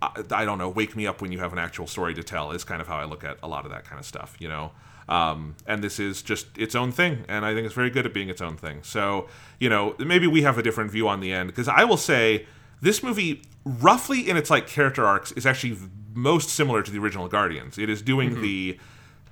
I, 0.00 0.22
I 0.30 0.44
don't 0.44 0.58
know, 0.58 0.68
wake 0.68 0.96
me 0.96 1.06
up 1.06 1.20
when 1.20 1.32
you 1.32 1.38
have 1.38 1.52
an 1.52 1.58
actual 1.58 1.86
story 1.86 2.14
to 2.14 2.22
tell 2.22 2.52
is 2.52 2.64
kind 2.64 2.80
of 2.80 2.88
how 2.88 2.96
I 2.96 3.04
look 3.04 3.24
at 3.24 3.38
a 3.42 3.48
lot 3.48 3.64
of 3.64 3.70
that 3.70 3.84
kind 3.84 3.98
of 3.98 4.06
stuff, 4.06 4.36
you 4.38 4.48
know. 4.48 4.72
Um, 5.08 5.56
and 5.66 5.82
this 5.82 5.98
is 5.98 6.20
just 6.20 6.46
its 6.58 6.74
own 6.74 6.92
thing, 6.92 7.24
and 7.28 7.44
I 7.44 7.54
think 7.54 7.64
it's 7.64 7.74
very 7.74 7.88
good 7.88 8.04
at 8.04 8.12
being 8.12 8.28
its 8.28 8.42
own 8.42 8.56
thing. 8.56 8.82
So, 8.82 9.28
you 9.58 9.70
know, 9.70 9.94
maybe 9.98 10.26
we 10.26 10.42
have 10.42 10.58
a 10.58 10.62
different 10.62 10.90
view 10.90 11.08
on 11.08 11.20
the 11.20 11.32
end 11.32 11.48
because 11.48 11.66
I 11.66 11.84
will 11.84 11.96
say 11.96 12.46
this 12.82 13.02
movie, 13.02 13.42
roughly 13.64 14.28
in 14.28 14.36
its 14.36 14.50
like 14.50 14.66
character 14.66 15.06
arcs, 15.06 15.32
is 15.32 15.46
actually 15.46 15.78
most 16.12 16.50
similar 16.50 16.82
to 16.82 16.90
the 16.90 16.98
original 16.98 17.26
Guardians. 17.28 17.78
It 17.78 17.88
is 17.88 18.02
doing 18.02 18.42
the 18.42 18.78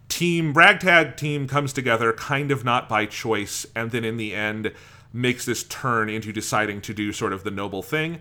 team 0.09 0.55
ragtag 0.55 1.17
team 1.17 1.49
comes 1.49 1.73
together 1.73 2.12
kind 2.12 2.51
of 2.51 2.64
not 2.64 2.89
by 2.89 3.07
choice 3.07 3.67
and 3.75 3.91
then 3.91 4.05
in 4.05 4.17
the 4.17 4.35
end 4.35 4.73
makes 5.12 5.45
this 5.45 5.64
turn 5.64 6.09
into 6.09 6.33
deciding 6.33 6.81
to 6.81 6.95
do 6.95 7.12
sort 7.12 7.33
of 7.33 7.43
the 7.43 7.51
noble 7.51 7.83
thing 7.83 8.21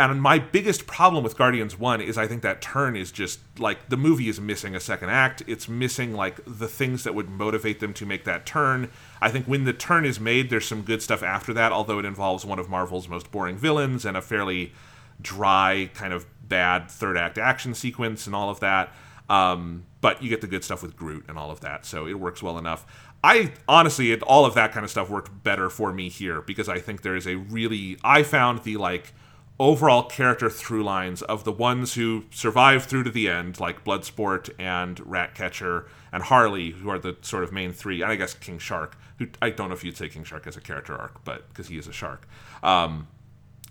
and 0.00 0.22
my 0.22 0.38
biggest 0.38 0.86
problem 0.86 1.22
with 1.22 1.36
guardians 1.36 1.78
1 1.78 2.00
is 2.00 2.16
i 2.16 2.26
think 2.26 2.42
that 2.42 2.60
turn 2.60 2.96
is 2.96 3.12
just 3.12 3.38
like 3.60 3.88
the 3.88 3.96
movie 3.96 4.28
is 4.28 4.40
missing 4.40 4.74
a 4.74 4.80
second 4.80 5.10
act. 5.10 5.42
It's 5.46 5.68
missing 5.68 6.14
like 6.14 6.40
the 6.46 6.68
things 6.68 7.04
that 7.04 7.14
would 7.14 7.28
motivate 7.28 7.80
them 7.80 7.92
to 7.94 8.06
make 8.06 8.24
that 8.24 8.46
turn. 8.46 8.90
I 9.20 9.30
think 9.30 9.46
when 9.46 9.64
the 9.64 9.72
turn 9.72 10.04
is 10.04 10.18
made 10.18 10.50
there's 10.50 10.66
some 10.66 10.82
good 10.82 11.02
stuff 11.02 11.22
after 11.22 11.52
that 11.54 11.72
although 11.72 11.98
it 11.98 12.04
involves 12.04 12.44
one 12.44 12.58
of 12.58 12.68
marvel's 12.68 13.08
most 13.08 13.30
boring 13.30 13.56
villains 13.56 14.04
and 14.04 14.16
a 14.16 14.22
fairly 14.22 14.72
dry 15.20 15.90
kind 15.94 16.12
of 16.12 16.26
bad 16.48 16.90
third 16.90 17.16
act 17.16 17.38
action 17.38 17.74
sequence 17.74 18.26
and 18.26 18.34
all 18.34 18.50
of 18.50 18.60
that. 18.60 18.92
Um, 19.28 19.84
but 20.00 20.22
you 20.22 20.28
get 20.28 20.40
the 20.40 20.48
good 20.48 20.64
stuff 20.64 20.82
with 20.82 20.96
Groot 20.96 21.26
and 21.28 21.38
all 21.38 21.52
of 21.52 21.60
that, 21.60 21.86
so 21.86 22.06
it 22.06 22.14
works 22.14 22.42
well 22.42 22.58
enough. 22.58 22.84
I 23.22 23.52
honestly, 23.68 24.10
it, 24.10 24.22
all 24.22 24.44
of 24.44 24.54
that 24.54 24.72
kind 24.72 24.82
of 24.82 24.90
stuff 24.90 25.08
worked 25.08 25.44
better 25.44 25.70
for 25.70 25.92
me 25.92 26.08
here 26.08 26.40
because 26.40 26.68
I 26.68 26.80
think 26.80 27.02
there 27.02 27.14
is 27.14 27.28
a 27.28 27.36
really, 27.36 27.96
I 28.02 28.24
found 28.24 28.64
the 28.64 28.76
like 28.76 29.12
overall 29.60 30.02
character 30.02 30.48
through 30.48 30.82
lines 30.82 31.20
of 31.22 31.44
the 31.44 31.52
ones 31.52 31.94
who 31.94 32.24
survive 32.30 32.84
through 32.84 33.04
to 33.04 33.10
the 33.10 33.28
end, 33.28 33.60
like 33.60 33.84
Bloodsport 33.84 34.48
and 34.58 34.98
Ratcatcher 35.06 35.86
and 36.10 36.22
Harley, 36.24 36.70
who 36.70 36.88
are 36.88 36.98
the 36.98 37.16
sort 37.20 37.44
of 37.44 37.52
main 37.52 37.72
three, 37.72 38.00
and 38.00 38.10
I 38.10 38.16
guess 38.16 38.32
King 38.34 38.58
Shark, 38.58 38.96
who 39.18 39.28
I 39.42 39.50
don't 39.50 39.68
know 39.68 39.74
if 39.74 39.84
you'd 39.84 39.98
say 39.98 40.08
King 40.08 40.24
Shark 40.24 40.46
as 40.46 40.56
a 40.56 40.62
character 40.62 40.96
arc, 40.96 41.22
but 41.24 41.46
because 41.50 41.68
he 41.68 41.76
is 41.76 41.86
a 41.86 41.92
shark. 41.92 42.26
Um, 42.62 43.06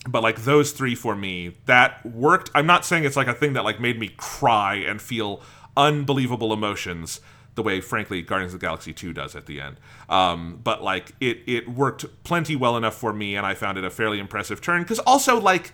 but 0.07 0.23
like 0.23 0.43
those 0.43 0.71
three 0.71 0.95
for 0.95 1.13
me 1.13 1.57
that 1.65 2.05
worked 2.05 2.49
i'm 2.55 2.65
not 2.65 2.85
saying 2.85 3.03
it's 3.03 3.17
like 3.17 3.27
a 3.27 3.33
thing 3.33 3.51
that 3.51 3.65
like 3.65 3.81
made 3.81 3.99
me 3.99 4.07
cry 4.15 4.75
and 4.75 5.01
feel 5.01 5.41
unbelievable 5.75 6.53
emotions 6.53 7.19
the 7.60 7.64
way 7.64 7.82
frankly 7.82 8.22
guardians 8.22 8.53
of 8.53 8.60
the 8.62 8.66
galaxy 8.66 8.93
2 8.93 9.12
does 9.12 9.36
at 9.36 9.45
the 9.45 9.60
end 9.60 9.76
um, 10.07 10.60
but 10.64 10.82
like 10.82 11.12
it 11.20 11.39
it 11.45 11.68
worked 11.68 12.05
plenty 12.24 12.55
well 12.55 12.78
enough 12.78 12.95
for 12.95 13.12
me 13.12 13.36
and 13.36 13.45
i 13.45 13.53
found 13.53 13.78
it 13.78 13.84
a 13.84 13.89
fairly 13.89 14.18
impressive 14.18 14.62
turn 14.62 14.82
because 14.82 14.99
also 14.99 15.39
like 15.39 15.74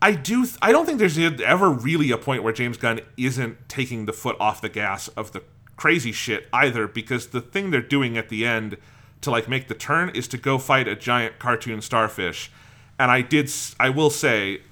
I 0.00 0.12
do. 0.12 0.44
Th- 0.44 0.56
I 0.62 0.72
don't 0.72 0.86
think 0.86 0.98
there's 0.98 1.18
ever 1.18 1.70
really 1.70 2.10
a 2.10 2.18
point 2.18 2.42
where 2.42 2.52
James 2.52 2.76
Gunn 2.76 3.00
isn't 3.16 3.68
taking 3.68 4.06
the 4.06 4.12
foot 4.12 4.36
off 4.38 4.60
the 4.60 4.68
gas 4.68 5.08
of 5.08 5.32
the 5.32 5.42
crazy 5.76 6.12
shit 6.12 6.46
either, 6.52 6.86
because 6.86 7.28
the 7.28 7.40
thing 7.40 7.70
they're 7.70 7.82
doing 7.82 8.16
at 8.16 8.28
the 8.28 8.46
end 8.46 8.76
to 9.22 9.30
like 9.30 9.48
make 9.48 9.66
the 9.68 9.74
turn 9.74 10.10
is 10.10 10.28
to 10.28 10.38
go 10.38 10.58
fight 10.58 10.86
a 10.86 10.94
giant 10.94 11.38
cartoon 11.38 11.80
starfish, 11.80 12.50
and 12.98 13.10
I 13.10 13.22
did. 13.22 13.50
I 13.80 13.90
will 13.90 14.10
say, 14.10 14.62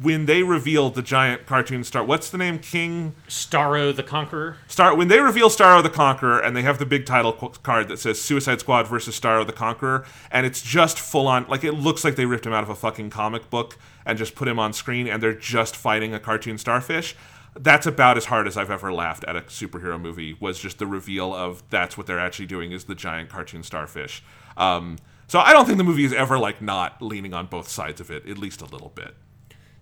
when 0.00 0.26
they 0.26 0.42
revealed 0.42 0.94
the 0.94 1.02
giant 1.02 1.46
cartoon 1.46 1.84
star, 1.84 2.04
what's 2.04 2.28
the 2.30 2.38
name? 2.38 2.58
King 2.58 3.14
Starro 3.28 3.94
the 3.94 4.02
Conqueror. 4.02 4.56
Star. 4.66 4.94
When 4.94 5.08
they 5.08 5.20
reveal 5.20 5.48
Starro 5.48 5.82
the 5.82 5.90
Conqueror, 5.90 6.40
and 6.40 6.56
they 6.56 6.62
have 6.62 6.78
the 6.78 6.86
big 6.86 7.06
title 7.06 7.32
card 7.32 7.88
that 7.88 7.98
says 7.98 8.20
Suicide 8.20 8.60
Squad 8.60 8.88
versus 8.88 9.18
Starro 9.18 9.46
the 9.46 9.52
Conqueror, 9.52 10.04
and 10.30 10.46
it's 10.46 10.62
just 10.62 10.98
full 10.98 11.28
on. 11.28 11.46
Like 11.48 11.62
it 11.62 11.72
looks 11.72 12.04
like 12.04 12.16
they 12.16 12.26
ripped 12.26 12.46
him 12.46 12.52
out 12.52 12.64
of 12.64 12.70
a 12.70 12.74
fucking 12.74 13.10
comic 13.10 13.50
book 13.50 13.78
and 14.04 14.18
just 14.18 14.34
put 14.34 14.48
him 14.48 14.58
on 14.58 14.72
screen, 14.72 15.06
and 15.06 15.22
they're 15.22 15.34
just 15.34 15.76
fighting 15.76 16.12
a 16.12 16.20
cartoon 16.20 16.58
starfish. 16.58 17.14
That's 17.56 17.86
about 17.86 18.16
as 18.16 18.24
hard 18.24 18.48
as 18.48 18.56
I've 18.56 18.70
ever 18.70 18.92
laughed 18.92 19.22
at 19.24 19.36
a 19.36 19.42
superhero 19.42 20.00
movie. 20.00 20.36
Was 20.40 20.58
just 20.58 20.78
the 20.78 20.88
reveal 20.88 21.32
of 21.32 21.62
that's 21.70 21.96
what 21.96 22.08
they're 22.08 22.18
actually 22.18 22.46
doing 22.46 22.72
is 22.72 22.84
the 22.84 22.96
giant 22.96 23.28
cartoon 23.28 23.62
starfish. 23.62 24.24
Um, 24.56 24.98
so 25.28 25.38
I 25.38 25.52
don't 25.52 25.66
think 25.66 25.78
the 25.78 25.84
movie 25.84 26.04
is 26.04 26.12
ever 26.12 26.36
like 26.36 26.60
not 26.60 27.00
leaning 27.00 27.32
on 27.32 27.46
both 27.46 27.68
sides 27.68 28.00
of 28.00 28.10
it, 28.10 28.28
at 28.28 28.38
least 28.38 28.60
a 28.60 28.66
little 28.66 28.90
bit. 28.90 29.14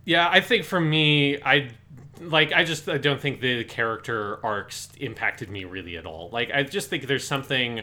Yeah, 0.04 0.28
I 0.30 0.40
think 0.40 0.64
for 0.64 0.80
me, 0.80 1.40
I 1.42 1.70
like 2.20 2.52
I 2.52 2.64
just 2.64 2.88
I 2.88 2.98
don't 2.98 3.20
think 3.20 3.40
the 3.40 3.64
character 3.64 4.44
arcs 4.44 4.88
impacted 4.98 5.48
me 5.48 5.64
really 5.64 5.96
at 5.96 6.06
all. 6.06 6.30
Like 6.32 6.50
I 6.52 6.62
just 6.62 6.90
think 6.90 7.06
there's 7.06 7.26
something, 7.26 7.82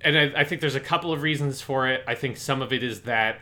and 0.00 0.18
I, 0.18 0.40
I 0.40 0.44
think 0.44 0.60
there's 0.60 0.74
a 0.74 0.80
couple 0.80 1.12
of 1.12 1.22
reasons 1.22 1.60
for 1.60 1.88
it. 1.88 2.02
I 2.06 2.14
think 2.14 2.36
some 2.36 2.62
of 2.62 2.72
it 2.72 2.82
is 2.82 3.02
that 3.02 3.40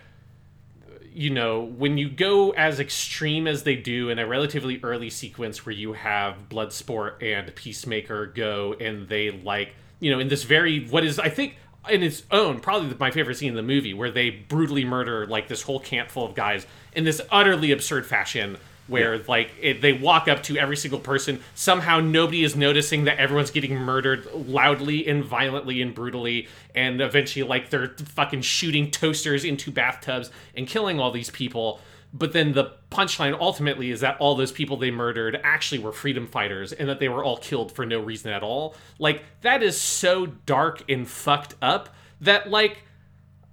you 1.12 1.30
know 1.30 1.62
when 1.62 1.98
you 1.98 2.08
go 2.08 2.50
as 2.50 2.80
extreme 2.80 3.46
as 3.46 3.62
they 3.62 3.76
do 3.76 4.10
in 4.10 4.18
a 4.18 4.26
relatively 4.26 4.80
early 4.82 5.10
sequence 5.10 5.64
where 5.64 5.74
you 5.74 5.92
have 5.92 6.48
Bloodsport 6.48 7.22
and 7.22 7.54
Peacemaker 7.54 8.26
go 8.26 8.74
and 8.80 9.08
they 9.08 9.30
like 9.30 9.74
you 10.00 10.10
know 10.10 10.18
in 10.18 10.28
this 10.28 10.44
very 10.44 10.86
what 10.88 11.04
is 11.04 11.18
I 11.18 11.28
think 11.28 11.56
in 11.89 12.03
its 12.03 12.22
own 12.31 12.61
probably 12.61 12.95
my 12.99 13.11
favorite 13.11 13.37
scene 13.37 13.51
in 13.51 13.55
the 13.55 13.62
movie 13.62 13.95
where 13.95 14.11
they 14.11 14.31
brutally 14.31 14.85
murder 14.85 15.26
like 15.26 15.49
this 15.49 15.62
whole 15.62 15.81
camp 15.81 16.11
full 16.11 16.26
of 16.26 16.35
guys 16.35 16.66
in 16.93 17.05
this 17.05 17.20
utterly 17.31 17.72
absurd 17.72 18.05
fashion 18.07 18.59
where 18.89 19.18
like 19.29 19.51
it, 19.61 19.81
they 19.81 19.93
walk 19.93 20.29
up 20.29 20.43
to 20.43 20.57
every 20.57 20.76
single 20.76 20.99
person. 20.99 21.41
Somehow 21.55 22.01
nobody 22.01 22.43
is 22.43 22.57
noticing 22.57 23.05
that 23.05 23.18
everyone's 23.18 23.51
getting 23.51 23.76
murdered 23.76 24.26
loudly 24.33 25.07
and 25.07 25.24
violently 25.24 25.81
and 25.83 25.95
brutally. 25.95 26.49
And 26.74 27.01
eventually 27.01 27.47
like 27.47 27.70
they're 27.70 27.89
fucking 27.89 28.43
shooting 28.43 28.91
toasters 28.91 29.45
into 29.45 29.70
bathtubs 29.70 30.31
and 30.57 30.66
killing 30.66 30.99
all 30.99 31.11
these 31.11 31.31
people 31.31 31.81
but 32.12 32.32
then 32.32 32.52
the 32.52 32.72
punchline 32.90 33.38
ultimately 33.38 33.90
is 33.90 34.00
that 34.00 34.16
all 34.18 34.34
those 34.34 34.52
people 34.52 34.76
they 34.76 34.90
murdered 34.90 35.38
actually 35.44 35.78
were 35.78 35.92
freedom 35.92 36.26
fighters 36.26 36.72
and 36.72 36.88
that 36.88 37.00
they 37.00 37.09
were 37.09 37.22
all 37.22 37.36
killed 37.36 37.70
for 37.72 37.84
no 37.84 38.00
reason 38.00 38.32
at 38.32 38.42
all. 38.42 38.74
Like 38.98 39.24
that 39.42 39.62
is 39.62 39.80
so 39.80 40.26
dark 40.26 40.82
and 40.88 41.06
fucked 41.06 41.54
up 41.61 41.90
that 42.20 42.50
like 42.50 42.82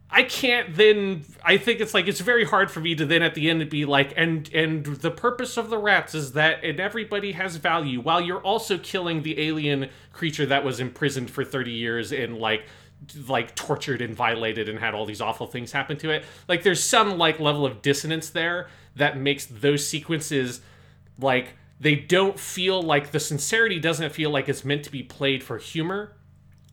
I 0.09 0.23
can't 0.23 0.75
then 0.75 1.25
I 1.43 1.57
think 1.57 1.81
it's 1.81 1.93
like 1.93 2.07
it's 2.07 2.21
very 2.21 2.45
hard 2.45 2.71
for 2.71 2.79
me 2.79 2.95
to 2.95 3.05
then 3.05 3.21
at 3.21 3.35
the 3.35 3.49
end 3.49 3.69
be 3.69 3.83
like 3.83 4.13
and 4.15 4.49
and 4.53 4.85
the 4.85 5.11
purpose 5.11 5.57
of 5.57 5.69
the 5.69 5.77
rats 5.77 6.15
is 6.15 6.33
that 6.33 6.63
and 6.63 6.79
everybody 6.79 7.33
has 7.33 7.57
value 7.57 7.99
while 7.99 8.21
you're 8.21 8.41
also 8.41 8.77
killing 8.77 9.23
the 9.23 9.39
alien 9.41 9.89
creature 10.13 10.45
that 10.45 10.63
was 10.63 10.79
imprisoned 10.79 11.29
for 11.29 11.43
30 11.43 11.71
years 11.71 12.13
and 12.13 12.37
like 12.37 12.65
like 13.27 13.55
tortured 13.55 14.01
and 14.01 14.15
violated 14.15 14.69
and 14.69 14.79
had 14.79 14.93
all 14.93 15.05
these 15.05 15.21
awful 15.21 15.47
things 15.47 15.71
happen 15.71 15.97
to 15.97 16.09
it. 16.09 16.23
Like 16.47 16.63
there's 16.63 16.83
some 16.83 17.17
like 17.17 17.39
level 17.39 17.65
of 17.65 17.81
dissonance 17.81 18.29
there 18.29 18.67
that 18.95 19.17
makes 19.17 19.45
those 19.45 19.87
sequences 19.87 20.61
like 21.19 21.53
they 21.79 21.95
don't 21.95 22.39
feel 22.39 22.81
like 22.81 23.11
the 23.11 23.19
sincerity 23.19 23.79
doesn't 23.79 24.11
feel 24.11 24.29
like 24.29 24.47
it's 24.47 24.63
meant 24.63 24.83
to 24.83 24.91
be 24.91 25.03
played 25.03 25.43
for 25.43 25.57
humor 25.57 26.15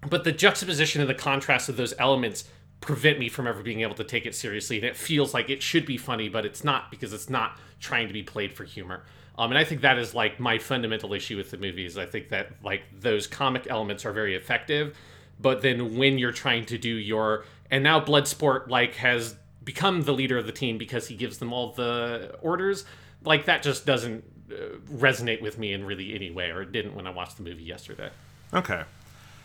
but 0.09 0.24
the 0.24 0.33
juxtaposition 0.33 1.01
and 1.01 1.09
the 1.09 1.14
contrast 1.14 1.68
of 1.68 1.76
those 1.76 1.95
elements 1.99 2.45
prevent 2.80 3.18
me 3.18 3.28
from 3.28 3.47
ever 3.47 3.62
being 3.62 3.80
able 3.80 3.95
to 3.95 4.05
take 4.05 4.26
it 4.26 4.35
seriously 4.35 4.76
and 4.76 4.85
it 4.85 4.97
feels 4.97 5.33
like 5.33 5.49
it 5.49 5.62
should 5.62 5.87
be 5.87 5.97
funny 5.97 6.28
but 6.28 6.45
it's 6.45 6.64
not 6.64 6.91
because 6.91 7.12
it's 7.12 7.30
not 7.30 7.59
trying 7.80 8.07
to 8.07 8.12
be 8.12 8.22
played 8.22 8.53
for 8.53 8.64
humor. 8.64 9.05
Um, 9.39 9.51
and 9.51 9.59
i 9.59 9.64
think 9.64 9.80
that 9.80 9.99
is 9.99 10.14
like 10.14 10.39
my 10.39 10.59
fundamental 10.59 11.14
issue 11.14 11.37
with 11.37 11.51
the 11.51 11.57
movies. 11.57 11.97
I 11.97 12.07
think 12.07 12.28
that 12.30 12.51
like 12.62 12.83
those 12.93 13.26
comic 13.26 13.66
elements 13.68 14.05
are 14.05 14.12
very 14.12 14.35
effective 14.35 14.97
but 15.41 15.62
then 15.62 15.97
when 15.97 16.18
you're 16.18 16.33
trying 16.33 16.64
to 16.64 16.78
do 16.78 16.95
your 16.95 17.45
and 17.70 17.83
now 17.83 18.01
bloodsport 18.01 18.68
like 18.68 18.95
has 18.97 19.37
become 19.64 20.03
the 20.03 20.12
leader 20.12 20.39
of 20.39 20.47
the 20.47 20.53
team 20.53 20.78
because 20.78 21.09
he 21.09 21.14
gives 21.14 21.39
them 21.39 21.53
all 21.53 21.72
the 21.72 22.37
orders 22.43 22.85
like 23.24 23.45
that 23.47 23.62
just 23.62 23.87
doesn't 23.87 24.24
uh, 24.51 24.55
resonate 24.93 25.41
with 25.41 25.59
me 25.59 25.72
in 25.72 25.85
really 25.85 26.14
any 26.14 26.30
way 26.30 26.51
or 26.51 26.62
it 26.62 26.72
didn't 26.72 26.95
when 26.95 27.07
i 27.07 27.11
watched 27.11 27.37
the 27.37 27.43
movie 27.43 27.62
yesterday 27.62 28.11
Okay. 28.55 28.83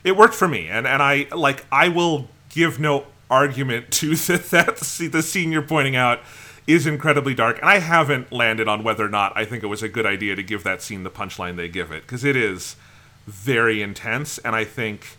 It 0.03 0.15
worked 0.15 0.35
for 0.35 0.47
me, 0.47 0.67
and 0.67 0.87
and 0.87 1.01
I 1.01 1.27
like 1.35 1.65
I 1.71 1.89
will 1.89 2.27
give 2.49 2.79
no 2.79 3.07
argument 3.29 3.91
to 3.91 4.15
that. 4.15 4.45
That 4.49 5.09
the 5.11 5.21
scene 5.21 5.51
you're 5.51 5.61
pointing 5.61 5.95
out 5.95 6.19
is 6.65 6.85
incredibly 6.85 7.33
dark, 7.33 7.59
and 7.59 7.69
I 7.69 7.79
haven't 7.79 8.31
landed 8.31 8.67
on 8.67 8.83
whether 8.83 9.05
or 9.05 9.09
not 9.09 9.33
I 9.35 9.45
think 9.45 9.63
it 9.63 9.67
was 9.67 9.81
a 9.81 9.89
good 9.89 10.05
idea 10.05 10.35
to 10.35 10.43
give 10.43 10.63
that 10.63 10.81
scene 10.81 11.03
the 11.03 11.09
punchline 11.09 11.55
they 11.55 11.69
give 11.69 11.91
it 11.91 12.01
because 12.03 12.23
it 12.23 12.35
is 12.35 12.75
very 13.25 13.81
intense, 13.81 14.37
and 14.39 14.55
I 14.55 14.65
think, 14.65 15.16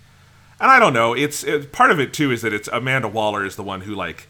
and 0.61 0.71
I 0.71 0.79
don't 0.79 0.93
know, 0.93 1.15
it's 1.15 1.45
it, 1.45 1.73
part 1.73 1.91
of 1.91 2.01
it 2.01 2.13
too 2.13 2.31
is 2.31 2.43
that 2.43 2.53
it's 2.53 2.69
Amanda 2.69 3.09
Waller 3.09 3.45
is 3.45 3.57
the 3.57 3.63
one 3.63 3.83
who 3.83 3.95
like 3.95 4.29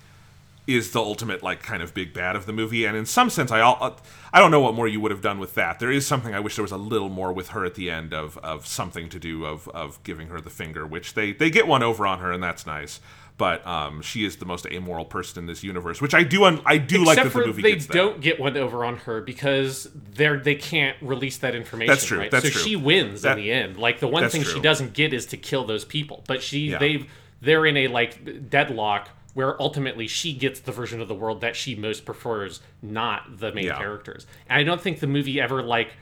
is 0.66 0.90
the 0.92 1.00
ultimate 1.00 1.42
like 1.42 1.62
kind 1.62 1.82
of 1.82 1.94
big 1.94 2.12
bad 2.12 2.36
of 2.36 2.44
the 2.44 2.52
movie 2.52 2.84
and 2.84 2.94
in 2.94 3.06
some 3.06 3.30
sense 3.30 3.50
I 3.50 3.60
all 3.60 3.78
uh, 3.80 3.90
I 4.34 4.38
don't 4.38 4.50
know 4.50 4.60
what 4.60 4.74
more 4.74 4.86
you 4.86 5.00
would 5.00 5.10
have 5.10 5.22
done 5.22 5.38
with 5.38 5.54
that. 5.54 5.78
There 5.78 5.90
is 5.90 6.06
something 6.06 6.34
I 6.34 6.40
wish 6.40 6.56
there 6.56 6.62
was 6.62 6.72
a 6.72 6.76
little 6.76 7.08
more 7.08 7.32
with 7.32 7.48
her 7.48 7.64
at 7.64 7.74
the 7.74 7.90
end 7.90 8.12
of 8.12 8.36
of 8.38 8.66
something 8.66 9.08
to 9.08 9.18
do 9.18 9.46
of 9.46 9.66
of 9.68 10.02
giving 10.04 10.28
her 10.28 10.40
the 10.40 10.50
finger, 10.50 10.86
which 10.86 11.14
they 11.14 11.32
they 11.32 11.50
get 11.50 11.66
one 11.66 11.82
over 11.82 12.06
on 12.06 12.18
her 12.18 12.30
and 12.30 12.42
that's 12.42 12.66
nice. 12.66 13.00
But 13.38 13.64
um, 13.66 14.02
she 14.02 14.24
is 14.24 14.36
the 14.36 14.44
most 14.44 14.66
amoral 14.66 15.04
person 15.04 15.44
in 15.44 15.46
this 15.46 15.62
universe, 15.62 16.00
which 16.02 16.12
I 16.12 16.24
do 16.24 16.44
un- 16.44 16.60
I 16.66 16.76
do 16.76 17.04
like 17.04 17.16
that 17.16 17.26
Except 17.26 17.40
the 17.44 17.46
movie 17.46 17.62
they 17.62 17.76
don't 17.76 18.20
get 18.20 18.38
one 18.40 18.56
over 18.56 18.84
on 18.84 18.96
her 18.98 19.20
because 19.20 19.88
they're 19.94 20.38
they 20.40 20.56
can't 20.56 20.96
release 21.00 21.38
that 21.38 21.54
information. 21.54 21.90
That's 21.92 22.04
true, 22.04 22.18
Right? 22.18 22.30
that's 22.32 22.44
so 22.46 22.50
true. 22.50 22.62
she 22.62 22.74
wins 22.76 23.22
That- 23.22 23.38
in 23.38 23.44
the 23.44 23.52
end. 23.52 23.76
Like 23.78 24.00
the 24.00 24.08
one 24.08 24.28
thing 24.28 24.42
she 24.42 24.60
doesn't 24.60 24.92
get 24.92 25.12
is 25.14 25.24
to 25.26 25.36
kill 25.36 25.64
those 25.64 25.84
people, 25.84 26.24
but 26.26 26.42
she 26.42 26.70
Yeah. 26.70 26.78
they've 26.78 27.06
they're 27.40 27.64
in 27.64 27.76
a 27.76 27.86
like 27.86 28.50
deadlock 28.50 29.10
where 29.34 29.60
ultimately 29.62 30.08
she 30.08 30.32
gets 30.32 30.58
the 30.58 30.72
version 30.72 31.00
of 31.00 31.06
the 31.06 31.14
world 31.14 31.40
that 31.40 31.54
she 31.54 31.76
most 31.76 32.04
prefers, 32.04 32.60
not 32.82 33.38
the 33.38 33.52
main 33.52 33.66
Yeah. 33.66 33.78
characters. 33.78 34.26
And 34.48 34.58
I 34.58 34.64
don't 34.64 34.80
think 34.80 34.98
the 34.98 35.06
movie 35.06 35.40
ever 35.40 35.62
like. 35.62 35.92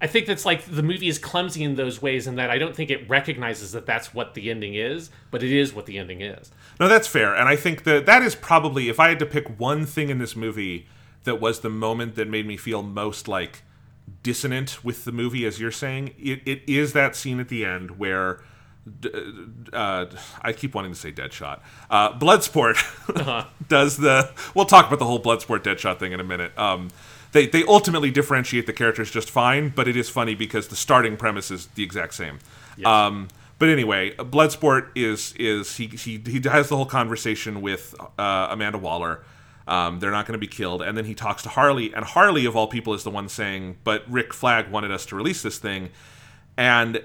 I 0.00 0.06
think 0.06 0.26
that's 0.26 0.46
like 0.46 0.64
the 0.64 0.82
movie 0.82 1.08
is 1.08 1.18
clumsy 1.18 1.62
in 1.62 1.76
those 1.76 2.00
ways, 2.00 2.26
in 2.26 2.36
that 2.36 2.50
I 2.50 2.58
don't 2.58 2.74
think 2.74 2.90
it 2.90 3.08
recognizes 3.08 3.72
that 3.72 3.84
that's 3.84 4.14
what 4.14 4.34
the 4.34 4.50
ending 4.50 4.74
is, 4.74 5.10
but 5.30 5.42
it 5.42 5.52
is 5.52 5.74
what 5.74 5.86
the 5.86 5.98
ending 5.98 6.22
is. 6.22 6.50
No, 6.78 6.88
that's 6.88 7.06
fair. 7.06 7.34
And 7.34 7.48
I 7.48 7.56
think 7.56 7.84
that 7.84 8.06
that 8.06 8.22
is 8.22 8.34
probably, 8.34 8.88
if 8.88 8.98
I 8.98 9.10
had 9.10 9.18
to 9.18 9.26
pick 9.26 9.60
one 9.60 9.84
thing 9.84 10.08
in 10.08 10.18
this 10.18 10.34
movie 10.34 10.86
that 11.24 11.38
was 11.38 11.60
the 11.60 11.68
moment 11.68 12.14
that 12.14 12.28
made 12.28 12.46
me 12.46 12.56
feel 12.56 12.82
most 12.82 13.28
like 13.28 13.62
dissonant 14.22 14.82
with 14.82 15.04
the 15.04 15.12
movie, 15.12 15.44
as 15.44 15.60
you're 15.60 15.70
saying, 15.70 16.14
it, 16.18 16.40
it 16.46 16.62
is 16.66 16.94
that 16.94 17.14
scene 17.14 17.40
at 17.40 17.48
the 17.48 17.64
end 17.64 17.98
where. 17.98 18.40
Uh, 19.74 20.06
I 20.40 20.54
keep 20.54 20.74
wanting 20.74 20.92
to 20.92 20.98
say 20.98 21.12
Deadshot. 21.12 21.60
Uh, 21.90 22.18
Bloodsport 22.18 23.46
does 23.68 23.98
the. 23.98 24.32
We'll 24.54 24.64
talk 24.64 24.86
about 24.86 24.98
the 24.98 25.04
whole 25.04 25.22
Bloodsport 25.22 25.60
Deadshot 25.60 25.98
thing 25.98 26.12
in 26.12 26.18
a 26.18 26.24
minute. 26.24 26.58
Um, 26.58 26.88
they 27.32 27.46
they 27.46 27.64
ultimately 27.64 28.10
differentiate 28.10 28.66
the 28.66 28.72
characters 28.72 29.10
just 29.10 29.30
fine, 29.30 29.70
but 29.70 29.88
it 29.88 29.96
is 29.96 30.08
funny 30.08 30.34
because 30.34 30.68
the 30.68 30.76
starting 30.76 31.16
premise 31.16 31.50
is 31.50 31.66
the 31.68 31.82
exact 31.82 32.14
same. 32.14 32.38
Um, 32.84 33.28
but 33.58 33.68
anyway, 33.68 34.12
Bloodsport 34.16 34.88
is 34.94 35.34
is 35.38 35.76
he 35.76 35.86
he 35.86 36.22
he 36.26 36.40
has 36.48 36.68
the 36.68 36.76
whole 36.76 36.86
conversation 36.86 37.60
with 37.60 37.94
uh, 38.18 38.48
Amanda 38.50 38.78
Waller. 38.78 39.22
Um, 39.68 40.00
they're 40.00 40.10
not 40.10 40.26
going 40.26 40.32
to 40.32 40.38
be 40.38 40.48
killed, 40.48 40.82
and 40.82 40.96
then 40.96 41.04
he 41.04 41.14
talks 41.14 41.42
to 41.44 41.48
Harley, 41.50 41.94
and 41.94 42.04
Harley 42.04 42.44
of 42.44 42.56
all 42.56 42.66
people 42.66 42.94
is 42.94 43.04
the 43.04 43.10
one 43.10 43.28
saying, 43.28 43.76
"But 43.84 44.10
Rick 44.10 44.32
Flag 44.32 44.70
wanted 44.70 44.90
us 44.90 45.06
to 45.06 45.16
release 45.16 45.42
this 45.42 45.58
thing," 45.58 45.90
and 46.56 47.02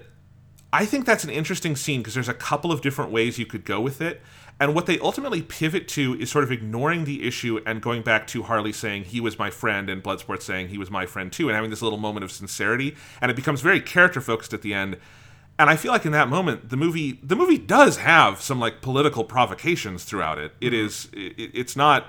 I 0.73 0.85
think 0.85 1.05
that's 1.05 1.23
an 1.23 1.29
interesting 1.29 1.75
scene 1.75 2.01
because 2.01 2.15
there's 2.15 2.29
a 2.29 2.33
couple 2.33 2.71
of 2.71 2.81
different 2.81 3.11
ways 3.11 3.37
you 3.37 3.45
could 3.45 3.65
go 3.65 3.79
with 3.79 4.01
it. 4.01 4.21
And 4.59 4.73
what 4.73 4.85
they 4.85 4.97
ultimately 4.99 5.41
pivot 5.41 5.87
to 5.89 6.13
is 6.19 6.31
sort 6.31 6.45
of 6.45 6.51
ignoring 6.51 7.03
the 7.03 7.27
issue 7.27 7.59
and 7.65 7.81
going 7.81 8.03
back 8.03 8.25
to 8.27 8.43
Harley 8.43 8.71
saying 8.71 9.05
he 9.05 9.19
was 9.19 9.37
my 9.37 9.49
friend 9.49 9.89
and 9.89 10.01
Bloodsport 10.01 10.41
saying 10.41 10.69
he 10.69 10.77
was 10.77 10.89
my 10.89 11.05
friend 11.05 11.31
too, 11.31 11.49
and 11.49 11.55
having 11.55 11.69
this 11.69 11.81
little 11.81 11.99
moment 11.99 12.23
of 12.23 12.31
sincerity. 12.31 12.95
And 13.21 13.29
it 13.29 13.35
becomes 13.35 13.61
very 13.61 13.81
character 13.81 14.21
focused 14.21 14.53
at 14.53 14.61
the 14.61 14.73
end. 14.73 14.97
And 15.59 15.69
I 15.69 15.75
feel 15.75 15.91
like 15.91 16.05
in 16.05 16.13
that 16.13 16.29
moment, 16.29 16.69
the 16.69 16.77
movie 16.77 17.19
the 17.23 17.35
movie 17.35 17.57
does 17.57 17.97
have 17.97 18.41
some 18.41 18.59
like 18.59 18.81
political 18.81 19.23
provocations 19.23 20.03
throughout 20.03 20.37
it. 20.37 20.53
It 20.61 20.71
mm-hmm. 20.71 20.85
is 20.85 21.09
it, 21.13 21.51
it's 21.53 21.75
not 21.75 22.07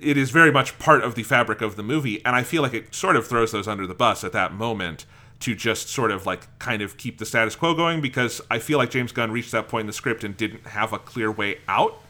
it 0.00 0.16
is 0.16 0.30
very 0.30 0.50
much 0.50 0.78
part 0.78 1.02
of 1.02 1.14
the 1.14 1.22
fabric 1.22 1.62
of 1.62 1.76
the 1.76 1.82
movie, 1.82 2.24
and 2.24 2.34
I 2.34 2.42
feel 2.42 2.62
like 2.62 2.74
it 2.74 2.94
sort 2.94 3.16
of 3.16 3.26
throws 3.26 3.52
those 3.52 3.68
under 3.68 3.86
the 3.86 3.94
bus 3.94 4.24
at 4.24 4.32
that 4.32 4.52
moment 4.52 5.04
to 5.40 5.54
just 5.54 5.88
sort 5.88 6.10
of 6.10 6.26
like 6.26 6.46
kind 6.58 6.82
of 6.82 6.96
keep 6.96 7.18
the 7.18 7.26
status 7.26 7.56
quo 7.56 7.74
going 7.74 8.00
because 8.00 8.40
I 8.50 8.58
feel 8.58 8.78
like 8.78 8.90
James 8.90 9.12
Gunn 9.12 9.30
reached 9.30 9.52
that 9.52 9.68
point 9.68 9.82
in 9.82 9.86
the 9.86 9.92
script 9.92 10.24
and 10.24 10.36
didn't 10.36 10.66
have 10.66 10.92
a 10.92 10.98
clear 10.98 11.30
way 11.30 11.58
out. 11.68 12.00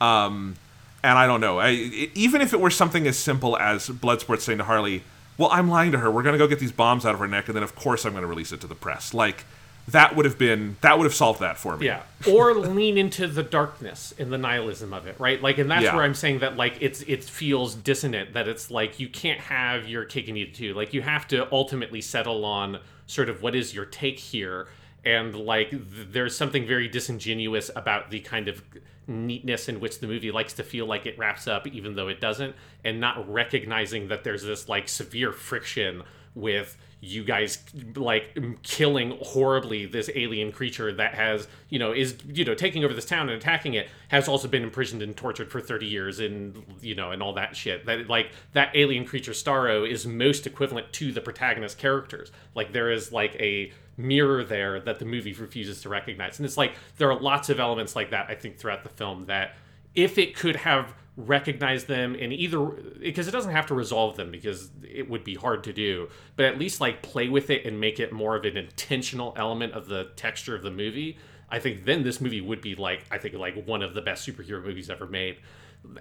Um, 0.00 0.56
and 1.02 1.18
I 1.18 1.26
don't 1.26 1.40
know. 1.40 1.58
I, 1.58 1.68
it, 1.70 2.10
even 2.14 2.40
if 2.40 2.52
it 2.52 2.60
were 2.60 2.70
something 2.70 3.06
as 3.06 3.18
simple 3.18 3.56
as 3.58 3.88
Bloodsport 3.88 4.40
saying 4.40 4.58
to 4.58 4.64
Harley, 4.64 5.02
"Well, 5.36 5.50
I'm 5.52 5.68
lying 5.68 5.92
to 5.92 5.98
her. 5.98 6.10
We're 6.10 6.22
going 6.22 6.34
to 6.34 6.38
go 6.38 6.46
get 6.46 6.58
these 6.58 6.72
bombs 6.72 7.04
out 7.04 7.14
of 7.14 7.20
her 7.20 7.28
neck, 7.28 7.48
and 7.48 7.56
then 7.56 7.62
of 7.62 7.74
course 7.74 8.04
I'm 8.04 8.12
going 8.12 8.22
to 8.22 8.28
release 8.28 8.52
it 8.52 8.60
to 8.62 8.66
the 8.66 8.74
press." 8.74 9.12
Like 9.14 9.44
that 9.92 10.16
would 10.16 10.24
have 10.24 10.38
been 10.38 10.76
that 10.80 10.98
would 10.98 11.04
have 11.04 11.14
solved 11.14 11.40
that 11.40 11.56
for 11.58 11.76
me. 11.76 11.86
Yeah. 11.86 12.02
Or 12.28 12.54
lean 12.54 12.98
into 12.98 13.26
the 13.26 13.42
darkness 13.42 14.12
and 14.18 14.32
the 14.32 14.38
nihilism 14.38 14.92
of 14.92 15.06
it, 15.06 15.16
right? 15.18 15.40
Like 15.42 15.58
and 15.58 15.70
that's 15.70 15.84
Yeah. 15.84 15.94
where 15.94 16.04
I'm 16.04 16.14
saying 16.14 16.40
that 16.40 16.56
like 16.56 16.76
it's 16.80 17.02
it 17.02 17.24
feels 17.24 17.74
dissonant 17.74 18.34
that 18.34 18.48
it's 18.48 18.70
like 18.70 19.00
you 19.00 19.08
can't 19.08 19.40
have 19.40 19.88
your 19.88 20.04
cake 20.04 20.28
and 20.28 20.36
eat 20.36 20.48
it 20.48 20.54
too. 20.54 20.74
Like 20.74 20.92
you 20.94 21.02
have 21.02 21.26
to 21.28 21.50
ultimately 21.52 22.00
settle 22.00 22.44
on 22.44 22.78
sort 23.06 23.28
of 23.28 23.42
what 23.42 23.54
is 23.54 23.74
your 23.74 23.84
take 23.86 24.18
here 24.18 24.68
and 25.04 25.34
like 25.34 25.70
th- 25.70 25.82
there's 26.10 26.36
something 26.36 26.66
very 26.66 26.86
disingenuous 26.86 27.70
about 27.74 28.10
the 28.10 28.20
kind 28.20 28.48
of 28.48 28.62
neatness 29.06 29.68
in 29.68 29.80
which 29.80 29.98
the 29.98 30.06
movie 30.06 30.30
likes 30.30 30.52
to 30.52 30.62
feel 30.62 30.86
like 30.86 31.06
it 31.06 31.18
wraps 31.18 31.48
up 31.48 31.66
even 31.66 31.96
though 31.96 32.06
it 32.08 32.20
doesn't 32.20 32.54
and 32.84 33.00
not 33.00 33.28
recognizing 33.32 34.08
that 34.08 34.22
there's 34.22 34.42
this 34.44 34.68
like 34.68 34.88
severe 34.88 35.32
friction 35.32 36.02
with 36.34 36.76
you 37.02 37.24
guys 37.24 37.58
like 37.96 38.36
killing 38.62 39.16
horribly 39.22 39.86
this 39.86 40.10
alien 40.14 40.52
creature 40.52 40.92
that 40.92 41.14
has 41.14 41.48
you 41.70 41.78
know 41.78 41.92
is 41.92 42.16
you 42.26 42.44
know 42.44 42.54
taking 42.54 42.84
over 42.84 42.92
this 42.92 43.06
town 43.06 43.28
and 43.30 43.38
attacking 43.38 43.72
it 43.72 43.88
has 44.08 44.28
also 44.28 44.46
been 44.46 44.62
imprisoned 44.62 45.00
and 45.00 45.16
tortured 45.16 45.50
for 45.50 45.60
30 45.60 45.86
years 45.86 46.20
and 46.20 46.62
you 46.82 46.94
know 46.94 47.10
and 47.10 47.22
all 47.22 47.32
that 47.32 47.56
shit. 47.56 47.86
That 47.86 48.08
like 48.08 48.30
that 48.52 48.70
alien 48.74 49.06
creature 49.06 49.32
starro 49.32 49.88
is 49.88 50.06
most 50.06 50.46
equivalent 50.46 50.92
to 50.94 51.12
the 51.12 51.20
protagonist 51.20 51.78
characters. 51.78 52.30
Like 52.54 52.72
there 52.72 52.90
is 52.90 53.12
like 53.12 53.34
a 53.36 53.72
mirror 53.96 54.44
there 54.44 54.80
that 54.80 54.98
the 54.98 55.04
movie 55.04 55.32
refuses 55.32 55.82
to 55.82 55.88
recognize. 55.88 56.38
And 56.38 56.46
it's 56.46 56.56
like 56.56 56.72
there 56.98 57.10
are 57.10 57.20
lots 57.20 57.48
of 57.48 57.58
elements 57.60 57.96
like 57.96 58.10
that 58.10 58.26
i 58.28 58.34
think 58.34 58.58
throughout 58.58 58.82
the 58.82 58.88
film 58.88 59.26
that 59.26 59.54
if 59.94 60.18
it 60.18 60.36
could 60.36 60.56
have 60.56 60.94
recognized 61.26 61.88
them 61.88 62.14
in 62.14 62.32
either 62.32 62.60
because 63.00 63.28
it 63.28 63.30
doesn't 63.30 63.52
have 63.52 63.66
to 63.66 63.74
resolve 63.74 64.16
them 64.16 64.30
because 64.30 64.70
it 64.82 65.08
would 65.08 65.24
be 65.24 65.34
hard 65.34 65.64
to 65.64 65.72
do 65.72 66.08
but 66.36 66.46
at 66.46 66.58
least 66.58 66.80
like 66.80 67.02
play 67.02 67.28
with 67.28 67.50
it 67.50 67.64
and 67.64 67.80
make 67.80 68.00
it 68.00 68.12
more 68.12 68.36
of 68.36 68.44
an 68.44 68.56
intentional 68.56 69.34
element 69.36 69.72
of 69.72 69.86
the 69.86 70.04
texture 70.16 70.54
of 70.54 70.62
the 70.62 70.70
movie 70.70 71.18
i 71.50 71.58
think 71.58 71.84
then 71.84 72.02
this 72.02 72.20
movie 72.20 72.40
would 72.40 72.60
be 72.60 72.74
like 72.74 73.04
i 73.10 73.18
think 73.18 73.34
like 73.34 73.66
one 73.66 73.82
of 73.82 73.94
the 73.94 74.02
best 74.02 74.28
superhero 74.28 74.62
movies 74.64 74.90
ever 74.90 75.06
made 75.06 75.36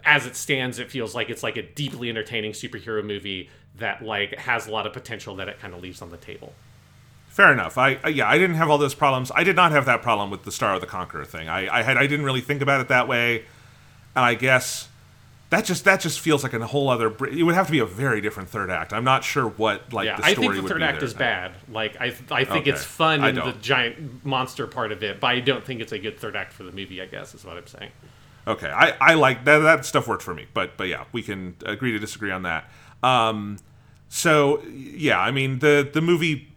as 0.04 0.26
it 0.26 0.36
stands 0.36 0.80
it 0.80 0.92
feels 0.92 1.16
like 1.16 1.30
it's 1.30 1.44
like 1.44 1.58
a 1.58 1.64
deeply 1.64 2.10
entertaining 2.10 2.52
superhero 2.52 3.04
movie 3.04 3.50
that 3.78 4.04
like 4.04 4.36
has 4.38 4.68
a 4.68 4.72
lot 4.72 4.86
of 4.86 4.94
potential 4.94 5.36
that 5.36 5.48
it 5.48 5.60
kind 5.60 5.74
of 5.74 5.82
leaves 5.82 6.02
on 6.02 6.10
the 6.10 6.18
table 6.18 6.54
Fair 7.30 7.54
enough. 7.54 7.78
I, 7.78 8.00
I 8.04 8.10
yeah, 8.10 8.28
I 8.28 8.38
didn't 8.38 8.58
have 8.58 8.70
all 8.70 8.78
those 8.78 8.96
problems. 8.96 9.32
I 9.34 9.46
did 9.46 9.56
not 9.56 9.72
have 9.72 9.86
that 9.86 10.02
problem 10.02 10.30
with 10.30 10.44
the 10.44 10.52
Starro 10.52 10.80
the 10.80 10.88
Conqueror 10.88 11.24
thing. 11.24 11.48
I, 11.48 11.80
I 11.80 11.84
had 11.84 11.96
I 11.96 12.08
didn't 12.08 12.26
really 12.26 12.42
think 12.42 12.62
about 12.62 12.82
it 12.82 12.90
that 12.90 13.08
way, 13.08 13.46
and 14.16 14.26
I 14.26 14.34
guess 14.34 14.89
that 15.50 15.66
just 15.66 15.84
that 15.86 16.00
just 16.00 16.20
feels 16.20 16.44
like 16.44 16.54
a 16.54 16.68
whole 16.68 16.90
other. 16.90 17.08
It 17.26 17.44
would 17.44 17.56
have 17.56 17.66
to 17.68 17.72
be 17.72 17.80
a 17.80 17.86
very 17.86 18.22
different 18.22 18.50
third 18.50 18.70
act. 18.70 18.94
I'm 18.94 19.04
not 19.04 19.24
sure 19.24 19.48
what 19.48 19.92
like 19.92 20.06
yeah, 20.06 20.18
the 20.18 20.26
I 20.26 20.36
think 20.36 20.56
the 20.56 20.62
third 20.62 20.84
act 20.84 21.02
is 21.02 21.14
bad. 21.14 21.54
Like 21.72 22.00
I, 22.00 22.14
I 22.30 22.44
think 22.44 22.62
Okay. 22.62 22.72
it's 22.72 22.84
fun 22.84 23.24
in 23.24 23.36
the 23.36 23.54
giant 23.62 24.24
monster 24.26 24.68
part 24.68 24.92
of 24.92 25.02
it, 25.04 25.20
but 25.20 25.28
I 25.28 25.40
don't 25.40 25.64
think 25.64 25.82
it's 25.82 25.92
a 25.92 26.00
good 26.00 26.20
third 26.20 26.36
act 26.36 26.54
for 26.54 26.64
the 26.64 26.72
movie. 26.72 27.02
I 27.02 27.06
guess 27.06 27.34
is 27.34 27.44
what 27.44 27.58
I'm 27.58 27.68
saying. 27.68 27.92
Okay, 28.48 28.70
I, 28.70 28.96
I 29.02 29.14
like 29.16 29.46
that. 29.46 29.60
That 29.60 29.86
stuff 29.86 30.08
worked 30.08 30.24
for 30.24 30.34
me, 30.34 30.46
but 30.54 30.78
but 30.78 30.88
yeah, 30.88 31.06
we 31.12 31.22
can 31.24 31.56
agree 31.66 31.92
to 31.94 32.00
disagree 32.00 32.32
on 32.32 32.44
that. 32.44 32.70
Um, 33.02 33.58
so 34.08 34.62
yeah, 34.68 35.20
I 35.20 35.32
mean 35.32 35.60
the 35.60 35.88
the 35.92 36.02
movie 36.02 36.48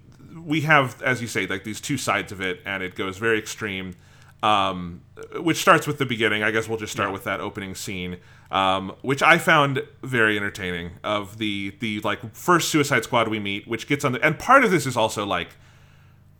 we 0.44 0.62
have, 0.62 1.00
as 1.02 1.20
you 1.20 1.28
say, 1.28 1.46
like 1.46 1.64
these 1.64 1.80
two 1.80 1.96
sides 1.96 2.32
of 2.32 2.40
it, 2.40 2.60
and 2.66 2.82
it 2.82 2.94
goes 2.94 3.16
very 3.18 3.38
extreme. 3.38 3.94
Um, 4.42 5.02
which 5.36 5.58
starts 5.58 5.86
with 5.86 5.98
the 5.98 6.06
beginning. 6.06 6.42
I 6.42 6.50
guess 6.50 6.68
we'll 6.68 6.78
just 6.78 6.92
start 6.92 7.12
with 7.12 7.22
that 7.24 7.38
opening 7.40 7.76
scene, 7.76 8.16
um, 8.50 8.92
which 9.02 9.22
I 9.22 9.38
found 9.38 9.84
very 10.02 10.36
entertaining. 10.36 10.92
Of 11.04 11.38
the 11.38 11.76
the 11.78 12.00
like 12.00 12.34
first 12.34 12.70
Suicide 12.70 13.04
Squad 13.04 13.28
we 13.28 13.38
meet, 13.38 13.68
which 13.68 13.86
gets 13.86 14.04
on 14.04 14.12
the 14.12 14.24
and 14.24 14.38
part 14.38 14.64
of 14.64 14.72
this 14.72 14.84
is 14.84 14.96
also 14.96 15.24
like 15.24 15.50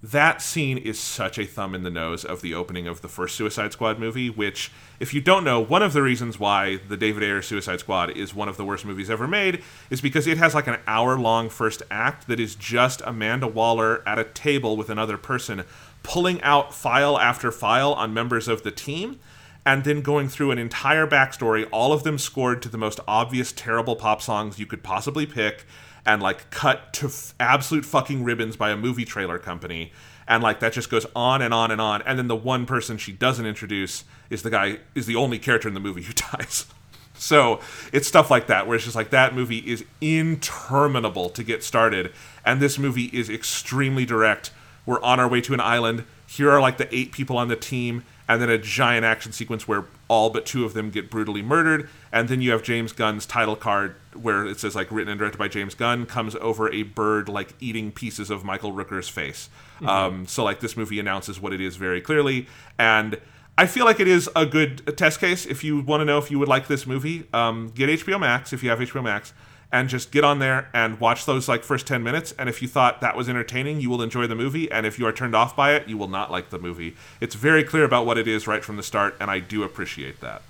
that 0.02 0.42
scene 0.42 0.78
is 0.78 0.98
such 0.98 1.38
a 1.38 1.46
thumb 1.46 1.76
in 1.76 1.84
the 1.84 1.90
nose 1.90 2.24
of 2.24 2.42
the 2.42 2.52
opening 2.54 2.88
of 2.88 3.02
the 3.02 3.08
first 3.08 3.36
Suicide 3.36 3.72
Squad 3.72 4.00
movie, 4.00 4.28
which, 4.28 4.72
if 4.98 5.14
you 5.14 5.20
don't 5.20 5.44
know, 5.44 5.60
one 5.60 5.80
of 5.80 5.92
the 5.92 6.02
reasons 6.02 6.40
why 6.40 6.78
the 6.88 6.96
David 6.96 7.22
Ayer 7.22 7.40
Suicide 7.40 7.78
Squad 7.78 8.10
is 8.10 8.34
one 8.34 8.48
of 8.48 8.56
the 8.56 8.64
worst 8.64 8.84
movies 8.84 9.08
ever 9.08 9.28
made 9.28 9.62
is 9.90 10.00
because 10.00 10.26
it 10.26 10.38
has 10.38 10.56
like 10.56 10.66
an 10.66 10.80
hour 10.88 11.16
long 11.16 11.48
first 11.48 11.84
act 11.88 12.26
that 12.26 12.40
is 12.40 12.56
just 12.56 13.00
Amanda 13.06 13.46
Waller 13.46 14.02
at 14.06 14.18
a 14.18 14.24
table 14.24 14.76
with 14.76 14.90
another 14.90 15.16
person 15.16 15.62
pulling 16.02 16.40
out 16.42 16.74
file 16.74 17.18
after 17.18 17.50
file 17.50 17.92
on 17.92 18.12
members 18.12 18.48
of 18.48 18.62
the 18.62 18.70
team 18.70 19.18
and 19.64 19.84
then 19.84 20.02
going 20.02 20.28
through 20.28 20.50
an 20.50 20.58
entire 20.58 21.06
backstory, 21.06 21.68
all 21.70 21.92
of 21.92 22.02
them 22.02 22.18
scored 22.18 22.62
to 22.62 22.68
the 22.68 22.78
most 22.78 22.98
obvious 23.06 23.52
terrible 23.52 23.94
pop 23.94 24.20
songs 24.20 24.58
you 24.58 24.66
could 24.66 24.82
possibly 24.82 25.24
pick, 25.24 25.64
and 26.04 26.20
like 26.20 26.50
cut 26.50 26.92
to 26.92 27.06
f- 27.06 27.34
absolute 27.38 27.84
fucking 27.84 28.24
ribbons 28.24 28.56
by 28.56 28.70
a 28.70 28.76
movie 28.76 29.04
trailer 29.04 29.38
company. 29.38 29.92
And 30.26 30.42
like 30.42 30.60
that 30.60 30.72
just 30.72 30.90
goes 30.90 31.06
on 31.14 31.42
and 31.42 31.54
on 31.54 31.70
and 31.70 31.80
on. 31.80 32.02
And 32.02 32.18
then 32.18 32.26
the 32.26 32.36
one 32.36 32.66
person 32.66 32.96
she 32.96 33.12
doesn't 33.12 33.46
introduce 33.46 34.04
is 34.30 34.42
the 34.42 34.50
guy 34.50 34.78
is 34.94 35.06
the 35.06 35.16
only 35.16 35.38
character 35.38 35.68
in 35.68 35.74
the 35.74 35.80
movie 35.80 36.02
who 36.02 36.12
dies. 36.36 36.66
So 37.14 37.60
it's 37.92 38.08
stuff 38.08 38.32
like 38.32 38.48
that, 38.48 38.66
where 38.66 38.74
it's 38.74 38.84
just 38.84 38.96
like 38.96 39.10
that 39.10 39.32
movie 39.32 39.58
is 39.58 39.84
interminable 40.00 41.28
to 41.30 41.44
get 41.44 41.62
started, 41.62 42.12
and 42.44 42.60
this 42.60 42.80
movie 42.80 43.10
is 43.12 43.30
extremely 43.30 44.04
direct. 44.04 44.50
We're 44.86 45.02
on 45.02 45.20
our 45.20 45.28
way 45.28 45.40
to 45.42 45.54
an 45.54 45.60
island. 45.60 46.04
Here 46.26 46.50
are 46.50 46.60
like 46.60 46.78
the 46.78 46.92
eight 46.94 47.12
people 47.12 47.36
on 47.36 47.48
the 47.48 47.56
team, 47.56 48.04
and 48.28 48.40
then 48.40 48.48
a 48.48 48.58
giant 48.58 49.04
action 49.04 49.32
sequence 49.32 49.68
where 49.68 49.84
all 50.08 50.30
but 50.30 50.46
two 50.46 50.64
of 50.64 50.74
them 50.74 50.90
get 50.90 51.10
brutally 51.10 51.42
murdered, 51.42 51.88
and 52.10 52.28
then 52.28 52.40
you 52.40 52.50
have 52.50 52.62
James 52.62 52.92
Gunn's 52.92 53.26
title 53.26 53.56
card 53.56 53.94
where 54.14 54.46
it 54.46 54.58
says 54.58 54.74
like 54.74 54.90
written 54.90 55.10
and 55.10 55.18
directed 55.18 55.38
by 55.38 55.48
James 55.48 55.74
Gunn 55.74 56.06
comes 56.06 56.34
over 56.36 56.70
a 56.70 56.82
bird 56.82 57.28
like 57.28 57.54
eating 57.60 57.90
pieces 57.92 58.30
of 58.30 58.44
Michael 58.44 58.72
Rooker's 58.72 59.08
face. 59.08 59.48
Um, 59.86 60.26
so 60.26 60.44
like 60.44 60.60
this 60.60 60.76
movie 60.76 61.00
announces 61.00 61.40
what 61.40 61.52
it 61.52 61.60
is 61.60 61.76
very 61.76 62.00
clearly, 62.00 62.46
and 62.78 63.18
I 63.58 63.66
feel 63.66 63.84
like 63.84 64.00
it 64.00 64.08
is 64.08 64.30
a 64.34 64.46
good 64.46 64.96
test 64.96 65.20
case. 65.20 65.44
If 65.44 65.62
you 65.62 65.80
want 65.80 66.00
to 66.00 66.04
know 66.04 66.18
if 66.18 66.30
you 66.30 66.38
would 66.38 66.48
like 66.48 66.68
this 66.68 66.86
movie, 66.86 67.26
um, 67.32 67.70
get 67.74 67.90
HBO 67.90 68.18
Max 68.18 68.52
if 68.52 68.62
you 68.62 68.70
have 68.70 68.78
HBO 68.78 69.02
Max, 69.02 69.32
and 69.72 69.88
just 69.88 70.12
get 70.12 70.22
on 70.22 70.38
there 70.38 70.68
and 70.74 71.00
watch 71.00 71.24
those 71.24 71.48
like 71.48 71.64
first 71.64 71.86
ten 71.86 72.02
minutes. 72.02 72.34
And 72.38 72.48
if 72.48 72.60
you 72.60 72.68
thought 72.68 73.00
that 73.00 73.16
was 73.16 73.28
entertaining, 73.28 73.80
you 73.80 73.88
will 73.90 74.02
enjoy 74.02 74.26
the 74.26 74.34
movie. 74.34 74.70
And 74.70 74.86
if 74.86 74.98
you 74.98 75.06
are 75.06 75.12
turned 75.12 75.34
off 75.34 75.56
by 75.56 75.74
it, 75.74 75.88
you 75.88 75.96
will 75.96 76.08
not 76.08 76.30
like 76.30 76.50
the 76.50 76.58
movie. 76.58 76.94
It's 77.20 77.34
very 77.34 77.64
clear 77.64 77.84
about 77.84 78.04
what 78.04 78.18
it 78.18 78.28
is 78.28 78.46
right 78.46 78.62
from 78.62 78.76
the 78.76 78.82
start, 78.82 79.16
and 79.18 79.30
I 79.30 79.38
do 79.40 79.62
appreciate 79.62 80.20
that. 80.20 80.42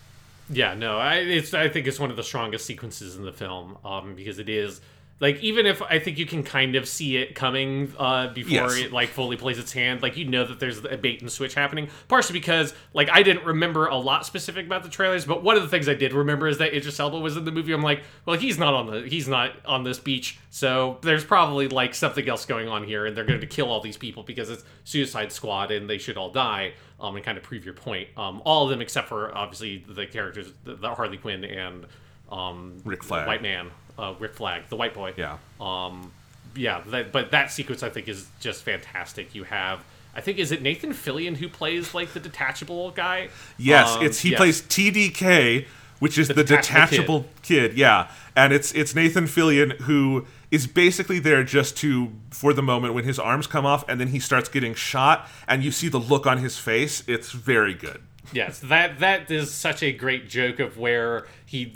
Yeah, 0.50 0.74
no, 0.74 0.98
I 0.98 1.42
I 1.54 1.68
think 1.68 1.86
it's 1.86 2.00
one 2.00 2.10
of 2.10 2.16
the 2.16 2.24
strongest 2.24 2.66
sequences 2.66 3.16
in 3.16 3.24
the 3.24 3.32
film 3.32 3.78
um, 3.84 4.14
because 4.14 4.38
it 4.38 4.48
is 4.48 4.80
like 5.22 5.40
even 5.40 5.66
if 5.66 5.80
I 5.80 6.00
think 6.00 6.18
you 6.18 6.26
can 6.26 6.42
kind 6.42 6.74
of 6.74 6.86
see 6.88 7.16
it 7.16 7.34
coming 7.36 7.94
uh, 7.96 8.26
before 8.34 8.50
Yes. 8.52 8.76
it 8.76 8.92
like 8.92 9.08
fully 9.08 9.36
plays 9.36 9.58
its 9.58 9.72
hand, 9.72 10.02
like 10.02 10.16
you 10.16 10.24
know 10.26 10.44
that 10.44 10.58
there's 10.58 10.84
a 10.84 10.96
bait 10.98 11.22
and 11.22 11.30
switch 11.30 11.54
happening. 11.54 11.88
Partially 12.08 12.38
because 12.38 12.74
like 12.92 13.08
I 13.08 13.22
didn't 13.22 13.46
remember 13.46 13.86
a 13.86 13.96
lot 13.96 14.26
specific 14.26 14.66
about 14.66 14.82
the 14.82 14.88
trailers, 14.88 15.24
but 15.24 15.44
one 15.44 15.56
of 15.56 15.62
the 15.62 15.68
things 15.68 15.88
I 15.88 15.94
did 15.94 16.12
remember 16.12 16.48
is 16.48 16.58
that 16.58 16.74
Idris 16.76 16.98
Elba 16.98 17.20
was 17.20 17.36
in 17.36 17.44
the 17.44 17.52
movie. 17.52 17.72
I'm 17.72 17.82
like, 17.82 18.02
well, 18.26 18.36
he's 18.36 18.58
not 18.58 18.74
on 18.74 18.86
the 18.86 19.08
he's 19.08 19.28
not 19.28 19.52
on 19.64 19.84
this 19.84 20.00
beach, 20.00 20.38
so 20.50 20.98
there's 21.02 21.24
probably 21.24 21.68
like 21.68 21.94
something 21.94 22.28
else 22.28 22.44
going 22.44 22.66
on 22.68 22.82
here, 22.82 23.06
and 23.06 23.16
they're 23.16 23.24
going 23.24 23.40
to 23.40 23.46
kill 23.46 23.70
all 23.70 23.80
these 23.80 23.96
people 23.96 24.24
because 24.24 24.50
it's 24.50 24.64
Suicide 24.84 25.30
Squad 25.30 25.70
and 25.70 25.88
they 25.88 25.98
should 25.98 26.16
all 26.18 26.30
die. 26.30 26.74
Um, 27.00 27.16
and 27.16 27.24
kind 27.24 27.36
of 27.36 27.42
prove 27.42 27.64
your 27.64 27.74
point. 27.74 28.08
Um, 28.16 28.42
all 28.44 28.62
of 28.64 28.70
them 28.70 28.80
except 28.80 29.08
for 29.08 29.36
obviously 29.36 29.84
the 29.88 30.06
characters, 30.06 30.52
the, 30.62 30.76
the 30.76 30.94
Harley 30.94 31.16
Quinn 31.16 31.44
and 31.44 31.84
um, 32.30 32.78
Rick 32.84 33.02
Flag. 33.02 33.26
White 33.26 33.42
Man, 33.42 33.70
uh, 33.98 34.14
Rick 34.18 34.34
Flag, 34.34 34.62
the 34.68 34.76
white 34.76 34.94
boy. 34.94 35.14
Yeah. 35.16 35.38
Um, 35.60 36.12
yeah, 36.54 36.82
that, 36.88 37.12
but 37.12 37.30
that 37.30 37.50
sequence 37.50 37.82
I 37.82 37.88
think 37.90 38.08
is 38.08 38.28
just 38.40 38.62
fantastic. 38.62 39.34
You 39.34 39.44
have, 39.44 39.82
I 40.14 40.20
think, 40.20 40.38
is 40.38 40.52
it 40.52 40.62
Nathan 40.62 40.92
Fillion 40.92 41.36
who 41.36 41.48
plays 41.48 41.94
like 41.94 42.12
the 42.12 42.20
detachable 42.20 42.90
guy? 42.90 43.28
Yes, 43.58 43.96
Um, 43.96 44.04
it's 44.04 44.20
he 44.20 44.30
yes. 44.30 44.38
plays 44.38 44.62
TDK, 44.62 45.66
which 45.98 46.18
is 46.18 46.28
the, 46.28 46.34
detachable 46.34 47.20
detachable 47.20 47.26
kid. 47.42 47.74
Yeah, 47.74 48.10
and 48.36 48.52
it's 48.52 48.72
it's 48.72 48.94
Nathan 48.94 49.24
Fillion 49.24 49.72
who 49.82 50.26
is 50.50 50.66
basically 50.66 51.18
there 51.18 51.42
just 51.44 51.76
to 51.78 52.12
for 52.30 52.52
the 52.52 52.62
moment 52.62 52.92
when 52.92 53.04
his 53.04 53.18
arms 53.18 53.46
come 53.46 53.64
off 53.64 53.88
and 53.88 53.98
then 53.98 54.08
he 54.08 54.18
starts 54.18 54.50
getting 54.50 54.74
shot 54.74 55.26
and 55.48 55.64
you 55.64 55.70
see 55.72 55.88
the 55.88 55.98
look 56.00 56.26
on 56.26 56.38
his 56.38 56.58
face. 56.58 57.02
It's 57.06 57.30
very 57.32 57.72
good. 57.72 58.02
Yes, 58.32 58.58
that 58.60 58.98
that 59.00 59.30
is 59.30 59.52
such 59.52 59.82
a 59.82 59.92
great 59.92 60.28
joke 60.28 60.58
of 60.60 60.76
where 60.78 61.26
he, 61.46 61.74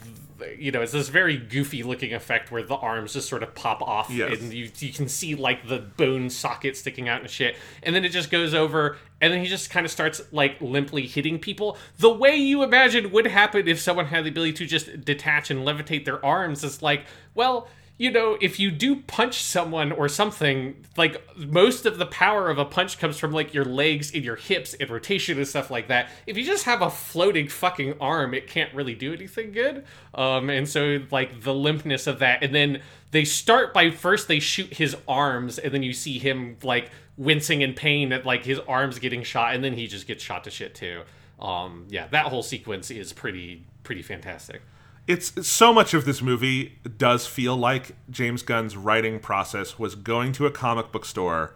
you 0.57 0.71
know, 0.71 0.81
it's 0.81 0.91
this 0.91 1.09
very 1.09 1.37
goofy 1.37 1.83
looking 1.83 2.13
effect 2.13 2.51
where 2.51 2.63
the 2.63 2.75
arms 2.75 3.13
just 3.13 3.27
sort 3.29 3.43
of 3.43 3.53
pop 3.55 3.81
off 3.81 4.09
Yes. 4.09 4.39
and 4.39 4.53
you 4.53 4.69
you 4.79 4.91
can 4.93 5.07
see 5.07 5.35
like 5.35 5.67
the 5.67 5.79
bone 5.79 6.29
socket 6.29 6.77
sticking 6.77 7.07
out 7.09 7.21
and 7.21 7.29
shit, 7.29 7.55
and 7.83 7.95
then 7.95 8.03
it 8.05 8.09
just 8.09 8.29
goes 8.29 8.53
over, 8.53 8.97
and 9.21 9.33
then 9.33 9.41
he 9.41 9.47
just 9.47 9.69
kind 9.69 9.85
of 9.85 9.91
starts 9.91 10.21
like 10.31 10.59
limply 10.61 11.07
hitting 11.07 11.39
people 11.39 11.77
the 11.99 12.11
way 12.13 12.35
you 12.35 12.63
imagine 12.63 13.11
would 13.11 13.27
happen 13.27 13.67
if 13.67 13.79
someone 13.79 14.05
had 14.07 14.23
the 14.25 14.29
ability 14.29 14.53
to 14.53 14.65
just 14.65 15.03
detach 15.03 15.49
and 15.49 15.61
levitate 15.65 16.05
their 16.05 16.23
arms. 16.25 16.63
It's 16.63 16.81
like, 16.81 17.05
well. 17.35 17.67
You 17.97 18.11
know, 18.11 18.37
if 18.39 18.59
you 18.59 18.69
do 18.69 18.97
punch 18.97 19.41
someone 19.41 19.91
or 19.91 20.07
something, 20.07 20.85
like 20.97 21.19
most 21.35 21.87
of 21.87 21.97
the 21.97 22.05
power 22.05 22.47
of 22.47 22.59
a 22.59 22.65
punch 22.65 22.99
comes 22.99 23.17
from 23.17 23.31
like 23.31 23.55
your 23.55 23.65
legs 23.65 24.13
and 24.13 24.23
your 24.23 24.35
hips 24.35 24.75
and 24.75 24.89
rotation 24.89 25.37
and 25.37 25.47
stuff 25.47 25.71
like 25.71 25.87
that. 25.87 26.09
If 26.27 26.37
you 26.37 26.43
just 26.43 26.65
have 26.65 26.83
a 26.83 26.91
floating 26.91 27.47
fucking 27.47 27.95
arm, 27.99 28.35
it 28.35 28.47
can't 28.47 28.71
really 28.75 28.93
do 28.93 29.13
anything 29.13 29.51
good. 29.51 29.83
Um, 30.13 30.51
and 30.51 30.69
so 30.69 30.99
like 31.09 31.41
the 31.41 31.53
limpness 31.53 32.05
of 32.05 32.19
that, 32.19 32.43
and 32.43 32.53
then 32.53 32.81
they 33.11 33.25
start 33.25 33.73
by 33.73 33.89
first 33.89 34.27
they 34.27 34.39
shoot 34.39 34.73
his 34.73 34.95
arms, 35.07 35.57
and 35.57 35.73
then 35.73 35.81
you 35.81 35.93
see 35.93 36.19
him 36.19 36.57
like 36.61 36.91
wincing 37.17 37.61
in 37.61 37.73
pain 37.73 38.13
at 38.13 38.27
like 38.27 38.45
his 38.45 38.59
arms 38.67 38.99
getting 38.99 39.23
shot, 39.23 39.55
and 39.55 39.63
then 39.63 39.73
he 39.73 39.87
just 39.87 40.05
gets 40.05 40.23
shot 40.23 40.43
to 40.43 40.51
shit 40.51 40.75
too. 40.75 41.01
Um, 41.39 41.87
yeah, 41.89 42.07
that 42.07 42.27
whole 42.27 42.43
sequence 42.43 42.91
is 42.91 43.11
pretty 43.11 43.65
pretty 43.83 44.03
fantastic 44.03 44.61
it's 45.07 45.47
so 45.47 45.73
much 45.73 45.93
of 45.93 46.05
this 46.05 46.21
movie 46.21 46.77
does 46.97 47.25
feel 47.25 47.55
like 47.55 47.95
James 48.09 48.41
Gunn's 48.41 48.75
writing 48.75 49.19
process 49.19 49.79
was 49.79 49.95
going 49.95 50.33
to 50.33 50.45
a 50.45 50.51
comic 50.51 50.91
book 50.91 51.05
store 51.05 51.55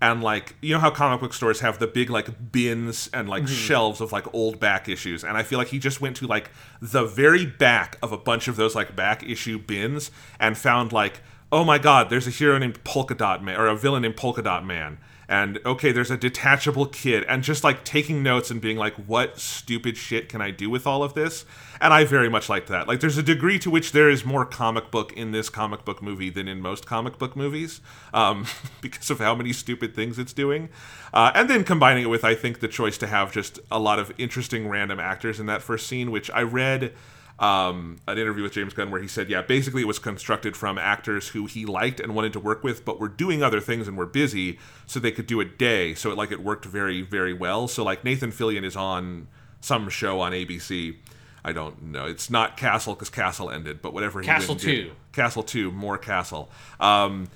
and 0.00 0.22
like 0.22 0.56
you 0.60 0.74
know 0.74 0.80
how 0.80 0.90
comic 0.90 1.20
book 1.20 1.32
stores 1.32 1.60
have 1.60 1.78
the 1.78 1.86
big 1.86 2.10
like 2.10 2.52
bins 2.52 3.08
and 3.12 3.28
like 3.28 3.44
mm-hmm. 3.44 3.52
shelves 3.52 4.00
of 4.00 4.12
like 4.12 4.32
old 4.34 4.60
back 4.60 4.88
issues 4.88 5.24
and 5.24 5.36
I 5.36 5.42
feel 5.42 5.58
like 5.58 5.68
he 5.68 5.78
just 5.78 6.00
went 6.00 6.16
to 6.16 6.26
like 6.26 6.50
the 6.80 7.04
very 7.04 7.46
back 7.46 7.98
of 8.02 8.12
a 8.12 8.18
bunch 8.18 8.48
of 8.48 8.56
those 8.56 8.74
like 8.74 8.94
back 8.94 9.22
issue 9.22 9.58
bins 9.58 10.10
and 10.38 10.56
found 10.56 10.92
like 10.92 11.20
oh 11.50 11.64
my 11.64 11.78
god 11.78 12.10
there's 12.10 12.26
a 12.26 12.30
hero 12.30 12.58
named 12.58 12.82
Polka 12.84 13.14
Dot 13.14 13.42
Man 13.42 13.58
or 13.58 13.66
a 13.66 13.76
villain 13.76 14.02
named 14.02 14.16
Polka 14.16 14.42
Dot 14.42 14.64
Man 14.64 14.98
and 15.28 15.58
okay 15.66 15.92
there's 15.92 16.10
a 16.10 16.16
detachable 16.16 16.86
kid 16.86 17.24
and 17.24 17.42
just 17.42 17.62
like 17.62 17.84
taking 17.84 18.22
notes 18.22 18.50
and 18.50 18.60
being 18.60 18.76
like 18.76 18.94
what 18.94 19.38
stupid 19.38 19.96
shit 19.96 20.28
can 20.28 20.40
i 20.40 20.50
do 20.50 20.70
with 20.70 20.86
all 20.86 21.02
of 21.02 21.14
this? 21.14 21.44
And 21.80 21.92
i 21.92 22.04
very 22.04 22.28
much 22.28 22.48
liked 22.48 22.68
that. 22.68 22.88
Like 22.88 23.00
there's 23.00 23.18
a 23.18 23.22
degree 23.22 23.58
to 23.60 23.70
which 23.70 23.92
there 23.92 24.08
is 24.08 24.24
more 24.24 24.44
comic 24.44 24.90
book 24.90 25.12
in 25.12 25.32
this 25.32 25.48
comic 25.48 25.84
book 25.84 26.02
movie 26.02 26.30
than 26.30 26.48
in 26.48 26.60
most 26.60 26.86
comic 26.86 27.18
book 27.18 27.36
movies 27.36 27.80
um, 28.14 28.46
because 28.80 29.10
of 29.10 29.18
how 29.18 29.34
many 29.34 29.52
stupid 29.52 29.94
things 29.94 30.18
it's 30.18 30.32
doing. 30.32 30.68
Uh, 31.12 31.30
and 31.34 31.48
then 31.48 31.64
combining 31.64 32.04
it 32.04 32.08
with 32.08 32.24
i 32.24 32.34
think 32.34 32.60
the 32.60 32.68
choice 32.68 32.98
to 32.98 33.06
have 33.06 33.32
just 33.32 33.58
a 33.70 33.78
lot 33.78 33.98
of 33.98 34.12
interesting 34.18 34.68
random 34.68 34.98
actors 34.98 35.38
in 35.40 35.46
that 35.46 35.62
first 35.62 35.86
scene 35.86 36.10
which 36.10 36.30
i 36.30 36.42
read 36.42 36.92
um, 37.38 37.98
an 38.08 38.18
interview 38.18 38.42
with 38.42 38.52
James 38.52 38.74
Gunn 38.74 38.90
where 38.90 39.00
he 39.00 39.06
said, 39.06 39.30
yeah, 39.30 39.42
basically 39.42 39.82
it 39.82 39.86
was 39.86 39.98
constructed 39.98 40.56
from 40.56 40.76
actors 40.76 41.28
who 41.28 41.46
he 41.46 41.64
liked 41.66 42.00
and 42.00 42.14
wanted 42.14 42.32
to 42.32 42.40
work 42.40 42.64
with, 42.64 42.84
but 42.84 42.98
were 42.98 43.08
doing 43.08 43.42
other 43.42 43.60
things 43.60 43.86
and 43.86 43.96
were 43.96 44.06
busy, 44.06 44.58
so 44.86 44.98
they 44.98 45.12
could 45.12 45.26
do 45.26 45.40
a 45.40 45.44
day. 45.44 45.94
So 45.94 46.10
it 46.10 46.16
like 46.16 46.32
it 46.32 46.42
worked 46.42 46.64
very, 46.64 47.02
very 47.02 47.32
well. 47.32 47.68
So 47.68 47.84
like 47.84 48.04
Nathan 48.04 48.32
Fillion 48.32 48.64
is 48.64 48.74
on 48.74 49.28
some 49.60 49.88
show 49.88 50.20
on 50.20 50.32
ABC. 50.32 50.96
I 51.44 51.52
don't 51.52 51.82
know. 51.82 52.06
It's 52.06 52.28
not 52.28 52.56
Castle 52.56 52.94
because 52.94 53.10
Castle 53.10 53.50
ended, 53.50 53.80
but 53.80 53.94
whatever. 53.94 54.20
He 54.20 54.26
did. 54.26 54.32
Castle 54.32 54.56
Two. 54.56 54.82
Did, 54.84 54.92
Castle 55.12 55.42
Two, 55.44 55.70
more 55.70 55.96
Castle. 55.96 56.50
Um, 56.80 57.28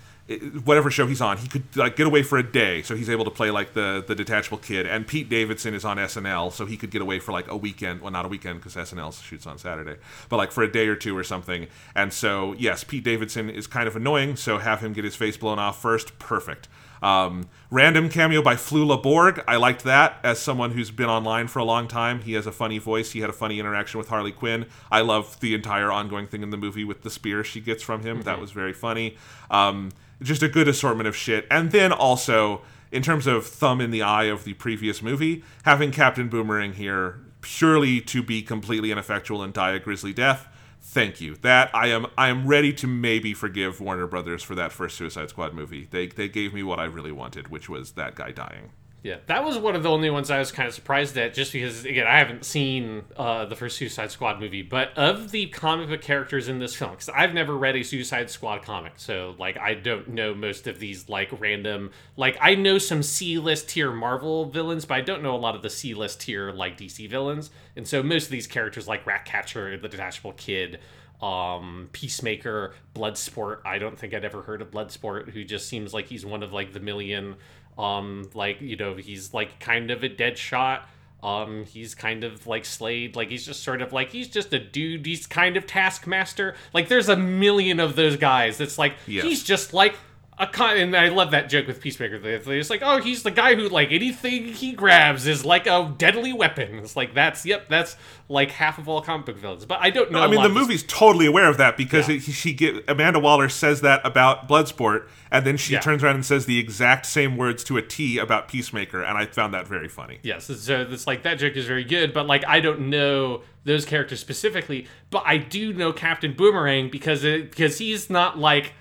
whatever 0.65 0.91
show 0.91 1.07
he's 1.07 1.21
on, 1.21 1.39
he 1.39 1.49
could 1.49 1.65
like 1.77 1.97
get 1.97 2.07
away 2.07 2.23
for 2.23 2.39
a 2.39 2.43
day, 2.43 2.83
so 2.83 2.97
he's 2.97 3.11
able 3.11 3.25
to 3.25 3.31
play 3.31 3.51
like 3.51 3.75
the 3.75 4.05
the 4.07 4.15
detachable 4.15 4.59
kid. 4.59 4.87
And 4.87 5.07
Pete 5.07 5.29
Davidson 5.29 5.75
is 5.75 5.85
on 5.85 5.97
SNL, 5.97 6.53
so 6.53 6.67
he 6.67 6.77
could 6.77 6.91
get 6.91 7.03
away 7.03 7.19
for 7.19 7.33
like 7.33 7.49
a 7.49 7.57
weekend. 7.57 8.01
Well, 8.01 8.11
not 8.11 8.25
a 8.25 8.29
weekend 8.29 8.61
because 8.61 8.75
SNL 8.75 9.23
shoots 9.23 9.47
on 9.47 9.59
Saturday, 9.59 9.97
but 10.29 10.37
like 10.37 10.53
for 10.53 10.63
a 10.63 10.71
day 10.71 10.89
or 10.89 10.97
two 10.97 11.17
or 11.17 11.25
something. 11.25 11.67
And 11.95 12.13
so 12.13 12.55
yes, 12.55 12.85
Pete 12.85 13.05
Davidson 13.05 13.51
is 13.51 13.67
kind 13.67 13.89
of 13.89 13.97
annoying, 13.97 14.37
so 14.37 14.59
have 14.59 14.81
him 14.81 14.93
get 14.93 15.05
his 15.05 15.17
face 15.17 15.37
blown 15.37 15.59
off 15.59 15.81
first. 15.81 16.19
Perfect. 16.19 16.69
Um, 17.03 17.49
random 17.69 18.09
cameo 18.09 18.43
by 18.43 18.55
Flula 18.55 19.03
Borg. 19.03 19.43
I 19.49 19.57
liked 19.57 19.83
that 19.85 20.21
as 20.23 20.39
someone 20.39 20.71
who's 20.71 20.93
been 20.93 21.09
online 21.09 21.49
for 21.49 21.59
a 21.59 21.65
long 21.65 21.89
time. 21.89 22.23
He 22.23 22.35
has 22.35 22.47
a 22.47 22.53
funny 22.53 22.79
voice. 22.79 23.11
He 23.11 23.21
had 23.21 23.29
a 23.29 23.33
funny 23.33 23.59
interaction 23.59 23.99
with 23.99 24.09
Harley 24.09 24.31
Quinn. 24.31 24.67
I 24.91 25.01
love 25.01 25.39
the 25.41 25.55
entire 25.55 25.91
ongoing 25.91 26.29
thing 26.29 26.43
in 26.43 26.51
the 26.51 26.57
movie 26.57 26.85
with 26.85 27.03
the 27.03 27.11
spear 27.11 27.43
she 27.43 27.61
gets 27.61 27.83
from 27.83 28.03
him. 28.03 28.19
Mm-hmm. 28.19 28.25
That 28.25 28.41
was 28.41 28.53
very 28.53 28.73
funny. 28.73 29.17
Um, 29.51 29.91
just 30.21 30.43
a 30.43 30.49
good 30.49 30.69
assortment 30.69 31.09
of 31.09 31.17
shit. 31.17 31.47
And 31.51 31.71
then 31.71 31.93
also, 31.93 32.63
in 32.91 33.03
terms 33.03 33.27
of 33.27 33.47
thumb 33.47 33.81
in 33.81 33.91
the 33.91 34.03
eye 34.03 34.25
of 34.25 34.45
the 34.45 34.55
previous 34.55 35.03
movie, 35.03 35.43
having 35.65 35.91
Captain 35.91 36.29
Boomerang 36.29 36.75
here 36.75 37.21
purely 37.41 38.01
to 38.01 38.23
be 38.23 38.43
completely 38.43 38.91
ineffectual 38.91 39.43
and 39.43 39.53
die 39.53 39.73
a 39.73 39.79
grisly 39.79 40.13
death. 40.13 40.49
Thank 40.81 41.21
you. 41.21 41.37
That 41.37 41.71
I 41.75 41.89
am 41.89 42.07
I 42.19 42.29
am 42.29 42.47
ready 42.47 42.73
to 42.75 42.87
maybe 42.87 43.35
forgive 43.35 43.81
Warner 43.81 44.07
Brothers 44.07 44.43
for 44.43 44.55
that 44.57 44.73
first 44.73 44.97
Suicide 44.97 45.31
Squad 45.31 45.55
movie. 45.55 45.89
They 45.91 46.09
they 46.09 46.29
gave 46.29 46.53
me 46.53 46.63
what 46.63 46.81
I 46.81 46.85
really 46.85 47.13
wanted, 47.13 47.49
which 47.49 47.69
was 47.69 47.93
that 47.93 48.15
guy 48.15 48.33
dying. 48.33 48.71
Yeah, 49.03 49.17
that 49.27 49.45
was 49.45 49.59
one 49.59 49.75
of 49.75 49.83
the 49.83 49.91
only 49.91 50.11
ones 50.11 50.31
I 50.31 50.39
was 50.39 50.53
kind 50.53 50.69
of 50.69 50.75
surprised 50.75 51.19
at, 51.19 51.35
just 51.35 51.53
because 51.53 51.85
again 51.85 52.07
I 52.07 52.19
haven't 52.19 52.45
seen 52.45 53.03
uh, 53.17 53.47
the 53.47 53.57
first 53.57 53.77
Suicide 53.77 54.13
Squad 54.13 54.39
movie, 54.39 54.63
but 54.63 54.97
of 54.97 55.33
the 55.33 55.47
comic 55.47 55.89
book 55.89 56.03
characters 56.03 56.49
in 56.49 56.61
this 56.61 56.77
film, 56.77 56.93
because 56.93 57.09
I've 57.09 57.35
never 57.35 57.59
read 57.59 57.75
a 57.75 57.83
Suicide 57.83 58.31
Squad 58.31 58.63
comic, 58.63 58.93
so 58.97 59.35
like 59.41 59.59
I 59.59 59.75
don't 59.75 60.11
know 60.11 60.35
most 60.35 60.69
of 60.69 60.79
these 60.79 61.09
like 61.09 61.29
random, 61.41 61.91
like 62.17 62.39
I 62.41 62.55
know 62.55 62.79
some 62.79 63.03
C 63.03 63.41
list 63.41 63.71
tier 63.71 63.91
Marvel 63.91 64.45
villains, 64.45 64.85
but 64.85 64.95
I 64.95 65.01
don't 65.01 65.23
know 65.23 65.35
a 65.35 65.37
lot 65.37 65.57
of 65.57 65.63
the 65.63 65.71
C 65.71 65.95
list 65.95 66.21
tier 66.21 66.53
like 66.53 66.79
DC 66.79 67.11
villains, 67.11 67.51
and 67.75 67.89
so 67.89 68.05
most 68.05 68.27
of 68.27 68.31
these 68.31 68.47
characters 68.47 68.87
like 68.87 69.05
Ratcatcher, 69.05 69.77
the 69.79 69.89
Detachable 69.89 70.33
Kid, 70.35 70.79
um, 71.21 71.89
Peacemaker, 71.93 72.75
Bloodsport. 72.95 73.61
I 73.65 73.79
don't 73.79 73.99
think 73.99 74.13
I'd 74.13 74.25
ever 74.25 74.43
heard 74.43 74.61
of 74.61 74.71
Bloodsport, 74.71 75.31
who 75.31 75.45
just 75.45 75.69
seems 75.69 75.95
like 75.95 76.07
he's 76.07 76.27
one 76.27 76.43
of 76.43 76.53
like 76.53 76.73
the 76.73 76.81
million 76.81 77.37
um, 77.79 78.29
like 78.35 78.61
you 78.61 78.77
know, 78.77 78.95
he's 78.95 79.33
like 79.35 79.61
kind 79.61 79.91
of 79.91 80.03
a 80.03 80.09
dead 80.09 80.39
shot. 80.39 80.89
Um, 81.23 81.65
he's 81.67 81.95
kind 81.95 82.25
of 82.25 82.49
like 82.49 82.65
Slade, 82.65 83.15
like 83.15 83.31
he's 83.31 83.47
just 83.47 83.63
sort 83.63 83.81
of 83.81 83.93
like 83.93 84.11
he's 84.11 84.29
just 84.29 84.53
a 84.53 84.59
dude. 84.59 85.07
He's 85.07 85.27
kind 85.27 85.57
of 85.57 85.67
Taskmaster. 85.67 86.57
Like 86.75 86.89
there's 86.89 87.09
a 87.09 87.17
million 87.17 87.79
of 87.79 87.95
those 87.95 88.17
guys. 88.17 88.59
That's 88.59 88.77
like 88.77 88.95
yes. 89.07 89.25
he's 89.25 89.43
just 89.45 89.73
like 89.73 89.97
a 90.39 90.47
con- 90.47 90.79
and 90.79 90.97
I 90.97 91.09
love 91.09 91.31
that 91.33 91.51
joke 91.51 91.67
with 91.67 91.81
Peacemaker. 91.81 92.19
It's 92.25 92.71
like, 92.71 92.81
oh, 92.83 92.99
he's 93.01 93.23
the 93.23 93.31
guy 93.31 93.55
who 93.55 93.69
like 93.69 93.93
anything 93.93 94.47
he 94.47 94.73
grabs 94.73 95.27
is 95.27 95.45
like 95.45 95.67
a 95.67 95.95
deadly 95.99 96.33
weapon. 96.33 96.79
It's 96.79 96.97
like 96.97 97.15
that's 97.15 97.45
yep, 97.45 97.69
that's 97.69 97.97
like 98.31 98.51
half 98.51 98.79
of 98.79 98.89
all 98.89 99.03
comic 99.03 99.27
book 99.27 99.37
villains. 99.37 99.67
But 99.67 99.81
I 99.81 99.91
don't 99.91 100.11
know. 100.11 100.23
I 100.23 100.27
mean, 100.29 100.43
the 100.43 100.49
movie's 100.49 100.85
totally 100.85 101.27
aware 101.27 101.49
of 101.49 101.59
that 101.59 101.77
because 101.77 102.09
yeah. 102.09 102.17
it, 102.17 102.21
she 102.21 102.55
get 102.55 102.83
Amanda 102.89 103.21
Waller 103.21 103.51
says 103.51 103.83
that 103.83 104.01
about 104.07 104.49
Bloodsport, 104.49 105.07
and 105.31 105.47
then 105.47 105.59
she 105.59 105.75
yeah. 105.75 105.81
turns 105.81 106.03
around 106.03 106.15
and 106.15 106.25
says 106.25 106.47
the 106.47 106.59
exact 106.59 107.05
same 107.05 107.37
words 107.37 107.63
to 107.65 107.77
a 107.77 107.83
T 107.83 108.17
about 108.17 108.49
Peacemaker, 108.49 109.03
and 109.03 109.19
I 109.19 109.27
found 109.27 109.53
that 109.53 109.69
very 109.69 109.89
funny. 109.89 110.19
Yes, 110.23 110.47
so 110.47 110.81
uh, 110.81 110.87
it's 110.89 111.07
like 111.07 111.25
that 111.25 111.35
joke 111.35 111.57
is 111.57 111.67
very 111.67 111.85
good, 111.85 112.15
but 112.15 112.27
like 112.27 112.45
I 112.47 112.61
don't 112.61 112.89
know 112.89 113.43
those 113.65 113.85
characters 113.85 114.21
specifically, 114.21 114.89
but 115.11 115.23
I 115.27 115.37
do 115.37 115.75
know 115.75 115.93
Captain 115.93 116.33
Boomerang 116.33 116.91
because 116.91 117.23
it, 117.23 117.51
because 117.51 117.79
he's 117.79 118.09
not 118.09 118.39
like 118.39 118.73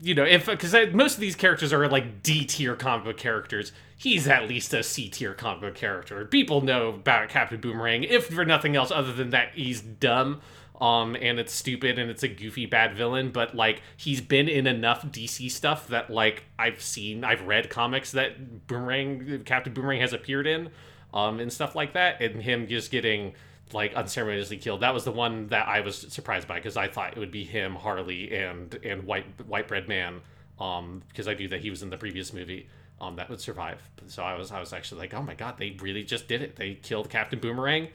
you 0.00 0.14
know, 0.14 0.24
if 0.24 0.46
because 0.46 0.74
most 0.92 1.14
of 1.14 1.20
these 1.20 1.36
characters 1.36 1.72
are 1.72 1.88
like 1.88 2.22
D 2.22 2.44
tier 2.44 2.76
comic 2.76 3.04
book 3.04 3.16
characters, 3.16 3.72
he's 3.96 4.28
at 4.28 4.48
least 4.48 4.74
a 4.74 4.82
C 4.82 5.08
tier 5.08 5.34
comic 5.34 5.60
book 5.60 5.74
character. 5.74 6.24
People 6.24 6.60
know 6.60 6.88
about 6.90 7.28
Captain 7.28 7.60
Boomerang, 7.60 8.04
if 8.04 8.26
for 8.26 8.44
nothing 8.44 8.76
else 8.76 8.90
other 8.90 9.12
than 9.12 9.30
that 9.30 9.50
he's 9.54 9.80
dumb, 9.80 10.40
um, 10.80 11.16
and 11.16 11.38
it's 11.38 11.52
stupid 11.52 11.98
and 11.98 12.10
it's 12.10 12.22
a 12.22 12.28
goofy 12.28 12.66
bad 12.66 12.94
villain. 12.94 13.30
But 13.30 13.54
like 13.54 13.82
he's 13.96 14.20
been 14.20 14.48
in 14.48 14.66
enough 14.66 15.04
DC 15.06 15.50
stuff 15.50 15.88
that 15.88 16.10
like 16.10 16.44
I've 16.58 16.82
seen, 16.82 17.24
I've 17.24 17.42
read 17.42 17.70
comics 17.70 18.12
that 18.12 18.66
Boomerang, 18.66 19.42
Captain 19.44 19.72
Boomerang 19.72 20.00
has 20.00 20.12
appeared 20.12 20.46
in, 20.46 20.70
um, 21.14 21.40
and 21.40 21.52
stuff 21.52 21.74
like 21.74 21.94
that, 21.94 22.20
and 22.20 22.42
him 22.42 22.66
just 22.66 22.90
getting 22.90 23.34
like 23.72 23.94
unceremoniously 23.94 24.58
killed. 24.58 24.80
That 24.80 24.94
was 24.94 25.04
the 25.04 25.12
one 25.12 25.48
that 25.48 25.66
I 25.66 25.80
was 25.80 25.96
surprised 25.96 26.46
by 26.46 26.56
because 26.56 26.76
I 26.76 26.88
thought 26.88 27.16
it 27.16 27.18
would 27.18 27.32
be 27.32 27.44
him, 27.44 27.74
Harley, 27.74 28.34
and 28.34 28.72
and 28.84 29.04
White 29.04 29.26
White 29.46 29.68
Bread 29.68 29.88
Man, 29.88 30.20
um, 30.60 31.02
because 31.08 31.28
I 31.28 31.34
knew 31.34 31.48
that 31.48 31.60
he 31.60 31.70
was 31.70 31.82
in 31.82 31.90
the 31.90 31.96
previous 31.96 32.32
movie. 32.32 32.68
Um, 33.00 33.16
that 33.16 33.28
would 33.28 33.40
survive. 33.40 33.82
So 34.06 34.22
I 34.22 34.34
was 34.36 34.52
I 34.52 34.60
was 34.60 34.72
actually 34.72 35.00
like, 35.00 35.14
oh 35.14 35.22
my 35.22 35.34
god, 35.34 35.58
they 35.58 35.76
really 35.80 36.04
just 36.04 36.28
did 36.28 36.42
it. 36.42 36.56
They 36.56 36.74
killed 36.74 37.10
Captain 37.10 37.38
Boomerang. 37.38 37.88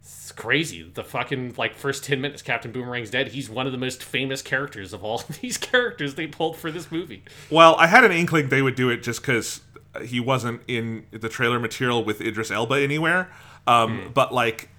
It's 0.00 0.32
crazy. 0.32 0.82
The 0.82 1.04
fucking 1.04 1.54
like 1.58 1.74
first 1.74 2.04
ten 2.04 2.20
minutes, 2.20 2.40
Captain 2.40 2.72
Boomerang's 2.72 3.10
dead. 3.10 3.28
He's 3.28 3.50
one 3.50 3.66
of 3.66 3.72
the 3.72 3.78
most 3.78 4.02
famous 4.02 4.40
characters 4.40 4.92
of 4.92 5.04
all 5.04 5.22
these 5.40 5.58
characters 5.58 6.14
they 6.14 6.26
pulled 6.26 6.56
for 6.56 6.70
this 6.70 6.90
movie. 6.90 7.22
Well, 7.50 7.76
I 7.76 7.86
had 7.86 8.04
an 8.04 8.12
inkling 8.12 8.48
they 8.48 8.62
would 8.62 8.74
do 8.74 8.88
it 8.88 9.02
just 9.02 9.20
because 9.20 9.60
he 10.04 10.18
wasn't 10.18 10.62
in 10.66 11.04
the 11.10 11.28
trailer 11.28 11.58
material 11.58 12.02
with 12.02 12.20
Idris 12.20 12.50
Elba 12.50 12.80
anywhere. 12.80 13.30
Um, 13.66 14.00
mm. 14.00 14.14
But 14.14 14.32
like 14.32 14.70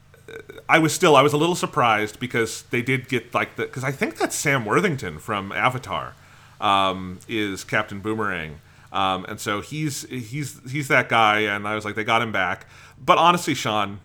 I 0.70 0.80
was 0.80 0.94
still 0.94 1.16
I 1.16 1.22
was 1.22 1.34
a 1.34 1.38
little 1.38 1.56
surprised 1.56 2.20
because 2.20 2.64
they 2.64 2.82
did 2.82 3.08
get 3.08 3.34
like 3.34 3.56
the 3.56 3.64
because 3.64 3.84
I 3.84 3.92
think 3.92 4.18
that's 4.18 4.36
Sam 4.36 4.66
Worthington 4.66 5.20
from 5.20 5.52
Avatar 5.52 6.16
um, 6.60 7.20
is 7.28 7.64
Captain 7.64 8.00
Boomerang. 8.00 8.60
Um, 8.92 9.26
and 9.26 9.40
so 9.40 9.62
he's 9.62 10.04
he's 10.10 10.60
he's 10.70 10.88
that 10.90 11.10
guy, 11.10 11.40
and 11.42 11.68
I 11.68 11.76
was 11.76 11.86
like, 11.86 11.96
they 11.96 12.04
got 12.04 12.22
him 12.22 12.32
back. 12.32 12.68
But 13.04 13.18
honestly, 13.18 13.54
Sean, 13.54 14.00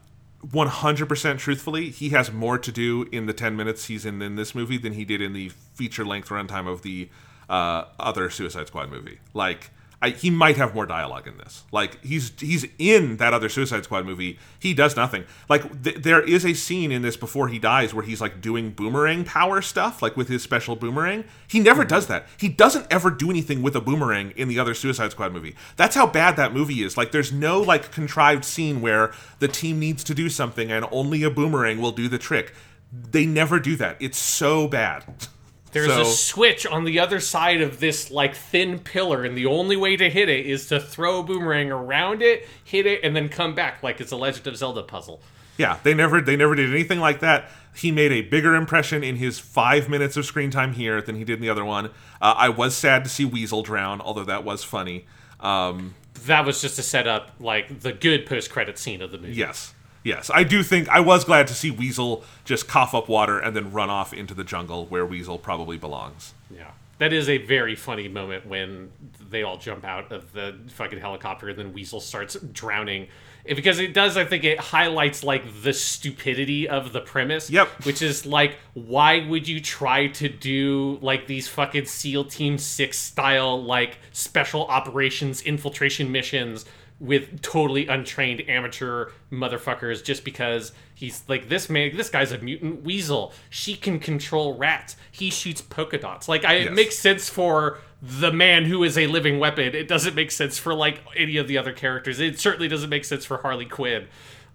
100% 0.46 1.38
truthfully, 1.38 1.90
he 1.90 2.10
has 2.10 2.32
more 2.32 2.58
to 2.58 2.72
do 2.72 3.08
in 3.10 3.26
the 3.26 3.32
10 3.32 3.56
minutes 3.56 3.86
he's 3.86 4.06
in 4.06 4.22
in 4.22 4.36
this 4.36 4.54
movie 4.54 4.78
than 4.78 4.92
he 4.92 5.04
did 5.04 5.20
in 5.20 5.32
the 5.32 5.50
feature 5.74 6.04
length 6.04 6.28
runtime 6.28 6.68
of 6.68 6.82
the 6.82 7.08
uh, 7.50 7.84
other 7.98 8.30
Suicide 8.30 8.68
Squad 8.68 8.90
movie. 8.90 9.18
Like, 9.34 9.70
I, 10.02 10.10
he 10.10 10.30
might 10.30 10.56
have 10.56 10.74
more 10.74 10.84
dialogue 10.84 11.26
in 11.26 11.38
this. 11.38 11.64
Like 11.72 12.04
he's 12.04 12.32
he's 12.38 12.66
in 12.78 13.16
that 13.16 13.32
other 13.32 13.48
Suicide 13.48 13.84
Squad 13.84 14.04
movie. 14.04 14.38
He 14.58 14.74
does 14.74 14.94
nothing. 14.94 15.24
Like 15.48 15.82
th- 15.82 15.96
there 15.96 16.20
is 16.20 16.44
a 16.44 16.52
scene 16.52 16.92
in 16.92 17.00
this 17.00 17.16
before 17.16 17.48
he 17.48 17.58
dies 17.58 17.94
where 17.94 18.04
he's 18.04 18.20
like 18.20 18.42
doing 18.42 18.70
boomerang 18.70 19.24
power 19.24 19.62
stuff, 19.62 20.02
like 20.02 20.16
with 20.16 20.28
his 20.28 20.42
special 20.42 20.76
boomerang. 20.76 21.24
He 21.48 21.60
never 21.60 21.82
mm-hmm. 21.82 21.88
does 21.88 22.08
that. 22.08 22.26
He 22.36 22.48
doesn't 22.48 22.86
ever 22.90 23.10
do 23.10 23.30
anything 23.30 23.62
with 23.62 23.74
a 23.74 23.80
boomerang 23.80 24.32
in 24.36 24.48
the 24.48 24.58
other 24.58 24.74
Suicide 24.74 25.12
Squad 25.12 25.32
movie. 25.32 25.56
That's 25.76 25.94
how 25.94 26.06
bad 26.06 26.36
that 26.36 26.52
movie 26.52 26.82
is. 26.82 26.98
Like 26.98 27.12
there's 27.12 27.32
no 27.32 27.60
like 27.60 27.90
contrived 27.90 28.44
scene 28.44 28.82
where 28.82 29.14
the 29.38 29.48
team 29.48 29.78
needs 29.78 30.04
to 30.04 30.14
do 30.14 30.28
something 30.28 30.70
and 30.70 30.84
only 30.90 31.22
a 31.22 31.30
boomerang 31.30 31.80
will 31.80 31.92
do 31.92 32.06
the 32.06 32.18
trick. 32.18 32.52
They 32.92 33.24
never 33.24 33.58
do 33.58 33.76
that. 33.76 33.96
It's 33.98 34.18
so 34.18 34.68
bad. 34.68 35.04
There's 35.76 35.92
So- 35.92 36.00
a 36.02 36.04
switch 36.06 36.66
on 36.66 36.84
the 36.84 36.98
other 36.98 37.20
side 37.20 37.60
of 37.60 37.80
this 37.80 38.10
like 38.10 38.34
thin 38.34 38.78
pillar, 38.78 39.24
and 39.24 39.36
the 39.36 39.46
only 39.46 39.76
way 39.76 39.96
to 39.96 40.08
hit 40.10 40.28
it 40.28 40.46
is 40.46 40.66
to 40.68 40.80
throw 40.80 41.20
a 41.20 41.22
boomerang 41.22 41.70
around 41.70 42.22
it, 42.22 42.48
hit 42.64 42.86
it, 42.86 43.00
and 43.02 43.14
then 43.14 43.28
come 43.28 43.54
back 43.54 43.82
like 43.82 44.00
it's 44.00 44.12
a 44.12 44.16
Legend 44.16 44.46
of 44.46 44.56
Zelda 44.56 44.82
puzzle. 44.82 45.20
Yeah, 45.58 45.78
they 45.82 45.94
never 45.94 46.20
they 46.20 46.36
never 46.36 46.54
did 46.54 46.70
anything 46.70 47.00
like 47.00 47.20
that. 47.20 47.50
He 47.74 47.90
made 47.92 48.10
a 48.12 48.22
bigger 48.22 48.54
impression 48.54 49.04
in 49.04 49.16
his 49.16 49.38
five 49.38 49.88
minutes 49.88 50.16
of 50.16 50.24
screen 50.24 50.50
time 50.50 50.72
here 50.72 51.02
than 51.02 51.16
he 51.16 51.24
did 51.24 51.34
in 51.34 51.40
the 51.42 51.50
other 51.50 51.64
one. 51.64 51.86
Uh, 52.22 52.34
I 52.36 52.48
was 52.48 52.74
sad 52.74 53.04
to 53.04 53.10
see 53.10 53.24
Weasel 53.26 53.62
drown, 53.62 54.00
although 54.00 54.24
that 54.24 54.44
was 54.44 54.64
funny. 54.64 55.04
Um, 55.40 55.94
That 56.24 56.46
was 56.46 56.62
just 56.62 56.76
to 56.76 56.82
set 56.82 57.06
up 57.06 57.32
like 57.38 57.80
the 57.80 57.92
good 57.92 58.24
post 58.26 58.50
credit 58.50 58.78
scene 58.78 59.02
of 59.02 59.10
the 59.12 59.18
movie. 59.18 59.34
yes, 59.34 59.74
yes, 60.06 60.30
I 60.32 60.44
do 60.44 60.62
think 60.62 60.88
I 60.88 61.00
was 61.00 61.24
glad 61.24 61.46
to 61.48 61.54
see 61.54 61.70
Weasel 61.70 62.24
just 62.44 62.68
cough 62.68 62.94
up 62.94 63.08
water 63.08 63.38
and 63.38 63.54
then 63.54 63.72
run 63.72 63.90
off 63.90 64.14
into 64.14 64.32
the 64.32 64.44
jungle 64.44 64.86
where 64.86 65.04
Weasel 65.04 65.36
probably 65.36 65.76
belongs. 65.76 66.32
Yeah. 66.50 66.70
That 66.98 67.12
is 67.12 67.28
a 67.28 67.38
very 67.38 67.74
funny 67.74 68.08
moment 68.08 68.46
when 68.46 68.90
they 69.28 69.42
all 69.42 69.58
jump 69.58 69.84
out 69.84 70.12
of 70.12 70.32
the 70.32 70.56
fucking 70.68 70.98
helicopter 70.98 71.50
and 71.50 71.58
then 71.58 71.72
Weasel 71.74 72.00
starts 72.00 72.36
drowning. 72.36 73.08
Because 73.44 73.78
it 73.78 73.92
does, 73.92 74.16
I 74.16 74.24
think 74.24 74.44
it 74.44 74.58
highlights 74.58 75.22
like 75.22 75.44
the 75.62 75.72
stupidity 75.72 76.68
of 76.68 76.92
the 76.92 77.00
premise. 77.00 77.50
Yep. 77.50 77.84
Which 77.84 78.00
is 78.00 78.24
like, 78.24 78.56
why 78.74 79.26
would 79.26 79.46
you 79.46 79.60
try 79.60 80.06
to 80.08 80.28
do 80.28 80.98
like 81.02 81.26
these 81.26 81.48
fucking 81.48 81.84
SEAL 81.84 82.24
Team 82.24 82.56
6 82.58 82.98
style, 82.98 83.62
like 83.62 83.98
special 84.12 84.66
operations 84.66 85.42
infiltration 85.42 86.10
missions 86.10 86.64
with 86.98 87.42
totally 87.42 87.86
untrained 87.86 88.42
amateur 88.48 89.10
motherfuckers 89.30 90.02
just 90.02 90.24
because 90.24 90.72
he's 90.94 91.22
like 91.28 91.48
this 91.50 91.68
man 91.68 91.94
this 91.96 92.08
guy's 92.08 92.32
a 92.32 92.38
mutant 92.38 92.82
weasel. 92.82 93.32
She 93.50 93.74
can 93.76 93.98
control 93.98 94.56
rats. 94.56 94.96
He 95.12 95.30
shoots 95.30 95.60
polka 95.60 95.98
dots. 95.98 96.28
Like 96.28 96.44
I, 96.44 96.54
it 96.54 96.72
makes 96.72 96.98
sense 96.98 97.28
for 97.28 97.78
the 98.00 98.32
man 98.32 98.64
who 98.64 98.82
is 98.82 98.96
a 98.96 99.06
living 99.08 99.38
weapon. 99.38 99.74
It 99.74 99.88
doesn't 99.88 100.14
make 100.14 100.30
sense 100.30 100.58
for 100.58 100.72
like 100.74 101.00
any 101.16 101.36
of 101.36 101.48
the 101.48 101.58
other 101.58 101.72
characters. 101.72 102.18
It 102.18 102.40
certainly 102.40 102.68
doesn't 102.68 102.90
make 102.90 103.04
sense 103.04 103.24
for 103.24 103.38
harley 103.38 103.66
quinn. 103.66 104.06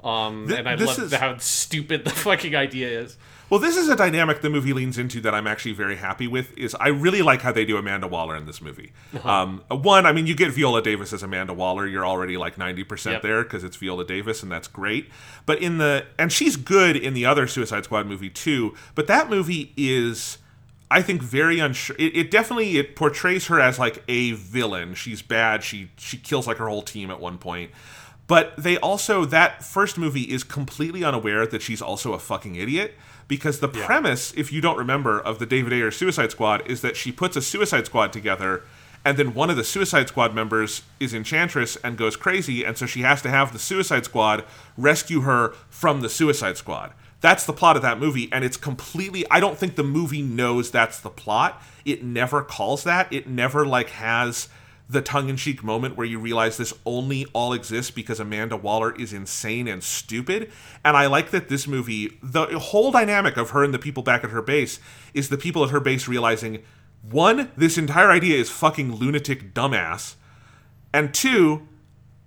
Um 0.03 0.47
Th- 0.47 0.57
and 0.59 0.67
i 0.67 0.73
love 0.73 0.97
is- 0.97 1.13
how 1.13 1.37
stupid 1.37 2.05
the 2.05 2.09
fucking 2.25 2.55
idea 2.55 3.01
is 3.01 3.17
Well, 3.51 3.59
this 3.59 3.75
is 3.75 3.89
a 3.89 3.97
dynamic 3.97 4.39
the 4.39 4.49
movie 4.49 4.71
leans 4.71 4.97
into 4.97 5.19
that 5.19 5.35
I'm 5.35 5.45
actually 5.45 5.73
very 5.73 5.97
happy 5.97 6.25
with. 6.25 6.57
Is 6.57 6.73
I 6.79 6.87
really 6.87 7.21
like 7.21 7.41
how 7.41 7.51
they 7.51 7.65
do 7.65 7.75
Amanda 7.75 8.07
Waller 8.07 8.37
in 8.37 8.45
this 8.45 8.61
movie. 8.61 8.93
Um, 9.25 9.61
one, 9.67 10.05
I 10.05 10.13
mean, 10.13 10.25
you 10.25 10.35
get 10.35 10.53
Viola 10.53 10.81
Davis 10.81 11.11
as 11.11 11.21
Amanda 11.21 11.53
Waller, 11.53 11.85
you're 11.85 12.05
already 12.05 12.37
like 12.37 12.57
ninety 12.57 12.85
percent 12.85 13.15
Yep. 13.15 13.21
there 13.23 13.43
because 13.43 13.65
it's 13.65 13.75
Viola 13.75 14.05
Davis, 14.05 14.41
and 14.41 14.49
that's 14.49 14.69
great. 14.69 15.09
But 15.45 15.61
in 15.61 15.79
the 15.79 16.05
and 16.17 16.31
she's 16.31 16.55
good 16.55 16.95
in 16.95 17.13
the 17.13 17.25
other 17.25 17.45
Suicide 17.45 17.83
Squad 17.83 18.07
movie 18.07 18.29
too. 18.29 18.73
But 18.95 19.07
that 19.07 19.29
movie 19.29 19.73
is. 19.75 20.37
I 20.89 21.01
think 21.01 21.21
very 21.21 21.59
unsure. 21.59 21.95
It, 21.99 22.15
it 22.15 22.31
definitely 22.31 22.77
it 22.77 22.95
portrays 22.95 23.47
her 23.47 23.59
as 23.59 23.77
like 23.77 24.01
a 24.07 24.31
villain. 24.31 24.93
She's 24.93 25.21
bad. 25.21 25.61
She 25.63 25.91
she 25.97 26.15
kills 26.15 26.47
like 26.47 26.55
her 26.57 26.69
whole 26.69 26.81
team 26.83 27.11
at 27.11 27.19
one 27.19 27.37
point. 27.37 27.71
But 28.27 28.53
they 28.57 28.77
also 28.77 29.25
that 29.25 29.61
first 29.61 29.97
movie 29.97 30.21
is 30.23 30.45
completely 30.45 31.03
unaware 31.03 31.45
that 31.45 31.61
she's 31.61 31.81
also 31.81 32.13
a 32.13 32.19
fucking 32.19 32.55
idiot 32.55 32.93
because 33.31 33.61
the 33.61 33.69
premise, 33.69 34.33
if 34.35 34.51
you 34.51 34.59
don't 34.59 34.77
remember, 34.77 35.17
of 35.17 35.39
the 35.39 35.45
David 35.45 35.71
Ayer 35.71 35.89
Suicide 35.89 36.31
Squad 36.31 36.67
is 36.69 36.81
that 36.81 36.97
she 36.97 37.13
puts 37.13 37.37
a 37.37 37.41
Suicide 37.41 37.85
Squad 37.85 38.11
together, 38.11 38.63
and 39.05 39.17
then 39.17 39.33
one 39.33 39.49
of 39.49 39.55
the 39.55 39.63
Suicide 39.63 40.09
Squad 40.09 40.35
members 40.35 40.81
is 40.99 41.13
Enchantress 41.13 41.77
and 41.77 41.97
goes 41.97 42.17
crazy, 42.17 42.65
and 42.65 42.77
so 42.77 42.85
she 42.85 43.03
has 43.03 43.21
to 43.21 43.29
have 43.29 43.53
the 43.53 43.57
Suicide 43.57 44.03
Squad 44.03 44.43
rescue 44.75 45.21
her 45.21 45.53
from 45.69 46.01
the 46.01 46.09
Suicide 46.09 46.57
Squad. 46.57 46.91
That's 47.21 47.45
the 47.45 47.53
plot 47.53 47.77
of 47.77 47.81
that 47.83 47.99
movie, 47.99 48.27
and 48.33 48.43
it's 48.43 48.57
completely. 48.57 49.25
I 49.31 49.39
don't 49.39 49.57
think 49.57 49.77
the 49.77 49.83
movie 49.83 50.21
knows 50.21 50.69
that's 50.69 50.99
the 50.99 51.09
plot. 51.09 51.63
It 51.85 52.03
never 52.03 52.43
calls 52.43 52.83
that. 52.83 53.13
It 53.13 53.29
never 53.29 53.65
like 53.65 53.91
has 53.91 54.49
the 54.91 55.01
tongue-in-cheek 55.01 55.63
moment 55.63 55.95
where 55.97 56.05
you 56.05 56.19
realize 56.19 56.57
this 56.57 56.73
only 56.85 57.25
all 57.33 57.53
exists 57.53 57.91
because 57.91 58.19
Amanda 58.19 58.57
Waller 58.57 58.93
is 58.95 59.13
insane 59.13 59.67
and 59.67 59.83
stupid. 59.83 60.51
And 60.83 60.97
I 60.97 61.07
like 61.07 61.31
that 61.31 61.49
this 61.49 61.67
movie, 61.67 62.17
the 62.21 62.45
whole 62.59 62.91
dynamic 62.91 63.37
of 63.37 63.51
her 63.51 63.63
and 63.63 63.73
the 63.73 63.79
people 63.79 64.03
back 64.03 64.23
at 64.23 64.29
her 64.31 64.41
base 64.41 64.79
is 65.13 65.29
the 65.29 65.37
people 65.37 65.63
at 65.63 65.69
her 65.71 65.79
base 65.79 66.07
realizing 66.07 66.63
one, 67.09 67.51
this 67.57 67.77
entire 67.77 68.11
idea 68.11 68.37
is 68.37 68.49
fucking 68.49 68.93
lunatic 68.95 69.53
dumbass, 69.55 70.15
and 70.93 71.13
two, 71.13 71.67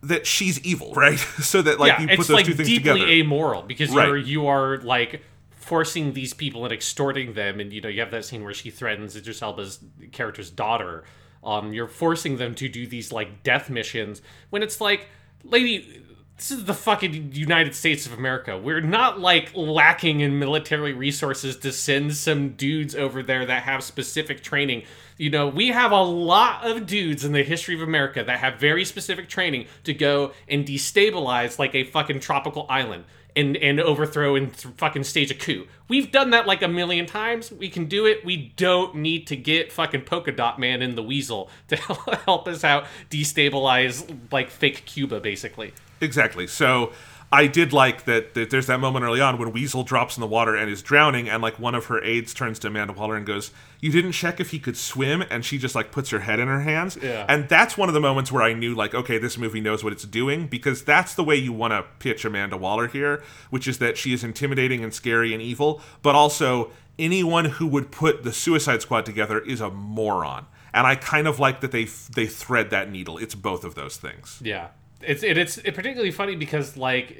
that 0.02 0.26
she's 0.26 0.58
evil, 0.64 0.92
right? 0.96 1.18
so 1.18 1.62
that 1.62 1.78
like 1.78 1.92
yeah, 1.92 2.00
you 2.00 2.08
put 2.08 2.18
it's 2.20 2.28
those 2.28 2.34
like 2.34 2.46
two 2.46 2.54
things 2.54 2.68
deeply 2.68 2.92
together. 2.92 3.10
amoral 3.10 3.62
because 3.62 3.90
Right. 3.90 4.08
you're 4.08 4.16
you 4.16 4.46
are 4.48 4.78
like 4.78 5.22
forcing 5.52 6.12
these 6.12 6.34
people 6.34 6.64
and 6.64 6.72
extorting 6.72 7.34
them, 7.34 7.60
and 7.60 7.72
you 7.72 7.80
know 7.80 7.88
you 7.88 8.00
have 8.00 8.10
that 8.10 8.24
scene 8.24 8.42
where 8.44 8.52
she 8.52 8.70
threatens 8.70 9.16
Idris 9.16 9.40
Elba's 9.42 9.78
character's 10.12 10.50
daughter. 10.50 11.04
Um, 11.44 11.72
you're 11.72 11.88
forcing 11.88 12.36
them 12.38 12.54
to 12.56 12.68
do 12.68 12.86
these 12.86 13.12
like 13.12 13.42
death 13.42 13.70
missions 13.70 14.22
when 14.50 14.62
it's 14.62 14.80
like, 14.80 15.08
lady. 15.42 16.00
This 16.36 16.50
is 16.50 16.64
the 16.64 16.74
fucking 16.74 17.30
United 17.32 17.76
States 17.76 18.06
of 18.06 18.12
America. 18.12 18.58
We're 18.58 18.80
not 18.80 19.20
like 19.20 19.52
lacking 19.54 20.18
in 20.18 20.40
military 20.40 20.92
resources 20.92 21.56
to 21.58 21.70
send 21.70 22.16
some 22.16 22.50
dudes 22.56 22.96
over 22.96 23.22
there 23.22 23.46
that 23.46 23.62
have 23.62 23.84
specific 23.84 24.42
training. 24.42 24.82
You 25.16 25.30
know, 25.30 25.46
we 25.46 25.68
have 25.68 25.92
a 25.92 26.02
lot 26.02 26.68
of 26.68 26.86
dudes 26.86 27.24
in 27.24 27.30
the 27.30 27.44
history 27.44 27.76
of 27.76 27.82
America 27.82 28.24
that 28.24 28.40
have 28.40 28.58
very 28.58 28.84
specific 28.84 29.28
training 29.28 29.66
to 29.84 29.94
go 29.94 30.32
and 30.48 30.66
destabilize 30.66 31.60
like 31.60 31.76
a 31.76 31.84
fucking 31.84 32.18
tropical 32.18 32.66
island 32.68 33.04
and 33.36 33.56
and 33.56 33.80
overthrow 33.80 34.36
and 34.36 34.54
th- 34.56 34.74
fucking 34.76 35.04
stage 35.04 35.30
a 35.30 35.34
coup. 35.34 35.66
We've 35.88 36.10
done 36.10 36.30
that 36.30 36.46
like 36.46 36.62
a 36.62 36.68
million 36.68 37.06
times. 37.06 37.50
We 37.50 37.68
can 37.68 37.86
do 37.86 38.06
it. 38.06 38.24
We 38.24 38.52
don't 38.56 38.96
need 38.96 39.26
to 39.28 39.36
get 39.36 39.72
fucking 39.72 40.02
polka 40.02 40.32
dot 40.32 40.58
man 40.58 40.82
in 40.82 40.94
the 40.94 41.02
weasel 41.02 41.50
to 41.68 41.76
help 42.26 42.48
us 42.48 42.64
out 42.64 42.86
destabilize 43.10 44.32
like 44.32 44.50
fake 44.50 44.84
Cuba 44.86 45.20
basically. 45.20 45.72
Exactly. 46.00 46.46
So 46.46 46.92
I 47.34 47.48
did 47.48 47.72
like 47.72 48.04
that, 48.04 48.34
that 48.34 48.50
there's 48.50 48.68
that 48.68 48.78
moment 48.78 49.04
early 49.04 49.20
on 49.20 49.38
when 49.38 49.50
Weasel 49.50 49.82
drops 49.82 50.16
in 50.16 50.20
the 50.20 50.26
water 50.28 50.54
and 50.54 50.70
is 50.70 50.82
drowning, 50.82 51.28
and 51.28 51.42
like 51.42 51.58
one 51.58 51.74
of 51.74 51.86
her 51.86 52.00
aides 52.04 52.32
turns 52.32 52.60
to 52.60 52.68
Amanda 52.68 52.92
Waller 52.92 53.16
and 53.16 53.26
goes, 53.26 53.50
You 53.80 53.90
didn't 53.90 54.12
check 54.12 54.38
if 54.38 54.52
he 54.52 54.60
could 54.60 54.76
swim? 54.76 55.24
And 55.30 55.44
she 55.44 55.58
just 55.58 55.74
like 55.74 55.90
puts 55.90 56.10
her 56.10 56.20
head 56.20 56.38
in 56.38 56.46
her 56.46 56.60
hands. 56.60 56.96
Yeah. 57.02 57.26
And 57.28 57.48
that's 57.48 57.76
one 57.76 57.88
of 57.88 57.94
the 57.94 58.00
moments 58.00 58.30
where 58.30 58.44
I 58.44 58.52
knew, 58.52 58.72
like, 58.72 58.94
okay, 58.94 59.18
this 59.18 59.36
movie 59.36 59.60
knows 59.60 59.82
what 59.82 59.92
it's 59.92 60.04
doing 60.04 60.46
because 60.46 60.84
that's 60.84 61.14
the 61.16 61.24
way 61.24 61.34
you 61.34 61.52
want 61.52 61.72
to 61.72 61.84
pitch 61.98 62.24
Amanda 62.24 62.56
Waller 62.56 62.86
here, 62.86 63.20
which 63.50 63.66
is 63.66 63.78
that 63.78 63.98
she 63.98 64.12
is 64.12 64.22
intimidating 64.22 64.84
and 64.84 64.94
scary 64.94 65.32
and 65.32 65.42
evil, 65.42 65.80
but 66.02 66.14
also 66.14 66.70
anyone 67.00 67.46
who 67.46 67.66
would 67.66 67.90
put 67.90 68.22
the 68.22 68.32
Suicide 68.32 68.80
Squad 68.80 69.04
together 69.04 69.40
is 69.40 69.60
a 69.60 69.70
moron. 69.70 70.46
And 70.72 70.86
I 70.86 70.94
kind 70.94 71.26
of 71.26 71.40
like 71.40 71.62
that 71.62 71.72
they 71.72 71.84
they 71.84 72.26
thread 72.26 72.70
that 72.70 72.92
needle. 72.92 73.18
It's 73.18 73.34
both 73.34 73.64
of 73.64 73.74
those 73.74 73.96
things. 73.96 74.40
Yeah, 74.40 74.68
it's 75.06 75.22
it, 75.22 75.38
it's 75.38 75.56
particularly 75.56 76.10
funny 76.10 76.36
because 76.36 76.76
like 76.76 77.16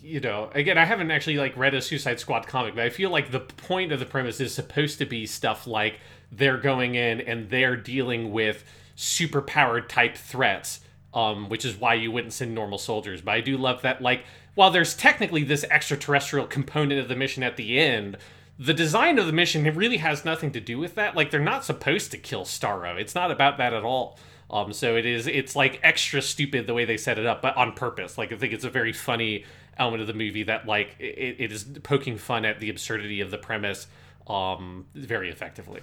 you 0.00 0.20
know 0.20 0.50
again 0.54 0.78
I 0.78 0.84
haven't 0.84 1.10
actually 1.10 1.36
like 1.36 1.56
read 1.56 1.74
a 1.74 1.82
Suicide 1.82 2.20
Squad 2.20 2.46
comic, 2.46 2.74
but 2.74 2.84
I 2.84 2.90
feel 2.90 3.10
like 3.10 3.30
the 3.30 3.40
point 3.40 3.92
of 3.92 4.00
the 4.00 4.06
premise 4.06 4.40
is 4.40 4.54
supposed 4.54 4.98
to 4.98 5.06
be 5.06 5.26
stuff 5.26 5.66
like 5.66 6.00
they're 6.32 6.58
going 6.58 6.94
in 6.94 7.20
and 7.20 7.50
they're 7.50 7.76
dealing 7.76 8.32
with 8.32 8.64
super 8.94 9.42
powered 9.42 9.88
type 9.88 10.16
threats. 10.16 10.80
Um, 11.12 11.48
which 11.48 11.64
is 11.64 11.76
why 11.76 11.94
you 11.94 12.12
wouldn't 12.12 12.32
send 12.32 12.54
normal 12.54 12.78
soldiers. 12.78 13.20
But 13.20 13.32
I 13.32 13.40
do 13.40 13.56
love 13.56 13.82
that, 13.82 14.00
like, 14.00 14.22
while 14.54 14.70
there's 14.70 14.94
technically 14.94 15.42
this 15.42 15.64
extraterrestrial 15.64 16.46
component 16.46 17.00
of 17.00 17.08
the 17.08 17.16
mission 17.16 17.42
at 17.42 17.56
the 17.56 17.80
end, 17.80 18.16
the 18.60 18.72
design 18.72 19.18
of 19.18 19.26
the 19.26 19.32
mission 19.32 19.64
really 19.74 19.96
has 19.96 20.24
nothing 20.24 20.52
to 20.52 20.60
do 20.60 20.78
with 20.78 20.94
that. 20.94 21.16
Like, 21.16 21.32
they're 21.32 21.40
not 21.40 21.64
supposed 21.64 22.12
to 22.12 22.16
kill 22.16 22.44
Starro. 22.44 22.96
It's 22.96 23.16
not 23.16 23.32
about 23.32 23.58
that 23.58 23.74
at 23.74 23.82
all. 23.82 24.20
Um, 24.50 24.72
so 24.72 24.96
it 24.96 25.06
is. 25.06 25.26
It's 25.28 25.54
like 25.54 25.80
extra 25.82 26.20
stupid 26.20 26.66
the 26.66 26.74
way 26.74 26.84
they 26.84 26.96
set 26.96 27.18
it 27.18 27.26
up, 27.26 27.40
but 27.40 27.56
on 27.56 27.72
purpose. 27.72 28.18
Like 28.18 28.32
I 28.32 28.36
think 28.36 28.52
it's 28.52 28.64
a 28.64 28.70
very 28.70 28.92
funny 28.92 29.44
element 29.78 30.00
of 30.00 30.08
the 30.08 30.14
movie 30.14 30.42
that 30.42 30.66
like 30.66 30.96
it, 30.98 31.36
it 31.38 31.52
is 31.52 31.64
poking 31.82 32.18
fun 32.18 32.44
at 32.44 32.58
the 32.58 32.68
absurdity 32.68 33.20
of 33.20 33.30
the 33.30 33.38
premise, 33.38 33.86
um, 34.26 34.86
very 34.94 35.30
effectively. 35.30 35.80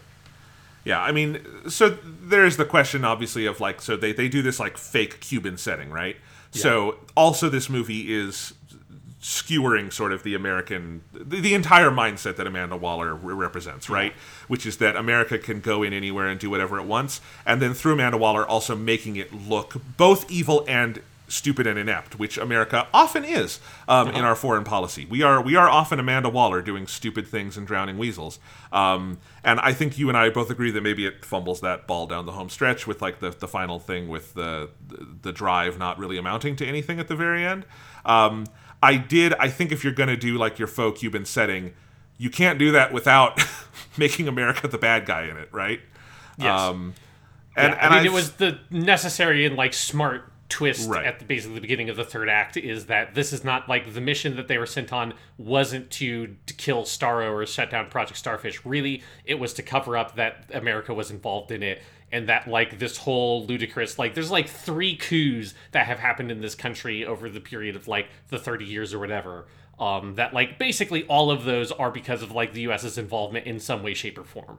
Yeah, 0.84 1.02
I 1.02 1.12
mean, 1.12 1.46
so 1.70 1.98
there's 2.04 2.56
the 2.56 2.64
question, 2.64 3.04
obviously, 3.04 3.46
of 3.46 3.60
like, 3.60 3.82
so 3.82 3.98
they, 3.98 4.14
they 4.14 4.30
do 4.30 4.42
this 4.42 4.58
like 4.58 4.78
fake 4.78 5.20
Cuban 5.20 5.58
setting, 5.58 5.90
right? 5.90 6.16
So 6.52 6.96
also, 7.16 7.50
this 7.50 7.70
movie 7.70 8.16
is 8.16 8.54
skewering 9.20 9.92
sort 9.92 10.12
of 10.12 10.24
the 10.24 10.36
American, 10.36 11.02
the, 11.12 11.42
the 11.42 11.54
entire 11.54 11.90
mindset 11.90 12.36
that 12.36 12.46
Amanda 12.46 12.78
Waller 12.78 13.16
re- 13.16 13.34
represents, 13.34 13.90
right? 13.90 14.14
Which 14.48 14.66
is 14.66 14.78
that 14.78 14.96
America 14.96 15.38
can 15.40 15.60
go 15.60 15.84
in 15.84 15.92
anywhere 15.94 16.28
and 16.28 16.40
do 16.40 16.50
whatever 16.50 16.80
it 16.80 16.86
wants, 16.86 17.20
and 17.46 17.62
then 17.62 17.74
through 17.74 17.94
Amanda 17.94 18.18
Waller 18.18 18.46
also 18.46 18.76
making 18.76 19.16
it 19.16 19.34
look 19.34 19.76
both 19.98 20.30
evil 20.30 20.64
and 20.68 21.02
stupid 21.30 21.68
and 21.68 21.78
inept, 21.78 22.18
which 22.18 22.38
America 22.38 22.88
often 22.94 23.26
is 23.26 23.60
um, 23.88 24.10
in 24.10 24.24
our 24.24 24.36
foreign 24.36 24.64
policy. 24.64 25.06
We 25.06 25.24
are 25.24 25.42
we 25.42 25.56
are 25.56 25.70
often 25.70 26.00
Amanda 26.00 26.30
Waller 26.30 26.62
doing 26.62 26.88
stupid 26.88 27.28
things 27.28 27.58
and 27.58 27.68
drowning 27.68 27.98
weasels. 27.98 28.40
Um, 28.72 29.20
and 29.44 29.60
I 29.60 29.74
think 29.74 29.98
you 29.98 30.10
and 30.10 30.18
I 30.18 30.30
both 30.30 30.50
agree 30.50 30.72
that 30.72 30.82
maybe 30.82 31.06
it 31.06 31.26
fumbles 31.26 31.62
that 31.62 31.88
ball 31.88 32.08
down 32.08 32.26
the 32.26 32.32
home 32.32 32.50
stretch 32.50 32.88
with 32.88 33.02
like 33.02 33.20
the, 33.20 33.32
the 33.32 33.48
final 33.48 33.80
thing 33.80 34.08
with 34.08 34.34
the, 34.34 34.70
the 34.88 35.08
the 35.24 35.32
drive 35.32 35.78
not 35.78 35.98
really 36.00 36.18
amounting 36.18 36.56
to 36.58 36.66
anything 36.66 37.00
at 37.00 37.08
the 37.08 37.16
very 37.16 37.46
end. 37.46 37.66
Um, 38.06 38.46
I 38.82 38.98
did. 38.98 39.34
I 39.36 39.50
think 39.50 39.72
if 39.72 39.84
you're 39.84 39.94
going 39.94 40.10
to 40.10 40.18
do 40.18 40.38
like 40.38 40.60
your 40.60 40.68
faux 40.68 41.00
Cuban 41.00 41.26
setting, 41.26 41.74
you 42.18 42.30
can't 42.30 42.60
do 42.60 42.72
that 42.72 42.94
without 42.94 43.42
making 43.98 44.28
America 44.28 44.68
the 44.68 44.78
bad 44.78 45.06
guy 45.06 45.24
in 45.24 45.38
it, 45.38 45.50
right? 45.52 45.80
Yes. 46.38 46.60
Um, 46.60 46.94
and, 47.56 47.74
Yeah, 47.74 47.80
and 47.86 47.94
I 47.94 47.98
mean, 47.98 48.08
I 48.08 48.12
it 48.12 48.14
was 48.14 48.34
the 48.34 48.60
necessary 48.70 49.46
and 49.46 49.56
like 49.56 49.74
smart 49.74 50.32
twist 50.50 50.90
Right. 50.90 51.06
at 51.06 51.20
the 51.20 51.26
basically 51.26 51.56
the 51.56 51.62
beginning 51.62 51.90
of 51.90 51.98
the 51.98 52.06
third 52.06 52.30
act 52.30 52.56
is 52.56 52.86
that 52.86 53.16
this 53.16 53.34
is 53.34 53.44
not 53.44 53.68
like 53.68 53.94
the 53.94 54.00
mission 54.00 54.38
that 54.38 54.48
they 54.48 54.58
were 54.58 54.66
sent 54.66 54.94
on 54.94 55.14
wasn't 55.38 55.90
to, 55.92 56.36
to 56.46 56.54
kill 56.54 56.84
Starro 56.84 57.34
or 57.34 57.46
shut 57.46 57.70
down 57.70 57.90
Project 57.90 58.18
Starfish. 58.18 58.66
Really, 58.66 59.04
it 59.26 59.40
was 59.40 59.54
to 59.56 59.64
cover 59.64 59.98
up 59.98 60.16
that 60.16 60.46
America 60.54 60.94
was 60.94 61.12
involved 61.12 61.52
in 61.52 61.64
it 61.64 61.82
and 62.12 62.30
that 62.30 62.48
like 62.48 62.80
this 62.80 62.98
whole 62.98 63.46
ludicrous 63.46 64.00
like 64.00 64.14
there's 64.14 64.32
like 64.32 64.48
three 64.48 64.96
coups 64.96 65.54
that 65.72 65.86
have 65.88 66.00
happened 66.00 66.32
in 66.32 66.40
this 66.42 66.56
country 66.56 67.06
over 67.06 67.30
the 67.30 67.42
period 67.42 67.76
of 67.76 67.88
like 67.88 68.08
the 68.30 68.40
30 68.40 68.66
years 68.66 68.94
or 68.94 69.00
whatever. 69.00 69.46
Um, 69.80 70.16
that 70.16 70.34
like 70.34 70.58
basically 70.58 71.04
all 71.06 71.30
of 71.30 71.44
those 71.44 71.72
are 71.72 71.92
because 71.92 72.24
of 72.24 72.32
like 72.32 72.54
the 72.54 72.62
U.S.'s 72.62 72.98
involvement 72.98 73.46
in 73.46 73.60
some 73.60 73.84
way, 73.84 73.94
shape, 73.94 74.18
or 74.18 74.24
form. 74.24 74.58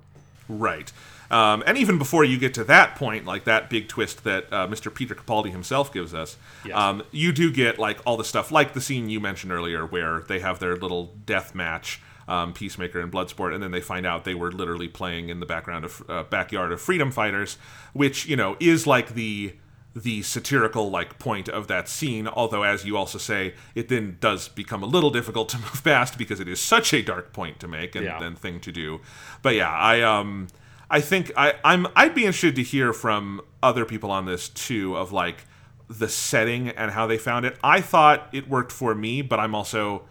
Right. 0.48 0.92
Um, 1.30 1.62
and 1.66 1.76
even 1.76 1.98
before 1.98 2.24
you 2.24 2.38
get 2.38 2.54
to 2.54 2.64
that 2.64 2.94
point, 2.94 3.26
like 3.26 3.44
that 3.44 3.68
big 3.68 3.88
twist 3.88 4.24
that 4.24 4.50
uh, 4.52 4.66
Mr. 4.68 4.94
Peter 4.94 5.14
Capaldi 5.14 5.50
himself 5.50 5.92
gives 5.92 6.14
us, 6.14 6.36
Yes. 6.64 6.74
um, 6.76 7.02
you 7.10 7.32
do 7.32 7.50
get 7.52 7.78
like 7.78 7.98
all 8.06 8.16
the 8.16 8.24
stuff, 8.24 8.50
like 8.52 8.72
the 8.74 8.80
scene 8.80 9.10
you 9.10 9.20
mentioned 9.20 9.52
earlier, 9.52 9.84
where 9.84 10.20
they 10.20 10.38
have 10.40 10.58
their 10.58 10.76
little 10.76 11.12
death 11.26 11.54
match, 11.54 12.00
um, 12.28 12.52
Peacemaker 12.52 13.00
and 13.00 13.10
Bloodsport, 13.10 13.52
and 13.54 13.62
then 13.62 13.70
they 13.72 13.80
find 13.80 14.06
out 14.06 14.24
they 14.24 14.34
were 14.34 14.52
literally 14.52 14.86
playing 14.88 15.28
in 15.30 15.40
the 15.40 15.46
background 15.46 15.84
of 15.84 16.02
uh, 16.08 16.22
backyard 16.24 16.70
of 16.70 16.80
freedom 16.80 17.10
fighters, 17.10 17.58
which 17.94 18.26
you 18.26 18.36
know 18.36 18.56
is 18.60 18.86
like 18.86 19.14
the 19.14 19.54
the 19.96 20.22
satirical 20.22 20.90
like 20.90 21.18
point 21.18 21.48
of 21.48 21.66
that 21.66 21.88
scene 21.88 22.28
although 22.28 22.62
as 22.62 22.84
you 22.84 22.96
also 22.96 23.18
say 23.18 23.54
it 23.74 23.88
then 23.88 24.16
does 24.20 24.46
become 24.46 24.82
a 24.82 24.86
little 24.86 25.10
difficult 25.10 25.48
to 25.48 25.56
move 25.66 25.80
past 25.82 26.16
because 26.16 26.38
it 26.38 26.46
is 26.46 26.60
such 26.60 26.92
a 26.94 27.02
dark 27.02 27.32
point 27.32 27.58
to 27.58 27.66
make 27.66 27.96
and, 27.96 28.04
Yeah. 28.04 28.22
and 28.22 28.38
thing 28.38 28.60
to 28.60 28.70
do 28.70 29.00
but 29.42 29.54
yeah 29.56 29.70
i 29.72 30.02
um 30.02 30.46
i 30.88 31.00
think 31.00 31.32
i 31.36 31.54
i'm 31.64 31.88
i'd 31.96 32.14
be 32.14 32.26
interested 32.26 32.54
to 32.56 32.62
hear 32.62 32.92
from 32.92 33.40
other 33.60 33.84
people 33.84 34.12
on 34.12 34.26
this 34.26 34.48
too 34.50 34.94
of 34.96 35.10
like 35.10 35.46
the 35.88 36.08
setting 36.08 36.68
and 36.68 36.92
how 36.92 37.06
they 37.08 37.18
found 37.18 37.44
it 37.46 37.56
i 37.64 37.80
thought 37.80 38.28
it 38.30 38.48
worked 38.48 38.70
for 38.70 38.94
me 38.94 39.20
but 39.22 39.40
i'm 39.40 39.54
also 39.54 40.02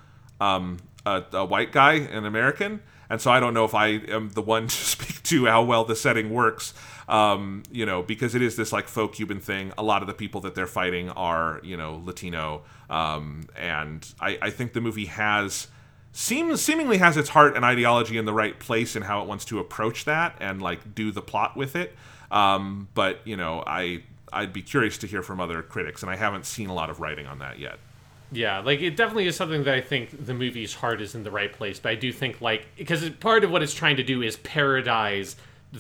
um 0.41 0.77
a, 1.08 1.38
a 1.38 1.46
white 1.46 1.72
guy 1.72 1.94
an 1.94 2.26
american 2.26 2.82
and 3.10 3.22
so 3.22 3.32
i 3.32 3.40
don't 3.40 3.54
know 3.54 3.66
if 3.66 3.74
i 3.76 3.88
am 3.88 4.30
the 4.32 4.42
one 4.42 4.68
to 4.68 4.76
speak 4.76 5.24
to 5.24 5.46
how 5.46 5.64
well 5.64 5.84
the 5.84 5.96
setting 5.96 6.30
works 6.30 6.74
um, 7.08 7.64
you 7.72 7.86
know, 7.86 8.04
because 8.04 8.36
it 8.36 8.42
is 8.42 8.56
this 8.56 8.74
like 8.74 8.88
faux 8.88 9.16
Cuban 9.16 9.40
thing. 9.40 9.72
A 9.78 9.84
lot 9.84 10.02
of 10.02 10.08
the 10.08 10.14
people 10.14 10.42
that 10.42 10.56
they're 10.56 10.68
fighting 10.68 11.10
are, 11.12 11.62
you 11.64 11.78
know, 11.78 12.02
Latino, 12.04 12.64
um, 12.90 13.48
and 13.56 14.06
I, 14.20 14.38
I 14.42 14.50
think 14.50 14.74
the 14.74 14.82
movie 14.82 15.06
has 15.06 15.68
seems 16.12 16.62
seemingly 16.62 16.98
has 16.98 17.16
its 17.16 17.30
heart 17.30 17.56
and 17.56 17.64
ideology 17.64 18.18
in 18.18 18.26
the 18.26 18.34
right 18.34 18.60
place 18.60 18.96
in 18.96 19.04
how 19.04 19.22
it 19.22 19.28
wants 19.28 19.46
to 19.46 19.60
approach 19.60 20.06
that 20.06 20.36
and 20.40 20.62
like 20.62 20.96
do 20.96 21.12
the 21.12 21.22
plot 21.22 21.56
with 21.56 21.76
it. 21.76 21.94
Um, 22.32 22.90
but 22.94 23.20
you 23.24 23.38
know, 23.38 23.64
I 23.66 24.04
I'd 24.34 24.52
be 24.52 24.62
curious 24.62 24.98
to 25.00 25.08
hear 25.08 25.24
from 25.24 25.40
other 25.40 25.62
critics, 25.62 26.02
and 26.04 26.12
I 26.12 26.18
haven't 26.18 26.46
seen 26.46 26.68
a 26.70 26.74
lot 26.74 26.90
of 26.90 27.00
writing 27.00 27.26
on 27.26 27.40
that 27.40 27.58
yet. 27.58 27.80
Yeah, 28.32 28.60
like 28.60 28.82
it 28.82 28.95
definitely 28.98 29.28
is 29.28 29.36
something 29.36 29.64
that 29.64 29.74
I 29.74 29.82
think 29.82 30.26
the 30.26 30.34
movie's 30.34 30.74
heart 30.74 31.02
is 31.02 31.16
in 31.16 31.24
the 31.24 31.32
right 31.32 31.52
place, 31.52 31.80
but 31.80 31.90
I 31.91 31.95
do 31.95 32.12
think 32.12 32.41
like 32.41 32.68
because 32.78 33.10
part 33.12 33.44
of 33.44 33.52
what 33.52 33.64
it's 33.64 33.74
trying 33.74 33.95
to 33.98 34.04
do 34.04 34.22
is 34.22 34.38
parodize 34.38 35.36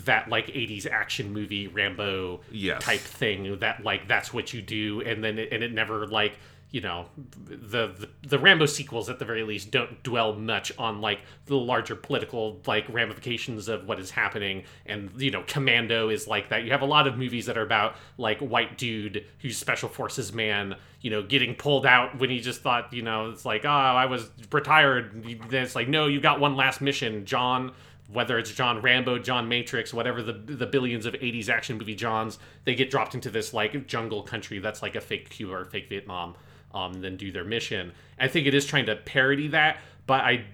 that 0.05 0.29
like 0.29 0.47
80s 0.47 0.85
action 0.89 1.31
movie 1.33 1.67
Rambo 1.67 2.41
Yes. 2.51 2.81
type 2.83 2.99
thing 2.99 3.59
that 3.59 3.83
like 3.83 4.07
that's 4.07 4.33
what 4.33 4.53
you 4.53 4.61
do 4.61 5.01
and 5.01 5.23
then 5.23 5.39
it, 5.39 5.51
and 5.51 5.63
it 5.63 5.73
never 5.73 6.05
like 6.07 6.37
you 6.69 6.81
know 6.81 7.05
the, 7.45 7.87
the 7.87 8.09
the 8.27 8.37
Rambo 8.37 8.65
sequels 8.65 9.09
at 9.09 9.19
the 9.19 9.25
very 9.25 9.43
least 9.43 9.71
don't 9.71 10.03
dwell 10.03 10.33
much 10.33 10.71
on 10.77 10.99
like 10.99 11.19
the 11.45 11.55
larger 11.55 11.95
political 11.95 12.61
like 12.67 12.85
ramifications 12.89 13.69
of 13.69 13.85
what 13.85 13.99
is 13.99 14.11
happening. 14.11 14.63
And 14.85 15.09
you 15.17 15.31
know 15.31 15.43
Commando 15.47 16.09
is 16.09 16.27
like 16.27 16.49
that. 16.49 16.63
You 16.63 16.71
have 16.71 16.81
a 16.81 16.85
lot 16.85 17.07
of 17.07 17.17
movies 17.17 17.45
that 17.45 17.57
are 17.57 17.63
about 17.63 17.95
like 18.17 18.39
white 18.39 18.77
dude 18.77 19.25
who's 19.39 19.57
special 19.57 19.87
forces 19.87 20.33
man 20.33 20.75
you 21.01 21.09
know 21.09 21.23
getting 21.23 21.55
pulled 21.55 21.85
out 21.85 22.19
when 22.19 22.29
he 22.29 22.39
just 22.39 22.61
thought 22.61 22.91
you 22.91 23.01
know 23.01 23.29
it's 23.29 23.45
like 23.45 23.63
oh 23.63 23.69
I 23.69 24.05
was 24.05 24.29
retired. 24.51 25.25
It's 25.51 25.75
like 25.75 25.87
no 25.87 26.07
you 26.07 26.19
got 26.19 26.39
one 26.39 26.55
last 26.55 26.81
mission 26.81 27.25
John. 27.25 27.71
Whether 28.09 28.39
it's 28.39 28.51
John 28.53 28.81
Rambo, 28.81 29.19
John 29.19 29.49
Matrix, 29.49 29.93
whatever 29.93 30.21
the 30.21 30.31
the 30.31 30.65
billions 30.65 31.05
of 31.05 31.13
'80s 31.13 31.49
action 31.49 31.77
movie 31.77 31.95
Johns, 31.95 32.39
they 32.63 32.73
get 32.73 32.89
dropped 32.89 33.15
into 33.15 33.29
this 33.29 33.53
like 33.53 33.85
jungle 33.85 34.23
country 34.23 34.59
that's 34.59 34.81
like 34.81 34.95
a 34.95 35.01
fake 35.01 35.29
Cuba 35.29 35.53
or 35.53 35.65
fake 35.65 35.89
Vietnam, 35.89 36.35
um, 36.77 36.95
and 36.95 37.03
then 37.03 37.17
do 37.17 37.31
their 37.31 37.43
mission. 37.43 37.91
I 38.19 38.27
think 38.27 38.47
it 38.47 38.53
is 38.53 38.65
trying 38.65 38.85
to 38.87 38.95
parody 38.95 39.49
that, 39.49 39.79
but 40.05 40.21
I 40.21 40.45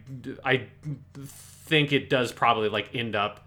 I 0.43 0.67
think 1.15 1.91
it 1.91 2.09
does 2.09 2.31
probably 2.31 2.69
like 2.69 2.95
end 2.95 3.15
up 3.15 3.45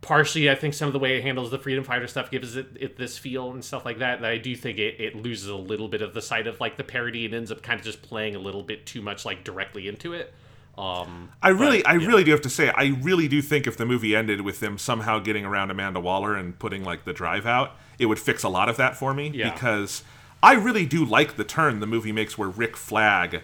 partially. 0.00 0.50
I 0.50 0.54
think 0.54 0.74
some 0.74 0.86
of 0.86 0.92
the 0.92 0.98
way 0.98 1.18
it 1.18 1.22
handles 1.22 1.50
the 1.50 1.58
freedom 1.58 1.84
fighter 1.84 2.06
stuff 2.06 2.30
gives 2.30 2.56
it, 2.56 2.66
it 2.78 2.96
this 2.96 3.18
feel 3.18 3.50
and 3.50 3.64
stuff 3.64 3.84
like 3.84 3.98
that. 3.98 4.20
That 4.20 4.30
I 4.30 4.38
do 4.38 4.56
think 4.56 4.78
it, 4.78 5.00
it 5.00 5.16
loses 5.16 5.48
a 5.48 5.56
little 5.56 5.88
bit 5.88 6.02
of 6.02 6.14
the 6.14 6.22
sight 6.22 6.46
of 6.46 6.60
like 6.60 6.76
the 6.76 6.84
parody 6.84 7.24
and 7.26 7.34
ends 7.34 7.52
up 7.52 7.62
kind 7.62 7.78
of 7.78 7.84
just 7.84 8.02
playing 8.02 8.34
a 8.34 8.38
little 8.38 8.62
bit 8.62 8.86
too 8.86 9.02
much 9.02 9.24
like 9.24 9.44
directly 9.44 9.88
into 9.88 10.12
it. 10.12 10.32
Um, 10.78 11.30
I 11.42 11.50
really, 11.50 11.82
but, 11.82 11.90
I 11.90 11.94
really 11.94 12.24
do 12.24 12.30
have 12.30 12.40
to 12.42 12.48
say, 12.48 12.70
I 12.70 12.96
really 13.02 13.28
do 13.28 13.42
think 13.42 13.66
if 13.66 13.76
the 13.76 13.84
movie 13.84 14.16
ended 14.16 14.40
with 14.40 14.60
them 14.60 14.78
somehow 14.78 15.18
getting 15.18 15.44
around 15.44 15.70
Amanda 15.70 16.00
Waller 16.00 16.34
and 16.34 16.58
putting 16.58 16.84
like 16.84 17.04
the 17.04 17.12
drive 17.12 17.44
out, 17.44 17.76
it 17.98 18.06
would 18.06 18.18
fix 18.18 18.42
a 18.44 18.48
lot 18.48 18.70
of 18.70 18.78
that 18.78 18.96
for 18.96 19.12
me. 19.12 19.30
Yeah. 19.34 19.52
Because 19.52 20.02
I 20.42 20.54
really 20.54 20.86
do 20.86 21.04
like 21.04 21.36
the 21.36 21.44
turn 21.44 21.80
the 21.80 21.86
movie 21.86 22.12
makes 22.12 22.38
where 22.38 22.48
Rick 22.48 22.76
Flag, 22.76 23.42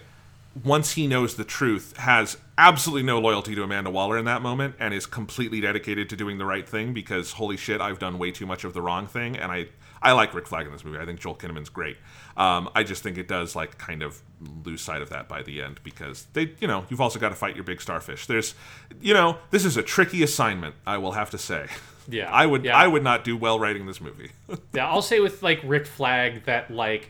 once 0.63 0.93
he 0.93 1.05
knows 1.05 1.35
the 1.35 1.43
truth, 1.43 1.95
has 1.97 2.37
absolutely 2.57 3.03
no 3.03 3.19
loyalty 3.19 3.53
to 3.53 3.61
Amanda 3.61 3.91
Waller 3.91 4.17
in 4.17 4.25
that 4.25 4.41
moment 4.41 4.75
and 4.79 4.93
is 4.93 5.05
completely 5.05 5.61
dedicated 5.61 6.09
to 6.09 6.15
doing 6.15 6.39
the 6.39 6.45
right 6.45 6.67
thing 6.67 6.93
because 6.93 7.33
holy 7.33 7.55
shit, 7.55 7.81
I've 7.81 7.99
done 7.99 8.17
way 8.17 8.31
too 8.31 8.47
much 8.47 8.63
of 8.63 8.73
the 8.73 8.81
wrong 8.81 9.05
thing. 9.05 9.37
And 9.37 9.51
I, 9.51 9.67
I 10.01 10.13
like 10.13 10.33
Rick 10.33 10.47
Flag 10.47 10.65
in 10.65 10.71
this 10.71 10.83
movie. 10.83 10.97
I 10.97 11.05
think 11.05 11.19
Joel 11.19 11.35
Kinnaman's 11.35 11.69
great. 11.69 11.97
Um, 12.35 12.67
I 12.73 12.81
just 12.81 13.03
think 13.03 13.19
it 13.19 13.27
does 13.27 13.55
like 13.55 13.77
kind 13.77 14.01
of 14.01 14.19
lose 14.65 14.81
sight 14.81 15.03
of 15.03 15.09
that 15.11 15.27
by 15.27 15.43
the 15.43 15.61
end 15.61 15.79
because 15.83 16.25
they, 16.33 16.55
you 16.59 16.67
know, 16.67 16.85
you've 16.89 17.01
also 17.01 17.19
got 17.19 17.29
to 17.29 17.35
fight 17.35 17.53
your 17.53 17.63
big 17.63 17.79
starfish. 17.79 18.25
There's, 18.25 18.55
you 19.01 19.13
know, 19.13 19.37
this 19.51 19.65
is 19.65 19.77
a 19.77 19.83
tricky 19.83 20.23
assignment. 20.23 20.73
I 20.87 20.97
will 20.97 21.11
have 21.11 21.29
to 21.29 21.37
say. 21.37 21.67
Yeah, 22.07 22.31
I 22.31 22.45
would, 22.45 22.65
yeah. 22.65 22.75
I 22.75 22.87
would 22.87 23.03
not 23.03 23.23
do 23.23 23.35
well 23.35 23.59
writing 23.59 23.85
this 23.85 24.01
movie. 24.01 24.31
Yeah, 24.73 24.87
I'll 24.87 25.01
say 25.01 25.19
with 25.19 25.41
like 25.41 25.59
Rick 25.63 25.87
Flag 25.87 26.45
that 26.45 26.69
like 26.71 27.09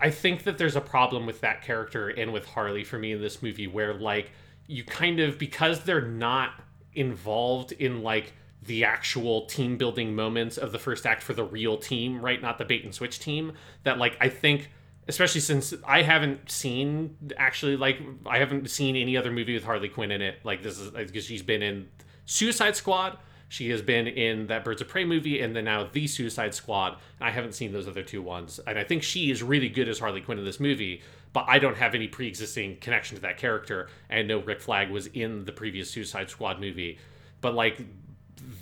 I 0.00 0.10
think 0.10 0.44
that 0.44 0.58
there's 0.58 0.76
a 0.76 0.80
problem 0.80 1.26
with 1.26 1.40
that 1.42 1.62
character 1.62 2.08
and 2.08 2.32
with 2.32 2.44
Harley 2.46 2.84
for 2.84 2.98
me 2.98 3.12
in 3.12 3.20
this 3.20 3.42
movie 3.42 3.66
where 3.66 3.94
like 3.94 4.32
you 4.66 4.84
kind 4.84 5.20
of 5.20 5.38
because 5.38 5.84
they're 5.84 6.02
not 6.06 6.52
involved 6.94 7.72
in 7.72 8.02
like 8.02 8.32
the 8.62 8.84
actual 8.84 9.46
team 9.46 9.76
building 9.76 10.14
moments 10.14 10.56
of 10.56 10.72
the 10.72 10.78
first 10.78 11.06
act 11.06 11.22
for 11.22 11.34
the 11.34 11.44
real 11.44 11.76
team, 11.76 12.20
right? 12.20 12.40
Not 12.40 12.58
the 12.58 12.64
bait 12.64 12.84
and 12.84 12.94
switch 12.94 13.18
team. 13.18 13.52
That 13.84 13.98
like 13.98 14.16
I 14.20 14.28
think 14.28 14.70
especially 15.06 15.40
since 15.42 15.74
I 15.86 16.02
haven't 16.02 16.50
seen 16.50 17.16
actually 17.36 17.76
like 17.76 18.00
I 18.26 18.38
haven't 18.38 18.70
seen 18.70 18.96
any 18.96 19.16
other 19.16 19.30
movie 19.30 19.54
with 19.54 19.64
Harley 19.64 19.88
Quinn 19.88 20.10
in 20.10 20.22
it. 20.22 20.36
Like 20.44 20.62
this 20.62 20.78
is 20.78 20.90
because 20.90 21.24
she's 21.24 21.42
been 21.42 21.62
in 21.62 21.88
Suicide 22.24 22.76
Squad. 22.76 23.18
She 23.48 23.70
has 23.70 23.82
been 23.82 24.06
in 24.06 24.46
that 24.48 24.64
Birds 24.64 24.80
of 24.80 24.88
Prey 24.88 25.04
movie, 25.04 25.40
and 25.40 25.54
then 25.54 25.64
now 25.64 25.88
the 25.90 26.06
Suicide 26.06 26.54
Squad. 26.54 26.98
And 27.20 27.28
I 27.28 27.30
haven't 27.30 27.54
seen 27.54 27.72
those 27.72 27.86
other 27.86 28.02
two 28.02 28.22
ones, 28.22 28.60
and 28.66 28.78
I 28.78 28.84
think 28.84 29.02
she 29.02 29.30
is 29.30 29.42
really 29.42 29.68
good 29.68 29.88
as 29.88 29.98
Harley 29.98 30.20
Quinn 30.20 30.38
in 30.38 30.44
this 30.44 30.60
movie. 30.60 31.02
But 31.32 31.46
I 31.48 31.58
don't 31.58 31.76
have 31.76 31.94
any 31.94 32.06
pre-existing 32.06 32.76
connection 32.76 33.16
to 33.16 33.22
that 33.22 33.38
character, 33.38 33.88
and 34.08 34.28
no 34.28 34.38
Rick 34.38 34.60
Flag 34.60 34.90
was 34.90 35.08
in 35.08 35.44
the 35.44 35.52
previous 35.52 35.90
Suicide 35.90 36.30
Squad 36.30 36.60
movie. 36.60 36.98
But 37.40 37.54
like, 37.54 37.80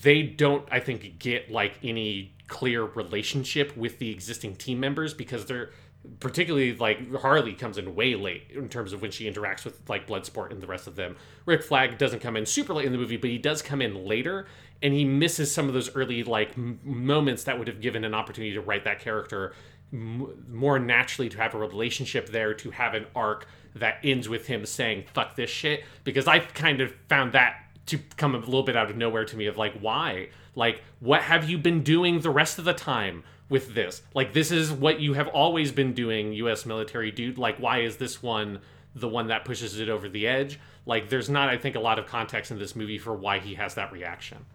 they 0.03 0.23
don't, 0.23 0.67
I 0.71 0.81
think, 0.81 1.19
get 1.19 1.51
like 1.51 1.79
any 1.83 2.35
clear 2.49 2.85
relationship 2.85 3.77
with 3.77 3.99
the 3.99 4.11
existing 4.11 4.57
team 4.57 4.81
members 4.81 5.15
because 5.15 5.47
they're 5.47 5.71
particularly 6.21 6.75
like 6.77 7.15
Harley 7.15 7.53
comes 7.55 7.79
in 7.79 7.95
way 7.95 8.15
late 8.15 8.51
in 8.51 8.69
terms 8.69 8.93
of 8.93 9.01
when 9.01 9.11
she 9.11 9.31
interacts 9.31 9.65
with 9.65 9.89
like 9.89 10.07
Bloodsport 10.07 10.51
and 10.51 10.61
the 10.61 10.67
rest 10.67 10.87
of 10.87 10.97
them. 10.97 11.17
Rick 11.47 11.63
Flag 11.63 11.97
doesn't 11.99 12.21
come 12.21 12.37
in 12.37 12.45
super 12.45 12.75
late 12.75 12.87
in 12.87 12.93
the 12.93 12.99
movie, 12.99 13.17
but 13.17 13.31
he 13.31 13.39
does 13.39 13.63
come 13.63 13.81
in 13.81 14.05
later, 14.05 14.47
and 14.83 14.93
he 14.93 15.05
misses 15.05 15.53
some 15.53 15.69
of 15.69 15.75
those 15.75 15.95
early 15.95 16.25
like 16.25 16.57
m- 16.57 16.79
moments 16.85 17.45
that 17.45 17.59
would 17.59 17.69
have 17.69 17.81
given 17.81 18.05
an 18.05 18.15
opportunity 18.15 18.55
to 18.55 18.61
write 18.61 18.85
that 18.85 19.01
character 19.01 19.55
m- 19.93 20.45
more 20.51 20.79
naturally 20.79 21.29
to 21.29 21.37
have 21.39 21.55
a 21.55 21.59
relationship 21.59 22.29
there, 22.31 22.55
to 22.55 22.71
have 22.71 22.95
an 22.95 23.07
arc 23.15 23.47
that 23.75 23.99
ends 24.05 24.29
with 24.29 24.47
him 24.47 24.67
saying 24.67 25.05
"fuck 25.15 25.37
this 25.37 25.51
shit." 25.51 25.85
Because 26.05 26.27
I 26.27 26.41
kind 26.41 26.81
of 26.81 26.93
found 27.09 27.33
that 27.33 27.59
to 27.87 27.99
come 28.17 28.35
a 28.35 28.39
little 28.39 28.63
bit 28.63 28.77
out 28.77 28.91
of 28.91 28.97
nowhere 28.97 29.25
to 29.25 29.37
me 29.37 29.47
of 29.47 29.57
like, 29.57 29.75
why? 29.81 30.29
Like, 30.55 30.83
what 31.01 31.23
have 31.23 31.49
you 31.49 31.59
been 31.59 31.83
doing 31.83 32.21
the 32.21 32.31
rest 32.31 32.59
of 32.59 32.65
the 32.65 32.75
time? 32.75 33.25
with 33.53 33.75
this. 33.75 34.01
Like 34.15 34.33
this 34.33 34.51
is 34.51 34.73
what 34.73 34.99
you 34.99 35.13
have 35.13 35.29
always 35.29 35.73
been 35.73 35.93
doing, 35.93 36.33
US 36.33 36.65
military 36.65 37.11
dude. 37.11 37.37
Like 37.37 37.59
why 37.59 37.81
is 37.81 37.99
this 37.99 38.23
one 38.23 38.61
the 38.95 39.09
one 39.09 39.27
that 39.27 39.45
pushes 39.45 39.79
it 39.79 39.91
over 39.91 40.09
the 40.09 40.27
edge? 40.27 40.59
Like 40.87 41.11
there's 41.11 41.29
not 41.29 41.51
I 41.51 41.59
think 41.59 41.77
a 41.77 41.81
lot 41.81 41.99
of 41.99 42.07
context 42.07 42.51
in 42.51 42.59
this 42.59 42.75
movie 42.75 42.97
for 42.97 43.13
why 43.13 43.41
he 43.41 43.55
has 43.57 43.75
that 43.75 43.93
reaction. 43.93 44.47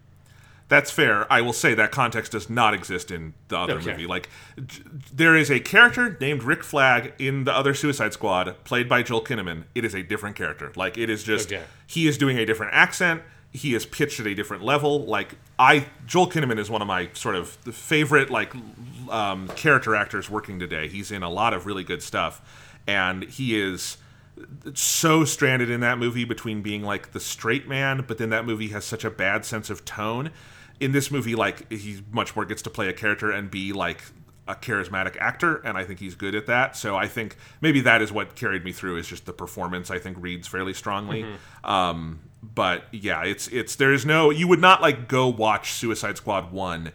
That's 0.68 0.90
fair. 0.90 1.30
I 1.32 1.40
will 1.40 1.54
say 1.54 1.72
that 1.74 1.90
context 1.92 2.32
does 2.32 2.50
not 2.50 2.74
exist 2.74 3.10
in 3.10 3.32
the 3.48 3.56
other 3.56 3.74
Okay. 3.78 3.92
movie. 3.92 4.06
Like, 4.06 4.28
j- 4.66 4.82
there 5.12 5.34
is 5.34 5.50
a 5.50 5.60
character 5.60 6.16
named 6.20 6.42
Rick 6.42 6.62
Flag 6.62 7.14
in 7.18 7.44
the 7.44 7.54
other 7.56 7.72
Suicide 7.72 8.12
Squad, 8.12 8.54
played 8.64 8.86
by 8.88 9.02
Joel 9.02 9.24
Kinnaman. 9.24 9.64
It 9.74 9.84
is 9.86 9.94
a 9.94 10.02
different 10.02 10.36
character. 10.36 10.70
Like, 10.76 10.98
it 10.98 11.08
is 11.08 11.24
just 11.24 11.50
Okay. 11.50 11.62
he 11.86 12.06
is 12.06 12.18
doing 12.18 12.38
a 12.38 12.44
different 12.44 12.74
accent. 12.74 13.22
He 13.50 13.74
is 13.74 13.86
pitched 13.86 14.20
at 14.20 14.26
a 14.26 14.34
different 14.34 14.62
level. 14.62 15.06
Like, 15.06 15.36
I 15.58 15.86
Joel 16.06 16.28
Kinnaman 16.30 16.58
is 16.58 16.68
one 16.68 16.82
of 16.82 16.86
my 16.88 17.08
sort 17.14 17.34
of 17.34 17.48
favorite 17.48 18.28
like 18.28 18.52
um, 19.08 19.48
character 19.56 19.94
actors 19.96 20.28
working 20.28 20.58
today. 20.58 20.86
He's 20.86 21.10
in 21.10 21.22
a 21.22 21.30
lot 21.30 21.54
of 21.54 21.64
really 21.64 21.82
good 21.82 22.02
stuff, 22.02 22.42
and 22.86 23.22
he 23.24 23.58
is 23.58 23.96
so 24.74 25.24
stranded 25.24 25.70
in 25.70 25.80
that 25.80 25.98
movie 25.98 26.24
between 26.24 26.60
being 26.62 26.82
like 26.82 27.12
the 27.12 27.20
straight 27.20 27.66
man, 27.66 28.04
but 28.06 28.18
then 28.18 28.28
that 28.30 28.44
movie 28.44 28.68
has 28.68 28.84
such 28.84 29.02
a 29.04 29.10
bad 29.10 29.44
sense 29.46 29.70
of 29.70 29.84
tone. 29.86 30.30
In 30.80 30.92
this 30.92 31.10
movie, 31.10 31.34
like 31.34 31.70
he 31.72 32.02
much 32.12 32.36
more 32.36 32.44
gets 32.44 32.62
to 32.62 32.70
play 32.70 32.88
a 32.88 32.92
character 32.92 33.30
and 33.30 33.50
be 33.50 33.72
like 33.72 34.02
a 34.46 34.54
charismatic 34.54 35.16
actor, 35.20 35.56
and 35.56 35.76
I 35.76 35.84
think 35.84 36.00
he's 36.00 36.14
good 36.14 36.34
at 36.34 36.46
that. 36.46 36.76
So 36.76 36.96
I 36.96 37.06
think 37.06 37.36
maybe 37.60 37.80
that 37.82 38.00
is 38.00 38.10
what 38.10 38.34
carried 38.34 38.64
me 38.64 38.72
through 38.72 38.96
is 38.96 39.06
just 39.06 39.26
the 39.26 39.32
performance. 39.32 39.90
I 39.90 39.98
think 39.98 40.16
reads 40.20 40.48
fairly 40.48 40.72
strongly. 40.74 41.22
Um, 41.64 42.20
but 42.42 42.84
yeah, 42.92 43.24
it's 43.24 43.48
it's 43.48 43.76
there 43.76 43.92
is 43.92 44.06
no 44.06 44.30
you 44.30 44.48
would 44.48 44.60
not 44.60 44.80
like 44.80 45.08
go 45.08 45.28
watch 45.28 45.72
Suicide 45.72 46.16
Squad 46.16 46.52
one 46.52 46.92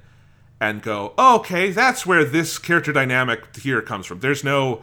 and 0.60 0.81
go, 0.81 1.14
oh, 1.18 1.39
okay, 1.39 1.72
that's 1.72 2.05
where 2.05 2.23
this 2.23 2.57
character 2.57 2.93
dynamic 2.93 3.55
here 3.57 3.81
comes 3.81 4.05
from. 4.05 4.22
There's 4.22 4.43
no 4.43 4.81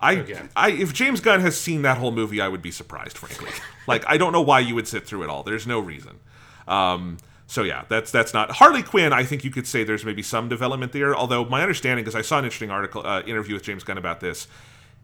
I. 0.00 0.16
I, 0.54 0.70
if 0.72 0.92
James 0.92 1.20
Gunn 1.20 1.40
has 1.40 1.58
seen 1.58 1.82
that 1.82 1.98
whole 1.98 2.12
movie, 2.12 2.40
I 2.40 2.48
would 2.48 2.62
be 2.62 2.70
surprised, 2.70 3.16
frankly. 3.16 3.50
like, 3.86 4.04
I 4.06 4.18
don't 4.18 4.32
know 4.32 4.42
why 4.42 4.60
you 4.60 4.74
would 4.74 4.86
sit 4.86 5.06
through 5.06 5.22
it 5.22 5.30
all. 5.30 5.42
There's 5.42 5.66
no 5.66 5.80
reason. 5.80 6.20
Um, 6.68 7.18
so 7.46 7.62
yeah, 7.62 7.84
that's 7.88 8.10
that's 8.10 8.34
not 8.34 8.50
Harley 8.50 8.82
Quinn. 8.82 9.12
I 9.12 9.24
think 9.24 9.44
you 9.44 9.50
could 9.50 9.66
say 9.66 9.84
there's 9.84 10.04
maybe 10.04 10.22
some 10.22 10.48
development 10.48 10.92
there. 10.92 11.14
Although 11.14 11.44
my 11.44 11.62
understanding, 11.62 12.04
because 12.04 12.16
I 12.16 12.22
saw 12.22 12.38
an 12.38 12.44
interesting 12.44 12.70
article 12.70 13.06
uh, 13.06 13.22
interview 13.22 13.54
with 13.54 13.62
James 13.62 13.84
Gunn 13.84 13.98
about 13.98 14.20
this, 14.20 14.48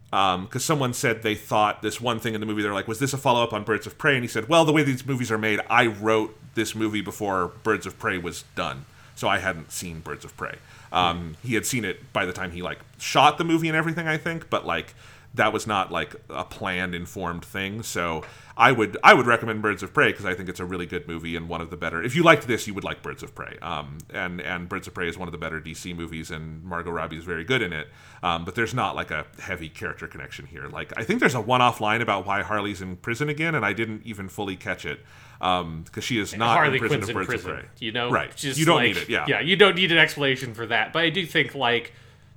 because 0.09 0.63
someone 0.63 0.93
said 0.93 1.23
they 1.23 1.35
thought 1.35 1.81
this 1.81 2.01
one 2.01 2.19
thing 2.19 2.33
in 2.33 2.41
the 2.41 2.45
movie. 2.45 2.61
They're 2.61 2.73
like, 2.73 2.87
was 2.87 2.99
this 2.99 3.13
a 3.13 3.17
follow 3.17 3.41
up 3.43 3.53
on 3.53 3.63
Birds 3.63 3.87
of 3.87 3.97
Prey? 3.97 4.15
And 4.15 4.23
he 4.23 4.27
said, 4.27 4.49
well, 4.49 4.65
the 4.65 4.73
way 4.73 4.83
these 4.83 5.05
movies 5.05 5.31
are 5.31 5.37
made, 5.37 5.59
I 5.69 5.87
wrote 5.87 6.37
this 6.53 6.75
movie 6.75 7.01
before 7.01 7.47
Birds 7.63 7.85
of 7.85 7.97
Prey 7.97 8.17
was 8.17 8.43
done, 8.55 8.85
so 9.15 9.27
I 9.27 9.39
hadn't 9.39 9.71
seen 9.71 10.01
Birds 10.01 10.23
of 10.23 10.35
Prey. 10.37 10.57
Um, 10.91 11.35
he 11.41 11.55
had 11.55 11.65
seen 11.65 11.83
it 11.83 12.13
by 12.13 12.25
the 12.25 12.33
time 12.33 12.51
he 12.51 12.61
like 12.61 12.79
shot 12.99 13.39
the 13.39 13.43
movie 13.43 13.67
and 13.67 13.75
everything, 13.75 14.07
I 14.07 14.17
think, 14.17 14.51
but 14.51 14.67
like 14.67 14.93
that 15.35 15.51
was 15.51 15.65
not 15.65 15.91
like 15.91 16.15
a 16.29 16.43
planned, 16.43 16.93
informed 16.93 17.43
thing. 17.43 17.81
So 17.81 18.23
I 18.55 18.71
would 18.71 18.97
I 19.03 19.15
would 19.15 19.25
recommend 19.25 19.61
Birds 19.63 19.81
of 19.81 19.93
Prey 19.93 20.11
because 20.11 20.25
I 20.25 20.35
think 20.35 20.47
it's 20.47 20.59
a 20.59 20.65
really 20.65 20.85
good 20.85 21.07
movie 21.07 21.35
and 21.35 21.49
one 21.49 21.59
of 21.59 21.71
the 21.71 21.77
better. 21.77 22.03
If 22.03 22.15
you 22.15 22.21
liked 22.21 22.45
this, 22.47 22.67
you 22.67 22.73
would 22.75 22.83
like 22.83 23.01
Birds 23.01 23.23
of 23.23 23.33
Prey. 23.33 23.57
Um, 23.61 23.97
and 24.13 24.39
and 24.41 24.69
Birds 24.69 24.87
of 24.87 24.93
Prey 24.93 25.07
is 25.07 25.17
one 25.17 25.27
of 25.27 25.31
the 25.31 25.39
better 25.39 25.59
DC 25.59 25.95
movies, 25.95 26.29
and 26.29 26.63
Margot 26.63 26.91
Robbie 26.91 27.17
is 27.17 27.23
very 27.23 27.43
good 27.43 27.61
in 27.63 27.73
it. 27.73 27.87
Um, 28.21 28.45
but 28.45 28.53
there's 28.53 28.73
not 28.75 28.95
like 28.95 29.09
a 29.09 29.25
heavy 29.39 29.69
character 29.69 30.07
connection 30.07 30.45
here. 30.45 30.67
Like 30.67 30.93
I 30.97 31.03
think 31.03 31.19
there's 31.19 31.35
a 31.35 31.41
one-off 31.41 31.81
line 31.81 32.01
about 32.01 32.25
why 32.27 32.43
Harley's 32.43 32.81
in 32.81 32.97
prison 32.97 33.27
again, 33.27 33.55
and 33.55 33.65
I 33.65 33.73
didn't 33.73 34.03
even 34.05 34.29
fully 34.29 34.55
catch 34.55 34.85
it 34.85 34.99
because 35.39 36.03
she 36.03 36.19
is 36.19 36.35
not 36.37 36.55
Harley 36.55 36.75
in 36.75 36.79
prison 36.79 36.99
Quinn's 36.99 37.09
of 37.09 37.09
in 37.09 37.15
Birds 37.15 37.27
prison. 37.27 37.51
of 37.51 37.57
Prey. 37.57 37.69
You 37.79 37.91
know, 37.91 38.11
right? 38.11 38.35
Just 38.35 38.59
you 38.59 38.65
don't 38.65 38.77
like- 38.77 38.87
need 38.89 38.97
it. 38.97 39.09
Yeah, 39.09 39.25
yeah, 39.27 39.39
you 39.41 39.55
don't 39.55 39.75
need 39.75 39.91
an 39.91 39.97
explanation 39.97 40.53
for 40.53 40.67
that. 40.67 40.93
But 40.93 41.03
I 41.03 41.09
do 41.09 41.25
think 41.25 41.55
like 41.55 41.91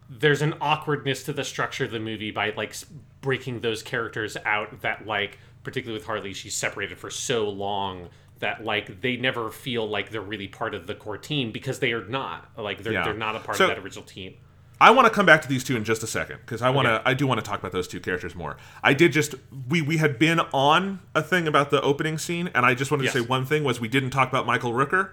there's 0.09 0.43
an 0.43 0.55
awkwardness 0.61 1.23
to 1.25 1.33
the 1.33 1.45
structure 1.45 1.85
of 1.85 1.91
the 1.91 2.01
movie 2.01 2.31
by 2.31 2.51
like 2.57 2.75
breaking 3.21 3.61
those 3.61 3.83
characters 3.83 4.37
out. 4.45 4.81
That 4.83 5.07
like, 5.07 5.39
particularly 5.63 5.99
with 5.99 6.07
Harley, 6.07 6.33
she's 6.33 6.55
separated 6.55 6.99
for 6.99 7.11
so 7.11 7.49
long 7.49 8.09
that 8.39 8.65
like 8.65 9.01
they 9.01 9.17
never 9.17 9.51
feel 9.51 9.89
like 9.89 10.11
they're 10.11 10.21
really 10.21 10.47
part 10.49 10.75
of 10.75 10.87
the 10.87 10.95
core 10.95 11.19
team 11.19 11.51
because 11.53 11.79
they 11.79 11.93
are 11.93 12.05
not. 12.07 12.49
Like 12.57 12.83
they're 12.83 12.93
Yeah. 12.93 13.05
they're 13.05 13.15
not 13.15 13.35
a 13.37 13.41
part 13.41 13.59
So- 13.59 13.65
of 13.65 13.71
that 13.71 13.79
original 13.79 14.05
team. 14.05 14.35
I 14.79 14.91
want 14.91 15.07
to 15.07 15.11
come 15.11 15.25
back 15.25 15.41
to 15.41 15.49
these 15.49 15.65
two 15.65 15.75
in 15.75 15.85
just 15.85 16.03
a 16.03 16.07
second 16.07 16.41
because 16.41 16.61
I 16.61 16.69
want 16.69 16.85
to. 16.87 16.97
Okay. 16.97 17.03
I 17.07 17.15
do 17.15 17.27
want 17.27 17.43
to 17.43 17.49
talk 17.49 17.59
about 17.59 17.73
those 17.73 17.89
two 17.89 17.99
characters 17.99 18.35
more. 18.35 18.59
I 18.85 18.93
did 18.93 19.11
just 19.11 19.35
we 19.71 19.81
we 19.81 19.97
had 19.97 20.19
been 20.19 20.39
on 20.53 21.01
a 21.15 21.23
thing 21.23 21.49
about 21.49 21.71
the 21.71 21.81
opening 21.81 22.19
scene, 22.19 22.51
and 22.55 22.67
I 22.67 22.75
just 22.75 22.91
wanted 22.91 23.05
Yes. 23.05 23.15
to 23.15 23.21
say 23.23 23.27
one 23.27 23.47
thing 23.47 23.65
was 23.65 23.81
we 23.81 23.89
didn't 23.89 24.11
talk 24.11 24.29
about 24.29 24.45
Michael 24.45 24.73
Rooker. 24.73 25.13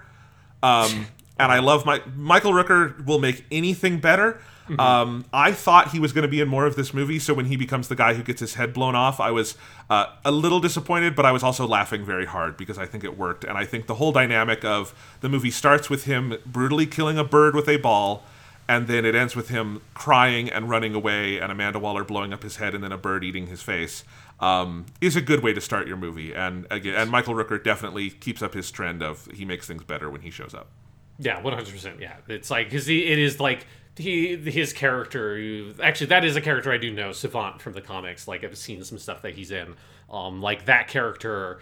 Um, 0.62 1.08
and 1.40 1.50
I 1.52 1.60
love 1.60 1.86
my 1.86 2.02
Michael 2.14 2.52
Rooker 2.52 3.06
will 3.06 3.20
make 3.20 3.46
anything 3.52 4.00
better. 4.00 4.42
Mm-hmm. 4.64 4.80
Um, 4.80 5.26
I 5.34 5.52
thought 5.52 5.92
he 5.92 6.00
was 6.00 6.14
going 6.14 6.22
to 6.22 6.30
be 6.30 6.40
in 6.40 6.48
more 6.48 6.66
of 6.66 6.76
this 6.76 6.94
movie, 6.94 7.20
so 7.20 7.34
when 7.34 7.46
he 7.46 7.58
becomes 7.58 7.90
the 7.90 7.96
guy 7.96 8.14
who 8.14 8.24
gets 8.24 8.40
his 8.40 8.54
head 8.54 8.74
blown 8.74 8.96
off, 8.96 9.20
I 9.20 9.30
was 9.30 9.58
uh, 9.90 10.08
a 10.24 10.32
little 10.32 10.62
disappointed, 10.62 11.16
but 11.16 11.26
I 11.26 11.32
was 11.34 11.44
also 11.44 11.68
laughing 11.68 12.06
very 12.06 12.26
hard 12.26 12.56
because 12.56 12.78
I 12.78 12.86
think 12.86 13.04
it 13.04 13.18
worked, 13.18 13.44
and 13.44 13.58
I 13.58 13.66
think 13.66 13.88
the 13.88 13.96
whole 13.96 14.14
dynamic 14.14 14.64
of 14.64 14.94
the 15.20 15.28
movie 15.28 15.52
starts 15.52 15.90
with 15.90 16.06
him 16.06 16.38
brutally 16.46 16.86
killing 16.86 17.18
a 17.18 17.26
bird 17.26 17.56
with 17.56 17.68
a 17.68 17.76
ball, 17.76 18.24
and 18.68 18.88
then 18.88 19.04
it 19.04 19.16
ends 19.16 19.36
with 19.36 19.50
him 19.50 19.82
crying 19.94 20.50
and 20.50 20.70
running 20.70 20.96
away, 20.96 21.40
and 21.40 21.52
Amanda 21.52 21.80
Waller 21.80 22.06
blowing 22.06 22.32
up 22.32 22.44
his 22.44 22.56
head, 22.56 22.74
and 22.74 22.82
then 22.82 22.94
a 22.94 22.98
bird 22.98 23.24
eating 23.24 23.48
his 23.48 23.62
face. 23.62 24.06
Um, 24.40 24.88
is 25.00 25.16
a 25.16 25.22
good 25.22 25.42
way 25.42 25.54
to 25.54 25.62
start 25.62 25.88
your 25.88 25.96
movie, 25.96 26.34
and 26.34 26.68
again, 26.72 26.96
and 26.96 27.10
Michael 27.10 27.34
Rooker 27.34 27.64
definitely 27.64 28.10
keeps 28.10 28.42
up 28.42 28.54
his 28.54 28.72
trend 28.72 29.02
of 29.02 29.28
he 29.34 29.46
makes 29.46 29.68
things 29.68 29.84
better 29.84 30.10
when 30.10 30.22
he 30.22 30.32
shows 30.32 30.54
up. 30.54 30.68
Yeah, 31.20 31.42
one 31.42 31.54
hundred 31.54 31.72
percent. 31.72 32.02
Yeah, 32.02 32.16
it's 32.28 32.50
like 32.50 32.70
because 32.70 32.90
it 32.90 33.20
is 33.20 33.40
like 33.40 33.68
he 33.96 34.36
his 34.36 34.74
character. 34.74 35.72
Actually, 35.82 36.08
that 36.08 36.26
is 36.26 36.36
a 36.36 36.42
character 36.42 36.72
I 36.72 36.78
do 36.78 36.92
know, 36.92 37.12
Savant 37.12 37.62
from 37.62 37.74
the 37.74 37.82
comics. 37.82 38.28
Like 38.28 38.44
I've 38.44 38.58
seen 38.58 38.84
some 38.84 38.98
stuff 38.98 39.22
that 39.22 39.36
he's 39.36 39.52
in. 39.52 39.76
Um, 40.10 40.42
like 40.42 40.66
that 40.66 40.88
character 40.88 41.60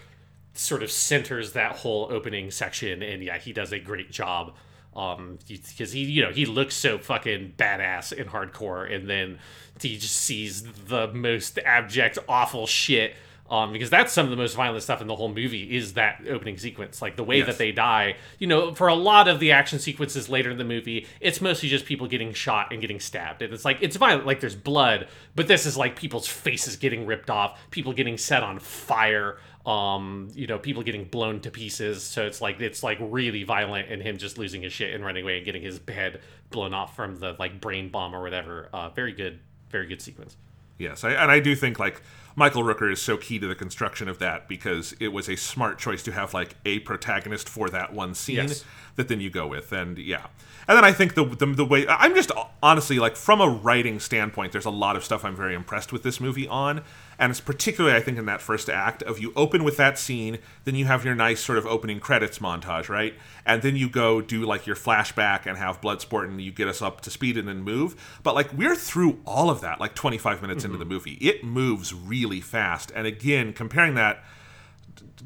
sort 0.53 0.83
of 0.83 0.91
centers 0.91 1.53
that 1.53 1.77
whole 1.77 2.07
opening 2.11 2.51
section, 2.51 3.01
and 3.01 3.23
yeah, 3.23 3.37
he 3.37 3.53
does 3.53 3.71
a 3.71 3.79
great 3.79 4.11
job. 4.11 4.55
Um, 4.93 5.39
because 5.47 5.93
he, 5.93 6.01
you 6.03 6.21
know, 6.21 6.31
he 6.31 6.45
looks 6.45 6.75
so 6.75 6.97
fucking 6.97 7.53
badass 7.57 8.11
and 8.17 8.29
hardcore, 8.29 8.93
and 8.93 9.09
then 9.09 9.39
he 9.81 9.97
just 9.97 10.17
sees 10.17 10.63
the 10.63 11.07
most 11.13 11.57
abject, 11.59 12.17
awful 12.27 12.67
shit. 12.67 13.15
Um, 13.51 13.73
because 13.73 13.89
that's 13.89 14.13
some 14.13 14.23
of 14.25 14.29
the 14.31 14.37
most 14.37 14.55
violent 14.55 14.81
stuff 14.81 15.01
in 15.01 15.07
the 15.07 15.15
whole 15.17 15.27
movie 15.27 15.75
is 15.75 15.95
that 15.95 16.23
opening 16.29 16.57
sequence, 16.57 17.01
like 17.01 17.17
the 17.17 17.23
way 17.25 17.39
Yes. 17.39 17.47
that 17.47 17.57
they 17.57 17.73
die. 17.73 18.15
You 18.39 18.47
know, 18.47 18.73
for 18.73 18.87
a 18.87 18.95
lot 18.95 19.27
of 19.27 19.41
the 19.41 19.51
action 19.51 19.77
sequences 19.77 20.29
later 20.29 20.49
in 20.51 20.57
the 20.57 20.63
movie, 20.63 21.05
it's 21.19 21.41
mostly 21.41 21.67
just 21.67 21.85
people 21.85 22.07
getting 22.07 22.31
shot 22.31 22.71
and 22.71 22.79
getting 22.79 23.01
stabbed, 23.01 23.41
and 23.41 23.53
it's 23.53 23.65
like 23.65 23.79
it's 23.81 23.97
violent, 23.97 24.25
like 24.25 24.39
there's 24.39 24.55
blood, 24.55 25.09
but 25.35 25.49
this 25.49 25.65
is 25.65 25.75
like 25.75 25.97
people's 25.97 26.27
faces 26.27 26.77
getting 26.77 27.05
ripped 27.05 27.29
off, 27.29 27.59
people 27.71 27.91
getting 27.91 28.17
set 28.17 28.41
on 28.41 28.57
fire, 28.57 29.37
um, 29.65 30.29
you 30.33 30.47
know, 30.47 30.57
people 30.57 30.81
getting 30.81 31.03
blown 31.03 31.41
to 31.41 31.51
pieces. 31.51 32.03
So 32.03 32.25
it's 32.25 32.39
like 32.39 32.61
it's 32.61 32.83
like 32.83 32.99
really 33.01 33.43
violent, 33.43 33.91
and 33.91 34.01
him 34.01 34.17
just 34.17 34.37
losing 34.37 34.61
his 34.61 34.71
shit 34.71 34.95
and 34.95 35.03
running 35.03 35.23
away 35.23 35.35
and 35.35 35.45
getting 35.45 35.61
his 35.61 35.81
head 35.89 36.21
blown 36.51 36.73
off 36.73 36.95
from 36.95 37.17
the 37.17 37.35
like 37.37 37.59
brain 37.59 37.89
bomb 37.89 38.15
or 38.15 38.21
whatever. 38.21 38.69
Uh, 38.71 38.87
very 38.91 39.11
good, 39.11 39.39
very 39.69 39.87
good 39.87 40.01
sequence. 40.01 40.37
Yes, 40.77 41.03
I, 41.03 41.11
and 41.11 41.29
I 41.29 41.39
do 41.41 41.53
think 41.53 41.77
like 41.79 42.01
Michael 42.35 42.63
Rooker 42.63 42.91
is 42.91 43.01
so 43.01 43.17
key 43.17 43.39
to 43.39 43.47
the 43.47 43.55
construction 43.55 44.07
of 44.07 44.19
that 44.19 44.47
because 44.47 44.93
it 44.99 45.09
was 45.09 45.27
a 45.29 45.35
smart 45.35 45.77
choice 45.79 46.01
to 46.03 46.11
have 46.11 46.33
like 46.33 46.55
a 46.65 46.79
protagonist 46.79 47.49
for 47.49 47.69
that 47.69 47.93
one 47.93 48.13
scene 48.15 48.35
Yes. 48.37 48.63
that 48.95 49.07
then 49.07 49.19
you 49.19 49.29
go 49.29 49.47
with, 49.47 49.71
and 49.71 49.97
yeah, 49.97 50.27
and 50.67 50.77
then 50.77 50.85
I 50.85 50.91
think 50.93 51.15
the, 51.15 51.25
the 51.25 51.45
the 51.47 51.65
way 51.65 51.87
I'm 51.87 52.15
just 52.15 52.31
honestly 52.63 52.99
like 52.99 53.15
from 53.15 53.41
a 53.41 53.49
writing 53.49 53.99
standpoint, 53.99 54.51
there's 54.51 54.65
a 54.65 54.69
lot 54.71 54.95
of 54.95 55.03
stuff 55.03 55.25
I'm 55.25 55.35
very 55.35 55.55
impressed 55.55 55.91
with 55.91 56.03
this 56.03 56.19
movie 56.19 56.47
on, 56.47 56.81
and 57.21 57.29
it's 57.29 57.39
particularly 57.39 57.95
I 57.95 58.01
think 58.01 58.17
in 58.17 58.25
that 58.25 58.41
first 58.41 58.67
act 58.67 59.03
of 59.03 59.19
you 59.19 59.31
open 59.35 59.63
with 59.63 59.77
that 59.77 59.99
scene, 59.99 60.39
then 60.65 60.73
you 60.73 60.85
have 60.85 61.05
your 61.05 61.13
nice 61.13 61.39
sort 61.39 61.59
of 61.59 61.67
opening 61.67 61.99
credits 61.99 62.39
montage, 62.39 62.89
right, 62.89 63.13
and 63.45 63.61
then 63.61 63.75
you 63.75 63.87
go 63.87 64.21
do 64.21 64.43
like 64.43 64.65
your 64.65 64.75
flashback 64.75 65.45
and 65.45 65.57
have 65.59 65.79
Bloodsport 65.79 66.25
and 66.25 66.41
you 66.41 66.51
get 66.51 66.67
us 66.67 66.81
up 66.81 66.99
to 67.01 67.11
speed 67.11 67.37
and 67.37 67.47
then 67.47 67.61
move, 67.61 68.19
but 68.23 68.33
like 68.33 68.51
we're 68.51 68.75
through 68.75 69.19
all 69.25 69.51
of 69.51 69.61
that 69.61 69.79
like 69.79 69.93
25 69.93 70.41
minutes 70.41 70.65
into 70.65 70.77
the 70.77 70.83
mm-hmm. 70.83 70.93
movie, 70.93 71.13
it 71.21 71.43
moves 71.43 71.93
really 71.93 72.41
fast, 72.41 72.91
and 72.95 73.05
again 73.05 73.53
comparing 73.53 73.93
that 73.93 74.23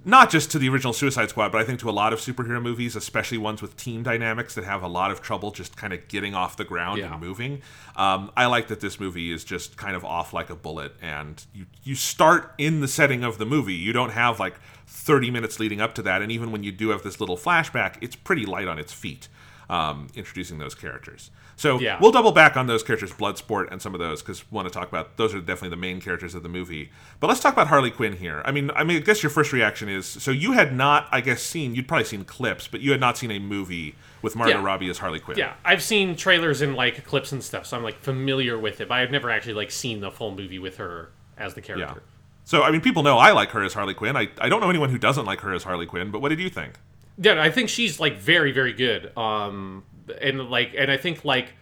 not 0.04 0.30
just 0.30 0.52
to 0.52 0.60
the 0.60 0.70
original 0.70 0.94
Suicide 0.94 1.30
Squad, 1.30 1.52
but 1.52 1.60
I 1.62 1.64
think 1.64 1.80
to 1.80 1.90
a 1.90 1.92
lot 1.92 2.14
of 2.14 2.20
superhero 2.20 2.62
movies, 2.62 2.96
especially 2.96 3.38
ones 3.38 3.62
with 3.62 3.76
team 3.78 4.04
dynamics 4.04 4.54
that 4.56 4.64
have 4.64 4.84
a 4.84 4.88
lot 4.88 5.10
of 5.12 5.22
trouble 5.22 5.52
just 5.52 5.76
kind 5.78 5.94
of 5.94 6.08
getting 6.08 6.36
off 6.36 6.58
the 6.58 6.64
ground 6.66 7.00
Yeah. 7.00 7.12
and 7.14 7.22
moving. 7.22 7.62
Um, 7.96 8.32
I 8.38 8.46
like 8.46 8.68
that 8.68 8.82
this 8.82 9.00
movie 9.00 9.32
is 9.32 9.44
just 9.44 9.78
kind 9.78 9.96
of 9.96 10.04
off 10.06 10.34
like 10.34 10.50
a 10.50 10.56
bullet, 10.56 10.94
and 11.02 11.44
you 11.54 11.66
you 11.84 11.96
start 11.96 12.54
in 12.58 12.82
the 12.82 12.88
setting 12.88 13.24
of 13.24 13.38
the 13.38 13.46
movie. 13.46 13.74
You 13.74 13.94
don't 13.94 14.12
have 14.12 14.40
like 14.40 14.56
30 14.88 15.32
minutes 15.32 15.60
leading 15.60 15.82
up 15.82 15.96
to 15.96 16.02
that, 16.04 16.22
and 16.22 16.32
even 16.32 16.52
when 16.52 16.64
you 16.64 16.72
do 16.72 16.90
have 16.90 17.02
this 17.04 17.20
little 17.20 17.38
flashback, 17.38 17.96
it's 18.02 18.16
pretty 18.16 18.46
light 18.46 18.68
on 18.68 18.78
its 18.80 18.94
feet. 18.94 19.28
um, 19.68 20.10
introducing 20.14 20.60
those 20.60 20.76
characters. 20.76 21.32
So 21.58 21.80
Yeah. 21.80 21.98
we'll 22.02 22.12
double 22.12 22.32
back 22.34 22.58
on 22.58 22.68
those 22.68 22.84
characters, 22.84 23.14
Bloodsport 23.14 23.72
and 23.72 23.82
some 23.82 23.94
of 23.94 24.00
those, 24.00 24.22
because 24.22 24.50
want 24.52 24.68
to 24.68 24.74
talk 24.74 24.90
about 24.90 25.16
those 25.18 25.34
are 25.34 25.40
definitely 25.40 25.70
the 25.70 25.78
main 25.78 26.02
characters 26.02 26.36
of 26.36 26.44
the 26.44 26.50
movie. 26.50 26.92
But 27.20 27.28
let's 27.28 27.40
talk 27.40 27.54
about 27.54 27.68
Harley 27.68 27.92
Quinn 27.92 28.14
here. 28.18 28.42
I 28.46 28.52
mean, 28.52 28.72
I 28.76 28.84
mean, 28.84 28.98
I 28.98 29.00
guess 29.00 29.24
your 29.24 29.30
first 29.30 29.54
reaction 29.54 29.88
is 29.88 30.06
so 30.06 30.32
you 30.32 30.52
had 30.52 30.76
not, 30.76 31.08
I 31.12 31.22
guess, 31.22 31.42
seen 31.42 31.74
you'd 31.74 31.88
probably 31.88 32.04
seen 32.06 32.26
clips, 32.26 32.68
but 32.68 32.82
you 32.82 32.92
had 32.92 33.00
not 33.00 33.18
seen 33.18 33.32
a 33.32 33.40
movie 33.40 33.96
with 34.22 34.36
Margot 34.36 34.56
Yeah. 34.56 34.64
Robbie 34.64 34.90
as 34.90 34.98
Harley 34.98 35.20
Quinn. 35.20 35.38
Yeah, 35.38 35.54
I've 35.64 35.82
seen 35.82 36.16
trailers 36.16 36.62
and 36.62 36.76
like 36.76 37.06
clips 37.06 37.32
and 37.32 37.44
stuff, 37.44 37.66
so 37.66 37.78
I'm 37.78 37.84
like 37.84 38.00
familiar 38.02 38.58
with 38.58 38.82
it, 38.82 38.88
but 38.90 38.96
I've 38.96 39.12
never 39.12 39.30
actually 39.30 39.54
like 39.54 39.72
seen 39.72 40.02
the 40.02 40.12
full 40.12 40.36
movie 40.36 40.60
with 40.60 40.78
her 40.78 41.12
as 41.38 41.54
the 41.54 41.62
Yeah. 41.62 41.68
character. 41.68 42.04
So 42.44 42.64
I 42.64 42.72
mean, 42.72 42.82
people 42.82 43.02
know 43.02 43.18
I 43.18 43.32
like 43.32 43.50
her 43.52 43.64
as 43.64 43.74
Harley 43.74 43.94
Quinn. 43.94 44.16
I, 44.18 44.28
I 44.40 44.50
don't 44.50 44.60
know 44.62 44.70
anyone 44.70 44.90
who 44.90 44.98
doesn't 44.98 45.26
like 45.26 45.40
her 45.42 45.54
as 45.54 45.64
Harley 45.64 45.86
Quinn. 45.86 46.12
But 46.12 46.22
what 46.22 46.30
did 46.30 46.40
you 46.40 46.50
think? 46.50 46.74
Yeah, 47.18 47.42
I 47.42 47.50
think 47.50 47.70
she's 47.70 48.00
like 48.00 48.18
very, 48.18 48.52
very 48.52 48.74
good. 48.74 49.16
Um, 49.18 49.84
and 50.22 50.50
like, 50.50 50.74
and 50.78 50.92
I 50.92 50.98
think 50.98 51.26
like, 51.26 51.54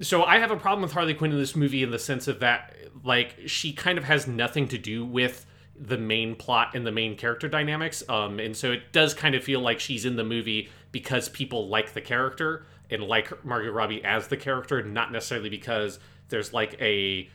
so 0.00 0.24
I 0.24 0.38
have 0.38 0.50
a 0.50 0.56
problem 0.56 0.82
with 0.82 0.92
Harley 0.92 1.14
Quinn 1.14 1.32
in 1.32 1.38
this 1.38 1.56
movie 1.56 1.82
in 1.82 1.90
the 1.90 1.98
sense 1.98 2.28
of 2.28 2.40
that, 2.40 2.74
like, 3.04 3.36
she 3.46 3.72
kind 3.72 3.98
of 3.98 4.04
has 4.04 4.26
nothing 4.26 4.68
to 4.68 4.78
do 4.78 5.04
with 5.04 5.46
the 5.78 5.98
main 5.98 6.34
plot 6.34 6.70
and 6.74 6.86
the 6.86 6.92
main 6.92 7.16
character 7.16 7.48
dynamics. 7.48 8.02
Um, 8.08 8.38
and 8.40 8.56
so 8.56 8.72
it 8.72 8.92
does 8.92 9.14
kind 9.14 9.34
of 9.34 9.44
feel 9.44 9.60
like 9.60 9.80
she's 9.80 10.04
in 10.04 10.16
the 10.16 10.24
movie 10.24 10.68
because 10.92 11.28
people 11.28 11.68
like 11.68 11.92
the 11.92 12.00
character 12.00 12.66
and 12.90 13.02
like 13.02 13.44
Margot 13.44 13.70
Robbie 13.70 14.02
as 14.04 14.28
the 14.28 14.36
character, 14.36 14.82
not 14.82 15.12
necessarily 15.12 15.50
because 15.50 15.98
there's 16.28 16.52
like 16.52 16.80
a 16.80 17.28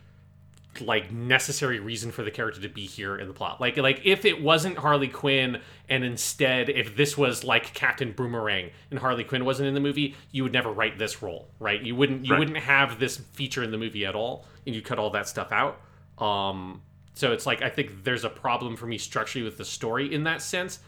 like 0.80 1.11
necessary 1.11 1.80
reason 1.80 2.11
for 2.11 2.23
the 2.23 2.31
character 2.31 2.61
to 2.61 2.69
be 2.69 2.85
here 2.85 3.18
in 3.18 3.27
the 3.27 3.34
plot. 3.34 3.60
Like 3.60 3.76
like 3.77 4.02
if 4.06 4.23
it 4.23 4.41
wasn't 4.41 4.77
Harley 4.77 5.10
Quinn 5.10 5.60
and 5.89 6.03
instead 6.06 6.69
if 6.69 6.95
this 6.95 7.18
was 7.18 7.43
like 7.43 7.73
Captain 7.73 8.14
Boomerang 8.14 8.69
and 8.89 8.99
Harley 8.99 9.26
Quinn 9.26 9.43
wasn't 9.43 9.68
in 9.68 9.73
the 9.73 9.81
movie, 9.81 10.15
you 10.31 10.43
would 10.43 10.53
never 10.53 10.72
write 10.72 10.98
this 10.98 11.22
role, 11.22 11.49
right? 11.60 11.81
You 11.81 11.95
wouldn't 11.95 12.26
you 12.26 12.31
Right. 12.31 12.39
wouldn't 12.39 12.57
have 12.57 12.99
this 12.99 13.18
feature 13.18 13.64
in 13.64 13.72
the 13.72 13.77
movie 13.77 14.06
at 14.06 14.15
all 14.15 14.45
and 14.65 14.73
you 14.73 14.81
cut 14.81 14.98
all 14.98 15.10
that 15.10 15.27
stuff 15.27 15.52
out. 15.52 15.80
Um 16.18 16.81
so 17.14 17.34
it's 17.34 17.45
like 17.45 17.61
I 17.61 17.69
think 17.69 18.06
there's 18.06 18.23
a 18.23 18.30
problem 18.30 18.77
for 18.77 18.85
me 18.85 18.98
structurally 18.98 19.43
with 19.43 19.57
the 19.57 19.65
story 19.65 20.14
in 20.14 20.23
that 20.23 20.41
sense 20.41 20.80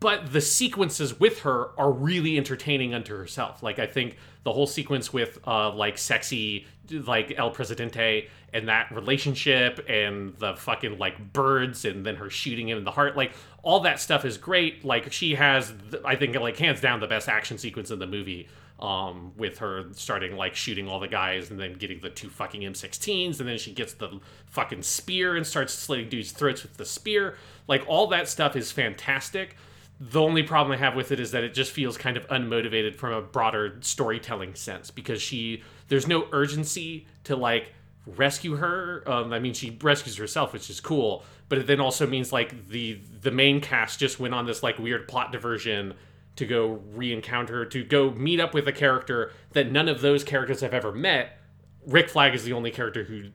but 0.00 0.32
the 0.32 0.40
sequences 0.40 1.20
with 1.20 1.40
her 1.40 1.70
are 1.78 1.92
really 1.92 2.36
entertaining 2.36 2.92
unto 2.92 3.16
herself. 3.16 3.62
Like 3.62 3.78
I 3.78 3.86
think 3.86 4.16
the 4.42 4.52
whole 4.52 4.66
sequence 4.66 5.12
with 5.12 5.38
uh 5.46 5.72
like 5.72 5.96
sexy 5.98 6.66
like 6.90 7.34
El 7.36 7.50
Presidente 7.50 8.28
and 8.52 8.68
that 8.68 8.90
relationship 8.92 9.84
and 9.88 10.34
the 10.38 10.54
fucking 10.54 10.98
like 10.98 11.32
birds 11.32 11.84
and 11.84 12.06
then 12.06 12.16
her 12.16 12.30
shooting 12.30 12.68
him 12.68 12.78
in 12.78 12.84
the 12.84 12.90
heart 12.90 13.16
like 13.16 13.32
all 13.62 13.80
that 13.80 13.98
stuff 13.98 14.24
is 14.24 14.38
great. 14.38 14.84
Like 14.84 15.12
she 15.12 15.34
has 15.34 15.72
I 16.04 16.14
think 16.16 16.38
like 16.38 16.56
hands 16.56 16.80
down 16.80 17.00
the 17.00 17.08
best 17.08 17.28
action 17.28 17.58
sequence 17.58 17.90
in 17.90 17.98
the 17.98 18.06
movie 18.06 18.48
um 18.78 19.32
with 19.36 19.58
her 19.58 19.86
starting 19.92 20.36
like 20.36 20.54
shooting 20.54 20.86
all 20.86 21.00
the 21.00 21.08
guys 21.08 21.50
and 21.50 21.58
then 21.58 21.72
getting 21.72 21.98
the 22.00 22.10
two 22.10 22.28
fucking 22.28 22.60
M16s 22.60 23.40
and 23.40 23.48
then 23.48 23.58
she 23.58 23.72
gets 23.72 23.94
the 23.94 24.20
fucking 24.46 24.82
spear 24.82 25.34
and 25.34 25.46
starts 25.46 25.72
slitting 25.72 26.08
dudes 26.08 26.30
throats 26.30 26.62
with 26.62 26.76
the 26.76 26.84
spear. 26.84 27.36
Like 27.66 27.84
all 27.88 28.06
that 28.08 28.28
stuff 28.28 28.54
is 28.54 28.70
fantastic. 28.70 29.56
The 29.98 30.20
only 30.20 30.42
problem 30.42 30.72
I 30.72 30.76
have 30.76 30.94
with 30.94 31.10
it 31.10 31.18
is 31.18 31.30
that 31.32 31.42
it 31.42 31.54
just 31.54 31.72
feels 31.72 31.96
kind 31.96 32.16
of 32.16 32.28
unmotivated 32.28 32.96
from 32.96 33.14
a 33.14 33.22
broader 33.22 33.78
storytelling 33.80 34.54
sense 34.54 34.90
because 34.90 35.20
she 35.20 35.62
there's 35.88 36.06
no 36.06 36.28
urgency 36.32 37.06
to 37.24 37.34
like 37.34 37.72
rescue 38.06 38.56
her. 38.56 39.02
Um, 39.06 39.32
I 39.32 39.38
mean, 39.38 39.54
she 39.54 39.76
rescues 39.82 40.16
herself, 40.16 40.52
which 40.52 40.70
is 40.70 40.80
cool, 40.80 41.24
but 41.48 41.58
it 41.58 41.66
then 41.66 41.80
also 41.80 42.06
means 42.06 42.32
like 42.32 42.68
the 42.68 43.00
the 43.20 43.30
main 43.30 43.60
cast 43.60 43.98
just 43.98 44.20
went 44.20 44.34
on 44.34 44.46
this 44.46 44.62
like 44.62 44.78
weird 44.78 45.08
plot 45.08 45.32
diversion 45.32 45.94
to 46.36 46.46
go 46.46 46.80
re-encounter 46.92 47.64
to 47.64 47.82
go 47.82 48.10
meet 48.10 48.40
up 48.40 48.52
with 48.52 48.68
a 48.68 48.72
character 48.72 49.32
that 49.52 49.72
none 49.72 49.88
of 49.88 50.02
those 50.02 50.22
characters 50.22 50.60
have 50.60 50.74
ever 50.74 50.92
met. 50.92 51.38
Rick 51.86 52.10
Flag 52.10 52.34
is 52.34 52.44
the 52.44 52.52
only 52.52 52.70
character 52.70 53.04
who 53.04 53.30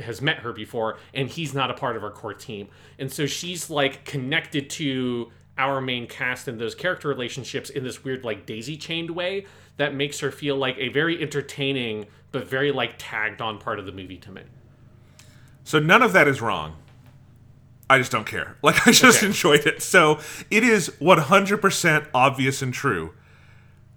has 0.00 0.22
met 0.22 0.38
her 0.38 0.52
before, 0.52 0.98
and 1.12 1.28
he's 1.28 1.52
not 1.52 1.70
a 1.70 1.74
part 1.74 1.96
of 1.96 2.04
our 2.04 2.10
core 2.10 2.34
team. 2.34 2.68
And 2.98 3.12
so 3.12 3.26
she's 3.26 3.68
like 3.68 4.04
connected 4.04 4.70
to 4.70 5.30
our 5.58 5.80
main 5.80 6.06
cast 6.06 6.46
and 6.48 6.60
those 6.60 6.74
character 6.74 7.08
relationships 7.08 7.68
in 7.68 7.82
this 7.82 8.04
weird 8.04 8.24
like 8.24 8.46
daisy 8.46 8.76
chained 8.76 9.10
way 9.10 9.44
that 9.76 9.94
makes 9.94 10.20
her 10.20 10.30
feel 10.30 10.56
like 10.56 10.76
a 10.78 10.88
very 10.88 11.20
entertaining 11.20 12.06
but 12.32 12.46
very 12.46 12.72
like 12.72 12.94
tagged 12.98 13.40
on 13.40 13.58
part 13.58 13.78
of 13.78 13.86
the 13.86 13.92
movie 13.92 14.16
to 14.18 14.30
me. 14.30 14.42
So 15.64 15.78
none 15.78 16.02
of 16.02 16.12
that 16.12 16.26
is 16.28 16.40
wrong. 16.40 16.76
I 17.90 17.98
just 17.98 18.12
don't 18.12 18.26
care. 18.26 18.56
Like 18.62 18.86
I 18.86 18.92
just 18.92 19.18
Okay. 19.18 19.26
enjoyed 19.26 19.66
it. 19.66 19.82
So 19.82 20.20
it 20.50 20.62
is 20.62 20.90
100% 21.00 22.06
obvious 22.14 22.62
and 22.62 22.72
true 22.74 23.14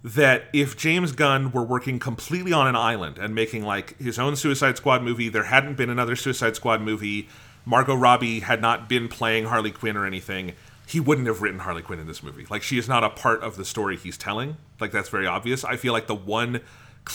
that 0.03 0.45
if 0.53 0.76
James 0.78 1.12
Gunn 1.12 1.52
were 1.52 1.64
working 1.64 1.99
completely 1.99 2.52
on 2.53 2.68
an 2.68 2.76
island 2.76 3.18
and 3.20 3.36
making 3.36 3.64
like 3.64 3.98
his 3.99 4.18
own 4.18 4.36
Suicide 4.36 4.78
Squad 4.78 5.03
movie, 5.03 5.30
there 5.30 5.44
hadn't 5.44 5.76
been 5.76 5.90
another 5.90 6.16
Suicide 6.16 6.56
Squad 6.56 6.82
movie, 6.82 7.28
Margot 7.66 7.94
Robbie 7.95 8.40
had 8.40 8.62
not 8.62 8.90
been 8.90 9.08
playing 9.08 9.45
Harley 9.45 9.70
Quinn 9.72 9.95
or 9.95 10.06
anything, 10.08 10.53
he 10.88 10.99
wouldn't 10.99 11.28
have 11.28 11.41
written 11.44 11.60
Harley 11.60 11.84
Quinn 11.84 11.99
in 11.99 12.08
this 12.08 12.24
movie. 12.24 12.48
Like 12.49 12.64
she 12.64 12.78
is 12.80 12.88
not 12.90 13.03
a 13.03 13.10
part 13.10 13.44
of 13.44 13.58
the 13.58 13.64
story 13.66 13.95
he's 13.95 14.18
telling. 14.18 14.58
Like 14.80 14.91
that's 14.91 15.10
very 15.10 15.28
obvious. 15.28 15.64
I 15.64 15.76
feel 15.76 15.94
like 15.94 16.08
the 16.08 16.16
one 16.16 16.62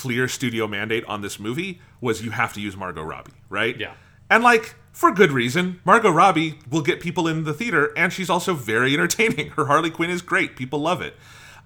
clear 0.01 0.29
studio 0.29 0.67
mandate 0.67 1.05
on 1.07 1.23
this 1.23 1.41
movie 1.41 1.81
was 2.01 2.23
you 2.23 2.31
have 2.33 2.53
to 2.53 2.61
use 2.61 2.77
Margot 2.77 3.03
Robbie, 3.03 3.33
right? 3.49 3.79
Yeah. 3.79 3.95
And 4.29 4.45
like 4.45 4.75
for 4.93 5.11
good 5.11 5.33
reason, 5.33 5.81
Margot 5.85 6.11
Robbie 6.11 6.59
will 6.71 6.83
get 6.83 7.01
people 7.01 7.27
in 7.27 7.45
the 7.45 7.55
theater, 7.55 7.93
and 7.97 8.13
she's 8.13 8.29
also 8.29 8.53
very 8.53 8.93
entertaining. 8.93 9.51
Her 9.57 9.67
Harley 9.67 9.91
Quinn 9.91 10.11
is 10.11 10.21
great; 10.21 10.55
people 10.55 10.81
love 10.81 11.01
it. 11.01 11.15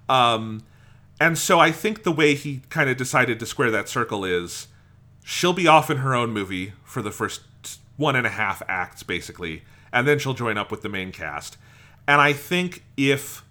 Um, 0.07 0.63
and 1.19 1.37
so 1.37 1.59
I 1.59 1.71
think 1.71 2.03
the 2.03 2.11
way 2.11 2.35
he 2.35 2.61
kind 2.69 2.89
of 2.89 2.95
decided 2.97 3.39
to 3.39 3.45
square 3.45 3.69
that 3.71 3.89
circle 3.89 4.23
is 4.23 4.67
she'll 5.23 5.53
be 5.53 5.67
off 5.67 5.89
in 5.89 5.97
her 5.97 6.15
own 6.15 6.31
movie 6.31 6.73
for 6.83 7.01
the 7.01 7.11
first 7.11 7.41
one 7.97 8.15
and 8.15 8.25
a 8.25 8.31
half 8.31 8.61
acts, 8.67 9.03
basically, 9.03 9.63
and 9.91 10.07
then 10.07 10.19
she'll 10.19 10.33
join 10.33 10.57
up 10.57 10.71
with 10.71 10.81
the 10.81 10.89
main 10.89 11.11
cast. 11.11 11.57
And 12.07 12.21
I 12.21 12.31
think 12.33 12.83
if 12.95 13.43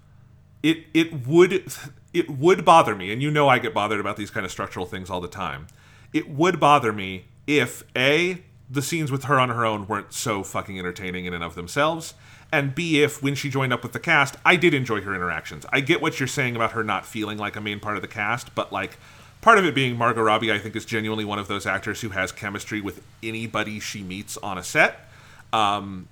it 0.62 0.86
it 0.94 1.26
would 1.26 1.70
it 2.12 2.30
would 2.30 2.64
bother 2.64 2.94
me, 2.94 3.12
and 3.12 3.22
you 3.22 3.30
know 3.30 3.48
I 3.48 3.58
get 3.58 3.74
bothered 3.74 4.00
about 4.00 4.16
these 4.16 4.30
kind 4.30 4.44
of 4.44 4.52
structural 4.52 4.86
things 4.86 5.10
all 5.10 5.20
the 5.20 5.28
time. 5.28 5.66
It 6.12 6.28
would 6.28 6.58
bother 6.58 6.92
me 6.92 7.26
if 7.46 7.82
a 7.96 8.42
the 8.68 8.82
scenes 8.82 9.10
with 9.10 9.24
her 9.24 9.40
on 9.40 9.48
her 9.48 9.64
own 9.64 9.88
weren't 9.88 10.12
so 10.12 10.44
fucking 10.44 10.78
entertaining 10.78 11.24
in 11.24 11.34
and 11.34 11.42
of 11.42 11.54
themselves, 11.54 12.14
and 12.52 12.74
b 12.74 13.02
if 13.02 13.22
when 13.22 13.34
she 13.34 13.50
joined 13.50 13.72
up 13.72 13.82
with 13.82 13.92
the 13.92 14.00
cast, 14.00 14.36
I 14.44 14.56
did 14.56 14.74
enjoy 14.74 15.00
her 15.02 15.14
interactions. 15.14 15.66
I 15.72 15.80
get 15.80 16.00
what 16.00 16.20
you're 16.20 16.26
saying 16.26 16.56
about 16.56 16.72
her 16.72 16.84
not 16.84 17.06
feeling 17.06 17.38
like 17.38 17.56
a 17.56 17.60
main 17.60 17.80
part 17.80 17.96
of 17.96 18.02
the 18.02 18.08
cast, 18.08 18.54
but 18.54 18.72
like 18.72 18.98
part 19.40 19.58
of 19.58 19.64
it 19.64 19.74
being 19.74 19.96
Margot 19.96 20.22
Robbie, 20.22 20.52
I 20.52 20.58
think 20.58 20.76
is 20.76 20.84
genuinely 20.84 21.24
one 21.24 21.38
of 21.38 21.48
those 21.48 21.66
actors 21.66 22.00
who 22.00 22.10
has 22.10 22.32
chemistry 22.32 22.80
with 22.80 23.02
anybody 23.22 23.80
she 23.80 24.02
meets 24.02 24.36
on 24.38 24.58
a 24.58 24.62
set. 24.62 25.08
Um, 25.52 26.08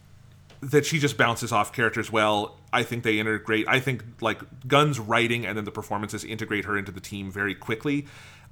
that 0.61 0.85
she 0.85 0.99
just 0.99 1.17
bounces 1.17 1.53
off 1.53 1.73
characters 1.73 2.11
well. 2.11 2.58
I 2.73 2.83
think 2.83 3.03
they 3.03 3.19
integrate. 3.19 3.67
I 3.69 3.81
think 3.81 4.05
like 4.21 4.41
Gunn's 4.67 4.99
writing 4.99 5.47
and 5.47 5.57
then 5.57 5.65
the 5.65 5.71
performances 5.71 6.25
integrate 6.25 6.65
her 6.65 6.77
into 6.77 6.93
the 6.93 7.01
team 7.01 7.31
very 7.31 7.55
quickly. 7.55 8.07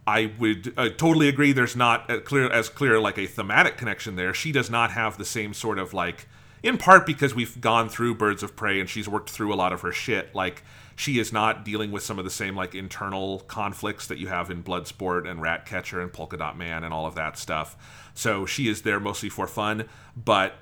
I 0.06 0.32
would 0.38 0.72
uh, 0.76 0.90
totally 0.90 1.28
agree. 1.28 1.52
There's 1.52 1.76
not 1.76 2.10
a 2.10 2.20
clear 2.20 2.51
as 2.51 2.68
clear 2.68 3.01
like 3.01 3.18
a 3.18 3.26
thematic 3.26 3.76
connection 3.76 4.16
there. 4.16 4.32
She 4.32 4.52
does 4.52 4.70
not 4.70 4.93
have 4.93 5.18
the 5.18 5.24
same 5.24 5.52
sort 5.52 5.78
of 5.78 5.93
like, 5.93 6.28
in 6.62 6.78
part 6.78 7.05
because 7.06 7.34
we've 7.34 7.60
gone 7.60 7.88
through 7.88 8.14
Birds 8.14 8.43
of 8.43 8.55
Prey 8.56 8.78
and 8.80 8.88
she's 8.88 9.09
worked 9.09 9.30
through 9.30 9.52
a 9.52 9.56
lot 9.56 9.72
of 9.72 9.80
her 9.80 9.93
shit. 9.93 10.34
Like 10.34 10.62
she 10.94 11.18
is 11.18 11.32
not 11.32 11.64
dealing 11.64 11.90
with 11.90 12.02
some 12.05 12.18
of 12.18 12.24
the 12.24 12.30
same 12.30 12.55
like 12.55 12.74
internal 12.74 13.40
conflicts 13.40 14.06
that 14.06 14.18
you 14.18 14.28
have 14.28 14.51
in 14.51 14.62
Bloodsport 14.62 15.28
and 15.28 15.43
Ratcatcher 15.43 16.01
and 16.01 16.12
Polka 16.12 16.36
Dot 16.36 16.56
Man 16.56 16.84
and 16.84 16.94
all 16.94 17.06
of 17.06 17.16
that 17.16 17.36
stuff. 17.36 18.10
So 18.14 18.47
she 18.47 18.68
is 18.68 18.82
there 18.82 19.01
mostly 19.01 19.28
for 19.28 19.47
fun, 19.47 19.88
but 20.16 20.55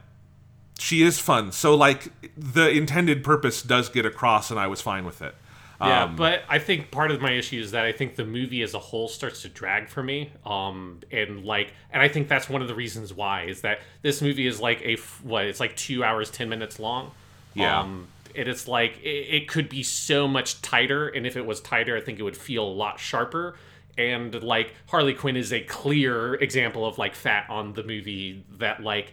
she 0.79 1.03
is 1.03 1.19
fun. 1.19 1.53
So 1.53 1.75
like 1.75 2.13
the 2.37 2.69
intended 2.71 3.23
purpose 3.25 3.63
does 3.63 3.89
get 3.89 4.07
across, 4.07 4.51
and 4.51 4.59
I 4.59 4.67
was 4.67 4.81
fine 4.81 5.05
with 5.05 5.23
it. 5.23 5.35
Yeah, 5.81 6.05
Um, 6.05 6.17
but 6.17 6.43
I 6.49 6.59
think 6.61 6.91
part 6.91 7.11
of 7.11 7.21
my 7.21 7.33
issue 7.33 7.61
is 7.61 7.73
that 7.73 7.85
I 7.85 7.93
think 7.93 8.15
the 8.17 8.25
movie 8.25 8.63
as 8.63 8.75
a 8.75 8.79
whole 8.79 9.09
starts 9.09 9.43
to 9.43 9.49
drag 9.49 9.89
for 9.89 10.03
me. 10.03 10.31
Um, 10.47 11.01
and 11.11 11.45
like, 11.45 11.73
and 11.93 12.01
I 12.01 12.09
think 12.09 12.29
that's 12.29 12.49
one 12.49 12.63
of 12.63 12.69
the 12.69 12.75
reasons 12.75 13.13
why 13.13 13.43
is 13.45 13.61
that 13.63 13.81
this 14.03 14.23
movie 14.23 14.47
is 14.47 14.61
like 14.61 14.81
a 14.83 14.97
what? 15.23 15.45
It's 15.47 15.61
like 15.61 15.77
two 15.77 16.05
hours 16.05 16.31
ten 16.31 16.49
minutes 16.49 16.79
long. 16.79 17.11
Yeah. 17.55 17.81
Um, 17.81 18.09
and 18.37 18.49
it's 18.49 18.67
like 18.67 18.99
it, 19.03 19.09
it 19.09 19.49
could 19.49 19.69
be 19.69 19.83
so 19.83 20.27
much 20.29 20.61
tighter, 20.63 21.09
and 21.09 21.27
if 21.27 21.37
it 21.37 21.45
was 21.47 21.61
tighter, 21.61 21.97
I 21.97 22.01
think 22.01 22.19
it 22.19 22.23
would 22.23 22.37
feel 22.37 22.65
a 22.65 22.71
lot 22.73 22.99
sharper. 22.99 23.57
And 23.97 24.43
like 24.43 24.75
Harley 24.89 25.15
Quinn 25.15 25.37
is 25.37 25.53
a 25.53 25.61
clear 25.61 26.35
example 26.35 26.85
of 26.85 26.99
like 26.99 27.15
fat 27.15 27.49
on 27.49 27.75
the 27.75 27.85
movie 27.85 28.45
that 28.59 28.83
like 28.83 29.13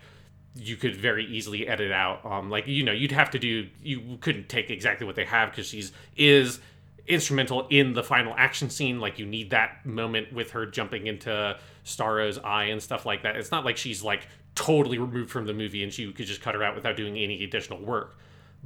you 0.56 0.76
could 0.76 0.96
very 0.96 1.26
easily 1.26 1.68
edit 1.68 1.92
out. 1.92 2.26
Um, 2.26 2.50
like 2.50 2.68
you 2.68 2.84
know, 2.84 2.92
you'd 2.92 3.12
have 3.12 3.32
to 3.32 3.40
do. 3.40 3.68
You 3.82 4.18
couldn't 4.22 4.50
take 4.50 4.70
exactly 4.70 5.06
what 5.06 5.16
they 5.16 5.26
have 5.26 5.52
because 5.52 5.68
she's 5.68 5.92
is 6.16 6.60
instrumental 7.08 7.68
in 7.70 7.94
the 7.94 8.04
final 8.04 8.34
action 8.38 8.70
scene. 8.70 9.00
Like 9.00 9.20
you 9.20 9.26
need 9.26 9.50
that 9.52 9.86
moment 9.86 10.34
with 10.34 10.52
her 10.52 10.66
jumping 10.66 11.08
into 11.08 11.58
Starro's 11.84 12.38
eye 12.40 12.66
and 12.66 12.82
stuff 12.82 13.06
like 13.06 13.24
that. 13.24 13.36
It's 13.36 13.52
not 13.52 13.66
like 13.66 13.78
she's 13.78 14.04
like 14.04 14.28
totally 14.56 14.98
removed 14.98 15.32
from 15.32 15.46
the 15.46 15.54
movie 15.54 15.84
and 15.84 15.92
she 15.92 16.12
could 16.12 16.26
just 16.26 16.42
cut 16.42 16.56
her 16.56 16.64
out 16.64 16.76
without 16.76 16.96
doing 16.96 17.18
any 17.18 17.44
additional 17.44 17.80
work. 17.80 18.18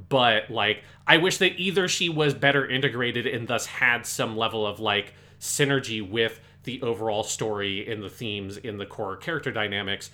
But 0.08 0.50
like, 0.50 0.82
I 1.06 1.16
wish 1.16 1.38
that 1.38 1.58
either 1.58 1.88
she 1.88 2.08
was 2.08 2.34
better 2.34 2.68
integrated 2.68 3.26
and 3.26 3.48
thus 3.48 3.66
had 3.66 4.04
some 4.04 4.36
level 4.36 4.66
of 4.66 4.80
like 4.80 5.14
synergy 5.40 6.06
with 6.06 6.40
the 6.64 6.82
overall 6.82 7.22
story 7.22 7.86
in 7.86 8.00
the 8.00 8.10
themes 8.10 8.56
in 8.56 8.76
the 8.76 8.86
core 8.86 9.16
character 9.16 9.52
dynamics 9.52 10.10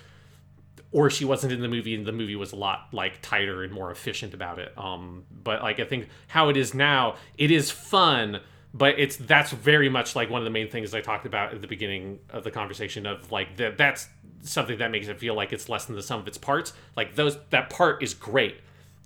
or 0.93 1.10
she 1.10 1.24
wasn't 1.24 1.52
in 1.52 1.60
the 1.60 1.69
movie 1.69 1.94
and 1.94 2.06
the 2.06 2.12
movie 2.12 2.36
was 2.36 2.52
a 2.52 2.56
lot 2.56 2.86
like 2.93 3.20
tighter 3.23 3.62
and 3.64 3.73
more 3.73 3.90
efficient 3.90 4.35
about 4.35 4.59
it 4.59 4.73
um 4.78 5.24
but 5.43 5.62
like 5.62 5.81
i 5.81 5.85
think 5.85 6.09
how 6.28 6.48
it 6.48 6.56
is 6.56 6.74
now 6.74 7.16
it 7.39 7.51
is 7.51 7.70
fun 7.70 8.40
but 8.74 8.98
it's 8.98 9.16
that's 9.16 9.51
very 9.52 9.89
much 9.89 10.14
like 10.14 10.31
one 10.31 10.40
of 10.40 10.44
the 10.44 10.51
main 10.51 10.69
things 10.69 10.94
i 10.94 11.01
talked 11.01 11.27
about 11.27 11.52
at 11.52 11.60
the 11.60 11.66
beginning 11.66 12.19
of 12.31 12.44
the 12.44 12.51
conversation 12.51 13.06
of 13.06 13.31
like 13.32 13.56
that 13.56 13.77
that's 13.77 14.09
something 14.43 14.78
that 14.78 14.90
makes 14.90 15.09
it 15.09 15.19
feel 15.19 15.35
like 15.35 15.52
it's 15.52 15.69
less 15.69 15.85
than 15.86 15.97
the 15.97 16.02
sum 16.02 16.20
of 16.20 16.27
its 16.28 16.39
parts 16.39 16.73
like 16.97 17.14
those 17.14 17.36
that 17.51 17.70
part 17.70 18.02
is 18.02 18.14
great 18.14 18.56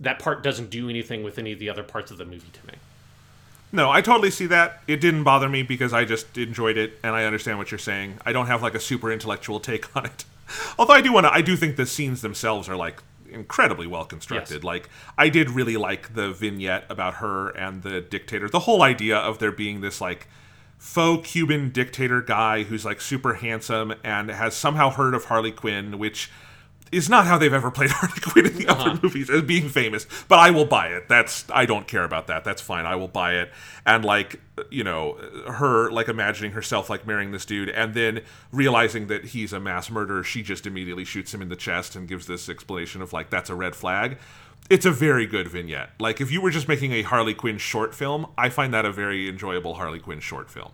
that 0.00 0.18
part 0.18 0.42
doesn't 0.42 0.70
do 0.70 0.88
anything 0.90 1.22
with 1.22 1.38
any 1.38 1.52
of 1.52 1.58
the 1.58 1.68
other 1.70 1.82
parts 1.82 2.10
of 2.10 2.18
the 2.18 2.24
movie 2.24 2.50
to 2.52 2.66
me 2.66 2.74
No, 3.72 3.90
I 3.90 4.00
totally 4.00 4.30
see 4.30 4.46
that. 4.46 4.80
It 4.86 5.00
didn't 5.00 5.24
bother 5.24 5.48
me 5.48 5.62
because 5.62 5.92
I 5.92 6.04
just 6.04 6.38
enjoyed 6.38 6.76
it 6.78 6.98
and 7.02 7.14
I 7.14 7.24
understand 7.24 7.58
what 7.58 7.70
you're 7.70 7.78
saying. 7.78 8.18
I 8.24 8.32
don't 8.32 8.46
have 8.46 8.62
like 8.62 8.74
a 8.74 8.80
super 8.80 9.10
intellectual 9.12 9.58
take 9.60 9.94
on 9.96 10.06
it. 10.06 10.24
Although 10.78 10.94
I 10.94 11.00
do 11.00 11.12
want 11.12 11.26
to, 11.26 11.32
I 11.32 11.42
do 11.42 11.56
think 11.56 11.76
the 11.76 11.86
scenes 11.86 12.22
themselves 12.22 12.68
are 12.68 12.76
like 12.76 13.02
incredibly 13.30 13.86
well 13.86 14.04
constructed. 14.04 14.56
Yes. 14.56 14.64
Like 14.64 14.88
I 15.18 15.28
did 15.28 15.50
really 15.50 15.76
like 15.76 16.14
the 16.14 16.32
vignette 16.32 16.84
about 16.88 17.14
her 17.14 17.48
and 17.50 17.82
the 17.82 18.00
dictator. 18.00 18.48
The 18.48 18.60
whole 18.60 18.82
idea 18.82 19.16
of 19.16 19.38
there 19.38 19.52
being 19.52 19.80
this 19.80 20.00
like 20.00 20.28
faux 20.78 21.30
Cuban 21.30 21.70
dictator 21.70 22.20
guy 22.20 22.64
who's 22.64 22.84
like 22.84 23.00
super 23.00 23.34
handsome 23.34 23.94
and 24.04 24.30
has 24.30 24.54
somehow 24.54 24.90
heard 24.90 25.14
of 25.14 25.26
Harley 25.26 25.52
Quinn, 25.52 25.98
which 25.98 26.30
is 26.92 27.08
not 27.08 27.26
how 27.26 27.36
they've 27.38 27.52
ever 27.52 27.70
played 27.70 27.90
Harley 27.92 28.20
Quinn 28.20 28.46
in 28.46 28.56
the 28.56 28.68
other 28.68 28.90
uh-huh. 28.90 28.98
movies 29.02 29.28
as 29.30 29.42
being 29.42 29.68
famous. 29.68 30.06
But 30.28 30.38
I 30.38 30.50
will 30.50 30.64
buy 30.64 30.88
it. 30.88 31.08
That's 31.08 31.44
I 31.50 31.66
don't 31.66 31.86
care 31.86 32.04
about 32.04 32.26
that. 32.28 32.44
That's 32.44 32.62
fine. 32.62 32.86
I 32.86 32.96
will 32.96 33.08
buy 33.08 33.34
it. 33.34 33.50
And 33.84 34.04
like 34.04 34.40
you 34.70 34.84
know, 34.84 35.14
her 35.48 35.90
like 35.90 36.08
imagining 36.08 36.52
herself 36.52 36.88
like 36.88 37.06
marrying 37.06 37.32
this 37.32 37.44
dude, 37.44 37.68
and 37.70 37.94
then 37.94 38.22
realizing 38.52 39.08
that 39.08 39.26
he's 39.26 39.52
a 39.52 39.60
mass 39.60 39.90
murderer, 39.90 40.22
she 40.22 40.42
just 40.42 40.66
immediately 40.66 41.04
shoots 41.04 41.34
him 41.34 41.42
in 41.42 41.48
the 41.48 41.56
chest 41.56 41.96
and 41.96 42.08
gives 42.08 42.26
this 42.26 42.48
explanation 42.48 43.02
of 43.02 43.12
like 43.12 43.30
that's 43.30 43.50
a 43.50 43.54
red 43.54 43.74
flag. 43.74 44.18
It's 44.68 44.86
a 44.86 44.90
very 44.90 45.26
good 45.26 45.48
vignette. 45.48 45.90
Like 46.00 46.20
if 46.20 46.30
you 46.30 46.40
were 46.40 46.50
just 46.50 46.66
making 46.68 46.92
a 46.92 47.02
Harley 47.02 47.34
Quinn 47.34 47.58
short 47.58 47.94
film, 47.94 48.26
I 48.36 48.48
find 48.48 48.74
that 48.74 48.84
a 48.84 48.92
very 48.92 49.28
enjoyable 49.28 49.74
Harley 49.74 50.00
Quinn 50.00 50.20
short 50.20 50.50
film. 50.50 50.72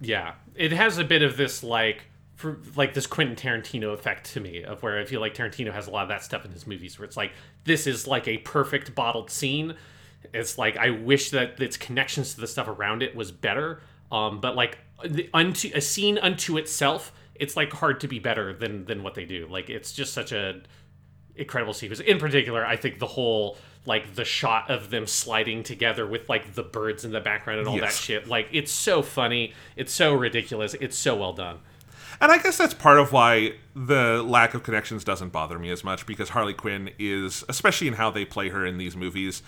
Yeah, 0.00 0.34
it 0.54 0.72
has 0.72 0.98
a 0.98 1.04
bit 1.04 1.22
of 1.22 1.36
this 1.36 1.62
like 1.62 2.04
for 2.38 2.56
like 2.76 2.94
this 2.94 3.08
Quentin 3.08 3.34
Tarantino 3.34 3.92
effect 3.92 4.32
to 4.32 4.40
me 4.40 4.62
of 4.62 4.80
where 4.80 5.00
I 5.00 5.04
feel 5.04 5.20
like 5.20 5.34
Tarantino 5.34 5.72
has 5.72 5.88
a 5.88 5.90
lot 5.90 6.04
of 6.04 6.08
that 6.10 6.22
stuff 6.22 6.44
in 6.44 6.52
his 6.52 6.68
movies 6.68 6.96
where 6.96 7.04
it's 7.04 7.16
like 7.16 7.32
this 7.64 7.84
is 7.84 8.06
like 8.06 8.28
a 8.28 8.38
perfect 8.38 8.94
bottled 8.94 9.28
scene. 9.28 9.74
It's 10.32 10.56
like 10.56 10.76
I 10.76 10.90
wish 10.90 11.30
that 11.30 11.60
its 11.60 11.76
connections 11.76 12.34
to 12.34 12.40
the 12.40 12.46
stuff 12.46 12.68
around 12.68 13.02
it 13.02 13.16
was 13.16 13.32
better. 13.32 13.82
Um, 14.12 14.40
but 14.40 14.54
like 14.54 14.78
the, 15.04 15.28
unto 15.34 15.72
a 15.74 15.80
scene 15.80 16.16
unto 16.16 16.58
itself, 16.58 17.12
it's 17.34 17.56
like 17.56 17.72
hard 17.72 17.98
to 18.00 18.08
be 18.08 18.20
better 18.20 18.52
than 18.52 18.84
than 18.84 19.02
what 19.02 19.16
they 19.16 19.24
do. 19.24 19.48
Like 19.50 19.68
it's 19.68 19.92
just 19.92 20.12
such 20.14 20.30
a 20.30 20.62
incredible 21.34 21.74
sequence. 21.74 21.98
In 21.98 22.20
particular, 22.20 22.64
I 22.64 22.76
think 22.76 23.00
the 23.00 23.06
whole 23.08 23.58
like 23.84 24.14
the 24.14 24.24
shot 24.24 24.70
of 24.70 24.90
them 24.90 25.08
sliding 25.08 25.64
together 25.64 26.06
with 26.06 26.28
like 26.28 26.54
the 26.54 26.62
birds 26.62 27.04
in 27.04 27.10
the 27.10 27.20
background 27.20 27.58
and 27.58 27.68
all 27.68 27.80
that 27.80 27.92
shit. 27.92 28.28
Like 28.28 28.46
it's 28.52 28.70
so 28.70 29.02
funny. 29.02 29.54
It's 29.74 29.92
so 29.92 30.14
ridiculous. 30.14 30.74
It's 30.74 30.96
so 30.96 31.16
well 31.16 31.32
done. 31.32 31.58
And 32.20 32.32
I 32.32 32.38
guess 32.38 32.58
that's 32.58 32.74
part 32.74 32.98
of 32.98 33.12
why 33.12 33.54
the 33.74 34.22
lack 34.22 34.54
of 34.54 34.62
connections 34.62 35.04
doesn't 35.04 35.30
bother 35.30 35.58
me 35.58 35.70
as 35.70 35.84
much 35.84 36.04
because 36.04 36.30
Harley 36.30 36.54
Quinn 36.54 36.90
is, 36.98 37.44
especially 37.48 37.86
in 37.86 37.94
how 37.94 38.10
they 38.10 38.24
play 38.24 38.48
her 38.48 38.66
in 38.66 38.76
these 38.78 38.96
movies, 38.96 39.42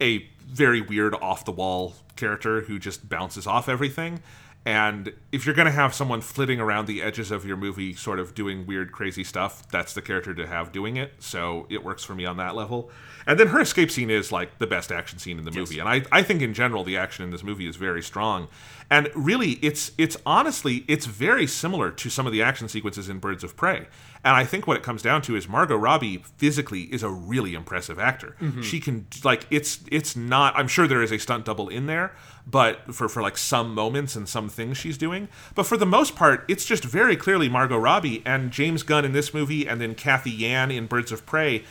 a 0.00 0.26
very 0.46 0.80
weird 0.80 1.14
off 1.16 1.44
the 1.44 1.52
wall 1.52 1.94
character 2.16 2.62
who 2.62 2.78
just 2.78 3.08
bounces 3.08 3.46
off 3.46 3.68
everything. 3.68 4.20
And 4.66 5.12
if 5.30 5.44
you're 5.44 5.54
going 5.54 5.66
to 5.66 5.72
have 5.72 5.92
someone 5.92 6.22
flitting 6.22 6.58
around 6.58 6.86
the 6.86 7.02
edges 7.02 7.30
of 7.30 7.44
your 7.44 7.58
movie, 7.58 7.92
sort 7.94 8.18
of 8.18 8.34
doing 8.34 8.64
weird, 8.64 8.92
crazy 8.92 9.22
stuff, 9.22 9.68
that's 9.68 9.92
the 9.92 10.00
character 10.00 10.32
to 10.32 10.46
have 10.46 10.72
doing 10.72 10.96
it. 10.96 11.12
So 11.18 11.66
it 11.68 11.84
works 11.84 12.02
for 12.02 12.14
me 12.14 12.24
on 12.24 12.38
that 12.38 12.54
level. 12.56 12.90
And 13.26 13.38
then 13.38 13.48
her 13.48 13.60
escape 13.60 13.90
scene 13.90 14.08
is 14.08 14.32
like 14.32 14.58
the 14.58 14.66
best 14.66 14.90
action 14.90 15.18
scene 15.18 15.38
in 15.38 15.44
the 15.44 15.50
movie. 15.50 15.80
And 15.80 15.88
I, 15.88 16.02
I 16.10 16.22
think 16.22 16.40
in 16.40 16.54
general, 16.54 16.82
the 16.82 16.96
action 16.96 17.24
in 17.24 17.30
this 17.30 17.42
movie 17.42 17.66
is 17.66 17.76
very 17.76 18.02
strong. 18.02 18.48
And 18.90 19.08
really, 19.14 19.52
it's 19.62 19.92
it's 19.96 20.16
honestly, 20.26 20.84
it's 20.88 21.06
very 21.06 21.46
similar 21.46 21.90
to 21.90 22.10
some 22.10 22.26
of 22.26 22.32
the 22.32 22.42
action 22.42 22.68
sequences 22.68 23.08
in 23.08 23.18
Birds 23.18 23.42
of 23.42 23.56
Prey. 23.56 23.86
And 24.24 24.36
I 24.36 24.44
think 24.44 24.66
what 24.66 24.76
it 24.76 24.82
comes 24.82 25.02
down 25.02 25.22
to 25.22 25.36
is 25.36 25.48
Margot 25.48 25.76
Robbie 25.76 26.24
physically 26.36 26.82
is 26.82 27.02
a 27.02 27.10
really 27.10 27.54
impressive 27.54 27.98
actor. 27.98 28.36
Mm-hmm. 28.40 28.62
She 28.62 28.80
can 28.80 29.06
like 29.22 29.46
it's 29.50 29.80
it's 29.90 30.16
not. 30.16 30.56
I'm 30.56 30.68
sure 30.68 30.86
there 30.86 31.02
is 31.02 31.12
a 31.12 31.18
stunt 31.18 31.44
double 31.44 31.68
in 31.68 31.86
there, 31.86 32.14
but 32.46 32.94
for 32.94 33.08
for 33.08 33.22
like 33.22 33.36
some 33.36 33.74
moments 33.74 34.16
and 34.16 34.28
some 34.28 34.48
things 34.48 34.76
she's 34.76 34.98
doing. 34.98 35.28
But 35.54 35.66
for 35.66 35.76
the 35.76 35.86
most 35.86 36.14
part, 36.14 36.44
it's 36.48 36.64
just 36.64 36.84
very 36.84 37.16
clearly 37.16 37.48
Margot 37.48 37.78
Robbie 37.78 38.22
and 38.24 38.50
James 38.50 38.82
Gunn 38.82 39.04
in 39.04 39.12
this 39.12 39.34
movie, 39.34 39.66
and 39.66 39.80
then 39.80 39.94
Cathy 39.94 40.30
Yan 40.30 40.70
in 40.70 40.86
Birds 40.86 41.12
of 41.12 41.26
Prey 41.26 41.64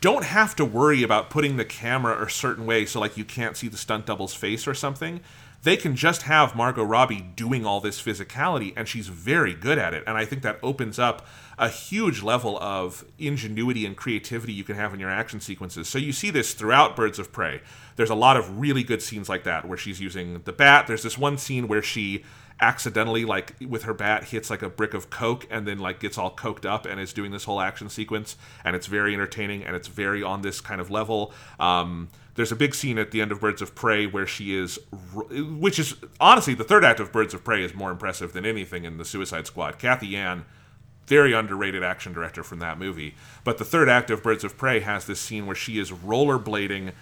don't 0.00 0.24
have 0.24 0.54
to 0.56 0.64
worry 0.64 1.02
about 1.02 1.30
putting 1.30 1.56
the 1.56 1.64
camera 1.64 2.22
a 2.22 2.30
certain 2.30 2.66
way 2.66 2.84
so 2.84 3.00
like 3.00 3.16
you 3.16 3.24
can't 3.24 3.56
see 3.56 3.68
the 3.68 3.76
stunt 3.76 4.06
double's 4.06 4.34
face 4.34 4.66
or 4.66 4.74
something. 4.74 5.20
They 5.66 5.76
can 5.76 5.96
just 5.96 6.22
have 6.22 6.54
Margot 6.54 6.84
Robbie 6.84 7.22
doing 7.34 7.66
all 7.66 7.80
this 7.80 8.00
physicality 8.00 8.72
and 8.76 8.86
she's 8.86 9.08
very 9.08 9.52
good 9.52 9.78
at 9.78 9.94
it. 9.94 10.04
And 10.06 10.16
I 10.16 10.24
think 10.24 10.42
that 10.42 10.60
opens 10.62 10.96
up 10.96 11.26
a 11.58 11.68
huge 11.68 12.22
level 12.22 12.56
of 12.60 13.04
ingenuity 13.18 13.84
and 13.84 13.96
creativity 13.96 14.52
you 14.52 14.62
can 14.62 14.76
have 14.76 14.94
in 14.94 15.00
your 15.00 15.10
action 15.10 15.40
sequences. 15.40 15.88
So 15.88 15.98
you 15.98 16.12
see 16.12 16.30
this 16.30 16.54
throughout 16.54 16.94
Birds 16.94 17.18
of 17.18 17.32
Prey. 17.32 17.62
There's 17.96 18.10
a 18.10 18.14
lot 18.14 18.36
of 18.36 18.60
really 18.60 18.84
good 18.84 19.02
scenes 19.02 19.28
like 19.28 19.42
that 19.42 19.66
where 19.66 19.76
she's 19.76 20.00
using 20.00 20.40
the 20.44 20.52
bat. 20.52 20.86
There's 20.86 21.02
this 21.02 21.18
one 21.18 21.36
scene 21.36 21.66
where 21.66 21.82
she 21.82 22.22
accidentally 22.60 23.24
like 23.24 23.56
with 23.68 23.82
her 23.82 23.92
bat 23.92 24.22
hits 24.22 24.50
like 24.50 24.62
a 24.62 24.70
brick 24.70 24.94
of 24.94 25.10
coke 25.10 25.48
and 25.50 25.66
then 25.66 25.80
like 25.80 25.98
gets 25.98 26.16
all 26.16 26.30
coked 26.34 26.64
up 26.64 26.86
and 26.86 27.00
is 27.00 27.12
doing 27.12 27.32
this 27.32 27.42
whole 27.42 27.60
action 27.60 27.88
sequence 27.88 28.36
and 28.64 28.76
it's 28.76 28.86
very 28.86 29.12
entertaining 29.12 29.64
and 29.64 29.74
it's 29.74 29.88
very 29.88 30.22
on 30.22 30.40
this 30.42 30.60
kind 30.62 30.80
of 30.80 30.90
level 30.90 31.34
um 31.60 32.08
there's 32.36 32.52
a 32.52 32.56
big 32.56 32.74
scene 32.74 32.98
at 32.98 33.10
the 33.10 33.20
end 33.20 33.32
of 33.32 33.40
Birds 33.40 33.62
of 33.62 33.74
Prey 33.74 34.06
where 34.06 34.26
she 34.26 34.54
is, 34.54 34.78
which 35.12 35.78
is 35.78 35.96
honestly 36.20 36.54
the 36.54 36.64
third 36.64 36.84
act 36.84 37.00
of 37.00 37.10
Birds 37.10 37.34
of 37.34 37.42
Prey 37.42 37.64
is 37.64 37.74
more 37.74 37.90
impressive 37.90 38.32
than 38.32 38.46
anything 38.46 38.84
in 38.84 38.98
the 38.98 39.04
Suicide 39.04 39.46
Squad. 39.46 39.78
Cathy 39.78 40.08
Yan, 40.08 40.44
very 41.06 41.32
underrated 41.32 41.82
action 41.82 42.12
director 42.12 42.42
from 42.42 42.58
that 42.58 42.78
movie, 42.78 43.14
but 43.42 43.58
the 43.58 43.64
third 43.64 43.88
act 43.88 44.10
of 44.10 44.22
Birds 44.22 44.44
of 44.44 44.58
Prey 44.58 44.80
has 44.80 45.06
this 45.06 45.20
scene 45.20 45.46
where 45.46 45.56
she 45.56 45.78
is 45.78 45.90
rollerblading 45.90 46.92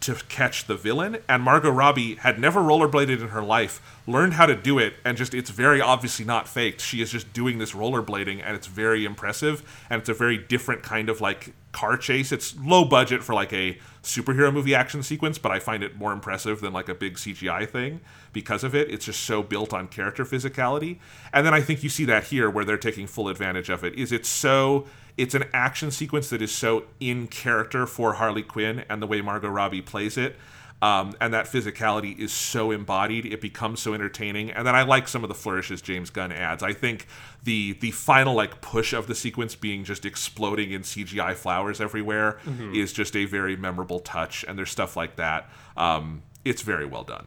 to 0.00 0.14
catch 0.28 0.66
the 0.66 0.76
villain 0.76 1.18
and 1.28 1.42
Margot 1.42 1.70
Robbie 1.70 2.16
had 2.16 2.38
never 2.38 2.60
rollerbladed 2.60 3.20
in 3.20 3.28
her 3.28 3.42
life 3.42 3.80
learned 4.06 4.34
how 4.34 4.46
to 4.46 4.54
do 4.54 4.78
it 4.78 4.94
and 5.04 5.16
just 5.16 5.34
it's 5.34 5.50
very 5.50 5.80
obviously 5.80 6.24
not 6.24 6.46
faked. 6.46 6.80
She 6.80 7.00
is 7.00 7.10
just 7.10 7.32
doing 7.32 7.58
this 7.58 7.72
rollerblading 7.72 8.42
and 8.44 8.54
it's 8.54 8.66
very 8.66 9.04
impressive 9.04 9.62
and 9.90 10.00
it's 10.00 10.08
a 10.08 10.14
very 10.14 10.38
different 10.38 10.82
kind 10.82 11.08
of 11.08 11.20
like 11.20 11.54
car 11.72 11.96
chase. 11.96 12.30
It's 12.30 12.54
low 12.58 12.84
budget 12.84 13.24
for 13.24 13.34
like 13.34 13.52
a 13.52 13.78
superhero 14.02 14.52
movie 14.52 14.74
action 14.74 15.02
sequence 15.02 15.38
but 15.38 15.50
I 15.50 15.58
find 15.58 15.82
it 15.82 15.96
more 15.96 16.12
impressive 16.12 16.60
than 16.60 16.72
like 16.72 16.88
a 16.88 16.94
big 16.94 17.14
CGI 17.14 17.68
thing 17.68 18.00
because 18.32 18.62
of 18.62 18.74
it. 18.74 18.90
It's 18.90 19.06
just 19.06 19.24
so 19.24 19.42
built 19.42 19.72
on 19.72 19.88
character 19.88 20.24
physicality. 20.24 20.98
And 21.32 21.46
then 21.46 21.54
I 21.54 21.62
think 21.62 21.82
you 21.82 21.88
see 21.88 22.04
that 22.04 22.24
here 22.24 22.50
where 22.50 22.64
they're 22.64 22.76
taking 22.76 23.06
full 23.06 23.28
advantage 23.28 23.70
of 23.70 23.82
it 23.82 23.94
is 23.94 24.12
it's 24.12 24.28
so 24.28 24.86
it's 25.16 25.34
an 25.34 25.44
action 25.52 25.90
sequence 25.90 26.30
that 26.30 26.42
is 26.42 26.52
so 26.52 26.84
in 27.00 27.26
character 27.26 27.86
for 27.86 28.14
Harley 28.14 28.42
Quinn 28.42 28.84
and 28.88 29.00
the 29.00 29.06
way 29.06 29.20
Margot 29.20 29.48
Robbie 29.48 29.82
plays 29.82 30.16
it. 30.16 30.36
Um, 30.82 31.14
and 31.22 31.32
that 31.32 31.46
physicality 31.46 32.18
is 32.18 32.32
so 32.34 32.70
embodied, 32.70 33.24
it 33.24 33.40
becomes 33.40 33.80
so 33.80 33.94
entertaining. 33.94 34.50
And 34.50 34.66
then 34.66 34.74
I 34.74 34.82
like 34.82 35.08
some 35.08 35.24
of 35.24 35.28
the 35.28 35.34
flourishes 35.34 35.80
James 35.80 36.10
Gunn 36.10 36.32
adds. 36.32 36.62
I 36.62 36.74
think 36.74 37.06
the 37.44 37.72
the 37.80 37.92
final 37.92 38.34
like 38.34 38.60
push 38.60 38.92
of 38.92 39.06
the 39.06 39.14
sequence 39.14 39.54
being 39.54 39.84
just 39.84 40.04
exploding 40.04 40.72
in 40.72 40.82
CGI 40.82 41.34
flowers 41.34 41.80
everywhere 41.80 42.38
is 42.74 42.92
just 42.92 43.16
a 43.16 43.24
very 43.24 43.56
memorable 43.56 44.00
touch. 44.00 44.44
And 44.46 44.58
there's 44.58 44.70
stuff 44.70 44.96
like 44.96 45.16
that. 45.16 45.48
Um, 45.78 46.22
it's 46.44 46.60
very 46.60 46.84
well 46.84 47.04
done. 47.04 47.26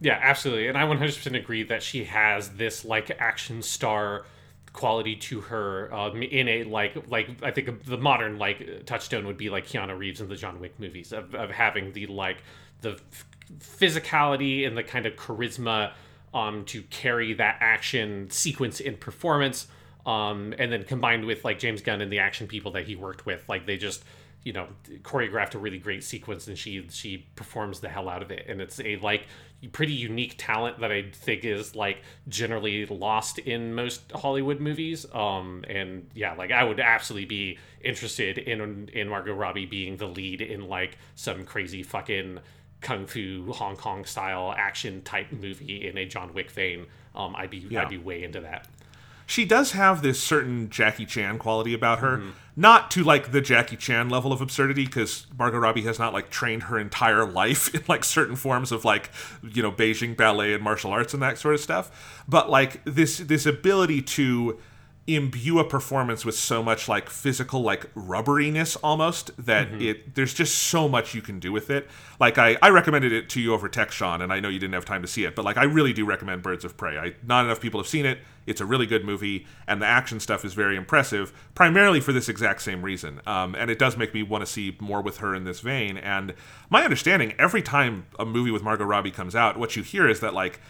Yeah, 0.00 0.18
absolutely. 0.22 0.68
And 0.68 0.78
I 0.78 0.82
100% 0.82 1.36
agree 1.36 1.64
that 1.64 1.82
she 1.82 2.04
has 2.04 2.50
this 2.50 2.84
like 2.84 3.10
action 3.18 3.62
star 3.62 4.26
quality 4.76 5.16
to 5.16 5.40
her 5.40 5.92
um, 5.92 6.22
in 6.22 6.46
a 6.48 6.64
like 6.64 7.10
like 7.10 7.28
I 7.42 7.50
think 7.50 7.84
the 7.84 7.96
modern 7.96 8.38
like 8.38 8.84
touchstone 8.84 9.26
would 9.26 9.38
be 9.38 9.48
like 9.48 9.66
Keanu 9.66 9.98
Reeves 9.98 10.20
in 10.20 10.28
the 10.28 10.36
John 10.36 10.60
Wick 10.60 10.78
movies 10.78 11.12
of, 11.12 11.34
of 11.34 11.50
having 11.50 11.92
the 11.92 12.06
like 12.06 12.42
the 12.82 13.00
physicality 13.58 14.66
and 14.66 14.76
the 14.76 14.82
kind 14.82 15.06
of 15.06 15.16
charisma 15.16 15.92
um 16.34 16.64
to 16.66 16.82
carry 16.82 17.32
that 17.34 17.56
action 17.60 18.28
sequence 18.30 18.78
in 18.78 18.96
performance 18.98 19.66
um 20.04 20.52
and 20.58 20.70
then 20.70 20.84
combined 20.84 21.24
with 21.24 21.42
like 21.42 21.58
James 21.58 21.80
Gunn 21.80 22.02
and 22.02 22.12
the 22.12 22.18
action 22.18 22.46
people 22.46 22.72
that 22.72 22.86
he 22.86 22.96
worked 22.96 23.24
with 23.24 23.48
like 23.48 23.64
they 23.64 23.78
just 23.78 24.04
you 24.46 24.52
know 24.52 24.68
choreographed 25.02 25.56
a 25.56 25.58
really 25.58 25.78
great 25.78 26.04
sequence 26.04 26.46
and 26.46 26.56
she 26.56 26.86
she 26.90 27.26
performs 27.34 27.80
the 27.80 27.88
hell 27.88 28.08
out 28.08 28.22
of 28.22 28.30
it. 28.30 28.46
And 28.48 28.60
it's 28.60 28.78
a 28.80 28.96
like 28.98 29.26
pretty 29.72 29.92
unique 29.92 30.34
talent 30.38 30.78
that 30.80 30.92
I 30.92 31.10
think 31.12 31.44
is 31.44 31.74
like 31.74 32.02
generally 32.28 32.86
lost 32.86 33.38
in 33.38 33.74
most 33.74 34.12
Hollywood 34.12 34.60
movies 34.60 35.06
um 35.12 35.64
and 35.68 36.08
yeah 36.14 36.34
like 36.34 36.52
I 36.52 36.62
would 36.62 36.78
absolutely 36.78 37.26
be 37.26 37.58
interested 37.82 38.38
in 38.38 38.88
in 38.92 39.08
Margot 39.08 39.34
Robbie 39.34 39.66
being 39.66 39.96
the 39.96 40.06
lead 40.06 40.40
in 40.40 40.68
like 40.68 40.98
some 41.14 41.44
crazy 41.44 41.82
fucking 41.82 42.40
kung 42.80 43.06
fu 43.06 43.52
Hong 43.52 43.76
Kong 43.76 44.04
style 44.04 44.54
action 44.56 45.02
type 45.02 45.32
movie 45.32 45.88
in 45.88 45.96
a 45.98 46.06
John 46.06 46.32
Wick 46.34 46.50
vein, 46.50 46.86
um, 47.14 47.34
I'd 47.36 47.50
be 47.50 47.58
Yeah. 47.58 47.82
I'd 47.82 47.88
be 47.88 47.98
way 47.98 48.22
into 48.22 48.40
that. 48.40 48.68
She 49.26 49.44
does 49.44 49.72
have 49.72 50.02
this 50.02 50.22
certain 50.22 50.70
Jackie 50.70 51.04
Chan 51.04 51.38
quality 51.38 51.74
about 51.74 51.98
her. 51.98 52.22
Not 52.58 52.90
to 52.92 53.04
like 53.04 53.32
the 53.32 53.42
Jackie 53.42 53.76
Chan 53.76 54.08
level 54.08 54.32
of 54.32 54.40
absurdity, 54.40 54.86
because 54.86 55.26
Margot 55.38 55.58
Robbie 55.58 55.82
has 55.82 55.98
not 55.98 56.14
like 56.14 56.30
trained 56.30 56.64
her 56.64 56.78
entire 56.78 57.26
life 57.30 57.74
in 57.74 57.82
like 57.88 58.04
certain 58.04 58.36
forms 58.36 58.72
of 58.72 58.84
like 58.84 59.10
you 59.42 59.62
know 59.62 59.72
Beijing 59.72 60.16
ballet 60.16 60.54
and 60.54 60.62
martial 60.62 60.90
arts 60.90 61.12
and 61.12 61.22
that 61.22 61.36
sort 61.36 61.54
of 61.54 61.60
stuff. 61.60 62.24
But 62.26 62.48
like 62.48 62.82
this 62.84 63.18
this 63.18 63.44
ability 63.44 64.00
to 64.02 64.58
imbue 65.06 65.60
a 65.60 65.64
performance 65.64 66.24
with 66.24 66.34
so 66.34 66.62
much 66.62 66.88
like 66.88 67.08
physical 67.08 67.62
like 67.62 67.92
rubberiness 67.94 68.76
almost 68.82 69.30
that 69.38 69.72
it 69.80 70.16
there's 70.16 70.34
just 70.34 70.58
so 70.58 70.88
much 70.88 71.14
you 71.14 71.22
can 71.22 71.38
do 71.38 71.52
with 71.52 71.70
it. 71.70 71.88
Like 72.18 72.38
I, 72.38 72.56
I 72.60 72.70
recommended 72.70 73.12
it 73.12 73.28
to 73.30 73.40
you 73.40 73.54
over 73.54 73.68
text 73.68 73.96
sean 73.96 74.20
and 74.20 74.32
i 74.32 74.40
know 74.40 74.48
you 74.48 74.58
didn't 74.58 74.74
have 74.74 74.84
time 74.84 75.02
to 75.02 75.08
see 75.08 75.24
it 75.24 75.36
but 75.36 75.44
like 75.44 75.56
i 75.56 75.64
really 75.64 75.92
do 75.92 76.04
recommend 76.04 76.42
birds 76.42 76.64
of 76.64 76.76
prey. 76.76 76.98
I, 76.98 77.14
not 77.24 77.44
enough 77.44 77.60
people 77.60 77.78
have 77.80 77.86
seen 77.86 78.04
it. 78.06 78.18
It's 78.46 78.60
a 78.60 78.66
really 78.66 78.86
good 78.86 79.04
movie 79.04 79.46
and 79.66 79.82
the 79.82 79.86
action 79.86 80.20
stuff 80.20 80.44
is 80.44 80.54
very 80.54 80.76
impressive 80.76 81.32
primarily 81.54 82.00
for 82.00 82.12
this 82.12 82.28
exact 82.28 82.62
same 82.62 82.82
reason 82.82 83.20
um, 83.26 83.54
and 83.54 83.70
it 83.70 83.78
does 83.78 83.96
make 83.96 84.12
me 84.12 84.22
want 84.22 84.44
to 84.44 84.50
see 84.50 84.76
more 84.80 85.02
with 85.02 85.18
her 85.18 85.34
in 85.34 85.44
this 85.44 85.60
vein 85.60 85.96
and 85.98 86.34
my 86.68 86.82
understanding 86.82 87.32
every 87.38 87.62
time 87.62 88.06
a 88.18 88.24
movie 88.24 88.50
with 88.50 88.62
margot 88.62 88.84
robbie 88.84 89.10
comes 89.10 89.36
out 89.36 89.56
what 89.56 89.76
you 89.76 89.82
hear 89.82 90.08
is 90.08 90.20
that 90.20 90.34
like 90.34 90.60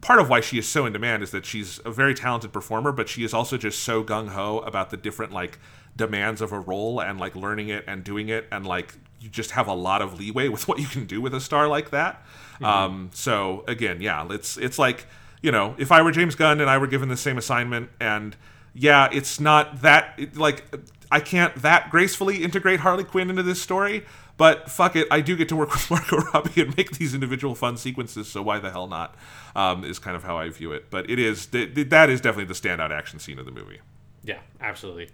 part 0.00 0.20
of 0.20 0.28
why 0.28 0.40
she 0.40 0.58
is 0.58 0.68
so 0.68 0.86
in 0.86 0.92
demand 0.92 1.22
is 1.22 1.30
that 1.30 1.46
she's 1.46 1.80
a 1.84 1.90
very 1.90 2.14
talented 2.14 2.52
performer, 2.52 2.92
but 2.92 3.08
she 3.08 3.24
is 3.24 3.32
also 3.32 3.56
just 3.56 3.80
so 3.80 4.02
gung 4.02 4.28
ho 4.28 4.58
about 4.60 4.90
the 4.90 4.96
different 4.96 5.32
like 5.32 5.58
demands 5.96 6.40
of 6.40 6.52
a 6.52 6.58
role 6.58 7.00
and 7.00 7.20
like 7.20 7.36
learning 7.36 7.68
it 7.68 7.84
and 7.86 8.02
doing 8.02 8.28
it 8.28 8.46
and 8.50 8.66
like 8.66 8.96
you 9.20 9.28
just 9.28 9.52
have 9.52 9.68
a 9.68 9.72
lot 9.74 10.02
of 10.02 10.18
leeway 10.18 10.48
with 10.48 10.68
what 10.68 10.78
you 10.78 10.86
can 10.86 11.06
do 11.06 11.20
with 11.20 11.34
a 11.34 11.40
star 11.40 11.68
like 11.68 11.90
that. 11.90 12.22
Um, 12.62 13.10
so 13.12 13.64
again, 13.66 14.00
yeah, 14.00 14.26
it's 14.30 14.56
it's 14.56 14.78
like 14.78 15.06
you 15.42 15.50
know 15.50 15.74
if 15.78 15.92
I 15.92 16.02
were 16.02 16.12
James 16.12 16.34
Gunn 16.34 16.60
and 16.60 16.70
I 16.70 16.78
were 16.78 16.86
given 16.86 17.08
the 17.08 17.16
same 17.16 17.38
assignment 17.38 17.90
and 18.00 18.36
yeah, 18.74 19.08
it's 19.12 19.38
not 19.38 19.82
that 19.82 20.14
it, 20.18 20.36
like 20.36 20.64
I 21.10 21.20
can't 21.20 21.54
that 21.62 21.90
gracefully 21.90 22.42
integrate 22.42 22.80
Harley 22.80 23.04
Quinn 23.04 23.30
into 23.30 23.42
this 23.42 23.62
story. 23.62 24.04
But 24.36 24.70
fuck 24.70 24.96
it, 24.96 25.06
I 25.10 25.20
do 25.20 25.36
get 25.36 25.48
to 25.50 25.56
work 25.56 25.72
with 25.72 25.90
Margot 25.90 26.16
Robbie 26.32 26.62
and 26.62 26.76
make 26.76 26.92
these 26.92 27.14
individual 27.14 27.54
fun 27.54 27.76
sequences, 27.76 28.28
so 28.28 28.42
why 28.42 28.58
the 28.58 28.70
hell 28.70 28.86
not? 28.86 29.14
Um, 29.54 29.84
is 29.84 29.98
kind 29.98 30.16
of 30.16 30.24
how 30.24 30.36
I 30.36 30.48
view 30.48 30.72
it. 30.72 30.90
But 30.90 31.08
it 31.08 31.18
is 31.18 31.46
th- 31.46 31.74
th- 31.74 31.88
that 31.90 32.10
is 32.10 32.20
definitely 32.20 32.46
the 32.46 32.54
standout 32.54 32.90
action 32.90 33.18
scene 33.18 33.38
of 33.38 33.46
the 33.46 33.52
movie. 33.52 33.80
Yeah, 34.22 34.38
absolutely. 34.60 35.10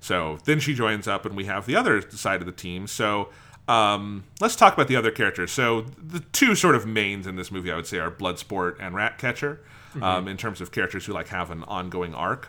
So 0.00 0.38
then 0.44 0.58
she 0.60 0.74
joins 0.74 1.06
up, 1.08 1.24
and 1.24 1.36
we 1.36 1.44
have 1.46 1.66
the 1.66 1.76
other 1.76 2.02
side 2.10 2.40
of 2.40 2.46
the 2.46 2.52
team. 2.52 2.86
So 2.86 3.30
um, 3.68 4.24
let's 4.40 4.56
talk 4.56 4.74
about 4.74 4.88
the 4.88 4.96
other 4.96 5.10
characters. 5.10 5.52
So 5.52 5.82
the 5.96 6.20
two 6.20 6.54
sort 6.54 6.74
of 6.74 6.86
mains 6.86 7.26
in 7.26 7.36
this 7.36 7.50
movie, 7.50 7.70
I 7.70 7.76
would 7.76 7.86
say, 7.86 7.98
are 7.98 8.10
Bloodsport 8.10 8.76
and 8.80 8.94
Ratcatcher, 8.94 9.60
um, 10.00 10.26
in 10.26 10.36
terms 10.36 10.60
of 10.60 10.72
characters 10.72 11.06
who 11.06 11.12
like 11.12 11.28
have 11.28 11.50
an 11.50 11.62
ongoing 11.64 12.14
arc. 12.14 12.48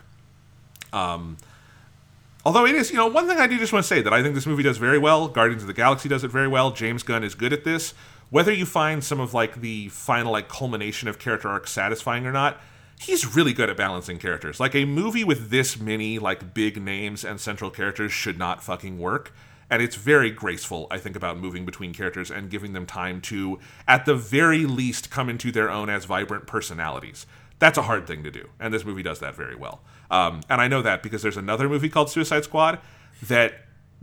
Um, 0.91 1.37
although 2.45 2.65
it 2.65 2.75
is, 2.75 2.91
you 2.91 2.97
know, 2.97 3.07
one 3.07 3.27
thing 3.27 3.39
I 3.39 3.47
do 3.47 3.57
just 3.57 3.73
want 3.73 3.83
to 3.83 3.87
say 3.87 4.01
that 4.01 4.13
I 4.13 4.21
think 4.21 4.35
this 4.35 4.45
movie 4.45 4.63
does 4.63 4.77
very 4.77 4.97
well. 4.97 5.27
Guardians 5.27 5.63
of 5.63 5.67
the 5.67 5.73
Galaxy 5.73 6.09
does 6.09 6.23
it 6.23 6.31
very 6.31 6.47
well. 6.47 6.71
James 6.71 7.03
Gunn 7.03 7.23
is 7.23 7.35
good 7.35 7.53
at 7.53 7.63
this. 7.63 7.93
Whether 8.29 8.51
you 8.51 8.65
find 8.65 9.03
some 9.03 9.19
of 9.19 9.33
like 9.33 9.61
the 9.61 9.89
final 9.89 10.31
like 10.31 10.49
culmination 10.49 11.07
of 11.07 11.19
character 11.19 11.49
arc 11.49 11.67
satisfying 11.67 12.25
or 12.25 12.31
not, 12.31 12.59
he's 12.99 13.35
really 13.35 13.53
good 13.53 13.69
at 13.69 13.77
balancing 13.77 14.17
characters. 14.17 14.59
Like 14.59 14.75
a 14.75 14.85
movie 14.85 15.23
with 15.23 15.49
this 15.49 15.79
many 15.79 16.19
like 16.19 16.53
big 16.53 16.81
names 16.81 17.23
and 17.23 17.39
central 17.39 17.69
characters 17.69 18.11
should 18.11 18.37
not 18.37 18.63
fucking 18.63 18.97
work. 18.97 19.33
And 19.69 19.81
it's 19.81 19.95
very 19.95 20.29
graceful, 20.29 20.87
I 20.91 20.99
think, 20.99 21.15
about 21.15 21.39
moving 21.39 21.65
between 21.65 21.93
characters 21.93 22.29
and 22.29 22.49
giving 22.49 22.73
them 22.73 22.85
time 22.85 23.21
to, 23.21 23.59
at 23.87 24.05
the 24.05 24.13
very 24.13 24.65
least, 24.65 25.09
come 25.09 25.29
into 25.29 25.51
their 25.51 25.71
own 25.71 25.89
as 25.89 26.05
vibrant 26.05 26.45
personalities. 26.45 27.25
That's 27.59 27.77
a 27.77 27.83
hard 27.83 28.05
thing 28.05 28.23
to 28.23 28.29
do, 28.29 28.49
and 28.59 28.73
this 28.73 28.85
movie 28.85 29.03
does 29.03 29.19
that 29.19 29.35
very 29.35 29.55
well. 29.55 29.81
Um, 30.11 30.41
and 30.49 30.61
I 30.61 30.67
know 30.67 30.81
that 30.81 31.01
because 31.01 31.21
there's 31.21 31.37
another 31.37 31.67
movie 31.67 31.89
called 31.89 32.09
Suicide 32.09 32.43
Squad 32.43 32.79
that 33.23 33.53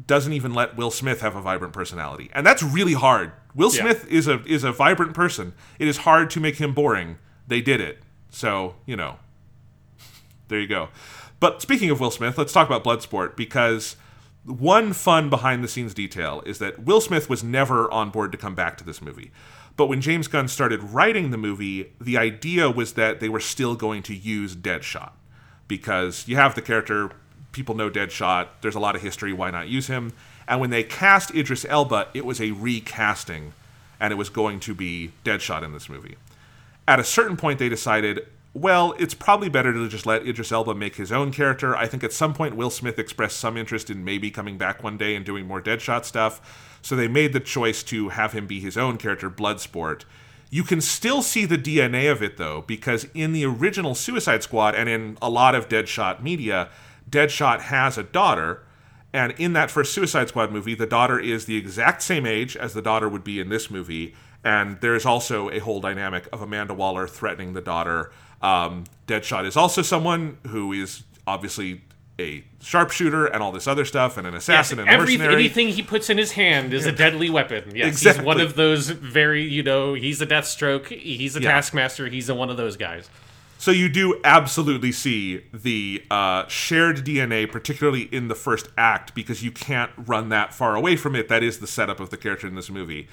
doesn't 0.06 0.32
even 0.32 0.54
let 0.54 0.76
Will 0.76 0.90
Smith 0.90 1.20
have 1.20 1.36
a 1.36 1.40
vibrant 1.40 1.72
personality, 1.72 2.30
and 2.32 2.46
that's 2.46 2.62
really 2.62 2.94
hard. 2.94 3.32
Will 3.54 3.72
Yeah. 3.72 3.82
Smith 3.82 4.06
is 4.08 4.28
a 4.28 4.42
is 4.44 4.64
a 4.64 4.72
vibrant 4.72 5.14
person. 5.14 5.52
It 5.78 5.88
is 5.88 5.98
hard 5.98 6.30
to 6.30 6.40
make 6.40 6.56
him 6.56 6.74
boring. 6.74 7.18
They 7.46 7.60
did 7.60 7.80
it, 7.80 7.98
so 8.30 8.76
you 8.86 8.96
know. 8.96 9.16
There 10.48 10.58
you 10.58 10.66
go. 10.66 10.88
But 11.38 11.62
speaking 11.62 11.90
of 11.90 12.00
Will 12.00 12.10
Smith, 12.10 12.36
let's 12.36 12.52
talk 12.52 12.66
about 12.66 12.82
Bloodsport 12.82 13.36
because 13.36 13.96
one 14.44 14.92
fun 14.92 15.30
behind 15.30 15.62
the 15.62 15.68
scenes 15.68 15.94
detail 15.94 16.42
is 16.44 16.58
that 16.58 16.84
Will 16.84 17.00
Smith 17.00 17.30
was 17.30 17.44
never 17.44 17.90
on 17.90 18.10
board 18.10 18.32
to 18.32 18.38
come 18.38 18.54
back 18.54 18.76
to 18.78 18.84
this 18.84 19.00
movie. 19.00 19.30
But 19.76 19.86
when 19.86 20.00
James 20.00 20.28
Gunn 20.28 20.48
started 20.48 20.82
writing 20.82 21.30
the 21.30 21.38
movie, 21.38 21.92
the 22.00 22.18
idea 22.18 22.70
was 22.70 22.94
that 22.94 23.20
they 23.20 23.28
were 23.28 23.40
still 23.40 23.76
going 23.76 24.02
to 24.04 24.14
use 24.14 24.56
Deadshot 24.56 25.12
because 25.70 26.26
you 26.26 26.34
have 26.34 26.56
the 26.56 26.60
character, 26.60 27.12
people 27.52 27.76
know 27.76 27.88
Deadshot, 27.88 28.48
there's 28.60 28.74
a 28.74 28.80
lot 28.80 28.96
of 28.96 29.02
history, 29.02 29.32
why 29.32 29.52
not 29.52 29.68
use 29.68 29.86
him? 29.86 30.12
And 30.48 30.60
when 30.60 30.70
they 30.70 30.82
cast 30.82 31.32
Idris 31.32 31.64
Elba, 31.64 32.08
it 32.12 32.26
was 32.26 32.40
a 32.40 32.50
recasting 32.50 33.52
and 34.00 34.12
it 34.12 34.16
was 34.16 34.28
going 34.30 34.58
to 34.60 34.74
be 34.74 35.12
Deadshot 35.24 35.62
in 35.62 35.72
this 35.72 35.88
movie. 35.88 36.16
At 36.88 36.98
a 36.98 37.04
certain 37.04 37.36
point 37.36 37.60
they 37.60 37.68
decided 37.68 38.26
well 38.52 38.96
it's 38.98 39.14
probably 39.14 39.48
better 39.48 39.72
to 39.72 39.88
just 39.88 40.06
let 40.06 40.26
idris 40.26 40.50
elba 40.50 40.74
make 40.74 40.96
his 40.96 41.12
own 41.12 41.30
character. 41.30 41.76
I 41.76 41.86
think 41.86 42.02
at 42.02 42.12
some 42.12 42.34
point 42.34 42.56
will 42.56 42.70
smith 42.70 42.98
expressed 42.98 43.38
some 43.38 43.56
interest 43.56 43.90
in 43.90 44.04
maybe 44.04 44.28
coming 44.28 44.58
back 44.58 44.82
one 44.82 44.96
day 44.98 45.14
and 45.14 45.24
doing 45.24 45.46
more 45.46 45.62
deadshot 45.62 46.04
stuff. 46.04 46.76
So 46.82 46.96
they 46.96 47.06
made 47.06 47.32
the 47.32 47.38
choice 47.38 47.84
to 47.84 48.08
have 48.08 48.32
him 48.32 48.48
be 48.48 48.58
his 48.58 48.76
own 48.76 48.96
character 48.96 49.30
bloodsport 49.30 50.02
you 50.50 50.64
can 50.64 50.80
still 50.80 51.22
see 51.22 51.44
the 51.44 51.56
dna 51.56 52.10
of 52.10 52.22
it 52.22 52.36
though 52.36 52.62
because 52.66 53.06
in 53.14 53.32
the 53.32 53.44
original 53.44 53.94
suicide 53.94 54.42
squad 54.42 54.74
and 54.74 54.88
in 54.88 55.16
a 55.22 55.30
lot 55.30 55.54
of 55.54 55.68
deadshot 55.68 56.22
media 56.22 56.68
deadshot 57.08 57.60
has 57.60 57.96
a 57.96 58.02
daughter 58.02 58.62
and 59.12 59.32
in 59.38 59.54
that 59.54 59.70
first 59.70 59.92
Suicide 59.92 60.28
Squad 60.28 60.52
movie, 60.52 60.74
the 60.74 60.86
daughter 60.86 61.18
is 61.18 61.46
the 61.46 61.56
exact 61.56 62.02
same 62.02 62.26
age 62.26 62.56
as 62.56 62.74
the 62.74 62.82
daughter 62.82 63.08
would 63.08 63.24
be 63.24 63.40
in 63.40 63.48
this 63.48 63.70
movie. 63.70 64.14
And 64.44 64.80
there's 64.80 65.04
also 65.04 65.50
a 65.50 65.58
whole 65.58 65.80
dynamic 65.80 66.28
of 66.32 66.40
Amanda 66.40 66.74
Waller 66.74 67.06
threatening 67.06 67.52
the 67.52 67.60
daughter. 67.60 68.12
Um, 68.40 68.84
Deadshot 69.06 69.44
is 69.44 69.56
also 69.56 69.82
someone 69.82 70.38
who 70.46 70.72
is 70.72 71.02
obviously 71.26 71.82
a 72.20 72.44
sharpshooter 72.60 73.26
and 73.26 73.42
all 73.42 73.50
this 73.52 73.66
other 73.66 73.84
stuff, 73.84 74.16
and 74.16 74.26
an 74.26 74.34
Yes, 74.34 74.42
assassin 74.44 74.78
and 74.78 74.88
a 74.88 74.92
every, 74.92 75.16
mercenary. 75.16 75.34
anything 75.34 75.68
he 75.68 75.82
puts 75.82 76.10
in 76.10 76.18
his 76.18 76.32
hand 76.32 76.72
is 76.74 76.86
a 76.86 76.92
deadly 76.92 77.30
weapon. 77.30 77.72
Yes, 77.74 77.88
Exactly. 77.88 78.20
he's 78.22 78.26
one 78.26 78.40
of 78.40 78.54
those 78.56 78.90
very, 78.90 79.42
you 79.42 79.62
know, 79.62 79.94
he's 79.94 80.20
a 80.20 80.26
Deathstroke, 80.26 80.86
he's 80.88 81.34
a 81.36 81.40
Yeah. 81.42 81.52
Taskmaster, 81.52 82.06
he's 82.08 82.28
a, 82.28 82.34
one 82.34 82.50
of 82.50 82.56
those 82.56 82.76
guys. 82.76 83.08
So 83.58 83.70
you 83.72 83.88
do 83.90 84.18
absolutely 84.24 84.90
see 84.92 85.42
the 85.52 86.02
uh, 86.10 86.46
shared 86.48 87.04
DNA, 87.04 87.50
particularly 87.50 88.08
in 88.10 88.28
the 88.28 88.34
first 88.34 88.68
act, 88.78 89.14
because 89.14 89.42
you 89.42 89.50
can't 89.50 89.90
run 89.98 90.30
that 90.30 90.54
far 90.54 90.74
away 90.74 90.96
from 90.96 91.14
it. 91.14 91.28
That 91.28 91.42
is 91.42 91.58
the 91.58 91.66
setup 91.66 92.00
of 92.00 92.08
the 92.10 92.16
character 92.16 92.46
in 92.46 92.54
this 92.54 92.70
movie. 92.70 93.06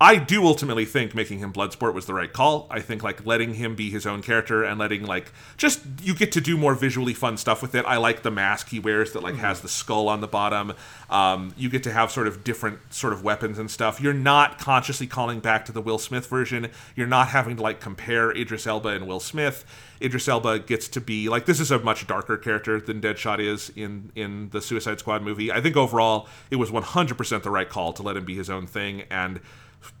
I 0.00 0.16
do 0.16 0.44
ultimately 0.44 0.84
think 0.84 1.14
making 1.14 1.38
him 1.38 1.52
Bloodsport 1.52 1.94
was 1.94 2.06
the 2.06 2.14
right 2.14 2.32
call. 2.32 2.66
I 2.68 2.80
think 2.80 3.04
like 3.04 3.24
letting 3.24 3.54
him 3.54 3.76
be 3.76 3.90
his 3.90 4.06
own 4.06 4.22
character 4.22 4.64
and 4.64 4.78
letting 4.78 5.06
like 5.06 5.32
just 5.56 5.82
you 6.02 6.14
get 6.14 6.32
to 6.32 6.40
do 6.40 6.58
more 6.58 6.74
visually 6.74 7.14
fun 7.14 7.36
stuff 7.36 7.62
with 7.62 7.76
it. 7.76 7.84
I 7.86 7.98
like 7.98 8.22
the 8.22 8.30
mask 8.30 8.70
he 8.70 8.80
wears 8.80 9.12
that 9.12 9.22
like 9.22 9.36
has 9.36 9.60
the 9.60 9.68
skull 9.68 10.08
on 10.08 10.20
the 10.20 10.26
bottom. 10.26 10.72
Um, 11.08 11.54
you 11.56 11.70
get 11.70 11.84
to 11.84 11.92
have 11.92 12.10
sort 12.10 12.26
of 12.26 12.42
different 12.42 12.80
sort 12.92 13.12
of 13.12 13.22
weapons 13.22 13.56
and 13.56 13.70
stuff. 13.70 14.00
You're 14.00 14.12
not 14.12 14.58
consciously 14.58 15.06
calling 15.06 15.38
back 15.38 15.64
to 15.66 15.72
the 15.72 15.80
Will 15.80 15.98
Smith 15.98 16.26
version. 16.26 16.70
You're 16.96 17.06
not 17.06 17.28
having 17.28 17.56
to 17.56 17.62
like 17.62 17.80
compare 17.80 18.32
Idris 18.32 18.66
Elba 18.66 18.88
and 18.88 19.06
Will 19.06 19.20
Smith. 19.20 19.64
Idris 20.02 20.26
Elba 20.26 20.58
gets 20.58 20.88
to 20.88 21.00
be 21.00 21.28
like 21.28 21.46
this 21.46 21.60
is 21.60 21.70
a 21.70 21.78
much 21.78 22.08
darker 22.08 22.36
character 22.36 22.80
than 22.80 23.00
Deadshot 23.00 23.38
is 23.38 23.70
in 23.76 24.10
in 24.16 24.50
the 24.50 24.60
Suicide 24.60 24.98
Squad 24.98 25.22
movie. 25.22 25.52
I 25.52 25.60
think 25.60 25.76
overall 25.76 26.26
it 26.50 26.56
was 26.56 26.72
100% 26.72 27.42
the 27.44 27.50
right 27.50 27.68
call 27.68 27.92
to 27.92 28.02
let 28.02 28.16
him 28.16 28.24
be 28.24 28.34
his 28.34 28.50
own 28.50 28.66
thing 28.66 29.04
and 29.08 29.40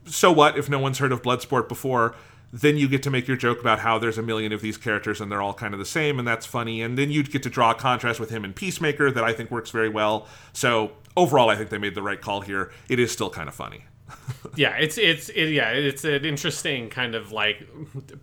so 0.06 0.32
what 0.32 0.58
if 0.58 0.68
no 0.68 0.78
one's 0.78 0.98
heard 0.98 1.12
of 1.12 1.22
Bloodsport 1.22 1.68
before? 1.68 2.14
Then 2.52 2.76
you 2.76 2.86
get 2.86 3.02
to 3.02 3.10
make 3.10 3.26
your 3.26 3.36
joke 3.36 3.60
about 3.60 3.80
how 3.80 3.98
there's 3.98 4.16
a 4.16 4.22
million 4.22 4.52
of 4.52 4.60
these 4.60 4.76
characters 4.76 5.20
and 5.20 5.30
they're 5.30 5.42
all 5.42 5.54
kind 5.54 5.74
of 5.74 5.80
the 5.80 5.86
same, 5.86 6.20
and 6.20 6.28
that's 6.28 6.46
funny. 6.46 6.82
And 6.82 6.96
then 6.96 7.10
you'd 7.10 7.32
get 7.32 7.42
to 7.42 7.50
draw 7.50 7.72
a 7.72 7.74
contrast 7.74 8.20
with 8.20 8.30
him 8.30 8.44
in 8.44 8.52
Peacemaker 8.52 9.10
that 9.10 9.24
I 9.24 9.32
think 9.32 9.50
works 9.50 9.70
very 9.70 9.88
well. 9.88 10.28
So 10.52 10.92
overall, 11.16 11.50
I 11.50 11.56
think 11.56 11.70
they 11.70 11.78
made 11.78 11.96
the 11.96 12.02
right 12.02 12.20
call 12.20 12.42
here. 12.42 12.70
It 12.88 13.00
is 13.00 13.10
still 13.10 13.30
kind 13.30 13.48
of 13.48 13.54
funny. 13.54 13.84
Yeah, 14.56 14.76
it's 14.76 14.98
it's 14.98 15.30
it, 15.30 15.46
yeah, 15.46 15.70
it's 15.70 16.04
an 16.04 16.24
interesting 16.24 16.88
kind 16.88 17.16
of 17.16 17.32
like 17.32 17.66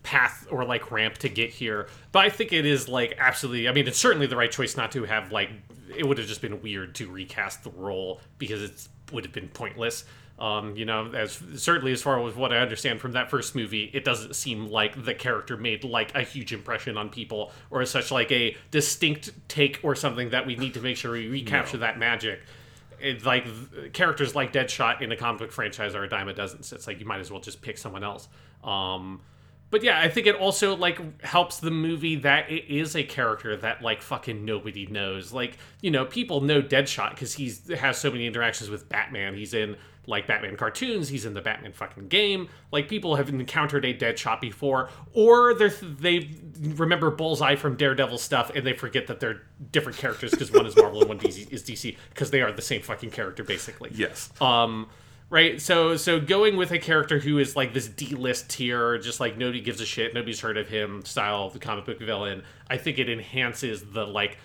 path 0.04 0.48
or 0.50 0.64
like 0.64 0.90
ramp 0.90 1.18
to 1.18 1.28
get 1.28 1.50
here. 1.50 1.88
But 2.14 2.20
I 2.20 2.30
think 2.30 2.54
it 2.54 2.66
is 2.66 2.88
like 2.88 3.16
absolutely. 3.20 3.68
I 3.68 3.74
mean, 3.74 3.86
it's 3.86 3.98
certainly 3.98 4.28
the 4.28 4.38
right 4.38 4.52
choice 4.52 4.78
not 4.78 4.94
to 4.94 5.04
have 5.04 5.34
like. 5.34 5.50
It 5.94 6.08
would 6.08 6.18
have 6.20 6.28
just 6.28 6.42
been 6.42 6.62
weird 6.62 6.96
to 6.96 7.12
recast 7.12 7.66
the 7.66 7.72
role 7.72 8.22
because 8.38 8.62
it 8.62 8.88
would 9.12 9.26
have 9.26 9.34
been 9.34 9.50
pointless. 9.50 10.06
Um, 10.42 10.76
you 10.76 10.86
know, 10.86 11.12
as 11.14 11.40
certainly 11.56 11.92
as 11.92 12.02
far 12.02 12.28
as 12.28 12.36
what 12.36 12.52
I 12.52 12.58
understand 12.58 13.00
from 13.00 13.12
that 13.12 13.30
first 13.30 13.54
movie, 13.54 13.92
it 13.94 14.04
doesn't 14.04 14.36
seem 14.36 14.66
like 14.66 15.06
the 15.06 15.14
character 15.14 15.56
made 15.56 15.84
like 15.84 16.16
a 16.16 16.22
huge 16.22 16.52
impression 16.52 16.98
on 16.98 17.10
people 17.10 17.52
or 17.70 17.86
such 17.86 18.10
like 18.10 18.32
a 18.32 18.58
distinct 18.72 19.30
take 19.48 19.80
or 19.84 19.94
something 19.94 20.32
that 20.32 20.48
we 20.48 20.56
need 20.56 20.74
to 20.74 20.82
make 20.82 20.98
sure 20.98 21.12
we 21.12 21.28
recapture 21.28 21.78
that 21.78 22.00
magic 22.00 22.40
it's 23.02 23.26
like 23.26 23.46
characters 23.94 24.36
like 24.36 24.54
Deadshot 24.54 25.02
in 25.02 25.12
a 25.12 25.16
comic 25.16 25.40
book 25.40 25.52
franchise 25.52 25.96
are 25.96 26.04
a 26.04 26.10
dime 26.10 26.28
a 26.28 26.34
dozen. 26.34 26.64
So 26.64 26.76
it's 26.76 26.88
like 26.88 27.00
you 27.00 27.06
might 27.06 27.20
as 27.20 27.32
well 27.32 27.42
just 27.42 27.62
pick 27.62 27.78
someone 27.78 28.04
else. 28.04 28.28
Um, 28.64 29.22
but 29.72 29.84
yeah, 29.84 30.00
I 30.00 30.10
think 30.10 30.28
it 30.28 30.36
also 30.36 30.76
like 30.76 31.24
helps 31.24 31.60
the 31.60 31.72
movie 31.72 32.18
that 32.18 32.52
it 32.52 32.66
is 32.72 32.96
a 32.96 33.04
character 33.04 33.56
that 33.58 33.82
like 33.82 34.02
fucking 34.02 34.44
nobody 34.44 34.86
knows. 34.86 35.34
Like 35.34 35.58
you 35.82 35.90
know, 35.92 36.06
people 36.06 36.42
know 36.42 36.62
Deadshot 36.62 37.12
because 37.12 37.34
he's 37.34 37.70
has 37.72 37.98
so 37.98 38.12
many 38.12 38.28
interactions 38.28 38.70
with 38.70 38.88
Batman. 38.90 39.34
He's 39.36 39.54
in 39.54 39.78
like 40.08 40.28
Batman 40.28 40.58
cartoons. 40.58 41.10
He's 41.10 41.26
in 41.26 41.34
the 41.34 41.42
Batman 41.42 41.74
fucking 41.74 42.08
game. 42.08 42.50
Like 42.72 42.90
people 42.90 43.16
have 43.16 43.30
encountered 43.30 43.86
a 43.86 43.94
Deadshot 43.94 44.42
before, 44.42 44.90
or 45.14 45.54
they 45.54 45.70
they 45.70 46.30
remember 46.60 47.12
Bullseye 47.12 47.56
from 47.56 47.76
Daredevil 47.76 48.18
stuff 48.18 48.52
and 48.56 48.66
they 48.66 48.74
forget 48.74 49.08
that 49.08 49.20
they're 49.20 49.44
different 49.72 49.98
characters 49.98 50.32
because 50.32 50.52
one 50.52 50.66
is 50.66 50.76
Marvel 50.76 51.02
and 51.02 51.10
one 51.10 51.20
DC, 51.20 51.52
is 51.52 51.64
DC 51.64 51.98
because 52.10 52.32
they 52.32 52.42
are 52.42 52.52
the 52.52 52.62
same 52.62 52.82
fucking 52.82 53.12
character 53.12 53.44
basically. 53.44 53.92
Yes. 53.94 54.32
Um, 54.42 54.90
right. 55.30 55.62
So 55.62 55.96
so 55.98 56.20
going 56.20 56.58
with 56.58 56.72
a 56.72 56.80
character 56.80 57.20
who 57.20 57.38
is 57.38 57.56
like 57.56 57.74
this 57.74 57.88
D 57.88 58.16
list 58.16 58.50
tier, 58.50 58.98
just 58.98 59.20
like 59.20 59.38
nobody 59.38 59.62
gives 59.62 59.82
a 59.82 59.86
shit, 59.86 60.14
nobody's 60.14 60.40
heard 60.40 60.58
of 60.58 60.68
him 60.68 61.06
style 61.06 61.46
of 61.46 61.54
the 61.54 61.60
comic 61.60 61.86
book 61.86 62.00
villain. 62.00 62.44
I 62.70 62.78
think 62.78 62.98
it 62.98 63.10
enhances 63.10 63.84
the 63.84 64.06
like 64.06 64.38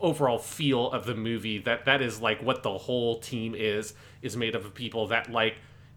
overall 0.00 0.38
feel 0.38 0.90
of 0.90 1.04
the 1.04 1.14
movie. 1.14 1.58
That 1.58 1.86
that 1.86 2.00
is 2.00 2.20
like 2.20 2.42
what 2.42 2.62
the 2.62 2.76
whole 2.78 3.18
team 3.18 3.54
is 3.56 3.94
is 4.22 4.36
made 4.36 4.54
up 4.56 4.64
of 4.64 4.74
people 4.74 5.06
that 5.08 5.30
like 5.30 5.56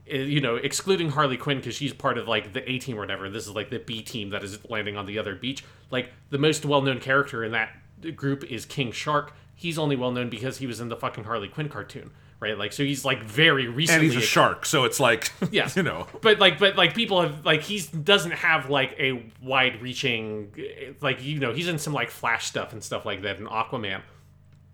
eh, 0.09 0.17
you 0.17 0.41
know, 0.41 0.55
excluding 0.55 1.09
Harley 1.09 1.37
Quinn 1.37 1.57
because 1.57 1.75
she's 1.75 1.93
part 1.93 2.17
of 2.17 2.27
like 2.27 2.53
the 2.53 2.69
A 2.69 2.79
team 2.79 2.97
or 2.97 3.01
whatever. 3.01 3.29
This 3.29 3.47
is 3.47 3.53
like 3.55 3.69
the 3.69 3.79
B 3.79 4.01
team 4.01 4.29
that 4.31 4.43
is 4.43 4.57
landing 4.69 4.97
on 4.97 5.05
the 5.05 5.17
other 5.19 5.35
beach. 5.35 5.63
Like 5.89 6.11
the 6.29 6.37
most 6.37 6.65
well 6.65 6.81
known 6.81 6.99
character 6.99 7.43
in 7.43 7.51
that 7.51 7.69
group 8.15 8.43
is 8.43 8.65
King 8.65 8.91
Shark. 8.91 9.33
He's 9.55 9.77
only 9.77 9.95
well 9.95 10.11
known 10.11 10.29
because 10.29 10.57
he 10.57 10.65
was 10.67 10.79
in 10.79 10.89
the 10.89 10.95
fucking 10.95 11.23
Harley 11.25 11.47
Quinn 11.47 11.69
cartoon, 11.69 12.09
right? 12.39 12.57
Like 12.57 12.73
so 12.73 12.83
he's 12.83 13.05
like 13.05 13.21
very 13.23 13.67
and 13.67 13.75
recently. 13.75 14.07
he's 14.07 14.15
a 14.15 14.21
shark, 14.21 14.65
so 14.65 14.85
it's 14.85 14.99
like, 14.99 15.31
Yes. 15.51 15.75
you 15.75 15.83
know. 15.83 16.07
But 16.21 16.39
like, 16.39 16.57
but 16.57 16.75
like, 16.77 16.95
people 16.95 17.21
have 17.21 17.45
like 17.45 17.61
he 17.61 17.79
doesn't 18.03 18.31
have 18.31 18.71
like 18.71 18.95
a 18.97 19.23
wide-reaching, 19.43 20.53
like 21.01 21.23
you 21.23 21.39
know, 21.39 21.53
he's 21.53 21.67
in 21.67 21.77
some 21.77 21.93
like 21.93 22.09
Flash 22.09 22.45
stuff 22.47 22.73
and 22.73 22.83
stuff 22.83 23.05
like 23.05 23.21
that 23.21 23.37
in 23.39 23.45
Aquaman, 23.45 24.01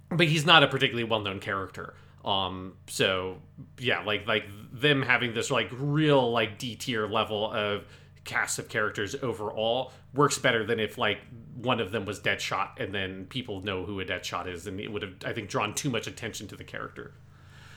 but 0.10 0.28
he's 0.28 0.45
not 0.45 0.64
a 0.64 0.68
particularly 0.68 1.03
well-known 1.03 1.40
character. 1.41 1.94
Um, 2.28 2.74
so 2.88 3.38
yeah, 3.80 4.04
like 4.04 4.28
like 4.28 4.44
them 4.74 5.02
having 5.02 5.34
this 5.34 5.49
like 5.49 5.70
real 5.72 6.30
like 6.30 6.60
D 6.60 6.76
tier 6.76 7.08
level 7.08 7.49
of 7.49 7.86
cast 8.26 8.60
of 8.60 8.68
characters 8.68 9.16
overall 9.24 9.94
works 10.14 10.38
better 10.38 10.66
than 10.66 10.78
if 10.78 10.98
like 10.98 11.20
one 11.56 11.80
of 11.80 11.91
them 11.91 12.04
was 12.04 12.20
Deadshot 12.20 12.82
and 12.82 12.94
then 12.94 13.28
people 13.28 13.62
know 13.62 13.86
who 13.86 14.02
a 14.02 14.06
Deadshot 14.06 14.45
is, 14.48 14.68
and 14.68 14.78
it 14.78 14.91
would 14.91 15.04
have 15.04 15.14
I 15.26 15.32
think 15.32 15.48
drawn 15.48 15.74
too 15.74 15.90
much 15.90 16.06
attention 16.06 16.49
to 16.49 16.58
the 16.58 16.66
character. 16.66 17.14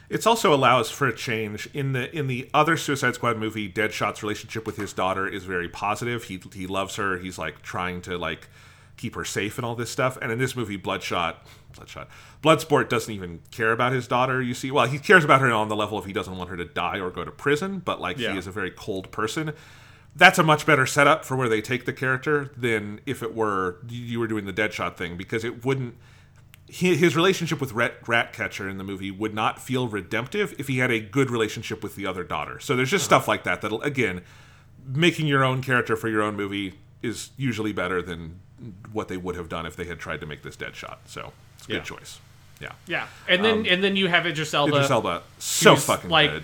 It's 0.09 0.27
also 0.27 0.53
allows 0.53 0.91
for 0.91 1.07
a 1.07 1.15
change 1.15 1.69
in 1.73 1.93
the 1.93 2.13
in 2.15 2.27
the 2.27 2.51
other 2.53 2.77
Suicide 2.77 3.15
Squad 3.15 3.39
movie. 3.39 3.71
Deadshot's 3.71 4.21
relationship 4.21 4.67
with 4.67 4.77
his 4.77 4.93
daughter 4.93 5.29
is 5.29 5.45
very 5.45 5.69
positive. 5.69 6.25
He 6.25 6.43
he 6.53 6.67
loves 6.67 6.97
her. 6.97 7.19
He's 7.19 7.39
like 7.39 7.63
trying 7.63 8.03
to 8.03 8.19
like 8.19 8.49
keep 9.01 9.15
her 9.15 9.25
safe 9.25 9.57
and 9.59 9.65
all 9.65 9.75
this 9.75 9.91
stuff. 9.91 10.19
And 10.21 10.31
in 10.31 10.39
this 10.39 10.55
movie, 10.55 10.77
Bloodshot, 10.77 11.45
Bloodshot, 11.75 12.09
Bloodsport 12.43 12.89
doesn't 12.89 13.13
even 13.13 13.41
care 13.51 13.73
about 13.73 13.93
his 13.93 14.07
daughter. 14.07 14.43
You 14.43 14.55
see, 14.55 14.71
well, 14.71 14.87
he 14.87 14.99
cares 14.99 15.25
about 15.25 15.41
her 15.41 15.51
on 15.51 15.69
the 15.69 15.77
level 15.77 15.97
of 15.97 16.05
he 16.05 16.13
doesn't 16.13 16.37
want 16.37 16.51
her 16.51 16.57
to 16.57 16.65
die 16.65 16.99
or 16.99 17.11
go 17.11 17.25
to 17.25 17.31
prison, 17.31 17.81
but 17.85 18.01
like 18.01 18.19
Yeah. 18.19 18.33
he 18.33 18.39
is 18.39 18.47
a 18.47 18.51
very 18.51 18.71
cold 18.71 19.11
person. 19.11 19.53
That's 20.15 20.39
a 20.39 20.43
much 20.43 20.67
better 20.67 20.87
setup 20.87 21.25
for 21.25 21.37
where 21.37 21.49
they 21.49 21.63
take 21.63 21.87
the 21.87 21.93
character 21.93 22.53
than 22.57 23.01
if 23.07 23.23
it 23.23 23.35
were 23.35 23.79
you 23.89 24.19
were 24.19 24.27
doing 24.27 24.45
the 24.45 24.53
Deadshot 24.53 24.97
thing 24.97 25.17
because 25.17 25.45
it 25.45 25.65
wouldn't 25.65 25.95
his 26.69 27.17
relationship 27.17 27.61
with 27.61 27.73
Rat, 27.73 27.97
Ratcatcher 28.07 28.69
in 28.69 28.79
the 28.79 28.85
movie 28.85 29.11
would 29.11 29.35
not 29.35 29.61
feel 29.61 29.89
redemptive 29.89 30.55
if 30.57 30.69
he 30.69 30.79
had 30.79 30.91
a 30.93 31.01
good 31.01 31.29
relationship 31.29 31.83
with 31.83 31.97
the 31.97 32.07
other 32.07 32.23
daughter. 32.23 32.61
So 32.61 32.77
there's 32.77 32.91
just 32.91 33.11
uh-huh. 33.11 33.21
stuff 33.21 33.29
like 33.29 33.43
that 33.45 33.61
that'll 33.61 33.83
again 33.83 34.23
making 34.87 35.27
your 35.27 35.45
own 35.45 35.63
character 35.63 35.97
for 35.97 36.09
your 36.09 36.23
own 36.23 36.37
movie 36.37 36.75
is 37.03 37.31
usually 37.37 37.73
better 37.73 38.03
than 38.03 38.41
what 38.93 39.09
they 39.09 39.17
would 39.17 39.37
have 39.37 39.49
done 39.49 39.67
if 39.67 39.77
they 39.77 39.85
had 39.85 39.99
tried 39.99 40.21
to 40.21 40.27
make 40.27 40.43
this 40.43 40.57
Deadshot. 40.57 40.99
So 41.07 41.33
it's 41.59 41.67
a 41.69 41.73
Yeah. 41.73 41.79
good 41.79 41.85
choice. 41.87 42.19
Yeah. 42.61 42.73
Yeah, 42.87 43.07
and 43.27 43.43
then 43.45 43.59
um, 43.61 43.67
and 43.69 43.83
then 43.83 43.97
you 43.97 44.09
have 44.09 44.27
Idris 44.27 44.53
Elba. 44.53 44.75
Idris 44.77 44.91
Elba, 44.91 45.23
so 45.39 45.77
fucking 45.77 46.11
like, 46.11 46.31
good. 46.31 46.43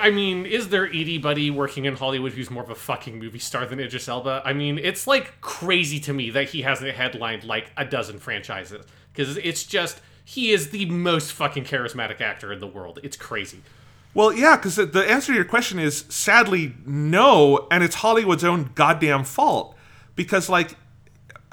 I 0.00 0.10
mean, 0.10 0.46
is 0.46 0.70
there 0.70 0.88
Buddy 1.18 1.50
working 1.50 1.84
in 1.84 1.94
Hollywood 1.94 2.32
who's 2.32 2.50
more 2.50 2.62
of 2.62 2.70
a 2.70 2.74
fucking 2.74 3.18
movie 3.18 3.38
star 3.38 3.66
than 3.66 3.78
Idris 3.78 4.08
Elba? 4.08 4.42
I 4.44 4.52
mean, 4.54 4.78
it's 4.78 5.06
like 5.06 5.40
crazy 5.42 6.00
to 6.00 6.12
me 6.12 6.30
that 6.30 6.48
he 6.48 6.62
hasn't 6.62 6.90
headlined 6.90 7.44
like 7.44 7.70
a 7.76 7.84
dozen 7.84 8.18
franchises 8.18 8.84
because 9.12 9.36
it's 9.36 9.64
just 9.64 10.00
he 10.24 10.52
is 10.52 10.70
the 10.70 10.86
most 10.86 11.32
fucking 11.32 11.64
charismatic 11.64 12.20
actor 12.20 12.52
in 12.52 12.58
the 12.58 12.66
world. 12.66 12.98
It's 13.02 13.16
crazy. 13.16 13.62
Well, 14.16 14.32
yeah, 14.32 14.56
because 14.56 14.76
the, 14.76 14.86
the 14.86 15.08
answer 15.08 15.32
to 15.32 15.36
your 15.36 15.44
question 15.44 15.78
is 15.78 16.06
sadly 16.08 16.74
no, 16.86 17.68
and 17.70 17.84
it's 17.84 17.96
Hollywood's 17.96 18.44
own 18.44 18.70
goddamn 18.74 19.24
fault. 19.24 19.76
Because 20.14 20.48
like, 20.48 20.74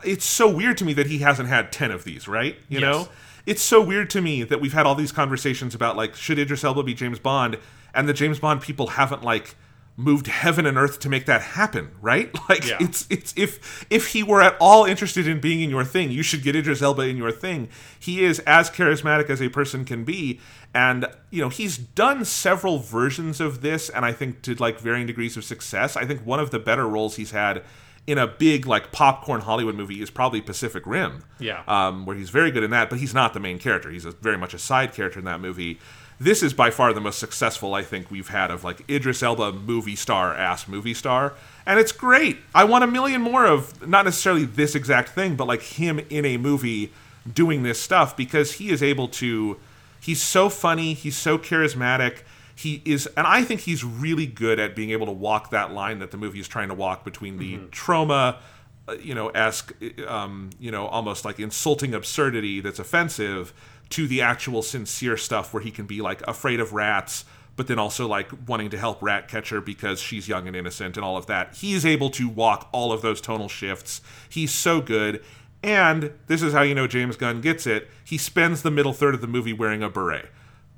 it's 0.05 0.23
so 0.25 0.49
weird 0.49 0.77
to 0.77 0.85
me 0.85 0.93
that 0.93 1.07
he 1.07 1.17
hasn't 1.17 1.49
had 1.49 1.73
ten 1.73 1.91
of 1.91 2.05
these, 2.05 2.25
right? 2.27 2.55
You 2.69 2.79
Yes. 2.79 2.81
know, 2.81 3.09
it's 3.45 3.61
so 3.61 3.81
weird 3.81 4.09
to 4.11 4.21
me 4.21 4.43
that 4.43 4.61
we've 4.61 4.71
had 4.71 4.85
all 4.85 4.95
these 4.95 5.11
conversations 5.11 5.75
about 5.75 5.97
like, 5.97 6.15
should 6.15 6.39
Idris 6.39 6.63
Elba 6.63 6.83
be 6.83 6.93
James 6.93 7.19
Bond, 7.19 7.57
and 7.93 8.07
the 8.07 8.13
James 8.13 8.39
Bond 8.39 8.61
people 8.61 8.87
haven't 8.87 9.23
like 9.23 9.55
moved 9.95 10.25
heaven 10.25 10.65
and 10.65 10.75
earth 10.77 10.99
to 10.99 11.07
make 11.09 11.25
that 11.27 11.41
happen, 11.41 11.91
right? 12.01 12.31
Like, 12.49 12.67
Yeah. 12.67 12.77
it's 12.79 13.05
it's 13.09 13.33
if 13.37 13.85
if 13.91 14.07
he 14.07 14.23
were 14.23 14.41
at 14.41 14.55
all 14.59 14.85
interested 14.85 15.27
in 15.27 15.39
being 15.39 15.61
in 15.61 15.69
your 15.69 15.83
thing, 15.85 16.09
you 16.11 16.23
should 16.23 16.41
get 16.43 16.55
Idris 16.55 16.81
Elba 16.81 17.03
in 17.03 17.15
your 17.17 17.31
thing. 17.31 17.69
He 17.99 18.23
is 18.23 18.39
as 18.39 18.69
charismatic 18.71 19.29
as 19.29 19.41
a 19.41 19.49
person 19.49 19.85
can 19.85 20.03
be, 20.03 20.39
and 20.73 21.05
you 21.29 21.41
know 21.41 21.49
he's 21.49 21.77
done 21.77 22.25
several 22.25 22.79
versions 22.79 23.39
of 23.39 23.61
this, 23.61 23.89
and 23.89 24.03
I 24.03 24.11
think 24.13 24.41
to 24.43 24.55
like 24.55 24.79
varying 24.79 25.05
degrees 25.07 25.37
of 25.37 25.43
success. 25.43 25.95
I 25.95 26.05
think 26.05 26.25
one 26.25 26.39
of 26.39 26.49
the 26.49 26.59
better 26.59 26.87
roles 26.87 27.15
he's 27.17 27.31
had 27.31 27.63
in 28.05 28.17
a 28.17 28.27
big 28.27 28.65
like 28.65 28.91
popcorn 28.91 29.41
Hollywood 29.41 29.75
movie 29.75 30.01
is 30.01 30.09
probably 30.09 30.41
Pacific 30.41 30.85
Rim. 30.85 31.23
Yeah. 31.39 31.63
um, 31.67 32.05
where 32.05 32.15
he's 32.17 32.29
very 32.31 32.51
good 32.51 32.63
in 32.63 32.71
that, 32.71 32.89
but 32.89 32.99
he's 32.99 33.13
not 33.13 33.33
the 33.33 33.39
main 33.39 33.59
character. 33.59 33.89
He's 33.91 34.03
a, 34.05 34.11
very 34.11 34.37
much 34.37 34.53
a 34.53 34.59
side 34.59 34.93
character 34.93 35.19
in 35.19 35.25
that 35.25 35.39
movie. 35.39 35.79
This 36.23 36.41
is 36.41 36.53
by 36.53 36.69
far 36.69 36.93
the 36.93 37.01
most 37.01 37.19
successful 37.19 37.75
I 37.75 37.83
think 37.83 38.09
we've 38.09 38.29
had 38.29 38.49
of 38.49 38.63
like 38.63 38.89
Idris 38.89 39.21
Elba 39.21 39.51
movie 39.51 39.97
star 39.97 40.33
ass 40.33 40.69
movie 40.69 40.93
star, 40.93 41.33
and 41.65 41.81
it's 41.81 41.91
great. 41.91 42.37
I 42.55 42.63
want 42.63 42.85
a 42.85 42.87
million 42.87 43.21
more 43.21 43.45
of 43.45 43.85
not 43.85 44.05
necessarily 44.05 44.45
this 44.45 44.73
exact 44.73 45.09
thing, 45.09 45.35
but 45.35 45.47
like 45.47 45.61
him 45.61 45.99
in 46.09 46.23
a 46.23 46.37
movie 46.37 46.93
doing 47.29 47.63
this 47.63 47.81
stuff 47.81 48.15
because 48.15 48.53
he 48.53 48.69
is 48.69 48.81
able 48.81 49.09
to. 49.09 49.59
He's 49.99 50.21
so 50.21 50.47
funny. 50.47 50.93
He's 50.93 51.17
so 51.17 51.37
charismatic. 51.37 52.19
He 52.55 52.81
is, 52.85 53.05
and 53.17 53.27
I 53.27 53.43
think 53.43 53.61
he's 53.61 53.83
really 53.83 54.25
good 54.25 54.61
at 54.61 54.77
being 54.77 54.91
able 54.91 55.07
to 55.07 55.11
walk 55.11 55.49
that 55.49 55.73
line 55.73 55.99
that 55.99 56.11
the 56.11 56.17
movie 56.17 56.39
is 56.39 56.47
trying 56.47 56.69
to 56.69 56.73
walk 56.73 57.03
between 57.03 57.37
the 57.37 57.57
Troma 57.71 58.37
uh, 58.85 58.93
you 59.01 59.15
know, 59.15 59.29
esque, 59.29 59.73
um, 60.07 60.49
you 60.59 60.69
know, 60.69 60.87
almost 60.87 61.23
like 61.23 61.39
insulting 61.39 61.93
absurdity 61.93 62.59
that's 62.59 62.79
offensive 62.79 63.53
to 63.93 64.07
the 64.07 64.21
actual 64.21 64.63
sincere 64.63 65.17
stuff 65.17 65.53
where 65.53 65.61
he 65.61 65.69
can 65.69 65.85
be 65.85 66.01
like 66.01 66.21
afraid 66.27 66.59
of 66.59 66.73
rats, 66.73 67.25
but 67.55 67.67
then 67.67 67.77
also 67.77 68.07
like 68.07 68.31
wanting 68.47 68.71
to 68.71 68.77
help 68.77 69.01
Ratcatcher 69.03 69.61
because 69.61 69.99
she's 69.99 70.27
young 70.27 70.47
and 70.47 70.55
innocent 70.55 70.97
and 70.97 71.05
all 71.05 71.15
of 71.15 71.27
that. 71.27 71.55
He's 71.55 71.85
able 71.85 72.09
to 72.11 72.27
walk 72.27 72.69
all 72.71 72.91
of 72.91 73.03
those 73.03 73.21
tonal 73.21 73.49
shifts. 73.49 74.01
He's 74.27 74.51
so 74.51 74.81
good. 74.81 75.23
And 75.61 76.11
this 76.25 76.41
is 76.41 76.53
how 76.53 76.63
you 76.63 76.73
know 76.73 76.87
James 76.87 77.15
Gunn 77.15 77.39
gets 77.39 77.67
it. 77.67 77.87
He 78.03 78.17
spends 78.17 78.63
the 78.63 78.71
middle 78.71 78.93
third 78.93 79.13
of 79.13 79.21
the 79.21 79.27
movie 79.27 79.53
wearing 79.53 79.83
a 79.83 79.89
beret. 79.89 80.29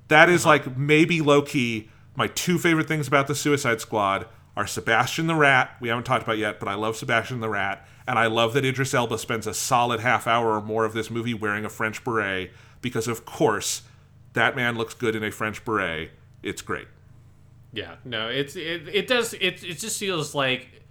That 0.09 0.29
is 0.29 0.41
uh-huh. 0.41 0.49
like 0.49 0.77
maybe 0.77 1.21
low 1.21 1.41
key. 1.41 1.89
My 2.17 2.27
two 2.27 2.59
favorite 2.59 2.87
things 2.89 3.07
about 3.07 3.27
the 3.27 3.35
Suicide 3.35 3.79
Squad 3.79 4.27
are 4.57 4.67
Sebastian 4.67 5.27
the 5.27 5.35
Rat. 5.35 5.71
We 5.79 5.87
haven't 5.87 6.03
talked 6.03 6.23
about 6.23 6.37
yet, 6.37 6.59
but 6.59 6.67
I 6.67 6.75
love 6.75 6.97
Sebastian 6.97 7.39
the 7.39 7.49
Rat, 7.49 7.85
and 8.07 8.19
I 8.19 8.27
love 8.27 8.53
that 8.53 8.63
Idris 8.63 8.93
Elba 8.93 9.17
spends 9.17 9.47
a 9.47 9.53
solid 9.53 10.01
half 10.01 10.27
hour 10.27 10.53
or 10.53 10.61
more 10.61 10.85
of 10.85 10.93
this 10.93 11.09
movie 11.09 11.33
wearing 11.33 11.65
a 11.65 11.69
French 11.69 12.03
beret 12.03 12.51
because, 12.85 13.07
of 13.07 13.25
course, 13.25 13.81
that 14.33 14.55
man 14.55 14.77
looks 14.77 14.93
good 14.93 15.15
in 15.15 15.23
a 15.23 15.31
French 15.31 15.65
beret. 15.65 16.11
It's 16.43 16.61
great. 16.61 16.87
Yeah, 17.73 17.95
no, 18.05 18.27
it's 18.27 18.55
it, 18.55 18.87
it 18.87 19.07
does 19.07 19.33
it 19.33 19.63
it 19.63 19.79
just 19.79 19.99
feels 19.99 20.35
like 20.35 20.83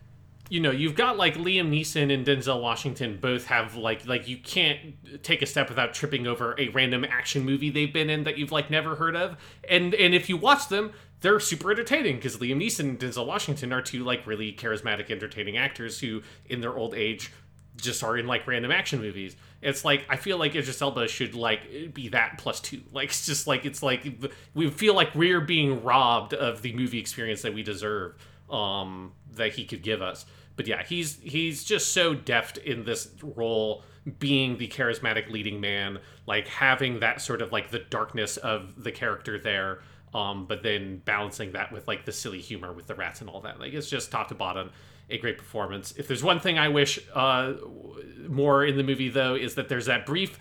you 0.51 0.59
know, 0.59 0.73
you've 0.73 0.97
got 0.97 1.17
like 1.17 1.37
Liam 1.37 1.71
Neeson 1.71 2.13
and 2.13 2.27
Denzel 2.27 2.61
Washington 2.61 3.17
both 3.21 3.47
have 3.47 3.77
like 3.77 4.09
like 4.09 4.27
you 4.27 4.39
can't 4.39 5.23
take 5.23 5.41
a 5.41 5.47
step 5.47 5.69
without 5.69 5.95
tripping 5.95 6.27
over 6.27 6.57
a 6.59 6.69
random 6.71 7.05
action 7.05 7.45
movie 7.45 7.71
they've 7.71 7.93
been 7.93 8.11
in 8.11 8.25
that 8.25 8.39
you've 8.39 8.51
like 8.51 8.71
never 8.71 8.97
heard 8.97 9.15
of. 9.15 9.37
And 9.71 9.95
and 9.95 10.17
if 10.17 10.29
you 10.29 10.37
watch 10.37 10.67
them, 10.67 10.93
they're 11.21 11.39
super 11.39 11.71
entertaining 11.71 12.17
because 12.17 12.39
Liam 12.39 12.61
Neeson 12.61 12.81
and 12.81 12.99
Denzel 12.99 13.25
Washington 13.25 13.73
are 13.73 13.81
two 13.81 14.03
like 14.03 14.27
really 14.27 14.53
charismatic, 14.53 15.13
entertaining 15.13 15.57
actors 15.57 16.01
who 16.01 16.23
in 16.47 16.61
their 16.61 16.77
old 16.77 16.93
age 16.93 17.33
just 17.77 18.03
are 18.03 18.17
in 18.17 18.27
like 18.27 18.49
random 18.49 18.73
action 18.73 19.01
movies. 19.01 19.37
It's 19.65 19.85
like 19.85 20.05
I 20.11 20.17
feel 20.17 20.37
like 20.37 20.55
Idris 20.55 20.81
Elba 20.83 21.09
should 21.09 21.35
like 21.35 21.95
be 21.95 22.09
that 22.11 22.39
plus 22.39 22.61
two. 22.61 22.83
Like 22.93 23.09
it's 23.09 23.27
just 23.27 23.47
like 23.47 23.65
it's 23.65 23.83
like 23.83 24.07
we 24.55 24.71
feel 24.71 24.95
like 24.95 25.15
we're 25.15 25.41
being 25.41 25.83
robbed 25.83 26.35
of 26.35 26.63
the 26.63 26.73
movie 26.75 26.99
experience 26.99 27.43
that 27.43 27.55
we 27.55 27.63
deserve 27.63 28.15
um 28.51 29.13
that 29.33 29.55
he 29.55 29.65
could 29.65 29.83
give 29.83 30.03
us. 30.03 30.27
But 30.57 30.67
yeah, 30.67 30.83
he's 30.85 31.19
he's 31.21 31.65
just 31.65 31.93
so 31.93 32.15
deft 32.15 32.59
in 32.59 32.85
this 32.85 33.09
role 33.23 33.85
being 34.19 34.59
the 34.59 34.69
charismatic 34.69 35.31
leading 35.31 35.61
man, 35.61 35.99
like 36.27 36.47
having 36.47 37.01
that 37.01 37.23
sort 37.23 37.41
of 37.41 37.51
like 37.51 37.71
the 37.71 37.79
darkness 37.79 38.37
of 38.37 38.85
the 38.85 38.93
character 38.93 39.39
there. 39.39 39.81
Um, 40.13 40.47
but 40.47 40.63
then 40.63 40.99
balancing 41.05 41.53
that 41.53 41.73
with 41.73 41.89
like 41.89 42.05
the 42.05 42.13
silly 42.13 42.41
humor 42.41 42.73
with 42.73 42.87
the 42.87 42.95
rats 42.95 43.21
and 43.23 43.31
all 43.31 43.41
that. 43.41 43.59
Like 43.59 43.73
it's 43.73 43.89
just 43.89 44.13
top 44.13 44.29
to 44.29 44.35
bottom 44.35 44.71
a 45.11 45.19
great 45.19 45.39
performance. 45.39 45.93
If 45.97 46.09
there's 46.09 46.23
one 46.23 46.41
thing 46.41 46.59
I 46.59 46.69
wish 46.69 46.99
uh, 47.15 47.55
more 48.29 48.65
in 48.65 48.77
the 48.77 48.83
movie, 48.83 49.09
though, 49.09 49.35
is 49.35 49.55
that 49.55 49.69
there's 49.69 49.87
that 49.87 50.07
brief 50.07 50.39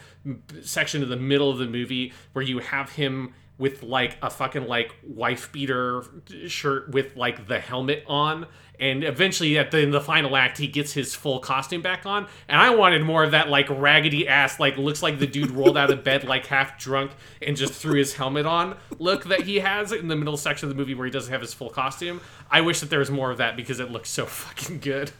section 0.61 1.03
in 1.03 1.09
the 1.09 1.17
middle 1.17 1.49
of 1.49 1.57
the 1.57 1.67
movie 1.67 2.13
where 2.33 2.43
you 2.43 2.59
have 2.59 2.91
him 2.91 3.33
with 3.57 3.83
like 3.83 4.17
a 4.21 4.29
fucking 4.29 4.67
like 4.67 4.95
wife 5.03 5.51
beater 5.51 6.03
shirt 6.47 6.89
with 6.91 7.15
like 7.15 7.47
the 7.47 7.59
helmet 7.59 8.03
on 8.07 8.47
and 8.83 9.03
eventually 9.03 9.57
at 9.57 9.71
the 9.71 9.79
in 9.79 9.91
the 9.91 10.01
final 10.01 10.35
act 10.35 10.57
he 10.57 10.67
gets 10.67 10.91
his 10.91 11.15
full 11.15 11.39
costume 11.39 11.81
back 11.81 12.05
on 12.05 12.27
and 12.47 12.59
i 12.59 12.69
wanted 12.69 13.01
more 13.01 13.23
of 13.23 13.31
that 13.31 13.49
like 13.49 13.67
raggedy 13.69 14.27
ass 14.27 14.59
like 14.59 14.77
looks 14.77 15.01
like 15.01 15.19
the 15.19 15.27
dude 15.27 15.49
rolled 15.51 15.77
out 15.77 15.89
of 15.89 16.03
bed 16.03 16.23
like 16.25 16.45
half 16.47 16.77
drunk 16.77 17.11
and 17.41 17.55
just 17.55 17.73
threw 17.73 17.93
his 17.93 18.15
helmet 18.15 18.45
on 18.45 18.75
look 18.99 19.23
that 19.25 19.41
he 19.41 19.59
has 19.59 19.91
in 19.91 20.09
the 20.09 20.15
middle 20.15 20.37
section 20.37 20.67
of 20.67 20.75
the 20.75 20.79
movie 20.79 20.93
where 20.93 21.05
he 21.05 21.11
doesn't 21.11 21.31
have 21.31 21.41
his 21.41 21.53
full 21.53 21.69
costume 21.69 22.19
i 22.51 22.59
wish 22.59 22.81
that 22.81 22.89
there 22.89 22.99
was 22.99 23.09
more 23.09 23.31
of 23.31 23.37
that 23.37 23.55
because 23.55 23.79
it 23.79 23.89
looks 23.89 24.09
so 24.09 24.25
fucking 24.27 24.79
good 24.79 25.11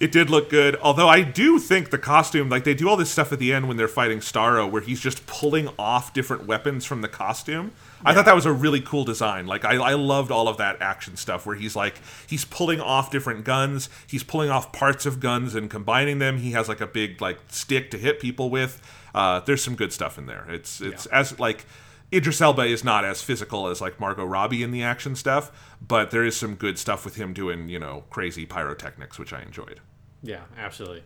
it 0.00 0.12
did 0.12 0.30
look 0.30 0.48
good. 0.48 0.76
Although 0.76 1.10
I 1.10 1.20
do 1.20 1.58
think 1.58 1.90
the 1.90 1.98
costume, 1.98 2.48
like 2.48 2.64
they 2.64 2.72
do 2.72 2.88
all 2.88 2.96
this 2.96 3.10
stuff 3.10 3.32
at 3.32 3.38
the 3.38 3.52
end 3.52 3.68
when 3.68 3.76
they're 3.76 3.86
fighting 3.86 4.20
Starro, 4.20 4.68
where 4.68 4.80
he's 4.80 4.98
just 4.98 5.26
pulling 5.26 5.68
off 5.78 6.14
different 6.14 6.46
weapons 6.46 6.86
from 6.86 7.02
the 7.02 7.08
costume. 7.08 7.72
I 8.04 8.14
thought 8.14 8.24
that 8.24 8.34
was 8.34 8.46
a 8.46 8.52
really 8.52 8.80
cool 8.80 9.04
design. 9.04 9.46
Like 9.46 9.64
I, 9.64 9.74
I 9.76 9.94
loved 9.94 10.30
all 10.30 10.48
of 10.48 10.56
that 10.56 10.80
action 10.80 11.16
stuff 11.16 11.46
where 11.46 11.56
he's 11.56 11.76
like 11.76 12.00
he's 12.26 12.44
pulling 12.44 12.80
off 12.80 13.10
different 13.10 13.44
guns, 13.44 13.88
he's 14.06 14.22
pulling 14.22 14.50
off 14.50 14.72
parts 14.72 15.06
of 15.06 15.20
guns 15.20 15.54
and 15.54 15.70
combining 15.70 16.18
them. 16.18 16.38
He 16.38 16.52
has 16.52 16.68
like 16.68 16.80
a 16.80 16.86
big 16.86 17.20
like 17.20 17.38
stick 17.48 17.90
to 17.90 17.98
hit 17.98 18.20
people 18.20 18.50
with. 18.50 18.80
Uh, 19.14 19.40
there's 19.40 19.62
some 19.62 19.74
good 19.74 19.92
stuff 19.92 20.18
in 20.18 20.26
there. 20.26 20.46
It's 20.48 20.80
it's 20.80 21.06
yeah. 21.10 21.18
as 21.18 21.38
like 21.38 21.66
Idris 22.12 22.40
Elba 22.40 22.62
is 22.62 22.82
not 22.82 23.04
as 23.04 23.22
physical 23.22 23.68
as 23.68 23.80
like 23.80 24.00
Margot 24.00 24.24
Robbie 24.24 24.62
in 24.62 24.70
the 24.70 24.82
action 24.82 25.14
stuff, 25.14 25.76
but 25.86 26.10
there 26.10 26.24
is 26.24 26.36
some 26.36 26.54
good 26.54 26.78
stuff 26.78 27.04
with 27.04 27.16
him 27.16 27.32
doing 27.32 27.68
you 27.68 27.78
know 27.78 28.04
crazy 28.10 28.46
pyrotechnics, 28.46 29.18
which 29.18 29.32
I 29.32 29.42
enjoyed. 29.42 29.80
Yeah, 30.22 30.42
absolutely. 30.58 31.02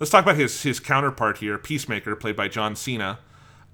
Let's 0.00 0.10
talk 0.10 0.22
about 0.24 0.36
his 0.36 0.62
his 0.62 0.80
counterpart 0.80 1.38
here, 1.38 1.58
Peacemaker, 1.58 2.16
played 2.16 2.36
by 2.36 2.48
John 2.48 2.76
Cena. 2.76 3.18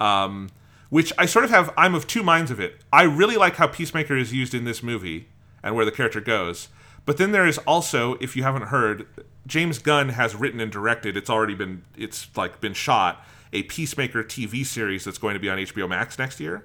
Um, 0.01 0.49
which 0.90 1.12
I 1.19 1.27
sort 1.27 1.44
of 1.44 1.51
have. 1.51 1.73
I'm 1.77 1.94
of 1.94 2.06
two 2.06 2.23
minds 2.23 2.51
of 2.51 2.61
it. 2.61 2.81
I 2.93 3.02
really 3.02 3.36
like 3.36 3.56
how 3.56 3.66
Peacemaker 3.66 4.16
is 4.16 4.32
used 4.32 4.55
in 4.55 4.65
this 4.65 4.82
movie 4.82 5.28
and 5.62 5.74
where 5.74 5.85
the 5.85 5.93
character 5.93 6.20
goes. 6.20 6.69
But 7.06 7.19
then 7.19 7.32
there 7.32 7.47
is 7.47 7.59
also, 7.59 8.15
if 8.15 8.36
you 8.36 8.43
haven't 8.43 8.69
heard, 8.69 9.06
James 9.47 9.78
Gunn 9.78 10.11
has 10.11 10.35
written 10.35 10.61
and 10.61 10.73
directed. 10.73 11.16
It's 11.16 11.31
already 11.31 11.55
been 11.55 11.85
it's 11.97 12.28
like 12.36 12.61
been 12.61 12.74
shot 12.74 13.24
a 13.52 13.62
Peacemaker 13.62 14.24
TV 14.24 14.66
series 14.66 15.05
that's 15.05 15.19
going 15.19 15.35
to 15.35 15.40
be 15.40 15.48
on 15.48 15.59
HBO 15.59 15.89
Max 15.89 16.19
next 16.19 16.40
year. 16.40 16.65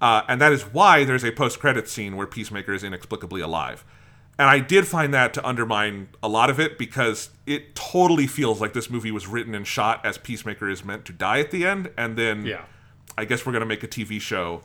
Uh, 0.00 0.22
and 0.26 0.40
that 0.40 0.50
is 0.50 0.62
why 0.62 1.04
there's 1.04 1.24
a 1.24 1.30
post-credit 1.30 1.88
scene 1.88 2.16
where 2.16 2.26
Peacemaker 2.26 2.72
is 2.72 2.82
inexplicably 2.82 3.40
alive. 3.40 3.84
And 4.38 4.48
I 4.48 4.58
did 4.58 4.88
find 4.88 5.12
that 5.14 5.34
to 5.34 5.46
undermine 5.46 6.08
a 6.22 6.28
lot 6.28 6.50
of 6.50 6.58
it 6.58 6.78
because 6.78 7.30
it 7.46 7.76
totally 7.76 8.26
feels 8.26 8.60
like 8.60 8.72
this 8.72 8.90
movie 8.90 9.12
was 9.12 9.28
written 9.28 9.54
and 9.54 9.66
shot 9.66 10.04
as 10.04 10.18
Peacemaker 10.18 10.68
is 10.68 10.84
meant 10.84 11.04
to 11.04 11.12
die 11.12 11.38
at 11.38 11.50
the 11.50 11.66
end, 11.66 11.90
and 11.96 12.16
then 12.16 12.46
yeah. 12.46 12.64
I 13.16 13.24
guess 13.24 13.44
we're 13.46 13.52
gonna 13.52 13.66
make 13.66 13.82
a 13.82 13.88
TV 13.88 14.20
show. 14.20 14.62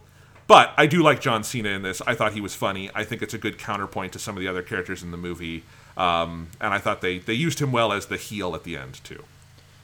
But 0.48 0.74
I 0.78 0.88
do 0.88 1.03
like 1.03 1.19
John 1.19 1.44
Cena 1.44 1.69
in 1.69 1.82
this. 1.82 2.02
I 2.07 2.15
thought 2.15 2.32
he 2.32 2.40
was 2.40 2.56
funny. 2.56 2.90
I 2.95 3.03
think 3.03 3.22
it's 3.22 3.34
a 3.34 3.38
good 3.38 3.57
counterpoint 3.57 4.14
to 4.14 4.19
some 4.19 4.38
of 4.38 4.41
the 4.41 4.48
other 4.48 4.61
characters 4.61 5.03
in 5.03 5.11
the 5.11 5.18
movie, 5.18 5.64
um, 5.98 6.48
and 6.61 6.74
I 6.74 6.80
thought 6.80 7.02
they 7.02 7.19
they 7.19 7.34
used 7.34 7.60
him 7.60 7.72
well 7.72 7.91
as 7.91 8.06
the 8.06 8.18
heel 8.18 8.56
at 8.56 8.64
the 8.64 8.78
end 8.78 9.03
too. 9.03 9.24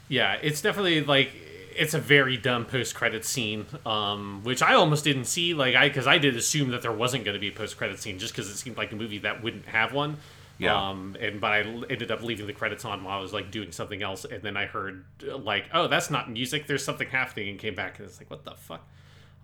Yeah, 0.07 0.38
it's 0.41 0.61
definitely 0.61 1.03
like 1.03 1.31
it's 1.76 1.94
a 1.94 1.99
very 1.99 2.38
dumb 2.38 2.65
post 2.65 2.95
credit 2.95 3.26
scene, 3.26 3.65
um, 3.85 4.41
which 4.44 4.61
I 4.61 4.73
almost 4.73 5.03
didn't 5.03 5.26
see. 5.26 5.53
Like 5.53 5.76
I, 5.76 5.88
because 5.88 6.07
I 6.07 6.18
did 6.18 6.35
assume 6.35 6.69
that 6.69 6.81
there 6.81 6.91
wasn't 6.91 7.26
going 7.26 7.35
to 7.35 7.40
be 7.40 7.49
a 7.49 7.52
post 7.52 7.77
credit 7.77 7.99
scene, 7.99 8.19
just 8.19 8.34
because 8.34 8.49
it 8.49 8.56
seemed 8.56 8.77
like 8.77 8.91
a 8.91 8.95
movie 8.95 9.19
that 9.19 9.44
wouldn't 9.44 9.65
have 9.65 9.94
one. 9.94 10.18
Yeah. 10.57 10.89
Um, 10.89 11.15
and 11.19 11.41
but 11.41 11.51
I 11.51 11.59
ended 11.61 12.11
up 12.11 12.21
leaving 12.21 12.47
the 12.47 12.53
credits 12.53 12.85
on 12.85 13.03
while 13.03 13.17
I 13.17 13.21
was 13.21 13.34
like 13.34 13.51
doing 13.51 13.71
something 13.71 14.01
else, 14.03 14.25
and 14.25 14.43
then 14.43 14.55
I 14.55 14.65
heard 14.65 15.05
like, 15.21 15.65
oh, 15.73 15.88
that's 15.88 16.09
not 16.09 16.30
music. 16.31 16.67
There's 16.67 16.84
something 16.84 17.07
happening, 17.07 17.49
and 17.49 17.59
came 17.59 17.75
back 17.75 17.99
and 17.99 18.07
it's 18.07 18.19
like, 18.19 18.30
what 18.30 18.43
the 18.45 18.51
fuck. 18.51 18.88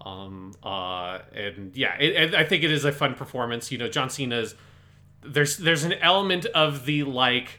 Um, 0.02 0.54
uh, 0.64 1.20
and 1.34 1.76
yeah, 1.76 1.98
it, 2.00 2.34
I 2.34 2.46
think 2.46 2.64
it 2.64 2.72
is 2.72 2.86
a 2.86 2.92
fun 2.92 3.16
performance. 3.16 3.72
You 3.72 3.78
know, 3.78 3.90
John 3.90 4.10
Cena's 4.10 4.56
there's 5.22 5.58
there's 5.58 5.84
an 5.84 5.94
element 5.94 6.46
of 6.48 6.86
the 6.86 7.04
like 7.04 7.59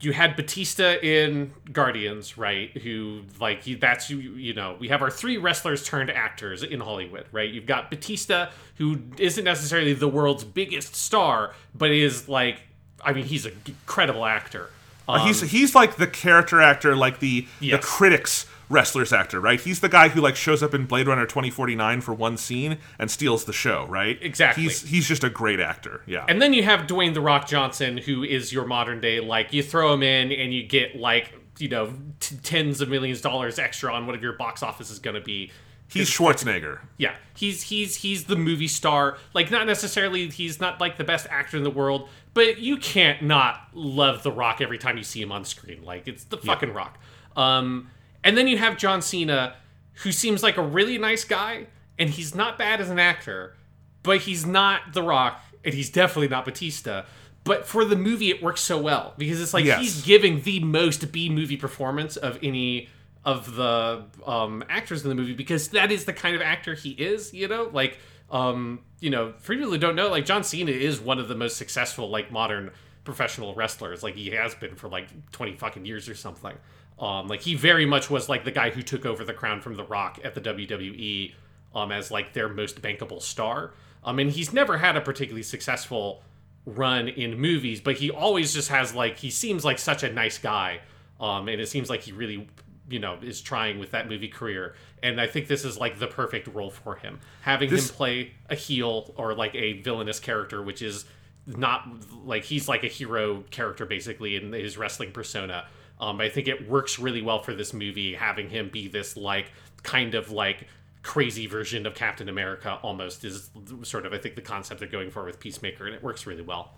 you 0.00 0.12
had 0.12 0.36
Batista 0.36 0.96
in 1.02 1.52
Guardians, 1.72 2.36
right? 2.36 2.70
Who 2.78 3.22
like 3.40 3.64
that's 3.80 4.10
you 4.10 4.18
you 4.18 4.54
know 4.54 4.76
we 4.78 4.88
have 4.88 5.02
our 5.02 5.10
three 5.10 5.36
wrestlers 5.38 5.84
turned 5.84 6.10
actors 6.10 6.62
in 6.62 6.80
Hollywood, 6.80 7.26
right? 7.32 7.50
You've 7.50 7.66
got 7.66 7.90
Batista, 7.90 8.50
who 8.76 8.98
isn't 9.18 9.44
necessarily 9.44 9.94
the 9.94 10.08
world's 10.08 10.44
biggest 10.44 10.94
star, 10.94 11.54
but 11.74 11.90
is 11.90 12.28
like 12.28 12.60
I 13.02 13.12
mean 13.12 13.24
he's 13.24 13.46
an 13.46 13.60
incredible 13.66 14.24
actor. 14.24 14.70
Um, 15.08 15.26
he's 15.26 15.40
he's 15.42 15.74
like 15.74 15.96
the 15.96 16.06
character 16.06 16.60
actor, 16.60 16.96
like 16.96 17.20
the 17.20 17.46
yes. 17.60 17.80
the 17.80 17.86
critics 17.86 18.46
wrestler's 18.68 19.12
actor, 19.12 19.40
right? 19.40 19.60
He's 19.60 19.80
the 19.80 19.88
guy 19.88 20.08
who 20.08 20.20
like 20.20 20.36
shows 20.36 20.62
up 20.62 20.74
in 20.74 20.86
Blade 20.86 21.06
Runner 21.06 21.26
2049 21.26 22.00
for 22.00 22.14
one 22.14 22.36
scene 22.36 22.78
and 22.98 23.10
steals 23.10 23.44
the 23.44 23.52
show, 23.52 23.86
right? 23.86 24.18
Exactly. 24.20 24.64
He's 24.64 24.82
he's 24.82 25.06
just 25.06 25.24
a 25.24 25.30
great 25.30 25.60
actor. 25.60 26.02
Yeah. 26.06 26.24
And 26.28 26.40
then 26.40 26.52
you 26.52 26.62
have 26.62 26.86
Dwayne 26.86 27.14
the 27.14 27.20
Rock 27.20 27.46
Johnson 27.46 27.98
who 27.98 28.22
is 28.22 28.52
your 28.52 28.66
modern 28.66 29.00
day 29.00 29.20
like 29.20 29.52
you 29.52 29.62
throw 29.62 29.92
him 29.92 30.02
in 30.02 30.32
and 30.32 30.52
you 30.52 30.62
get 30.62 30.96
like, 30.96 31.34
you 31.58 31.68
know, 31.68 31.92
t- 32.20 32.36
tens 32.42 32.80
of 32.80 32.88
millions 32.88 33.18
of 33.18 33.24
dollars 33.24 33.58
extra 33.58 33.92
on 33.92 34.06
whatever 34.06 34.24
your 34.24 34.32
box 34.34 34.62
office 34.62 34.90
is 34.90 34.98
going 34.98 35.14
to 35.14 35.20
be. 35.20 35.50
He's 35.86 36.10
Schwarzenegger. 36.10 36.80
Yeah, 36.96 37.14
he's 37.36 37.62
he's 37.62 37.96
he's 37.96 38.24
the 38.24 38.36
movie 38.36 38.68
star. 38.68 39.18
Like 39.32 39.50
not 39.50 39.66
necessarily 39.66 40.28
he's 40.28 40.58
not 40.58 40.80
like 40.80 40.96
the 40.96 41.04
best 41.04 41.26
actor 41.30 41.56
in 41.56 41.62
the 41.62 41.70
world, 41.70 42.08
but 42.32 42.58
you 42.58 42.78
can't 42.78 43.22
not 43.22 43.68
love 43.74 44.22
The 44.22 44.32
Rock 44.32 44.60
every 44.60 44.78
time 44.78 44.96
you 44.96 45.04
see 45.04 45.22
him 45.22 45.30
on 45.30 45.44
screen. 45.44 45.84
Like 45.84 46.08
it's 46.08 46.24
the 46.24 46.38
fucking 46.38 46.70
yeah. 46.70 46.74
Rock. 46.74 46.98
Um 47.36 47.90
and 48.24 48.36
then 48.36 48.48
you 48.48 48.58
have 48.58 48.76
John 48.76 49.02
Cena, 49.02 49.54
who 50.02 50.10
seems 50.10 50.42
like 50.42 50.56
a 50.56 50.62
really 50.62 50.98
nice 50.98 51.24
guy, 51.24 51.66
and 51.98 52.10
he's 52.10 52.34
not 52.34 52.58
bad 52.58 52.80
as 52.80 52.90
an 52.90 52.98
actor, 52.98 53.54
but 54.02 54.22
he's 54.22 54.44
not 54.44 54.94
The 54.94 55.02
Rock, 55.02 55.40
and 55.64 55.74
he's 55.74 55.90
definitely 55.90 56.28
not 56.28 56.44
Batista. 56.44 57.04
But 57.44 57.66
for 57.66 57.84
the 57.84 57.96
movie, 57.96 58.30
it 58.30 58.42
works 58.42 58.62
so 58.62 58.80
well 58.80 59.12
because 59.18 59.40
it's 59.40 59.52
like 59.52 59.66
yes. 59.66 59.78
he's 59.78 60.02
giving 60.02 60.40
the 60.40 60.60
most 60.60 61.12
B 61.12 61.28
movie 61.28 61.58
performance 61.58 62.16
of 62.16 62.38
any 62.42 62.88
of 63.22 63.54
the 63.54 64.04
um, 64.26 64.64
actors 64.68 65.02
in 65.02 65.10
the 65.10 65.14
movie 65.14 65.34
because 65.34 65.68
that 65.68 65.92
is 65.92 66.06
the 66.06 66.12
kind 66.12 66.34
of 66.34 66.40
actor 66.40 66.74
he 66.74 66.90
is. 66.92 67.34
You 67.34 67.48
know, 67.48 67.68
like 67.70 67.98
um, 68.30 68.80
you 69.00 69.10
know, 69.10 69.34
for 69.38 69.54
people 69.54 69.70
who 69.70 69.78
don't 69.78 69.94
know, 69.94 70.08
like 70.08 70.24
John 70.24 70.42
Cena 70.42 70.72
is 70.72 71.00
one 71.00 71.18
of 71.18 71.28
the 71.28 71.34
most 71.34 71.58
successful 71.58 72.08
like 72.08 72.32
modern 72.32 72.70
professional 73.04 73.54
wrestlers. 73.54 74.02
Like 74.02 74.14
he 74.14 74.30
has 74.30 74.54
been 74.54 74.74
for 74.74 74.88
like 74.88 75.08
twenty 75.30 75.54
fucking 75.54 75.84
years 75.84 76.08
or 76.08 76.14
something. 76.14 76.56
Um, 76.98 77.26
like 77.26 77.40
he 77.40 77.54
very 77.54 77.86
much 77.86 78.08
was 78.08 78.28
like 78.28 78.44
the 78.44 78.52
guy 78.52 78.70
who 78.70 78.82
took 78.82 79.04
over 79.04 79.24
the 79.24 79.32
crown 79.32 79.60
from 79.60 79.74
The 79.74 79.84
Rock 79.84 80.20
at 80.22 80.34
the 80.34 80.40
WWE 80.40 81.34
um, 81.74 81.90
as 81.90 82.10
like 82.10 82.32
their 82.32 82.48
most 82.48 82.80
bankable 82.80 83.20
star. 83.20 83.72
Um, 84.04 84.18
and 84.18 84.30
he's 84.30 84.52
never 84.52 84.78
had 84.78 84.96
a 84.96 85.00
particularly 85.00 85.42
successful 85.42 86.22
run 86.66 87.08
in 87.08 87.38
movies, 87.38 87.80
but 87.80 87.96
he 87.96 88.10
always 88.10 88.54
just 88.54 88.68
has 88.68 88.94
like 88.94 89.18
he 89.18 89.30
seems 89.30 89.64
like 89.64 89.78
such 89.78 90.02
a 90.02 90.12
nice 90.12 90.38
guy. 90.38 90.80
Um, 91.20 91.48
and 91.48 91.60
it 91.60 91.68
seems 91.68 91.90
like 91.90 92.02
he 92.02 92.12
really 92.12 92.48
you 92.88 92.98
know 92.98 93.18
is 93.22 93.40
trying 93.40 93.78
with 93.78 93.92
that 93.92 94.08
movie 94.08 94.28
career 94.28 94.74
and 95.02 95.20
i 95.20 95.26
think 95.26 95.48
this 95.48 95.64
is 95.64 95.78
like 95.78 95.98
the 95.98 96.06
perfect 96.06 96.46
role 96.48 96.70
for 96.70 96.96
him 96.96 97.18
having 97.40 97.70
this... 97.70 97.88
him 97.88 97.96
play 97.96 98.32
a 98.50 98.54
heel 98.54 99.12
or 99.16 99.34
like 99.34 99.54
a 99.54 99.80
villainous 99.80 100.20
character 100.20 100.62
which 100.62 100.82
is 100.82 101.04
not 101.46 101.86
like 102.24 102.44
he's 102.44 102.68
like 102.68 102.84
a 102.84 102.88
hero 102.88 103.42
character 103.50 103.86
basically 103.86 104.36
in 104.36 104.52
his 104.52 104.76
wrestling 104.76 105.12
persona 105.12 105.66
um, 106.00 106.20
I 106.20 106.28
think 106.28 106.48
it 106.48 106.68
works 106.68 106.98
really 106.98 107.22
well 107.22 107.42
for 107.42 107.54
this 107.54 107.72
movie, 107.72 108.14
having 108.14 108.50
him 108.50 108.68
be 108.68 108.88
this 108.88 109.16
like 109.16 109.52
kind 109.82 110.14
of 110.14 110.30
like 110.30 110.66
crazy 111.02 111.46
version 111.46 111.86
of 111.86 111.94
Captain 111.94 112.28
America 112.28 112.78
almost 112.82 113.24
is 113.24 113.50
sort 113.82 114.06
of 114.06 114.12
I 114.12 114.18
think 114.18 114.34
the 114.34 114.42
concept 114.42 114.80
they're 114.80 114.88
going 114.88 115.10
for 115.10 115.24
with 115.24 115.38
Peacemaker, 115.38 115.86
and 115.86 115.94
it 115.94 116.02
works 116.02 116.26
really 116.26 116.42
well. 116.42 116.74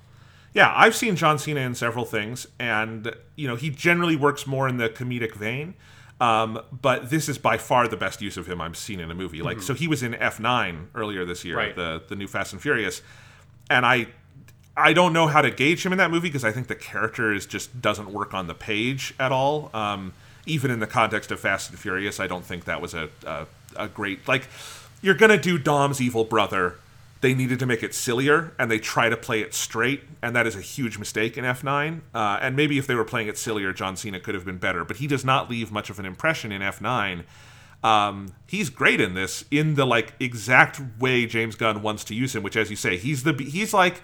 Yeah, 0.52 0.72
I've 0.74 0.96
seen 0.96 1.16
John 1.16 1.38
Cena 1.38 1.60
in 1.60 1.74
several 1.74 2.04
things, 2.04 2.46
and 2.58 3.14
you 3.36 3.48
know 3.48 3.56
he 3.56 3.70
generally 3.70 4.16
works 4.16 4.46
more 4.46 4.68
in 4.68 4.76
the 4.76 4.88
comedic 4.88 5.34
vein. 5.34 5.74
Um, 6.18 6.60
but 6.72 7.10
this 7.10 7.28
is 7.28 7.36
by 7.36 7.58
far 7.58 7.88
the 7.88 7.96
best 7.96 8.22
use 8.22 8.38
of 8.38 8.46
him 8.46 8.58
I've 8.60 8.76
seen 8.76 9.00
in 9.00 9.10
a 9.10 9.14
movie. 9.14 9.42
Like, 9.42 9.58
mm-hmm. 9.58 9.66
so 9.66 9.74
he 9.74 9.86
was 9.86 10.02
in 10.02 10.14
F9 10.14 10.86
earlier 10.94 11.26
this 11.26 11.44
year, 11.44 11.58
right. 11.58 11.76
the 11.76 12.02
the 12.08 12.16
new 12.16 12.26
Fast 12.26 12.52
and 12.52 12.62
Furious, 12.62 13.02
and 13.68 13.84
I 13.84 14.08
I 14.76 14.92
don't 14.92 15.12
know 15.12 15.26
how 15.26 15.40
to 15.42 15.50
gauge 15.50 15.84
him 15.86 15.92
in 15.92 15.98
that 15.98 16.10
movie 16.10 16.28
because 16.28 16.44
I 16.44 16.52
think 16.52 16.66
the 16.68 16.74
character 16.74 17.32
is 17.32 17.46
just 17.46 17.80
doesn't 17.80 18.10
work 18.12 18.34
on 18.34 18.46
the 18.46 18.54
page 18.54 19.14
at 19.18 19.32
all. 19.32 19.70
Um, 19.72 20.12
even 20.44 20.70
in 20.70 20.80
the 20.80 20.86
context 20.86 21.30
of 21.30 21.40
Fast 21.40 21.70
and 21.70 21.78
Furious, 21.78 22.20
I 22.20 22.26
don't 22.26 22.44
think 22.44 22.64
that 22.66 22.80
was 22.80 22.94
a 22.94 23.08
a, 23.26 23.46
a 23.76 23.88
great 23.88 24.26
like. 24.28 24.48
You're 25.02 25.14
gonna 25.14 25.38
do 25.38 25.58
Dom's 25.58 26.00
evil 26.00 26.24
brother. 26.24 26.76
they 27.22 27.32
needed 27.34 27.58
to 27.58 27.66
make 27.66 27.82
it 27.82 27.94
sillier 27.94 28.52
and 28.58 28.70
they 28.70 28.78
try 28.78 29.08
to 29.08 29.16
play 29.16 29.40
it 29.40 29.54
straight 29.54 30.02
and 30.22 30.36
that 30.36 30.46
is 30.46 30.54
a 30.54 30.60
huge 30.60 30.98
mistake 30.98 31.38
in 31.38 31.44
f9 31.44 32.00
uh, 32.14 32.38
and 32.42 32.54
maybe 32.54 32.76
if 32.78 32.86
they 32.86 32.94
were 32.94 33.04
playing 33.06 33.26
it 33.26 33.38
sillier 33.38 33.72
john 33.72 33.96
cena 33.96 34.20
could 34.20 34.34
have 34.34 34.44
been 34.44 34.58
better 34.58 34.84
but 34.84 34.98
he 34.98 35.06
does 35.06 35.24
not 35.24 35.48
leave 35.50 35.72
much 35.72 35.88
of 35.90 35.98
an 35.98 36.04
impression 36.04 36.52
in 36.52 36.60
f9 36.60 37.24
um, 37.82 38.32
he's 38.46 38.68
great 38.70 39.00
in 39.00 39.14
this 39.14 39.44
in 39.50 39.74
the 39.74 39.86
like 39.86 40.12
exact 40.20 40.80
way 41.00 41.24
james 41.26 41.54
gunn 41.56 41.82
wants 41.82 42.04
to 42.04 42.14
use 42.14 42.34
him 42.36 42.42
which 42.42 42.56
as 42.56 42.68
you 42.70 42.76
say 42.76 42.96
he's 42.98 43.22
the 43.22 43.32
he's 43.32 43.72
like 43.72 44.02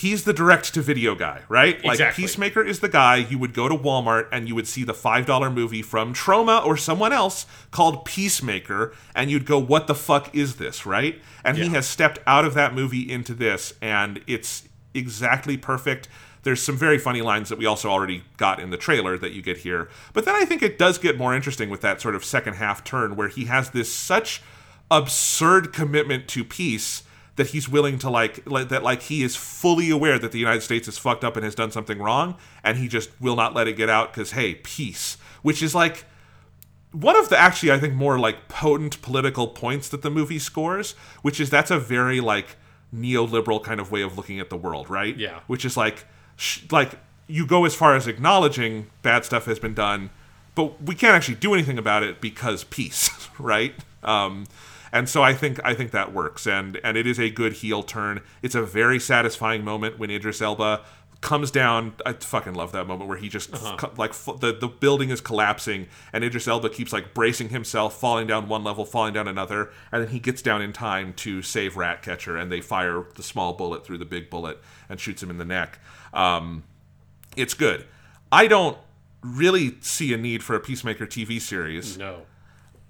he's 0.00 0.24
the 0.24 0.32
direct 0.32 0.72
to 0.72 0.80
video 0.80 1.14
guy, 1.14 1.42
right? 1.50 1.76
Exactly. 1.76 2.04
Like 2.04 2.14
Peacemaker 2.14 2.62
is 2.62 2.80
the 2.80 2.88
guy 2.88 3.16
you 3.16 3.38
would 3.38 3.52
go 3.52 3.68
to 3.68 3.76
Walmart 3.76 4.28
and 4.32 4.48
you 4.48 4.54
would 4.54 4.66
see 4.66 4.82
the 4.82 4.94
$5 4.94 5.54
movie 5.54 5.82
from 5.82 6.14
Troma 6.14 6.64
or 6.64 6.78
someone 6.78 7.12
else 7.12 7.44
called 7.70 8.06
Peacemaker 8.06 8.94
and 9.14 9.30
you'd 9.30 9.44
go 9.44 9.58
what 9.58 9.88
the 9.88 9.94
fuck 9.94 10.34
is 10.34 10.56
this, 10.56 10.86
right? 10.86 11.20
And 11.44 11.58
he 11.58 11.68
has 11.68 11.86
stepped 11.86 12.18
out 12.26 12.46
of 12.46 12.54
that 12.54 12.74
movie 12.74 13.12
into 13.12 13.34
this 13.34 13.74
and 13.82 14.22
it's 14.26 14.66
exactly 14.94 15.58
perfect. 15.58 16.08
There's 16.44 16.62
some 16.62 16.78
very 16.78 16.96
funny 16.96 17.20
lines 17.20 17.50
that 17.50 17.58
we 17.58 17.66
also 17.66 17.90
already 17.90 18.24
got 18.38 18.58
in 18.58 18.70
the 18.70 18.78
trailer 18.78 19.18
that 19.18 19.32
you 19.32 19.42
get 19.42 19.58
here. 19.58 19.90
But 20.14 20.24
then 20.24 20.34
I 20.34 20.46
think 20.46 20.62
it 20.62 20.78
does 20.78 20.96
get 20.96 21.18
more 21.18 21.34
interesting 21.34 21.68
with 21.68 21.82
that 21.82 22.00
sort 22.00 22.14
of 22.14 22.24
second 22.24 22.54
half 22.54 22.82
turn 22.82 23.16
where 23.16 23.28
he 23.28 23.44
has 23.44 23.70
this 23.70 23.92
such 23.92 24.40
absurd 24.90 25.74
commitment 25.74 26.26
to 26.28 26.42
peace 26.42 27.02
that 27.36 27.48
he's 27.48 27.68
willing 27.68 27.98
to 27.98 28.10
like, 28.10 28.44
that 28.44 28.82
like 28.82 29.02
he 29.02 29.22
is 29.22 29.36
fully 29.36 29.90
aware 29.90 30.18
that 30.18 30.32
the 30.32 30.38
United 30.38 30.62
States 30.62 30.88
is 30.88 30.98
fucked 30.98 31.24
up 31.24 31.36
and 31.36 31.44
has 31.44 31.54
done 31.54 31.70
something 31.70 31.98
wrong 31.98 32.36
and 32.62 32.78
he 32.78 32.88
just 32.88 33.10
will 33.20 33.36
not 33.36 33.54
let 33.54 33.68
it 33.68 33.74
get 33.74 33.88
out 33.88 34.12
cuz 34.12 34.32
hey, 34.32 34.56
peace, 34.56 35.16
which 35.42 35.62
is 35.62 35.74
like 35.74 36.04
one 36.92 37.16
of 37.16 37.28
the 37.28 37.38
actually 37.38 37.72
I 37.72 37.78
think 37.78 37.94
more 37.94 38.18
like 38.18 38.48
potent 38.48 39.00
political 39.02 39.48
points 39.48 39.88
that 39.90 40.02
the 40.02 40.10
movie 40.10 40.38
scores, 40.38 40.92
which 41.22 41.40
is 41.40 41.50
that's 41.50 41.70
a 41.70 41.78
very 41.78 42.20
like 42.20 42.56
neoliberal 42.94 43.62
kind 43.62 43.80
of 43.80 43.92
way 43.92 44.02
of 44.02 44.16
looking 44.16 44.40
at 44.40 44.50
the 44.50 44.56
world, 44.56 44.90
right? 44.90 45.16
Yeah. 45.16 45.40
Which 45.46 45.64
is 45.64 45.76
like 45.76 46.04
sh- 46.36 46.62
like 46.70 46.98
you 47.26 47.46
go 47.46 47.64
as 47.64 47.74
far 47.74 47.94
as 47.94 48.06
acknowledging 48.06 48.88
bad 49.02 49.24
stuff 49.24 49.44
has 49.46 49.58
been 49.58 49.74
done, 49.74 50.10
but 50.54 50.82
we 50.82 50.94
can't 50.94 51.14
actually 51.14 51.36
do 51.36 51.54
anything 51.54 51.78
about 51.78 52.02
it 52.02 52.20
because 52.20 52.64
peace, 52.64 53.28
right? 53.38 53.74
Um 54.02 54.46
and 54.92 55.08
so 55.08 55.22
I 55.22 55.34
think 55.34 55.60
I 55.64 55.74
think 55.74 55.90
that 55.92 56.12
works 56.12 56.46
and 56.46 56.78
and 56.82 56.96
it 56.96 57.06
is 57.06 57.18
a 57.18 57.30
good 57.30 57.54
heel 57.54 57.82
turn. 57.82 58.20
It's 58.42 58.54
a 58.54 58.62
very 58.62 58.98
satisfying 59.00 59.64
moment 59.64 59.98
when 59.98 60.10
Idris 60.10 60.40
Elba 60.42 60.82
comes 61.20 61.50
down. 61.50 61.92
I 62.06 62.14
fucking 62.14 62.54
love 62.54 62.72
that 62.72 62.86
moment 62.86 63.08
where 63.08 63.18
he 63.18 63.28
just 63.28 63.52
co- 63.52 63.92
like 63.96 64.10
f- 64.10 64.40
the 64.40 64.52
the 64.52 64.68
building 64.68 65.10
is 65.10 65.20
collapsing 65.20 65.86
and 66.12 66.24
Idris 66.24 66.48
Elba 66.48 66.70
keeps 66.70 66.92
like 66.92 67.12
bracing 67.12 67.50
himself, 67.50 67.98
falling 68.00 68.26
down 68.26 68.48
one 68.48 68.64
level, 68.64 68.84
falling 68.84 69.12
down 69.12 69.28
another, 69.28 69.70
and 69.92 70.02
then 70.02 70.10
he 70.10 70.18
gets 70.18 70.40
down 70.42 70.62
in 70.62 70.72
time 70.72 71.12
to 71.14 71.42
save 71.42 71.76
Ratcatcher, 71.76 72.36
and 72.36 72.50
they 72.50 72.60
fire 72.60 73.04
the 73.16 73.22
small 73.22 73.52
bullet 73.52 73.84
through 73.84 73.98
the 73.98 74.04
big 74.04 74.30
bullet 74.30 74.58
and 74.88 74.98
shoots 74.98 75.22
him 75.22 75.30
in 75.30 75.38
the 75.38 75.44
neck. 75.44 75.78
Um, 76.14 76.64
it's 77.36 77.54
good. 77.54 77.84
I 78.32 78.46
don't 78.46 78.78
really 79.22 79.76
see 79.80 80.14
a 80.14 80.16
need 80.16 80.42
for 80.42 80.56
a 80.56 80.60
Peacemaker 80.60 81.06
TV 81.06 81.40
series. 81.40 81.98
No. 81.98 82.22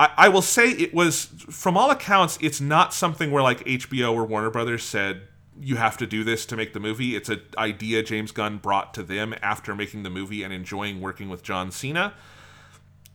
I, 0.01 0.11
I 0.17 0.29
will 0.31 0.43
say 0.43 0.71
it 0.71 0.95
was, 0.95 1.27
from 1.51 1.77
all 1.77 1.91
accounts, 1.91 2.39
it's 2.41 2.61
not 2.61 2.95
something 2.95 3.31
where 3.31 3.43
like 3.43 3.63
HBO 3.65 4.15
or 4.15 4.25
Warner 4.25 4.51
Brothers 4.51 4.83
said 4.83 5.23
you 5.61 5.77
have 5.77 5.99
to 5.99 6.07
do 6.07 6.25
this 6.25 6.47
to 6.47 6.57
make 6.57 6.73
the 6.73 6.81
movie. 6.81 7.15
It's 7.15 7.29
an 7.29 7.43
idea 7.59 8.03
James 8.03 8.33
Gunn 8.33 8.57
brought 8.57 8.95
to 8.95 9.03
them 9.03 9.35
after 9.43 9.75
making 9.75 10.03
the 10.03 10.11
movie 10.11 10.43
and 10.43 10.55
enjoying 10.55 11.03
working 11.03 11.29
with 11.29 11.43
John 11.43 11.71
Cena. 11.71 12.15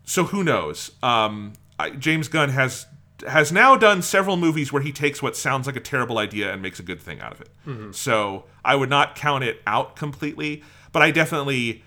So 0.04 0.26
who 0.26 0.44
knows? 0.44 0.92
Um, 1.02 1.54
I, 1.80 1.90
James 1.90 2.28
Gunn 2.28 2.50
has 2.50 2.86
has 3.26 3.52
now 3.52 3.78
done 3.78 4.02
several 4.02 4.36
movies 4.38 4.72
where 4.74 4.82
he 4.82 4.92
takes 4.92 5.24
what 5.24 5.36
sounds 5.38 5.66
like 5.66 5.78
a 5.78 5.80
terrible 5.80 6.18
idea 6.20 6.52
and 6.52 6.62
makes 6.62 6.80
a 6.80 6.84
good 6.84 7.02
thing 7.02 7.20
out 7.22 7.32
of 7.32 7.42
it. 7.42 7.50
So 7.96 8.44
I 8.64 8.76
would 8.76 8.90
not 8.90 9.16
count 9.16 9.44
it 9.44 9.62
out 9.66 9.96
completely, 9.96 10.62
but 10.92 11.02
I 11.02 11.12
definitely 11.12 11.84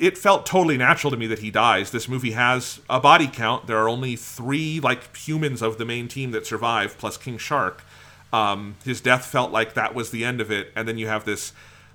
it 0.00 0.16
felt 0.16 0.46
totally 0.46 0.76
natural 0.78 1.10
to 1.10 1.16
me 1.16 1.26
that 1.26 1.40
he 1.40 1.50
dies. 1.50 1.90
This 1.90 2.08
movie 2.08 2.30
has 2.32 2.80
a 2.88 3.00
body 3.00 3.26
count. 3.28 3.66
There 3.66 3.78
are 3.78 3.88
only 3.88 4.16
three 4.16 4.80
like 4.80 5.14
humans 5.16 5.60
of 5.62 5.78
the 5.78 5.84
main 5.84 6.08
team 6.08 6.30
that 6.30 6.46
survive, 6.46 6.96
plus 6.98 7.16
King 7.16 7.38
Shark. 7.38 7.84
Um, 8.32 8.76
his 8.84 9.00
death 9.00 9.26
felt 9.26 9.52
like 9.52 9.74
that 9.74 9.94
was 9.94 10.10
the 10.10 10.24
end 10.24 10.40
of 10.40 10.50
it, 10.50 10.72
and 10.74 10.88
then 10.88 10.98
you 10.98 11.06
have 11.06 11.24
this 11.24 11.52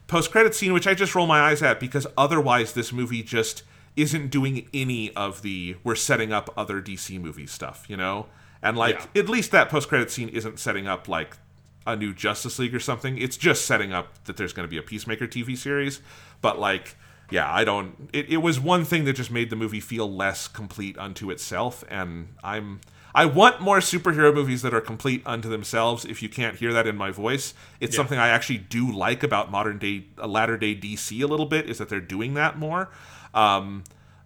post-credit 0.07 0.55
scene, 0.55 0.71
which 0.73 0.87
I 0.87 0.93
just 0.93 1.13
roll 1.13 1.27
my 1.27 1.39
eyes 1.41 1.61
at 1.61 1.79
because 1.79 2.07
otherwise 2.17 2.73
this 2.73 2.91
movie 2.93 3.21
just 3.23 3.63
isn't 3.95 4.29
doing 4.29 4.67
any 4.73 5.13
of 5.15 5.41
the 5.41 5.75
we're 5.83 5.95
setting 5.95 6.31
up 6.31 6.49
other 6.55 6.81
DC 6.81 7.19
movie 7.19 7.45
stuff, 7.47 7.85
you 7.89 7.97
know. 7.97 8.27
And 8.61 8.77
like 8.77 8.95
Yeah. 9.15 9.21
at 9.21 9.29
least 9.29 9.51
that 9.51 9.69
post-credit 9.69 10.09
scene 10.11 10.29
isn't 10.29 10.59
setting 10.59 10.87
up 10.87 11.07
like 11.07 11.37
a 11.85 11.95
new 11.95 12.13
Justice 12.13 12.59
League 12.59 12.73
or 12.75 12.79
something. 12.79 13.17
It's 13.17 13.35
just 13.37 13.65
setting 13.65 13.91
up 13.93 14.23
that 14.25 14.37
there's 14.37 14.53
going 14.53 14.67
to 14.67 14.69
be 14.69 14.77
a 14.77 14.81
Peacemaker 14.83 15.27
TV 15.27 15.57
series. 15.57 16.01
But 16.41 16.59
like, 16.59 16.95
yeah, 17.29 17.51
I 17.51 17.63
don't. 17.63 18.09
It, 18.13 18.29
it 18.29 18.37
was 18.37 18.59
one 18.59 18.85
thing 18.85 19.05
that 19.05 19.13
just 19.13 19.31
made 19.31 19.49
the 19.49 19.55
movie 19.55 19.79
feel 19.79 20.11
less 20.11 20.47
complete 20.47 20.97
unto 20.97 21.29
itself, 21.31 21.83
and 21.89 22.29
I'm. 22.43 22.81
I 23.15 23.25
want 23.25 23.59
more 23.59 23.79
superhero 23.79 24.31
movies 24.33 24.61
that 24.61 24.71
are 24.71 24.81
complete 24.81 25.23
unto 25.25 25.49
themselves. 25.49 26.05
If 26.05 26.21
you 26.21 26.29
can't 26.29 26.57
hear 26.57 26.71
that 26.73 26.85
in 26.85 26.95
my 26.95 27.09
voice, 27.09 27.55
it's 27.79 27.95
Yeah. 27.95 27.97
something 27.97 28.19
I 28.19 28.27
actually 28.27 28.59
do 28.59 28.91
like 28.91 29.23
about 29.23 29.49
modern 29.49 29.79
day, 29.79 30.03
uh, 30.21 30.27
latter 30.27 30.57
day 30.57 30.75
DC 30.75 31.19
a 31.23 31.25
little 31.27 31.47
bit. 31.47 31.67
Is 31.67 31.79
that 31.79 31.89
they're 31.89 31.99
doing 32.01 32.35
that 32.35 32.59
more. 32.59 32.89
Um, 33.33 33.83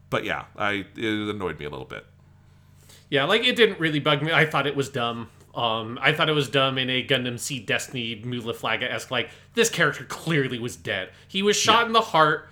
but 0.10 0.26
yeah, 0.26 0.46
I 0.58 0.86
it 0.98 1.30
annoyed 1.34 1.60
me 1.60 1.66
a 1.66 1.70
little 1.70 1.86
bit. 1.86 2.06
Yeah, 3.10 3.24
like 3.26 3.46
it 3.46 3.56
didn't 3.56 3.80
really 3.80 4.00
bug 4.00 4.22
me. 4.22 4.32
I 4.34 4.46
thought 4.46 4.68
it 4.68 4.76
was 4.76 4.90
dumb. 4.90 5.30
Um, 5.56 6.00
I 6.02 6.14
thought 6.14 6.30
it 6.30 6.34
was 6.34 6.50
dumb 6.50 6.78
in 6.78 6.90
a 6.90 7.06
Gundam 7.06 7.40
Seed 7.40 7.66
Destiny 7.68 8.22
Mu 8.26 8.42
La 8.42 8.54
Flaga 8.54 8.92
esque. 8.92 9.12
Like 9.12 9.30
this 9.54 9.70
character 9.70 10.04
clearly 10.04 10.60
was 10.60 10.76
dead. 10.76 11.10
He 11.28 11.42
was 11.44 11.56
shot 11.56 11.86
in 11.86 11.94
the 11.94 12.02
heart, 12.02 12.50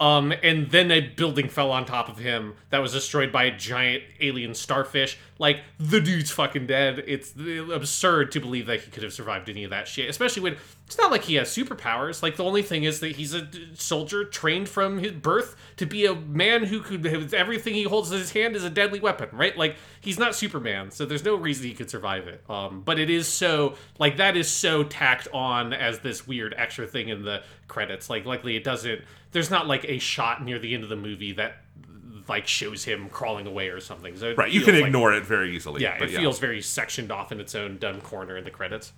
um, 0.00 0.32
and 0.42 0.70
then 0.70 0.90
a 0.90 1.00
building 1.00 1.48
fell 1.48 1.70
on 1.72 1.84
top 1.84 2.08
of 2.08 2.18
him 2.18 2.54
that 2.70 2.78
was 2.78 2.92
destroyed 2.92 3.32
by 3.32 3.44
a 3.44 3.56
giant 3.56 4.04
alien 4.20 4.54
starfish. 4.54 5.18
Like 5.38 5.60
the 5.78 6.00
dude's 6.00 6.30
fucking 6.30 6.66
dead. 6.66 7.02
It's 7.06 7.34
absurd 7.36 8.30
to 8.32 8.40
believe 8.40 8.66
that 8.66 8.80
he 8.80 8.90
could 8.90 9.02
have 9.02 9.12
survived 9.12 9.48
any 9.48 9.64
of 9.64 9.70
that 9.70 9.88
shit. 9.88 10.08
Especially 10.08 10.42
when 10.42 10.56
it's 10.88 10.96
not 10.96 11.10
like 11.10 11.24
he 11.24 11.34
has 11.34 11.48
superpowers. 11.50 12.22
Like 12.22 12.36
the 12.36 12.44
only 12.44 12.62
thing 12.62 12.84
is 12.84 13.00
that 13.00 13.16
he's 13.16 13.34
a 13.34 13.46
soldier 13.74 14.24
trained 14.24 14.70
from 14.70 14.96
his 14.96 15.12
birth 15.12 15.54
to 15.76 15.84
be 15.84 16.06
a 16.06 16.14
man 16.14 16.64
who 16.64 16.80
could 16.80 17.04
have 17.04 17.34
everything 17.34 17.74
he 17.74 17.82
holds 17.82 18.10
in 18.10 18.16
his 18.16 18.32
hand 18.32 18.56
is 18.56 18.64
a 18.64 18.70
deadly 18.70 18.98
weapon, 18.98 19.28
right? 19.32 19.54
Like 19.54 19.76
he's 20.00 20.18
not 20.18 20.34
Superman, 20.34 20.90
so 20.90 21.04
there's 21.04 21.26
no 21.26 21.34
reason 21.34 21.66
he 21.66 21.74
could 21.74 21.90
survive 21.90 22.26
it. 22.26 22.42
Um, 22.48 22.80
but 22.86 22.98
it 22.98 23.10
is 23.10 23.28
so 23.28 23.74
like 23.98 24.16
that 24.16 24.34
is 24.34 24.50
so 24.50 24.82
tacked 24.82 25.28
on 25.34 25.74
as 25.74 25.98
this 25.98 26.26
weird 26.26 26.54
extra 26.56 26.86
thing 26.86 27.10
in 27.10 27.22
the 27.22 27.42
credits. 27.66 28.08
Like 28.08 28.24
likely 28.24 28.56
it 28.56 28.64
doesn't. 28.64 29.02
There's 29.32 29.50
not 29.50 29.66
like 29.66 29.84
a 29.84 29.98
shot 29.98 30.42
near 30.42 30.58
the 30.58 30.72
end 30.72 30.84
of 30.84 30.88
the 30.88 30.96
movie 30.96 31.32
that 31.32 31.56
like 32.30 32.46
shows 32.46 32.82
him 32.84 33.10
crawling 33.10 33.46
away 33.46 33.68
or 33.68 33.80
something. 33.80 34.16
So 34.16 34.34
Right, 34.34 34.50
you 34.50 34.62
can 34.62 34.74
like- 34.74 34.86
ignore 34.86 35.12
it 35.12 35.26
very 35.26 35.54
easily. 35.54 35.82
Yeah, 35.82 35.98
but 35.98 36.08
it 36.08 36.16
feels 36.16 36.38
very 36.38 36.62
sectioned 36.62 37.12
off 37.12 37.30
in 37.30 37.40
its 37.40 37.54
own 37.54 37.76
dumb 37.76 38.00
corner 38.00 38.38
in 38.38 38.44
the 38.44 38.50
credits. 38.50 38.92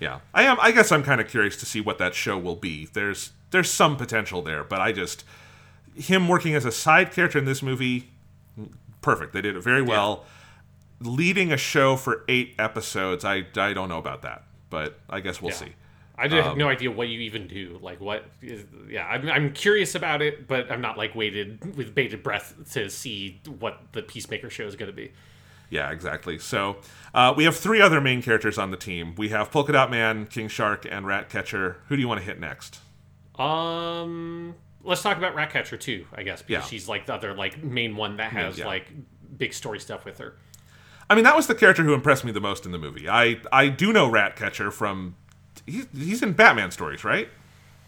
Yeah, 0.00 0.20
I 0.34 0.42
am. 0.42 0.58
I 0.60 0.72
guess 0.72 0.92
I'm 0.92 1.02
kind 1.02 1.20
of 1.20 1.28
curious 1.28 1.56
to 1.58 1.66
see 1.66 1.80
what 1.80 1.98
that 1.98 2.14
show 2.14 2.36
will 2.36 2.56
be. 2.56 2.86
There's 2.92 3.32
there's 3.50 3.70
some 3.70 3.96
potential 3.96 4.42
there, 4.42 4.62
but 4.64 4.80
I 4.80 4.92
just 4.92 5.24
him 5.94 6.28
working 6.28 6.54
as 6.54 6.64
a 6.64 6.72
side 6.72 7.12
character 7.12 7.38
in 7.38 7.46
this 7.46 7.62
movie, 7.62 8.10
perfect. 9.00 9.32
They 9.32 9.40
did 9.40 9.56
it 9.56 9.62
very 9.62 9.82
well. 9.82 10.24
Leading 11.00 11.52
a 11.52 11.56
show 11.56 11.96
for 11.96 12.24
eight 12.28 12.54
episodes, 12.58 13.24
I 13.24 13.46
I 13.56 13.72
don't 13.72 13.88
know 13.88 13.98
about 13.98 14.22
that, 14.22 14.44
but 14.70 14.98
I 15.08 15.20
guess 15.20 15.40
we'll 15.40 15.52
Yeah. 15.52 15.56
see. 15.58 15.72
I 16.18 16.24
Um, 16.24 16.30
have 16.30 16.56
no 16.56 16.68
idea 16.68 16.90
what 16.90 17.08
you 17.08 17.20
even 17.20 17.46
do. 17.46 17.78
Like, 17.82 18.00
what 18.00 18.24
is. 18.40 18.64
Yeah, 18.88 19.06
I'm, 19.06 19.28
I'm 19.28 19.52
curious 19.52 19.94
about 19.94 20.22
it, 20.22 20.48
but 20.48 20.72
I'm 20.72 20.80
not, 20.80 20.96
like, 20.96 21.14
waited 21.14 21.76
with 21.76 21.94
bated 21.94 22.22
breath 22.22 22.54
to 22.72 22.88
see 22.88 23.38
what 23.58 23.82
the 23.92 24.02
Peacemaker 24.02 24.48
show 24.48 24.64
is 24.66 24.76
going 24.76 24.90
to 24.90 24.96
be. 24.96 25.12
Yeah, 25.68 25.90
exactly. 25.90 26.38
So 26.38 26.78
uh, 27.16 27.34
we 27.36 27.42
have 27.44 27.56
three 27.56 27.80
other 27.80 28.00
main 28.00 28.22
characters 28.22 28.58
on 28.58 28.70
the 28.70 28.76
team. 28.76 29.14
We 29.16 29.30
have 29.30 29.50
Polka 29.50 29.72
Dot 29.72 29.90
Man, 29.90 30.26
King 30.26 30.46
Shark, 30.48 30.86
and 30.88 31.04
Ratcatcher. 31.06 31.78
Who 31.88 31.96
do 31.96 32.00
you 32.02 32.06
want 32.06 32.20
to 32.20 32.24
hit 32.26 32.38
next? 32.38 32.78
Um, 33.40 34.54
let's 34.84 35.02
talk 35.02 35.16
about 35.16 35.34
Ratcatcher, 35.34 35.76
too, 35.76 36.06
I 36.14 36.22
guess, 36.22 36.42
because 36.42 36.64
Yeah. 36.64 36.68
she's, 36.68 36.88
like, 36.88 37.06
the 37.06 37.14
other, 37.14 37.34
like, 37.34 37.62
main 37.64 37.96
one 37.96 38.16
that 38.18 38.32
has, 38.32 38.58
Yeah. 38.58 38.66
like, 38.66 38.90
big 39.36 39.52
story 39.52 39.80
stuff 39.80 40.04
with 40.04 40.18
her. 40.18 40.36
I 41.08 41.14
mean, 41.14 41.24
that 41.24 41.36
was 41.36 41.46
the 41.46 41.54
character 41.54 41.82
who 41.84 41.94
impressed 41.94 42.24
me 42.24 42.32
the 42.32 42.40
most 42.40 42.66
in 42.66 42.72
the 42.72 42.78
movie. 42.78 43.08
I 43.08 43.40
I 43.52 43.68
do 43.68 43.92
know 43.92 44.08
Ratcatcher 44.08 44.70
from 44.70 45.14
he's, 45.64 45.86
he's 45.96 46.22
in 46.22 46.32
Batman 46.32 46.70
stories, 46.70 47.04
right? 47.04 47.28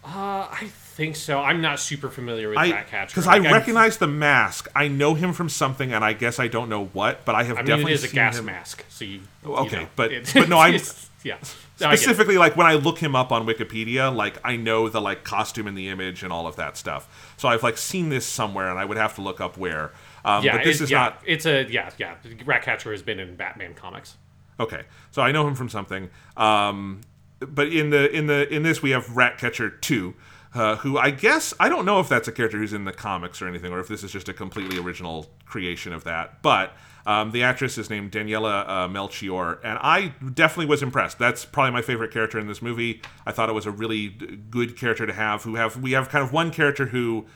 Uh, 0.04 0.46
I 0.50 0.70
think 0.98 1.14
so. 1.16 1.38
I'm 1.38 1.60
not 1.62 1.78
super 1.78 2.10
familiar 2.10 2.48
with 2.48 2.58
I 2.58 2.70
Ratcatcher. 2.72 3.06
because 3.12 3.26
Like, 3.26 3.40
I 3.42 3.44
I'm- 3.44 3.54
recognize 3.54 3.96
the 3.98 4.08
mask. 4.08 4.68
I 4.74 4.88
know 4.88 5.14
him 5.14 5.32
from 5.32 5.48
something, 5.48 5.92
and 5.92 6.04
I 6.04 6.12
guess 6.12 6.38
I 6.40 6.48
don't 6.48 6.68
know 6.68 6.86
what. 6.86 7.24
But 7.24 7.36
I 7.36 7.44
have 7.44 7.56
I 7.56 7.60
mean, 7.60 7.66
definitely 7.66 7.92
it 7.92 7.94
is 7.94 8.04
a 8.04 8.14
gas 8.14 8.38
him 8.38 8.46
mask, 8.46 8.84
so 8.88 9.04
you. 9.04 9.20
you 9.44 9.54
Okay, 9.56 9.76
know, 9.84 9.88
but- 9.96 10.12
it- 10.12 10.30
but 10.34 10.48
no, 10.48 10.58
I'm- 10.58 10.78
yeah. 11.24 11.36
No, 11.80 11.86
I 11.86 11.94
specifically 11.94 12.36
like 12.38 12.56
when 12.56 12.66
I 12.66 12.74
look 12.74 12.98
him 12.98 13.14
up 13.14 13.30
on 13.30 13.46
Wikipedia. 13.46 14.12
Like 14.14 14.38
I 14.44 14.56
know 14.56 14.88
the 14.88 15.00
like 15.00 15.22
costume 15.22 15.68
and 15.68 15.78
the 15.78 15.88
image 15.88 16.24
and 16.24 16.32
all 16.32 16.48
of 16.48 16.56
that 16.56 16.76
stuff. 16.76 17.32
So 17.36 17.46
I've 17.48 17.62
like 17.62 17.78
seen 17.78 18.08
this 18.08 18.26
somewhere, 18.26 18.68
and 18.68 18.78
I 18.80 18.84
would 18.84 18.96
have 18.96 19.14
to 19.14 19.20
look 19.22 19.40
up 19.40 19.56
where. 19.56 19.92
Um, 20.24 20.42
Yeah, 20.42 20.56
but 20.56 20.64
this 20.64 20.80
it- 20.80 20.84
is 20.84 20.90
yeah, 20.90 20.98
not 20.98 21.22
It's 21.24 21.46
a 21.46 21.64
yeah, 21.70 21.90
yeah. 21.96 22.14
Ratcatcher 22.44 22.90
has 22.90 23.02
been 23.02 23.20
in 23.20 23.36
Batman 23.36 23.74
comics. 23.74 24.16
Okay, 24.58 24.82
so 25.12 25.22
I 25.22 25.30
know 25.30 25.46
him 25.46 25.54
from 25.54 25.68
something. 25.68 26.10
Um, 26.36 27.02
but 27.38 27.68
in 27.68 27.90
the 27.90 28.10
in 28.10 28.26
the 28.26 28.52
in 28.52 28.64
this 28.64 28.82
we 28.82 28.90
have 28.90 29.16
Ratcatcher 29.16 29.70
two, 29.70 30.14
uh, 30.54 30.76
who 30.76 30.98
I 30.98 31.10
guess 31.10 31.54
I 31.60 31.68
don't 31.68 31.84
know 31.84 32.00
if 32.00 32.08
that's 32.08 32.28
a 32.28 32.32
character 32.32 32.58
who's 32.58 32.72
in 32.72 32.84
the 32.84 32.92
comics 32.92 33.42
or 33.42 33.48
anything, 33.48 33.72
or 33.72 33.80
if 33.80 33.88
this 33.88 34.02
is 34.02 34.12
just 34.12 34.28
a 34.28 34.32
completely 34.32 34.78
original 34.78 35.26
creation 35.44 35.92
of 35.92 36.04
that. 36.04 36.42
But 36.42 36.72
um, 37.06 37.30
the 37.30 37.42
actress 37.42 37.78
is 37.78 37.88
named 37.90 38.12
Daniela 38.12 38.68
uh, 38.68 38.88
Melchior, 38.88 39.60
and 39.64 39.78
I 39.80 40.14
definitely 40.34 40.66
was 40.66 40.82
impressed. 40.82 41.18
That's 41.18 41.44
probably 41.44 41.72
my 41.72 41.82
favorite 41.82 42.12
character 42.12 42.38
in 42.38 42.46
this 42.46 42.60
movie. 42.60 43.00
I 43.26 43.32
thought 43.32 43.48
it 43.48 43.54
was 43.54 43.66
a 43.66 43.70
really 43.70 44.08
good 44.08 44.76
character 44.76 45.06
to 45.06 45.12
have. 45.12 45.42
Who 45.44 45.54
have 45.56 45.76
we 45.76 45.92
have 45.92 46.08
kind 46.08 46.24
of 46.24 46.32
one 46.32 46.50
character 46.50 46.86
who 46.86 47.26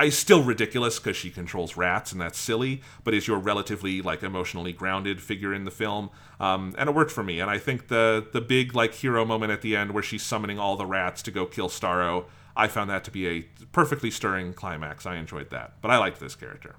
is 0.00 0.16
still 0.16 0.44
ridiculous 0.44 0.98
because 0.98 1.16
she 1.16 1.30
controls 1.30 1.76
rats 1.76 2.12
and 2.12 2.20
that's 2.20 2.38
silly, 2.38 2.80
but 3.02 3.14
is 3.14 3.26
your 3.26 3.38
relatively 3.38 4.00
like 4.00 4.22
emotionally 4.22 4.72
grounded 4.72 5.20
figure 5.20 5.52
in 5.52 5.64
the 5.64 5.70
film, 5.70 6.10
um, 6.38 6.74
and 6.78 6.88
it 6.88 6.94
worked 6.94 7.10
for 7.10 7.24
me. 7.24 7.40
And 7.40 7.50
I 7.50 7.58
think 7.58 7.88
the 7.88 8.26
the 8.32 8.40
big 8.40 8.74
like 8.74 8.94
hero 8.94 9.24
moment 9.24 9.50
at 9.52 9.62
the 9.62 9.74
end 9.74 9.92
where 9.92 10.02
she's 10.02 10.22
summoning 10.22 10.58
all 10.58 10.76
the 10.76 10.86
rats 10.86 11.22
to 11.22 11.30
go 11.30 11.46
kill 11.46 11.68
Starro, 11.68 12.26
I 12.58 12.66
found 12.66 12.90
that 12.90 13.04
to 13.04 13.10
be 13.12 13.28
a 13.28 13.42
perfectly 13.72 14.10
stirring 14.10 14.52
climax. 14.52 15.06
I 15.06 15.16
enjoyed 15.16 15.50
that, 15.50 15.74
but 15.80 15.92
I 15.92 15.98
liked 15.98 16.18
this 16.18 16.34
character. 16.34 16.74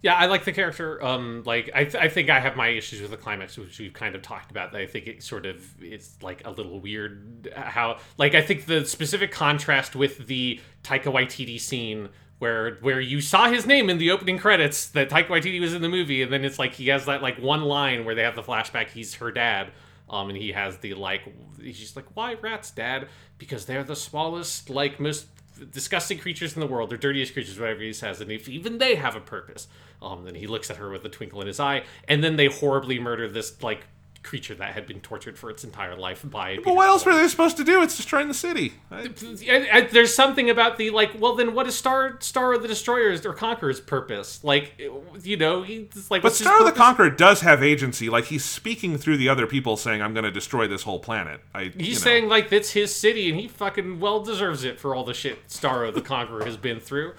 Yeah, 0.00 0.14
I 0.14 0.26
like 0.26 0.44
the 0.44 0.52
character. 0.52 1.02
Um, 1.02 1.42
like 1.44 1.70
I, 1.74 1.84
th- 1.84 1.96
I 1.96 2.08
think 2.08 2.30
I 2.30 2.38
have 2.38 2.54
my 2.54 2.68
issues 2.68 3.00
with 3.00 3.10
the 3.10 3.16
climax, 3.16 3.58
which 3.58 3.80
we've 3.80 3.92
kind 3.92 4.14
of 4.14 4.22
talked 4.22 4.52
about. 4.52 4.76
I 4.76 4.86
think 4.86 5.08
it 5.08 5.22
sort 5.24 5.46
of 5.46 5.64
it's 5.82 6.22
like 6.22 6.46
a 6.46 6.50
little 6.50 6.78
weird 6.78 7.52
how, 7.56 7.98
like, 8.16 8.34
I 8.34 8.42
think 8.42 8.66
the 8.66 8.84
specific 8.84 9.32
contrast 9.32 9.96
with 9.96 10.28
the 10.28 10.60
Taika 10.84 11.04
Waititi 11.06 11.58
scene 11.58 12.10
where 12.38 12.76
where 12.76 13.00
you 13.00 13.20
saw 13.20 13.50
his 13.50 13.66
name 13.66 13.90
in 13.90 13.98
the 13.98 14.12
opening 14.12 14.38
credits 14.38 14.86
that 14.90 15.10
Taika 15.10 15.28
Waititi 15.28 15.60
was 15.60 15.74
in 15.74 15.82
the 15.82 15.88
movie, 15.88 16.22
and 16.22 16.32
then 16.32 16.44
it's 16.44 16.58
like 16.58 16.74
he 16.74 16.88
has 16.88 17.06
that 17.06 17.22
like 17.22 17.38
one 17.38 17.62
line 17.62 18.04
where 18.04 18.14
they 18.14 18.22
have 18.22 18.36
the 18.36 18.42
flashback. 18.42 18.90
He's 18.90 19.14
her 19.14 19.32
dad. 19.32 19.72
Um, 20.10 20.28
and 20.28 20.38
he 20.38 20.52
has 20.52 20.78
the 20.78 20.94
like, 20.94 21.22
he's 21.60 21.96
like, 21.96 22.06
why 22.14 22.34
rats, 22.34 22.70
dad? 22.70 23.08
Because 23.36 23.66
they're 23.66 23.84
the 23.84 23.96
smallest, 23.96 24.70
like, 24.70 24.98
most 24.98 25.26
disgusting 25.70 26.18
creatures 26.18 26.54
in 26.54 26.60
the 26.60 26.66
world, 26.66 26.90
they're 26.90 26.98
dirtiest 26.98 27.32
creatures, 27.32 27.58
whatever 27.58 27.80
he 27.80 27.92
says, 27.92 28.20
and 28.20 28.30
if 28.30 28.48
even 28.48 28.78
they 28.78 28.94
have 28.94 29.16
a 29.16 29.20
purpose, 29.20 29.68
um, 30.00 30.24
then 30.24 30.34
he 30.34 30.46
looks 30.46 30.70
at 30.70 30.76
her 30.76 30.90
with 30.90 31.04
a 31.04 31.08
twinkle 31.08 31.40
in 31.40 31.46
his 31.46 31.60
eye, 31.60 31.82
and 32.06 32.22
then 32.22 32.36
they 32.36 32.46
horribly 32.46 32.98
murder 32.98 33.28
this 33.28 33.62
like 33.62 33.86
creature 34.22 34.54
that 34.54 34.74
had 34.74 34.86
been 34.86 35.00
tortured 35.00 35.38
for 35.38 35.50
its 35.50 35.64
entire 35.64 35.96
life 35.96 36.22
by. 36.24 36.58
But 36.64 36.74
what 36.74 36.88
else 36.88 37.04
were 37.06 37.14
they 37.14 37.26
supposed 37.28 37.56
to 37.56 37.64
do? 37.64 37.82
It's 37.82 37.96
destroying 37.96 38.28
the 38.28 38.34
city. 38.34 38.74
I... 38.90 39.88
There's 39.90 40.14
something 40.14 40.50
about 40.50 40.76
the 40.76 40.90
like. 40.90 41.18
Well, 41.18 41.34
then 41.34 41.54
what 41.54 41.66
is 41.66 41.76
Star 41.76 42.14
Starro 42.18 42.60
the 42.60 42.68
Destroyer's 42.68 43.24
or 43.24 43.32
Conqueror's 43.32 43.80
purpose? 43.80 44.42
Like, 44.44 44.80
you 45.22 45.36
know, 45.36 45.62
he's 45.62 46.10
like. 46.10 46.22
But 46.22 46.32
Starro 46.32 46.64
the 46.64 46.72
Conqueror 46.72 47.10
does 47.10 47.40
have 47.40 47.62
agency. 47.62 48.08
Like 48.08 48.26
he's 48.26 48.44
speaking 48.44 48.98
through 48.98 49.16
the 49.16 49.28
other 49.28 49.46
people, 49.46 49.76
saying, 49.76 50.02
"I'm 50.02 50.14
going 50.14 50.24
to 50.24 50.30
destroy 50.30 50.68
this 50.68 50.82
whole 50.82 50.98
planet." 50.98 51.40
I. 51.54 51.64
He's 51.64 51.74
you 51.76 51.92
know. 51.94 51.98
saying 51.98 52.28
like 52.28 52.52
it's 52.52 52.72
his 52.72 52.94
city, 52.94 53.30
and 53.30 53.38
he 53.38 53.48
fucking 53.48 54.00
well 54.00 54.22
deserves 54.22 54.64
it 54.64 54.78
for 54.78 54.94
all 54.94 55.04
the 55.04 55.14
shit 55.14 55.48
Starro 55.48 55.92
the 55.92 56.02
Conqueror 56.02 56.44
has 56.44 56.56
been 56.56 56.80
through. 56.80 57.14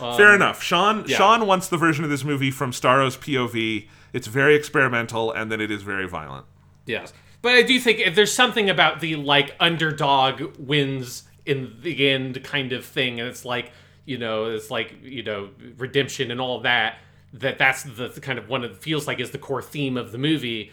Um, 0.00 0.16
Fair 0.16 0.34
enough. 0.34 0.62
Sean 0.62 1.04
yeah. 1.06 1.16
Sean 1.16 1.46
wants 1.46 1.68
the 1.68 1.76
version 1.76 2.04
of 2.04 2.10
this 2.10 2.24
movie 2.24 2.50
from 2.50 2.72
Starro's 2.72 3.16
POV. 3.16 3.88
It's 4.12 4.26
very 4.26 4.54
experimental, 4.54 5.32
and 5.32 5.50
then 5.50 5.60
it 5.60 5.70
is 5.70 5.82
very 5.82 6.08
violent. 6.08 6.46
Yes, 6.86 7.12
but 7.42 7.52
I 7.52 7.62
do 7.62 7.78
think 7.78 7.98
if 8.00 8.14
there's 8.14 8.32
something 8.32 8.70
about 8.70 9.00
the 9.00 9.16
like 9.16 9.54
underdog 9.60 10.56
wins 10.58 11.24
in 11.44 11.76
the 11.82 12.08
end 12.08 12.42
kind 12.44 12.72
of 12.72 12.84
thing, 12.84 13.20
and 13.20 13.28
it's 13.28 13.44
like 13.44 13.72
you 14.04 14.18
know, 14.18 14.46
it's 14.46 14.70
like 14.70 14.94
you 15.02 15.22
know, 15.22 15.50
redemption 15.76 16.30
and 16.30 16.40
all 16.40 16.60
that. 16.60 16.98
That 17.34 17.58
that's 17.58 17.82
the, 17.82 18.08
kind 18.22 18.38
of 18.38 18.48
one 18.48 18.62
that 18.62 18.82
feels 18.82 19.06
like 19.06 19.20
is 19.20 19.32
the 19.32 19.38
core 19.38 19.60
theme 19.60 19.98
of 19.98 20.12
the 20.12 20.18
movie 20.18 20.72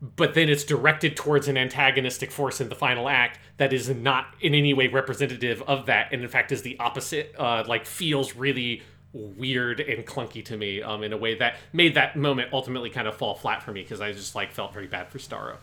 but 0.00 0.34
then 0.34 0.48
it's 0.48 0.64
directed 0.64 1.16
towards 1.16 1.48
an 1.48 1.56
antagonistic 1.56 2.30
force 2.30 2.60
in 2.60 2.68
the 2.68 2.74
final 2.74 3.08
act 3.08 3.38
that 3.56 3.72
is 3.72 3.88
not 3.88 4.26
in 4.40 4.54
any 4.54 4.74
way 4.74 4.88
representative 4.88 5.62
of 5.62 5.86
that 5.86 6.12
and 6.12 6.22
in 6.22 6.28
fact 6.28 6.52
is 6.52 6.62
the 6.62 6.78
opposite 6.78 7.34
uh, 7.38 7.64
like 7.66 7.86
feels 7.86 8.34
really 8.34 8.82
weird 9.12 9.80
and 9.80 10.06
clunky 10.06 10.44
to 10.44 10.56
me 10.56 10.82
um, 10.82 11.02
in 11.02 11.12
a 11.12 11.16
way 11.16 11.34
that 11.34 11.56
made 11.72 11.94
that 11.94 12.16
moment 12.16 12.52
ultimately 12.52 12.90
kind 12.90 13.08
of 13.08 13.16
fall 13.16 13.34
flat 13.34 13.62
for 13.62 13.72
me 13.72 13.82
because 13.82 14.00
i 14.00 14.12
just 14.12 14.34
like 14.34 14.52
felt 14.52 14.72
very 14.72 14.86
bad 14.86 15.08
for 15.08 15.18
starro 15.18 15.56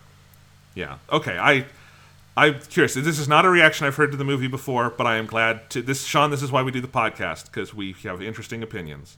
yeah 0.75 0.97
okay 1.11 1.37
i 1.37 1.65
i'm 2.35 2.59
curious 2.61 2.95
this 2.95 3.19
is 3.19 3.27
not 3.27 3.45
a 3.45 3.49
reaction 3.49 3.85
i've 3.85 3.95
heard 3.95 4.11
to 4.11 4.17
the 4.17 4.23
movie 4.23 4.47
before 4.47 4.89
but 4.89 5.05
i 5.05 5.17
am 5.17 5.25
glad 5.25 5.69
to 5.69 5.81
this 5.81 6.03
sean 6.03 6.31
this 6.31 6.41
is 6.41 6.51
why 6.51 6.63
we 6.63 6.71
do 6.71 6.81
the 6.81 6.87
podcast 6.87 7.45
because 7.45 7.73
we 7.73 7.93
have 8.03 8.21
interesting 8.21 8.63
opinions 8.63 9.17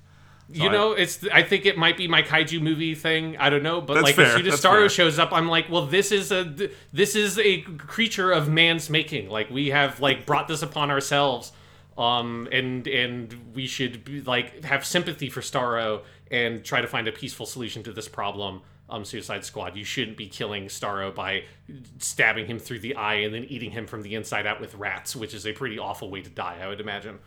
so 0.53 0.64
you 0.64 0.69
know, 0.69 0.93
I, 0.93 0.97
it's. 0.97 1.27
I 1.34 1.41
think 1.41 1.65
it 1.65 1.76
might 1.76 1.97
be 1.97 2.07
my 2.07 2.22
kaiju 2.22 2.61
movie 2.61 2.93
thing. 2.93 3.35
I 3.38 3.49
don't 3.49 3.64
know, 3.64 3.81
but 3.81 4.03
like 4.03 4.14
fair, 4.14 4.26
as 4.26 4.34
soon 4.34 4.45
as 4.45 4.61
Starro 4.61 4.89
shows 4.91 5.18
up, 5.18 5.34
I'm 5.34 5.47
like, 5.47 5.72
well, 5.72 5.88
this 5.88 6.11
is 6.11 6.31
a 6.31 6.69
this 6.93 7.15
is 7.15 7.39
a 7.39 7.61
creature 7.61 8.31
of 8.31 8.47
man's 8.47 8.88
making. 8.88 9.27
Like 9.30 9.49
we 9.49 9.69
have 9.69 9.99
like 10.02 10.27
brought 10.27 10.47
this 10.47 10.61
upon 10.61 10.91
ourselves, 10.91 11.52
um, 11.98 12.48
and 12.52 12.88
and 12.88 13.54
we 13.54 13.68
should 13.68 14.04
be, 14.04 14.22
like 14.22 14.64
have 14.66 14.86
sympathy 14.86 15.30
for 15.30 15.42
Starro 15.42 16.02
and 16.32 16.64
try 16.64 16.82
to 16.82 16.88
find 16.88 17.08
a 17.08 17.12
peaceful 17.12 17.46
solution 17.46 17.84
to 17.84 17.94
this 17.94 18.08
problem. 18.08 18.62
Um, 18.88 19.04
Suicide 19.04 19.44
Squad. 19.44 19.76
You 19.76 19.84
shouldn't 19.84 20.16
be 20.16 20.28
killing 20.28 20.66
Starro 20.66 21.14
by 21.14 21.46
stabbing 21.98 22.46
him 22.46 22.60
through 22.60 22.82
the 22.82 22.96
eye 22.96 23.16
and 23.16 23.34
then 23.34 23.46
eating 23.46 23.72
him 23.72 23.88
from 23.88 24.04
the 24.04 24.14
inside 24.14 24.46
out 24.46 24.62
with 24.62 24.76
rats, 24.76 25.16
which 25.16 25.34
is 25.34 25.48
a 25.48 25.54
pretty 25.54 25.80
awful 25.80 26.12
way 26.12 26.22
to 26.22 26.30
die, 26.30 26.60
I 26.62 26.68
would 26.68 26.80
imagine. 26.80 27.18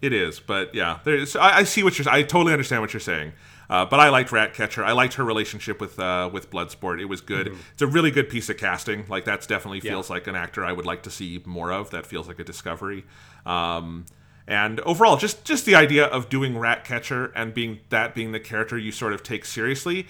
It 0.00 0.12
is, 0.12 0.38
but 0.38 0.74
yeah, 0.74 1.00
there's. 1.04 1.34
I, 1.34 1.58
I, 1.58 1.62
see 1.64 1.82
what 1.82 1.98
you're. 1.98 2.08
I 2.08 2.22
totally 2.22 2.52
understand 2.52 2.82
what 2.82 2.92
you're 2.92 3.00
saying. 3.00 3.32
Uh, 3.68 3.84
but 3.84 4.00
I 4.00 4.08
liked 4.10 4.32
Ratcatcher. 4.32 4.84
I 4.84 4.92
liked 4.92 5.14
her 5.14 5.24
relationship 5.24 5.80
with 5.80 5.98
uh, 5.98 6.30
with 6.32 6.50
Bloodsport. 6.50 7.00
It 7.00 7.06
was 7.06 7.20
good. 7.20 7.48
Mm-hmm. 7.48 7.60
It's 7.72 7.82
a 7.82 7.86
really 7.86 8.10
good 8.10 8.28
piece 8.28 8.48
of 8.48 8.56
casting. 8.56 9.04
Like 9.08 9.24
that's 9.24 9.46
definitely 9.46 9.80
feels 9.80 10.08
yeah. 10.08 10.14
like 10.14 10.26
an 10.26 10.36
actor 10.36 10.64
I 10.64 10.72
would 10.72 10.86
like 10.86 11.02
to 11.04 11.10
see 11.10 11.42
more 11.44 11.72
of. 11.72 11.90
That 11.90 12.06
feels 12.06 12.28
like 12.28 12.38
a 12.38 12.44
discovery. 12.44 13.04
Um, 13.44 14.06
and 14.46 14.80
overall, 14.80 15.16
just 15.16 15.44
just 15.44 15.66
the 15.66 15.74
idea 15.74 16.06
of 16.06 16.28
doing 16.28 16.56
Ratcatcher 16.56 17.32
and 17.34 17.52
being 17.52 17.80
that 17.88 18.14
being 18.14 18.32
the 18.32 18.40
character 18.40 18.78
you 18.78 18.92
sort 18.92 19.12
of 19.12 19.22
take 19.22 19.44
seriously. 19.44 20.06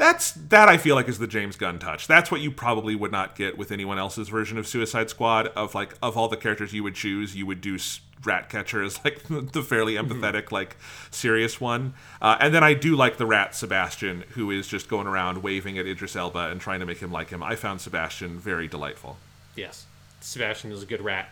That's 0.00 0.32
that 0.32 0.66
I 0.70 0.78
feel 0.78 0.94
like 0.94 1.08
is 1.08 1.18
the 1.18 1.26
James 1.26 1.56
Gunn 1.56 1.78
touch. 1.78 2.06
That's 2.06 2.30
what 2.30 2.40
you 2.40 2.50
probably 2.50 2.96
would 2.96 3.12
not 3.12 3.36
get 3.36 3.58
with 3.58 3.70
anyone 3.70 3.98
else's 3.98 4.30
version 4.30 4.56
of 4.56 4.66
Suicide 4.66 5.10
Squad. 5.10 5.48
Of 5.48 5.74
like 5.74 5.94
of 6.00 6.16
all 6.16 6.26
the 6.26 6.38
characters 6.38 6.72
you 6.72 6.82
would 6.82 6.94
choose, 6.94 7.36
you 7.36 7.44
would 7.44 7.60
do 7.60 7.76
Ratcatcher 8.24 8.82
is 8.82 8.98
like 9.04 9.22
the 9.24 9.62
fairly 9.62 9.96
mm-hmm. 9.96 10.10
empathetic, 10.10 10.44
mm-hmm. 10.44 10.54
like 10.54 10.78
serious 11.10 11.60
one. 11.60 11.92
Uh, 12.22 12.38
and 12.40 12.54
then 12.54 12.64
I 12.64 12.72
do 12.72 12.96
like 12.96 13.18
the 13.18 13.26
rat 13.26 13.54
Sebastian, 13.54 14.24
who 14.30 14.50
is 14.50 14.68
just 14.68 14.88
going 14.88 15.06
around 15.06 15.42
waving 15.42 15.76
at 15.76 15.86
Idris 15.86 16.16
Elba 16.16 16.48
and 16.48 16.62
trying 16.62 16.80
to 16.80 16.86
make 16.86 17.00
him 17.00 17.12
like 17.12 17.28
him. 17.28 17.42
I 17.42 17.54
found 17.54 17.82
Sebastian 17.82 18.38
very 18.38 18.68
delightful. 18.68 19.18
Yes, 19.54 19.84
Sebastian 20.22 20.72
is 20.72 20.82
a 20.82 20.86
good 20.86 21.02
rat. 21.02 21.28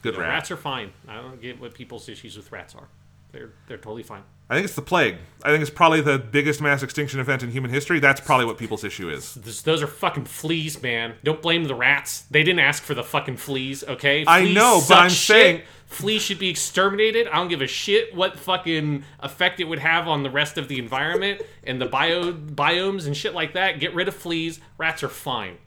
Good 0.00 0.14
you 0.14 0.20
know, 0.20 0.24
rat. 0.24 0.32
Rats 0.32 0.50
are 0.50 0.56
fine. 0.56 0.92
I 1.06 1.16
don't 1.16 1.42
get 1.42 1.60
what 1.60 1.74
people's 1.74 2.08
issues 2.08 2.38
with 2.38 2.50
rats 2.52 2.74
are. 2.74 2.88
They're 3.32 3.50
they're 3.66 3.76
totally 3.76 4.02
fine. 4.02 4.22
I 4.50 4.54
think 4.54 4.64
it's 4.64 4.74
the 4.74 4.82
plague. 4.82 5.16
I 5.44 5.50
think 5.50 5.60
it's 5.60 5.70
probably 5.70 6.00
the 6.00 6.18
biggest 6.18 6.60
mass 6.60 6.82
extinction 6.82 7.20
event 7.20 7.42
in 7.42 7.50
human 7.50 7.70
history. 7.70 8.00
That's 8.00 8.20
probably 8.20 8.46
what 8.46 8.58
people's 8.58 8.82
issue 8.82 9.10
is. 9.10 9.34
Those 9.34 9.82
are 9.82 9.86
fucking 9.86 10.24
fleas, 10.24 10.82
man. 10.82 11.14
Don't 11.22 11.40
blame 11.42 11.64
the 11.64 11.74
rats. 11.74 12.22
They 12.30 12.42
didn't 12.42 12.60
ask 12.60 12.82
for 12.82 12.94
the 12.94 13.04
fucking 13.04 13.36
fleas, 13.36 13.84
okay? 13.84 14.24
Fleas 14.24 14.28
I 14.28 14.52
know, 14.52 14.80
but 14.88 14.98
I'm 14.98 15.10
shit. 15.10 15.18
saying 15.18 15.62
fleas 15.86 16.22
should 16.22 16.38
be 16.38 16.48
exterminated. 16.48 17.28
I 17.28 17.36
don't 17.36 17.48
give 17.48 17.62
a 17.62 17.66
shit 17.66 18.14
what 18.14 18.38
fucking 18.38 19.04
effect 19.20 19.60
it 19.60 19.64
would 19.64 19.78
have 19.78 20.08
on 20.08 20.22
the 20.22 20.30
rest 20.30 20.58
of 20.58 20.66
the 20.68 20.78
environment 20.78 21.42
and 21.62 21.80
the 21.80 21.86
bio 21.86 22.32
biomes 22.32 23.06
and 23.06 23.16
shit 23.16 23.34
like 23.34 23.52
that. 23.52 23.78
Get 23.78 23.94
rid 23.94 24.08
of 24.08 24.14
fleas. 24.14 24.60
Rats 24.76 25.02
are 25.02 25.08
fine. 25.08 25.58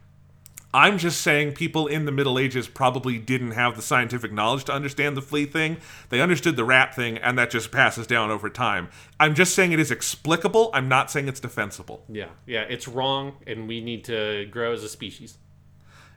I'm 0.74 0.98
just 0.98 1.22
saying 1.22 1.54
people 1.54 1.88
in 1.88 2.06
the 2.06 2.12
Middle 2.12 2.40
Ages 2.40 2.68
probably 2.68 3.18
didn't 3.18 3.52
have 3.52 3.76
the 3.76 3.82
scientific 3.82 4.32
knowledge 4.32 4.64
to 4.66 4.74
understand 4.74 5.18
the 5.18 5.22
flea 5.22 5.46
thing. 5.46 5.78
They 6.10 6.22
understood 6.22 6.56
the 6.56 6.64
rat 6.64 6.96
thing, 6.96 7.18
and 7.18 7.38
that 7.38 7.50
just 7.50 7.72
passes 7.72 8.08
down 8.08 8.32
over 8.32 8.50
time. 8.50 8.90
I'm 9.20 9.36
just 9.36 9.54
saying 9.54 9.74
it 9.74 9.80
is 9.80 9.92
explicable. 9.92 10.70
I'm 10.74 10.88
not 10.88 11.12
saying 11.12 11.28
it's 11.28 11.42
defensible. 11.42 12.06
Yeah, 12.08 12.30
yeah, 12.46 12.62
it's 12.62 12.88
wrong, 12.88 13.38
and 13.46 13.68
we 13.68 13.82
need 13.82 14.06
to 14.06 14.46
grow 14.50 14.72
as 14.72 14.84
a 14.84 14.90
species. 14.90 15.38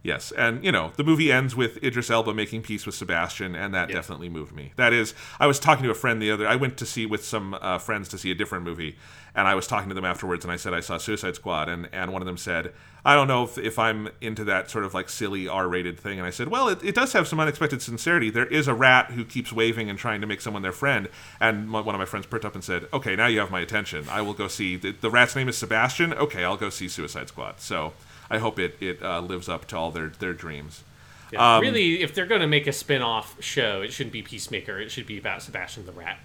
Yes, 0.05 0.33
and 0.33 0.63
you 0.63 0.71
know 0.71 0.93
the 0.97 1.03
movie 1.03 1.33
ends 1.33 1.57
with 1.57 1.83
Idris 1.83 2.11
Elba 2.11 2.35
making 2.35 2.61
peace 2.61 2.85
with 2.85 2.95
Sebastian, 2.95 3.55
and 3.55 3.73
that 3.75 3.89
definitely 3.89 4.29
moved 4.29 4.55
me. 4.55 4.75
That 4.77 4.93
is, 4.93 5.15
I 5.41 5.47
was 5.47 5.59
talking 5.59 5.83
to 5.85 5.91
a 5.91 5.95
friend 5.95 6.21
the 6.21 6.31
other. 6.31 6.47
I 6.47 6.57
went 6.57 6.77
to 6.77 6.87
see 6.87 7.07
with 7.07 7.25
some 7.25 7.55
uh, 7.55 7.79
friends 7.79 8.11
to 8.11 8.19
see 8.19 8.31
a 8.31 8.35
different 8.35 8.65
movie, 8.65 8.99
and 9.35 9.49
I 9.49 9.55
was 9.55 9.67
talking 9.67 9.89
to 9.89 9.95
them 9.95 10.05
afterwards, 10.05 10.45
and 10.45 10.53
I 10.53 10.57
said 10.57 10.75
I 10.75 10.81
saw 10.81 10.99
Suicide 10.99 11.35
Squad, 11.35 11.69
and 11.69 11.89
and 11.93 12.13
one 12.13 12.23
of 12.23 12.27
them 12.27 12.37
said, 12.37 12.73
I 13.05 13.15
don't 13.15 13.29
know 13.29 13.45
if, 13.45 13.59
if 13.59 13.79
I'm 13.79 14.09
into 14.21 14.45
that 14.45 14.71
sort 14.71 14.85
of 14.85 14.95
like 14.95 15.09
silly 15.09 15.49
R-rated 15.49 15.99
thing, 15.99 16.19
and 16.19 16.27
I 16.27 16.31
said, 16.31 16.49
well, 16.49 16.69
it, 16.69 16.83
it 16.83 16.95
does 16.95 17.13
have 17.13 17.27
some 17.27 17.41
unexpected 17.41 17.83
sincerity. 17.83 18.31
There 18.31 18.47
is 18.47 18.69
a 18.69 18.75
rat 18.75 19.11
who 19.11 19.25
keeps 19.25 19.53
waving 19.53 19.91
and 19.91 19.99
trying 19.99 20.21
to 20.21 20.27
make 20.27 20.41
someone 20.41 20.63
their 20.63 20.73
friend, 20.73 21.09
and 21.41 21.73
one 21.73 21.95
of 21.95 21.99
my 21.99 22.05
friends 22.05 22.27
perked 22.27 22.45
up 22.45 22.55
and 22.55 22.65
said, 22.65 22.87
okay, 22.93 23.17
now 23.17 23.27
you 23.27 23.41
have 23.41 23.51
my 23.51 23.61
attention. 23.61 24.07
I 24.09 24.23
will 24.23 24.35
go 24.35 24.49
see 24.49 24.77
the, 24.77 24.93
the 24.93 25.11
rat's 25.11 25.35
name 25.37 25.49
is 25.49 25.59
Sebastian. 25.59 26.15
Okay, 26.15 26.45
I'll 26.45 26.57
go 26.57 26.71
see 26.71 26.89
Suicide 26.89 27.29
Squad. 27.29 27.61
So. 27.61 27.93
I 28.31 28.39
hope 28.39 28.59
it 28.59 28.79
it 28.81 29.03
uh, 29.03 29.21
lives 29.21 29.51
up 29.51 29.67
to 29.67 29.77
all 29.77 29.91
their 29.91 30.09
their 30.09 30.33
dreams. 30.33 30.83
Yeah, 31.31 31.57
um, 31.57 31.61
really, 31.61 32.01
if 32.01 32.15
they're 32.15 32.25
going 32.27 32.41
to 32.41 32.47
make 32.47 32.67
a 32.67 32.73
spin-off 32.73 33.37
show, 33.39 33.83
it 33.83 33.93
shouldn't 33.93 34.15
be 34.15 34.23
Peacemaker. 34.23 34.81
It 34.81 34.91
should 34.91 35.07
be 35.07 35.19
about 35.19 35.43
Sebastian 35.43 35.85
the 35.85 35.93
Rat. 35.93 36.19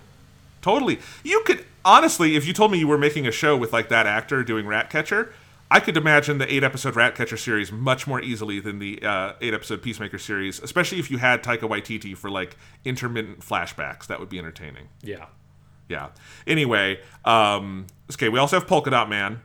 Totally. 0.61 0.99
You 1.23 1.41
could 1.45 1.65
honestly, 1.85 2.35
if 2.35 2.45
you 2.45 2.53
told 2.53 2.71
me 2.71 2.79
you 2.79 2.87
were 2.87 2.97
making 2.97 3.27
a 3.27 3.31
show 3.31 3.55
with 3.57 3.73
like 3.73 3.89
that 3.89 4.05
actor 4.05 4.43
doing 4.43 4.65
Ratcatcher, 4.65 5.33
I 5.71 5.79
could 5.79 5.97
imagine 5.97 6.39
the 6.39 6.51
eight 6.51 6.63
episode 6.63 6.95
Ratcatcher 6.95 7.37
series 7.37 7.71
much 7.71 8.07
more 8.07 8.21
easily 8.21 8.59
than 8.59 8.79
the 8.79 9.01
uh, 9.03 9.33
eight 9.41 9.53
episode 9.53 9.81
Peacemaker 9.81 10.17
series, 10.17 10.59
especially 10.59 10.99
if 10.99 11.11
you 11.11 11.19
had 11.19 11.43
Taika 11.43 11.61
Waititi 11.61 12.17
for 12.17 12.29
like 12.29 12.57
intermittent 12.83 13.41
flashbacks. 13.41 14.07
That 14.07 14.19
would 14.19 14.29
be 14.29 14.39
entertaining. 14.39 14.89
Yeah. 15.03 15.27
Yeah. 15.87 16.09
Anyway, 16.47 16.99
um, 17.25 17.87
okay, 18.11 18.29
we 18.29 18.39
also 18.39 18.59
have 18.59 18.67
Polka 18.67 18.89
Dot 18.89 19.09
Man, 19.09 19.41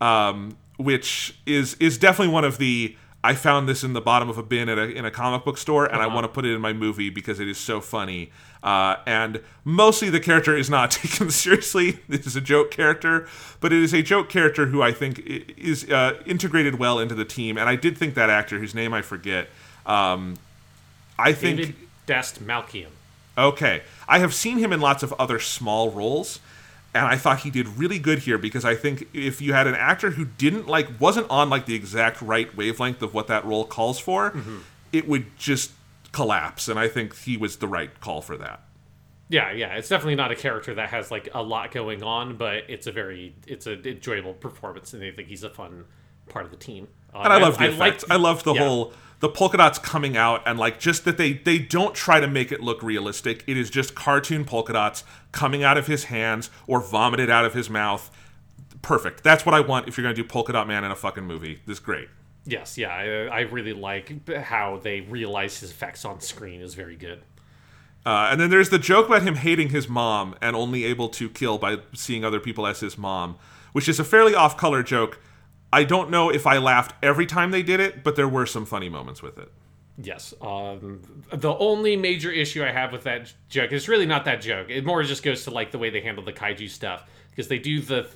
um, 0.00 0.56
which 0.76 1.38
is 1.46 1.74
is 1.80 1.98
definitely 1.98 2.32
one 2.32 2.44
of 2.44 2.58
the 2.58 2.96
I 3.24 3.34
found 3.34 3.68
this 3.68 3.82
in 3.82 3.92
the 3.92 4.00
bottom 4.00 4.28
of 4.28 4.38
a 4.38 4.42
bin 4.42 4.68
at 4.68 4.78
a, 4.78 4.84
in 4.84 5.04
a 5.04 5.10
comic 5.10 5.44
book 5.44 5.58
store, 5.58 5.84
and 5.86 6.00
I 6.00 6.06
want 6.06 6.24
to 6.24 6.28
put 6.28 6.44
it 6.46 6.54
in 6.54 6.60
my 6.60 6.72
movie 6.72 7.10
because 7.10 7.40
it 7.40 7.48
is 7.48 7.58
so 7.58 7.80
funny. 7.80 8.30
Uh, 8.62 8.96
and 9.06 9.40
mostly 9.64 10.10
the 10.10 10.20
character 10.20 10.56
is 10.56 10.68
not 10.68 10.90
taken 11.02 11.30
seriously. 11.30 11.98
This 12.08 12.26
is 12.26 12.36
a 12.36 12.40
joke 12.40 12.70
character, 12.70 13.28
but 13.60 13.72
it 13.72 13.82
is 13.82 13.92
a 13.92 14.02
joke 14.02 14.28
character 14.28 14.66
who 14.66 14.82
I 14.82 14.92
think 14.92 15.20
is 15.56 15.88
uh, 15.90 16.20
integrated 16.26 16.78
well 16.78 16.98
into 16.98 17.14
the 17.14 17.24
team. 17.24 17.58
And 17.58 17.68
I 17.68 17.76
did 17.76 17.96
think 17.96 18.14
that 18.14 18.30
actor, 18.30 18.58
whose 18.58 18.74
name 18.74 18.92
I 18.92 19.02
forget, 19.02 19.48
um, 19.84 20.36
I 21.18 21.32
think. 21.32 21.58
David 21.58 21.74
Dastmalchian. 22.06 22.88
Okay. 23.38 23.82
I 24.08 24.18
have 24.20 24.32
seen 24.32 24.58
him 24.58 24.72
in 24.72 24.80
lots 24.80 25.02
of 25.02 25.12
other 25.18 25.38
small 25.38 25.90
roles, 25.90 26.40
and 26.94 27.04
I 27.04 27.16
thought 27.16 27.40
he 27.40 27.50
did 27.50 27.68
really 27.68 27.98
good 27.98 28.20
here 28.20 28.38
because 28.38 28.64
I 28.64 28.74
think 28.74 29.08
if 29.12 29.42
you 29.42 29.52
had 29.52 29.66
an 29.66 29.74
actor 29.74 30.10
who 30.10 30.24
didn't 30.24 30.66
like 30.66 30.88
wasn't 30.98 31.28
on 31.28 31.50
like 31.50 31.66
the 31.66 31.74
exact 31.74 32.22
right 32.22 32.54
wavelength 32.56 33.02
of 33.02 33.12
what 33.12 33.26
that 33.26 33.44
role 33.44 33.64
calls 33.66 33.98
for, 33.98 34.34
it 34.92 35.06
would 35.06 35.36
just 35.36 35.72
collapse. 36.16 36.68
And 36.68 36.78
I 36.78 36.88
think 36.88 37.16
he 37.18 37.36
was 37.36 37.56
the 37.58 37.68
right 37.68 38.00
call 38.00 38.20
for 38.22 38.36
that. 38.38 38.62
Yeah, 39.28 39.50
yeah, 39.52 39.74
it's 39.74 39.88
definitely 39.88 40.14
not 40.14 40.30
a 40.30 40.36
character 40.36 40.74
that 40.74 40.88
has 40.90 41.10
like 41.10 41.28
a 41.34 41.42
lot 41.42 41.72
going 41.72 42.02
on, 42.02 42.36
but 42.36 42.62
it's 42.68 42.86
a 42.86 42.92
very 42.92 43.34
it's 43.46 43.66
an 43.66 43.82
enjoyable 43.84 44.34
performance, 44.34 44.94
and 44.94 45.02
I 45.02 45.10
think 45.10 45.28
he's 45.28 45.42
a 45.42 45.50
fun 45.50 45.84
part 46.28 46.44
of 46.44 46.50
the 46.52 46.56
team. 46.56 46.86
Uh, 47.12 47.22
And 47.24 47.32
I 47.32 47.38
love 47.38 47.58
the 47.58 47.64
I 47.64 47.66
effects. 47.66 47.78
liked- 47.78 48.04
I 48.10 48.16
love 48.16 48.44
the 48.44 48.54
yeah. 48.54 48.60
whole 48.64 48.92
the 49.18 49.28
polka 49.28 49.56
dots 49.56 49.78
coming 49.78 50.16
out 50.16 50.42
and 50.46 50.58
like 50.58 50.78
just 50.78 51.04
that 51.06 51.16
they 51.16 51.32
they 51.32 51.58
don't 51.58 51.94
try 51.94 52.20
to 52.20 52.28
make 52.28 52.52
it 52.52 52.60
look 52.60 52.82
realistic. 52.82 53.42
It 53.48 53.56
is 53.56 53.68
just 53.70 53.94
cartoon 53.96 54.44
polka 54.44 54.72
dots 54.74 55.02
coming 55.32 55.64
out 55.64 55.76
of 55.76 55.86
his 55.88 56.04
hands 56.04 56.50
or 56.68 56.80
vomited 56.80 57.28
out 57.30 57.44
of 57.44 57.52
his 57.54 57.68
mouth. 57.68 58.10
Perfect. 58.82 59.24
That's 59.24 59.44
what 59.44 59.54
I 59.56 59.60
want 59.60 59.88
if 59.88 59.96
you're 59.96 60.04
gonna 60.04 60.14
do 60.14 60.22
Polka 60.22 60.52
Dot 60.52 60.68
Man 60.68 60.84
in 60.84 60.90
a 60.92 60.96
fucking 60.96 61.24
movie. 61.24 61.60
This 61.66 61.78
is 61.78 61.80
great. 61.80 62.08
Yes, 62.46 62.78
yeah, 62.78 62.94
I, 62.94 63.38
I 63.38 63.40
really 63.40 63.72
like 63.72 64.30
how 64.30 64.78
they 64.82 65.00
realize 65.00 65.58
his 65.58 65.70
effects 65.70 66.04
on 66.04 66.20
screen 66.20 66.60
is 66.60 66.74
very 66.74 66.96
good. 66.96 67.22
Uh, 68.04 68.28
and 68.30 68.40
then 68.40 68.50
there's 68.50 68.70
the 68.70 68.78
joke 68.78 69.06
about 69.06 69.22
him 69.22 69.34
hating 69.34 69.70
his 69.70 69.88
mom 69.88 70.36
and 70.40 70.54
only 70.54 70.84
able 70.84 71.08
to 71.08 71.28
kill 71.28 71.58
by 71.58 71.78
seeing 71.92 72.24
other 72.24 72.38
people 72.38 72.64
as 72.64 72.78
his 72.78 72.96
mom, 72.96 73.36
which 73.72 73.88
is 73.88 73.98
a 73.98 74.04
fairly 74.04 74.32
off-color 74.32 74.84
joke. 74.84 75.20
I 75.72 75.82
don't 75.82 76.08
know 76.08 76.30
if 76.30 76.46
I 76.46 76.58
laughed 76.58 76.94
every 77.02 77.26
time 77.26 77.50
they 77.50 77.64
did 77.64 77.80
it, 77.80 78.04
but 78.04 78.14
there 78.14 78.28
were 78.28 78.46
some 78.46 78.64
funny 78.64 78.88
moments 78.88 79.22
with 79.22 79.38
it. 79.38 79.50
Yes. 80.00 80.32
Um, 80.40 81.02
the 81.32 81.56
only 81.56 81.96
major 81.96 82.30
issue 82.30 82.62
I 82.62 82.70
have 82.70 82.92
with 82.92 83.02
that 83.04 83.32
joke 83.48 83.72
is 83.72 83.88
really 83.88 84.06
not 84.06 84.24
that 84.26 84.40
joke. 84.40 84.70
It 84.70 84.84
more 84.84 85.02
just 85.02 85.24
goes 85.24 85.42
to 85.44 85.50
like 85.50 85.72
the 85.72 85.78
way 85.78 85.90
they 85.90 86.00
handle 86.00 86.24
the 86.24 86.32
kaiju 86.32 86.70
stuff 86.70 87.08
because 87.36 87.48
they 87.48 87.58
do 87.58 87.80
the 87.82 88.08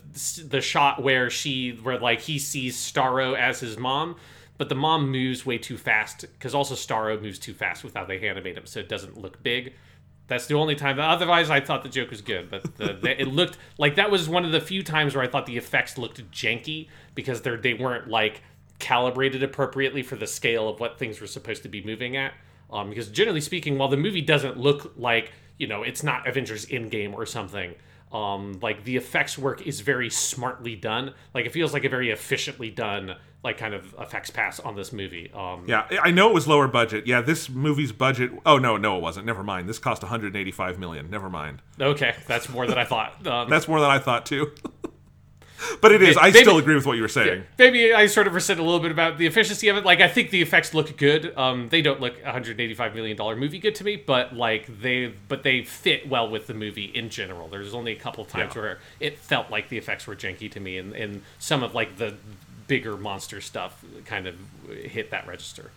the 0.49 0.63
shot 0.63 1.03
where 1.03 1.29
she 1.29 1.73
where 1.83 1.99
like 1.99 2.23
he 2.23 2.39
sees 2.39 2.77
Starro 2.77 3.37
as 3.37 3.61
his 3.61 3.77
mom, 3.77 4.17
but 4.57 4.71
the 4.71 4.75
mom 4.75 5.11
moves 5.11 5.45
way 5.45 5.59
too 5.59 5.77
fast 5.77 6.23
because 6.23 6.55
also 6.55 6.75
Starro 6.75 7.21
moves 7.21 7.39
too 7.39 7.53
fast 7.53 7.85
without 7.85 8.09
they 8.09 8.27
animate 8.27 8.57
him, 8.57 8.67
so 8.67 8.81
it 8.81 8.89
doesn't 8.89 9.21
look 9.21 9.43
big. 9.43 9.75
That's 10.27 10.47
the 10.47 10.55
only 10.55 10.75
time. 10.75 10.99
Otherwise, 10.99 11.51
I 11.51 11.61
thought 11.61 11.83
the 11.83 11.89
joke 11.89 12.11
was 12.11 12.23
good, 12.23 12.51
but 12.51 12.63
the, 12.77 12.93
the, 12.95 13.21
it 13.21 13.27
looked 13.27 13.59
like 13.79 13.97
that 13.97 14.11
was 14.11 14.29
one 14.29 14.45
of 14.45 14.53
the 14.53 14.61
few 14.61 14.83
times 14.83 15.15
where 15.15 15.25
I 15.25 15.29
thought 15.29 15.45
the 15.45 15.57
effects 15.57 15.99
looked 15.99 16.31
janky 16.31 16.89
because 17.15 17.43
they're 17.43 17.59
they 17.59 17.75
weren't 17.75 18.09
like 18.09 18.43
calibrated 18.79 19.43
appropriately 19.43 20.03
for 20.03 20.17
the 20.17 20.27
scale 20.27 20.67
of 20.69 20.81
what 20.81 20.99
things 20.99 21.21
were 21.21 21.27
supposed 21.27 21.63
to 21.65 21.69
be 21.69 21.83
moving 21.83 22.17
at. 22.17 22.33
Um, 22.71 22.89
because 22.89 23.09
generally 23.09 23.41
speaking, 23.43 23.77
while 23.77 23.89
the 23.89 23.97
movie 23.99 24.23
doesn't 24.23 24.57
look 24.57 24.95
like 24.97 25.33
you 25.59 25.67
know 25.67 25.83
it's 25.83 26.03
not 26.03 26.27
Avengers 26.27 26.65
Endgame 26.67 27.13
or 27.13 27.27
something, 27.27 27.75
um, 28.13 28.59
like 28.63 28.85
the 28.85 28.97
effects 28.97 29.39
work 29.39 29.67
is 29.67 29.81
very 29.81 30.11
smartly 30.11 30.77
done. 30.77 31.15
Like 31.35 31.47
it 31.47 31.53
feels 31.53 31.73
like 31.73 31.85
a 31.85 31.89
very 31.89 32.11
efficiently 32.11 32.71
done 32.71 33.17
like 33.43 33.57
kind 33.57 33.73
of 33.73 33.95
effects 33.99 34.29
pass 34.29 34.61
on 34.61 34.77
this 34.77 34.93
movie. 34.93 35.31
Um, 35.33 35.65
Yeah, 35.67 35.87
I 36.03 36.11
know 36.11 36.29
it 36.29 36.35
was 36.35 36.47
lower 36.47 36.69
budget. 36.69 37.07
Yeah, 37.07 37.23
this 37.23 37.49
movie's 37.49 37.93
budget. 37.93 38.31
Oh 38.45 38.59
no, 38.59 38.77
no, 38.77 38.97
it 38.97 39.03
wasn't. 39.03 39.25
Never 39.27 39.43
mind. 39.43 39.69
This 39.69 39.79
cost 39.79 40.03
185 40.03 40.79
million. 40.79 41.09
Never 41.09 41.31
mind. 41.31 41.63
Okay, 41.81 42.15
that's 42.27 42.49
more 42.49 42.67
than 42.67 42.77
I 42.77 42.85
thought. 42.85 43.27
Um, 43.27 43.49
That's 43.49 43.67
more 43.67 43.81
than 43.81 43.91
I 43.91 43.99
thought 43.99 44.27
too. 44.27 44.53
but 45.81 45.93
it 45.93 46.03
is. 46.03 46.17
I 46.17 46.31
still 46.31 46.59
agree 46.59 46.75
with 46.75 46.87
what 46.87 46.97
you 46.97 47.03
were 47.03 47.09
saying. 47.09 47.45
maybe 47.59 47.93
I 47.93 48.07
sort 48.07 48.27
of 48.27 48.35
resent 48.35 48.61
a 48.61 48.63
little 48.63 48.81
bit 48.81 48.91
about 48.91 49.19
the 49.19 49.27
efficiency 49.27 49.69
of 49.69 49.77
it. 49.77 49.85
Like 49.85 50.01
I 50.01 50.09
think 50.09 50.31
the 50.31 50.43
effects 50.43 50.75
look 50.75 50.97
good. 50.97 51.37
Um, 51.37 51.69
they 51.69 51.83
don't 51.83 52.01
look 52.01 52.15
185 52.23 52.95
million 52.95 53.17
dollar 53.17 53.37
movie 53.37 53.59
good 53.59 53.75
to 53.77 53.85
me, 53.85 53.97
but 53.97 54.35
like 54.35 54.67
they 54.81 55.13
but 55.29 55.43
they 55.43 55.63
fit 55.63 56.09
well 56.09 56.29
with 56.29 56.47
the 56.47 56.55
movie 56.55 56.85
in 56.87 57.11
general. 57.11 57.49
There's 57.49 57.75
only 57.75 57.93
a 57.93 57.97
couple 57.97 58.25
times 58.25 58.55
Yeah. 58.55 58.63
where 58.63 58.79
it 59.01 59.19
felt 59.19 59.51
like 59.51 59.69
the 59.69 59.79
effects 59.79 60.07
were 60.07 60.17
janky 60.17 60.51
to 60.53 60.61
me, 60.61 60.79
and, 60.79 60.93
and 60.95 61.23
some 61.39 61.63
of 61.63 61.75
like 61.75 61.97
the 61.97 62.15
bigger 62.67 62.97
monster 62.97 63.41
stuff 63.41 63.85
kind 64.05 64.27
of 64.27 64.37
hit 64.69 65.11
that 65.11 65.27
register. 65.27 65.71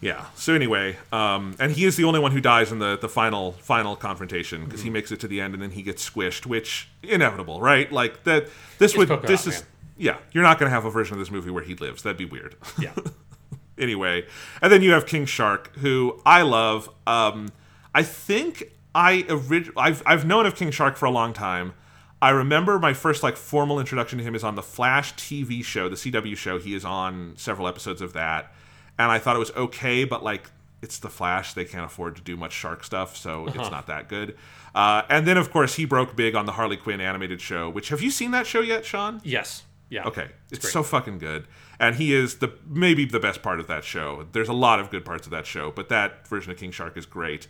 Yeah. 0.00 0.26
So 0.36 0.54
anyway, 0.54 0.96
um, 1.12 1.56
and 1.58 1.72
he 1.72 1.84
is 1.84 1.96
the 1.96 2.04
only 2.04 2.20
one 2.20 2.30
who 2.32 2.40
dies 2.40 2.70
in 2.70 2.78
the 2.78 2.96
the 2.96 3.08
final 3.08 3.52
final 3.52 3.96
confrontation 3.96 4.64
because 4.64 4.80
Mm-hmm. 4.80 4.84
he 4.86 4.90
makes 4.90 5.10
it 5.12 5.20
to 5.20 5.28
the 5.28 5.40
end 5.40 5.54
and 5.54 5.62
then 5.62 5.70
he 5.72 5.82
gets 5.82 6.08
squished, 6.08 6.46
which 6.46 6.88
inevitable, 7.02 7.60
right? 7.60 7.90
Like 7.90 8.24
that. 8.24 8.48
This 8.78 8.96
would. 8.96 9.08
This 9.08 9.44
Dot 9.44 9.54
is. 9.54 9.60
Man. 9.62 9.68
Yeah, 10.00 10.16
you're 10.30 10.44
not 10.44 10.60
going 10.60 10.68
to 10.70 10.74
have 10.74 10.84
a 10.84 10.90
version 10.90 11.14
of 11.14 11.18
this 11.18 11.30
movie 11.32 11.50
where 11.50 11.64
he 11.64 11.74
lives. 11.74 12.04
That'd 12.04 12.16
be 12.16 12.24
weird. 12.24 12.54
Yeah. 12.78 12.92
anyway, 13.78 14.24
and 14.62 14.72
then 14.72 14.82
you 14.82 14.92
have 14.92 15.06
King 15.06 15.26
Shark, 15.26 15.74
who 15.78 16.20
I 16.24 16.42
love. 16.42 16.88
Um, 17.06 17.50
I 17.94 18.02
think 18.04 18.62
I 18.94 19.24
orig- 19.28 19.72
I've 19.76 20.02
I've 20.06 20.24
known 20.24 20.46
of 20.46 20.54
King 20.54 20.70
Shark 20.70 20.96
for 20.96 21.06
a 21.06 21.10
long 21.10 21.32
time. 21.32 21.74
I 22.20 22.30
remember 22.30 22.78
my 22.78 22.94
first 22.94 23.22
like 23.22 23.36
formal 23.36 23.78
introduction 23.78 24.18
to 24.18 24.24
him 24.24 24.34
is 24.34 24.42
on 24.44 24.54
the 24.56 24.62
Flash 24.62 25.14
TV 25.14 25.64
show, 25.64 25.88
the 25.88 25.96
CW 25.96 26.36
show. 26.36 26.58
He 26.58 26.74
is 26.74 26.84
on 26.84 27.34
several 27.36 27.66
episodes 27.68 28.00
of 28.00 28.12
that, 28.12 28.52
and 28.98 29.10
I 29.10 29.18
thought 29.18 29.36
it 29.36 29.40
was 29.40 29.52
okay, 29.52 30.04
but 30.04 30.22
like 30.22 30.50
it's 30.82 30.98
the 30.98 31.08
Flash, 31.08 31.54
they 31.54 31.64
can't 31.64 31.84
afford 31.84 32.16
to 32.16 32.22
do 32.22 32.36
much 32.36 32.52
shark 32.52 32.84
stuff, 32.84 33.16
so 33.16 33.46
it's 33.46 33.70
not 33.70 33.86
that 33.88 34.08
good. 34.08 34.36
Uh, 34.74 35.02
and 35.08 35.26
then 35.26 35.36
of 35.36 35.50
course 35.50 35.74
he 35.74 35.84
broke 35.84 36.14
big 36.14 36.34
on 36.34 36.46
the 36.46 36.52
Harley 36.52 36.76
Quinn 36.76 37.00
animated 37.00 37.40
show. 37.40 37.68
Which 37.68 37.88
have 37.88 38.00
you 38.00 38.10
seen 38.10 38.30
that 38.32 38.46
show 38.46 38.60
yet, 38.60 38.84
Sean? 38.84 39.20
yes. 39.24 39.64
Yeah. 39.90 40.04
Okay, 40.04 40.28
it's, 40.50 40.60
great. 40.60 40.72
so 40.72 40.82
fucking 40.82 41.18
good, 41.18 41.46
and 41.80 41.96
he 41.96 42.12
is 42.12 42.40
the 42.40 42.52
maybe 42.68 43.06
the 43.06 43.18
best 43.18 43.42
part 43.42 43.58
of 43.58 43.68
that 43.68 43.84
show. 43.84 44.26
There's 44.32 44.50
a 44.50 44.52
lot 44.52 44.80
of 44.80 44.90
good 44.90 45.02
parts 45.02 45.26
of 45.26 45.30
that 45.30 45.46
show, 45.46 45.70
but 45.70 45.88
that 45.88 46.28
version 46.28 46.52
of 46.52 46.58
King 46.58 46.72
Shark 46.72 46.98
is 46.98 47.06
great. 47.06 47.46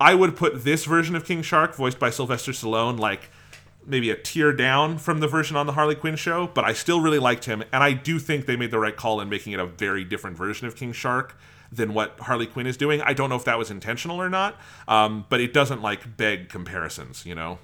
I 0.00 0.14
would 0.14 0.34
put 0.34 0.64
this 0.64 0.86
version 0.86 1.14
of 1.14 1.26
King 1.26 1.42
Shark, 1.42 1.74
voiced 1.74 1.98
by 1.98 2.08
Sylvester 2.08 2.52
Stallone, 2.52 2.98
like 2.98 3.30
maybe 3.86 4.10
a 4.10 4.16
tier 4.16 4.52
down 4.52 4.98
from 4.98 5.20
the 5.20 5.28
version 5.28 5.56
on 5.56 5.66
the 5.66 5.72
Harley 5.72 5.94
Quinn 5.94 6.16
show, 6.16 6.46
but 6.48 6.64
I 6.64 6.72
still 6.72 7.00
really 7.00 7.18
liked 7.18 7.44
him, 7.44 7.62
and 7.72 7.82
I 7.82 7.92
do 7.92 8.18
think 8.18 8.46
they 8.46 8.56
made 8.56 8.70
the 8.70 8.78
right 8.78 8.96
call 8.96 9.20
in 9.20 9.28
making 9.28 9.52
it 9.52 9.60
a 9.60 9.66
very 9.66 10.04
different 10.04 10.36
version 10.36 10.66
of 10.66 10.76
King 10.76 10.92
Shark 10.92 11.36
than 11.72 11.92
what 11.94 12.18
Harley 12.20 12.46
Quinn 12.46 12.66
is 12.66 12.76
doing. 12.76 13.00
I 13.02 13.12
don't 13.14 13.28
know 13.30 13.36
if 13.36 13.44
that 13.44 13.58
was 13.58 13.70
intentional 13.70 14.20
or 14.20 14.30
not, 14.30 14.56
um, 14.86 15.24
but 15.28 15.40
it 15.40 15.52
doesn't 15.52 15.82
like 15.82 16.16
beg 16.16 16.48
comparisons, 16.48 17.26
you 17.26 17.34
know. 17.34 17.58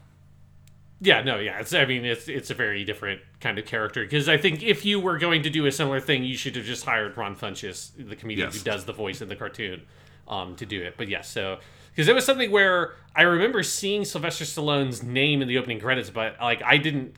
Yeah, 1.03 1.23
no, 1.23 1.39
yeah. 1.39 1.61
It's 1.61 1.73
I 1.73 1.87
mean 1.87 2.05
it's 2.05 2.29
it's 2.29 2.51
a 2.51 2.55
very 2.55 2.85
different 2.85 3.23
kind 3.41 3.59
of 3.59 3.65
character 3.65 4.03
because 4.03 4.29
I 4.29 4.37
think 4.37 4.63
if 4.63 4.85
you 4.85 5.01
were 5.01 5.17
going 5.17 5.43
to 5.45 5.51
do 5.51 5.65
a 5.65 5.73
similar 5.73 5.99
thing, 5.99 6.25
you 6.25 6.37
should 6.37 6.57
have 6.57 6.67
just 6.67 6.85
hired 6.85 7.17
Ron 7.17 7.35
Funches, 7.37 7.91
the 7.97 8.17
comedian 8.17 8.49
Yes. 8.49 8.59
who 8.59 8.65
does 8.65 8.85
the 8.85 8.93
voice 8.93 9.23
in 9.23 9.29
the 9.31 9.37
cartoon, 9.37 9.83
um, 10.29 10.57
to 10.57 10.67
do 10.67 10.83
it. 10.83 10.95
But 10.99 11.09
yes, 11.09 11.27
so 11.31 11.59
because 12.01 12.09
it 12.09 12.15
was 12.15 12.25
something 12.25 12.51
where 12.51 12.95
I 13.15 13.23
remember 13.25 13.63
seeing 13.63 14.07
Sylvester 14.07 14.47
Stallone's 14.47 15.03
name 15.03 15.43
in 15.43 15.49
the 15.49 15.59
opening 15.59 15.79
credits, 15.79 16.09
but 16.09 16.35
like 16.41 16.63
I 16.63 16.79
didn't 16.79 17.15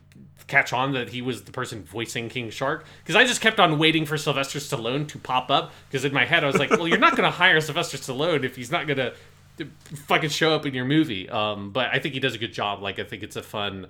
catch 0.47 0.73
on 0.73 0.91
that 0.91 1.07
he 1.07 1.21
was 1.21 1.43
the 1.43 1.53
person 1.53 1.85
voicing 1.85 2.27
King 2.27 2.49
Shark 2.49 2.85
because 3.01 3.15
I 3.15 3.23
just 3.23 3.39
kept 3.39 3.61
on 3.61 3.79
waiting 3.79 4.05
for 4.05 4.17
Sylvester 4.17 4.59
Stallone 4.59 5.07
to 5.07 5.17
pop 5.17 5.49
up 5.49 5.71
because 5.87 6.03
in 6.03 6.11
my 6.11 6.25
head 6.25 6.43
I 6.43 6.47
was 6.47 6.57
like, 6.57 6.69
well, 6.69 6.85
you're 6.85 6.97
not 6.97 7.15
going 7.15 7.23
to 7.23 7.31
hire 7.31 7.61
Sylvester 7.61 7.95
Stallone 7.95 8.43
if 8.43 8.57
he's 8.57 8.71
not 8.71 8.85
going 8.85 8.97
to 8.97 9.13
to 9.59 9.69
fucking 10.05 10.31
show 10.31 10.53
up 10.53 10.65
in 10.65 10.73
your 10.73 10.83
movie. 10.83 11.29
Um, 11.29 11.71
but 11.71 11.89
I 11.93 11.99
think 11.99 12.13
he 12.13 12.19
does 12.19 12.35
a 12.35 12.37
good 12.37 12.51
job. 12.51 12.81
Like 12.81 12.99
I 12.99 13.05
think 13.05 13.23
it's 13.23 13.37
a 13.37 13.43
fun, 13.43 13.87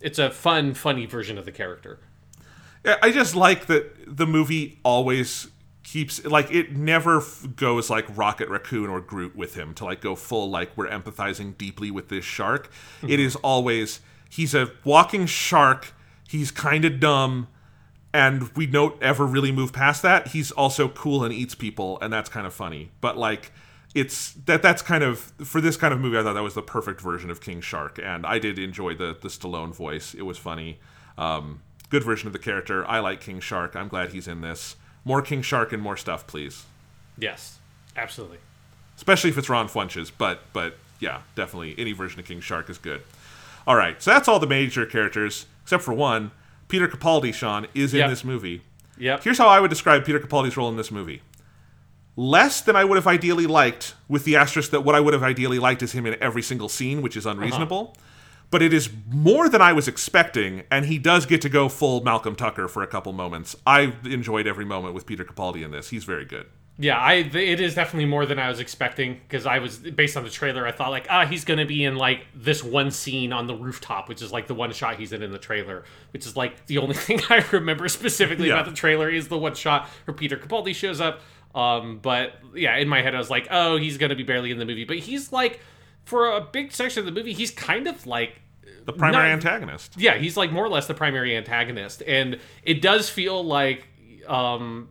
it's 0.00 0.20
a 0.20 0.30
fun, 0.30 0.74
funny 0.74 1.06
version 1.06 1.36
of 1.36 1.46
the 1.46 1.52
character. 1.52 1.98
I 3.02 3.10
just 3.10 3.34
like 3.34 3.66
that 3.66 4.16
the 4.16 4.24
movie 4.24 4.78
always 4.84 5.48
keeps 5.90 6.22
like 6.24 6.52
it 6.52 6.76
never 6.76 7.18
f- 7.18 7.46
goes 7.56 7.88
like 7.88 8.04
Rocket 8.14 8.48
Raccoon 8.50 8.90
or 8.90 9.00
Groot 9.00 9.34
with 9.34 9.54
him 9.54 9.72
to 9.74 9.84
like 9.86 10.00
go 10.02 10.14
full 10.14 10.50
like 10.50 10.76
we're 10.76 10.88
empathizing 10.88 11.56
deeply 11.56 11.90
with 11.90 12.08
this 12.08 12.24
shark. 12.24 12.70
It 13.06 13.18
is 13.18 13.36
always 13.36 14.00
he's 14.28 14.54
a 14.54 14.70
walking 14.84 15.24
shark. 15.26 15.94
He's 16.28 16.50
kind 16.50 16.84
of 16.84 17.00
dumb, 17.00 17.48
and 18.12 18.54
we 18.54 18.66
don't 18.66 19.02
ever 19.02 19.24
really 19.24 19.50
move 19.50 19.72
past 19.72 20.02
that. 20.02 20.28
He's 20.28 20.50
also 20.52 20.88
cool 20.88 21.24
and 21.24 21.32
eats 21.32 21.54
people, 21.54 21.98
and 22.02 22.12
that's 22.12 22.28
kind 22.28 22.46
of 22.46 22.54
funny. 22.54 22.90
But 23.00 23.16
like. 23.16 23.52
It's 23.94 24.32
that 24.44 24.60
that's 24.62 24.82
kind 24.82 25.02
of 25.02 25.18
for 25.18 25.62
this 25.62 25.78
kind 25.78 25.94
of 25.94 25.98
movie. 25.98 26.18
I 26.18 26.22
thought 26.22 26.34
that 26.34 26.42
was 26.42 26.52
the 26.52 26.62
perfect 26.62 27.00
version 27.00 27.30
of 27.30 27.40
King 27.40 27.62
Shark, 27.62 27.98
and 28.00 28.26
I 28.26 28.38
did 28.38 28.58
enjoy 28.58 28.94
the 28.94 29.16
the 29.18 29.28
Stallone 29.28 29.74
voice. 29.74 30.12
It 30.14 30.22
was 30.22 30.36
funny. 30.36 30.78
Um, 31.16 31.62
Good 31.88 32.04
version 32.04 32.26
of 32.26 32.34
the 32.34 32.38
character. 32.38 32.86
I 32.86 32.98
like 32.98 33.22
King 33.22 33.40
Shark. 33.40 33.74
I'm 33.74 33.88
glad 33.88 34.10
he's 34.10 34.28
in 34.28 34.42
this. 34.42 34.76
More 35.04 35.22
King 35.22 35.42
Shark 35.42 35.72
and 35.72 35.82
more 35.82 35.96
stuff, 35.96 36.26
please. 36.26 36.64
Yes, 37.18 37.58
absolutely. 37.96 38.38
Especially 38.96 39.30
if 39.30 39.38
it's 39.38 39.48
Ron 39.48 39.68
Funches, 39.68 40.10
but 40.16 40.42
but 40.52 40.76
yeah, 41.00 41.20
definitely 41.34 41.74
any 41.78 41.92
version 41.92 42.20
of 42.20 42.26
King 42.26 42.40
Shark 42.40 42.68
is 42.68 42.78
good. 42.78 43.02
All 43.66 43.76
right, 43.76 44.00
so 44.02 44.10
that's 44.12 44.28
all 44.28 44.38
the 44.38 44.46
major 44.46 44.86
characters 44.86 45.46
except 45.62 45.82
for 45.82 45.92
one. 45.94 46.30
Peter 46.68 46.88
Capaldi, 46.88 47.32
Sean, 47.32 47.66
is 47.74 47.94
in 47.94 48.00
Yep. 48.00 48.10
this 48.10 48.24
movie. 48.24 48.62
Yep. 48.98 49.24
Here's 49.24 49.38
how 49.38 49.48
I 49.48 49.60
would 49.60 49.70
describe 49.70 50.04
Peter 50.04 50.18
Capaldi's 50.18 50.56
role 50.56 50.68
in 50.68 50.76
this 50.76 50.90
movie. 50.90 51.22
Less 52.16 52.60
than 52.60 52.74
I 52.74 52.84
would 52.84 52.96
have 52.96 53.06
ideally 53.06 53.46
liked, 53.46 53.94
with 54.08 54.24
the 54.24 54.34
asterisk 54.36 54.70
that 54.72 54.80
what 54.82 54.94
I 54.96 55.00
would 55.00 55.14
have 55.14 55.22
ideally 55.22 55.58
liked 55.60 55.82
is 55.82 55.92
him 55.92 56.04
in 56.04 56.16
every 56.20 56.42
single 56.42 56.68
scene, 56.68 57.00
which 57.00 57.16
is 57.16 57.24
unreasonable. 57.24 57.94
Uh-huh. 57.96 58.04
But 58.50 58.62
it 58.62 58.72
is 58.72 58.88
more 59.10 59.48
than 59.50 59.60
I 59.60 59.74
was 59.74 59.88
expecting, 59.88 60.62
and 60.70 60.86
he 60.86 60.98
does 60.98 61.26
get 61.26 61.42
to 61.42 61.48
go 61.50 61.68
full 61.68 62.02
Malcolm 62.02 62.34
Tucker 62.34 62.66
for 62.66 62.82
a 62.82 62.86
couple 62.86 63.12
moments. 63.12 63.54
I 63.66 63.92
enjoyed 64.04 64.46
every 64.46 64.64
moment 64.64 64.94
with 64.94 65.04
Peter 65.04 65.22
Capaldi 65.24 65.62
in 65.62 65.70
this. 65.70 65.90
He's 65.90 66.04
very 66.04 66.24
good. 66.24 66.46
Yeah, 66.80 66.96
I 66.96 67.14
it 67.14 67.60
is 67.60 67.74
definitely 67.74 68.06
more 68.06 68.24
than 68.24 68.38
I 68.38 68.48
was 68.48 68.60
expecting 68.60 69.14
because 69.14 69.46
I 69.46 69.58
was 69.58 69.78
based 69.78 70.16
on 70.16 70.22
the 70.22 70.30
trailer. 70.30 70.64
I 70.64 70.70
thought 70.70 70.90
like, 70.90 71.08
ah, 71.10 71.26
he's 71.26 71.44
gonna 71.44 71.66
be 71.66 71.82
in 71.84 71.96
like 71.96 72.24
this 72.34 72.62
one 72.62 72.92
scene 72.92 73.32
on 73.32 73.48
the 73.48 73.54
rooftop, 73.54 74.08
which 74.08 74.22
is 74.22 74.30
like 74.32 74.46
the 74.46 74.54
one 74.54 74.72
shot 74.72 74.94
he's 74.96 75.12
in 75.12 75.22
in 75.24 75.32
the 75.32 75.38
trailer, 75.38 75.82
which 76.12 76.24
is 76.24 76.36
like 76.36 76.66
the 76.66 76.78
only 76.78 76.94
thing 77.06 77.20
I 77.28 77.44
remember 77.50 77.88
specifically 77.88 78.46
Yeah. 78.48 78.54
about 78.60 78.66
the 78.70 78.76
trailer 78.76 79.10
is 79.10 79.26
the 79.26 79.36
one 79.36 79.56
shot 79.56 79.88
where 80.06 80.14
Peter 80.14 80.36
Capaldi 80.36 80.72
shows 80.74 81.00
up. 81.00 81.20
Um, 81.54 81.98
but 82.00 82.34
yeah, 82.54 82.76
in 82.76 82.88
my 82.88 83.02
head 83.02 83.12
I 83.14 83.18
was 83.18 83.28
like, 83.28 83.48
oh, 83.50 83.76
he's 83.76 83.98
gonna 83.98 84.14
be 84.14 84.22
barely 84.22 84.52
in 84.52 84.58
the 84.58 84.64
movie, 84.64 84.84
but 84.84 84.98
he's 84.98 85.32
like, 85.32 85.58
for 86.08 86.30
a 86.30 86.40
big 86.40 86.72
section 86.72 87.00
of 87.00 87.06
the 87.06 87.12
movie, 87.12 87.32
he's 87.34 87.50
kind 87.50 87.86
of 87.86 88.06
like 88.06 88.40
The 88.86 88.92
primary 88.92 89.24
Not- 89.28 89.32
antagonist. 89.34 89.94
yeah, 89.98 90.16
he's 90.16 90.36
like 90.36 90.50
more 90.50 90.64
or 90.64 90.68
less 90.70 90.86
the 90.86 90.94
primary 90.94 91.36
antagonist, 91.36 92.02
and 92.06 92.38
it 92.62 92.80
does 92.80 93.08
feel 93.10 93.44
like 93.44 93.86
um, 94.26 94.88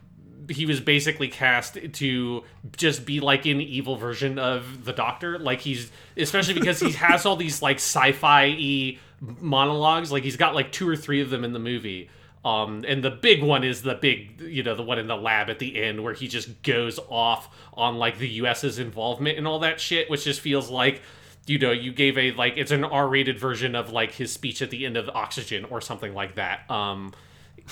he 0.50 0.66
was 0.66 0.80
basically 0.80 1.28
cast 1.28 1.78
to 1.94 2.44
just 2.76 3.06
be 3.06 3.20
like 3.20 3.46
an 3.46 3.60
evil 3.62 3.96
version 3.96 4.38
of 4.40 4.86
the 4.86 4.94
Doctor. 4.94 5.38
Like 5.40 5.60
he's 5.62 5.92
especially 6.16 6.54
because 6.54 6.80
he 6.80 6.92
has 7.08 7.26
all 7.26 7.36
these 7.36 7.62
like 7.62 7.78
sci-fi 7.78 8.48
e 8.48 9.00
monologues. 9.42 10.12
Like 10.12 10.24
he's 10.24 10.38
got 10.38 10.54
like 10.56 10.72
two 10.72 10.88
or 10.88 10.96
three 10.96 11.22
of 11.22 11.30
them 11.30 11.44
in 11.44 11.54
the 11.54 11.60
movie. 11.60 12.10
Um, 12.48 12.86
and 12.88 13.04
the 13.04 13.12
big 13.12 13.44
one 13.44 13.64
is 13.64 13.82
the 13.82 13.96
big, 13.96 14.40
you 14.42 14.64
know, 14.64 14.76
the 14.76 14.84
one 14.84 15.00
in 15.00 15.08
the 15.08 15.18
lab 15.18 15.50
at 15.50 15.60
the 15.60 15.82
end 15.82 16.02
where 16.04 16.14
he 16.14 16.28
just 16.28 16.62
goes 16.64 17.00
off 17.10 17.50
on 17.74 17.98
like 17.98 18.18
the 18.20 18.28
U.S.'s 18.42 18.80
involvement 18.80 19.38
and 19.38 19.48
all 19.48 19.60
that 19.60 19.80
shit, 19.82 20.10
which 20.10 20.24
just 20.24 20.40
feels 20.40 20.70
like 20.70 21.02
you 21.46 21.58
know 21.60 21.72
you 21.72 21.92
gave 21.94 22.18
a 22.18 22.32
like 22.34 22.54
it's 22.58 22.72
an 22.72 22.84
r-rated 22.84 23.40
version 23.40 23.74
of 23.76 23.92
like 23.92 24.12
his 24.12 24.32
speech 24.32 24.62
at 24.62 24.70
the 24.70 24.86
end 24.86 24.98
of 24.98 25.10
oxygen 25.10 25.66
or 25.66 25.80
something 25.82 26.14
like 26.14 26.36
that. 26.36 26.70
Um 26.70 27.14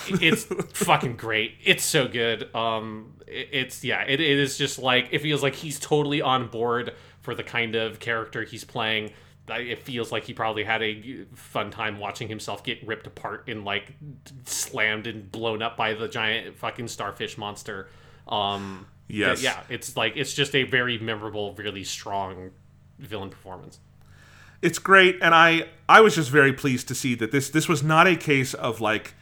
it's 0.08 0.44
fucking 0.72 1.16
great. 1.16 1.52
It's 1.64 1.84
so 1.84 2.08
good. 2.08 2.54
Um 2.54 3.12
it- 3.26 3.48
it's 3.52 3.84
yeah 3.84 4.02
it, 4.02 4.20
it 4.20 4.38
is 4.38 4.56
just 4.58 4.78
like 4.78 5.08
it 5.10 5.20
feels 5.20 5.42
like 5.42 5.54
he's 5.54 5.78
totally 5.78 6.20
on 6.22 6.48
board 6.48 6.94
for 7.22 7.34
the 7.34 7.42
kind 7.42 7.74
of 7.74 7.98
character 8.00 8.44
he's 8.44 8.64
playing 8.64 9.10
it 9.48 9.82
feels 9.82 10.10
like 10.12 10.24
he 10.24 10.32
probably 10.34 10.64
had 10.64 10.82
a 10.82 11.24
fun 11.34 11.70
time 11.70 11.98
watching 11.98 12.28
himself 12.28 12.64
get 12.64 12.84
ripped 12.86 13.06
apart 13.06 13.44
and 13.48 13.64
like 13.64 13.94
slammed 14.44 15.06
and 15.06 15.30
blown 15.30 15.62
up 15.62 15.76
by 15.76 15.94
the 15.94 16.08
giant 16.08 16.56
fucking 16.56 16.88
starfish 16.88 17.38
monster 17.38 17.88
um 18.28 18.86
Yes. 19.08 19.40
yeah 19.42 19.62
it's 19.68 19.96
like 19.96 20.16
it's 20.16 20.34
just 20.34 20.54
a 20.56 20.64
very 20.64 20.98
memorable 20.98 21.54
really 21.54 21.84
strong 21.84 22.50
villain 22.98 23.30
performance 23.30 23.78
it's 24.62 24.80
great 24.80 25.16
and 25.22 25.32
i 25.34 25.68
i 25.88 26.00
was 26.00 26.16
just 26.16 26.30
very 26.30 26.52
pleased 26.52 26.88
to 26.88 26.94
see 26.94 27.14
that 27.14 27.30
this 27.30 27.50
this 27.50 27.68
was 27.68 27.84
not 27.84 28.08
a 28.08 28.16
case 28.16 28.52
of 28.52 28.80
like 28.80 29.14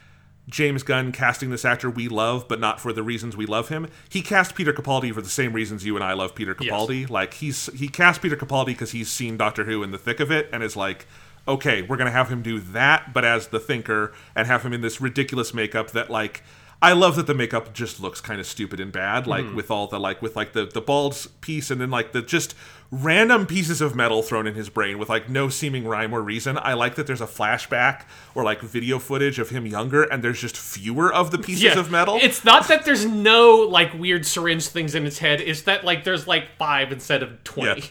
james 0.47 0.83
gunn 0.83 1.11
casting 1.11 1.49
this 1.49 1.65
actor 1.65 1.89
we 1.89 2.07
love 2.07 2.47
but 2.47 2.59
not 2.59 2.79
for 2.79 2.93
the 2.93 3.03
reasons 3.03 3.35
we 3.35 3.45
love 3.45 3.69
him. 3.69 3.87
He 4.09 4.21
cast 4.21 4.55
peter 4.55 4.73
capaldi 4.73 5.13
for 5.13 5.21
the 5.21 5.29
same 5.29 5.53
reasons 5.53 5.85
you 5.85 5.95
and 5.95 6.03
i 6.03 6.13
love 6.13 6.35
peter 6.35 6.53
capaldi. 6.55 7.09
Like 7.09 7.35
he's 7.35 7.67
he 7.73 7.87
cast 7.87 8.21
peter 8.21 8.35
capaldi 8.35 8.67
because 8.67 8.91
he's 8.91 9.09
seen 9.09 9.37
doctor 9.37 9.63
who 9.65 9.83
in 9.83 9.91
the 9.91 9.97
thick 9.97 10.19
of 10.19 10.31
it 10.31 10.49
and 10.53 10.63
is 10.63 10.75
like 10.75 11.07
okay 11.47 11.81
we're 11.81 11.97
gonna 11.97 12.11
have 12.11 12.29
him 12.29 12.41
do 12.41 12.59
that 12.59 13.13
but 13.13 13.23
as 13.25 13.47
the 13.47 13.59
thinker 13.59 14.13
and 14.35 14.47
have 14.47 14.63
him 14.63 14.73
in 14.73 14.81
this 14.81 14.99
ridiculous 15.01 15.53
makeup 15.53 15.91
that 15.91 16.09
like 16.09 16.43
I 16.81 16.93
love 16.93 17.15
that 17.15 17.25
the 17.25 17.33
makeup 17.33 17.73
just 17.73 17.99
looks 17.99 18.21
kind 18.21 18.39
of 18.39 18.45
stupid 18.45 18.79
and 18.79 18.91
bad, 18.91 19.27
like 19.27 19.45
mm. 19.45 19.55
with 19.55 19.71
all 19.71 19.87
the 19.87 19.99
like 19.99 20.21
with 20.21 20.35
like 20.35 20.53
the 20.53 20.65
the 20.65 20.81
bald 20.81 21.27
piece 21.41 21.71
and 21.71 21.79
then 21.79 21.89
like 21.89 22.11
the 22.11 22.21
just 22.21 22.53
random 22.91 23.45
pieces 23.45 23.81
of 23.81 23.95
metal 23.95 24.21
thrown 24.21 24.45
in 24.45 24.55
his 24.55 24.69
brain 24.69 24.97
with 24.97 25.09
like 25.09 25.29
no 25.29 25.49
seeming 25.49 25.85
rhyme 25.85 26.13
or 26.13 26.21
reason. 26.21 26.57
I 26.61 26.73
like 26.73 26.95
that 26.95 27.07
there's 27.07 27.21
a 27.21 27.27
flashback 27.27 28.03
or 28.35 28.43
like 28.43 28.61
video 28.61 28.99
footage 28.99 29.39
of 29.39 29.49
him 29.49 29.65
younger, 29.65 30.03
and 30.03 30.23
there's 30.23 30.39
just 30.39 30.57
fewer 30.57 31.11
of 31.13 31.31
the 31.31 31.37
pieces 31.37 31.75
of 31.75 31.89
metal. 31.89 32.19
It's 32.21 32.43
not 32.43 32.67
that 32.67 32.85
there's 32.85 33.05
no 33.05 33.57
like 33.69 33.93
weird 33.93 34.25
syringe 34.25 34.67
things 34.67 34.95
in 34.95 35.05
his 35.05 35.19
head. 35.19 35.41
It's 35.41 35.63
that 35.63 35.83
like 35.83 36.03
there's 36.03 36.27
like 36.27 36.49
five 36.57 36.91
instead 36.91 37.23
of 37.23 37.43
twenty. 37.43 37.81
Yeah. 37.81 37.87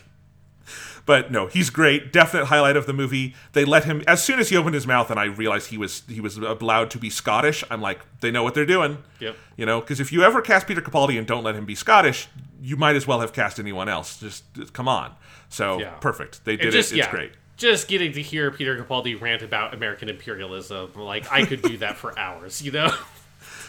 But 1.07 1.31
no, 1.31 1.47
he's 1.49 1.69
great. 1.69 2.13
Definite 2.13 2.47
highlight 2.47 2.77
of 2.77 2.87
the 2.87 2.93
movie. 2.95 3.35
They 3.53 3.65
let 3.67 3.85
him 3.85 4.03
as 4.07 4.25
soon 4.25 4.39
as 4.39 4.49
he 4.49 4.57
opened 4.57 4.75
his 4.75 4.87
mouth, 4.87 5.11
and 5.11 5.21
I 5.21 5.25
realized 5.25 5.69
he 5.69 5.77
was 5.77 6.03
he 6.09 6.21
was 6.21 6.39
allowed 6.39 6.91
to 6.93 6.99
be 6.99 7.11
Scottish. 7.11 7.63
I'm 7.71 7.83
like, 7.83 8.01
they 8.21 8.31
know 8.31 8.43
what 8.43 8.55
they're 8.55 8.65
doing. 8.65 8.99
Yep. 9.21 9.37
You 9.57 9.67
know, 9.67 9.81
because 9.81 10.01
if 10.01 10.13
you 10.13 10.23
ever 10.23 10.41
cast 10.41 10.67
Peter 10.67 10.81
Capaldi 10.81 11.19
and 11.19 11.27
don't 11.27 11.45
let 11.45 11.55
him 11.57 11.67
be 11.67 11.75
Scottish, 11.75 12.29
you 12.63 12.77
might 12.77 12.97
as 12.97 13.07
well 13.07 13.21
have 13.21 13.33
cast 13.35 13.59
anyone 13.61 13.89
else. 13.89 14.19
Just, 14.19 14.53
just 14.55 14.73
come 14.73 14.89
on. 14.89 15.15
So 15.51 15.79
Yeah. 15.79 15.91
perfect. 16.01 16.45
They 16.47 16.57
did 16.57 16.67
And 16.67 16.73
just 16.73 16.93
it. 16.93 16.99
It's 16.99 17.07
yeah, 17.07 17.11
great. 17.11 17.33
just 17.59 17.87
getting 17.87 18.13
to 18.15 18.23
hear 18.23 18.51
Peter 18.51 18.83
Capaldi 18.83 19.21
rant 19.21 19.43
about 19.43 19.75
American 19.75 20.09
imperialism, 20.09 20.93
like 20.97 21.31
I 21.31 21.45
could 21.45 21.61
do 21.61 21.77
that 21.85 21.99
for 21.99 22.19
hours. 22.19 22.63
You 22.63 22.73
know? 22.73 22.95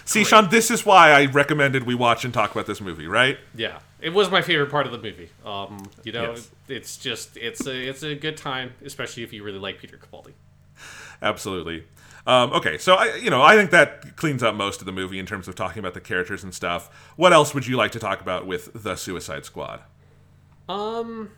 See, 0.06 0.24
Sean, 0.24 0.50
this 0.50 0.72
is 0.72 0.86
why 0.86 1.12
I 1.12 1.26
recommended 1.26 1.84
we 1.84 1.96
watch 1.96 2.24
and 2.26 2.34
talk 2.34 2.52
about 2.52 2.66
this 2.68 2.80
movie, 2.80 3.08
right? 3.08 3.38
yeah, 3.56 3.80
it 4.02 4.14
was 4.14 4.30
my 4.30 4.42
favorite 4.42 4.70
part 4.72 4.86
of 4.86 4.92
the 4.92 4.98
movie. 5.00 5.30
Um, 5.46 5.84
you 6.04 6.12
know, 6.12 6.32
Yes. 6.32 6.50
it's 6.68 6.98
just 6.98 7.38
it's 7.38 7.66
a 7.66 7.88
it's 7.90 8.04
a 8.04 8.16
good 8.16 8.38
time, 8.38 8.74
especially 8.84 9.24
if 9.24 9.32
you 9.34 9.44
really 9.44 9.60
like 9.60 9.80
Peter 9.80 9.98
Capaldi. 9.98 10.34
Absolutely. 11.22 11.86
Um, 12.28 12.52
okay, 12.54 12.78
so 12.80 12.96
I, 12.96 13.16
you 13.18 13.30
know, 13.30 13.42
I 13.44 13.56
think 13.56 13.70
that 13.72 14.16
cleans 14.16 14.42
up 14.42 14.56
most 14.56 14.80
of 14.82 14.86
the 14.88 14.92
movie 14.92 15.20
in 15.20 15.26
terms 15.28 15.48
of 15.48 15.54
talking 15.56 15.80
about 15.80 15.94
the 15.94 16.02
characters 16.02 16.44
and 16.44 16.54
stuff. 16.54 16.90
What 17.16 17.34
else 17.34 17.54
would 17.54 17.68
you 17.68 17.78
like 17.78 17.92
to 17.92 18.00
talk 18.00 18.20
about 18.20 18.48
with 18.48 18.72
the 18.84 18.96
Suicide 18.96 19.46
Squad? 19.46 19.82
Um, 20.68 21.30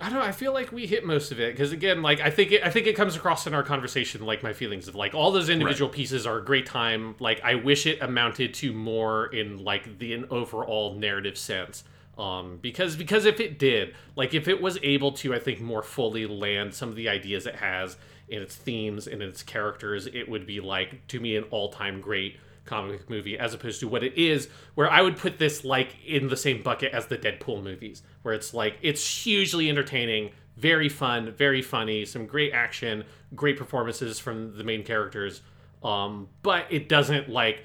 I 0.00 0.10
don't. 0.10 0.22
I 0.22 0.32
feel 0.32 0.52
like 0.52 0.72
we 0.72 0.86
hit 0.86 1.04
most 1.06 1.32
of 1.32 1.40
it 1.40 1.54
because 1.54 1.72
again, 1.72 2.02
like 2.02 2.20
I 2.20 2.30
think 2.30 2.52
it, 2.52 2.62
I 2.64 2.70
think 2.70 2.86
it 2.86 2.94
comes 2.94 3.16
across 3.16 3.46
in 3.46 3.54
our 3.54 3.62
conversation, 3.62 4.24
like 4.24 4.42
my 4.42 4.52
feelings 4.52 4.88
of 4.88 4.94
like 4.94 5.14
all 5.14 5.32
those 5.32 5.48
individual 5.48 5.88
pieces 5.90 6.26
are 6.26 6.38
a 6.38 6.44
great 6.44 6.66
time. 6.66 7.14
Like 7.18 7.40
I 7.42 7.54
wish 7.54 7.86
it 7.86 8.02
amounted 8.02 8.52
to 8.54 8.72
more 8.72 9.26
in 9.26 9.64
like 9.64 9.98
the 9.98 10.12
an 10.12 10.26
overall 10.30 10.94
narrative 10.94 11.38
sense. 11.38 11.84
Um, 12.18 12.58
because 12.60 12.96
because 12.96 13.24
if 13.24 13.40
it 13.40 13.58
did, 13.58 13.94
like 14.16 14.34
if 14.34 14.48
it 14.48 14.60
was 14.60 14.78
able 14.82 15.12
to, 15.12 15.34
I 15.34 15.38
think 15.38 15.60
more 15.60 15.82
fully 15.82 16.26
land 16.26 16.74
some 16.74 16.88
of 16.88 16.96
the 16.96 17.08
ideas 17.08 17.46
it 17.46 17.56
has 17.56 17.96
in 18.28 18.42
its 18.42 18.54
themes 18.54 19.06
and 19.06 19.22
its 19.22 19.42
characters, 19.42 20.06
it 20.06 20.28
would 20.28 20.46
be 20.46 20.60
like 20.60 21.06
to 21.08 21.20
me 21.20 21.36
an 21.36 21.44
all 21.44 21.70
time 21.70 22.00
great 22.00 22.38
comic 22.66 23.08
movie 23.08 23.38
as 23.38 23.54
opposed 23.54 23.80
to 23.80 23.88
what 23.88 24.02
it 24.02 24.16
is 24.16 24.48
where 24.74 24.90
i 24.90 25.00
would 25.00 25.16
put 25.16 25.38
this 25.38 25.64
like 25.64 25.96
in 26.04 26.28
the 26.28 26.36
same 26.36 26.62
bucket 26.62 26.92
as 26.92 27.06
the 27.06 27.16
deadpool 27.16 27.62
movies 27.62 28.02
where 28.22 28.34
it's 28.34 28.52
like 28.52 28.76
it's 28.82 29.24
hugely 29.24 29.68
entertaining 29.68 30.30
very 30.56 30.88
fun 30.88 31.30
very 31.32 31.62
funny 31.62 32.04
some 32.04 32.26
great 32.26 32.52
action 32.52 33.04
great 33.34 33.56
performances 33.56 34.18
from 34.18 34.56
the 34.56 34.64
main 34.64 34.82
characters 34.82 35.42
um 35.82 36.28
but 36.42 36.64
it 36.70 36.88
doesn't 36.88 37.28
like 37.28 37.64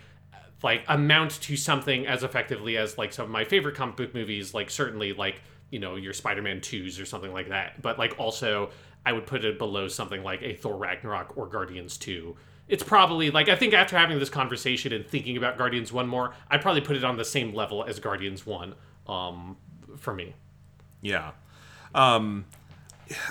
like 0.64 0.84
amount 0.88 1.42
to 1.42 1.56
something 1.56 2.06
as 2.06 2.24
effectively 2.24 2.78
as 2.78 2.98
like 2.98 3.14
some 3.14 3.26
of 3.26 3.32
my 3.32 3.44
favorite 3.44 3.76
comic 3.76 3.96
book 3.96 4.14
movies 4.14 4.54
like 4.54 4.70
certainly 4.70 5.14
like 5.14 5.42
you 5.70 5.80
know 5.80 5.96
your 5.96 6.14
spider-man 6.14 6.60
2s 6.60 7.02
or 7.02 7.06
something 7.06 7.34
like 7.34 7.50
that 7.50 7.82
but 7.82 7.98
like 7.98 8.20
also 8.20 8.70
i 9.06 9.12
would 9.12 9.26
put 9.26 9.44
it 9.44 9.58
below 9.58 9.88
something 9.88 10.24
like 10.24 10.42
a 10.42 10.54
thor 10.54 10.78
ragnarok 10.78 11.38
or 11.38 11.48
guardians 11.48 11.98
2 11.98 12.36
it's 12.72 12.82
probably 12.84 13.30
like 13.30 13.48
i 13.50 13.56
think 13.56 13.74
after 13.76 13.96
having 13.96 14.18
this 14.18 14.30
conversation 14.30 14.92
and 14.92 15.06
thinking 15.08 15.38
about 15.38 15.58
guardians 15.58 15.94
1 15.94 16.08
more 16.08 16.34
i'd 16.50 16.62
probably 16.62 16.82
put 16.82 16.96
it 16.96 17.04
on 17.04 17.18
the 17.18 17.26
same 17.26 17.54
level 17.54 17.84
as 17.84 18.00
guardians 18.00 18.46
1 18.46 18.74
um 19.08 19.58
for 19.98 20.14
me 20.16 20.34
Yeah. 21.02 21.32
Um, 21.94 22.46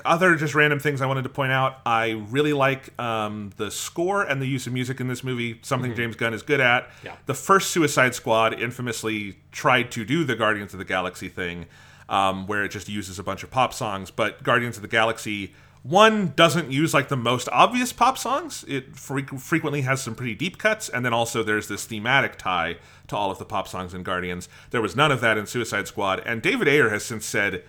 other 0.04 0.36
just 0.36 0.54
random 0.54 0.78
things 0.78 1.00
I 1.00 1.06
wanted 1.06 1.22
to 1.22 1.30
point 1.30 1.52
out. 1.52 1.78
I 1.86 2.10
really 2.28 2.52
like 2.52 2.98
um, 3.00 3.50
the 3.56 3.70
score 3.70 4.22
and 4.22 4.42
the 4.42 4.46
use 4.46 4.66
of 4.66 4.72
music 4.74 5.00
in 5.00 5.08
this 5.08 5.24
movie. 5.24 5.58
Something 5.62 5.94
James 5.94 6.16
Gunn 6.16 6.34
is 6.34 6.42
good 6.42 6.60
at. 6.60 6.90
Yeah. 7.02 7.16
The 7.26 7.34
first 7.34 7.70
Suicide 7.70 8.14
Squad 8.14 8.60
infamously 8.60 9.38
tried 9.52 9.90
to 9.92 10.04
do 10.04 10.24
the 10.24 10.36
Guardians 10.36 10.74
of 10.74 10.78
the 10.78 10.84
Galaxy 10.84 11.28
thing, 11.30 11.66
um, 12.10 12.46
where 12.46 12.62
it 12.64 12.68
just 12.70 12.88
uses 12.90 13.18
a 13.18 13.22
bunch 13.22 13.42
of 13.42 13.50
pop 13.50 13.72
songs. 13.72 14.10
But 14.10 14.42
Guardians 14.42 14.76
of 14.76 14.82
the 14.82 14.88
Galaxy 14.88 15.54
one 15.82 16.34
doesn't 16.36 16.70
use 16.70 16.92
like 16.92 17.08
the 17.08 17.16
most 17.16 17.48
obvious 17.52 17.92
pop 17.92 18.18
songs. 18.18 18.64
It 18.68 18.96
fre- 18.96 19.36
frequently 19.38 19.82
has 19.82 20.02
some 20.02 20.14
pretty 20.14 20.34
deep 20.34 20.58
cuts, 20.58 20.88
and 20.88 21.04
then 21.04 21.12
also 21.12 21.42
there's 21.42 21.68
this 21.68 21.86
thematic 21.86 22.36
tie 22.36 22.76
to 23.08 23.16
all 23.16 23.30
of 23.30 23.38
the 23.38 23.44
pop 23.44 23.66
songs 23.66 23.94
in 23.94 24.02
Guardians. 24.02 24.48
There 24.70 24.82
was 24.82 24.94
none 24.94 25.10
of 25.10 25.20
that 25.22 25.38
in 25.38 25.46
Suicide 25.46 25.88
Squad, 25.88 26.22
and 26.26 26.42
David 26.42 26.68
Ayer 26.68 26.90
has 26.90 27.04
since 27.04 27.24
said 27.24 27.62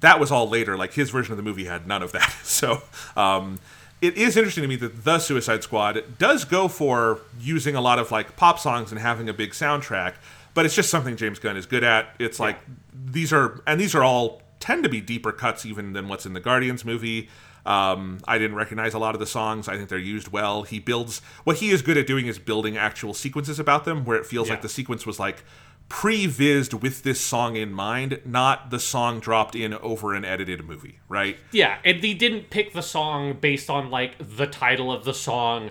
that 0.00 0.18
was 0.18 0.30
all 0.30 0.48
later. 0.48 0.76
Like 0.76 0.94
his 0.94 1.10
version 1.10 1.32
of 1.32 1.36
the 1.36 1.42
movie 1.42 1.64
had 1.64 1.86
none 1.86 2.02
of 2.02 2.12
that. 2.12 2.34
So 2.48 2.82
um, 3.16 3.58
it 4.00 4.16
is 4.16 4.36
interesting 4.36 4.62
to 4.62 4.68
me 4.68 4.76
that 4.76 5.04
the 5.04 5.18
Suicide 5.18 5.62
Squad 5.62 6.18
does 6.18 6.44
go 6.44 6.66
for 6.66 7.20
using 7.38 7.76
a 7.76 7.80
lot 7.80 7.98
of 7.98 8.10
like 8.10 8.36
pop 8.36 8.58
songs 8.58 8.90
and 8.90 9.00
having 9.00 9.28
a 9.28 9.34
big 9.34 9.50
soundtrack, 9.50 10.14
but 10.54 10.64
it's 10.64 10.74
just 10.74 10.90
something 10.90 11.16
James 11.16 11.38
Gunn 11.38 11.56
is 11.56 11.66
good 11.66 11.84
at. 11.84 12.14
It's 12.18 12.40
like 12.40 12.58
these 12.92 13.32
are 13.32 13.60
and 13.66 13.78
these 13.80 13.94
are 13.94 14.02
all 14.02 14.42
tend 14.60 14.82
to 14.84 14.88
be 14.88 15.00
deeper 15.00 15.32
cuts 15.32 15.64
even 15.66 15.92
than 15.92 16.08
what's 16.08 16.26
in 16.26 16.32
the 16.32 16.40
Guardians 16.40 16.84
movie. 16.84 17.28
Um, 17.66 18.18
I 18.26 18.38
didn't 18.38 18.56
recognize 18.56 18.94
a 18.94 18.98
lot 18.98 19.14
of 19.14 19.20
the 19.20 19.26
songs. 19.26 19.68
I 19.68 19.76
think 19.76 19.88
they're 19.88 19.98
used 19.98 20.28
well. 20.28 20.62
He 20.62 20.78
builds 20.78 21.20
what 21.44 21.58
he 21.58 21.70
is 21.70 21.82
good 21.82 21.96
at 21.98 22.06
doing 22.06 22.26
is 22.26 22.38
building 22.38 22.76
actual 22.78 23.12
sequences 23.14 23.58
about 23.58 23.84
them, 23.84 24.04
where 24.04 24.16
it 24.16 24.24
feels 24.26 24.48
Yeah. 24.48 24.54
like 24.54 24.62
the 24.62 24.68
sequence 24.68 25.04
was 25.04 25.18
like 25.18 25.44
pre-vised 25.88 26.74
with 26.74 27.02
this 27.02 27.20
song 27.20 27.56
in 27.56 27.72
mind, 27.72 28.20
not 28.24 28.70
the 28.70 28.78
song 28.78 29.20
dropped 29.20 29.54
in 29.54 29.74
over 29.74 30.14
an 30.14 30.24
edited 30.24 30.64
movie, 30.64 31.00
right? 31.08 31.38
Yeah, 31.50 31.78
and 31.84 32.02
they 32.02 32.14
didn't 32.14 32.50
pick 32.50 32.72
the 32.72 32.82
song 32.82 33.38
based 33.40 33.70
on 33.70 33.90
like 33.90 34.14
the 34.18 34.46
title 34.46 34.92
of 34.92 35.04
the 35.04 35.14
song 35.14 35.70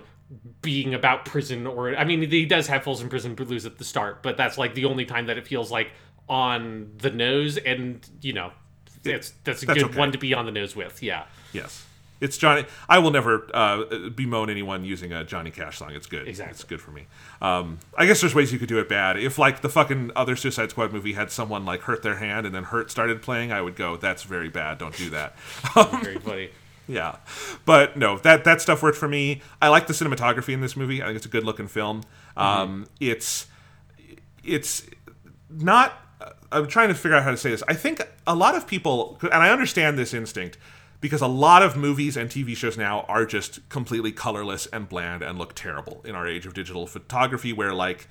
being 0.60 0.92
about 0.92 1.24
prison 1.24 1.66
or 1.66 1.96
I 1.96 2.04
mean 2.04 2.28
he 2.30 2.44
does 2.44 2.66
have 2.66 2.82
Folsom 2.84 3.08
Prison 3.08 3.34
Blues 3.34 3.64
at 3.64 3.78
the 3.78 3.84
start, 3.84 4.22
but 4.22 4.36
that's 4.36 4.58
like 4.58 4.74
the 4.74 4.84
only 4.84 5.04
time 5.06 5.26
that 5.26 5.38
it 5.38 5.46
feels 5.46 5.70
like 5.70 5.92
on 6.28 6.90
the 6.98 7.10
nose 7.10 7.56
and 7.56 8.06
you 8.20 8.34
know 8.34 8.52
it's 9.04 9.32
that's 9.44 9.62
a 9.62 9.66
That's 9.66 9.78
good 9.78 9.90
okay. 9.90 9.98
one 9.98 10.12
to 10.12 10.18
be 10.18 10.34
on 10.34 10.46
the 10.46 10.52
nose 10.52 10.74
with. 10.76 11.02
Yeah. 11.02 11.24
Yes. 11.52 11.84
It's 12.20 12.36
Johnny. 12.36 12.64
I 12.88 12.98
will 12.98 13.12
never 13.12 13.48
uh, 13.54 14.10
bemoan 14.14 14.50
anyone 14.50 14.84
using 14.84 15.12
a 15.12 15.24
Johnny 15.24 15.50
Cash 15.50 15.78
song. 15.78 15.92
It's 15.92 16.06
good. 16.06 16.26
Exactly. 16.26 16.50
It's 16.52 16.64
good 16.64 16.80
for 16.80 16.90
me. 16.90 17.06
Um, 17.40 17.78
I 17.96 18.06
guess 18.06 18.20
there's 18.20 18.34
ways 18.34 18.52
you 18.52 18.58
could 18.58 18.68
do 18.68 18.80
it 18.80 18.88
bad. 18.88 19.16
If 19.16 19.38
like 19.38 19.60
the 19.60 19.68
fucking 19.68 20.10
other 20.16 20.34
Suicide 20.34 20.70
Squad 20.70 20.92
movie 20.92 21.12
had 21.12 21.30
someone 21.30 21.64
like 21.64 21.82
hurt 21.82 22.02
their 22.02 22.16
hand 22.16 22.44
and 22.44 22.54
then 22.54 22.64
Hurt 22.64 22.90
started 22.90 23.22
playing, 23.22 23.52
I 23.52 23.62
would 23.62 23.76
go, 23.76 23.96
"That's 23.96 24.24
very 24.24 24.48
bad. 24.48 24.78
Don't 24.78 24.96
do 24.96 25.10
that." 25.10 25.38
Very 26.02 26.18
funny. 26.18 26.50
yeah, 26.88 27.16
but 27.64 27.96
no, 27.96 28.18
that 28.18 28.44
that 28.44 28.60
stuff 28.60 28.82
worked 28.82 28.98
for 28.98 29.08
me. 29.08 29.40
I 29.62 29.68
like 29.68 29.86
the 29.86 29.92
cinematography 29.92 30.52
in 30.52 30.60
this 30.60 30.76
movie. 30.76 31.02
I 31.02 31.06
think 31.06 31.16
it's 31.16 31.26
a 31.26 31.30
good 31.30 31.44
looking 31.44 31.68
film. 31.68 32.02
Um, 32.36 32.86
it's 32.98 33.46
it's 34.42 34.86
not 35.50 35.92
i'm 36.52 36.66
trying 36.66 36.88
to 36.88 36.94
figure 36.94 37.16
out 37.16 37.22
how 37.24 37.30
to 37.30 37.36
say 37.36 37.50
this. 37.50 37.62
I 37.68 37.74
think 37.74 38.02
a 38.26 38.34
lot 38.34 38.54
of 38.54 38.66
people 38.66 39.18
and 39.22 39.34
i 39.34 39.50
understand 39.50 39.98
this 39.98 40.14
instinct 40.14 40.58
because 41.00 41.20
a 41.20 41.28
lot 41.28 41.62
of 41.62 41.76
movies 41.76 42.16
and 42.16 42.30
tv 42.30 42.56
shows 42.56 42.76
now 42.76 43.02
are 43.02 43.24
just 43.24 43.66
completely 43.68 44.12
colorless 44.12 44.66
and 44.66 44.88
bland 44.88 45.22
and 45.22 45.38
look 45.38 45.54
terrible 45.54 46.00
in 46.04 46.14
our 46.14 46.26
age 46.26 46.46
of 46.46 46.54
digital 46.54 46.86
photography 46.86 47.52
where 47.52 47.72
like 47.72 48.08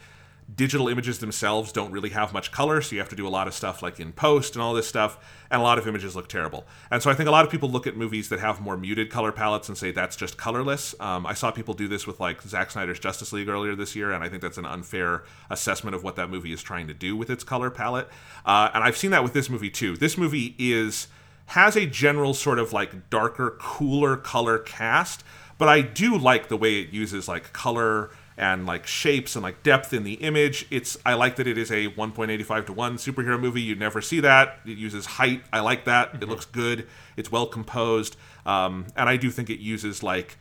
digital 0.54 0.88
images 0.88 1.20
themselves 1.20 1.74
don't 1.74 1.92
really 1.92 2.10
have 2.10 2.32
much 2.32 2.52
color 2.52 2.82
so 2.82 2.96
you 2.96 3.00
have 3.00 3.10
to 3.10 3.18
do 3.18 3.28
a 3.28 3.30
lot 3.30 3.48
of 3.48 3.54
stuff 3.54 3.82
like 3.82 4.00
in 4.00 4.14
post 4.14 4.56
and 4.56 4.62
all 4.64 4.74
this 4.74 4.88
stuff 4.88 5.18
and 5.52 5.60
a 5.62 5.64
lot 5.64 5.78
of 5.78 5.88
images 5.88 6.16
look 6.16 6.30
terrible. 6.30 6.66
And 6.90 7.04
so 7.04 7.12
i 7.12 7.14
think 7.14 7.28
a 7.28 7.32
lot 7.32 7.44
of 7.44 7.52
people 7.52 7.70
look 7.70 7.86
at 7.86 7.98
movies 7.98 8.30
that 8.30 8.40
have 8.40 8.62
more 8.62 8.78
muted 8.78 9.10
color 9.10 9.34
palettes 9.34 9.68
and 9.68 9.78
say 9.78 9.92
that's 9.92 10.16
just 10.16 10.38
colorless. 10.38 10.96
Um, 11.02 11.26
i 11.26 11.34
saw 11.34 11.52
people 11.52 11.74
do 11.74 11.88
this 11.90 12.08
with 12.08 12.20
like 12.20 12.42
Zack 12.44 12.72
snyder's 12.72 13.00
justice 13.00 13.34
league 13.34 13.50
earlier 13.50 13.76
this 13.76 13.96
year 13.96 14.14
and 14.14 14.24
i 14.24 14.30
think 14.30 14.42
that's 14.42 14.58
an 14.58 14.66
unfair 14.66 15.24
assessment 15.50 15.96
of 15.96 16.04
what 16.04 16.16
that 16.16 16.30
movie 16.30 16.54
is 16.54 16.64
trying 16.64 16.88
to 16.88 16.94
do 16.94 17.16
with 17.16 17.30
its 17.30 17.44
color 17.44 17.70
palette. 17.70 18.08
Uh, 18.46 18.70
and 18.74 18.84
i've 18.84 18.98
seen 18.98 19.12
that 19.12 19.24
with 19.24 19.34
this 19.34 19.50
movie 19.50 19.70
too. 19.70 19.98
This 19.98 20.18
movie 20.18 20.56
is 20.58 21.08
has 21.48 21.76
a 21.76 21.86
general 21.86 22.34
sort 22.34 22.60
of 22.60 22.72
like 22.72 23.10
darker 23.10 23.58
cooler 23.60 24.16
color 24.16 24.60
cast 24.60 25.24
but 25.58 25.68
i 25.68 25.82
do 25.82 26.18
like 26.18 26.48
the 26.48 26.58
way 26.58 26.80
it 26.80 26.90
uses 26.90 27.28
like 27.28 27.52
color 27.54 28.12
and 28.38 28.68
like 28.68 28.86
shapes 28.86 29.36
and 29.36 29.44
like 29.44 29.64
depth 29.64 29.94
in 29.94 30.04
the 30.04 30.14
image. 30.16 30.68
It's 30.70 30.98
I 31.06 31.16
like 31.16 31.36
that 31.38 31.48
it 31.48 31.58
is 31.58 31.72
a 31.72 31.88
1.85 31.90 32.68
to 32.68 32.74
1 32.74 32.98
superhero 32.98 33.40
movie. 33.40 33.62
You 33.62 33.76
never 33.76 34.00
see 34.02 34.20
that. 34.20 34.60
It 34.66 34.78
uses 34.78 35.06
height. 35.06 35.44
I 35.52 35.62
like 35.62 35.86
that. 35.86 36.22
It 36.22 36.30
looks 36.30 36.46
good. 36.46 36.88
It's 37.16 37.32
well 37.32 37.48
composed. 37.48 38.16
Um, 38.46 38.88
and 38.96 39.10
I 39.10 39.18
do 39.18 39.32
think 39.32 39.50
it 39.50 39.60
uses 39.60 40.04
like 40.04 40.38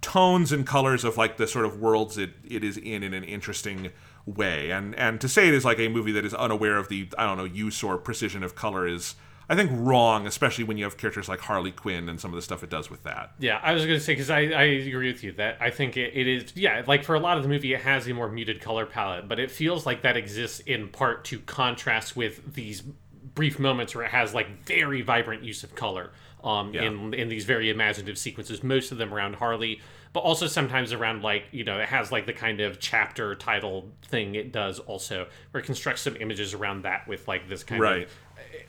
tones 0.00 0.52
and 0.52 0.66
colors 0.66 1.04
of 1.04 1.16
like 1.16 1.36
the 1.36 1.46
sort 1.46 1.64
of 1.64 1.80
worlds 1.80 2.18
it, 2.18 2.30
it 2.44 2.62
is 2.62 2.76
in 2.76 3.02
in 3.02 3.14
an 3.14 3.24
interesting 3.24 3.92
way. 4.26 4.70
And 4.70 4.94
and 4.96 5.20
to 5.20 5.28
say 5.28 5.46
it 5.46 5.54
is 5.54 5.64
like 5.64 5.78
a 5.78 5.88
movie 5.88 6.12
that 6.12 6.24
is 6.24 6.34
unaware 6.34 6.76
of 6.76 6.88
the 6.88 7.08
I 7.16 7.26
don't 7.26 7.38
know 7.38 7.44
use 7.44 7.82
or 7.82 7.96
precision 7.96 8.42
of 8.42 8.56
color 8.56 8.88
is 8.88 9.14
I 9.48 9.54
think 9.54 9.70
wrong, 9.74 10.26
especially 10.26 10.64
when 10.64 10.76
you 10.76 10.84
have 10.84 10.96
characters 10.96 11.28
like 11.28 11.40
Harley 11.40 11.70
Quinn 11.70 12.08
and 12.08 12.20
some 12.20 12.32
of 12.32 12.36
the 12.36 12.42
stuff 12.42 12.64
it 12.64 12.70
does 12.70 12.90
with 12.90 13.04
that. 13.04 13.32
Yeah, 13.38 13.60
I 13.62 13.72
was 13.72 13.84
going 13.86 13.96
to 13.98 14.04
say 14.04 14.12
because 14.12 14.28
I, 14.30 14.40
I 14.40 14.62
agree 14.62 15.12
with 15.12 15.22
you 15.22 15.32
that 15.32 15.58
I 15.60 15.70
think 15.70 15.96
it, 15.96 16.12
it 16.16 16.26
is 16.26 16.52
yeah 16.56 16.82
like 16.86 17.04
for 17.04 17.14
a 17.14 17.20
lot 17.20 17.36
of 17.36 17.42
the 17.44 17.48
movie 17.48 17.72
it 17.72 17.82
has 17.82 18.08
a 18.08 18.14
more 18.14 18.28
muted 18.28 18.60
color 18.60 18.86
palette, 18.86 19.28
but 19.28 19.38
it 19.38 19.50
feels 19.50 19.86
like 19.86 20.02
that 20.02 20.16
exists 20.16 20.60
in 20.60 20.88
part 20.88 21.24
to 21.26 21.38
contrast 21.40 22.16
with 22.16 22.54
these 22.54 22.82
brief 23.34 23.58
moments 23.58 23.94
where 23.94 24.04
it 24.04 24.10
has 24.10 24.34
like 24.34 24.64
very 24.64 25.02
vibrant 25.02 25.42
use 25.44 25.62
of 25.62 25.74
color 25.74 26.10
um 26.42 26.72
Yeah. 26.74 26.82
in 26.82 27.14
in 27.14 27.28
these 27.28 27.44
very 27.44 27.70
imaginative 27.70 28.18
sequences. 28.18 28.62
Most 28.64 28.90
of 28.92 28.98
them 28.98 29.12
around 29.14 29.36
Harley, 29.36 29.80
but 30.12 30.20
also 30.20 30.46
sometimes 30.46 30.92
around 30.92 31.22
like 31.22 31.44
you 31.52 31.62
know 31.64 31.78
it 31.78 31.88
has 31.88 32.10
like 32.10 32.26
the 32.26 32.32
kind 32.32 32.60
of 32.60 32.80
chapter 32.80 33.34
title 33.36 33.92
thing 34.02 34.34
it 34.34 34.50
does 34.52 34.78
also 34.80 35.26
where 35.52 35.62
it 35.62 35.66
constructs 35.66 36.02
some 36.02 36.16
images 36.16 36.52
around 36.54 36.82
that 36.82 37.06
with 37.06 37.28
like 37.28 37.48
this 37.48 37.62
kind 37.62 37.80
Right. 37.80 38.02
of 38.04 38.10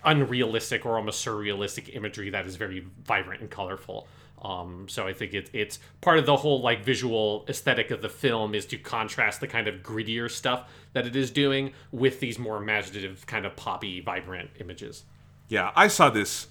unrealistic 0.03 0.85
or 0.85 0.97
almost 0.97 1.25
surrealistic 1.25 1.95
imagery 1.95 2.29
that 2.29 2.45
is 2.45 2.55
very 2.55 2.85
vibrant 3.03 3.41
and 3.41 3.49
colorful. 3.49 4.07
Um, 4.41 4.85
so 4.87 5.07
I 5.07 5.13
think 5.13 5.33
it, 5.33 5.49
it's 5.51 5.79
part 5.99 6.19
of 6.19 6.25
the 6.25 6.37
whole 6.37 6.61
like 6.61 6.83
visual 6.83 7.43
aesthetic 7.49 7.89
of 7.89 8.01
the 8.01 8.09
film 8.09 8.53
is 8.53 8.65
to 8.67 8.77
contrast 8.77 9.41
the 9.41 9.47
kind 9.47 9.67
of 9.67 9.81
grittier 9.81 10.29
stuff 10.29 10.69
that 10.93 11.07
it 11.07 11.15
is 11.15 11.31
doing 11.31 11.73
with 11.91 12.19
these 12.19 12.37
more 12.37 12.57
imaginative, 12.57 13.25
kind 13.25 13.45
of 13.45 13.55
poppy, 13.55 13.99
vibrant 13.99 14.51
images. 14.59 15.03
Yeah, 15.47 15.71
I 15.75 15.87
saw 15.87 16.09
this 16.09 16.47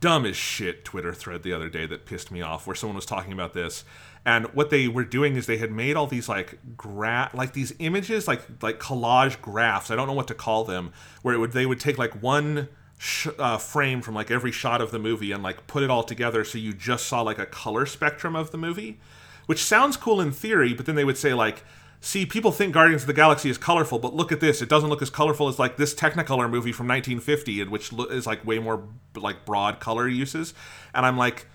dumb 0.00 0.24
as 0.24 0.36
shit 0.36 0.84
Twitter 0.84 1.12
thread 1.12 1.42
the 1.42 1.52
other 1.52 1.68
day 1.68 1.86
that 1.86 2.06
pissed 2.06 2.30
me 2.30 2.42
off 2.42 2.66
where 2.66 2.76
someone 2.76 2.96
was 2.96 3.06
talking 3.06 3.32
about 3.32 3.54
this. 3.54 3.84
And 4.24 4.46
what 4.54 4.70
they 4.70 4.86
were 4.86 5.04
doing 5.04 5.36
is 5.36 5.46
they 5.46 5.56
had 5.56 5.70
made 5.72 5.96
all 5.96 6.06
these 6.06 6.28
like 6.28 6.58
gra- 6.76 7.30
like 7.32 7.54
these 7.54 7.72
images 7.78 8.28
like 8.28 8.42
like 8.62 8.78
collage 8.78 9.40
graphs. 9.40 9.90
I 9.90 9.96
don't 9.96 10.06
know 10.06 10.12
what 10.12 10.28
to 10.28 10.34
call 10.34 10.64
them 10.64 10.92
where 11.22 11.34
it 11.34 11.38
would 11.38 11.52
they 11.52 11.66
would 11.66 11.80
take 11.80 11.96
like 11.96 12.22
one 12.22 12.68
sh- 12.98 13.28
uh, 13.38 13.56
frame 13.56 14.02
from 14.02 14.14
like 14.14 14.30
every 14.30 14.52
shot 14.52 14.82
of 14.82 14.90
the 14.90 14.98
movie 14.98 15.32
and 15.32 15.42
like 15.42 15.66
put 15.66 15.82
it 15.82 15.90
all 15.90 16.02
together 16.02 16.44
so 16.44 16.58
you 16.58 16.74
just 16.74 17.06
saw 17.06 17.22
like 17.22 17.38
a 17.38 17.46
color 17.46 17.86
spectrum 17.86 18.36
of 18.36 18.50
the 18.50 18.58
movie, 18.58 19.00
which 19.46 19.64
sounds 19.64 19.96
cool 19.96 20.20
in 20.20 20.32
theory, 20.32 20.74
but 20.74 20.84
then 20.86 20.96
they 20.96 21.04
would 21.04 21.18
say 21.18 21.32
like 21.32 21.64
see 22.02 22.24
people 22.24 22.50
think 22.50 22.72
guardians 22.72 23.02
of 23.02 23.06
the 23.06 23.12
galaxy 23.12 23.50
is 23.50 23.58
colorful 23.58 23.98
but 23.98 24.14
look 24.14 24.32
at 24.32 24.40
this 24.40 24.62
it 24.62 24.68
doesn't 24.70 24.88
look 24.88 25.02
as 25.02 25.10
colorful 25.10 25.48
as 25.48 25.58
like 25.58 25.76
this 25.76 25.94
technicolor 25.94 26.48
movie 26.48 26.72
from 26.72 26.88
1950 26.88 27.60
and 27.60 27.70
which 27.70 27.92
lo- 27.92 28.06
is 28.06 28.26
like 28.26 28.44
way 28.46 28.58
more 28.58 28.84
like 29.14 29.44
broad 29.44 29.80
color 29.80 30.08
uses 30.08 30.54
and 30.94 31.04
i'm 31.04 31.18
like 31.18 31.46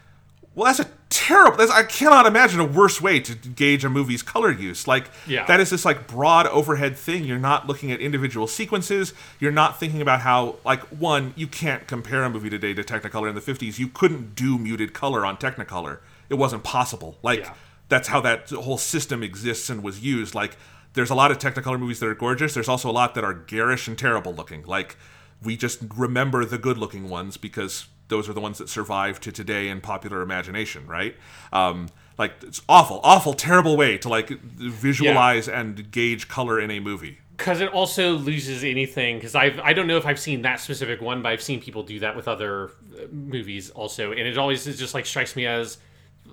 well 0.55 0.65
that's 0.65 0.79
a 0.79 0.89
terrible 1.09 1.57
that's, 1.57 1.71
i 1.71 1.83
cannot 1.83 2.25
imagine 2.25 2.59
a 2.59 2.65
worse 2.65 2.99
way 3.01 3.19
to 3.19 3.35
gauge 3.35 3.85
a 3.85 3.89
movie's 3.89 4.21
color 4.23 4.51
use 4.51 4.87
like 4.87 5.05
Yeah. 5.27 5.45
that 5.45 5.59
is 5.59 5.69
this 5.69 5.85
like 5.85 6.07
broad 6.07 6.47
overhead 6.47 6.97
thing 6.97 7.23
you're 7.23 7.37
not 7.37 7.67
looking 7.67 7.91
at 7.91 7.99
individual 8.01 8.47
sequences 8.47 9.13
you're 9.39 9.51
not 9.51 9.79
thinking 9.79 10.01
about 10.01 10.21
how 10.21 10.55
like 10.65 10.81
one 10.87 11.33
you 11.35 11.47
can't 11.47 11.87
compare 11.87 12.23
a 12.23 12.29
movie 12.29 12.49
today 12.49 12.73
to 12.73 12.83
technicolor 12.83 13.29
in 13.29 13.35
the 13.35 13.41
50s 13.41 13.77
you 13.79 13.87
couldn't 13.87 14.35
do 14.35 14.57
muted 14.57 14.93
color 14.93 15.25
on 15.25 15.37
technicolor 15.37 15.99
it 16.29 16.35
wasn't 16.35 16.63
possible 16.63 17.17
like 17.21 17.39
Yeah. 17.41 17.53
that's 17.89 18.07
how 18.07 18.19
that 18.21 18.49
whole 18.49 18.77
system 18.79 19.21
exists 19.23 19.69
and 19.69 19.83
was 19.83 19.99
used. 20.03 20.33
Like, 20.33 20.57
there's 20.93 21.11
a 21.11 21.15
lot 21.15 21.29
of 21.29 21.37
Technicolor 21.37 21.77
movies 21.79 21.99
that 21.99 22.07
are 22.07 22.15
gorgeous. 22.15 22.53
There's 22.55 22.67
also 22.69 22.89
a 22.89 22.91
lot 22.91 23.13
that 23.13 23.23
are 23.23 23.33
garish 23.33 23.87
and 23.87 23.95
terrible 23.95 24.33
looking. 24.33 24.63
Like, 24.65 24.95
we 25.43 25.55
just 25.55 25.81
remember 25.95 26.45
the 26.45 26.57
good 26.57 26.77
looking 26.79 27.09
ones 27.09 27.37
because 27.37 27.85
those 28.07 28.29
are 28.29 28.33
the 28.33 28.41
ones 28.41 28.57
that 28.59 28.69
survive 28.69 29.19
to 29.21 29.31
today 29.31 29.67
in 29.69 29.81
popular 29.81 30.21
imagination, 30.21 30.85
right? 30.87 31.15
Um, 31.51 31.89
like, 32.17 32.33
it's 32.43 32.61
awful, 32.69 32.99
awful, 33.03 33.33
terrible 33.33 33.75
way 33.75 33.97
to 33.97 34.09
like 34.09 34.29
visualize 34.29 35.47
and 35.47 35.91
gauge 35.91 36.27
color 36.27 36.59
in 36.59 36.71
a 36.71 36.79
movie. 36.79 37.17
because 37.37 37.59
it 37.61 37.69
also 37.73 38.13
loses 38.13 38.63
anything 38.63 39.17
because 39.17 39.35
i 39.35 39.53
i 39.63 39.73
don't 39.73 39.87
know 39.87 39.97
if 39.97 40.05
i've 40.05 40.19
seen 40.19 40.41
that 40.43 40.57
specific 40.59 41.01
one 41.01 41.21
but 41.21 41.29
i've 41.33 41.41
seen 41.41 41.59
people 41.61 41.83
do 41.83 41.99
that 41.99 42.15
with 42.15 42.27
other 42.29 42.67
uh, 42.97 43.01
movies 43.11 43.69
also 43.71 44.11
and 44.11 44.21
it 44.21 44.37
always 44.37 44.65
is 44.67 44.79
just 44.79 44.93
like 44.93 45.05
strikes 45.05 45.35
me 45.35 45.45
as 45.45 45.77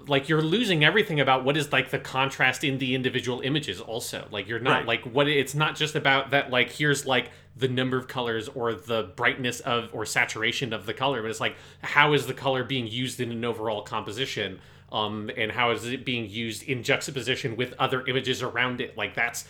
like 0.07 0.29
you're 0.29 0.41
losing 0.43 0.85
everything 0.85 1.19
about 1.19 1.45
what 1.45 1.57
is 1.57 1.73
like 1.73 1.91
the 1.91 1.99
contrast 1.99 2.63
in 2.63 2.79
the 2.79 2.95
individual 2.95 3.41
images 3.41 3.81
also 3.81 4.27
like 4.31 4.47
you're 4.49 4.61
not 4.61 4.79
Right. 4.79 4.87
like 4.87 5.03
what 5.15 5.27
it's 5.27 5.55
not 5.57 5.75
just 5.75 5.97
about 5.97 6.31
that 6.31 6.51
like 6.51 6.71
here's 6.71 7.05
like 7.05 7.31
the 7.57 7.69
number 7.69 7.97
of 7.97 8.09
colors 8.09 8.49
or 8.49 8.75
the 8.75 9.13
brightness 9.17 9.61
of 9.61 9.91
or 9.93 10.07
saturation 10.07 10.73
of 10.73 10.87
the 10.87 10.95
color 10.95 11.23
but 11.23 11.31
it's 11.31 11.41
like 11.41 11.57
how 11.83 12.13
is 12.13 12.27
the 12.27 12.35
color 12.35 12.65
being 12.65 12.87
used 12.87 13.21
in 13.21 13.31
an 13.31 13.45
overall 13.45 13.83
composition 13.83 14.59
um 14.91 15.31
and 15.37 15.53
how 15.53 15.71
is 15.71 15.87
it 15.87 16.05
being 16.05 16.29
used 16.29 16.63
in 16.63 16.83
juxtaposition 16.83 17.57
with 17.57 17.75
other 17.79 18.07
images 18.07 18.43
around 18.43 18.81
it 18.81 18.97
like 18.97 19.15
that's 19.15 19.47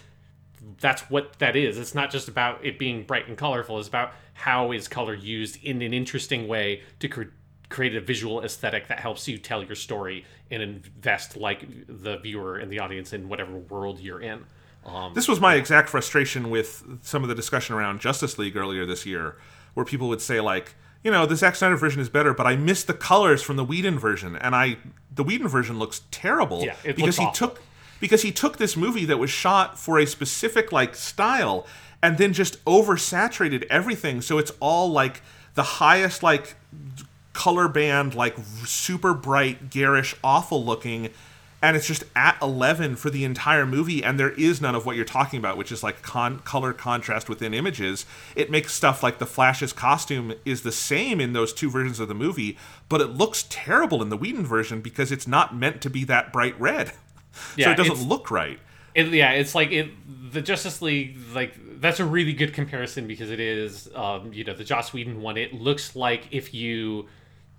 that's 0.81 1.03
what 1.11 1.39
that 1.39 1.57
is. 1.57 1.79
It's 1.79 1.95
not 1.95 2.11
just 2.11 2.29
about 2.29 2.65
it 2.65 2.79
being 2.79 3.05
bright 3.05 3.29
and 3.29 3.37
colorful. 3.37 3.79
It's 3.79 3.89
about 3.89 4.13
how 4.35 4.73
is 4.73 4.89
color 4.89 5.15
used 5.15 5.63
in 5.63 5.83
an 5.83 5.93
interesting 5.93 6.49
way 6.49 6.83
to 7.01 7.09
cre- 7.09 7.23
create 7.69 7.97
a 7.97 8.01
visual 8.01 8.43
aesthetic 8.43 8.89
that 8.89 9.01
helps 9.01 9.27
you 9.27 9.39
tell 9.39 9.63
your 9.63 9.75
story 9.75 10.25
and 10.51 10.63
invest 10.63 11.37
like 11.37 11.67
the 11.89 12.19
viewer 12.19 12.59
and 12.59 12.71
the 12.71 12.79
audience 12.79 13.13
in 13.13 13.29
whatever 13.29 13.57
world 13.57 13.99
you're 13.99 14.21
in. 14.21 14.45
Um, 14.85 15.15
This 15.15 15.29
was 15.29 15.41
my 15.41 15.55
exact 15.55 15.89
frustration 15.89 16.51
with 16.51 16.83
some 17.03 17.23
of 17.23 17.29
the 17.29 17.35
discussion 17.35 17.75
around 17.75 18.01
Justice 18.01 18.39
League 18.39 18.57
earlier 18.57 18.85
this 18.85 19.07
year, 19.07 19.37
where 19.75 19.87
people 19.87 20.09
would 20.09 20.21
say 20.21 20.41
like, 20.41 20.75
you 21.05 21.11
know, 21.11 21.27
the 21.27 21.37
Zack 21.37 21.57
Snyder 21.57 21.77
version 21.77 22.01
is 22.01 22.09
better, 22.09 22.33
but 22.35 22.47
I 22.47 22.57
miss 22.57 22.85
the 22.85 22.95
colors 22.95 23.43
from 23.43 23.57
the 23.57 23.65
Whedon 23.65 23.99
version, 23.99 24.37
and 24.37 24.55
I 24.55 24.79
the 25.15 25.23
Whedon 25.25 25.49
version 25.49 25.79
looks 25.79 26.03
terrible 26.11 26.63
Yeah, 26.63 26.77
it 26.85 26.97
because 26.97 27.17
he 27.17 27.25
awful. 27.25 27.49
took 27.49 27.63
because 28.01 28.23
he 28.23 28.33
took 28.33 28.57
this 28.59 28.77
movie 28.77 29.05
that 29.05 29.19
was 29.19 29.31
shot 29.31 29.79
for 29.79 29.99
a 29.99 30.07
specific 30.07 30.73
like 30.73 30.95
style 30.95 31.67
and 32.03 32.19
then 32.19 32.33
just 32.33 32.65
oversaturated 32.65 33.65
everything 33.71 34.21
so 34.21 34.39
it's 34.39 34.51
all 34.59 34.91
like 34.91 35.23
the 35.55 35.63
highest 35.63 36.23
like 36.23 36.57
color 37.33 37.69
band 37.69 38.15
like 38.15 38.37
super 38.65 39.15
bright 39.15 39.71
garish 39.71 40.15
awful 40.25 40.65
looking 40.65 41.11
and 41.63 41.77
it's 41.77 41.87
just 41.87 42.05
at 42.17 42.37
11 42.43 42.97
for 42.97 43.09
the 43.09 43.25
entire 43.25 43.65
movie 43.65 44.03
and 44.03 44.19
there 44.19 44.33
is 44.33 44.61
none 44.61 44.75
of 44.75 44.85
what 44.85 44.97
you're 44.97 45.05
talking 45.05 45.39
about 45.39 45.57
which 45.57 45.73
is 45.73 45.83
like 45.83 46.03
con- 46.03 46.41
color 46.41 46.73
contrast 46.73 47.29
within 47.29 47.55
images 47.55 48.05
it 48.35 48.51
makes 48.51 48.75
stuff 48.75 49.03
like 49.03 49.19
the 49.19 49.27
flash's 49.27 49.73
costume 49.73 50.35
is 50.45 50.63
the 50.63 50.73
same 50.73 51.21
in 51.21 51.33
those 51.33 51.53
two 51.53 51.71
versions 51.71 52.01
of 52.01 52.09
the 52.09 52.15
movie 52.15 52.59
but 52.89 53.01
it 53.01 53.11
looks 53.11 53.47
terrible 53.49 54.03
in 54.03 54.09
the 54.09 54.17
Whedon 54.17 54.45
version 54.45 54.81
because 54.81 55.13
it's 55.13 55.27
not 55.27 55.55
meant 55.55 55.81
to 55.81 55.89
be 55.89 56.05
that 56.05 56.33
bright 56.33 56.59
red 56.61 56.93
so 57.59 57.71
it 57.71 57.77
doesn't 57.77 58.07
look 58.09 58.31
right 58.31 58.59
It, 58.95 59.09
yeah, 59.09 59.33
it's 59.33 59.55
like 59.55 59.73
it. 59.73 59.91
The 60.33 60.43
Justice 60.43 60.83
League, 60.83 61.17
like 61.35 61.55
that's 61.81 62.01
a 62.01 62.05
really 62.05 62.33
good 62.33 62.53
comparison 62.53 63.07
because 63.07 63.31
it 63.31 63.41
is, 63.41 63.89
um, 63.95 64.33
you 64.33 64.45
know, 64.45 64.55
the 64.55 64.65
Joss 64.65 64.93
Whedon 64.93 65.21
one. 65.21 65.37
It 65.37 65.55
looks 65.55 65.97
like 65.97 66.29
if 66.31 66.53
you 66.55 67.09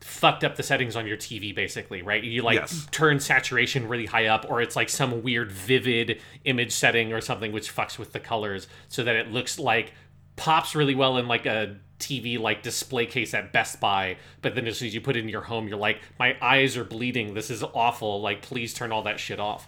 fucked 0.04 0.44
up 0.44 0.56
the 0.56 0.64
settings 0.64 0.96
on 0.96 1.08
your 1.08 1.18
TV, 1.18 1.54
basically, 1.56 2.02
right? 2.02 2.24
You 2.24 2.42
like 2.42 2.60
Yes. 2.60 2.88
turn 2.92 3.20
saturation 3.20 3.88
really 3.88 4.06
high 4.06 4.28
up, 4.28 4.46
or 4.50 4.62
it's 4.62 4.76
like 4.76 4.90
some 4.90 5.24
weird 5.24 5.52
vivid 5.52 6.20
image 6.46 6.72
setting 6.74 7.14
or 7.14 7.22
something 7.22 7.52
which 7.52 7.74
fucks 7.74 7.98
with 7.98 8.14
the 8.14 8.20
colors 8.20 8.68
so 8.90 9.04
that 9.04 9.16
it 9.16 9.32
looks 9.32 9.58
like 9.58 9.94
pops 10.36 10.76
really 10.76 10.96
well 10.96 11.18
in 11.18 11.28
like 11.28 11.46
a 11.46 11.76
TV 12.00 12.38
like 12.40 12.62
display 12.64 13.06
case 13.06 13.34
at 13.34 13.54
Best 13.54 13.80
Buy, 13.80 14.18
but 14.42 14.56
then 14.56 14.68
as 14.68 14.80
soon 14.80 14.88
as 14.88 14.94
you 14.96 15.00
put 15.00 15.16
it 15.16 15.22
in 15.22 15.30
your 15.30 15.42
home, 15.44 15.68
you're 15.68 15.78
like, 15.78 16.02
my 16.20 16.36
eyes 16.42 16.76
are 16.76 16.84
bleeding. 16.84 17.34
This 17.34 17.50
is 17.50 17.64
awful. 17.64 18.20
Like, 18.22 18.42
please 18.42 18.74
turn 18.74 18.92
all 18.92 19.04
that 19.04 19.20
shit 19.20 19.40
off. 19.40 19.68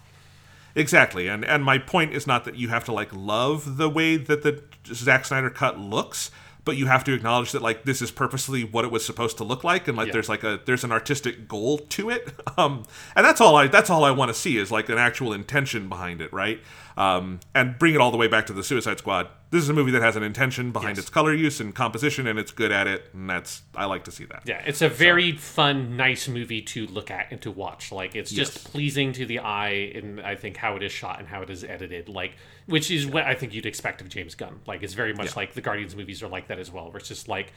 Exactly, 0.74 1.26
and 1.28 1.42
and 1.42 1.64
my 1.64 1.78
point 1.78 2.12
is 2.12 2.26
not 2.26 2.44
that 2.44 2.56
you 2.56 2.68
have 2.68 2.84
to 2.84 2.92
like 2.92 3.08
love 3.14 3.78
the 3.78 3.88
way 3.88 4.18
that 4.18 4.42
the 4.42 4.62
Zack 4.92 5.24
Snyder 5.24 5.48
cut 5.48 5.78
looks, 5.80 6.30
but 6.66 6.76
you 6.76 6.84
have 6.86 7.02
to 7.04 7.14
acknowledge 7.14 7.52
that 7.52 7.62
like 7.62 7.84
this 7.84 8.02
is 8.02 8.10
purposely 8.10 8.62
what 8.64 8.84
it 8.84 8.90
was 8.90 9.06
supposed 9.06 9.38
to 9.38 9.44
look 9.44 9.64
like, 9.64 9.88
and 9.88 9.96
like 9.96 10.08
Yeah. 10.08 10.12
there's 10.12 10.28
like 10.28 10.44
a 10.44 10.60
there's 10.66 10.84
an 10.84 10.92
artistic 10.92 11.48
goal 11.48 11.78
to 11.78 12.10
it, 12.10 12.28
um, 12.58 12.82
and 13.14 13.24
that's 13.24 13.40
all 13.40 13.56
I 13.56 13.68
that's 13.68 13.88
all 13.88 14.04
I 14.04 14.10
want 14.10 14.28
to 14.28 14.34
see 14.34 14.58
is 14.58 14.70
like 14.70 14.90
an 14.90 14.98
actual 14.98 15.32
intention 15.32 15.88
behind 15.88 16.20
it, 16.20 16.30
right? 16.34 16.60
Um, 16.96 17.40
and 17.54 17.78
bring 17.78 17.94
it 17.94 18.00
all 18.00 18.10
the 18.10 18.16
way 18.16 18.26
back 18.26 18.46
to 18.46 18.54
the 18.54 18.64
Suicide 18.64 18.98
Squad. 18.98 19.28
This 19.50 19.62
is 19.62 19.68
a 19.68 19.74
movie 19.74 19.90
that 19.90 20.00
has 20.00 20.16
an 20.16 20.22
intention 20.22 20.72
behind 20.72 20.96
Yes. 20.96 21.04
its 21.04 21.10
color 21.10 21.34
use 21.34 21.60
and 21.60 21.74
composition, 21.74 22.26
and 22.26 22.38
it's 22.38 22.50
good 22.50 22.72
at 22.72 22.86
it, 22.86 23.10
and 23.12 23.28
that's 23.28 23.62
I 23.74 23.84
like 23.84 24.04
to 24.04 24.10
see 24.10 24.24
that. 24.24 24.44
Yeah, 24.46 24.62
it's 24.66 24.80
a 24.80 24.88
very 24.88 25.32
fun, 25.32 25.94
nice 25.98 26.26
movie 26.26 26.62
to 26.62 26.86
look 26.86 27.10
at 27.10 27.26
and 27.30 27.40
to 27.42 27.50
watch. 27.50 27.92
Like 27.92 28.16
it's 28.16 28.30
just 28.30 28.54
Yes. 28.54 28.64
pleasing 28.66 29.12
to 29.12 29.26
the 29.26 29.40
eye, 29.40 29.92
and 29.94 30.20
I 30.22 30.36
think 30.36 30.56
how 30.56 30.74
it 30.76 30.82
is 30.82 30.90
shot 30.90 31.18
and 31.18 31.28
how 31.28 31.42
it 31.42 31.50
is 31.50 31.62
edited, 31.64 32.08
like 32.08 32.32
which 32.64 32.90
is 32.90 33.06
what 33.06 33.24
I 33.24 33.34
think 33.34 33.52
you'd 33.52 33.66
expect 33.66 34.00
of 34.00 34.08
James 34.08 34.34
Gunn. 34.34 34.60
Like 34.66 34.82
it's 34.82 34.94
very 34.94 35.12
much 35.12 35.36
like 35.36 35.52
the 35.52 35.60
Guardians 35.60 35.94
movies 35.94 36.22
are 36.22 36.28
like 36.28 36.48
that 36.48 36.58
as 36.58 36.72
well, 36.72 36.86
where 36.88 36.96
it's 36.96 37.08
just 37.08 37.28
like 37.28 37.52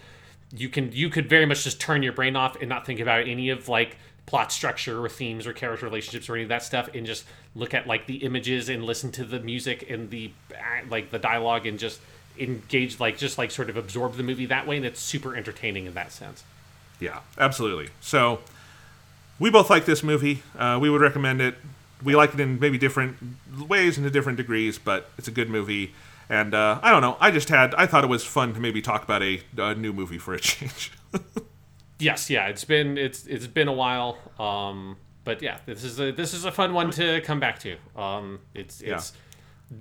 you 0.53 0.68
can 0.68 0.91
you 0.91 1.10
could 1.10 1.30
very 1.30 1.45
much 1.45 1.64
just 1.64 1.80
turn 1.80 2.03
your 2.03 2.11
brain 2.14 2.36
off 2.36 2.57
and 2.60 2.68
not 2.68 2.86
think 2.86 2.99
about 2.99 3.28
any 3.28 3.49
of 3.52 3.70
like 3.70 3.95
plot 4.30 4.51
structure 4.51 5.03
or 5.03 5.10
themes 5.10 5.47
or 5.47 5.53
character 5.53 5.88
relationships 5.88 6.30
or 6.30 6.35
any 6.35 6.43
of 6.43 6.49
that 6.49 6.61
stuff 6.61 6.88
and 6.93 7.03
just 7.07 7.26
look 7.56 7.73
at 7.73 7.88
like 7.88 8.06
the 8.06 8.18
images 8.18 8.69
and 8.69 8.84
listen 8.85 9.11
to 9.11 9.23
the 9.23 9.39
music 9.39 9.89
and 9.89 10.11
the 10.11 10.30
like 10.88 11.10
the 11.10 11.18
dialogue 11.18 11.65
and 11.65 11.80
just 11.80 11.99
engage 12.38 12.99
like 12.99 13.18
just 13.18 13.39
like 13.39 13.49
sort 13.49 13.72
of 13.72 13.76
absorb 13.76 14.14
the 14.18 14.22
movie 14.22 14.45
that 14.45 14.68
way 14.68 14.77
and 14.77 14.85
it's 14.85 14.99
super 14.99 15.35
entertaining 15.35 15.88
in 15.88 15.95
that 15.95 16.11
sense 16.11 16.43
Yeah, 16.99 17.22
absolutely. 17.39 17.89
So 18.01 18.39
we 19.39 19.49
both 19.49 19.68
like 19.72 19.85
this 19.85 20.03
movie. 20.03 20.43
Uh, 20.56 20.77
we 20.80 20.91
would 20.91 21.01
recommend 21.01 21.41
it. 21.41 21.56
We 22.03 22.15
like 22.15 22.35
it 22.35 22.39
in 22.39 22.60
maybe 22.60 22.77
different 22.77 23.18
ways 23.68 23.97
and 23.97 24.06
to 24.06 24.11
different 24.11 24.38
degrees, 24.38 24.77
but 24.77 25.10
it's 25.18 25.27
a 25.27 25.31
good 25.31 25.49
movie. 25.49 25.93
And 26.30 26.53
uh, 26.53 26.80
I 26.84 26.91
don't 26.91 27.01
know. 27.01 27.18
I 27.19 27.31
just 27.31 27.49
had 27.49 27.73
I 27.76 27.88
thought 27.88 28.03
it 28.03 28.07
was 28.07 28.23
fun 28.23 28.53
to 28.53 28.60
maybe 28.60 28.80
talk 28.81 29.03
about 29.03 29.23
a, 29.23 29.41
a 29.57 29.73
new 29.73 29.91
movie 29.91 30.19
for 30.19 30.35
a 30.35 30.39
change. 30.39 30.91
Yes, 31.99 32.30
yeah, 32.30 32.47
it's 32.47 32.63
been 32.63 32.97
it's 32.97 33.26
it's 33.27 33.47
been 33.47 33.67
a 33.67 33.73
while. 33.73 34.17
Um, 34.39 34.97
but 35.23 35.41
yeah, 35.41 35.59
this 35.65 35.84
is 35.84 35.99
a 35.99 36.11
this 36.11 36.34
is 36.34 36.45
a 36.45 36.51
fun 36.51 36.73
one 36.73 36.91
to 36.91 37.21
come 37.21 37.39
back 37.39 37.59
to. 37.59 37.76
Um, 37.95 38.39
it's 38.53 38.81
it's 38.81 39.13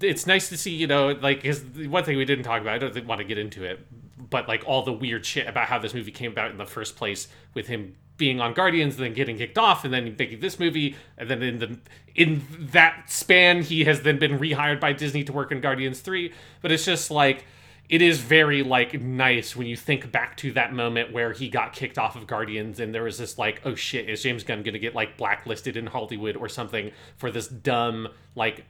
it's 0.00 0.26
nice 0.26 0.48
to 0.50 0.56
see 0.56 0.74
you 0.74 0.86
know 0.86 1.12
like 1.22 1.42
because 1.42 1.62
one 1.62 2.04
thing 2.04 2.16
we 2.16 2.24
didn't 2.24 2.44
talk 2.44 2.60
about. 2.60 2.74
I 2.74 2.78
don't 2.78 3.06
want 3.06 3.20
to 3.20 3.24
get 3.24 3.38
into 3.38 3.64
it, 3.64 3.86
but 4.30 4.48
like 4.48 4.64
all 4.66 4.82
the 4.82 4.92
weird 4.92 5.24
shit 5.24 5.46
about 5.46 5.66
how 5.66 5.78
this 5.78 5.94
movie 5.94 6.10
came 6.10 6.32
about 6.32 6.50
in 6.50 6.58
the 6.58 6.66
first 6.66 6.96
place 6.96 7.28
with 7.54 7.68
him 7.68 7.94
being 8.18 8.40
on 8.40 8.52
Guardians 8.52 8.96
and 8.96 9.04
then 9.04 9.14
getting 9.14 9.38
kicked 9.38 9.56
off 9.56 9.84
and 9.84 9.94
then 9.94 10.14
making 10.18 10.40
this 10.40 10.58
movie 10.58 10.96
and 11.16 11.30
then 11.30 11.42
in 11.42 11.58
the 11.60 11.78
in 12.14 12.44
that 12.72 13.04
span 13.06 13.62
he 13.62 13.84
has 13.84 14.02
then 14.02 14.18
been 14.18 14.38
rehired 14.38 14.80
by 14.80 14.92
Disney 14.92 15.22
to 15.22 15.32
work 15.32 15.52
in 15.52 15.60
Guardians 15.60 16.00
3 16.00 16.32
but 16.60 16.72
it's 16.72 16.84
just 16.84 17.12
like 17.12 17.44
it 17.88 18.02
is 18.02 18.20
very 18.20 18.62
like 18.62 19.00
nice 19.00 19.56
when 19.56 19.66
you 19.66 19.76
think 19.76 20.12
back 20.12 20.36
to 20.36 20.52
that 20.52 20.72
moment 20.72 21.12
where 21.12 21.32
he 21.32 21.48
got 21.48 21.72
kicked 21.72 21.98
off 21.98 22.16
of 22.16 22.26
Guardians 22.26 22.80
and 22.80 22.94
there 22.94 23.04
was 23.04 23.18
this 23.18 23.38
like 23.38 23.60
oh 23.64 23.74
shit 23.74 24.08
is 24.08 24.22
James 24.22 24.44
Gunn 24.44 24.62
to 24.64 24.78
get 24.78 24.94
like 24.94 25.16
blacklisted 25.16 25.76
in 25.76 25.86
Hollywood 25.86 26.36
or 26.36 26.48
something 26.48 26.90
for 27.16 27.30
this 27.30 27.48
dumb 27.48 28.08
like 28.34 28.64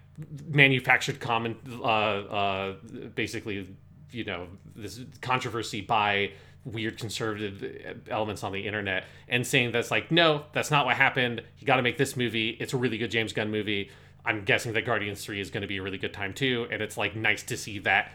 manufactured 0.46 1.20
comment 1.20 1.56
uh 1.80 1.84
uh 1.84 2.74
basically 3.14 3.68
you 4.10 4.24
know 4.24 4.46
this 4.76 5.00
controversy 5.20 5.80
by 5.80 6.30
weird 6.64 6.98
conservative 6.98 8.02
elements 8.08 8.44
on 8.44 8.52
the 8.52 8.66
internet 8.66 9.04
and 9.28 9.46
saying 9.46 9.72
that's 9.72 9.90
like 9.90 10.10
no 10.10 10.44
that's 10.52 10.70
not 10.70 10.86
what 10.86 10.96
happened. 10.96 11.42
You 11.58 11.66
got 11.66 11.76
to 11.76 11.82
make 11.82 11.98
this 11.98 12.16
movie. 12.16 12.50
It's 12.60 12.72
a 12.72 12.76
really 12.76 12.98
good 12.98 13.10
James 13.10 13.32
Gunn 13.32 13.50
movie. 13.50 13.90
I'm 14.24 14.44
guessing 14.44 14.74
that 14.74 14.82
Guardians 14.82 15.24
3 15.24 15.40
is 15.40 15.50
going 15.50 15.62
to 15.62 15.66
be 15.66 15.78
a 15.78 15.82
really 15.82 15.98
good 15.98 16.12
time 16.12 16.34
too 16.34 16.68
and 16.70 16.82
it's 16.82 16.96
like 16.96 17.16
nice 17.16 17.42
to 17.44 17.56
see 17.56 17.78
that 17.80 18.12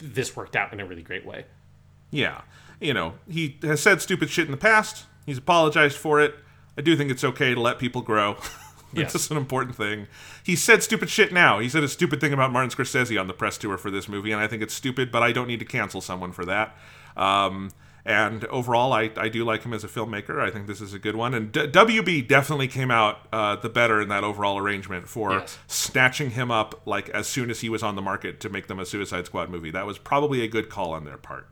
this 0.00 0.36
worked 0.36 0.56
out 0.56 0.72
in 0.72 0.80
a 0.80 0.84
really 0.84 1.02
great 1.02 1.24
way 1.24 1.44
yeah, 2.10 2.42
you 2.80 2.92
know 2.92 3.14
he 3.28 3.58
has 3.62 3.80
said 3.80 4.02
stupid 4.02 4.30
shit 4.30 4.46
in 4.46 4.50
the 4.50 4.56
past. 4.56 5.06
He's 5.26 5.38
apologized 5.38 5.96
for 5.96 6.20
it. 6.20 6.34
I 6.76 6.82
do 6.82 6.96
think 6.96 7.10
it's 7.10 7.24
okay 7.24 7.54
to 7.54 7.60
let 7.60 7.78
people 7.78 8.02
grow. 8.02 8.36
Yes. 8.36 8.50
It's 8.92 9.12
just 9.12 9.30
an 9.30 9.36
important 9.36 9.76
thing. 9.76 10.08
He 10.42 10.56
said 10.56 10.82
stupid 10.82 11.08
shit 11.10 11.32
now. 11.32 11.60
He 11.60 11.68
said 11.68 11.84
a 11.84 11.88
stupid 11.88 12.20
thing 12.20 12.32
about 12.32 12.50
Martin 12.50 12.70
Scorsese 12.70 13.20
on 13.20 13.28
the 13.28 13.32
press 13.32 13.56
tour 13.56 13.78
for 13.78 13.88
this 13.88 14.08
movie, 14.08 14.32
and 14.32 14.40
I 14.40 14.48
think 14.48 14.64
it's 14.64 14.74
stupid, 14.74 15.12
but 15.12 15.22
I 15.22 15.30
don't 15.30 15.46
need 15.46 15.60
to 15.60 15.64
cancel 15.64 16.00
someone 16.00 16.32
for 16.32 16.44
that. 16.46 16.76
Um, 17.16 17.70
and 18.04 18.44
overall, 18.46 18.92
I, 18.92 19.10
I 19.16 19.28
do 19.28 19.44
like 19.44 19.62
him 19.62 19.72
as 19.74 19.84
a 19.84 19.88
filmmaker. 19.88 20.40
I 20.40 20.50
think 20.50 20.66
this 20.66 20.80
is 20.80 20.94
a 20.94 20.98
good 20.98 21.16
one. 21.16 21.34
And 21.34 21.52
D- 21.52 21.66
WB 21.66 22.26
definitely 22.26 22.68
came 22.68 22.90
out 22.90 23.26
uh, 23.32 23.56
the 23.56 23.68
better 23.68 24.00
in 24.00 24.08
that 24.08 24.24
overall 24.24 24.56
arrangement 24.58 25.08
for 25.08 25.32
Yes. 25.32 25.58
snatching 25.66 26.30
him 26.30 26.50
up 26.50 26.80
like 26.86 27.08
as 27.10 27.26
soon 27.26 27.50
as 27.50 27.60
he 27.60 27.68
was 27.68 27.82
on 27.82 27.96
the 27.96 28.02
market 28.02 28.40
to 28.40 28.48
make 28.48 28.66
them 28.68 28.78
a 28.78 28.86
Suicide 28.86 29.26
Squad 29.26 29.50
movie. 29.50 29.70
That 29.70 29.86
was 29.86 29.98
probably 29.98 30.42
a 30.42 30.48
good 30.48 30.68
call 30.70 30.92
on 30.92 31.04
their 31.04 31.18
part. 31.18 31.46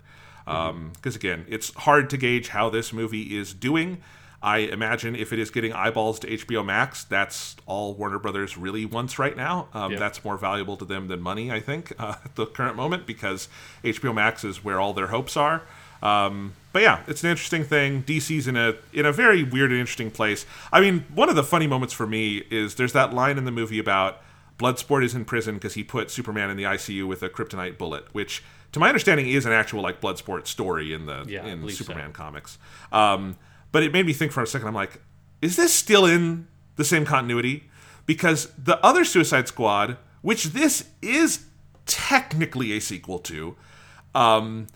Because 0.46 1.14
again, 1.16 1.44
it's 1.48 1.74
hard 1.74 2.08
to 2.10 2.16
gauge 2.16 2.48
how 2.48 2.70
this 2.70 2.92
movie 2.92 3.36
is 3.36 3.52
doing. 3.52 4.00
I 4.40 4.58
imagine 4.58 5.16
if 5.16 5.32
it 5.32 5.38
is 5.40 5.50
getting 5.50 5.72
eyeballs 5.72 6.20
to 6.20 6.28
HBO 6.28 6.64
Max, 6.64 7.02
that's 7.04 7.56
all 7.66 7.92
Warner 7.94 8.20
Brothers 8.20 8.56
really 8.56 8.86
wants 8.86 9.18
right 9.18 9.36
now. 9.36 9.68
Um. 9.74 9.96
That's 9.96 10.24
more 10.24 10.38
valuable 10.38 10.76
to 10.78 10.84
them 10.84 11.08
than 11.08 11.20
money, 11.20 11.50
I 11.50 11.58
think, 11.60 11.92
uh, 11.98 12.14
at 12.24 12.36
the 12.36 12.46
current 12.46 12.76
moment, 12.76 13.04
because 13.06 13.48
HBO 13.84 14.14
Max 14.14 14.44
is 14.44 14.62
where 14.64 14.80
all 14.80 14.94
their 14.94 15.08
hopes 15.08 15.36
are. 15.36 15.62
Um, 16.02 16.54
but 16.72 16.82
yeah, 16.82 17.02
it's 17.06 17.24
an 17.24 17.30
interesting 17.30 17.64
thing. 17.64 18.02
DC's 18.02 18.46
in 18.46 18.56
a 18.56 18.74
in 18.92 19.04
a 19.06 19.12
very 19.12 19.42
weird 19.42 19.70
and 19.70 19.80
interesting 19.80 20.10
place. 20.10 20.46
I 20.72 20.80
mean, 20.80 21.04
one 21.14 21.28
of 21.28 21.36
the 21.36 21.42
funny 21.42 21.66
moments 21.66 21.94
for 21.94 22.06
me 22.06 22.44
is 22.50 22.76
there's 22.76 22.92
that 22.92 23.12
line 23.12 23.38
in 23.38 23.44
the 23.44 23.50
movie 23.50 23.78
about 23.78 24.20
Bloodsport 24.58 25.04
is 25.04 25.14
in 25.14 25.24
prison 25.24 25.54
because 25.54 25.74
he 25.74 25.84
put 25.84 26.10
Superman 26.10 26.50
in 26.50 26.56
the 26.56 26.64
ICU 26.64 27.06
with 27.06 27.22
a 27.22 27.28
kryptonite 27.28 27.78
bullet, 27.78 28.04
which, 28.12 28.42
to 28.72 28.80
my 28.80 28.88
understanding, 28.88 29.28
is 29.28 29.46
an 29.46 29.52
actual 29.52 29.82
like 29.82 30.00
Bloodsport 30.00 30.46
story 30.46 30.92
in 30.92 31.06
the 31.06 31.24
Yeah, 31.26 31.46
in 31.46 31.60
believe 31.60 31.76
so. 31.76 31.84
Superman 31.84 32.12
comics. 32.12 32.58
Um, 32.92 33.36
but 33.72 33.82
it 33.82 33.92
made 33.92 34.06
me 34.06 34.12
think 34.12 34.32
for 34.32 34.42
a 34.42 34.46
second. 34.46 34.68
I'm 34.68 34.74
like, 34.74 35.00
is 35.40 35.56
this 35.56 35.72
still 35.72 36.06
in 36.06 36.48
the 36.76 36.84
same 36.84 37.04
continuity? 37.04 37.64
Because 38.06 38.50
the 38.56 38.84
other 38.84 39.04
Suicide 39.04 39.48
Squad, 39.48 39.96
which 40.22 40.44
this 40.44 40.88
is 41.02 41.44
technically 41.86 42.72
a 42.72 42.80
sequel 42.80 43.18
to, 43.20 43.56
um, 44.14 44.66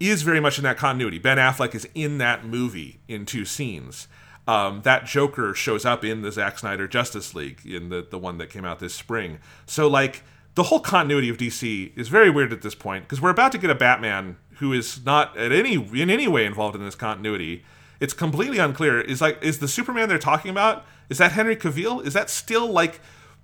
is 0.00 0.22
very 0.22 0.40
much 0.40 0.58
in 0.58 0.64
that 0.64 0.76
continuity. 0.76 1.18
Ben 1.18 1.38
Affleck 1.38 1.74
is 1.74 1.88
in 1.94 2.18
that 2.18 2.44
movie 2.44 3.00
in 3.08 3.26
two 3.26 3.44
scenes. 3.44 4.08
Um, 4.48 4.82
that 4.82 5.06
Joker 5.06 5.54
shows 5.54 5.84
up 5.84 6.04
in 6.04 6.22
the 6.22 6.30
Zack 6.30 6.58
Snyder 6.60 6.86
Justice 6.86 7.34
League, 7.34 7.62
in 7.66 7.88
the 7.88 8.06
the 8.08 8.18
one 8.18 8.38
that 8.38 8.48
came 8.48 8.64
out 8.64 8.78
this 8.78 8.94
spring. 8.94 9.38
So 9.66 9.88
like 9.88 10.22
the 10.54 10.64
whole 10.64 10.80
continuity 10.80 11.28
of 11.28 11.36
DC 11.36 11.96
is 11.98 12.08
very 12.08 12.30
weird 12.30 12.52
at 12.52 12.62
this 12.62 12.74
point 12.74 13.04
because 13.04 13.20
we're 13.20 13.30
about 13.30 13.50
to 13.52 13.58
get 13.58 13.70
a 13.70 13.74
Batman 13.74 14.36
who 14.58 14.72
is 14.72 15.04
not 15.04 15.36
at 15.36 15.50
any 15.50 15.74
in 16.00 16.10
any 16.10 16.28
way 16.28 16.46
involved 16.46 16.76
in 16.76 16.84
this 16.84 16.94
continuity. 16.94 17.64
It's 17.98 18.12
completely 18.14 18.58
unclear. 18.58 19.00
Is 19.00 19.20
like 19.20 19.42
is 19.42 19.58
the 19.58 19.68
Superman 19.68 20.08
they're 20.08 20.18
talking 20.18 20.50
about? 20.52 20.84
Is 21.08 21.18
that 21.18 21.32
Henry 21.32 21.56
Cavill? 21.56 22.04
Is 22.06 22.14
that 22.14 22.30
still 22.30 22.68
like? 22.70 23.00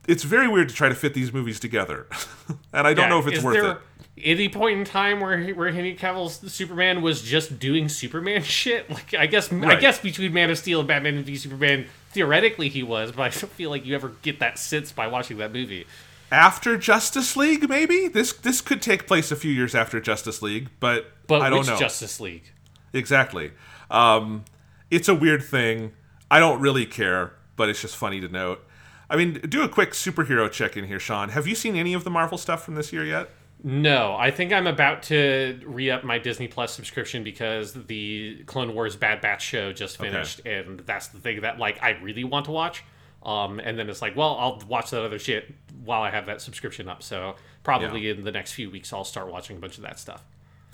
It's 0.08 0.24
very 0.24 0.48
weird 0.48 0.68
to 0.68 0.74
try 0.74 0.88
to 0.88 0.94
fit 0.96 1.14
these 1.14 1.32
movies 1.32 1.58
together, 1.60 2.06
and 2.72 2.86
I 2.86 2.92
don't 2.94 3.04
Yeah, 3.04 3.08
know 3.08 3.18
if 3.20 3.26
it's 3.28 3.42
worth 3.42 3.54
there, 3.54 3.70
it. 3.72 3.78
Any 4.18 4.48
point 4.48 4.78
in 4.78 4.84
time 4.84 5.20
where 5.20 5.52
where 5.54 5.70
Henry 5.72 5.94
Cavill's 5.94 6.52
Superman 6.52 7.02
was 7.02 7.22
just 7.22 7.58
doing 7.58 7.88
Superman 7.88 8.42
shit. 8.44 8.90
Like 8.90 9.14
I 9.14 9.26
guess 9.26 9.52
I 9.52 9.76
guess 9.76 9.98
between 10.00 10.32
Man 10.32 10.50
of 10.50 10.58
Steel 10.58 10.80
and 10.80 10.88
Batman 10.88 11.22
v 11.22 11.36
Superman, 11.36 11.86
theoretically 12.10 12.68
he 12.68 12.82
was, 12.82 13.12
but 13.12 13.22
I 13.22 13.28
don't 13.28 13.50
feel 13.52 13.70
like 13.70 13.86
you 13.86 13.94
ever 13.94 14.12
get 14.22 14.38
that 14.40 14.58
sense 14.58 14.92
by 14.92 15.06
watching 15.06 15.38
that 15.38 15.52
movie. 15.52 15.86
After 16.30 16.78
Justice 16.78 17.36
League, 17.36 17.68
maybe 17.68 18.08
this 18.08 18.32
this 18.32 18.60
could 18.60 18.80
take 18.82 19.06
place 19.06 19.30
a 19.30 19.36
few 19.36 19.50
years 19.50 19.74
after 19.74 20.00
Justice 20.00 20.40
League, 20.42 20.68
but, 20.80 21.12
But 21.26 21.42
I 21.42 21.50
don't 21.50 21.60
which 21.60 21.68
know 21.68 21.76
Justice 21.78 22.20
League? 22.20 22.52
exactly. 22.92 23.52
Um, 23.90 24.44
it's 24.90 25.08
a 25.08 25.14
weird 25.14 25.42
thing. 25.42 25.92
I 26.30 26.38
don't 26.38 26.60
really 26.60 26.86
care, 26.86 27.34
but 27.56 27.68
it's 27.68 27.82
just 27.82 27.96
funny 27.96 28.20
to 28.20 28.28
note. 28.28 28.64
I 29.10 29.16
mean, 29.16 29.34
do 29.46 29.62
a 29.62 29.68
quick 29.68 29.90
superhero 29.90 30.50
check 30.50 30.74
in 30.74 30.86
here, 30.86 30.98
Sean. 30.98 31.28
Have 31.30 31.46
you 31.46 31.54
seen 31.54 31.76
any 31.76 31.92
of 31.92 32.04
the 32.04 32.08
Marvel 32.10 32.38
stuff 32.38 32.64
from 32.64 32.76
this 32.76 32.94
year 32.94 33.04
yet? 33.04 33.28
No, 33.64 34.16
I 34.16 34.32
think 34.32 34.52
I'm 34.52 34.66
about 34.66 35.04
to 35.04 35.60
re 35.64 35.88
up 35.90 36.02
my 36.02 36.18
Disney 36.18 36.48
Plus 36.48 36.74
subscription 36.74 37.22
because 37.22 37.72
the 37.74 38.42
Clone 38.46 38.74
Wars 38.74 38.96
Bad 38.96 39.20
Batch 39.20 39.42
show 39.42 39.72
just 39.72 39.98
finished, 39.98 40.40
and 40.46 40.80
that's 40.80 41.08
the 41.08 41.20
thing 41.20 41.42
that 41.42 41.58
like 41.58 41.80
I 41.82 41.90
really 41.90 42.24
want 42.24 42.46
to 42.46 42.50
watch. 42.50 42.82
Um, 43.22 43.60
and 43.60 43.78
then 43.78 43.88
it's 43.88 44.02
like, 44.02 44.16
well, 44.16 44.36
I'll 44.36 44.60
watch 44.66 44.90
that 44.90 45.04
other 45.04 45.18
shit 45.18 45.54
while 45.84 46.02
I 46.02 46.10
have 46.10 46.26
that 46.26 46.40
subscription 46.40 46.88
up. 46.88 47.04
So 47.04 47.36
probably 47.62 48.08
in 48.08 48.24
the 48.24 48.32
next 48.32 48.52
few 48.52 48.68
weeks, 48.68 48.92
I'll 48.92 49.04
start 49.04 49.30
watching 49.30 49.56
a 49.56 49.60
bunch 49.60 49.76
of 49.76 49.84
that 49.84 50.00
stuff. 50.00 50.24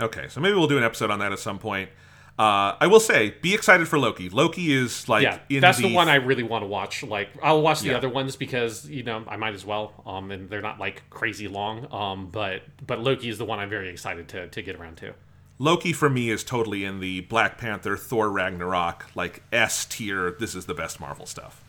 Okay, 0.01 0.29
so 0.29 0.41
maybe 0.41 0.57
we'll 0.57 0.69
do 0.69 0.79
an 0.79 0.85
episode 0.85 1.11
on 1.11 1.19
that 1.19 1.33
at 1.33 1.41
some 1.41 1.59
point. 1.59 1.91
Uh, 2.39 2.77
I 2.81 2.87
will 2.87 3.01
say, 3.01 3.35
be 3.43 3.53
excited 3.53 3.89
for 3.89 3.99
Loki. 3.99 4.29
Loki 4.29 4.73
is 4.73 5.09
like 5.09 5.25
Yeah, 5.49 5.61
that's 5.61 5.79
the, 5.79 5.93
one 5.93 6.09
I 6.09 6.17
really 6.17 6.45
want 6.45 6.63
to 6.63 6.69
watch. 6.69 7.03
Like, 7.03 7.31
I'll 7.43 7.63
watch 7.63 7.81
the 7.81 7.89
Yeah. 7.89 7.97
other 7.97 8.09
ones 8.09 8.37
because 8.37 8.89
you 8.89 9.03
know 9.03 9.25
I 9.27 9.37
might 9.37 9.55
as 9.55 9.67
well. 9.67 9.93
Um, 10.07 10.31
and 10.31 10.49
they're 10.49 10.61
not 10.63 10.79
like 10.79 11.03
crazy 11.11 11.49
long. 11.49 11.93
Um, 11.93 12.29
but 12.31 12.63
but 12.87 13.01
Loki 13.01 13.29
is 13.29 13.39
the 13.39 13.45
one 13.45 13.59
I'm 13.59 13.69
very 13.71 13.89
excited 13.89 14.29
to 14.29 14.47
to 14.49 14.63
get 14.63 14.77
around 14.77 14.99
to. 14.99 15.15
Loki 15.59 15.93
for 15.93 16.09
me 16.09 16.31
is 16.31 16.45
totally 16.45 16.85
in 16.85 17.01
the 17.01 17.23
Black 17.23 17.59
Panther, 17.59 17.97
Thor 17.97 18.31
Ragnarok, 18.31 19.07
like 19.17 19.43
S 19.53 19.85
tier. 19.85 20.31
This 20.31 20.55
is 20.55 20.67
the 20.67 20.75
best 20.75 21.01
Marvel 21.01 21.27
stuff. 21.27 21.65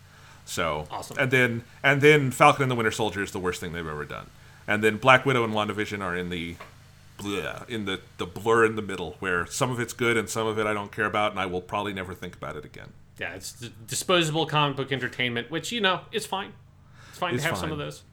So 0.46 0.88
Awesome. 0.92 1.18
And 1.20 1.32
then 1.32 1.64
and 1.82 2.00
then 2.02 2.30
Falcon 2.30 2.62
and 2.64 2.72
the 2.72 2.76
Winter 2.76 2.92
Soldier 2.92 3.24
is 3.24 3.32
the 3.32 3.40
worst 3.40 3.60
thing 3.60 3.74
they've 3.74 3.88
ever 3.88 4.06
done. 4.06 4.28
And 4.68 4.84
then 4.84 4.98
Black 4.98 5.26
Widow 5.26 5.44
and 5.44 5.52
WandaVision 5.54 6.04
are 6.04 6.16
in 6.16 6.30
the 6.30 6.58
bleh, 7.20 7.68
in 7.70 7.86
the 7.86 8.00
the 8.18 8.26
blur 8.26 8.66
in 8.66 8.76
the 8.76 8.82
middle 8.82 9.16
where 9.20 9.46
some 9.46 9.72
of 9.72 9.80
it's 9.80 9.94
good 9.94 10.18
and 10.18 10.30
some 10.30 10.48
of 10.48 10.58
it 10.58 10.66
I 10.66 10.74
don't 10.74 10.92
care 10.92 11.06
about 11.06 11.32
and 11.32 11.40
I 11.40 11.46
will 11.46 11.62
probably 11.62 11.94
never 11.94 12.14
think 12.14 12.36
about 12.36 12.56
it 12.56 12.66
again. 12.66 12.94
Yeah, 13.20 13.34
it's 13.34 13.52
d- 13.54 13.74
disposable 13.88 14.46
comic 14.46 14.78
book 14.78 14.92
entertainment, 14.92 15.52
which 15.52 15.72
you 15.72 15.82
know 15.82 16.02
is 16.12 16.26
fine. 16.26 16.54
It's 17.10 17.18
fine 17.18 17.36
It's 17.36 17.44
to 17.44 17.50
have 17.50 17.58
some 17.58 17.72
of 17.72 17.78
those. 17.78 18.04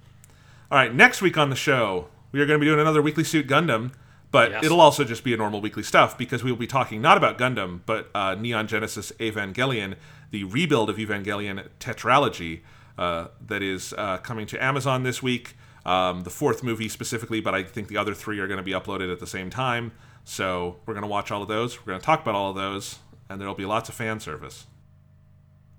All 0.70 0.78
right, 0.78 0.92
next 0.92 1.22
week 1.22 1.38
on 1.38 1.48
the 1.50 1.56
show, 1.56 2.08
we 2.32 2.40
are 2.40 2.46
going 2.46 2.58
to 2.58 2.60
be 2.60 2.66
doing 2.68 2.80
another 2.80 3.00
Weekly 3.00 3.22
Suit 3.22 3.46
Gundam, 3.46 3.92
but 4.32 4.50
Yes. 4.50 4.64
it'll 4.64 4.80
also 4.80 5.04
just 5.04 5.22
be 5.22 5.32
a 5.32 5.36
normal 5.36 5.60
weekly 5.60 5.84
stuff 5.84 6.18
because 6.18 6.42
we 6.42 6.50
will 6.50 6.58
be 6.58 6.66
talking 6.66 7.00
not 7.00 7.16
about 7.16 7.38
Gundam, 7.38 7.80
but 7.86 8.10
uh, 8.16 8.34
Neon 8.34 8.66
Genesis 8.66 9.12
Evangelion, 9.20 9.94
the 10.32 10.42
rebuild 10.42 10.90
of 10.90 10.96
Evangelion 10.96 11.68
tetralogy 11.78 12.62
uh, 12.98 13.28
that 13.46 13.62
is 13.62 13.94
uh, 13.96 14.16
coming 14.18 14.44
to 14.46 14.62
Amazon 14.62 15.04
this 15.04 15.22
week. 15.22 15.56
Um, 15.86 16.22
the 16.22 16.30
fourth 16.30 16.64
movie 16.64 16.88
specifically, 16.88 17.40
but 17.40 17.54
I 17.54 17.62
think 17.62 17.86
the 17.86 17.96
other 17.96 18.12
three 18.12 18.40
are 18.40 18.48
going 18.48 18.58
to 18.58 18.64
be 18.64 18.72
uploaded 18.72 19.10
at 19.10 19.20
the 19.20 19.26
same 19.26 19.50
time. 19.50 19.92
So 20.24 20.78
we're 20.84 20.94
going 20.94 21.02
to 21.02 21.08
watch 21.08 21.30
all 21.30 21.42
of 21.42 21.48
those. 21.48 21.78
We're 21.78 21.92
going 21.92 22.00
to 22.00 22.04
talk 22.04 22.20
about 22.22 22.34
all 22.34 22.50
of 22.50 22.56
those, 22.56 22.98
and 23.28 23.40
there'll 23.40 23.54
be 23.54 23.66
lots 23.66 23.88
of 23.88 23.94
fan 23.94 24.18
service. 24.18 24.66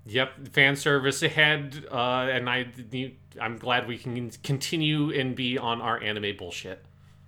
Yep, 0.06 0.48
fan 0.48 0.76
service 0.76 1.22
ahead, 1.22 1.84
uh, 1.92 2.28
and 2.32 2.48
I, 2.48 2.68
I'm 3.38 3.58
glad 3.58 3.86
we 3.86 3.98
can 3.98 4.30
continue 4.42 5.10
and 5.12 5.36
be 5.36 5.58
on 5.58 5.82
our 5.82 6.02
anime 6.02 6.34
bullshit. 6.38 6.82